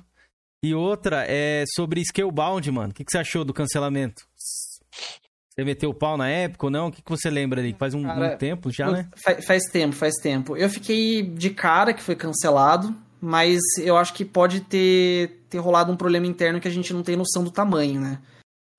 E 0.64 0.76
outra 0.76 1.26
é 1.28 1.64
sobre 1.76 2.04
Scalebound, 2.04 2.70
mano. 2.72 2.92
O 2.92 2.94
que, 2.94 3.06
que 3.06 3.12
você 3.12 3.20
achou 3.20 3.46
do 3.46 3.54
cancelamento? 3.54 4.28
Você 5.60 5.66
meteu 5.66 5.90
o 5.90 5.94
pau 5.94 6.16
na 6.18 6.30
época 6.30 6.68
ou 6.68 6.72
não? 6.72 6.88
O 6.88 6.92
que, 6.92 7.02
que 7.02 7.10
você 7.10 7.30
lembra 7.30 7.60
ali? 7.60 7.76
Faz 7.78 7.94
um, 7.94 8.04
Cara, 8.04 8.34
um 8.34 8.38
tempo 8.38 8.72
já, 8.72 8.90
né? 8.90 9.08
fa- 9.16 9.42
Faz 9.42 9.64
tempo, 9.66 9.94
faz 9.96 10.16
tempo. 10.22 10.56
Eu 10.56 10.70
fiquei 10.70 11.22
de 11.22 11.50
cara 11.50 11.94
que 11.94 12.02
foi 12.02 12.16
cancelado, 12.16 12.96
mas 13.22 13.60
eu 13.80 13.98
acho 13.98 14.14
que 14.14 14.24
pode 14.24 14.62
ter, 14.62 15.44
ter 15.50 15.58
rolado 15.58 15.92
um 15.92 15.98
problema 15.98 16.26
interno 16.26 16.62
que 16.62 16.68
a 16.68 16.72
gente 16.72 16.94
não 16.94 17.04
tem 17.04 17.16
noção 17.18 17.44
do 17.44 17.52
tamanho, 17.52 18.00
né? 18.00 18.20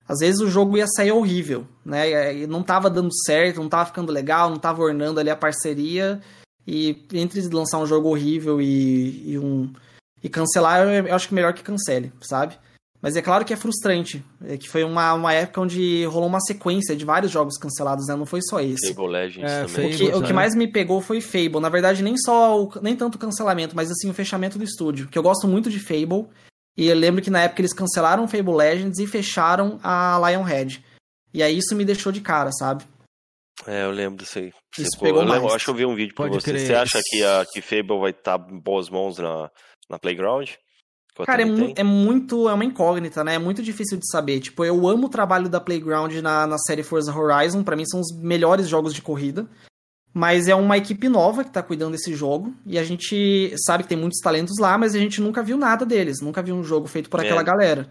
Às 0.07 0.19
vezes 0.19 0.41
o 0.41 0.49
jogo 0.49 0.75
ia 0.77 0.87
sair 0.87 1.11
horrível, 1.11 1.65
né? 1.85 2.35
E 2.35 2.47
não 2.47 2.63
tava 2.63 2.89
dando 2.89 3.13
certo, 3.25 3.61
não 3.61 3.69
tava 3.69 3.85
ficando 3.85 4.11
legal, 4.11 4.49
não 4.49 4.57
tava 4.57 4.81
ornando 4.81 5.19
ali 5.19 5.29
a 5.29 5.35
parceria. 5.35 6.19
E 6.67 7.05
entre 7.13 7.41
lançar 7.49 7.77
um 7.77 7.85
jogo 7.85 8.09
horrível 8.09 8.61
e, 8.61 9.31
e 9.33 9.39
um 9.39 9.71
e 10.23 10.29
cancelar, 10.29 10.87
eu 10.87 11.15
acho 11.15 11.27
que 11.27 11.33
melhor 11.33 11.53
que 11.53 11.63
cancele, 11.63 12.11
sabe? 12.21 12.55
Mas 13.01 13.15
é 13.15 13.21
claro 13.21 13.43
que 13.43 13.51
é 13.51 13.57
frustrante. 13.57 14.23
É 14.45 14.57
que 14.57 14.69
foi 14.69 14.83
uma, 14.83 15.13
uma 15.13 15.33
época 15.33 15.59
onde 15.61 16.05
rolou 16.05 16.27
uma 16.29 16.39
sequência 16.39 16.95
de 16.95 17.03
vários 17.03 17.31
jogos 17.31 17.57
cancelados, 17.57 18.07
né? 18.07 18.15
Não 18.15 18.27
foi 18.27 18.41
só 18.43 18.59
esse. 18.59 18.93
Fable 18.93 19.11
Legends 19.11 19.51
É, 19.51 19.65
também. 19.65 19.93
O 19.93 19.97
que, 19.97 20.03
o 20.17 20.21
que 20.23 20.33
mais 20.33 20.53
me 20.55 20.67
pegou 20.71 21.01
foi 21.01 21.19
Fable. 21.19 21.59
Na 21.59 21.69
verdade, 21.69 22.03
nem 22.03 22.15
só 22.17 22.61
o, 22.63 22.71
nem 22.81 22.95
tanto 22.95 23.15
o 23.15 23.19
cancelamento, 23.19 23.75
mas 23.75 23.89
assim 23.89 24.07
o 24.09 24.13
fechamento 24.13 24.57
do 24.59 24.63
estúdio. 24.63 25.07
Que 25.07 25.17
eu 25.17 25.23
gosto 25.23 25.47
muito 25.47 25.69
de 25.71 25.79
Fable. 25.79 26.27
E 26.77 26.87
eu 26.87 26.95
lembro 26.95 27.21
que 27.23 27.29
na 27.31 27.41
época 27.41 27.61
eles 27.61 27.73
cancelaram 27.73 28.27
Fable 28.27 28.53
Legends 28.55 28.99
e 28.99 29.07
fecharam 29.07 29.79
a 29.83 30.19
Lionhead. 30.23 30.85
E 31.33 31.41
aí 31.41 31.57
isso 31.57 31.75
me 31.75 31.83
deixou 31.83 32.11
de 32.11 32.21
cara, 32.21 32.51
sabe? 32.51 32.83
É, 33.65 33.83
eu 33.83 33.91
lembro 33.91 34.23
disso 34.23 34.37
aí. 34.39 34.51
Você 34.73 34.83
Isso 34.83 34.97
pô, 34.97 35.05
pegou 35.05 35.21
eu 35.21 35.25
lembro- 35.27 35.41
mais. 35.43 35.55
acho 35.55 35.65
que 35.65 35.71
eu 35.71 35.75
vi 35.75 35.85
um 35.85 35.95
vídeo 35.95 36.13
pra 36.15 36.27
Pode 36.27 36.41
você. 36.41 36.51
crer. 36.51 36.65
Você 36.67 36.73
acha 36.75 36.99
que, 37.03 37.23
a, 37.23 37.45
que 37.51 37.61
Fable 37.61 37.99
vai 37.99 38.11
estar 38.11 38.39
em 38.49 38.59
boas 38.59 38.89
mãos 38.89 39.17
na, 39.17 39.49
na 39.89 39.99
Playground? 39.99 40.49
Cara, 41.25 41.41
é, 41.41 41.45
mu- 41.45 41.73
é 41.75 41.83
muito. 41.83 42.47
É 42.49 42.53
uma 42.53 42.65
incógnita, 42.65 43.23
né? 43.23 43.35
É 43.35 43.39
muito 43.39 43.61
difícil 43.61 43.97
de 43.97 44.09
saber. 44.09 44.39
Tipo, 44.39 44.63
eu 44.65 44.87
amo 44.87 45.07
o 45.07 45.09
trabalho 45.09 45.47
da 45.49 45.59
Playground 45.59 46.13
na, 46.15 46.45
na 46.47 46.57
série 46.57 46.83
Forza 46.83 47.13
Horizon. 47.17 47.63
Pra 47.63 47.75
mim 47.75 47.85
são 47.85 47.99
os 47.99 48.15
melhores 48.17 48.67
jogos 48.67 48.93
de 48.93 49.01
corrida. 49.01 49.47
Mas 50.13 50.47
é 50.49 50.55
uma 50.55 50.77
equipe 50.77 51.07
nova 51.07 51.43
que 51.43 51.51
tá 51.51 51.63
cuidando 51.63 51.93
desse 51.93 52.13
jogo. 52.13 52.53
E 52.65 52.77
a 52.77 52.83
gente 52.83 53.53
sabe 53.65 53.83
que 53.83 53.89
tem 53.89 53.97
muitos 53.97 54.19
talentos 54.19 54.57
lá, 54.59 54.77
mas 54.77 54.93
a 54.93 54.99
gente 54.99 55.21
nunca 55.21 55.41
viu 55.41 55.55
nada 55.57 55.85
deles. 55.85 56.19
Nunca 56.21 56.41
viu 56.43 56.53
um 56.55 56.63
jogo 56.63 56.87
feito 56.87 57.09
por 57.09 57.21
É. 57.21 57.23
aquela 57.25 57.43
galera. 57.43 57.89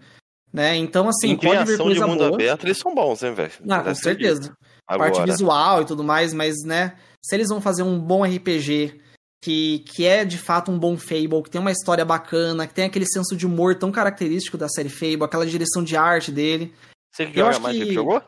Né? 0.53 0.75
Então, 0.75 1.07
assim, 1.09 1.29
em 1.31 1.35
pode 1.37 1.47
vir 1.49 1.63
criação 1.63 1.87
de 1.87 1.95
coisa 1.95 2.07
mundo 2.07 2.19
boa. 2.25 2.33
aberto, 2.35 2.65
eles 2.65 2.77
são 2.77 2.93
bons, 2.93 3.21
né, 3.21 3.31
velho? 3.31 3.51
Ah, 3.69 3.81
com 3.81 3.95
certeza. 3.95 4.41
isso. 4.41 4.51
Parte 4.85 5.11
Agora, 5.17 5.25
visual 5.31 5.81
e 5.81 5.85
tudo 5.85 6.03
mais, 6.03 6.33
mas, 6.33 6.55
né, 6.65 6.93
se 7.23 7.33
eles 7.35 7.47
vão 7.47 7.61
fazer 7.61 7.83
um 7.83 7.97
bom 7.97 8.25
RPG 8.25 8.99
que, 9.41 9.79
que 9.79 10.05
é 10.05 10.23
de 10.23 10.37
fato 10.37 10.71
um 10.71 10.77
bom 10.79 10.97
Fable, 10.97 11.41
que 11.43 11.49
tem 11.49 11.59
uma 11.59 11.71
história 11.71 12.05
bacana, 12.05 12.67
que 12.67 12.73
tem 12.73 12.85
aquele 12.85 13.05
senso 13.07 13.35
de 13.35 13.45
humor 13.45 13.75
tão 13.75 13.91
característico 13.91 14.57
da 14.57 14.69
série 14.69 14.89
Fable, 14.89 15.23
aquela 15.23 15.45
direção 15.45 15.83
de 15.83 15.95
arte 15.97 16.31
dele. 16.31 16.73
Você 17.11 17.25
que 17.25 17.39
eu 17.39 17.45
joga 17.47 17.59
mais, 17.59 17.77
que- 17.77 17.85
que 17.87 17.93
jogou? 17.93 18.21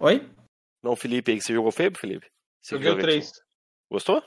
Oi? 0.00 0.28
Não, 0.82 0.94
Felipe 0.94 1.32
aí, 1.32 1.38
que 1.38 1.44
você 1.44 1.52
jogou 1.54 1.72
Fable, 1.72 1.98
Felipe? 1.98 2.26
Você 2.62 2.76
que 2.78 2.84
Joguei 2.84 3.02
3. 3.02 3.28
aqui. 3.28 3.38
Gostou? 3.90 4.22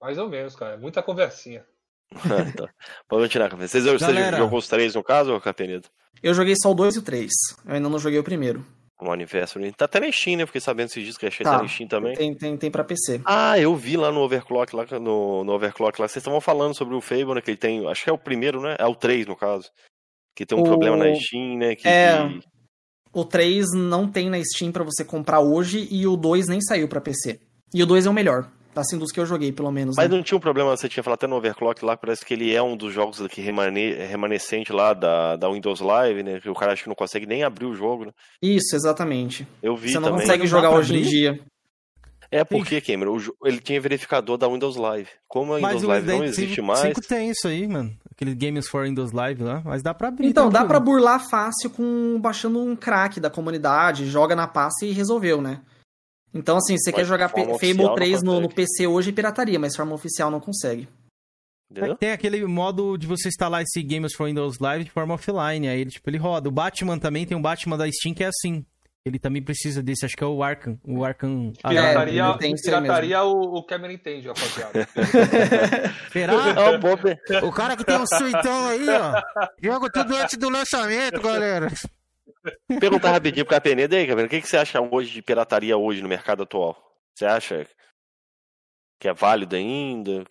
Mais 0.00 0.16
ou 0.18 0.28
menos, 0.28 0.54
cara. 0.56 0.76
Muita 0.78 1.02
conversinha. 1.02 1.64
Ah, 2.14 2.52
tá. 2.56 2.68
Pode 3.08 3.22
continuar, 3.24 3.48
Capineta. 3.50 3.70
Você, 3.72 3.80
você 3.82 3.98
Galera. 4.06 4.36
jogou 4.36 4.58
os 4.58 4.66
três 4.66 4.94
no 4.96 5.02
caso, 5.04 5.32
ô, 5.34 5.40
Capineta? 5.40 5.88
Eu 6.22 6.34
joguei 6.34 6.54
só 6.60 6.70
o 6.70 6.74
2 6.74 6.96
e 6.96 6.98
o 6.98 7.02
3. 7.02 7.30
Eu 7.64 7.74
ainda 7.74 7.88
não 7.88 7.98
joguei 8.00 8.18
o 8.18 8.24
primeiro. 8.24 8.64
No 9.02 9.12
Anniversary. 9.12 9.72
Tá 9.72 9.84
até 9.86 9.98
na 10.00 10.10
Steam, 10.12 10.36
né? 10.36 10.46
Fiquei 10.46 10.60
sabendo 10.60 10.86
esses 10.88 11.02
dias 11.02 11.16
que 11.16 11.26
achei 11.26 11.44
Tá. 11.44 11.56
tá 11.56 11.62
na 11.62 11.68
Steam 11.68 11.88
também. 11.88 12.14
Tem, 12.14 12.34
tem, 12.36 12.56
tem 12.56 12.70
pra 12.70 12.84
PC. 12.84 13.20
Ah, 13.24 13.58
eu 13.58 13.74
vi 13.74 13.96
lá 13.96 14.10
no 14.12 14.20
Overclock, 14.20 14.74
lá 14.76 14.84
no, 15.00 15.42
no 15.44 15.52
Overclock 15.52 16.00
lá, 16.00 16.06
vocês 16.08 16.16
estavam 16.22 16.40
falando 16.40 16.74
sobre 16.76 16.94
o 16.94 17.00
Fable, 17.00 17.34
né? 17.34 17.40
Que 17.40 17.50
ele 17.52 17.56
tem. 17.58 17.86
Acho 17.88 18.04
que 18.04 18.10
é 18.10 18.12
o 18.12 18.18
primeiro, 18.18 18.60
né? 18.60 18.76
É 18.78 18.86
o 18.86 18.94
3, 18.94 19.26
no 19.26 19.34
caso. 19.36 19.68
Que 20.36 20.44
tem 20.46 20.56
um 20.58 20.62
O- 20.62 20.64
problema 20.64 20.96
na 20.96 21.14
Steam, 21.14 21.56
né? 21.58 21.74
Que, 21.76 21.88
É. 21.88 22.28
que- 22.28 22.40
O 23.12 23.24
3 23.24 23.66
não 23.74 24.06
tem 24.08 24.30
na 24.30 24.40
Steam 24.44 24.70
pra 24.70 24.84
você 24.84 25.04
comprar 25.04 25.40
hoje 25.40 25.88
e 25.90 26.06
o 26.06 26.16
2 26.16 26.46
nem 26.46 26.60
saiu 26.60 26.86
pra 26.88 27.00
PC. 27.00 27.40
E 27.74 27.82
o 27.82 27.86
2 27.86 28.06
é 28.06 28.10
o 28.10 28.12
melhor. 28.12 28.48
Assim, 28.74 28.96
dos 28.98 29.10
que 29.10 29.18
eu 29.18 29.26
joguei, 29.26 29.52
pelo 29.52 29.70
menos. 29.70 29.96
Mas 29.96 30.08
né? 30.08 30.16
não 30.16 30.22
tinha 30.22 30.38
um 30.38 30.40
problema, 30.40 30.76
você 30.76 30.88
tinha 30.88 31.02
falado 31.02 31.18
até 31.18 31.26
no 31.26 31.36
Overclock 31.36 31.84
lá, 31.84 31.96
parece 31.96 32.24
que 32.24 32.34
ele 32.34 32.54
é 32.54 32.62
um 32.62 32.76
dos 32.76 32.92
jogos 32.92 33.20
que 33.28 33.40
remane... 33.40 33.94
remanescente 33.94 34.72
lá 34.72 34.94
da, 34.94 35.36
da 35.36 35.50
Windows 35.50 35.80
Live, 35.80 36.22
né? 36.22 36.40
Que 36.40 36.48
o 36.48 36.54
cara 36.54 36.72
acho 36.72 36.84
que 36.84 36.88
não 36.88 36.94
consegue 36.94 37.26
nem 37.26 37.42
abrir 37.42 37.66
o 37.66 37.74
jogo, 37.74 38.06
né? 38.06 38.12
Isso, 38.40 38.76
exatamente. 38.76 39.46
Eu 39.62 39.76
vi 39.76 39.88
Você 39.90 39.98
não 39.98 40.10
também. 40.10 40.20
consegue 40.20 40.46
jogar 40.46 40.70
hoje 40.70 40.96
em 40.96 41.02
dia. 41.02 41.40
É 42.32 42.44
porque, 42.44 42.80
Cameron, 42.80 43.18
ele 43.44 43.58
tinha 43.58 43.80
verificador 43.80 44.38
da 44.38 44.46
Windows 44.46 44.76
Live. 44.76 45.08
Como 45.26 45.52
a 45.52 45.56
Windows 45.56 45.82
Live 45.82 46.06
não 46.06 46.22
existe 46.22 46.52
Evil 46.52 46.64
mais. 46.64 46.80
5 46.80 47.00
tem 47.00 47.30
isso 47.30 47.48
aí, 47.48 47.66
mano. 47.66 47.92
Aquele 48.08 48.36
Games 48.36 48.68
for 48.68 48.84
Windows 48.84 49.10
Live 49.10 49.42
lá. 49.42 49.60
Mas 49.64 49.82
dá 49.82 49.92
pra 49.92 50.08
abrir. 50.08 50.28
Então, 50.28 50.48
dá 50.48 50.60
pra 50.60 50.76
tranquilo. 50.76 50.98
burlar 50.98 51.28
fácil 51.28 51.70
com 51.70 52.20
baixando 52.20 52.60
um 52.60 52.76
crack 52.76 53.18
da 53.18 53.28
comunidade, 53.28 54.06
joga 54.06 54.36
na 54.36 54.46
pasta 54.46 54.86
e 54.86 54.92
resolveu, 54.92 55.42
né? 55.42 55.60
Então, 56.32 56.56
assim, 56.56 56.76
você 56.78 56.90
Mas 56.90 57.00
quer 57.00 57.04
jogar 57.04 57.28
Fable 57.28 57.74
não 57.74 57.94
3 57.94 58.22
no, 58.22 58.40
no. 58.40 58.48
PC 58.48 58.86
hoje, 58.86 59.12
pirataria, 59.12 59.58
mas 59.58 59.72
de 59.72 59.76
forma 59.78 59.94
oficial 59.94 60.30
não 60.30 60.40
consegue. 60.40 60.88
Entendeu? 61.70 61.96
Tem 61.96 62.10
aquele 62.10 62.44
modo 62.46 62.96
de 62.96 63.06
você 63.06 63.28
instalar 63.28 63.62
esse 63.62 63.82
Games 63.82 64.12
for 64.14 64.26
Windows 64.26 64.58
Live 64.58 64.84
de 64.84 64.90
forma 64.90 65.14
offline. 65.14 65.68
Aí 65.68 65.80
ele, 65.80 65.90
tipo, 65.90 66.08
ele 66.10 66.18
roda. 66.18 66.48
O 66.48 66.52
Batman 66.52 66.98
também 66.98 67.24
tem 67.24 67.36
um 67.36 67.42
Batman 67.42 67.76
da 67.76 67.90
Steam 67.90 68.14
que 68.14 68.24
é 68.24 68.28
assim. 68.28 68.64
Ele 69.04 69.18
também 69.18 69.42
precisa 69.42 69.82
desse, 69.82 70.04
acho 70.04 70.14
que 70.14 70.22
é 70.22 70.26
o 70.26 70.42
Arkham. 70.42 70.78
O 70.84 71.04
Arkham. 71.04 71.52
Pirataria, 71.66 72.24
Ah, 72.26 72.36
pirataria 72.36 73.22
o, 73.24 73.56
o 73.56 73.64
Cameron 73.64 73.94
entende, 73.94 74.28
rapaziada. 74.28 74.86
Será? 76.12 76.34
É 77.30 77.44
o 77.44 77.50
cara 77.50 77.76
que 77.76 77.84
tem 77.84 77.96
um 77.96 78.06
suitão 78.06 78.68
aí, 78.68 78.86
ó. 78.90 79.48
Joga 79.62 79.90
tudo 79.90 80.14
antes 80.16 80.36
do 80.36 80.50
lançamento, 80.50 81.20
galera. 81.22 81.68
Perguntar 82.80 83.12
rapidinho 83.12 83.44
pro 83.44 83.54
Capenedo 83.54 83.94
aí, 83.94 84.06
Capenedo, 84.06 84.26
o 84.26 84.30
que, 84.30 84.40
que 84.40 84.48
você 84.48 84.56
acha 84.56 84.80
hoje 84.80 85.12
de 85.12 85.22
pirataria 85.22 85.76
hoje 85.76 86.02
no 86.02 86.08
mercado 86.08 86.42
atual? 86.42 86.76
Você 87.14 87.26
acha 87.26 87.66
que 88.98 89.08
é 89.08 89.12
válido 89.12 89.56
ainda? 89.56 90.24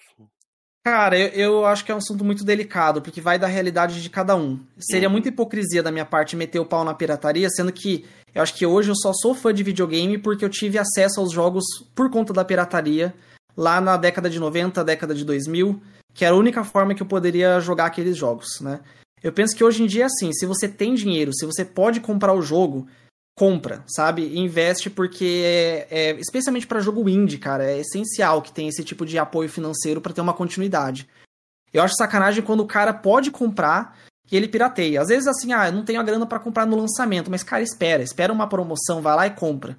Cara, 0.85 1.17
eu, 1.17 1.29
eu 1.29 1.65
acho 1.65 1.83
que 1.83 1.91
é 1.91 1.95
um 1.95 1.99
assunto 1.99 2.23
muito 2.23 2.43
delicado, 2.43 3.01
porque 3.01 3.19
vai 3.19 3.37
da 3.37 3.47
realidade 3.47 4.01
de 4.01 4.09
cada 4.09 4.35
um. 4.35 4.59
Seria 4.79 5.09
muita 5.09 5.29
hipocrisia 5.29 5.83
da 5.83 5.91
minha 5.91 6.05
parte 6.05 6.35
meter 6.35 6.59
o 6.59 6.65
pau 6.65 6.83
na 6.83 6.93
pirataria, 6.93 7.49
sendo 7.49 7.71
que 7.71 8.05
eu 8.33 8.41
acho 8.41 8.55
que 8.55 8.65
hoje 8.65 8.89
eu 8.89 8.95
só 8.95 9.11
sou 9.13 9.35
fã 9.35 9.53
de 9.53 9.63
videogame 9.63 10.17
porque 10.17 10.45
eu 10.45 10.49
tive 10.49 10.77
acesso 10.77 11.19
aos 11.19 11.31
jogos 11.31 11.63
por 11.93 12.09
conta 12.09 12.31
da 12.31 12.45
pirataria, 12.45 13.13
lá 13.57 13.81
na 13.81 13.97
década 13.97 14.29
de 14.29 14.39
90, 14.39 14.83
década 14.83 15.13
de 15.13 15.25
2000, 15.25 15.81
que 16.13 16.23
era 16.23 16.33
a 16.33 16.37
única 16.37 16.63
forma 16.63 16.95
que 16.95 17.03
eu 17.03 17.07
poderia 17.07 17.59
jogar 17.59 17.85
aqueles 17.85 18.15
jogos, 18.15 18.61
né? 18.61 18.79
Eu 19.23 19.33
penso 19.33 19.55
que 19.55 19.63
hoje 19.63 19.83
em 19.83 19.87
dia 19.87 20.03
é 20.03 20.05
assim, 20.05 20.31
se 20.31 20.45
você 20.45 20.67
tem 20.67 20.93
dinheiro, 20.93 21.33
se 21.33 21.45
você 21.45 21.65
pode 21.65 21.99
comprar 21.99 22.33
o 22.33 22.41
jogo, 22.41 22.87
compra, 23.39 23.83
sabe? 23.87 24.37
Investe 24.37 24.89
porque 24.89 25.43
é, 25.45 25.87
é 25.89 26.19
especialmente 26.19 26.67
para 26.67 26.81
jogo 26.81 27.07
indie, 27.07 27.37
cara, 27.37 27.63
é 27.63 27.79
essencial 27.79 28.41
que 28.41 28.51
tenha 28.51 28.69
esse 28.69 28.83
tipo 28.83 29.05
de 29.05 29.17
apoio 29.17 29.49
financeiro 29.49 30.01
para 30.01 30.13
ter 30.13 30.21
uma 30.21 30.33
continuidade. 30.33 31.07
Eu 31.71 31.83
acho 31.83 31.95
sacanagem 31.95 32.43
quando 32.43 32.61
o 32.61 32.67
cara 32.67 32.93
pode 32.93 33.31
comprar 33.31 33.97
e 34.31 34.35
ele 34.35 34.47
pirateia. 34.47 35.01
Às 35.01 35.07
vezes 35.07 35.27
assim, 35.27 35.53
ah, 35.53 35.67
eu 35.67 35.71
não 35.71 35.85
tenho 35.85 35.99
a 35.99 36.03
grana 36.03 36.25
para 36.25 36.39
comprar 36.39 36.65
no 36.65 36.75
lançamento, 36.75 37.31
mas 37.31 37.43
cara, 37.43 37.63
espera, 37.63 38.03
espera 38.03 38.33
uma 38.33 38.47
promoção, 38.47 39.01
vai 39.01 39.15
lá 39.15 39.27
e 39.27 39.31
compra. 39.31 39.77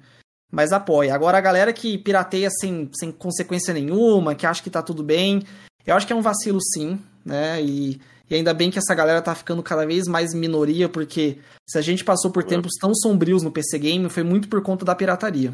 Mas 0.51 0.71
apoia. 0.73 1.13
Agora 1.13 1.37
a 1.37 1.41
galera 1.41 1.71
que 1.71 1.97
pirateia 1.97 2.49
sem, 2.49 2.89
sem 2.93 3.11
consequência 3.11 3.73
nenhuma, 3.73 4.35
que 4.35 4.45
acha 4.45 4.63
que 4.63 4.69
tá 4.69 4.81
tudo 4.81 5.03
bem, 5.03 5.43
eu 5.85 5.95
acho 5.95 6.05
que 6.05 6.13
é 6.13 6.15
um 6.15 6.21
vacilo 6.21 6.59
sim, 6.61 6.99
né? 7.23 7.61
E 7.61 8.01
e 8.31 8.35
ainda 8.35 8.53
bem 8.53 8.71
que 8.71 8.79
essa 8.79 8.95
galera 8.95 9.21
tá 9.21 9.35
ficando 9.35 9.61
cada 9.61 9.85
vez 9.85 10.07
mais 10.07 10.33
minoria, 10.33 10.87
porque 10.87 11.39
se 11.67 11.77
a 11.77 11.81
gente 11.81 12.01
passou 12.01 12.31
por 12.31 12.45
tempos 12.45 12.71
tão 12.79 12.95
sombrios 12.95 13.43
no 13.43 13.51
PC 13.51 13.77
Game, 13.77 14.09
foi 14.09 14.23
muito 14.23 14.47
por 14.47 14.61
conta 14.61 14.85
da 14.85 14.95
pirataria. 14.95 15.53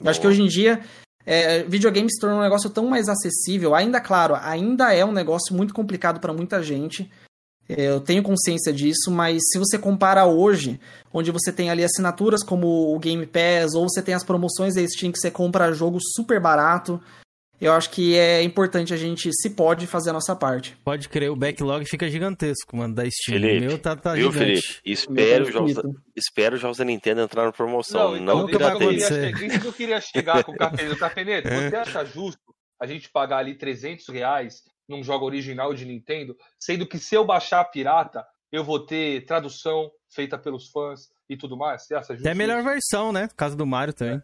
Eu 0.00 0.08
acho 0.08 0.20
que 0.20 0.26
hoje 0.26 0.40
em 0.40 0.46
dia, 0.46 0.80
é, 1.26 1.64
videogame 1.64 2.08
se 2.08 2.20
tornou 2.20 2.38
um 2.38 2.42
negócio 2.42 2.70
tão 2.70 2.86
mais 2.86 3.08
acessível. 3.08 3.74
Ainda, 3.74 4.00
claro, 4.00 4.36
ainda 4.36 4.94
é 4.94 5.04
um 5.04 5.10
negócio 5.10 5.52
muito 5.52 5.74
complicado 5.74 6.20
para 6.20 6.32
muita 6.32 6.62
gente. 6.62 7.10
É, 7.68 7.88
eu 7.88 8.00
tenho 8.00 8.22
consciência 8.22 8.72
disso, 8.72 9.10
mas 9.10 9.42
se 9.50 9.58
você 9.58 9.76
compara 9.76 10.24
hoje, 10.26 10.80
onde 11.12 11.32
você 11.32 11.52
tem 11.52 11.70
ali 11.70 11.82
assinaturas 11.82 12.44
como 12.44 12.94
o 12.94 12.98
Game 13.00 13.26
Pass, 13.26 13.74
ou 13.74 13.88
você 13.88 14.00
tem 14.00 14.14
as 14.14 14.22
promoções 14.22 14.76
da 14.76 14.86
Steam 14.86 15.10
que 15.10 15.18
você 15.18 15.30
compra 15.30 15.72
jogo 15.72 15.98
super 16.00 16.40
barato, 16.40 17.02
eu 17.60 17.72
acho 17.72 17.90
que 17.90 18.16
é 18.16 18.42
importante 18.42 18.94
a 18.94 18.96
gente, 18.96 19.30
se 19.32 19.50
pode, 19.50 19.86
fazer 19.86 20.10
a 20.10 20.12
nossa 20.12 20.34
parte. 20.34 20.76
Pode 20.82 21.08
crer, 21.08 21.30
o 21.30 21.36
backlog 21.36 21.84
fica 21.84 22.08
gigantesco, 22.08 22.76
mano, 22.76 22.94
da 22.94 23.02
Steam. 23.10 23.38
Felipe, 23.38 23.66
o 23.66 23.68
meu 23.68 23.78
tá, 23.78 23.94
tá 23.94 24.14
viu, 24.14 24.32
gigante. 24.32 24.62
Felipe? 24.62 24.80
Espero 24.84 25.44
os, 25.44 25.52
jogos 25.52 25.74
da, 25.74 25.82
espero 26.16 26.54
os 26.54 26.60
jogos 26.60 26.78
da 26.78 26.84
Nintendo 26.84 27.20
entrar 27.20 27.44
na 27.44 27.52
promoção. 27.52 28.12
Não, 28.16 28.20
Não, 28.20 28.48
então, 28.48 28.58
que 28.58 28.84
eu 28.84 28.88
queria 28.88 29.08
chegar, 29.08 29.42
isso 29.42 29.60
que 29.60 29.66
eu 29.66 29.72
queria 29.72 30.00
chegar 30.00 30.44
com 30.44 30.52
o 30.52 30.56
Cafeneto. 30.56 30.96
Cafeneto, 30.96 31.48
você 31.70 31.76
acha 31.76 32.04
justo 32.04 32.54
a 32.80 32.86
gente 32.86 33.10
pagar 33.10 33.38
ali 33.38 33.54
300 33.54 34.08
reais 34.08 34.62
num 34.88 35.02
jogo 35.04 35.26
original 35.26 35.74
de 35.74 35.84
Nintendo, 35.84 36.36
sendo 36.58 36.86
que 36.86 36.98
se 36.98 37.14
eu 37.14 37.24
baixar 37.24 37.60
a 37.60 37.64
pirata, 37.64 38.24
eu 38.50 38.64
vou 38.64 38.80
ter 38.80 39.24
tradução 39.26 39.90
feita 40.08 40.36
pelos 40.36 40.68
fãs 40.70 41.08
e 41.28 41.36
tudo 41.36 41.56
mais? 41.56 41.86
Você 41.86 41.94
acha 41.94 42.14
justo? 42.14 42.26
Até 42.26 42.32
a 42.32 42.34
melhor 42.34 42.62
versão, 42.62 43.12
né? 43.12 43.24
No 43.24 43.34
caso 43.36 43.56
do 43.56 43.66
Mario 43.66 43.94
também. 43.94 44.20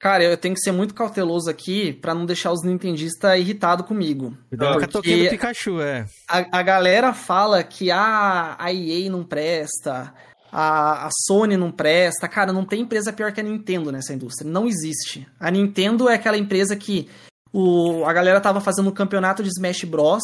Cara, 0.00 0.22
eu 0.22 0.36
tenho 0.36 0.54
que 0.54 0.60
ser 0.60 0.70
muito 0.70 0.94
cauteloso 0.94 1.50
aqui 1.50 1.92
pra 1.92 2.14
não 2.14 2.24
deixar 2.24 2.52
os 2.52 2.62
nintendistas 2.64 3.38
irritados 3.38 3.84
comigo. 3.86 4.36
Cuidado 4.48 4.70
com 4.70 4.76
a 4.76 4.80
Porque 4.80 4.92
toquinha 4.92 5.24
do 5.24 5.30
Pikachu, 5.30 5.80
é. 5.80 6.06
A, 6.28 6.58
a 6.60 6.62
galera 6.62 7.12
fala 7.12 7.64
que 7.64 7.90
a, 7.90 8.54
a 8.58 8.72
EA 8.72 9.10
não 9.10 9.24
presta, 9.24 10.14
a, 10.52 11.06
a 11.06 11.10
Sony 11.26 11.56
não 11.56 11.72
presta. 11.72 12.28
Cara, 12.28 12.52
não 12.52 12.64
tem 12.64 12.82
empresa 12.82 13.12
pior 13.12 13.32
que 13.32 13.40
a 13.40 13.42
Nintendo 13.42 13.90
nessa 13.90 14.14
indústria. 14.14 14.48
Não 14.48 14.68
existe. 14.68 15.26
A 15.40 15.50
Nintendo 15.50 16.08
é 16.08 16.14
aquela 16.14 16.38
empresa 16.38 16.76
que 16.76 17.08
o, 17.52 18.04
a 18.04 18.12
galera 18.12 18.40
tava 18.40 18.60
fazendo 18.60 18.88
um 18.90 18.94
campeonato 18.94 19.42
de 19.42 19.48
Smash 19.48 19.82
Bros. 19.84 20.22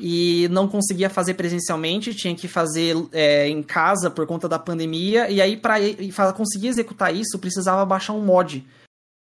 E 0.00 0.48
não 0.50 0.66
conseguia 0.66 1.10
fazer 1.10 1.34
presencialmente, 1.34 2.14
tinha 2.14 2.34
que 2.34 2.48
fazer 2.48 2.96
é, 3.12 3.46
em 3.46 3.62
casa 3.62 4.10
por 4.10 4.26
conta 4.26 4.48
da 4.48 4.58
pandemia. 4.58 5.28
E 5.28 5.38
aí, 5.38 5.54
pra 5.54 5.74
fa- 6.10 6.32
conseguir 6.32 6.68
executar 6.68 7.14
isso, 7.14 7.38
precisava 7.38 7.84
baixar 7.84 8.14
um 8.14 8.24
mod. 8.24 8.66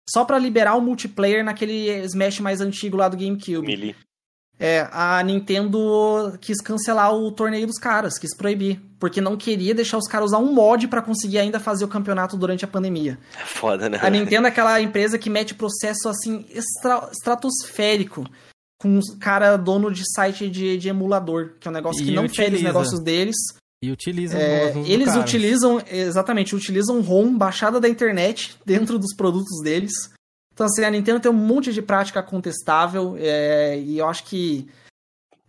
Só 0.10 0.26
pra 0.26 0.38
liberar 0.40 0.76
o 0.76 0.82
multiplayer 0.82 1.44
naquele 1.44 1.90
Smash 2.06 2.40
mais 2.40 2.60
antigo 2.62 2.98
lá 2.98 3.08
do 3.08 3.18
GameCube. 3.18 3.66
Melee. 3.68 3.96
É, 4.60 4.88
a 4.92 5.24
Nintendo 5.24 6.38
quis 6.40 6.62
cancelar 6.62 7.16
o 7.16 7.32
torneio 7.32 7.66
dos 7.66 7.80
caras, 7.80 8.20
quis 8.20 8.36
proibir, 8.38 8.80
porque 9.00 9.20
não 9.20 9.36
queria 9.36 9.74
deixar 9.74 9.98
os 9.98 10.08
caras 10.08 10.28
usar 10.28 10.38
um 10.38 10.54
mod 10.54 10.88
pra 10.88 11.02
conseguir 11.02 11.40
ainda 11.40 11.60
fazer 11.60 11.84
o 11.84 11.88
campeonato 11.88 12.38
durante 12.38 12.64
a 12.64 12.68
pandemia. 12.68 13.18
É 13.42 13.44
foda, 13.46 13.90
né? 13.90 14.00
A 14.04 14.10
Nintendo 14.10 14.46
é 14.46 14.50
aquela 14.52 14.80
empresa 14.80 15.18
que 15.18 15.32
mete 15.32 15.56
processo 15.56 16.08
assim 16.08 16.46
estra- 16.50 17.10
estratosférico 17.12 18.24
com 18.80 18.98
os 19.00 19.16
cara 19.20 19.58
dono 19.58 19.92
de 19.92 20.04
site 20.14 20.48
de, 20.50 20.78
de 20.78 20.90
emulador, 20.90 21.54
que 21.60 21.68
é 21.68 21.72
um 21.72 21.74
negócio 21.74 22.04
que 22.04 22.12
E 22.12 22.16
não 22.16 22.24
fere 22.30 22.50
os 22.56 22.62
utiliza. 22.62 22.64
negócios 22.68 23.00
deles. 23.04 23.36
E 23.84 23.92
utilizam 23.92 24.40
É, 24.40 24.74
eles 24.86 25.08
cara. 25.08 25.22
utilizam, 25.22 25.82
exatamente, 25.90 26.56
utilizam 26.56 27.02
ROM 27.02 27.36
baixada 27.36 27.80
da 27.80 27.90
internet 27.90 28.56
dentro 28.66 29.00
dos 29.00 29.16
produtos 29.16 29.62
deles. 29.64 29.92
Então, 30.54 30.68
assim, 30.68 30.84
a 30.84 30.92
Nintendo 30.92 31.20
tem 31.20 31.32
um 31.32 31.36
monte 31.36 31.74
de 31.74 31.82
prática 31.82 32.22
contestável 32.22 33.16
é, 33.18 33.80
e 33.80 33.98
eu 33.98 34.08
acho 34.08 34.26
que 34.26 34.68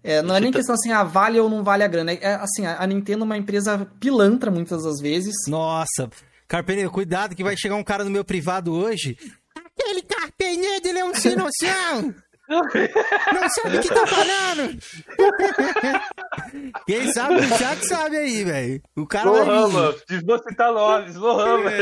é, 0.02 0.22
não 0.22 0.34
é 0.34 0.40
nem 0.40 0.50
questão 0.50 0.74
assim, 0.74 0.90
ah, 0.90 1.04
vale 1.04 1.38
ou 1.38 1.48
não 1.48 1.62
vale 1.62 1.84
a 1.84 1.88
grana. 1.88 2.12
É, 2.12 2.34
assim, 2.34 2.66
a 2.66 2.86
Nintendo 2.86 3.22
é 3.22 3.26
uma 3.26 3.36
empresa 3.36 3.86
pilantra 4.00 4.50
muitas 4.50 4.82
das 4.82 5.00
vezes. 5.00 5.34
Nossa, 5.46 6.10
Carpeneiro, 6.48 6.90
cuidado 6.90 7.36
que 7.36 7.44
vai 7.44 7.56
chegar 7.56 7.76
um 7.76 7.84
cara 7.84 8.04
no 8.04 8.10
meu 8.10 8.24
privado 8.24 8.72
hoje. 8.72 9.16
Aquele 9.54 10.02
Carpeneiro, 10.02 10.88
ele 10.88 10.98
é 10.98 11.04
um 11.04 11.12
noção. 11.12 12.14
Não 12.48 13.48
sabe 13.48 13.78
o 13.78 13.80
que 13.80 13.88
tá 13.88 14.06
falando. 14.06 14.78
Quem 16.86 17.12
sabe 17.12 17.36
o 17.36 17.42
chat 17.56 17.86
sabe 17.86 18.16
aí, 18.16 18.44
velho. 18.44 18.82
O 18.96 19.06
cara 19.06 19.30
vai 19.30 19.40
vir. 19.42 19.46
Lohama, 19.48 19.94
desvou 20.08 20.38
citar 20.42 20.72
nomes, 20.72 21.14
Lohama. 21.16 21.70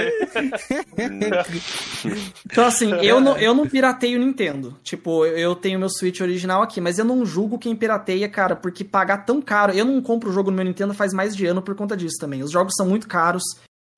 Então, 2.51 2.65
assim, 2.65 2.93
eu 3.03 3.21
não, 3.21 3.37
eu 3.37 3.55
não 3.55 3.69
pirateio 3.69 4.19
o 4.21 4.25
Nintendo. 4.25 4.79
Tipo, 4.83 5.25
eu- 5.27 5.37
eu 5.39 5.55
tenho 5.55 5.79
meu 5.79 5.89
Switch 5.89 6.21
original 6.21 6.63
aqui, 6.63 6.81
mas 6.81 6.99
eu 6.99 7.05
não 7.05 7.25
julgo 7.27 7.59
quem 7.59 7.77
pirateia, 7.77 8.29
cara, 8.29 8.57
porque 8.57 8.85
pagar 8.85 9.19
tão 9.25 9.41
caro. 9.43 9.73
Eu 9.73 9.85
não 9.85 10.01
compro 10.01 10.31
o 10.31 10.33
jogo 10.33 10.51
no 10.51 10.57
meu 10.57 10.65
Nintendo 10.65 10.95
faz 10.95 11.13
mais 11.13 11.35
de 11.37 11.47
ano 11.47 11.63
por 11.63 11.75
conta 11.75 11.97
disso 11.97 12.17
também. 12.21 12.43
Os 12.43 12.51
jogos 12.51 12.75
são 12.77 12.87
muito 12.87 13.07
caros. 13.09 13.43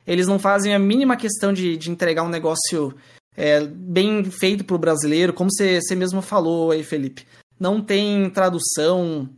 Eles 0.06 0.26
não 0.26 0.38
fazem 0.38 0.74
a 0.74 0.78
mínima 0.78 1.16
questão 1.16 1.52
de, 1.52 1.76
de 1.76 1.90
entregar 1.90 2.22
um 2.24 2.28
negócio 2.28 2.94
é, 3.36 3.60
bem 3.66 4.24
feito 4.24 4.64
pro 4.64 4.78
brasileiro, 4.78 5.32
como 5.32 5.50
você 5.50 5.80
você 5.80 5.94
mesmo 5.94 6.20
falou 6.22 6.70
aí, 6.70 6.82
Felipe. 6.82 7.26
Não 7.58 7.80
tem 7.80 8.28
tradução. 8.30 9.28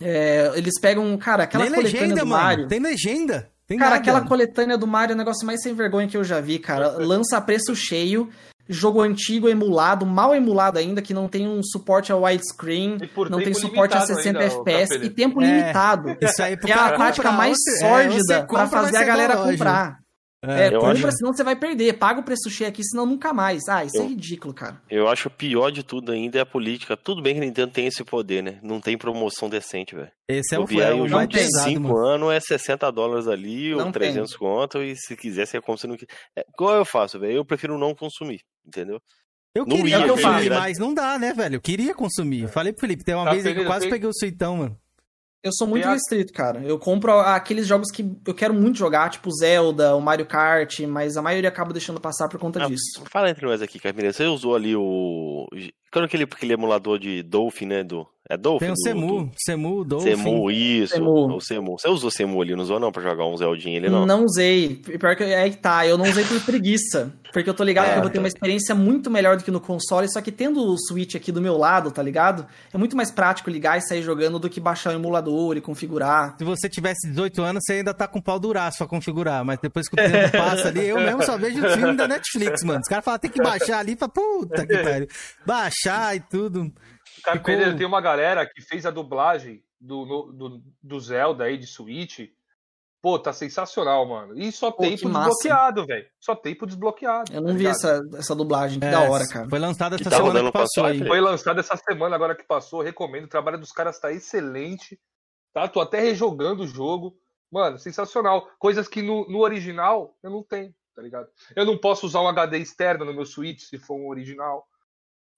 é, 0.00 0.52
eles 0.56 0.78
pegam, 0.80 1.16
cara, 1.16 1.44
aquela 1.44 1.64
Tem 1.64 1.72
coletânea 1.74 2.00
legenda, 2.02 2.20
do 2.22 2.26
mano. 2.26 2.42
Mario. 2.42 2.68
Tem 2.68 2.80
legenda. 2.80 3.48
Tem 3.66 3.78
Cara, 3.78 3.90
nada. 3.92 4.02
aquela 4.02 4.20
coletânea 4.22 4.76
do 4.76 4.86
Mario 4.86 5.12
é 5.12 5.14
o 5.14 5.18
negócio 5.18 5.46
mais 5.46 5.62
sem 5.62 5.72
vergonha 5.74 6.06
que 6.08 6.16
eu 6.16 6.24
já 6.24 6.40
vi, 6.40 6.58
cara. 6.58 6.98
Lança 6.98 7.38
a 7.38 7.40
preço 7.40 7.74
cheio, 7.74 8.28
jogo 8.68 9.00
antigo 9.00 9.48
emulado, 9.48 10.04
mal 10.04 10.34
emulado 10.34 10.78
ainda, 10.78 11.00
que 11.00 11.14
não 11.14 11.26
tem 11.28 11.48
um 11.48 11.62
suporte 11.62 12.10
ao 12.12 12.24
widescreen, 12.24 12.98
não 13.30 13.38
tem 13.40 13.54
suporte 13.54 13.96
a 13.96 14.00
limitado 14.00 14.06
60 14.06 14.38
ainda, 14.40 14.44
FPS 14.44 14.94
e 15.06 15.08
tempo 15.08 15.40
É, 15.40 15.46
limitado. 15.46 16.16
isso 16.20 16.42
aí 16.42 16.56
pro 16.56 16.68
é 16.68 16.72
a 16.74 16.90
tática 16.98 17.28
comprar, 17.28 17.32
mais 17.32 17.56
é, 17.66 17.78
sórdida 17.78 18.44
pra 18.46 18.64
compra, 18.64 18.66
fazer 18.82 18.96
a 18.96 19.04
galera 19.04 19.34
loja. 19.38 19.52
comprar. 19.52 20.01
É, 20.44 20.64
É, 20.64 20.74
eu 20.74 20.80
compra, 20.80 21.08
acho- 21.08 21.16
senão 21.18 21.32
você 21.32 21.44
vai 21.44 21.54
perder. 21.54 21.92
Paga 21.92 22.18
o 22.18 22.22
preço 22.24 22.50
cheio 22.50 22.68
aqui, 22.68 22.82
senão 22.82 23.06
nunca 23.06 23.32
mais. 23.32 23.62
Ah, 23.68 23.84
isso 23.84 23.96
é 23.96 24.00
Eu- 24.00 24.08
ridículo, 24.08 24.52
cara. 24.52 24.82
Eu 24.90 25.06
acho 25.06 25.28
o 25.28 25.30
pior 25.30 25.70
de 25.70 25.84
tudo 25.84 26.10
ainda 26.10 26.38
é 26.38 26.40
a 26.40 26.46
política. 26.46 26.96
Tudo 26.96 27.22
bem 27.22 27.34
que 27.34 27.40
a 27.40 27.44
Nintendo 27.44 27.70
tem 27.72 27.86
esse 27.86 28.02
poder, 28.02 28.42
né? 28.42 28.58
Não 28.60 28.80
tem 28.80 28.98
promoção 28.98 29.48
decente, 29.48 29.94
velho. 29.94 30.10
Esse 30.28 30.54
é 30.56 30.58
o, 30.58 30.62
Bobear 30.62 30.88
é 30.88 30.92
aí 30.94 31.00
o 31.00 31.04
um 31.04 31.08
jogo 31.08 31.26
de 31.28 31.38
pesado, 31.38 31.68
5 31.70 31.80
mano. 31.82 31.96
anos 31.96 32.32
é 32.32 32.40
60 32.40 32.90
dólares 32.90 33.28
ali, 33.28 33.70
Não 33.70 33.78
ou 33.78 33.84
tem. 33.84 33.92
300 33.92 34.34
conto, 34.36 34.82
e 34.82 34.96
se 34.96 35.14
quiser, 35.16 35.46
você 35.46 35.60
compra, 35.60 35.80
se 35.80 35.86
não 35.86 35.94
quiser. 35.96 36.10
É, 36.36 36.44
qual 36.56 36.74
eu 36.74 36.84
faço, 36.84 37.20
velho? 37.20 37.34
Eu 37.34 37.44
prefiro 37.44 37.78
não 37.78 37.94
consumir, 37.94 38.40
entendeu? 38.66 38.98
Eu 39.54 39.64
Não 39.66 39.76
queria 39.76 39.98
ia 39.98 40.08
consumir, 40.08 40.50
mas 40.50 40.78
não 40.78 40.92
dá, 40.94 41.18
né, 41.18 41.32
velho? 41.34 41.56
Eu 41.56 41.60
queria 41.60 41.94
consumir. 41.94 42.48
Falei 42.48 42.72
pro 42.72 42.80
Felipe, 42.80 43.04
tem 43.04 43.14
uma 43.14 43.26
Tá, 43.26 43.32
vez 43.32 43.44
aí 43.46 43.54
que 43.54 43.60
eu 43.60 43.66
quase 43.66 43.82
tem- 43.82 43.90
peguei 43.90 44.08
o 44.08 44.12
suitão, 44.14 44.56
mano. 44.56 44.76
Eu 45.42 45.52
sou 45.52 45.66
muito 45.66 45.86
a- 45.86 45.92
restrito, 45.92 46.32
cara. 46.32 46.60
Eu 46.62 46.78
compro 46.78 47.12
aqueles 47.18 47.66
jogos 47.66 47.90
que 47.90 48.08
eu 48.26 48.34
quero 48.34 48.54
muito 48.54 48.78
jogar, 48.78 49.10
tipo 49.10 49.30
Zelda, 49.32 49.96
o 49.96 50.00
Mario 50.00 50.24
Kart, 50.26 50.80
mas 50.80 51.16
a 51.16 51.22
maioria 51.22 51.48
acaba 51.48 51.72
deixando 51.72 52.00
passar 52.00 52.28
por 52.28 52.38
conta 52.38 52.62
Ah, 52.62 52.66
disso. 52.68 53.02
Fala 53.10 53.28
entre 53.28 53.44
nós 53.46 53.60
aqui, 53.60 53.78
Carmine. 53.80 54.12
Você 54.12 54.24
usou 54.26 54.54
ali 54.54 54.76
o. 54.76 55.46
Qual 55.92 56.02
é 56.02 56.06
aquele, 56.06 56.24
aquele 56.24 56.52
emulador 56.52 56.98
de 56.98 57.22
Dolphin, 57.22 57.66
né? 57.66 57.82
Do... 57.84 58.06
É 58.32 58.36
Dolphin? 58.38 58.64
Tem 58.64 58.72
o 58.72 58.76
Semu, 58.78 59.24
do- 59.26 59.30
Semu, 59.36 59.84
Dolphin. 59.84 60.16
Semu, 60.16 60.50
isso. 60.50 60.94
Semu. 60.94 61.36
O 61.36 61.40
Semu. 61.40 61.78
Você 61.78 61.88
usou 61.88 62.10
Semu 62.10 62.40
ali, 62.40 62.56
não 62.56 62.62
usou 62.62 62.80
não 62.80 62.90
pra 62.90 63.02
jogar 63.02 63.26
um 63.26 63.36
Zeldinho 63.36 63.76
ali, 63.78 63.90
não? 63.90 64.06
Não 64.06 64.24
usei. 64.24 64.76
Pior 64.76 65.14
que 65.14 65.22
é 65.24 65.50
que 65.50 65.58
tá, 65.58 65.86
eu 65.86 65.98
não 65.98 66.06
usei 66.08 66.24
por 66.24 66.40
preguiça. 66.40 67.12
Porque 67.30 67.48
eu 67.48 67.54
tô 67.54 67.62
ligado 67.64 67.86
É, 67.88 67.92
que 67.92 67.98
eu 67.98 68.02
vou 68.02 68.10
ter 68.10 68.16
tá. 68.16 68.22
uma 68.22 68.28
experiência 68.28 68.74
muito 68.74 69.10
melhor 69.10 69.36
do 69.36 69.44
que 69.44 69.50
no 69.50 69.60
console, 69.60 70.10
só 70.10 70.20
que 70.22 70.30
tendo 70.32 70.62
o 70.62 70.76
Switch 70.78 71.14
aqui 71.14 71.30
do 71.32 71.40
meu 71.42 71.56
lado, 71.58 71.90
tá 71.90 72.02
ligado? 72.02 72.46
É 72.72 72.78
muito 72.78 72.96
mais 72.96 73.10
prático 73.10 73.50
ligar 73.50 73.76
e 73.78 73.82
sair 73.82 74.02
jogando 74.02 74.38
do 74.38 74.48
que 74.50 74.60
baixar 74.60 74.90
o 74.90 74.92
emulador 74.94 75.56
e 75.56 75.60
configurar. 75.60 76.34
Se 76.38 76.44
você 76.44 76.68
tivesse 76.70 77.08
18 77.08 77.42
anos, 77.42 77.62
você 77.66 77.74
ainda 77.74 77.92
tá 77.94 78.06
com 78.08 78.20
pau 78.20 78.38
duraço 78.38 78.78
pra 78.78 78.86
configurar. 78.86 79.44
Mas 79.44 79.58
depois 79.62 79.88
que 79.88 79.94
o 79.94 79.96
tempo 79.96 80.32
passa 80.36 80.68
ali, 80.68 80.86
eu 80.88 80.96
mesmo 80.98 81.22
só 81.22 81.36
vejo 81.36 81.62
o 81.66 81.70
filme 81.70 81.96
da 81.96 82.08
Netflix, 82.08 82.62
mano. 82.64 82.80
Os 82.80 82.88
caras 82.88 83.04
falam, 83.04 83.18
tem 83.20 83.30
que 83.30 83.40
baixar 83.44 83.78
ali, 83.78 83.94
pra 83.96 84.08
puta 84.08 84.66
que 84.66 84.76
pariu. 84.78 85.06
Baixar 85.46 86.16
e 86.16 86.20
tudo. 86.20 86.72
Ficou- 87.30 87.44
Pereira, 87.44 87.76
tem 87.76 87.86
uma 87.86 88.00
galera 88.00 88.44
que 88.46 88.60
fez 88.60 88.84
a 88.84 88.90
dublagem 88.90 89.62
do, 89.80 90.04
no- 90.04 90.32
do, 90.32 90.62
do 90.82 91.00
Zelda 91.00 91.44
aí 91.44 91.56
de 91.56 91.66
Switch. 91.66 92.20
Pô, 93.00 93.18
tá 93.18 93.32
sensacional, 93.32 94.06
mano. 94.06 94.38
E 94.38 94.52
só 94.52 94.70
Pô, 94.70 94.82
tem 94.82 94.94
que 94.96 95.02
pro 95.02 95.10
massa. 95.10 95.30
desbloqueado, 95.30 95.86
velho. 95.86 96.06
Só 96.20 96.36
tem 96.36 96.54
pro 96.54 96.66
desbloqueado. 96.68 97.32
Eu 97.32 97.40
tá 97.42 97.46
não 97.48 97.52
vi 97.54 97.58
ligado? 97.58 97.74
essa, 97.74 98.00
essa 98.16 98.34
dublagem, 98.34 98.78
que 98.78 98.86
É, 98.86 98.90
da 98.92 99.00
hora, 99.10 99.26
cara. 99.26 99.48
Foi 99.48 99.58
lançada 99.58 99.96
essa 99.96 100.08
tá 100.08 100.16
semana 100.18 100.44
que 100.44 100.52
passou 100.52 100.84
aí. 100.84 101.04
Foi 101.04 101.20
lançado 101.20 101.58
essa 101.58 101.76
semana 101.76 102.14
agora 102.14 102.36
que 102.36 102.44
passou. 102.44 102.80
Recomendo. 102.80 103.24
O 103.24 103.28
trabalho 103.28 103.58
dos 103.58 103.72
caras 103.72 103.98
tá 103.98 104.12
excelente. 104.12 105.00
Tá? 105.52 105.66
Tô 105.66 105.80
até 105.80 106.00
rejogando 106.00 106.62
o 106.62 106.66
jogo. 106.68 107.16
Mano, 107.50 107.76
sensacional. 107.76 108.48
Coisas 108.58 108.86
que 108.86 109.02
no, 109.02 109.28
no 109.28 109.40
original 109.40 110.16
eu 110.22 110.30
não 110.30 110.42
tenho, 110.42 110.72
tá 110.94 111.02
ligado? 111.02 111.26
Eu 111.56 111.66
não 111.66 111.76
posso 111.76 112.06
usar 112.06 112.20
um 112.22 112.28
HD 112.28 112.58
externo 112.58 113.04
no 113.04 113.12
meu 113.12 113.26
Switch 113.26 113.62
se 113.62 113.78
for 113.78 113.96
um 113.96 114.08
original. 114.08 114.64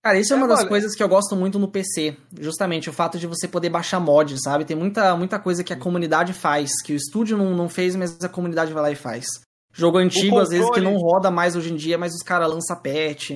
Cara, 0.05 0.18
isso 0.18 0.32
é, 0.35 0.36
É, 0.36 0.39
uma 0.39 0.47
das 0.47 0.59
mano. 0.59 0.68
coisas 0.68 0.94
que 0.94 1.02
eu 1.02 1.09
gosto 1.09 1.35
muito 1.35 1.59
no 1.59 1.66
PC. 1.66 2.14
Justamente 2.39 2.90
o 2.90 2.93
fato 2.93 3.18
de 3.18 3.26
você 3.26 3.48
poder 3.48 3.70
baixar 3.70 3.98
mods, 3.98 4.39
sabe? 4.44 4.64
Tem 4.66 4.76
muita, 4.76 5.16
muita 5.16 5.39
coisa 5.39 5.64
que 5.64 5.72
a 5.72 5.78
comunidade 5.78 6.35
faz, 6.35 6.70
que 6.82 6.93
o 6.93 6.97
estúdio 6.97 7.39
não, 7.39 7.55
não 7.56 7.68
fez, 7.70 7.97
mas 7.97 8.22
a 8.22 8.28
comunidade 8.28 8.72
vai 8.72 8.82
lá 8.82 8.90
e 8.90 8.94
faz. 8.97 9.24
Jogo 9.72 9.97
antigo, 9.98 10.39
às 10.39 10.51
vezes, 10.51 10.66
que 10.66 10.72
controle- 10.74 10.93
não 10.94 11.01
roda 11.01 11.31
mais 11.31 11.56
hoje 11.56 11.72
em 11.72 11.76
dia, 11.76 11.97
mas 11.97 12.12
os 12.14 12.22
caras 12.22 12.48
lançam 12.48 12.76
patch. 12.76 13.31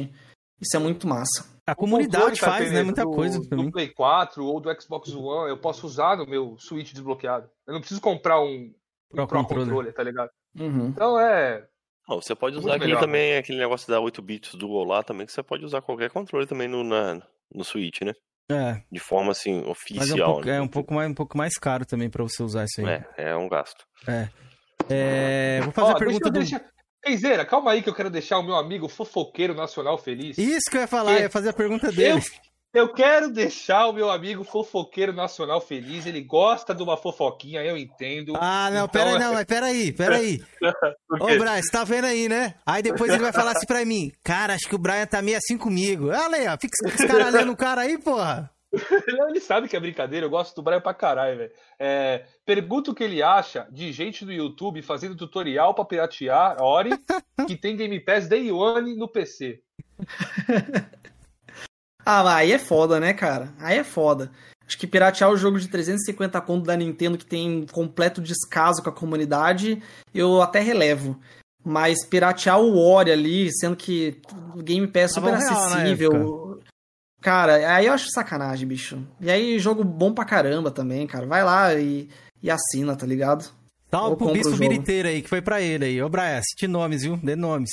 Isso 0.60 0.76
é 0.76 0.78
muito 0.78 1.06
massa. 1.08 1.46
A 1.66 1.74
comunidade 1.74 2.22
controle, 2.24 2.38
cara, 2.38 2.52
faz, 2.52 2.72
né? 2.72 2.82
Muita 2.82 3.02
do- 3.02 3.10
coisa 3.12 3.38
do 3.38 3.48
também. 3.48 3.70
Play 3.70 3.88
4 3.88 4.44
ou 4.44 4.60
do 4.60 4.70
Xbox 4.80 5.12
One, 5.14 5.50
eu 5.50 5.56
posso 5.58 5.86
usar 5.86 6.16
no 6.16 6.26
meu 6.26 6.54
Switch 6.58 6.92
desbloqueado. 6.92 7.48
Eu 7.66 7.72
não 7.74 7.80
preciso 7.80 8.00
comprar 8.00 8.40
um, 8.40 8.46
um 8.46 8.72
Pro 9.10 9.26
Pro 9.26 9.38
controller. 9.40 9.64
controller, 9.66 9.94
tá 9.94 10.02
ligado? 10.02 10.30
Uhum. 10.58 10.88
Então 10.88 11.18
é. 11.18 11.64
Não, 12.08 12.20
você 12.22 12.34
pode 12.34 12.56
usar 12.56 12.68
Muito 12.70 12.76
aquele 12.76 12.94
melhor, 12.94 13.00
também, 13.00 13.36
aquele 13.36 13.58
negócio 13.58 13.86
da 13.88 14.00
8 14.00 14.22
bits 14.22 14.54
Dual 14.54 14.84
lá 14.84 15.02
também, 15.02 15.26
que 15.26 15.32
você 15.32 15.42
pode 15.42 15.64
usar 15.64 15.82
qualquer 15.82 16.10
controle 16.10 16.46
também 16.46 16.66
no, 16.66 16.82
na, 16.82 17.20
no 17.54 17.62
Switch, 17.64 18.00
né? 18.00 18.14
É, 18.50 18.80
De 18.90 18.98
forma 18.98 19.32
assim, 19.32 19.56
mas 19.56 19.64
é 19.64 19.68
um, 19.68 19.70
oficial. 19.72 20.32
pouco, 20.32 20.46
né? 20.46 20.56
é 20.56 20.60
um 20.62 20.68
pouco 20.68 20.94
mais, 20.94 21.10
um 21.10 21.14
pouco 21.14 21.36
mais 21.36 21.58
caro 21.58 21.84
também 21.84 22.08
pra 22.08 22.22
você 22.22 22.42
usar 22.42 22.64
isso 22.64 22.80
aí. 22.80 22.86
É, 23.18 23.30
é 23.30 23.36
um 23.36 23.46
gasto. 23.46 23.84
É. 24.06 24.28
É, 24.88 25.60
vou 25.62 25.72
fazer 25.72 25.92
Ó, 25.92 25.96
a 25.96 25.98
pergunta 25.98 26.30
do. 26.30 26.38
deixa, 26.38 26.56
eu- 26.56 26.60
deixa... 26.60 26.72
Keizeira, 27.04 27.44
calma 27.44 27.72
aí 27.72 27.82
que 27.82 27.88
eu 27.88 27.94
quero 27.94 28.10
deixar 28.10 28.38
o 28.38 28.42
meu 28.42 28.56
amigo 28.56 28.88
fofoqueiro 28.88 29.54
nacional 29.54 29.96
feliz. 29.98 30.36
Isso 30.36 30.70
que 30.70 30.76
eu 30.76 30.80
ia 30.80 30.86
falar, 30.86 31.12
eu 31.12 31.20
ia 31.20 31.30
fazer 31.30 31.50
a 31.50 31.52
pergunta 31.52 31.92
dele. 31.92 32.18
Eu, 32.18 32.22
eu 32.72 32.92
quero 32.92 33.30
deixar 33.30 33.86
o 33.86 33.92
meu 33.92 34.10
amigo 34.10 34.44
fofoqueiro 34.44 35.12
nacional 35.12 35.60
feliz. 35.60 36.06
Ele 36.06 36.20
gosta 36.22 36.74
de 36.74 36.82
uma 36.82 36.96
fofoquinha, 36.96 37.62
eu 37.64 37.76
entendo. 37.76 38.34
Ah, 38.36 38.68
não, 38.70 38.84
Então, 38.84 38.88
pera 38.88 39.10
aí, 39.10 39.16
é- 39.16 39.18
não, 39.18 39.32
mas 39.34 39.44
pera 39.44 39.66
aí, 39.66 39.92
pera 39.92 40.16
aí. 40.16 40.40
Por 41.08 41.22
Ô? 41.22 41.26
Brian, 41.26 41.62
você 41.62 41.70
tá 41.70 41.84
vendo 41.84 42.04
aí, 42.06 42.28
né? 42.28 42.54
Aí 42.66 42.82
depois 42.82 43.10
ele 43.10 43.22
vai 43.22 43.32
falar 43.32 43.52
assim 43.52 43.66
pra 43.66 43.84
mim, 43.84 44.12
cara, 44.22 44.54
acho 44.54 44.68
que 44.68 44.74
o 44.74 44.78
Brian 44.78 45.06
tá 45.06 45.22
meio 45.22 45.38
assim 45.38 45.56
comigo. 45.56 46.08
Olha 46.08 46.36
aí, 46.36 46.46
ó, 46.48 46.56
fica 46.60 46.76
esse 46.86 47.06
cara 47.06 47.28
lendo 47.30 47.52
o 47.52 47.56
cara 47.56 47.82
aí, 47.82 47.98
porra. 47.98 48.50
Ele 49.30 49.40
sabe 49.40 49.66
que 49.66 49.74
é 49.74 49.80
brincadeira, 49.80 50.26
eu 50.26 50.30
gosto 50.30 50.54
do 50.54 50.62
Brian 50.62 50.78
pra 50.80 50.92
caralho, 50.92 51.38
velho. 51.38 51.50
É, 51.78 52.26
pergunta 52.44 52.90
o 52.90 52.94
que 52.94 53.02
ele 53.02 53.22
acha 53.22 53.66
de 53.70 53.90
gente 53.92 54.26
do 54.26 54.32
YouTube 54.32 54.82
fazendo 54.82 55.16
tutorial 55.16 55.72
pra 55.72 55.86
piratear 55.86 56.62
Ori, 56.62 56.90
que 57.46 57.56
tem 57.56 57.76
Game 57.76 57.98
Pass 58.00 58.28
Day 58.28 58.52
One 58.52 58.94
no 58.94 59.08
PC. 59.08 59.62
Ah, 62.10 62.24
mas 62.24 62.36
aí 62.36 62.52
é 62.52 62.58
foda, 62.58 62.98
né, 62.98 63.12
cara? 63.12 63.52
Aí 63.58 63.76
é 63.76 63.84
foda. 63.84 64.30
Acho 64.66 64.78
que 64.78 64.86
piratear 64.86 65.30
o 65.30 65.36
jogo 65.36 65.60
de 65.60 65.68
350 65.68 66.40
conto 66.40 66.64
da 66.64 66.74
Nintendo, 66.74 67.18
que 67.18 67.26
tem 67.26 67.66
completo 67.70 68.22
descaso 68.22 68.82
com 68.82 68.88
a 68.88 68.92
comunidade, 68.92 69.82
eu 70.14 70.40
até 70.40 70.58
relevo. 70.58 71.20
Mas 71.62 72.06
piratear 72.06 72.58
o 72.58 72.78
Ori 72.78 73.10
ali, 73.10 73.50
sendo 73.52 73.76
que 73.76 74.22
o 74.54 74.62
Game 74.62 74.86
Pass 74.86 75.02
é 75.02 75.08
super 75.08 75.34
real 75.34 75.52
na 75.52 75.66
acessível. 75.66 76.62
Cara, 77.20 77.74
aí 77.74 77.84
eu 77.84 77.92
acho 77.92 78.10
sacanagem, 78.10 78.66
bicho. 78.66 79.06
E 79.20 79.30
aí, 79.30 79.58
jogo 79.58 79.84
bom 79.84 80.14
pra 80.14 80.24
caramba 80.24 80.70
também, 80.70 81.06
cara. 81.06 81.26
Vai 81.26 81.44
lá 81.44 81.74
e, 81.74 82.08
e 82.42 82.50
assina, 82.50 82.96
tá 82.96 83.04
ligado? 83.04 83.52
Salve 83.90 84.10
Ou 84.12 84.16
pro 84.16 84.32
Bispo. 84.32 84.56
Biriteiro 84.56 85.08
aí, 85.08 85.20
que 85.20 85.28
foi 85.28 85.42
pra 85.42 85.60
ele 85.60 85.84
aí. 85.84 86.02
Ô, 86.02 86.08
Brian, 86.08 86.40
cite 86.40 86.66
nomes, 86.66 87.02
viu? 87.02 87.18
Dê 87.18 87.36
nomes. 87.36 87.70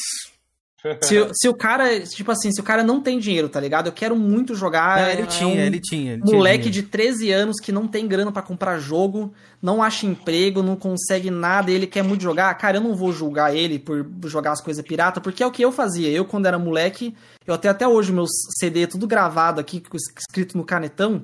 Se, 1.01 1.29
se 1.33 1.47
o 1.49 1.53
cara, 1.53 1.99
tipo 2.01 2.31
assim, 2.31 2.51
se 2.51 2.59
o 2.61 2.63
cara 2.63 2.83
não 2.83 3.01
tem 3.01 3.17
dinheiro, 3.19 3.49
tá 3.49 3.59
ligado? 3.59 3.87
Eu 3.87 3.91
quero 3.93 4.15
muito 4.15 4.53
jogar. 4.55 5.01
Não, 5.01 5.09
ele 5.09 5.21
é 5.23 5.25
tinha, 5.25 5.47
um 5.47 5.59
ele 5.59 5.79
tinha. 5.79 6.13
Ele 6.13 6.21
tinha 6.23 6.35
Moleque 6.37 6.69
dinheiro. 6.69 6.85
de 6.85 6.91
13 6.91 7.31
anos 7.31 7.59
que 7.59 7.71
não 7.71 7.87
tem 7.87 8.07
grana 8.07 8.31
pra 8.31 8.41
comprar 8.41 8.77
jogo, 8.79 9.33
não 9.61 9.81
acha 9.81 10.05
emprego, 10.05 10.61
não 10.61 10.75
consegue 10.75 11.31
nada, 11.31 11.71
ele 11.71 11.87
quer 11.87 12.03
muito 12.03 12.21
jogar. 12.21 12.53
Cara, 12.55 12.77
eu 12.77 12.81
não 12.81 12.95
vou 12.95 13.11
julgar 13.11 13.55
ele 13.55 13.79
por 13.79 14.05
jogar 14.25 14.51
as 14.51 14.61
coisas 14.61 14.83
pirata, 14.85 15.19
porque 15.21 15.41
é 15.41 15.47
o 15.47 15.51
que 15.51 15.63
eu 15.63 15.71
fazia. 15.71 16.09
Eu, 16.09 16.25
quando 16.25 16.45
era 16.45 16.59
moleque, 16.59 17.15
eu 17.47 17.57
tenho 17.57 17.71
até 17.71 17.87
hoje 17.87 18.11
meus 18.11 18.29
CD 18.59 18.85
tudo 18.87 19.07
gravado 19.07 19.59
aqui, 19.59 19.81
escrito 20.17 20.57
no 20.57 20.63
canetão, 20.63 21.23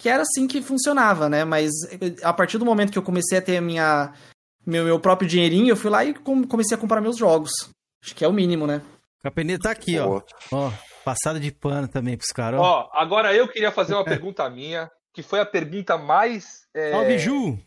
que 0.00 0.08
era 0.08 0.22
assim 0.22 0.46
que 0.46 0.62
funcionava, 0.62 1.28
né? 1.28 1.44
Mas 1.44 1.70
a 2.22 2.32
partir 2.32 2.58
do 2.58 2.64
momento 2.64 2.90
que 2.92 2.98
eu 2.98 3.02
comecei 3.02 3.38
a 3.38 3.42
ter 3.42 3.58
a 3.58 3.60
minha, 3.60 4.12
meu, 4.66 4.84
meu 4.84 4.98
próprio 4.98 5.28
dinheirinho, 5.28 5.68
eu 5.70 5.76
fui 5.76 5.90
lá 5.90 6.04
e 6.04 6.14
com- 6.14 6.44
comecei 6.44 6.76
a 6.76 6.80
comprar 6.80 7.00
meus 7.00 7.16
jogos. 7.16 7.52
Acho 8.04 8.14
que 8.14 8.24
é 8.24 8.28
o 8.28 8.32
mínimo, 8.32 8.66
né? 8.66 8.82
Capeneta 9.24 9.62
tá 9.62 9.70
aqui, 9.70 9.98
ó. 9.98 10.20
Ó, 10.52 10.70
passada 11.02 11.40
de 11.40 11.50
pano 11.50 11.88
também 11.88 12.14
pros 12.14 12.30
caras, 12.30 12.60
ó. 12.60 12.62
Ó, 12.62 12.90
agora 12.92 13.34
eu 13.34 13.48
queria 13.48 13.72
fazer 13.72 13.94
uma 13.94 14.04
pergunta 14.04 14.48
minha, 14.50 14.90
que 15.14 15.22
foi 15.22 15.40
a 15.40 15.46
pergunta 15.46 15.96
mais. 15.96 16.68
é, 16.74 16.90
Salve, 16.90 17.18
Ju! 17.18 17.58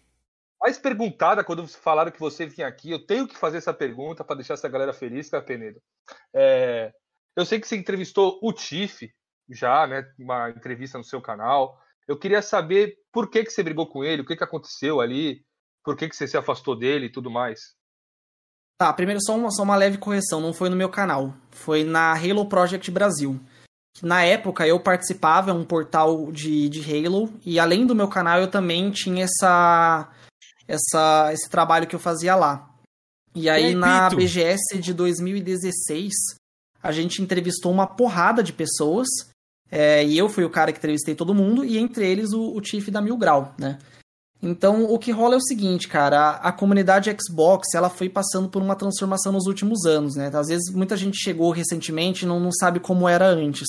mais 0.62 0.78
perguntada 0.78 1.44
quando 1.44 1.68
falaram 1.68 2.12
que 2.12 2.20
você 2.20 2.46
vinha 2.46 2.68
aqui. 2.68 2.92
Eu 2.92 3.04
tenho 3.04 3.28
que 3.28 3.36
fazer 3.36 3.58
essa 3.58 3.74
pergunta 3.74 4.24
para 4.24 4.36
deixar 4.36 4.54
essa 4.54 4.70
galera 4.70 4.94
feliz, 4.94 5.32
tá, 5.32 5.42
Penedo? 5.42 5.82
É, 6.32 6.92
eu 7.36 7.44
sei 7.44 7.60
que 7.60 7.68
você 7.68 7.76
entrevistou 7.76 8.40
o 8.44 8.54
Tiff 8.54 9.12
já, 9.50 9.88
né? 9.88 10.06
Uma 10.20 10.52
entrevista 10.52 11.00
no 11.00 11.04
seu 11.04 11.20
canal. 11.20 11.76
Eu 12.08 12.20
queria 12.20 12.44
saber 12.44 12.98
por 13.12 13.32
que, 13.32 13.44
que 13.44 13.50
você 13.50 13.64
brigou 13.64 13.88
com 13.88 14.04
ele, 14.04 14.22
o 14.22 14.26
que, 14.26 14.36
que 14.36 14.44
aconteceu 14.44 15.02
ali, 15.02 15.44
por 15.84 15.98
que, 15.98 16.08
que 16.08 16.16
você 16.16 16.28
se 16.28 16.38
afastou 16.38 16.78
dele 16.78 17.08
e 17.08 17.12
tudo 17.12 17.32
mais. 17.32 17.77
Tá, 18.78 18.94
primeiro 18.94 19.20
só 19.24 19.36
uma, 19.36 19.50
só 19.50 19.64
uma 19.64 19.76
leve 19.76 19.98
correção, 19.98 20.40
não 20.40 20.54
foi 20.54 20.70
no 20.70 20.76
meu 20.76 20.90
canal, 20.90 21.34
foi 21.50 21.84
na 21.84 22.14
Halo 22.14 22.46
Project 22.46 22.92
Brasil. 22.92 23.40
Na 24.04 24.24
época 24.24 24.68
eu 24.68 24.80
participava, 24.80 25.50
é 25.50 25.54
um 25.54 25.66
portal 25.66 26.32
de, 26.32 26.70
de 26.70 26.82
Halo, 26.82 27.34
e 27.44 27.60
além 27.60 27.88
do 27.88 27.96
meu 27.96 28.08
canal 28.08 28.40
eu 28.40 28.48
também 28.48 28.92
tinha 28.92 29.26
essa, 29.26 30.08
essa 30.68 31.34
esse 31.34 31.50
trabalho 31.50 31.88
que 31.88 31.96
eu 31.96 32.00
fazia 32.00 32.36
lá. 32.36 32.70
E 33.34 33.50
aí 33.50 33.74
na 33.74 34.10
Repito. 34.10 34.22
BGS 34.22 34.80
de 34.80 34.94
2016 34.94 36.14
a 36.82 36.92
gente 36.92 37.22
entrevistou 37.22 37.72
uma 37.72 37.88
porrada 37.88 38.44
de 38.44 38.54
pessoas, 38.54 39.08
é, 39.72 40.06
e 40.06 40.16
eu 40.16 40.30
fui 40.30 40.44
o 40.44 40.50
cara 40.52 40.72
que 40.72 40.78
entrevistei 40.78 41.16
todo 41.16 41.34
mundo, 41.34 41.66
e 41.66 41.80
entre 41.80 42.08
eles 42.08 42.32
o, 42.32 42.56
o 42.56 42.62
Tiff 42.62 42.92
da 42.92 43.02
Mil 43.02 43.18
Grau, 43.18 43.56
né? 43.58 43.80
Então, 44.42 44.86
o 44.86 45.00
que 45.00 45.12
rola 45.12 45.34
é 45.34 45.38
o 45.38 45.42
seguinte, 45.42 45.88
cara, 45.88 46.20
a, 46.20 46.50
a 46.50 46.52
comunidade 46.52 47.16
Xbox, 47.20 47.74
ela 47.74 47.90
foi 47.90 48.08
passando 48.08 48.48
por 48.50 48.62
uma 48.62 48.76
transformação 48.76 49.32
nos 49.32 49.48
últimos 49.48 49.86
anos, 49.86 50.16
né? 50.16 50.30
Às 50.34 50.48
vezes 50.48 50.72
muita 50.74 50.96
gente 50.96 51.18
chegou 51.18 51.52
recentemente 51.52 52.24
e 52.24 52.28
não, 52.28 52.40
não 52.40 52.52
sabe 52.52 52.80
como 52.80 53.10
era 53.10 53.28
antes. 53.28 53.68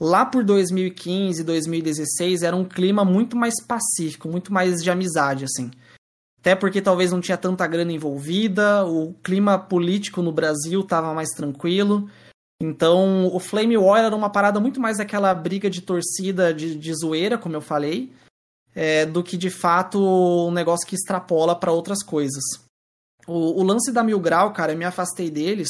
Lá 0.00 0.24
por 0.24 0.44
2015, 0.44 1.42
2016, 1.44 2.42
era 2.42 2.56
um 2.56 2.64
clima 2.64 3.04
muito 3.04 3.36
mais 3.36 3.54
pacífico, 3.64 4.28
muito 4.28 4.52
mais 4.52 4.82
de 4.82 4.90
amizade, 4.90 5.44
assim. 5.44 5.70
Até 6.40 6.56
porque 6.56 6.80
talvez 6.80 7.12
não 7.12 7.20
tinha 7.20 7.36
tanta 7.36 7.66
grana 7.66 7.92
envolvida, 7.92 8.84
o 8.84 9.14
clima 9.22 9.58
político 9.58 10.22
no 10.22 10.32
Brasil 10.32 10.80
estava 10.80 11.14
mais 11.14 11.28
tranquilo. 11.30 12.08
Então, 12.60 13.26
o 13.32 13.38
Flame 13.40 13.76
War 13.76 14.04
era 14.04 14.14
uma 14.14 14.30
parada 14.30 14.58
muito 14.58 14.80
mais 14.80 15.00
aquela 15.00 15.34
briga 15.34 15.68
de 15.68 15.82
torcida, 15.82 16.52
de, 16.54 16.76
de 16.76 16.94
zoeira, 16.94 17.36
como 17.36 17.56
eu 17.56 17.60
falei, 17.60 18.12
é, 18.74 19.06
do 19.06 19.22
que 19.22 19.36
de 19.36 19.50
fato 19.50 19.98
um 19.98 20.50
negócio 20.50 20.86
que 20.86 20.94
extrapola 20.94 21.58
para 21.58 21.72
outras 21.72 22.02
coisas. 22.02 22.42
O, 23.26 23.60
o 23.60 23.62
lance 23.62 23.92
da 23.92 24.02
Mil 24.02 24.18
Grau, 24.18 24.52
cara, 24.52 24.72
eu 24.72 24.78
me 24.78 24.84
afastei 24.84 25.30
deles 25.30 25.68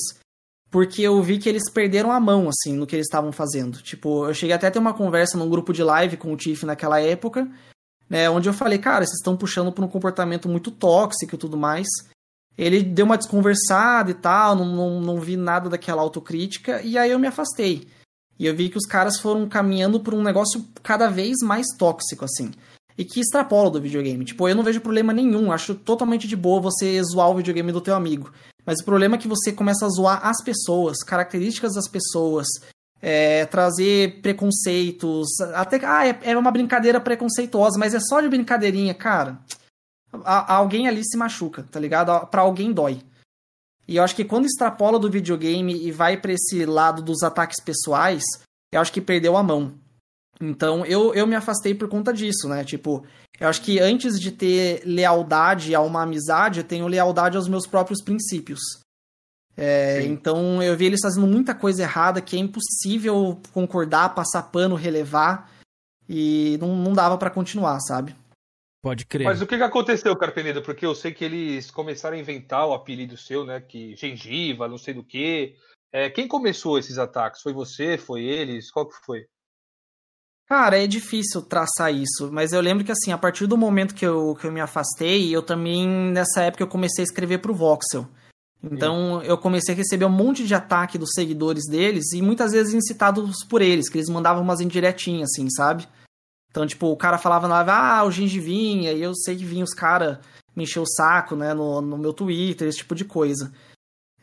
porque 0.73 1.03
eu 1.03 1.23
vi 1.23 1.39
que 1.39 1.51
eles 1.51 1.71
perderam 1.71 2.11
a 2.11 2.19
mão, 2.19 2.49
assim, 2.49 2.73
no 2.73 2.87
que 2.87 2.97
eles 2.97 3.07
estavam 3.07 3.31
fazendo. 3.31 3.83
Tipo, 3.83 4.27
eu 4.27 4.33
cheguei 4.33 4.57
até 4.57 4.69
a 4.69 4.71
ter 4.71 4.79
uma 4.79 4.95
conversa 4.95 5.37
num 5.37 5.51
grupo 5.51 5.71
de 5.71 5.83
live 5.83 6.17
com 6.17 6.33
o 6.33 6.37
Tiff 6.37 6.65
naquela 6.65 6.99
época, 6.99 7.47
né, 8.09 8.31
onde 8.31 8.49
eu 8.49 8.55
falei, 8.55 8.79
cara, 8.79 9.05
vocês 9.05 9.19
estão 9.19 9.37
puxando 9.37 9.71
por 9.71 9.85
um 9.85 9.89
comportamento 9.89 10.49
muito 10.49 10.71
tóxico 10.71 11.35
e 11.35 11.39
tudo 11.39 11.59
mais. 11.59 11.87
Ele 12.57 12.83
deu 12.83 13.05
uma 13.05 13.19
desconversada 13.19 14.11
e 14.11 14.15
tal, 14.15 14.57
não, 14.57 14.65
não, 14.65 15.01
não 15.01 15.21
vi 15.21 15.37
nada 15.37 15.69
daquela 15.69 16.01
autocrítica, 16.01 16.81
e 16.81 16.97
aí 16.97 17.11
eu 17.11 17.19
me 17.19 17.27
afastei. 17.27 17.87
E 18.39 18.47
eu 18.47 18.57
vi 18.57 18.71
que 18.71 18.79
os 18.79 18.87
caras 18.87 19.19
foram 19.19 19.47
caminhando 19.47 20.01
por 20.01 20.15
um 20.15 20.23
negócio 20.23 20.65
cada 20.83 21.09
vez 21.09 21.37
mais 21.43 21.67
tóxico, 21.79 22.25
assim. 22.25 22.51
E 22.97 23.05
que 23.05 23.21
extrapola 23.21 23.71
do 23.71 23.81
videogame. 23.81 24.25
Tipo, 24.25 24.49
eu 24.49 24.55
não 24.55 24.63
vejo 24.63 24.81
problema 24.81 25.13
nenhum. 25.13 25.51
Acho 25.51 25.75
totalmente 25.75 26.29
de 26.29 26.37
boa 26.37 26.61
você 26.61 27.03
zoar 27.03 27.31
o 27.31 27.37
videogame 27.37 27.73
do 27.73 27.81
teu 27.81 27.95
amigo. 27.95 28.33
Mas 28.65 28.81
o 28.81 28.85
problema 28.85 29.15
é 29.17 29.19
que 29.19 29.27
você 29.29 29.53
começa 29.53 29.87
a 29.87 29.89
zoar 29.89 30.27
as 30.27 30.43
pessoas, 30.45 30.99
características 31.03 31.75
das 31.75 31.89
pessoas, 31.89 32.47
é, 33.01 33.45
trazer 33.47 34.21
preconceitos. 34.21 35.29
Até 35.55 35.81
ah, 35.85 36.07
é, 36.07 36.19
é 36.23 36.37
uma 36.37 36.51
brincadeira 36.51 37.01
preconceituosa, 37.01 37.79
mas 37.79 37.95
é 37.95 38.01
só 38.01 38.21
de 38.21 38.29
brincadeirinha, 38.29 38.95
cara. 38.95 39.39
A- 40.25 40.55
alguém 40.55 40.87
ali 40.87 41.03
se 41.05 41.17
machuca, 41.17 41.67
tá 41.71 41.81
ligado? 41.81 42.27
Pra 42.27 42.43
alguém 42.43 42.73
dói. 42.73 43.03
E 43.89 43.97
eu 43.97 44.05
acho 44.05 44.15
que 44.15 44.25
quando 44.25 44.47
extrapola 44.47 44.99
do 44.99 45.11
videogame 45.11 45.75
e 45.85 45.91
vai 45.91 46.17
pra 46.17 46.33
esse 46.33 46.65
lado 46.65 47.03
dos 47.03 47.23
ataques 47.23 47.61
pessoais, 47.65 48.23
eu 48.73 48.81
acho 48.81 48.93
que 48.93 49.01
perdeu 49.01 49.37
a 49.37 49.43
mão. 49.43 49.75
Então 50.41 50.85
eu, 50.85 51.15
eu 51.15 51.27
me 51.27 51.35
afastei 51.35 51.75
por 51.75 51.89
conta 51.89 52.13
disso, 52.13 52.49
né? 52.49 52.65
Tipo, 52.65 53.07
eu 53.39 53.49
acho 53.49 53.63
que 53.63 53.79
antes 53.79 54.21
de 54.21 54.33
ter 54.33 54.83
lealdade 54.85 55.75
a 55.75 55.81
uma 55.81 56.03
amizade, 56.03 56.61
eu 56.61 56.65
tenho 56.65 56.87
lealdade 56.87 57.37
aos 57.37 57.49
meus 57.49 57.67
próprios 57.67 58.03
princípios. 58.03 58.61
É, 59.57 60.03
então 60.05 60.63
eu 60.63 60.77
vi 60.77 60.87
eles 60.87 61.01
fazendo 61.03 61.27
muita 61.27 61.55
coisa 61.55 61.83
errada 61.83 62.23
que 62.23 62.37
é 62.37 62.39
impossível 62.39 63.41
concordar, 63.53 64.15
passar 64.15 64.45
pano, 64.45 64.75
relevar. 64.75 65.51
E 66.09 66.59
não, 66.61 66.75
não 66.75 66.93
dava 66.93 67.17
pra 67.17 67.31
continuar, 67.31 67.79
sabe? 67.81 68.15
Pode 68.83 69.07
crer. 69.07 69.25
Mas 69.25 69.41
o 69.41 69.47
que, 69.47 69.57
que 69.57 69.63
aconteceu, 69.63 70.17
Carpenedo? 70.17 70.61
Porque 70.61 70.85
eu 70.85 70.95
sei 70.95 71.13
que 71.13 71.25
eles 71.25 71.71
começaram 71.71 72.17
a 72.17 72.21
inventar 72.21 72.67
o 72.67 72.75
apelido 72.75 73.17
seu, 73.17 73.45
né? 73.45 73.61
Que 73.61 73.95
gengiva, 73.95 74.67
não 74.67 74.77
sei 74.77 74.93
do 74.93 75.05
que. 75.05 75.55
É, 75.93 76.11
quem 76.11 76.27
começou 76.27 76.79
esses 76.79 76.99
ataques? 76.99 77.43
Foi 77.43 77.53
você? 77.53 77.97
Foi 77.97 78.25
eles? 78.25 78.71
Qual 78.73 78.89
que 78.89 78.97
foi? 79.07 79.27
Cara, 80.53 80.79
é 80.79 80.87
difícil 80.87 81.41
traçar 81.41 81.95
isso, 81.95 82.31
mas 82.31 82.53
eu 82.53 82.61
lembro 82.61 82.85
que 82.85 82.93
assim, 82.93 83.11
a 83.11 83.17
partir 83.17 83.47
do 83.47 83.57
momento 83.57 83.95
que 83.95 84.05
eu, 84.05 84.37
que 84.39 84.47
eu 84.47 84.53
me 84.53 84.61
afastei, 84.61 85.35
eu 85.35 85.43
também, 85.43 85.89
nessa 85.89 86.43
época, 86.43 86.63
eu 86.63 86.69
comecei 86.69 87.03
a 87.03 87.07
escrever 87.07 87.39
pro 87.39 87.55
Voxel. 87.55 88.07
Então 88.63 89.23
eu 89.23 89.39
comecei 89.39 89.75
a 89.75 89.77
receber 89.79 90.05
um 90.05 90.11
monte 90.11 90.47
de 90.47 90.55
ataque 90.55 90.99
dos 90.99 91.13
seguidores 91.15 91.67
deles 91.67 92.13
e 92.13 92.21
muitas 92.21 92.53
vezes 92.53 92.75
incitados 92.75 93.43
por 93.49 93.63
eles, 93.63 93.89
que 93.89 93.97
eles 93.97 94.11
mandavam 94.11 94.43
umas 94.43 94.61
indiretinhas, 94.61 95.31
assim, 95.31 95.49
sabe? 95.49 95.89
Então, 96.51 96.67
tipo, 96.67 96.87
o 96.89 96.99
cara 96.99 97.17
falava 97.17 97.49
na 97.49 97.55
live, 97.55 97.71
ah, 97.71 98.05
o 98.05 98.11
gengivinha, 98.11 98.93
e 98.93 99.01
eu 99.01 99.15
sei 99.15 99.35
que 99.35 99.47
vinha 99.47 99.65
os 99.65 99.73
caras 99.73 100.19
me 100.55 100.65
encher 100.65 100.81
o 100.81 100.87
saco, 100.87 101.35
né, 101.35 101.55
no, 101.55 101.81
no 101.81 101.97
meu 101.97 102.13
Twitter, 102.13 102.69
esse 102.69 102.77
tipo 102.77 102.95
de 102.95 103.07
coisa. 103.07 103.51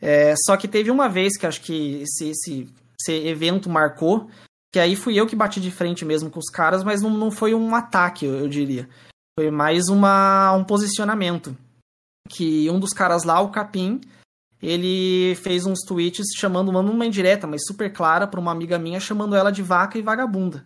É, 0.00 0.32
só 0.46 0.56
que 0.56 0.68
teve 0.68 0.92
uma 0.92 1.08
vez 1.08 1.36
que 1.36 1.44
acho 1.44 1.60
que 1.60 2.02
esse, 2.02 2.28
esse, 2.28 2.68
esse 3.00 3.26
evento 3.26 3.68
marcou, 3.68 4.30
que 4.72 4.78
aí 4.78 4.94
fui 4.94 5.16
eu 5.16 5.26
que 5.26 5.36
bati 5.36 5.60
de 5.60 5.70
frente 5.70 6.04
mesmo 6.04 6.30
com 6.30 6.38
os 6.38 6.50
caras, 6.50 6.84
mas 6.84 7.02
não, 7.02 7.10
não 7.10 7.30
foi 7.30 7.54
um 7.54 7.74
ataque, 7.74 8.24
eu, 8.24 8.34
eu 8.34 8.48
diria. 8.48 8.88
Foi 9.38 9.50
mais 9.50 9.88
uma, 9.88 10.52
um 10.52 10.64
posicionamento. 10.64 11.56
Que 12.28 12.70
um 12.70 12.78
dos 12.78 12.92
caras 12.92 13.24
lá, 13.24 13.40
o 13.40 13.50
Capim, 13.50 14.00
ele 14.62 15.34
fez 15.36 15.66
uns 15.66 15.80
tweets 15.80 16.26
chamando, 16.36 16.72
mandando 16.72 16.94
uma 16.94 17.06
indireta, 17.06 17.46
mas 17.46 17.64
super 17.66 17.92
clara, 17.92 18.26
pra 18.26 18.38
uma 18.38 18.52
amiga 18.52 18.78
minha, 18.78 19.00
chamando 19.00 19.34
ela 19.34 19.50
de 19.50 19.62
vaca 19.62 19.98
e 19.98 20.02
vagabunda. 20.02 20.64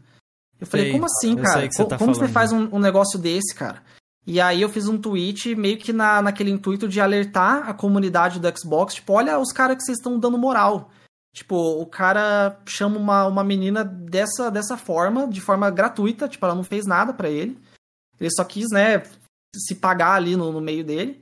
Eu 0.61 0.67
falei, 0.67 0.87
Sei, 0.87 0.93
como 0.93 1.07
assim, 1.07 1.37
cara? 1.37 1.69
você 1.71 1.85
tá 1.85 1.99
como 1.99 2.15
você 2.15 2.29
faz 2.29 2.53
um, 2.53 2.69
um 2.73 2.79
negócio 2.79 3.19
desse, 3.19 3.55
cara? 3.55 3.83
E 4.27 4.41
aí 4.41 4.63
eu 4.63 4.69
fiz 4.69 4.89
um 4.89 4.99
tweet 4.99 5.55
meio 5.55 5.77
que 5.77 5.93
na, 5.93 6.23
naquele 6.23 6.51
intuito 6.51 6.89
de 6.89 7.01
alertar 7.01 7.69
a 7.69 7.75
comunidade 7.75 8.41
do 8.41 8.59
Xbox, 8.59 8.95
tipo, 8.95 9.13
olha 9.13 9.39
os 9.39 9.53
caras 9.53 9.77
que 9.77 9.85
vocês 9.85 9.99
estão 9.99 10.19
dando 10.19 10.39
moral. 10.39 10.91
Tipo, 11.35 11.57
o 11.57 11.85
cara 11.85 12.61
chama 12.65 12.97
uma, 12.97 13.27
uma 13.27 13.43
menina 13.43 13.83
dessa, 13.85 14.53
dessa 14.53 14.77
forma, 14.77 15.27
de 15.27 15.41
forma 15.41 15.69
gratuita, 15.69 16.29
tipo, 16.29 16.47
ela 16.47 16.55
não 16.55 16.63
fez 16.63 16.87
nada 16.87 17.13
pra 17.13 17.29
ele. 17.29 17.59
Ele 18.21 18.31
só 18.31 18.45
quis, 18.45 18.71
né, 18.71 19.03
se 19.53 19.75
pagar 19.75 20.15
ali 20.15 20.37
no, 20.37 20.53
no 20.53 20.61
meio 20.61 20.85
dele. 20.85 21.21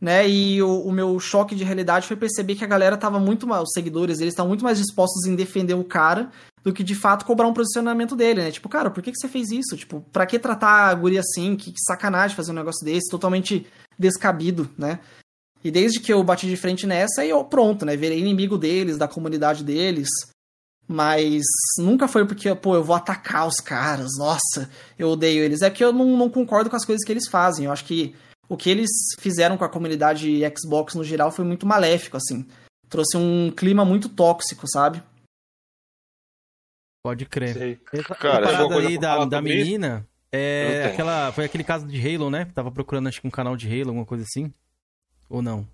Né, 0.00 0.28
e 0.28 0.60
o, 0.60 0.80
o 0.80 0.92
meu 0.92 1.18
choque 1.20 1.54
de 1.54 1.62
realidade 1.62 2.08
foi 2.08 2.16
perceber 2.16 2.56
que 2.56 2.64
a 2.64 2.68
galera 2.68 2.96
tava 2.96 3.20
muito 3.20 3.46
mais, 3.46 3.62
os 3.62 3.72
seguidores, 3.72 4.20
eles 4.20 4.32
estão 4.32 4.46
muito 4.46 4.62
mais 4.62 4.78
dispostos 4.78 5.24
em 5.26 5.34
defender 5.34 5.74
o 5.74 5.84
cara 5.84 6.30
do 6.64 6.72
que 6.72 6.84
de 6.84 6.94
fato 6.94 7.24
cobrar 7.24 7.46
um 7.46 7.54
posicionamento 7.54 8.16
dele, 8.16 8.42
né? 8.42 8.50
Tipo, 8.50 8.68
cara, 8.68 8.90
por 8.90 9.02
que, 9.02 9.12
que 9.12 9.18
você 9.18 9.28
fez 9.28 9.50
isso? 9.50 9.76
Tipo, 9.76 10.00
pra 10.12 10.26
que 10.26 10.38
tratar 10.38 10.88
a 10.88 10.94
guria 10.94 11.20
assim? 11.20 11.56
Que, 11.56 11.72
que 11.72 11.80
sacanagem 11.80 12.36
fazer 12.36 12.50
um 12.50 12.56
negócio 12.56 12.84
desse, 12.84 13.08
totalmente 13.08 13.66
descabido, 13.96 14.68
né? 14.76 14.98
E 15.62 15.70
desde 15.70 16.00
que 16.00 16.12
eu 16.12 16.22
bati 16.22 16.46
de 16.46 16.56
frente 16.56 16.86
nessa, 16.86 17.24
eu 17.24 17.42
pronto, 17.44 17.84
né? 17.84 17.96
Virei 17.96 18.18
inimigo 18.18 18.56
deles, 18.56 18.96
da 18.96 19.08
comunidade 19.08 19.64
deles. 19.64 20.08
Mas 20.86 21.42
nunca 21.78 22.08
foi 22.08 22.26
porque, 22.26 22.54
pô, 22.54 22.74
eu 22.74 22.82
vou 22.82 22.96
atacar 22.96 23.46
os 23.46 23.56
caras, 23.56 24.08
nossa, 24.16 24.70
eu 24.98 25.10
odeio 25.10 25.44
eles. 25.44 25.60
É 25.60 25.68
que 25.68 25.84
eu 25.84 25.92
não, 25.92 26.16
não 26.16 26.30
concordo 26.30 26.70
com 26.70 26.76
as 26.76 26.84
coisas 26.84 27.04
que 27.04 27.12
eles 27.12 27.28
fazem. 27.28 27.66
Eu 27.66 27.72
acho 27.72 27.84
que 27.84 28.14
o 28.48 28.56
que 28.56 28.70
eles 28.70 28.88
fizeram 29.18 29.58
com 29.58 29.64
a 29.64 29.68
comunidade 29.68 30.40
Xbox 30.56 30.94
no 30.94 31.04
geral 31.04 31.30
foi 31.30 31.44
muito 31.44 31.66
maléfico, 31.66 32.16
assim. 32.16 32.46
Trouxe 32.88 33.18
um 33.18 33.50
clima 33.50 33.84
muito 33.84 34.08
tóxico, 34.08 34.66
sabe? 34.66 35.02
Pode 37.04 37.26
crer. 37.26 37.78
Cara, 38.18 38.48
a 38.48 38.58
alguma 38.58 38.68
parada 38.68 38.88
aí 38.88 38.98
da, 38.98 39.24
da 39.26 39.42
menina 39.42 40.06
é 40.32 40.86
aquela. 40.86 41.30
Foi 41.32 41.44
aquele 41.44 41.64
caso 41.64 41.86
de 41.86 42.00
Halo, 42.00 42.30
né? 42.30 42.46
Tava 42.54 42.70
procurando, 42.70 43.08
acho 43.08 43.20
que 43.20 43.28
um 43.28 43.30
canal 43.30 43.56
de 43.56 43.68
Halo, 43.68 43.90
alguma 43.90 44.06
coisa 44.06 44.24
assim. 44.24 44.52
Ou 45.28 45.42
não? 45.42 45.66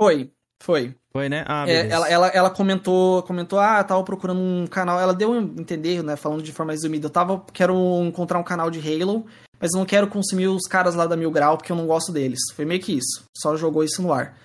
Foi, 0.00 0.32
foi. 0.62 0.94
Foi, 1.12 1.28
né? 1.28 1.44
Ah, 1.46 1.64
É, 1.68 1.88
ela, 1.88 2.08
ela, 2.08 2.26
ela 2.28 2.50
comentou, 2.50 3.22
comentou, 3.22 3.58
ah, 3.58 3.78
eu 3.78 3.84
tava 3.84 4.02
procurando 4.02 4.40
um 4.40 4.66
canal. 4.66 4.98
Ela 4.98 5.14
deu 5.14 5.32
a 5.32 5.38
entender, 5.38 6.02
né? 6.02 6.16
Falando 6.16 6.42
de 6.42 6.52
forma 6.52 6.72
resumida, 6.72 7.06
eu 7.06 7.10
tava, 7.10 7.44
quero 7.52 7.74
encontrar 8.02 8.38
um 8.38 8.44
canal 8.44 8.70
de 8.70 8.80
Halo, 8.80 9.24
mas 9.60 9.72
eu 9.72 9.78
não 9.78 9.86
quero 9.86 10.08
consumir 10.08 10.48
os 10.48 10.66
caras 10.66 10.94
lá 10.94 11.06
da 11.06 11.16
Mil 11.16 11.30
Grau 11.30 11.56
porque 11.56 11.70
eu 11.70 11.76
não 11.76 11.86
gosto 11.86 12.10
deles. 12.10 12.40
Foi 12.54 12.64
meio 12.64 12.80
que 12.80 12.92
isso. 12.92 13.24
Só 13.36 13.56
jogou 13.56 13.84
isso 13.84 14.02
no 14.02 14.12
ar. 14.12 14.36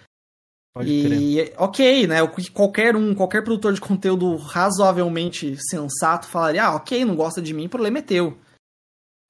Pode 0.75 0.89
e 0.91 1.51
ok, 1.57 2.05
né? 2.05 2.17
Qualquer 2.53 2.95
um, 2.95 3.15
qualquer 3.15 3.43
produtor 3.43 3.73
de 3.73 3.81
conteúdo 3.81 4.35
razoavelmente 4.35 5.57
sensato 5.57 6.27
falaria, 6.27 6.65
ah, 6.65 6.75
ok, 6.75 7.03
não 7.03 7.15
gosta 7.15 7.41
de 7.41 7.53
mim, 7.53 7.65
o 7.65 7.69
problema 7.69 7.97
é 7.97 8.03
teu. 8.03 8.37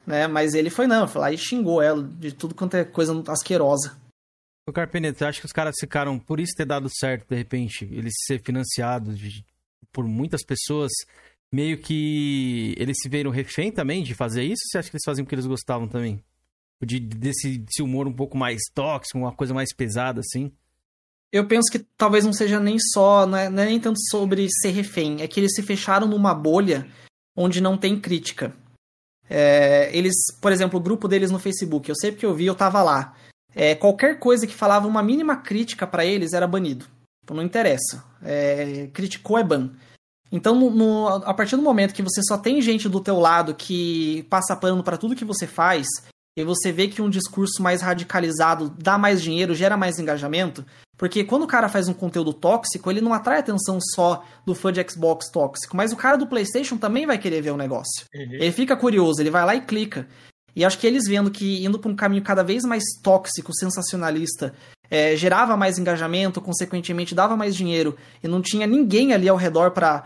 Né? 0.10 0.26
Mas 0.28 0.56
ele 0.56 0.72
foi 0.72 0.88
não, 0.88 1.08
foi 1.08 1.22
lá 1.22 1.32
e 1.32 1.38
xingou 1.38 1.84
ela 1.84 2.02
de 2.02 2.32
tudo 2.32 2.56
quanto 2.56 2.76
é 2.76 2.84
coisa 2.84 3.14
asquerosa. 3.28 3.96
O 4.68 4.74
Carpeneto, 4.74 5.20
você 5.20 5.26
acha 5.26 5.40
que 5.40 5.46
os 5.46 5.52
caras 5.52 5.76
ficaram, 5.80 6.18
por 6.18 6.40
isso 6.40 6.56
ter 6.58 6.66
dado 6.66 6.90
certo, 6.90 7.28
de 7.30 7.36
repente, 7.36 7.86
eles 7.92 8.14
ser 8.26 8.42
financiados 8.42 9.20
de- 9.20 9.46
por 9.92 10.08
muitas 10.08 10.44
pessoas, 10.44 10.92
meio 11.54 11.78
que 11.78 12.74
eles 12.76 12.98
se 13.00 13.08
viram 13.08 13.30
refém 13.30 13.72
também 13.72 14.02
de 14.02 14.16
fazer 14.16 14.44
isso? 14.44 14.64
Ou 14.66 14.72
você 14.72 14.78
acha 14.80 14.90
que 14.90 14.96
eles 14.96 15.06
faziam 15.06 15.24
porque 15.26 15.36
eles 15.36 15.46
gostavam 15.46 15.88
também? 15.88 16.24
De, 16.84 17.00
desse, 17.00 17.60
desse 17.60 17.84
humor 17.84 18.08
um 18.08 18.14
pouco 18.14 18.36
mais 18.36 18.62
tóxico, 18.74 19.20
uma 19.20 19.32
coisa 19.32 19.54
mais 19.54 19.72
pesada, 19.76 20.22
assim? 20.22 20.52
Eu 21.32 21.46
penso 21.48 21.72
que 21.72 21.80
talvez 21.96 22.26
não 22.26 22.34
seja 22.34 22.60
nem 22.60 22.78
só, 22.80 23.28
não 23.28 23.38
é, 23.38 23.48
não 23.48 23.62
é 23.62 23.66
nem 23.68 23.80
tanto 23.80 24.00
sobre 24.10 24.48
ser 24.50 24.72
refém, 24.72 25.22
é 25.22 25.28
que 25.28 25.40
eles 25.40 25.54
se 25.54 25.62
fecharam 25.62 26.08
numa 26.08 26.34
bolha 26.34 26.88
onde 27.36 27.62
não 27.62 27.78
tem 27.78 28.00
crítica. 28.00 28.56
É, 29.30 29.90
eles, 29.96 30.14
por 30.42 30.52
exemplo, 30.52 30.80
o 30.80 30.84
grupo 30.84 31.08
deles 31.08 31.30
no 31.32 31.40
Facebook, 31.40 31.88
eu 31.90 31.96
sei 31.96 32.12
porque 32.12 32.26
eu 32.26 32.34
vi, 32.34 32.46
eu 32.48 32.56
tava 32.56 32.82
lá. 32.82 33.14
É, 33.56 33.76
qualquer 33.76 34.20
coisa 34.20 34.48
que 34.48 34.54
falava 34.54 34.88
uma 34.88 35.04
mínima 35.04 35.36
crítica 35.38 35.86
pra 35.86 36.06
eles 36.06 36.34
era 36.34 36.48
banido. 36.48 36.86
Tipo, 37.22 37.34
não 37.34 37.44
interessa. 37.44 38.04
É, 38.24 38.90
criticou 38.94 39.38
é 39.38 39.44
ban. 39.44 39.70
Então, 40.32 40.54
no- 40.56 40.70
no- 40.70 41.08
a 41.08 41.34
partir 41.34 41.56
do 41.56 41.62
momento 41.62 41.94
que 41.94 42.04
você 42.04 42.22
só 42.24 42.38
tem 42.38 42.62
gente 42.62 42.88
do 42.88 43.00
teu 43.02 43.20
lado 43.20 43.56
que 43.56 44.24
passa 44.30 44.56
pano 44.56 44.84
pra 44.84 44.98
tudo 44.98 45.16
que 45.16 45.26
você 45.26 45.48
faz, 45.48 45.88
e 46.40 46.44
você 46.44 46.72
vê 46.72 46.88
que 46.88 47.02
um 47.02 47.10
discurso 47.10 47.62
mais 47.62 47.82
radicalizado 47.82 48.74
dá 48.78 48.98
mais 48.98 49.22
dinheiro, 49.22 49.54
gera 49.54 49.76
mais 49.76 50.00
engajamento, 50.00 50.66
porque 50.98 51.24
quando 51.24 51.44
o 51.44 51.48
cara 51.48 51.68
faz 51.68 51.88
um 51.88 51.94
conteúdo 51.94 52.34
tóxico, 52.34 52.90
ele 52.90 53.02
não 53.02 53.14
atrai 53.14 53.38
a 53.38 53.40
atenção 53.40 53.78
só 53.94 54.24
do 54.46 54.56
fã 54.56 54.72
de 54.72 54.86
Xbox 54.90 55.30
tóxico, 55.32 55.76
mas 55.76 55.92
o 55.92 55.98
cara 55.98 56.18
do 56.18 56.28
PlayStation 56.28 56.78
também 56.78 57.06
vai 57.06 57.18
querer 57.18 57.42
ver 57.42 57.52
o 57.52 57.58
negócio. 57.58 58.06
Ele 58.14 58.52
fica 58.52 58.76
curioso, 58.76 59.22
ele 59.22 59.30
vai 59.30 59.46
lá 59.46 59.56
e 59.56 59.62
clica. 59.62 60.08
E 60.56 60.66
acho 60.66 60.78
que 60.78 60.88
eles 60.88 61.08
vendo 61.08 61.30
que 61.30 61.64
indo 61.66 61.80
para 61.80 61.92
um 61.92 61.96
caminho 61.96 62.24
cada 62.24 62.44
vez 62.44 62.64
mais 62.64 62.84
tóxico, 63.04 63.54
sensacionalista, 63.54 64.54
é, 64.90 65.16
gerava 65.16 65.56
mais 65.56 65.78
engajamento, 65.78 66.42
consequentemente 66.42 67.14
dava 67.14 67.38
mais 67.38 67.56
dinheiro, 67.56 67.96
e 68.24 68.28
não 68.28 68.42
tinha 68.42 68.66
ninguém 68.66 69.14
ali 69.14 69.30
ao 69.30 69.38
redor 69.38 69.72
para 69.72 70.06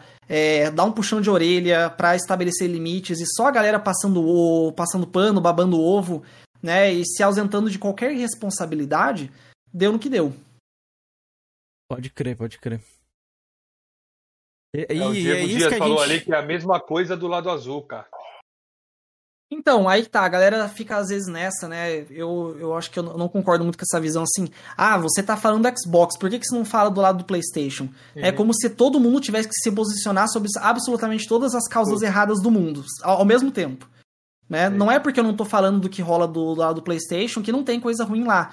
dar 0.73 0.85
um 0.85 0.91
puxão 0.91 1.21
de 1.21 1.29
orelha, 1.29 1.89
para 1.89 2.15
estabelecer 2.15 2.69
limites, 2.69 3.19
e 3.19 3.25
só 3.35 3.47
a 3.47 3.51
galera 3.51 3.79
passando 3.79 4.25
o 4.25 4.71
passando 4.71 5.07
pano, 5.07 5.41
babando 5.41 5.79
ovo, 5.79 6.23
né, 6.61 6.91
e 6.91 7.05
se 7.05 7.21
ausentando 7.21 7.69
de 7.69 7.77
qualquer 7.77 8.13
responsabilidade, 8.15 9.31
deu 9.73 9.91
no 9.91 9.99
que 9.99 10.09
deu. 10.09 10.33
Pode 11.89 12.09
crer, 12.09 12.37
pode 12.37 12.57
crer. 12.57 12.81
E, 14.75 14.87
É, 14.89 15.05
o 15.05 15.13
e 15.13 15.21
Diego 15.21 15.39
é 15.39 15.43
isso 15.43 15.57
Dias 15.57 15.77
falou 15.77 15.99
gente... 15.99 16.11
ali 16.11 16.21
que 16.21 16.33
é 16.33 16.37
a 16.37 16.41
mesma 16.41 16.79
coisa 16.79 17.15
do 17.15 17.27
lado 17.27 17.49
azul, 17.49 17.83
cara. 17.83 18.07
Então, 19.53 19.87
aí 19.87 20.05
tá, 20.05 20.21
a 20.21 20.29
galera 20.29 20.67
fica 20.67 20.97
às 20.97 21.09
vezes 21.09 21.27
nessa, 21.27 21.67
né? 21.67 22.05
Eu, 22.09 22.57
eu 22.59 22.75
acho 22.75 22.89
que 22.89 22.97
eu 22.97 23.03
não 23.03 23.29
concordo 23.29 23.63
muito 23.63 23.77
com 23.77 23.83
essa 23.83 24.01
visão 24.01 24.23
assim. 24.23 24.49
Ah, 24.75 24.97
você 24.97 25.21
tá 25.21 25.37
falando 25.37 25.69
do 25.69 25.79
Xbox, 25.79 26.17
por 26.17 26.29
que, 26.29 26.39
que 26.39 26.45
você 26.45 26.55
não 26.55 26.65
fala 26.65 26.89
do 26.89 26.99
lado 26.99 27.19
do 27.19 27.23
PlayStation? 27.23 27.87
É 28.15 28.29
Uhum. 28.29 28.35
como 28.35 28.53
se 28.53 28.69
todo 28.69 28.99
mundo 28.99 29.21
tivesse 29.21 29.47
que 29.47 29.53
se 29.55 29.71
posicionar 29.71 30.27
sobre 30.27 30.49
absolutamente 30.59 31.27
todas 31.27 31.53
as 31.53 31.67
causas 31.67 32.01
erradas 32.01 32.41
do 32.41 32.49
mundo, 32.49 32.83
ao, 33.03 33.19
ao 33.19 33.25
mesmo 33.25 33.51
tempo. 33.51 33.87
Né? 34.49 34.69
Não 34.69 34.91
é 34.91 34.99
porque 34.99 35.19
eu 35.19 35.23
não 35.23 35.35
tô 35.35 35.45
falando 35.45 35.79
do 35.79 35.89
que 35.89 36.01
rola 36.01 36.27
do, 36.27 36.55
do 36.55 36.59
lado 36.59 36.75
do 36.75 36.81
PlayStation 36.81 37.41
que 37.41 37.51
não 37.51 37.63
tem 37.63 37.79
coisa 37.79 38.03
ruim 38.03 38.23
lá. 38.23 38.51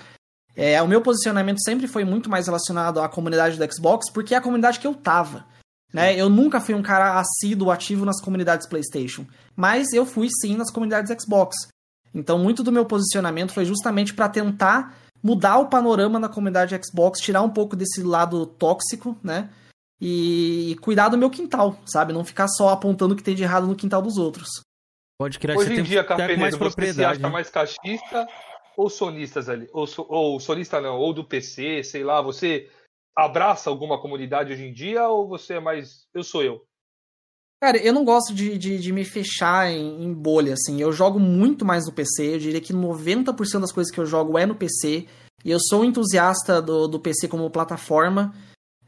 É, 0.55 0.81
o 0.83 0.89
meu 0.89 1.01
posicionamento 1.01 1.63
sempre 1.63 1.87
foi 1.87 2.05
muito 2.05 2.29
mais 2.29 2.47
relacionado 2.47 3.01
à 3.01 3.09
comunidade 3.09 3.57
do 3.57 3.73
Xbox, 3.73 4.11
porque 4.13 4.35
é 4.35 4.39
a 4.39 4.43
comunidade 4.43 4.79
que 4.79 4.87
eu 4.87 4.95
tava. 4.95 5.47
Né? 5.93 6.15
Eu 6.17 6.29
nunca 6.29 6.61
fui 6.61 6.75
um 6.75 6.83
cara 6.83 7.19
assíduo, 7.21 7.71
ativo 7.71 8.05
nas 8.05 8.21
comunidades 8.21 8.67
PlayStation, 8.69 9.27
mas 9.57 9.93
eu 9.93 10.07
fui 10.07 10.29
sim 10.41 10.57
nas 10.57 10.71
comunidades 10.71 11.13
Xbox. 11.23 11.57
Então, 12.15 12.39
muito 12.39 12.63
do 12.63 12.73
meu 12.73 12.85
posicionamento 12.85 13.53
foi 13.53 13.65
justamente 13.65 14.15
para 14.15 14.29
tentar 14.29 14.97
mudar 15.23 15.59
o 15.59 15.67
panorama 15.67 16.19
na 16.19 16.29
comunidade 16.29 16.79
Xbox, 16.85 17.21
tirar 17.21 17.43
um 17.43 17.51
pouco 17.51 17.77
desse 17.77 18.03
lado 18.03 18.47
tóxico, 18.47 19.17
né? 19.23 19.51
e, 20.01 20.71
e 20.73 20.77
cuidar 20.77 21.09
do 21.09 21.19
meu 21.19 21.29
quintal, 21.29 21.77
sabe? 21.85 22.13
Não 22.13 22.25
ficar 22.25 22.49
só 22.49 22.71
apontando 22.71 23.13
o 23.15 23.17
que 23.17 23.23
tem 23.23 23.35
de 23.35 23.43
errado 23.43 23.67
no 23.67 23.77
quintal 23.77 24.01
dos 24.01 24.17
outros. 24.17 24.49
Pode 25.19 25.39
criar 25.39 25.57
Hoje 25.57 25.73
em 25.73 25.77
tem 25.77 25.85
dia, 25.85 26.07
mais 26.39 26.39
você 26.39 26.51
se 26.53 26.59
propriedade. 26.59 27.05
acha 27.19 27.21
né? 27.21 27.29
mais 27.29 27.51
caixista 27.51 28.27
ou 28.77 28.89
sonistas 28.89 29.51
ali? 29.51 29.69
Ou, 29.73 29.87
so- 29.87 30.07
ou 30.09 30.41
sonista 30.41 30.81
não, 30.81 30.97
ou 30.97 31.13
do 31.13 31.23
PC, 31.23 31.83
sei 31.85 32.03
lá, 32.03 32.23
você 32.23 32.71
abraça 33.17 33.71
alguma 33.71 34.01
comunidade 34.01 34.53
hoje 34.53 34.65
em 34.65 34.73
dia 34.73 35.09
ou 35.09 35.29
você 35.29 35.55
é 35.55 35.61
mais. 35.61 36.07
Eu 36.15 36.23
sou 36.23 36.43
eu? 36.43 36.65
Cara, 37.63 37.77
eu 37.77 37.93
não 37.93 38.05
gosto 38.05 38.33
de, 38.33 38.57
de, 38.57 38.79
de 38.79 38.93
me 38.93 39.05
fechar 39.05 39.71
em, 39.71 40.03
em 40.03 40.13
bolha, 40.15 40.55
assim. 40.55 40.81
Eu 40.81 40.93
jogo 40.93 41.21
muito 41.21 41.65
mais 41.65 41.87
no 41.87 41.93
PC. 41.93 42.35
Eu 42.35 42.39
diria 42.39 42.61
que 42.61 42.73
90% 42.73 43.61
das 43.61 43.73
coisas 43.73 43.93
que 43.93 44.01
eu 44.01 44.07
jogo 44.07 44.39
é 44.39 44.47
no 44.47 44.55
PC. 44.55 45.07
E 45.45 45.51
eu 45.51 45.59
sou 45.61 45.83
um 45.83 45.85
entusiasta 45.85 46.63
do, 46.63 46.89
do 46.89 46.99
PC 46.99 47.29
como 47.29 47.51
plataforma. 47.51 48.35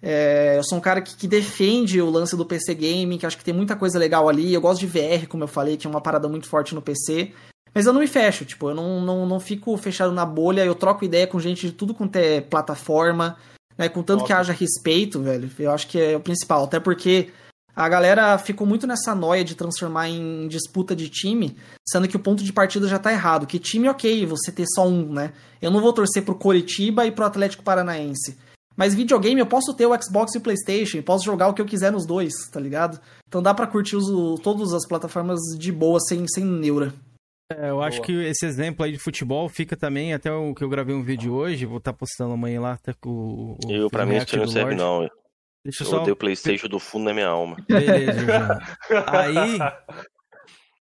É, 0.00 0.56
eu 0.56 0.64
sou 0.64 0.78
um 0.78 0.80
cara 0.80 1.02
que, 1.02 1.14
que 1.14 1.28
defende 1.28 2.00
o 2.00 2.10
lance 2.10 2.34
do 2.34 2.46
PC 2.46 2.74
Gaming, 2.74 3.18
que 3.18 3.26
acho 3.26 3.36
que 3.36 3.44
tem 3.44 3.54
muita 3.54 3.76
coisa 3.76 3.98
legal 3.98 4.26
ali. 4.26 4.52
Eu 4.52 4.60
gosto 4.60 4.80
de 4.80 4.86
VR, 4.86 5.28
como 5.28 5.44
eu 5.44 5.48
falei, 5.48 5.76
que 5.76 5.86
é 5.86 5.90
uma 5.90 6.00
parada 6.00 6.26
muito 6.26 6.48
forte 6.48 6.74
no 6.74 6.82
PC. 6.82 7.32
Mas 7.74 7.86
eu 7.86 7.92
não 7.92 8.00
me 8.00 8.06
fecho, 8.06 8.44
tipo, 8.44 8.70
eu 8.70 8.74
não, 8.74 9.00
não, 9.00 9.26
não 9.26 9.40
fico 9.40 9.76
fechado 9.76 10.12
na 10.12 10.26
bolha. 10.26 10.64
Eu 10.64 10.74
troco 10.74 11.04
ideia 11.04 11.26
com 11.26 11.38
gente 11.38 11.66
de 11.66 11.72
tudo 11.72 11.94
quanto 11.94 12.16
é 12.16 12.40
plataforma. 12.40 13.36
Né, 13.76 13.88
contanto 13.88 14.24
que 14.24 14.32
haja 14.32 14.52
respeito, 14.52 15.20
velho. 15.20 15.50
Eu 15.58 15.70
acho 15.70 15.86
que 15.88 15.98
é 15.98 16.16
o 16.16 16.20
principal. 16.20 16.64
Até 16.64 16.78
porque 16.78 17.30
a 17.74 17.88
galera 17.88 18.36
ficou 18.36 18.66
muito 18.66 18.86
nessa 18.86 19.14
noia 19.14 19.42
de 19.42 19.54
transformar 19.54 20.08
em 20.08 20.46
disputa 20.46 20.94
de 20.94 21.08
time, 21.08 21.56
sendo 21.88 22.06
que 22.06 22.16
o 22.16 22.20
ponto 22.20 22.44
de 22.44 22.52
partida 22.52 22.86
já 22.86 22.98
tá 22.98 23.10
errado. 23.12 23.46
Que 23.46 23.58
time, 23.58 23.88
ok, 23.88 24.26
você 24.26 24.52
ter 24.52 24.66
só 24.74 24.86
um, 24.86 25.12
né? 25.12 25.32
Eu 25.60 25.70
não 25.70 25.80
vou 25.80 25.92
torcer 25.92 26.22
pro 26.22 26.34
Coritiba 26.34 27.06
e 27.06 27.10
pro 27.10 27.24
Atlético 27.24 27.62
Paranaense. 27.62 28.36
Mas 28.76 28.94
videogame 28.94 29.40
eu 29.40 29.46
posso 29.46 29.74
ter 29.74 29.86
o 29.86 30.02
Xbox 30.02 30.34
e 30.34 30.38
o 30.38 30.40
PlayStation, 30.40 31.02
posso 31.02 31.24
jogar 31.24 31.48
o 31.48 31.54
que 31.54 31.60
eu 31.60 31.66
quiser 31.66 31.92
nos 31.92 32.06
dois, 32.06 32.32
tá 32.50 32.58
ligado? 32.58 33.00
Então 33.28 33.42
dá 33.42 33.52
pra 33.52 33.66
curtir 33.66 33.96
os, 33.96 34.40
todas 34.40 34.72
as 34.72 34.86
plataformas 34.86 35.40
de 35.58 35.70
boa, 35.70 36.00
sem, 36.00 36.26
sem 36.26 36.44
neura. 36.44 36.92
É, 37.58 37.70
eu 37.70 37.82
acho 37.82 38.00
que 38.02 38.12
esse 38.12 38.44
exemplo 38.46 38.84
aí 38.84 38.92
de 38.92 38.98
futebol 38.98 39.48
fica 39.48 39.76
também, 39.76 40.12
até 40.14 40.32
o 40.32 40.54
que 40.54 40.62
eu 40.64 40.68
gravei 40.68 40.94
um 40.94 41.02
vídeo 41.02 41.32
hoje, 41.34 41.66
vou 41.66 41.78
estar 41.78 41.92
postando 41.92 42.32
amanhã 42.34 42.60
lá, 42.60 42.72
até 42.72 42.92
com 42.92 43.08
o. 43.10 43.56
o 43.66 43.70
Eu, 43.70 43.88
pra 43.90 44.04
mim, 44.06 44.16
isso 44.16 44.36
não 44.36 44.46
serve, 44.48 44.74
não. 44.74 45.08
Deixa 45.64 45.82
eu 45.82 45.86
eu 45.86 45.90
só- 45.90 46.00
odeio 46.02 46.16
Playstation 46.16 46.66
do 46.68 46.78
fundo 46.78 47.04
da 47.06 47.14
minha 47.14 47.28
alma. 47.28 47.56
Beleza. 47.68 48.58
Aí, 49.06 49.58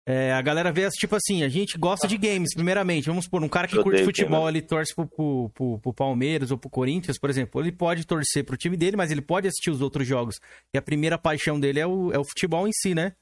é, 0.07 0.31
a 0.33 0.41
galera 0.41 0.71
vê, 0.71 0.87
tipo 0.89 1.15
assim, 1.15 1.43
a 1.43 1.49
gente 1.49 1.77
gosta 1.77 2.07
de 2.07 2.17
games, 2.17 2.53
primeiramente. 2.55 3.05
Vamos 3.05 3.25
supor, 3.25 3.43
um 3.43 3.49
cara 3.49 3.67
que 3.67 3.77
Eu 3.77 3.83
curte 3.83 4.03
futebol, 4.03 4.45
game. 4.45 4.57
ele 4.57 4.61
torce 4.65 4.95
pro, 4.95 5.05
pro, 5.07 5.51
pro- 5.53 5.79
pro 5.79 5.93
Palmeiras 5.93 6.49
ou 6.49 6.57
pro 6.57 6.69
Corinthians, 6.69 7.19
por 7.19 7.29
exemplo. 7.29 7.61
Ele 7.61 7.71
pode 7.71 8.07
torcer 8.07 8.43
pro 8.43 8.57
time 8.57 8.75
dele, 8.75 8.97
mas 8.97 9.11
ele 9.11 9.21
pode 9.21 9.47
assistir 9.47 9.69
os 9.69 9.81
outros 9.81 10.07
jogos. 10.07 10.35
E 10.73 10.77
a 10.77 10.81
primeira 10.81 11.17
paixão 11.17 11.59
dele 11.59 11.79
é 11.79 11.85
o, 11.85 12.11
é 12.11 12.17
o 12.17 12.23
futebol 12.23 12.67
em 12.67 12.71
si, 12.73 12.95
né? 12.95 13.13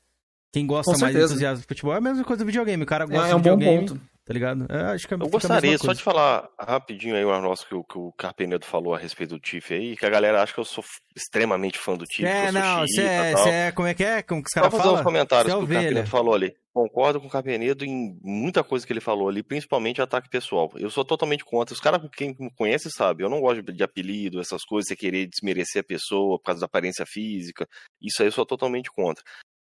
Quem 0.51 0.65
gosta 0.65 0.91
mais 0.91 1.01
certeza. 1.01 1.25
entusiasmo 1.33 1.61
de 1.61 1.67
futebol 1.67 1.93
é 1.93 1.97
a 1.97 2.01
mesma 2.01 2.23
coisa 2.23 2.43
do 2.43 2.47
videogame. 2.47 2.83
O 2.83 2.85
cara 2.85 3.05
gosta 3.05 3.27
É- 3.27 3.31
é 3.31 3.35
um 3.35 3.41
de 3.41 3.49
bom 3.49 3.57
videogame, 3.57 3.87
ponto. 3.89 4.01
tá 4.25 4.33
ligado? 4.33 4.65
É, 4.69 4.81
acho 4.93 5.07
que 5.07 5.13
é, 5.13 5.17
Eu 5.17 5.29
gostaria 5.29 5.77
só 5.77 5.93
de 5.93 6.01
falar 6.01 6.49
rapidinho 6.59 7.15
aí 7.15 7.23
um 7.25 7.41
negócio 7.41 7.67
que, 7.67 7.75
o- 7.75 7.83
que 7.83 7.97
o 7.97 8.11
Carpenedo 8.13 8.65
falou 8.65 8.93
a 8.95 8.97
respeito 8.97 9.31
do 9.35 9.39
Tiff 9.39 9.73
aí, 9.73 9.95
que 9.95 10.05
a 10.05 10.09
galera 10.09 10.41
acha 10.41 10.53
que 10.53 10.59
eu 10.59 10.65
sou 10.65 10.83
extremamente 11.15 11.77
fã 11.77 11.95
do 11.95 12.05
Tiff, 12.05 12.25
É, 12.25 12.51
não, 12.51 12.81
você 12.87 13.01
é, 13.01 13.33
e 13.33 13.49
é. 13.49 13.71
Como 13.71 13.87
é 13.87 13.93
que 13.93 14.03
é? 14.03 14.21
Como 14.23 14.41
que 14.41 14.47
os 14.47 14.53
caras 14.53 14.71
fazer 14.71 14.83
falam? 14.83 14.97
os 14.99 15.03
comentários 15.03 15.53
é 15.53 15.57
que 15.57 15.63
o. 15.63 15.67
Carpenedo 15.67 16.09
falou 16.09 16.33
ali. 16.33 16.55
Concordo 16.73 17.19
com 17.19 17.25
o 17.25 17.29
Carpenedo 17.29 17.83
em 17.83 18.15
muita 18.21 18.63
coisa 18.63 18.85
que 18.85 18.93
ele 18.93 19.01
falou 19.01 19.27
ali, 19.27 19.41
principalmente 19.41 19.99
ataque 19.99 20.29
pessoal. 20.29 20.71
Eu 20.75 20.91
sou 20.91 21.03
totalmente 21.03 21.43
contra. 21.43 21.73
Os 21.73 21.79
caras, 21.79 21.99
quem 22.15 22.35
me 22.39 22.51
conhece 22.55 22.91
sabe, 22.91 23.23
eu 23.23 23.29
não 23.29 23.41
gosto 23.41 23.63
de- 23.63 23.73
de 23.73 23.83
apelido, 23.83 24.39
essas 24.39 24.63
coisas, 24.63 24.87
você 24.87 24.95
querer 24.95 25.25
desmerecer 25.27 25.81
a 25.81 25.83
pessoa 25.83 26.37
por 26.37 26.43
causa 26.45 26.59
da 26.61 26.65
aparência 26.67 27.03
física. 27.07 27.67
Isso 27.99 28.21
aí 28.21 28.27
eu 28.27 28.31
sou 28.31 28.45
totalmente 28.45 28.91
contra. 28.91 29.23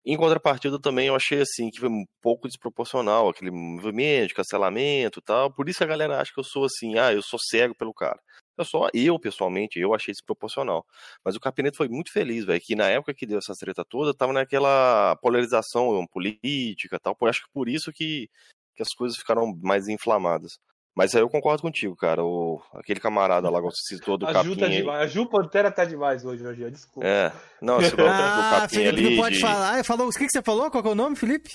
Em 0.05 0.17
contrapartida 0.17 0.79
também 0.79 1.07
eu 1.07 1.15
achei 1.15 1.41
assim 1.41 1.69
que 1.69 1.79
foi 1.79 1.89
um 1.89 2.05
pouco 2.21 2.47
desproporcional 2.47 3.29
aquele 3.29 3.51
movimento, 3.51 4.33
cancelamento 4.33 5.19
e 5.19 5.21
tal. 5.21 5.51
Por 5.53 5.67
isso 5.69 5.83
a 5.83 5.87
galera 5.87 6.19
acha 6.19 6.31
que 6.33 6.39
eu 6.39 6.43
sou 6.43 6.65
assim, 6.65 6.97
ah, 6.97 7.13
eu 7.13 7.21
sou 7.21 7.39
cego 7.39 7.75
pelo 7.75 7.93
cara. 7.93 8.19
Eu 8.57 8.65
só, 8.65 8.89
eu 8.93 9.17
pessoalmente, 9.19 9.79
eu 9.79 9.93
achei 9.93 10.13
desproporcional. 10.13 10.85
Mas 11.23 11.35
o 11.35 11.39
Capineto 11.39 11.77
foi 11.77 11.87
muito 11.87 12.11
feliz, 12.11 12.45
velho, 12.45 12.61
que 12.61 12.75
na 12.75 12.89
época 12.89 13.13
que 13.13 13.25
deu 13.25 13.37
essa 13.39 13.53
treta 13.57 13.85
toda, 13.85 14.13
tava 14.13 14.33
naquela 14.33 15.15
polarização 15.17 16.05
política 16.07 16.99
tal. 16.99 17.15
Acho 17.23 17.43
que 17.43 17.51
por 17.53 17.69
isso 17.69 17.91
que, 17.93 18.29
que 18.75 18.81
as 18.81 18.89
coisas 18.95 19.17
ficaram 19.17 19.55
mais 19.61 19.87
inflamadas. 19.87 20.59
Mas 20.99 21.15
aí 21.15 21.21
eu 21.21 21.29
concordo 21.29 21.61
contigo, 21.61 21.95
cara. 21.95 22.21
O, 22.25 22.61
aquele 22.73 22.99
camarada 22.99 23.49
lá 23.49 23.59
que 23.59 23.65
você 23.71 23.95
citou 23.95 24.17
do 24.17 24.25
A 24.27 24.29
Ju 24.29 24.35
capinha 24.35 24.57
tá 24.57 24.65
aí. 24.65 24.71
demais. 24.75 25.01
A 25.01 25.07
Ju 25.07 25.25
Pantera 25.29 25.71
tá 25.71 25.85
demais 25.85 26.25
hoje, 26.25 26.43
Jorginho. 26.43 26.69
Desculpa. 26.69 27.07
É, 27.07 27.31
não, 27.61 27.79
esse 27.79 27.91
do, 27.91 28.03
do 28.03 28.03
Ah, 28.09 28.57
capinha 28.61 28.89
Felipe, 28.89 29.07
ali. 29.07 29.15
não 29.15 29.23
pode 29.23 29.35
de- 29.35 29.41
falar. 29.41 29.83
Falou, 29.85 30.07
o 30.07 30.11
que, 30.11 30.25
que 30.25 30.29
você 30.31 30.41
falou? 30.41 30.69
Qual 30.69 30.83
que 30.83 30.89
é 30.89 30.91
o 30.91 30.95
nome, 30.95 31.15
Felipe? 31.15 31.49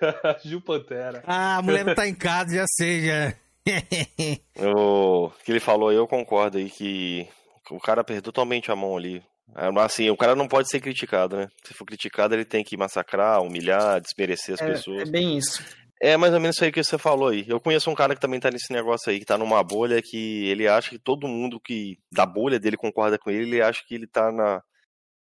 Ju 0.44 0.60
Pantera. 0.60 1.22
Ah, 1.26 1.58
a 1.58 1.62
mulher 1.62 1.84
não 1.84 1.94
tá 1.94 2.08
em 2.08 2.14
casa, 2.14 2.56
já 2.56 2.64
sei, 2.76 3.06
já. 3.06 3.34
O 4.74 5.30
que 5.44 5.52
ele 5.52 5.60
falou 5.60 5.88
aí, 5.88 5.96
eu 5.96 6.06
concordo 6.06 6.58
aí 6.58 6.68
que 6.70 7.28
o 7.70 7.78
cara 7.80 8.02
perdeu 8.04 8.22
totalmente 8.22 8.70
a 8.70 8.76
mão 8.76 8.96
ali. 8.96 9.22
É, 9.54 9.68
Assim, 9.80 10.10
o 10.10 10.16
cara 10.16 10.34
não 10.34 10.48
pode 10.48 10.68
ser 10.68 10.80
criticado, 10.80 11.36
né? 11.36 11.48
Se 11.64 11.72
for 11.72 11.84
criticado, 11.84 12.34
ele 12.34 12.44
tem 12.44 12.64
que 12.64 12.76
massacrar, 12.76 13.40
humilhar, 13.42 14.00
desmerecer 14.00 14.54
as 14.54 14.60
É, 14.60 14.66
pessoas. 14.66 15.02
é 15.08 15.10
bem 15.10 15.36
isso. 15.38 15.62
É 16.00 16.16
mais 16.16 16.34
ou 16.34 16.40
menos 16.40 16.56
isso 16.56 16.64
aí 16.64 16.70
que 16.72 16.82
você 16.84 16.98
falou 16.98 17.28
aí. 17.28 17.44
Eu 17.48 17.58
conheço 17.60 17.90
um 17.90 17.94
cara 17.94 18.14
que 18.14 18.20
também 18.20 18.38
tá 18.38 18.50
nesse 18.50 18.72
negócio 18.72 19.10
aí, 19.10 19.18
que 19.18 19.24
tá 19.24 19.38
numa 19.38 19.62
bolha 19.62 20.00
que 20.02 20.46
ele 20.48 20.68
acha 20.68 20.90
que 20.90 20.98
todo 20.98 21.26
mundo 21.26 21.58
que 21.58 21.98
da 22.12 22.26
bolha 22.26 22.60
dele 22.60 22.76
concorda 22.76 23.18
com 23.18 23.30
ele, 23.30 23.42
ele 23.56 23.62
acha 23.62 23.82
que 23.86 23.94
ele 23.94 24.06
tá 24.06 24.30
na. 24.30 24.62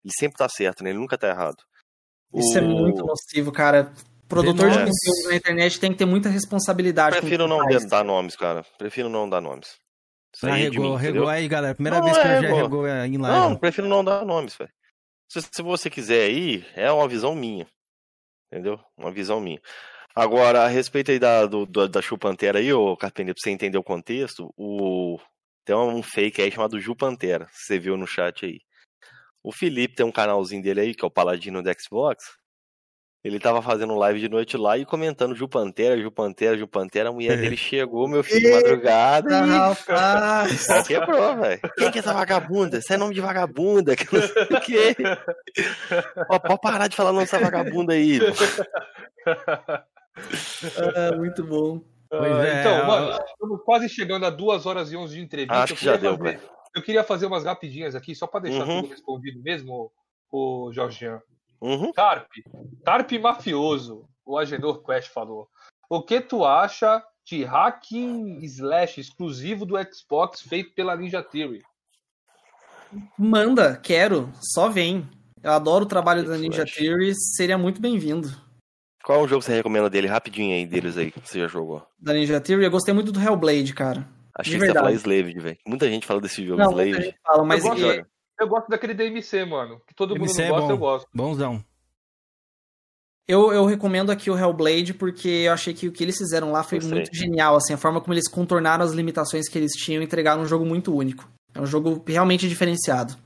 Ele 0.04 0.12
sempre 0.18 0.36
tá 0.36 0.48
certo, 0.48 0.82
né? 0.82 0.90
Ele 0.90 0.98
nunca 0.98 1.16
tá 1.16 1.28
errado. 1.28 1.62
Isso 2.34 2.58
é 2.58 2.62
O- 2.62 2.68
muito 2.68 3.04
nocivo, 3.04 3.52
cara. 3.52 3.92
Produtor 4.28 4.70
de 4.70 4.76
Denúncias. 4.78 4.96
conteúdo 5.04 5.28
na 5.30 5.36
internet 5.36 5.78
tem 5.80 5.92
que 5.92 5.98
ter 5.98 6.04
muita 6.04 6.28
responsabilidade. 6.28 7.16
Prefiro 7.20 7.46
não 7.46 7.58
faz. 7.62 7.86
dar 7.86 8.02
nomes, 8.04 8.34
cara. 8.34 8.64
Prefiro 8.76 9.08
não 9.08 9.28
dar 9.28 9.40
nomes. 9.40 9.76
Isso 10.34 10.46
aí 10.46 10.52
é 10.66 10.70
de 10.70 10.76
Arregou, 10.78 10.98
mim, 10.98 11.04
entendeu? 11.04 11.28
aí, 11.28 11.46
galera. 11.48 11.74
Primeira 11.76 11.98
Não, 11.98 12.04
vez 12.04 12.18
que 12.18 12.26
é, 12.26 12.38
eu 12.38 12.42
já 12.42 12.48
pô. 12.48 12.56
arregou 12.58 12.86
em 12.88 13.16
live. 13.18 13.18
Não, 13.20 13.56
prefiro 13.56 13.86
não 13.88 14.04
dar 14.04 14.24
nomes, 14.24 14.56
velho. 14.56 14.70
Se, 15.30 15.40
se 15.42 15.62
você 15.62 15.88
quiser 15.88 16.24
aí, 16.26 16.66
é 16.74 16.90
uma 16.90 17.06
visão 17.08 17.34
minha. 17.36 17.66
Entendeu? 18.52 18.80
Uma 18.98 19.12
visão 19.12 19.40
minha. 19.40 19.60
Agora, 20.16 20.62
a 20.62 20.66
respeito 20.66 21.10
aí 21.10 21.18
da, 21.18 21.44
do, 21.44 21.66
da 21.66 22.00
Chu 22.00 22.16
Pantera 22.16 22.58
aí, 22.58 22.72
ô 22.72 22.96
Carpenter, 22.96 23.34
pra 23.34 23.42
você 23.42 23.50
entender 23.50 23.76
o 23.76 23.84
contexto, 23.84 24.50
o... 24.56 25.18
tem 25.62 25.76
um 25.76 26.02
fake 26.02 26.40
aí 26.40 26.50
chamado 26.50 26.80
Ju 26.80 26.96
Pantera, 26.96 27.46
você 27.52 27.78
viu 27.78 27.98
no 27.98 28.06
chat 28.06 28.46
aí. 28.46 28.60
O 29.44 29.52
Felipe 29.52 29.94
tem 29.94 30.06
um 30.06 30.10
canalzinho 30.10 30.62
dele 30.62 30.80
aí, 30.80 30.94
que 30.94 31.04
é 31.04 31.06
o 31.06 31.10
Paladino 31.10 31.62
do 31.62 31.70
Xbox. 31.78 32.24
Ele 33.22 33.38
tava 33.38 33.60
fazendo 33.60 33.94
live 33.94 34.18
de 34.18 34.28
noite 34.28 34.56
lá 34.56 34.78
e 34.78 34.86
comentando 34.86 35.34
Ju 35.34 35.46
Pantera, 35.48 36.00
Ju 36.00 36.10
Pantera, 36.10 36.56
Ju 36.56 36.66
Pantera. 36.66 37.10
A 37.10 37.12
mulher 37.12 37.36
dele 37.36 37.56
chegou, 37.58 38.08
meu 38.08 38.24
filho, 38.24 38.40
de 38.40 38.52
madrugada. 38.52 39.46
E- 39.46 39.50
rapaz! 39.50 40.66
Quebrou, 40.86 41.36
velho. 41.36 41.60
Quem 41.76 41.90
que 41.90 41.98
é 41.98 42.00
essa 42.00 42.14
vagabunda? 42.14 42.78
Isso 42.78 42.90
é 42.90 42.96
nome 42.96 43.14
de 43.14 43.20
vagabunda. 43.20 43.94
Que 43.94 44.14
não 44.14 44.22
sei 44.22 44.42
o 44.44 44.60
quê. 44.60 44.96
Ó, 46.30 46.38
pode 46.38 46.60
parar 46.62 46.88
de 46.88 46.96
falar 46.96 47.12
nome 47.12 47.24
dessa 47.24 47.38
vagabunda 47.38 47.92
aí. 47.92 48.18
Ah, 50.94 51.16
muito 51.16 51.44
bom. 51.44 51.80
Pois 52.08 52.32
Ah, 52.32 52.46
é, 52.46 52.60
então, 52.60 52.86
mano, 52.86 53.18
estamos 53.32 53.62
quase 53.64 53.88
chegando 53.88 54.24
a 54.26 54.30
2 54.30 54.64
horas 54.66 54.90
e 54.92 54.96
11 54.96 55.14
de 55.16 55.20
entrevista. 55.22 55.62
Acho 55.62 55.72
Eu 55.72 55.76
que 55.76 55.84
já 55.84 55.92
queria 55.94 56.10
deu, 56.10 56.18
fazer- 56.18 56.38
cara. 56.38 56.56
Eu 56.74 56.82
queria 56.82 57.04
fazer 57.04 57.26
umas 57.26 57.44
rapidinhas 57.44 57.94
aqui, 57.94 58.14
só 58.14 58.26
para 58.26 58.40
deixar 58.40 58.66
Uhum. 58.66 58.82
tudo 58.82 58.90
respondido 58.90 59.42
mesmo, 59.42 59.90
o 60.30 60.70
Jorgian. 60.72 61.20
Uhum. 61.60 61.90
Tarp, 61.92 62.28
Tarp 62.84 63.10
mafioso, 63.12 64.06
o 64.24 64.38
Agenor 64.38 64.82
Quest 64.84 65.10
falou. 65.10 65.48
O 65.88 66.02
que 66.02 66.20
tu 66.20 66.44
acha 66.44 67.02
de 67.24 67.44
hacking 67.44 68.38
slash 68.44 69.00
exclusivo 69.00 69.64
do 69.64 69.74
Xbox 69.92 70.42
feito 70.42 70.74
pela 70.74 70.94
Ninja 70.96 71.22
Theory? 71.22 71.62
Manda, 73.18 73.76
quero, 73.76 74.30
só 74.40 74.68
vem. 74.68 75.08
Eu 75.42 75.52
adoro 75.52 75.84
o 75.84 75.88
trabalho 75.88 76.24
da 76.26 76.36
Ninja 76.36 76.58
Flash. 76.66 76.74
Theory, 76.74 77.14
seria 77.14 77.56
muito 77.58 77.80
bem-vindo. 77.80 78.28
Qual 79.06 79.20
é 79.20 79.22
o 79.22 79.28
jogo 79.28 79.38
que 79.38 79.46
você 79.46 79.54
recomenda 79.54 79.88
dele? 79.88 80.08
Rapidinho 80.08 80.52
aí, 80.52 80.66
deles 80.66 80.96
aí, 80.96 81.12
que 81.12 81.20
você 81.20 81.38
já 81.38 81.46
jogou. 81.46 81.86
Da 81.96 82.12
Ninja 82.12 82.40
Theory, 82.40 82.64
eu 82.64 82.70
gostei 82.72 82.92
muito 82.92 83.12
do 83.12 83.20
Hellblade, 83.20 83.72
cara. 83.72 84.04
Achei 84.36 84.54
que 84.54 84.58
você 84.58 84.66
ia 84.66 84.74
falar 84.74 84.90
verdade. 84.90 84.96
Slaved, 85.14 85.38
velho. 85.40 85.58
Muita 85.64 85.88
gente 85.88 86.04
fala 86.04 86.20
desse 86.20 86.44
jogo, 86.44 86.58
Não, 86.60 86.72
muita 86.72 86.82
Slaved. 86.88 87.04
gente 87.06 87.18
fala, 87.22 87.44
mas 87.44 87.64
eu, 87.64 87.70
gosto, 87.70 87.86
e- 87.86 88.04
eu 88.40 88.48
gosto 88.48 88.68
daquele 88.68 88.94
DMC, 88.94 89.44
mano. 89.44 89.80
Que 89.86 89.94
todo 89.94 90.16
MC 90.16 90.26
mundo 90.32 90.40
é 90.42 90.48
não 90.48 90.54
gosta, 90.56 90.66
bom. 90.66 90.72
eu 90.72 90.78
gosto. 90.78 91.08
Bonzão. 91.14 91.64
eu, 93.28 93.52
eu 93.52 93.64
recomendo 93.64 94.10
aqui 94.10 94.28
o 94.28 94.36
Hellblade 94.36 94.92
porque 94.94 95.28
eu 95.28 95.52
achei 95.52 95.72
que 95.72 95.86
o 95.86 95.92
que 95.92 96.02
eles 96.02 96.18
fizeram 96.18 96.50
lá 96.50 96.64
foi 96.64 96.80
muito 96.80 97.14
genial, 97.14 97.54
assim, 97.56 97.74
a 97.74 97.78
forma 97.78 98.00
como 98.00 98.12
eles 98.12 98.28
contornaram 98.28 98.84
as 98.84 98.92
limitações 98.92 99.48
que 99.48 99.56
eles 99.56 99.72
tinham 99.72 100.02
e 100.02 100.04
entregaram 100.04 100.42
um 100.42 100.46
jogo 100.46 100.66
muito 100.66 100.92
único. 100.94 101.28
É 101.54 101.60
um 101.60 101.66
jogo 101.66 102.02
realmente 102.06 102.48
diferenciado. 102.48 103.16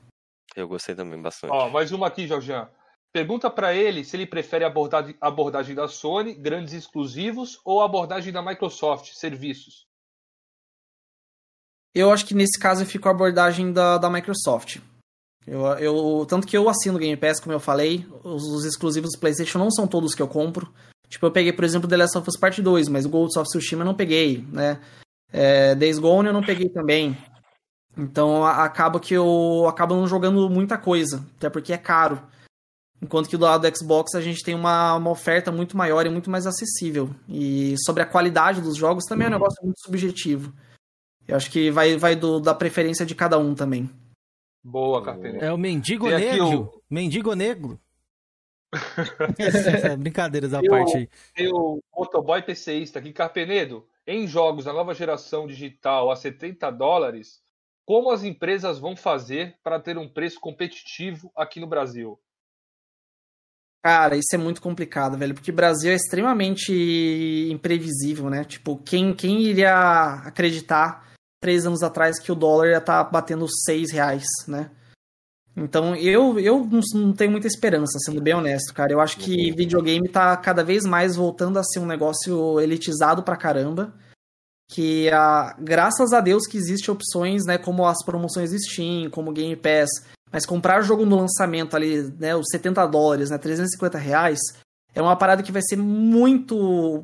Eu 0.55 0.67
gostei 0.67 0.93
também 0.93 1.19
bastante. 1.21 1.51
Ó, 1.51 1.69
mais 1.69 1.91
uma 1.91 2.05
aqui, 2.07 2.27
Jorjan. 2.27 2.67
Pergunta 3.11 3.49
pra 3.49 3.73
ele 3.73 4.05
se 4.05 4.15
ele 4.15 4.25
prefere 4.25 4.63
a 4.63 4.67
abordagem, 4.67 5.15
abordagem 5.19 5.75
da 5.75 5.87
Sony, 5.87 6.33
grandes 6.33 6.73
exclusivos, 6.73 7.59
ou 7.65 7.81
a 7.81 7.85
abordagem 7.85 8.31
da 8.31 8.41
Microsoft, 8.41 9.11
serviços. 9.13 9.85
Eu 11.93 12.09
acho 12.11 12.25
que 12.25 12.33
nesse 12.33 12.57
caso 12.57 12.83
eu 12.83 12.87
fico 12.87 13.03
com 13.03 13.09
a 13.09 13.11
abordagem 13.11 13.73
da, 13.73 13.97
da 13.97 14.09
Microsoft. 14.09 14.79
Eu, 15.45 15.65
eu, 15.77 16.25
tanto 16.25 16.47
que 16.47 16.57
eu 16.57 16.69
assino 16.69 16.99
Game 16.99 17.17
Pass, 17.17 17.39
como 17.39 17.53
eu 17.53 17.59
falei, 17.59 18.05
os, 18.23 18.43
os 18.43 18.65
exclusivos 18.65 19.11
do 19.13 19.19
PlayStation 19.19 19.57
não 19.57 19.71
são 19.71 19.87
todos 19.87 20.15
que 20.15 20.21
eu 20.21 20.27
compro. 20.27 20.71
Tipo, 21.09 21.25
eu 21.25 21.31
peguei, 21.31 21.51
por 21.51 21.65
exemplo, 21.65 21.89
The 21.89 21.97
Last 21.97 22.17
of 22.17 22.29
Us 22.29 22.37
Part 22.37 22.61
2, 22.61 22.87
mas 22.87 23.05
o 23.05 23.09
Ghost 23.09 23.37
of 23.37 23.49
Tsushima 23.49 23.81
eu 23.81 23.85
não 23.85 23.93
peguei, 23.93 24.45
né? 24.49 24.79
É, 25.33 25.75
Days 25.75 25.99
Gone 25.99 26.27
eu 26.27 26.33
não 26.33 26.41
peguei 26.41 26.69
também. 26.69 27.17
Então 27.97 28.45
acaba 28.45 28.99
que 28.99 29.13
eu 29.13 29.65
acabo 29.67 29.95
não 29.95 30.07
jogando 30.07 30.49
muita 30.49 30.77
coisa, 30.77 31.25
até 31.37 31.49
porque 31.49 31.73
é 31.73 31.77
caro. 31.77 32.21
Enquanto 33.01 33.27
que 33.27 33.35
do 33.37 33.45
lado 33.45 33.67
do 33.69 33.77
Xbox 33.77 34.13
a 34.13 34.21
gente 34.21 34.43
tem 34.43 34.53
uma, 34.53 34.95
uma 34.95 35.09
oferta 35.09 35.51
muito 35.51 35.75
maior 35.75 36.05
e 36.05 36.09
muito 36.09 36.29
mais 36.29 36.45
acessível. 36.45 37.09
E 37.27 37.75
sobre 37.83 38.03
a 38.03 38.05
qualidade 38.05 38.61
dos 38.61 38.77
jogos 38.77 39.05
também 39.05 39.25
é 39.25 39.29
um 39.29 39.33
negócio 39.33 39.63
muito 39.63 39.79
subjetivo. 39.81 40.53
Eu 41.27 41.35
acho 41.35 41.49
que 41.49 41.71
vai, 41.71 41.97
vai 41.97 42.15
do- 42.15 42.39
da 42.39 42.53
preferência 42.53 43.05
de 43.05 43.15
cada 43.15 43.39
um 43.39 43.55
também. 43.55 43.89
Boa, 44.63 45.03
Carpenedo. 45.03 45.43
É 45.43 45.51
o 45.51 45.57
mendigo 45.57 46.07
Tem 46.07 46.19
negro. 46.19 46.83
Mendigo 46.89 47.33
negro. 47.33 47.79
É, 49.83 49.97
Brincadeiras 49.97 50.53
à 50.53 50.59
Tem 50.59 50.69
parte 50.69 50.93
o, 50.93 50.97
aí. 50.97 51.09
tem 51.35 51.51
o 51.51 51.81
motoboy 51.95 52.41
PCista 52.41 52.99
aqui, 52.99 53.11
Carpenedo. 53.11 53.85
Em 54.05 54.27
jogos 54.27 54.65
da 54.65 54.73
nova 54.73 54.93
geração 54.93 55.45
digital 55.47 56.09
a 56.09 56.15
70 56.15 56.69
dólares, 56.71 57.41
como 57.85 58.11
as 58.11 58.23
empresas 58.23 58.79
vão 58.79 58.95
fazer 58.95 59.55
para 59.63 59.79
ter 59.79 59.97
um 59.97 60.07
preço 60.07 60.39
competitivo 60.39 61.31
aqui 61.35 61.59
no 61.59 61.67
Brasil? 61.67 62.19
Cara, 63.83 64.15
isso 64.15 64.33
é 64.33 64.37
muito 64.37 64.61
complicado, 64.61 65.17
velho, 65.17 65.33
porque 65.33 65.49
o 65.49 65.55
Brasil 65.55 65.91
é 65.91 65.95
extremamente 65.95 66.71
imprevisível, 67.51 68.29
né? 68.29 68.43
Tipo, 68.43 68.77
quem, 68.77 69.11
quem 69.13 69.41
iria 69.41 70.21
acreditar 70.23 71.11
três 71.41 71.65
anos 71.65 71.81
atrás 71.81 72.19
que 72.19 72.31
o 72.31 72.35
dólar 72.35 72.67
ia 72.67 72.77
estar 72.77 73.03
batendo 73.05 73.47
seis 73.65 73.91
reais, 73.91 74.23
né? 74.47 74.69
Então, 75.57 75.95
eu, 75.95 76.39
eu 76.39 76.63
não, 76.65 76.79
não 76.93 77.13
tenho 77.13 77.31
muita 77.31 77.47
esperança, 77.47 77.97
sendo 78.05 78.21
bem 78.21 78.35
honesto, 78.35 78.73
cara. 78.73 78.93
Eu 78.93 79.01
acho 79.01 79.17
que 79.17 79.51
videogame 79.51 80.07
tá 80.07 80.37
cada 80.37 80.63
vez 80.63 80.85
mais 80.85 81.15
voltando 81.15 81.57
a 81.57 81.63
ser 81.63 81.79
um 81.79 81.85
negócio 81.85 82.59
elitizado 82.59 83.23
pra 83.23 83.35
caramba. 83.35 83.93
Que, 84.73 85.09
ah, 85.09 85.53
graças 85.59 86.13
a 86.13 86.21
Deus 86.21 86.47
que 86.47 86.57
existem 86.57 86.93
opções, 86.93 87.43
né, 87.45 87.57
como 87.57 87.85
as 87.85 88.01
promoções 88.05 88.51
Steam, 88.51 89.09
como 89.09 89.29
o 89.29 89.33
Game 89.33 89.55
Pass, 89.57 89.89
mas 90.31 90.45
comprar 90.45 90.81
jogo 90.81 91.05
no 91.05 91.17
lançamento 91.17 91.75
ali, 91.75 92.03
né, 92.17 92.33
os 92.37 92.47
70 92.49 92.85
dólares, 92.87 93.29
né, 93.29 93.37
350 93.37 93.97
reais, 93.97 94.39
é 94.95 95.01
uma 95.01 95.17
parada 95.17 95.43
que 95.43 95.51
vai 95.51 95.61
ser 95.61 95.75
muito 95.75 96.55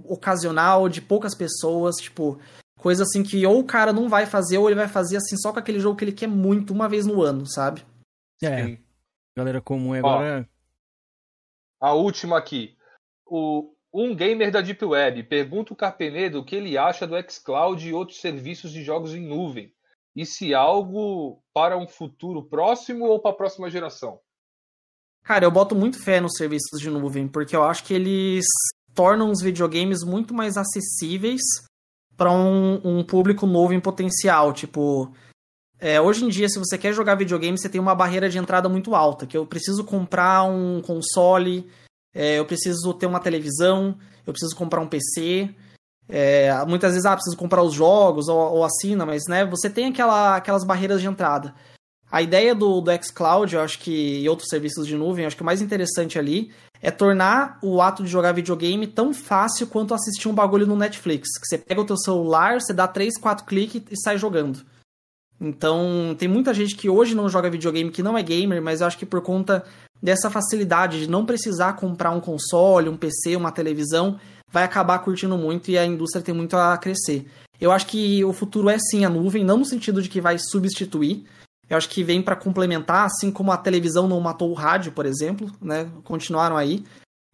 ocasional, 0.05 0.87
de 0.87 1.01
poucas 1.01 1.35
pessoas, 1.35 1.97
tipo, 1.97 2.39
coisa 2.79 3.03
assim 3.03 3.21
que 3.21 3.45
ou 3.45 3.59
o 3.59 3.65
cara 3.65 3.91
não 3.91 4.07
vai 4.07 4.25
fazer, 4.25 4.57
ou 4.57 4.69
ele 4.69 4.79
vai 4.79 4.87
fazer 4.87 5.17
assim 5.17 5.35
só 5.35 5.51
com 5.51 5.59
aquele 5.59 5.79
jogo 5.79 5.97
que 5.97 6.05
ele 6.05 6.13
quer 6.13 6.27
muito, 6.27 6.73
uma 6.73 6.87
vez 6.87 7.05
no 7.05 7.21
ano, 7.21 7.45
sabe? 7.45 7.85
É. 8.41 8.77
Galera 9.37 9.59
comum 9.59 9.93
é 9.93 9.99
agora. 9.99 10.49
A 11.81 11.93
última 11.93 12.37
aqui. 12.37 12.77
O, 13.25 13.73
um 13.93 14.15
gamer 14.15 14.51
da 14.51 14.61
Deep 14.61 14.83
Web 14.83 15.23
pergunta 15.23 15.73
o 15.73 15.75
Carpenedo 15.75 16.39
o 16.39 16.45
que 16.45 16.55
ele 16.55 16.77
acha 16.77 17.07
do 17.07 17.15
xCloud 17.29 17.87
e 17.87 17.93
outros 17.93 18.19
serviços 18.19 18.71
de 18.71 18.83
jogos 18.83 19.13
em 19.13 19.25
nuvem. 19.25 19.73
E 20.15 20.25
se 20.25 20.53
algo 20.53 21.41
para 21.53 21.77
um 21.77 21.87
futuro 21.87 22.43
próximo 22.43 23.05
ou 23.05 23.19
para 23.19 23.31
a 23.31 23.35
próxima 23.35 23.69
geração? 23.69 24.19
Cara, 25.23 25.45
eu 25.45 25.51
boto 25.51 25.75
muito 25.75 26.01
fé 26.01 26.19
nos 26.19 26.37
serviços 26.37 26.79
de 26.79 26.89
nuvem, 26.89 27.27
porque 27.27 27.55
eu 27.55 27.63
acho 27.63 27.83
que 27.83 27.93
eles 27.93 28.45
tornam 28.95 29.29
os 29.29 29.41
videogames 29.41 30.03
muito 30.03 30.33
mais 30.33 30.57
acessíveis 30.57 31.41
para 32.15 32.31
um, 32.31 32.81
um 32.83 33.03
público 33.03 33.45
novo 33.45 33.73
em 33.73 33.79
potencial. 33.79 34.51
Tipo, 34.53 35.13
é, 35.79 36.01
hoje 36.01 36.25
em 36.25 36.29
dia, 36.29 36.49
se 36.49 36.57
você 36.57 36.77
quer 36.77 36.93
jogar 36.93 37.15
videogame, 37.15 37.57
você 37.57 37.69
tem 37.69 37.79
uma 37.79 37.93
barreira 37.93 38.29
de 38.29 38.39
entrada 38.39 38.67
muito 38.67 38.95
alta, 38.95 39.27
que 39.27 39.37
eu 39.37 39.45
preciso 39.45 39.83
comprar 39.83 40.43
um 40.43 40.81
console, 40.81 41.69
é, 42.17 42.39
eu 42.39 42.45
preciso 42.45 42.95
ter 42.95 43.05
uma 43.05 43.19
televisão, 43.19 43.95
eu 44.25 44.33
preciso 44.33 44.55
comprar 44.55 44.81
um 44.81 44.87
PC. 44.87 45.53
É, 46.09 46.51
muitas 46.65 46.93
vezes, 46.93 47.05
ah, 47.05 47.13
preciso 47.13 47.37
comprar 47.37 47.61
os 47.61 47.75
jogos 47.75 48.27
ou, 48.27 48.39
ou 48.39 48.65
assina, 48.65 49.05
mas 49.05 49.25
né, 49.29 49.45
você 49.45 49.69
tem 49.69 49.85
aquela, 49.85 50.35
aquelas 50.35 50.63
barreiras 50.63 50.99
de 50.99 51.07
entrada. 51.07 51.53
A 52.11 52.19
ideia 52.19 52.55
do, 52.55 52.81
do 52.81 52.91
xCloud, 53.03 53.53
eu 53.53 53.61
acho 53.61 53.77
que, 53.77 54.21
e 54.21 54.27
outros 54.27 54.49
serviços 54.49 54.87
de 54.87 54.95
nuvem, 54.95 55.23
eu 55.23 55.27
acho 55.27 55.35
que 55.35 55.43
o 55.43 55.45
mais 55.45 55.61
interessante 55.61 56.17
ali 56.17 56.51
é 56.81 56.89
tornar 56.89 57.59
o 57.61 57.81
ato 57.81 58.01
de 58.01 58.09
jogar 58.09 58.31
videogame 58.31 58.87
tão 58.87 59.13
fácil 59.13 59.67
quanto 59.67 59.93
assistir 59.93 60.27
um 60.27 60.33
bagulho 60.33 60.65
no 60.65 60.75
Netflix. 60.75 61.37
Que 61.37 61.45
você 61.45 61.57
pega 61.59 61.81
o 61.81 61.85
teu 61.85 61.97
celular, 61.97 62.59
você 62.59 62.73
dá 62.73 62.87
3, 62.87 63.15
4 63.19 63.45
cliques 63.45 63.83
e 63.91 64.01
sai 64.01 64.17
jogando. 64.17 64.65
Então, 65.39 66.15
tem 66.17 66.27
muita 66.27 66.51
gente 66.51 66.75
que 66.75 66.89
hoje 66.89 67.13
não 67.13 67.29
joga 67.29 67.49
videogame, 67.49 67.91
que 67.91 68.01
não 68.01 68.17
é 68.17 68.23
gamer, 68.23 68.59
mas 68.59 68.81
eu 68.81 68.87
acho 68.87 68.97
que 68.97 69.05
por 69.05 69.21
conta 69.21 69.63
dessa 70.01 70.29
facilidade 70.29 71.01
de 71.01 71.09
não 71.09 71.25
precisar 71.25 71.73
comprar 71.73 72.11
um 72.11 72.19
console, 72.19 72.89
um 72.89 72.97
PC, 72.97 73.35
uma 73.35 73.51
televisão, 73.51 74.19
vai 74.51 74.63
acabar 74.63 74.99
curtindo 74.99 75.37
muito 75.37 75.69
e 75.69 75.77
a 75.77 75.85
indústria 75.85 76.23
tem 76.23 76.33
muito 76.33 76.55
a 76.55 76.77
crescer. 76.77 77.25
Eu 77.59 77.71
acho 77.71 77.87
que 77.87 78.23
o 78.23 78.31
futuro 78.31 78.69
é 78.69 78.77
sim 78.77 79.03
a 79.03 79.09
nuvem, 79.09 79.43
não 79.43 79.57
no 79.57 79.65
sentido 79.65 80.01
de 80.01 80.09
que 80.09 80.21
vai 80.21 80.37
substituir. 80.37 81.25
Eu 81.69 81.75
acho 81.75 81.89
que 81.89 82.03
vem 82.03 82.21
para 82.21 82.35
complementar, 82.35 83.05
assim 83.05 83.31
como 83.31 83.51
a 83.51 83.57
televisão 83.57 84.07
não 84.07 84.21
matou 84.21 84.51
o 84.51 84.53
rádio, 84.53 84.91
por 84.91 85.05
exemplo, 85.05 85.51
né? 85.61 85.89
Continuaram 86.03 86.55
aí. 86.55 86.83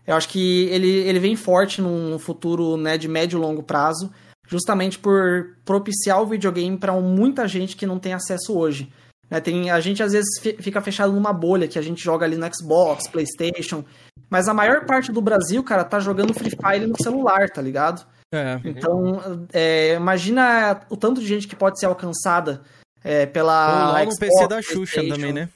Eu 0.07 0.15
acho 0.15 0.27
que 0.29 0.65
ele, 0.65 0.89
ele 0.89 1.19
vem 1.19 1.35
forte 1.35 1.81
num 1.81 2.17
futuro 2.17 2.75
né, 2.77 2.97
de 2.97 3.07
médio 3.07 3.37
e 3.37 3.41
longo 3.41 3.63
prazo, 3.63 4.11
justamente 4.47 4.99
por 4.99 5.55
propiciar 5.63 6.21
o 6.21 6.25
videogame 6.25 6.77
para 6.77 6.93
muita 6.93 7.47
gente 7.47 7.75
que 7.75 7.85
não 7.85 7.99
tem 7.99 8.13
acesso 8.13 8.57
hoje. 8.57 8.91
Né, 9.33 9.41
tem, 9.41 9.71
a 9.71 9.79
gente 9.79 10.03
às 10.03 10.11
vezes 10.11 10.39
fi- 10.39 10.55
fica 10.59 10.79
fechado 10.79 11.11
numa 11.11 11.33
bolha 11.33 11.67
que 11.67 11.79
a 11.79 11.81
gente 11.81 12.03
joga 12.03 12.23
ali 12.23 12.37
no 12.37 12.45
Xbox, 12.53 13.07
PlayStation, 13.07 13.83
mas 14.29 14.47
a 14.47 14.53
maior 14.53 14.85
parte 14.85 15.11
do 15.11 15.19
Brasil, 15.23 15.63
cara, 15.63 15.83
tá 15.83 15.99
jogando 15.99 16.35
Free 16.35 16.51
Fire 16.51 16.85
no 16.85 16.95
celular, 17.01 17.49
tá 17.49 17.59
ligado? 17.59 18.05
É. 18.31 18.59
Então, 18.63 19.47
é, 19.51 19.95
imagina 19.95 20.81
o 20.87 20.95
tanto 20.95 21.19
de 21.19 21.25
gente 21.25 21.47
que 21.47 21.55
pode 21.55 21.79
ser 21.79 21.87
alcançada 21.87 22.61
é, 23.03 23.25
pela. 23.25 23.87
Ou 23.87 23.93
logo 23.93 24.11
o 24.11 24.13
Xbox, 24.13 24.19
PC 24.19 24.47
da 24.47 24.61
Xuxa 24.61 25.01
também, 25.07 25.33
né? 25.33 25.49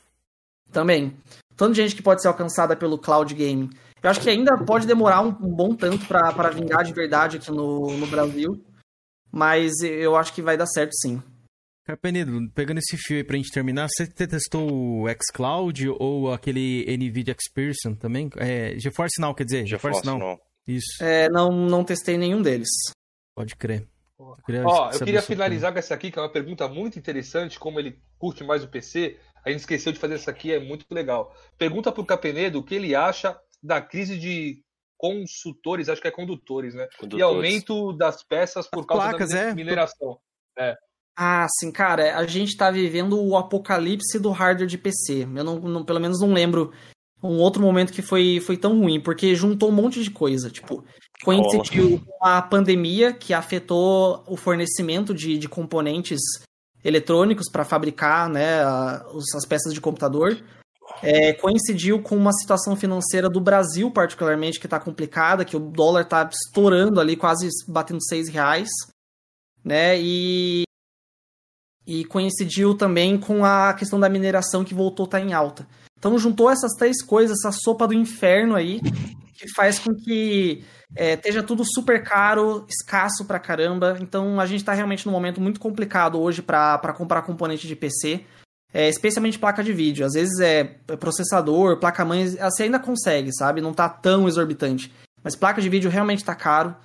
Também. 0.72 1.16
Tanto 1.56 1.74
de 1.76 1.82
gente 1.84 1.96
que 1.96 2.02
pode 2.02 2.24
ser 2.24 2.30
alcançada 2.30 2.76
pelo 2.76 2.98
cloud 2.98 3.32
gaming. 3.36 3.70
Eu 4.02 4.10
acho 4.10 4.20
que 4.22 4.30
ainda 4.30 4.58
pode 4.58 4.88
demorar 4.88 5.22
um, 5.22 5.28
um 5.28 5.56
bom 5.56 5.76
tanto 5.76 6.04
pra 6.08 6.32
pra 6.34 6.50
vingar 6.50 6.84
de 6.84 6.94
verdade 6.94 7.38
aqui 7.38 7.52
no, 7.52 7.96
no 7.96 8.08
Brasil. 8.08 8.60
Mas 9.32 9.74
eu 9.84 10.16
acho 10.16 10.34
que 10.34 10.42
vai 10.42 10.58
dar 10.58 10.66
certo 10.66 10.94
sim. 10.96 11.22
Carpenido, 11.88 12.52
pegando 12.54 12.80
esse 12.80 12.98
fio 12.98 13.16
aí 13.16 13.24
pra 13.24 13.38
gente 13.38 13.50
terminar, 13.50 13.88
você 13.90 14.06
te- 14.06 14.28
testou 14.28 14.70
o 14.70 15.06
xCloud 15.10 15.88
ou 16.00 16.34
aquele 16.34 16.86
NVIDIA 16.98 17.34
Experience 17.40 17.96
também? 17.96 18.30
É, 18.36 18.78
GeForce 18.78 19.22
Now, 19.22 19.34
quer 19.34 19.46
dizer? 19.46 19.66
GeForce 19.66 20.06
Now. 20.06 20.20
Now. 20.20 20.40
Isso, 20.68 21.02
É, 21.02 21.30
não, 21.30 21.50
não 21.50 21.86
testei 21.86 22.18
nenhum 22.18 22.42
deles. 22.42 22.68
pode 23.34 23.56
crer. 23.56 23.88
Eu 24.20 24.36
queria 24.46 24.66
Ó, 24.66 24.92
eu 24.92 25.00
queria 25.00 25.22
finalizar 25.22 25.72
com 25.72 25.80
essa 25.80 25.94
aqui, 25.94 26.12
que 26.12 26.20
é 26.20 26.22
uma 26.22 26.32
pergunta 26.32 26.68
muito 26.68 27.00
interessante, 27.00 27.58
como 27.58 27.80
ele 27.80 27.98
curte 28.18 28.44
mais 28.44 28.64
o 28.66 28.68
PC. 28.68 29.18
A 29.46 29.50
gente 29.50 29.60
esqueceu 29.62 29.94
de 29.94 30.00
fazer 30.00 30.16
essa 30.16 30.30
aqui, 30.32 30.52
é 30.52 30.60
muito 30.60 30.86
legal. 30.92 31.34
Pergunta 31.58 31.90
pro 31.92 32.06
Capenedo 32.06 32.60
o 32.60 32.64
que 32.64 32.76
ele 32.76 32.96
acha 32.96 33.40
da 33.64 33.80
crise 33.80 34.18
de 34.20 34.62
consultores, 34.98 35.88
acho 35.88 36.02
que 36.02 36.08
é 36.08 36.12
condutores, 36.12 36.74
né? 36.74 36.88
E 36.96 36.98
Condutores. 36.98 37.24
aumento 37.24 37.94
das 37.94 38.24
peças 38.26 38.68
por 38.70 38.86
causa 38.86 39.10
placas, 39.10 39.30
da 39.30 39.40
é. 39.40 39.54
mineração. 39.54 40.18
É. 40.58 40.76
Ah, 41.20 41.48
sim, 41.60 41.72
cara, 41.72 42.16
a 42.16 42.28
gente 42.28 42.56
tá 42.56 42.70
vivendo 42.70 43.20
o 43.20 43.36
apocalipse 43.36 44.20
do 44.20 44.30
hardware 44.30 44.68
de 44.68 44.78
PC. 44.78 45.24
Eu 45.24 45.44
não, 45.44 45.60
não- 45.60 45.84
pelo 45.84 46.00
menos 46.00 46.22
não 46.22 46.32
lembro 46.32 46.72
um 47.24 47.40
outro 47.40 47.60
momento 47.60 47.92
que 47.92 48.04
foi, 48.04 48.40
foi 48.40 48.56
tão 48.56 48.80
ruim, 48.80 49.02
porque 49.02 49.36
juntou 49.36 49.70
um 49.70 49.74
monte 49.74 50.04
de 50.04 50.12
coisa. 50.12 50.52
Tipo, 50.52 50.86
coincidiu 51.24 52.00
com 52.06 52.26
a 52.26 52.40
pandemia 52.40 53.12
que 53.12 53.34
afetou 53.34 54.24
o 54.28 54.38
fornecimento 54.38 55.12
de, 55.12 55.40
de 55.40 55.50
componentes 55.50 56.20
eletrônicos 56.84 57.50
para 57.52 57.66
fabricar 57.66 58.30
né, 58.30 58.62
as 58.64 59.46
peças 59.48 59.74
de 59.74 59.82
computador. 59.82 60.38
É, 61.02 61.34
coincidiu 61.34 62.00
com 62.02 62.16
uma 62.16 62.32
situação 62.32 62.76
financeira 62.76 63.28
do 63.28 63.42
Brasil, 63.42 63.90
particularmente, 63.90 64.60
que 64.60 64.68
está 64.68 64.80
complicada, 64.80 65.44
que 65.44 65.58
o 65.58 65.60
dólar 65.60 66.02
está 66.02 66.30
estourando 66.32 67.02
ali, 67.02 67.16
quase 67.16 67.50
batendo 67.68 68.04
seis 68.04 68.30
reais, 68.30 68.70
né? 69.66 70.00
E, 70.00 70.64
e 71.88 72.04
coincidiu 72.04 72.76
também 72.76 73.18
com 73.18 73.46
a 73.46 73.74
questão 73.74 73.98
da 73.98 74.10
mineração 74.10 74.66
que 74.66 74.74
voltou 74.74 75.06
a 75.06 75.08
estar 75.08 75.22
em 75.22 75.34
alta. 75.34 75.66
Então 75.98 76.20
juntou 76.20 76.52
essas 76.52 76.74
três 76.74 77.02
coisas, 77.02 77.38
essa 77.40 77.58
sopa 77.58 77.88
do 77.88 77.94
inferno 77.94 78.56
aí, 78.56 78.82
que 79.34 79.50
faz 79.56 79.80
com 79.80 79.96
que 79.96 80.66
é, 80.96 81.14
esteja 81.14 81.42
tudo 81.42 81.64
super 81.66 82.04
caro, 82.04 82.66
escasso 82.68 83.24
pra 83.24 83.40
caramba. 83.40 83.98
Então 84.02 84.38
a 84.40 84.46
gente 84.46 84.66
tá 84.66 84.74
realmente 84.74 85.06
num 85.06 85.14
momento 85.14 85.40
muito 85.40 85.62
complicado 85.62 86.20
hoje 86.20 86.42
pra 86.42 86.94
comprar 86.96 87.22
componente 87.22 87.66
de 87.66 87.76
PC. 87.76 88.26
É, 88.74 88.90
especialmente 88.90 89.40
placa 89.40 89.64
de 89.64 89.72
vídeo. 89.72 90.06
Às 90.06 90.14
vezes 90.14 90.40
é 90.42 90.66
processador, 91.00 91.78
placa-mãe, 91.78 92.28
você 92.32 92.64
ainda 92.64 92.80
consegue, 92.80 93.34
sabe? 93.34 93.62
Não 93.62 93.74
tá 93.74 93.88
tão 93.88 94.28
exorbitante. 94.28 94.94
Mas 95.24 95.38
placa 95.38 95.62
de 95.62 95.70
vídeo 95.70 95.90
realmente 95.90 96.24
tá 96.24 96.36
caro. 96.36 96.76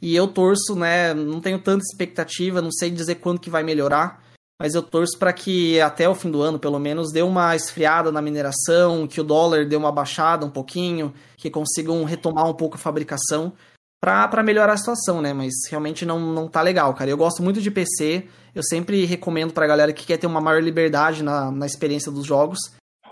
E 0.00 0.16
eu 0.16 0.26
torço, 0.26 0.74
né? 0.74 1.12
Não 1.12 1.40
tenho 1.40 1.58
tanta 1.58 1.84
expectativa, 1.84 2.62
não 2.62 2.72
sei 2.72 2.90
dizer 2.90 3.16
quando 3.16 3.40
que 3.40 3.50
vai 3.50 3.62
melhorar. 3.62 4.26
Mas 4.58 4.74
eu 4.74 4.82
torço 4.82 5.16
para 5.18 5.32
que 5.32 5.80
até 5.80 6.08
o 6.08 6.14
fim 6.14 6.30
do 6.30 6.42
ano, 6.42 6.58
pelo 6.58 6.78
menos, 6.78 7.12
dê 7.12 7.22
uma 7.22 7.54
esfriada 7.54 8.10
na 8.10 8.20
mineração, 8.20 9.06
que 9.06 9.20
o 9.20 9.24
dólar 9.24 9.64
dê 9.66 9.76
uma 9.76 9.92
baixada 9.92 10.44
um 10.44 10.50
pouquinho, 10.50 11.14
que 11.36 11.48
consigam 11.48 12.02
retomar 12.04 12.48
um 12.48 12.54
pouco 12.54 12.74
a 12.74 12.78
fabricação 12.78 13.52
para 14.00 14.42
melhorar 14.42 14.72
a 14.72 14.76
situação, 14.76 15.20
né? 15.22 15.32
Mas 15.32 15.52
realmente 15.68 16.04
não, 16.04 16.18
não 16.18 16.48
tá 16.48 16.60
legal, 16.60 16.92
cara. 16.94 17.10
Eu 17.10 17.16
gosto 17.16 17.42
muito 17.42 17.60
de 17.60 17.70
PC, 17.70 18.26
eu 18.54 18.62
sempre 18.62 19.04
recomendo 19.04 19.52
pra 19.52 19.66
galera 19.66 19.92
que 19.92 20.06
quer 20.06 20.16
ter 20.16 20.26
uma 20.26 20.40
maior 20.40 20.62
liberdade 20.62 21.22
na, 21.22 21.50
na 21.50 21.66
experiência 21.66 22.10
dos 22.10 22.26
jogos, 22.26 22.58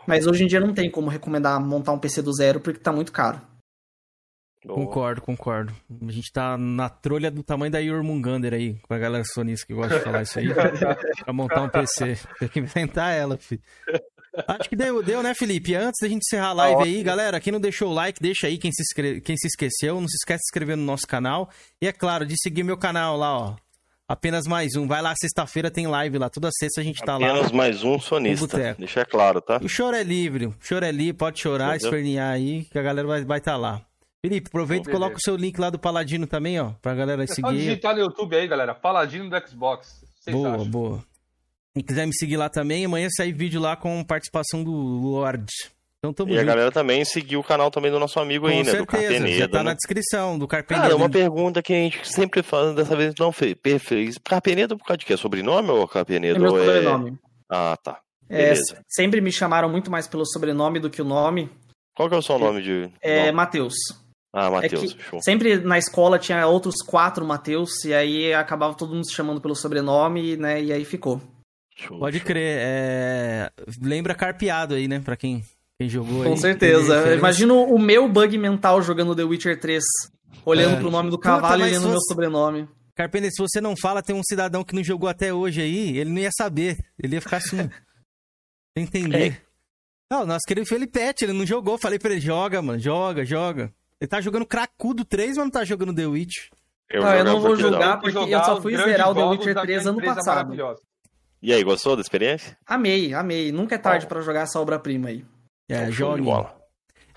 mas 0.07 0.27
hoje 0.27 0.45
em 0.45 0.47
dia 0.47 0.61
não 0.61 0.75
tem 0.75 0.91
como 0.91 1.09
recomendar 1.09 1.61
montar 1.61 1.93
um 1.93 1.99
PC 1.99 2.23
do 2.23 2.33
zero 2.33 2.61
porque 2.61 2.81
tá 2.81 2.93
muito 2.93 3.13
caro. 3.13 3.41
Concordo, 4.75 5.21
concordo. 5.21 5.73
A 6.07 6.13
gente 6.13 6.33
tá 6.33 6.57
na 6.59 6.89
trolha 6.89 7.31
do 7.31 7.43
tamanho 7.43 7.71
da 7.71 7.83
Jormungander 7.83 8.55
aí, 8.55 8.75
com 8.83 8.95
a 8.95 8.99
galera 8.99 9.25
sonista 9.25 9.67
que 9.67 9.75
gosta 9.75 9.99
de 9.99 10.05
falar 10.05 10.23
isso 10.23 10.39
aí, 10.39 10.49
pra 11.25 11.33
montar 11.33 11.63
um 11.63 11.69
PC. 11.69 12.19
Tem 12.39 12.49
que 12.49 12.61
inventar 12.61 13.15
ela, 13.15 13.37
filho. 13.37 13.63
Acho 14.47 14.69
que 14.69 14.77
deu, 14.77 15.03
deu, 15.03 15.23
né, 15.23 15.35
Felipe? 15.35 15.75
Antes 15.75 15.99
da 16.01 16.09
gente 16.09 16.23
encerrar 16.23 16.49
a 16.49 16.53
live 16.53 16.83
aí, 16.83 17.03
galera, 17.03 17.41
quem 17.41 17.53
não 17.53 17.61
deixou 17.61 17.91
o 17.91 17.95
like, 17.95 18.21
deixa 18.21 18.47
aí. 18.47 18.59
Quem 18.59 18.71
se, 18.71 18.83
inscre... 18.83 19.21
quem 19.21 19.37
se 19.37 19.47
esqueceu, 19.47 20.01
não 20.01 20.09
se 20.09 20.17
esquece 20.17 20.41
de 20.41 20.45
se 20.45 20.51
inscrever 20.51 20.77
no 20.77 20.85
nosso 20.85 21.07
canal. 21.07 21.49
E 21.81 21.87
é 21.87 21.93
claro, 21.93 22.27
de 22.27 22.35
seguir 22.43 22.63
meu 22.63 22.77
canal 22.77 23.17
lá, 23.17 23.39
ó. 23.39 23.57
Apenas 24.09 24.47
mais 24.47 24.77
um. 24.77 24.87
Vai 24.87 25.03
lá, 25.03 25.15
sexta-feira 25.19 25.69
tem 25.69 25.87
live 25.87 26.19
lá. 26.19 26.29
Toda 26.29 26.49
sexta 26.53 26.81
a 26.81 26.85
gente 26.85 27.03
tá 27.03 27.17
lá. 27.17 27.29
Apenas 27.29 27.51
mais 27.51 27.83
um 27.83 27.99
sonista. 27.99 28.77
Deixa 28.79 29.05
claro, 29.05 29.41
tá? 29.41 29.59
O 29.63 29.69
choro 29.69 29.97
é 29.97 30.03
livre. 30.03 30.47
O 30.47 30.55
choro 30.61 30.85
é 30.85 30.93
livre, 30.93 31.15
pode 31.15 31.41
chorar, 31.41 31.75
Entendeu? 31.75 31.89
espernear 31.89 32.33
aí, 32.33 32.65
que 32.65 32.79
a 32.79 32.83
galera 32.83 33.07
vai 33.09 33.19
estar 33.19 33.29
vai 33.29 33.41
tá 33.41 33.57
lá. 33.57 33.86
Felipe, 34.29 34.49
aproveita 34.49 34.89
e 34.89 34.93
coloca 34.93 35.17
o 35.17 35.21
seu 35.21 35.37
link 35.37 35.59
lá 35.59 35.71
do 35.71 35.79
Paladino 35.79 36.27
também, 36.27 36.59
ó, 36.61 36.71
pra 36.83 36.95
galera 36.95 37.25
É 37.25 37.27
seguir. 37.27 37.53
digitar 37.57 37.95
no 37.95 38.01
YouTube 38.03 38.35
aí, 38.37 38.47
galera. 38.49 38.75
Paladino 38.75 39.31
do 39.31 39.49
Xbox. 39.49 40.05
Vocês 40.21 40.35
Boa, 40.37 40.55
acham? 40.55 40.67
boa. 40.69 41.05
Quem 41.75 41.85
quiser 41.85 42.07
me 42.07 42.13
seguir 42.15 42.37
lá 42.37 42.49
também, 42.49 42.85
amanhã 42.85 43.09
sai 43.11 43.33
vídeo 43.33 43.61
lá 43.61 43.77
com 43.77 44.03
participação 44.03 44.65
do 44.65 44.73
Lord. 44.73 45.45
Então 45.99 46.13
tamo 46.13 46.31
E 46.33 46.35
a 46.35 46.41
junto. 46.41 46.47
galera 46.49 46.73
também 46.73 47.05
seguiu 47.05 47.41
o 47.41 47.45
canal 47.45 47.71
também 47.71 47.91
do 47.91 47.99
nosso 48.01 48.19
amigo 48.19 48.47
aí, 48.47 48.55
Com 48.59 48.59
né? 48.59 48.65
Do 48.65 48.77
certeza, 48.79 49.03
Carpenedo. 49.09 49.39
já 49.39 49.49
tá 49.49 49.59
né? 49.59 49.65
na 49.65 49.75
descrição 49.75 50.39
do 50.39 50.49
Carpenedo. 50.49 50.83
Cara, 50.83 50.97
uma 50.97 51.09
pergunta 51.11 51.63
que 51.63 51.73
a 51.73 51.77
gente 51.77 52.09
sempre 52.11 52.43
faz, 52.43 52.75
dessa 52.75 52.97
vez 52.97 53.15
não 53.19 53.31
fez. 53.31 53.55
fez. 53.81 54.17
Carpenedo 54.25 54.77
por 54.77 54.85
causa 54.87 54.99
de 54.99 55.05
quê? 55.07 55.17
Sobrenome 55.17 55.71
ou 55.71 55.87
Carpenedo? 55.87 56.37
É 56.37 56.39
meu 56.41 56.53
ou 56.53 56.59
sobrenome. 56.59 57.19
Ah, 57.49 57.77
tá. 57.83 58.01
É, 58.29 58.39
Beleza. 58.51 58.83
sempre 58.89 59.21
me 59.21 59.31
chamaram 59.31 59.69
muito 59.69 59.91
mais 59.91 60.09
pelo 60.09 60.27
sobrenome 60.27 60.81
do 60.81 60.91
que 60.91 61.01
o 61.01 61.05
nome. 61.05 61.49
Qual 61.95 62.09
que 62.09 62.15
é 62.15 62.19
o 62.19 62.23
seu 62.23 62.39
nome 62.39 62.63
de. 62.63 62.91
É? 63.01 63.31
Matheus. 63.33 63.75
Ah, 64.35 64.47
É 64.47 64.51
Matheus, 64.51 64.97
show. 65.09 65.21
sempre 65.23 65.57
na 65.61 65.79
escola 65.79 66.19
tinha 66.19 66.47
outros 66.47 66.77
quatro 66.83 67.25
Matheus, 67.25 67.85
e 67.85 67.95
aí 67.95 68.35
acabava 68.35 68.75
todo 68.75 68.95
mundo 68.95 69.07
se 69.07 69.15
chamando 69.15 69.41
pelo 69.41 69.55
sobrenome, 69.55 70.37
né? 70.37 70.63
E 70.63 70.73
aí 70.73 70.85
ficou. 70.85 71.21
Pode 71.99 72.21
crer. 72.21 72.59
é, 72.61 73.51
Lembra 73.83 74.15
carpeado 74.15 74.75
aí, 74.75 74.89
né? 74.89 75.01
Pra 75.01 75.17
quem, 75.17 75.43
quem 75.79 75.89
jogou 75.89 76.23
aí. 76.23 76.29
Com 76.29 76.37
certeza. 76.37 77.15
Imagino 77.15 77.65
o 77.65 77.79
meu 77.79 78.09
bug 78.09 78.37
mental 78.39 78.81
jogando 78.83 79.15
The 79.15 79.23
Witcher 79.25 79.59
3, 79.61 79.83
olhando 80.45 80.77
É. 80.77 80.81
pro 80.81 80.91
nome 80.91 81.11
do 81.11 81.17
Puta, 81.17 81.29
cavalo 81.31 81.61
mas 81.61 81.71
e 81.71 81.75
lendo 81.75 81.89
meu 81.89 81.99
você- 81.99 82.09
sobrenome. 82.13 82.69
Carpene, 82.95 83.31
se 83.31 83.43
você 83.43 83.61
não 83.61 83.75
fala, 83.77 84.03
tem 84.03 84.17
um 84.17 84.23
cidadão 84.25 84.65
que 84.65 84.75
não 84.75 84.83
jogou 84.83 85.07
até 85.09 85.33
hoje 85.33 85.61
aí, 85.61 85.99
ele 85.99 86.09
não 86.11 86.19
ia 86.19 86.31
saber. 86.35 86.79
Ele 87.03 87.15
ia 87.17 87.21
ficar 87.21 87.37
assim. 87.39 87.57
sem 88.77 88.85
entender. 88.85 89.43
Não, 90.11 90.25
nosso 90.25 90.45
querido 90.47 90.67
Felipete, 90.67 91.25
ele 91.25 91.33
não 91.35 91.45
jogou. 91.45 91.77
Falei 91.79 91.99
pra 91.99 92.13
ele, 92.13 92.21
joga, 92.21 92.63
mano, 92.63 92.79
joga, 92.79 93.25
joga. 93.25 93.71
Ele 94.01 94.09
tá 94.09 94.21
jogando 94.21 94.47
Cracudo 94.47 95.05
3, 95.05 95.37
mas 95.37 95.45
não 95.47 95.51
tá 95.51 95.65
jogando 95.65 95.95
The 95.95 96.07
Witch. 96.07 96.51
Eu 96.89 97.03
não, 97.03 97.15
eu 97.15 97.25
não 97.25 97.41
vou 97.41 97.51
porque 97.51 97.63
jogar 97.63 97.97
porque 97.99 98.19
eu 98.19 98.45
só 98.45 98.61
fui 98.61 98.77
zerar 98.77 99.11
o 99.11 99.15
The 99.15 99.25
Witcher 99.25 99.61
3 99.61 99.87
ano 99.87 99.99
empresa 99.99 100.15
passado. 100.17 100.77
E 101.43 101.53
aí, 101.53 101.63
gostou 101.63 101.97
da 101.97 102.03
experiência? 102.03 102.57
Amei, 102.67 103.13
amei. 103.13 103.53
Nunca 103.53 103.75
é 103.75 103.79
tarde 103.79 104.07
pra 104.07 104.21
jogar 104.21 104.43
essa 104.43 104.61
obra-prima 104.61 105.09
aí. 105.09 105.25
É, 105.69 105.91
jogue. 105.91 106.23
bola. 106.23 106.57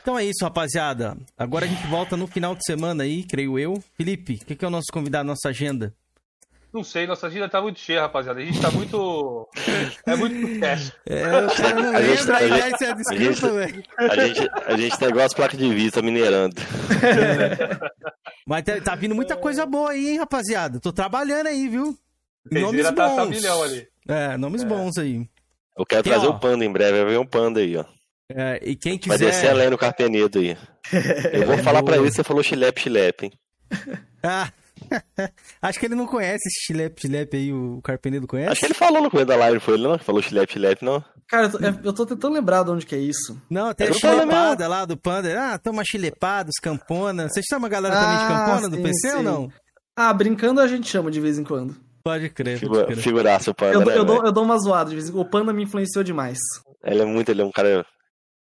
Então 0.01 0.17
é 0.17 0.25
isso, 0.25 0.43
rapaziada. 0.43 1.17
Agora 1.37 1.65
a 1.65 1.67
gente 1.67 1.85
volta 1.87 2.17
no 2.17 2.25
final 2.25 2.55
de 2.55 2.63
semana 2.65 3.03
aí, 3.03 3.23
creio 3.23 3.59
eu. 3.59 3.81
Felipe, 3.95 4.39
o 4.41 4.45
que, 4.45 4.55
que 4.55 4.65
é 4.65 4.67
o 4.67 4.71
nosso 4.71 4.87
convidado, 4.91 5.27
nossa 5.27 5.49
agenda? 5.49 5.93
Não 6.71 6.83
sei, 6.83 7.07
nossa 7.07 7.25
agenda 7.27 7.49
tá 7.49 7.59
muito 7.61 7.79
cheia, 7.79 8.01
rapaziada. 8.01 8.39
A 8.39 8.43
gente 8.45 8.61
tá 8.61 8.69
muito. 8.69 9.49
É 10.05 10.15
muito 10.15 10.35
cash. 10.61 10.91
É, 11.07 11.25
o 11.45 11.55
cara 11.55 11.73
não 11.81 11.95
A 11.95 12.01
gente- 12.01 12.19
lembra, 12.19 12.37
a 12.37 12.47
gente- 12.47 12.83
a 12.85 13.15
gente- 13.15 13.49
velho. 13.49 13.83
A 13.97 14.15
gente, 14.15 14.49
a 14.67 14.77
gente 14.77 14.99
tá 14.99 15.07
igual 15.07 15.25
as 15.25 15.33
placas 15.33 15.57
de 15.59 15.73
vista 15.73 16.01
minerando. 16.01 16.55
Mas 18.45 18.63
tá, 18.63 18.79
tá 18.81 18.95
vindo 18.95 19.15
muita 19.15 19.35
coisa 19.35 19.65
boa 19.65 19.91
aí, 19.91 20.09
hein, 20.09 20.17
rapaziada. 20.19 20.79
Tô 20.79 20.91
trabalhando 20.91 21.47
aí, 21.47 21.67
viu? 21.67 21.97
Nomes 22.51 22.71
Terceira 22.83 22.93
tá, 22.93 23.09
tá 23.15 23.25
bons. 23.25 23.29
milhão 23.29 23.63
ali. 23.63 23.87
É, 24.07 24.37
nomes 24.37 24.63
bons 24.63 24.97
aí. 24.97 25.27
Eu 25.77 25.85
quero 25.85 26.03
Tem, 26.03 26.11
trazer 26.13 26.27
ó. 26.27 26.31
o 26.31 26.39
panda 26.39 26.65
em 26.65 26.71
breve, 26.71 27.03
vai 27.03 27.11
vir 27.13 27.19
um 27.19 27.25
panda 27.25 27.59
aí, 27.59 27.77
ó. 27.77 27.85
É, 28.31 28.59
e 28.63 28.75
quem 28.75 28.99
Vai 29.07 29.17
descer 29.17 29.37
a 29.37 29.41
quiser. 29.41 29.53
lenha 29.53 29.69
no 29.71 29.77
Carpenedo 29.77 30.39
aí. 30.39 30.55
Eu 31.33 31.45
vou 31.47 31.57
falar 31.59 31.81
pra 31.83 31.93
Boa. 31.95 31.97
ele 31.97 32.09
que 32.09 32.15
você 32.15 32.23
falou 32.23 32.43
chilepe, 32.43 32.81
chilepe, 32.81 33.25
hein? 33.25 33.31
Ah, 34.23 34.49
acho 35.61 35.79
que 35.79 35.85
ele 35.85 35.95
não 35.95 36.05
conhece 36.07 36.47
esse 36.47 36.65
chilepe, 36.65 37.01
chilepe 37.01 37.37
aí, 37.37 37.53
o 37.53 37.79
Carpenedo 37.83 38.27
conhece? 38.27 38.51
Acho 38.51 38.59
que 38.61 38.65
ele 38.67 38.73
falou 38.73 39.01
no 39.01 39.09
começo 39.09 39.27
da 39.27 39.35
live, 39.35 39.59
foi 39.59 39.75
ele 39.75 39.83
não? 39.83 39.97
Que 39.97 40.03
falou 40.03 40.21
chilepe, 40.21 40.53
chilepe, 40.53 40.83
não? 40.85 41.03
Cara, 41.27 41.45
eu 41.45 41.51
tô, 41.51 41.59
eu 41.89 41.93
tô 41.93 42.05
tentando 42.05 42.33
lembrar 42.33 42.63
de 42.63 42.71
onde 42.71 42.85
que 42.85 42.95
é 42.95 42.99
isso. 42.99 43.39
Não, 43.49 43.73
tem 43.73 43.87
É 43.87 43.89
a 43.89 43.93
do 43.93 43.99
chilepada 43.99 44.67
lá 44.67 44.85
do 44.85 44.97
Panda. 44.97 45.29
Ah, 45.53 45.57
toma 45.59 45.83
chilepados, 45.85 46.55
campona. 46.61 47.27
Vocês 47.29 47.45
chamam 47.47 47.67
a 47.67 47.69
galera 47.69 47.95
também 47.95 48.17
de 48.17 48.23
Ah, 48.23 48.27
campona 48.27 48.69
do 48.69 48.75
sim, 48.77 48.83
PC 48.83 49.11
ou 49.11 49.17
sim. 49.19 49.23
não? 49.23 49.51
Ah, 49.95 50.13
brincando 50.13 50.59
a 50.61 50.67
gente 50.67 50.87
chama 50.89 51.11
de 51.11 51.19
vez 51.21 51.37
em 51.37 51.43
quando. 51.43 51.75
Pode 52.03 52.29
crer, 52.29 52.53
pode 52.53 52.59
Figura, 52.61 52.85
crer. 52.85 52.97
figuraça 52.97 53.51
o 53.51 53.53
panda, 53.53 53.73
Eu, 53.73 53.85
né, 53.85 53.97
eu, 53.97 54.05
dou, 54.05 54.25
eu 54.25 54.31
dou 54.31 54.43
uma 54.43 54.57
zoada 54.57 54.89
de 54.89 54.95
vez 54.95 55.09
em 55.09 55.11
quando. 55.11 55.21
O 55.27 55.29
Panda 55.29 55.53
me 55.53 55.63
influenciou 55.63 56.03
demais. 56.03 56.39
Ele 56.83 57.01
é 57.01 57.05
muito, 57.05 57.29
ele 57.29 57.41
é 57.41 57.45
um 57.45 57.51
cara... 57.51 57.85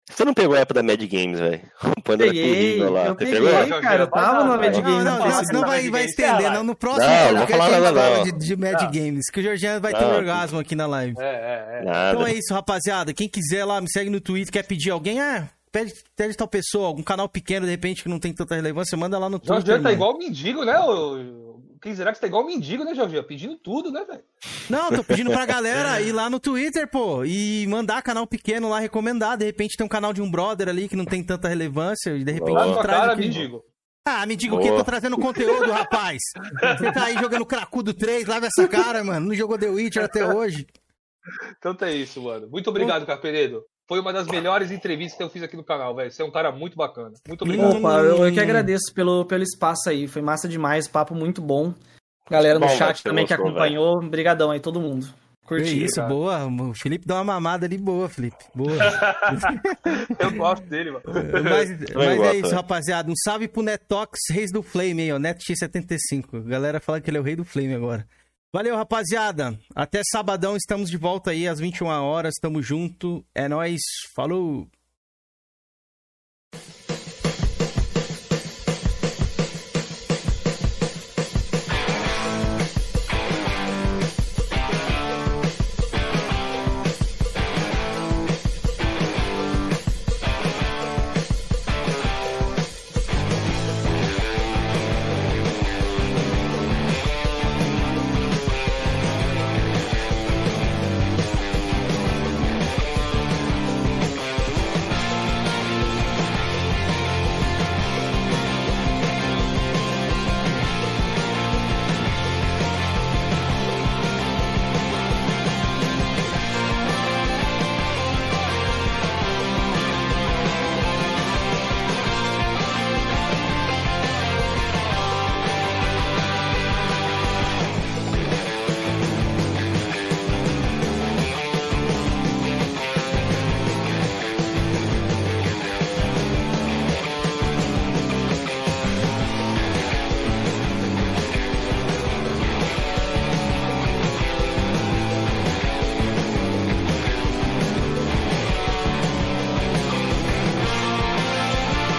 Você 0.07 0.23
não 0.23 0.33
pegou 0.35 0.55
a 0.55 0.59
época 0.59 0.75
da 0.75 0.83
Mad 0.83 1.01
Games, 1.01 1.39
velho? 1.39 1.61
O 1.97 2.01
panda 2.01 2.25
Peguei, 2.25 2.43
era 2.43 2.53
terrível 2.55 2.91
lá. 2.93 3.05
eu 3.07 3.15
peguei, 3.15 3.33
pegou? 3.41 3.81
cara. 3.81 4.03
Eu 4.03 4.07
tava 4.07 4.43
na 4.43 4.57
Mad 4.57 4.73
Não, 4.75 4.81
Games 4.83 5.03
não, 5.03 5.19
não, 5.27 5.45
senão 5.45 5.61
vai, 5.61 5.89
vai 5.89 6.05
estender. 6.05 6.51
Não, 6.51 6.63
no 6.63 6.75
próximo 6.75 7.07
Não, 7.07 7.31
não 7.31 7.37
vou 7.39 7.47
falar 7.47 7.69
nada, 7.81 7.91
não. 8.17 8.23
de, 8.23 8.31
de 8.33 8.55
Mad 8.55 8.81
Não. 8.81 8.91
Games, 8.91 9.25
que 9.31 9.39
o 9.39 9.43
Georgiano 9.43 9.81
vai 9.81 9.91
ter 9.93 10.03
um 10.05 10.09
Não. 10.09 10.15
orgasmo 10.17 10.59
aqui 10.59 10.75
na 10.75 10.85
live. 10.85 11.15
É, 11.19 11.23
é, 11.23 11.79
é. 11.81 11.83
Nada. 11.85 12.11
Então 12.13 12.27
é 12.27 12.33
isso, 12.33 12.53
rapaziada. 12.53 13.13
Quem 13.13 13.27
quiser 13.27 13.65
lá, 13.65 13.81
me 13.81 13.89
segue 13.91 14.09
no 14.11 14.21
Twitter, 14.21 14.53
quer 14.53 14.63
pedir 14.63 14.91
alguém, 14.91 15.19
ah, 15.19 15.47
pede, 15.75 15.93
pede 16.15 16.37
tal 16.37 16.47
pessoa, 16.47 16.87
algum 16.87 17.03
canal 17.03 17.27
pequeno, 17.27 17.65
de 17.65 17.71
repente, 17.71 18.01
que 18.01 18.07
não 18.07 18.19
tem 18.19 18.33
tanta 18.33 18.55
relevância, 18.55 18.97
manda 18.97 19.19
lá 19.19 19.29
no 19.29 19.37
Twitter. 19.37 19.57
Jorginho 19.57 19.83
tá 19.83 19.91
igual 19.91 20.15
o 20.15 20.17
mendigo, 20.17 20.63
né? 20.63 20.79
O... 20.79 21.59
Quem 21.81 21.93
será 21.93 22.11
que 22.11 22.17
você 22.17 22.21
tá 22.21 22.27
igual 22.27 22.43
o 22.43 22.47
mendigo, 22.47 22.85
né, 22.85 22.95
Jorginho? 22.95 23.23
Pedindo 23.25 23.57
tudo, 23.57 23.91
né, 23.91 24.05
velho? 24.05 24.23
Não, 24.69 24.89
tô 24.89 25.03
pedindo 25.03 25.31
pra 25.31 25.45
galera 25.45 25.99
ir 26.01 26.13
lá 26.13 26.29
no 26.29 26.39
Twitter, 26.39 26.89
pô, 26.89 27.25
e 27.25 27.67
mandar 27.67 28.01
canal 28.01 28.25
pequeno 28.25 28.69
lá, 28.69 28.79
recomendar. 28.79 29.37
De 29.37 29.43
repente 29.43 29.75
tem 29.75 29.85
um 29.85 29.89
canal 29.89 30.13
de 30.13 30.21
um 30.21 30.31
brother 30.31 30.69
ali 30.69 30.87
que 30.87 30.95
não 30.95 31.05
tem 31.05 31.21
tanta 31.21 31.49
relevância, 31.49 32.11
e 32.15 32.23
de 32.23 32.31
repente 32.31 32.55
tua 32.55 32.81
traz 32.81 32.99
cara, 32.99 33.13
aqui. 33.13 33.21
mendigo. 33.21 33.61
Ah, 34.07 34.25
me 34.25 34.35
diga 34.35 34.55
o 34.55 34.59
que? 34.59 34.69
Tô 34.69 34.83
trazendo 34.83 35.17
conteúdo, 35.17 35.71
rapaz. 35.71 36.19
Você 36.77 36.91
tá 36.91 37.05
aí 37.05 37.15
jogando 37.15 37.45
Cracudo 37.45 37.91
3, 37.93 38.27
lava 38.27 38.45
essa 38.45 38.67
cara, 38.67 39.03
mano. 39.03 39.27
Não 39.27 39.35
jogou 39.35 39.57
The 39.57 39.67
Witcher 39.67 40.05
até 40.05 40.25
hoje. 40.31 40.67
Então 41.57 41.75
tá 41.75 41.91
isso, 41.91 42.21
mano. 42.21 42.47
Muito 42.47 42.69
obrigado, 42.69 43.03
Carpenedo. 43.05 43.63
Foi 43.87 43.99
uma 43.99 44.11
das 44.11 44.27
melhores 44.27 44.71
entrevistas 44.71 45.15
que 45.15 45.23
eu 45.23 45.29
fiz 45.29 45.43
aqui 45.43 45.55
no 45.55 45.63
canal, 45.63 45.95
velho. 45.95 46.11
Você 46.11 46.21
é 46.21 46.25
um 46.25 46.31
cara 46.31 46.51
muito 46.51 46.75
bacana. 46.75 47.11
Muito 47.27 47.43
obrigado. 47.43 47.77
Opa, 47.77 47.99
eu, 47.99 48.25
eu 48.25 48.33
que 48.33 48.39
agradeço 48.39 48.91
pelo, 48.93 49.25
pelo 49.25 49.43
espaço 49.43 49.89
aí. 49.89 50.07
Foi 50.07 50.21
massa 50.21 50.47
demais, 50.47 50.87
papo 50.87 51.13
muito 51.13 51.41
bom. 51.41 51.73
Galera 52.29 52.57
no 52.57 52.65
Bom, 52.65 52.75
chat 52.75 53.03
também 53.03 53.25
que 53.25 53.35
gostou, 53.35 53.51
acompanhou. 53.51 53.97
Obrigadão 53.97 54.49
aí, 54.49 54.59
todo 54.59 54.81
mundo. 54.81 55.05
Que 55.47 55.49
Curti. 55.49 55.83
isso, 55.83 55.97
cara. 55.97 56.09
boa. 56.09 56.45
O 56.47 56.73
Felipe 56.73 57.05
dá 57.05 57.15
uma 57.15 57.23
mamada 57.23 57.67
ali 57.67 57.77
boa, 57.77 58.09
Felipe. 58.09 58.43
Boa. 58.55 58.71
Eu 60.17 60.31
gosto 60.31 60.65
dele, 60.65 60.89
mano. 60.89 61.03
Mas, 61.05 61.69
mas 61.69 62.17
gosto, 62.17 62.23
é 62.23 62.33
isso, 62.33 62.41
velho. 62.41 62.55
rapaziada. 62.55 63.11
Um 63.11 63.15
salve 63.23 63.47
pro 63.47 63.61
Netox, 63.61 64.17
Reis 64.31 64.51
do 64.51 64.63
Flame 64.63 65.03
aí, 65.03 65.11
ó. 65.11 65.17
NetX75. 65.17 66.43
A 66.43 66.49
galera 66.49 66.79
fala 66.79 66.99
que 66.99 67.11
ele 67.11 67.17
é 67.17 67.19
o 67.19 67.23
rei 67.23 67.35
do 67.35 67.45
Flame 67.45 67.75
agora. 67.75 68.07
Valeu, 68.55 68.77
rapaziada. 68.77 69.59
Até 69.75 69.99
sabadão 70.09 70.55
estamos 70.55 70.89
de 70.89 70.95
volta 70.95 71.31
aí 71.31 71.45
às 71.45 71.59
21 71.59 71.87
horas. 71.87 72.35
Tamo 72.41 72.61
junto. 72.61 73.21
É 73.35 73.49
nóis. 73.49 73.81
Falou. 74.15 74.65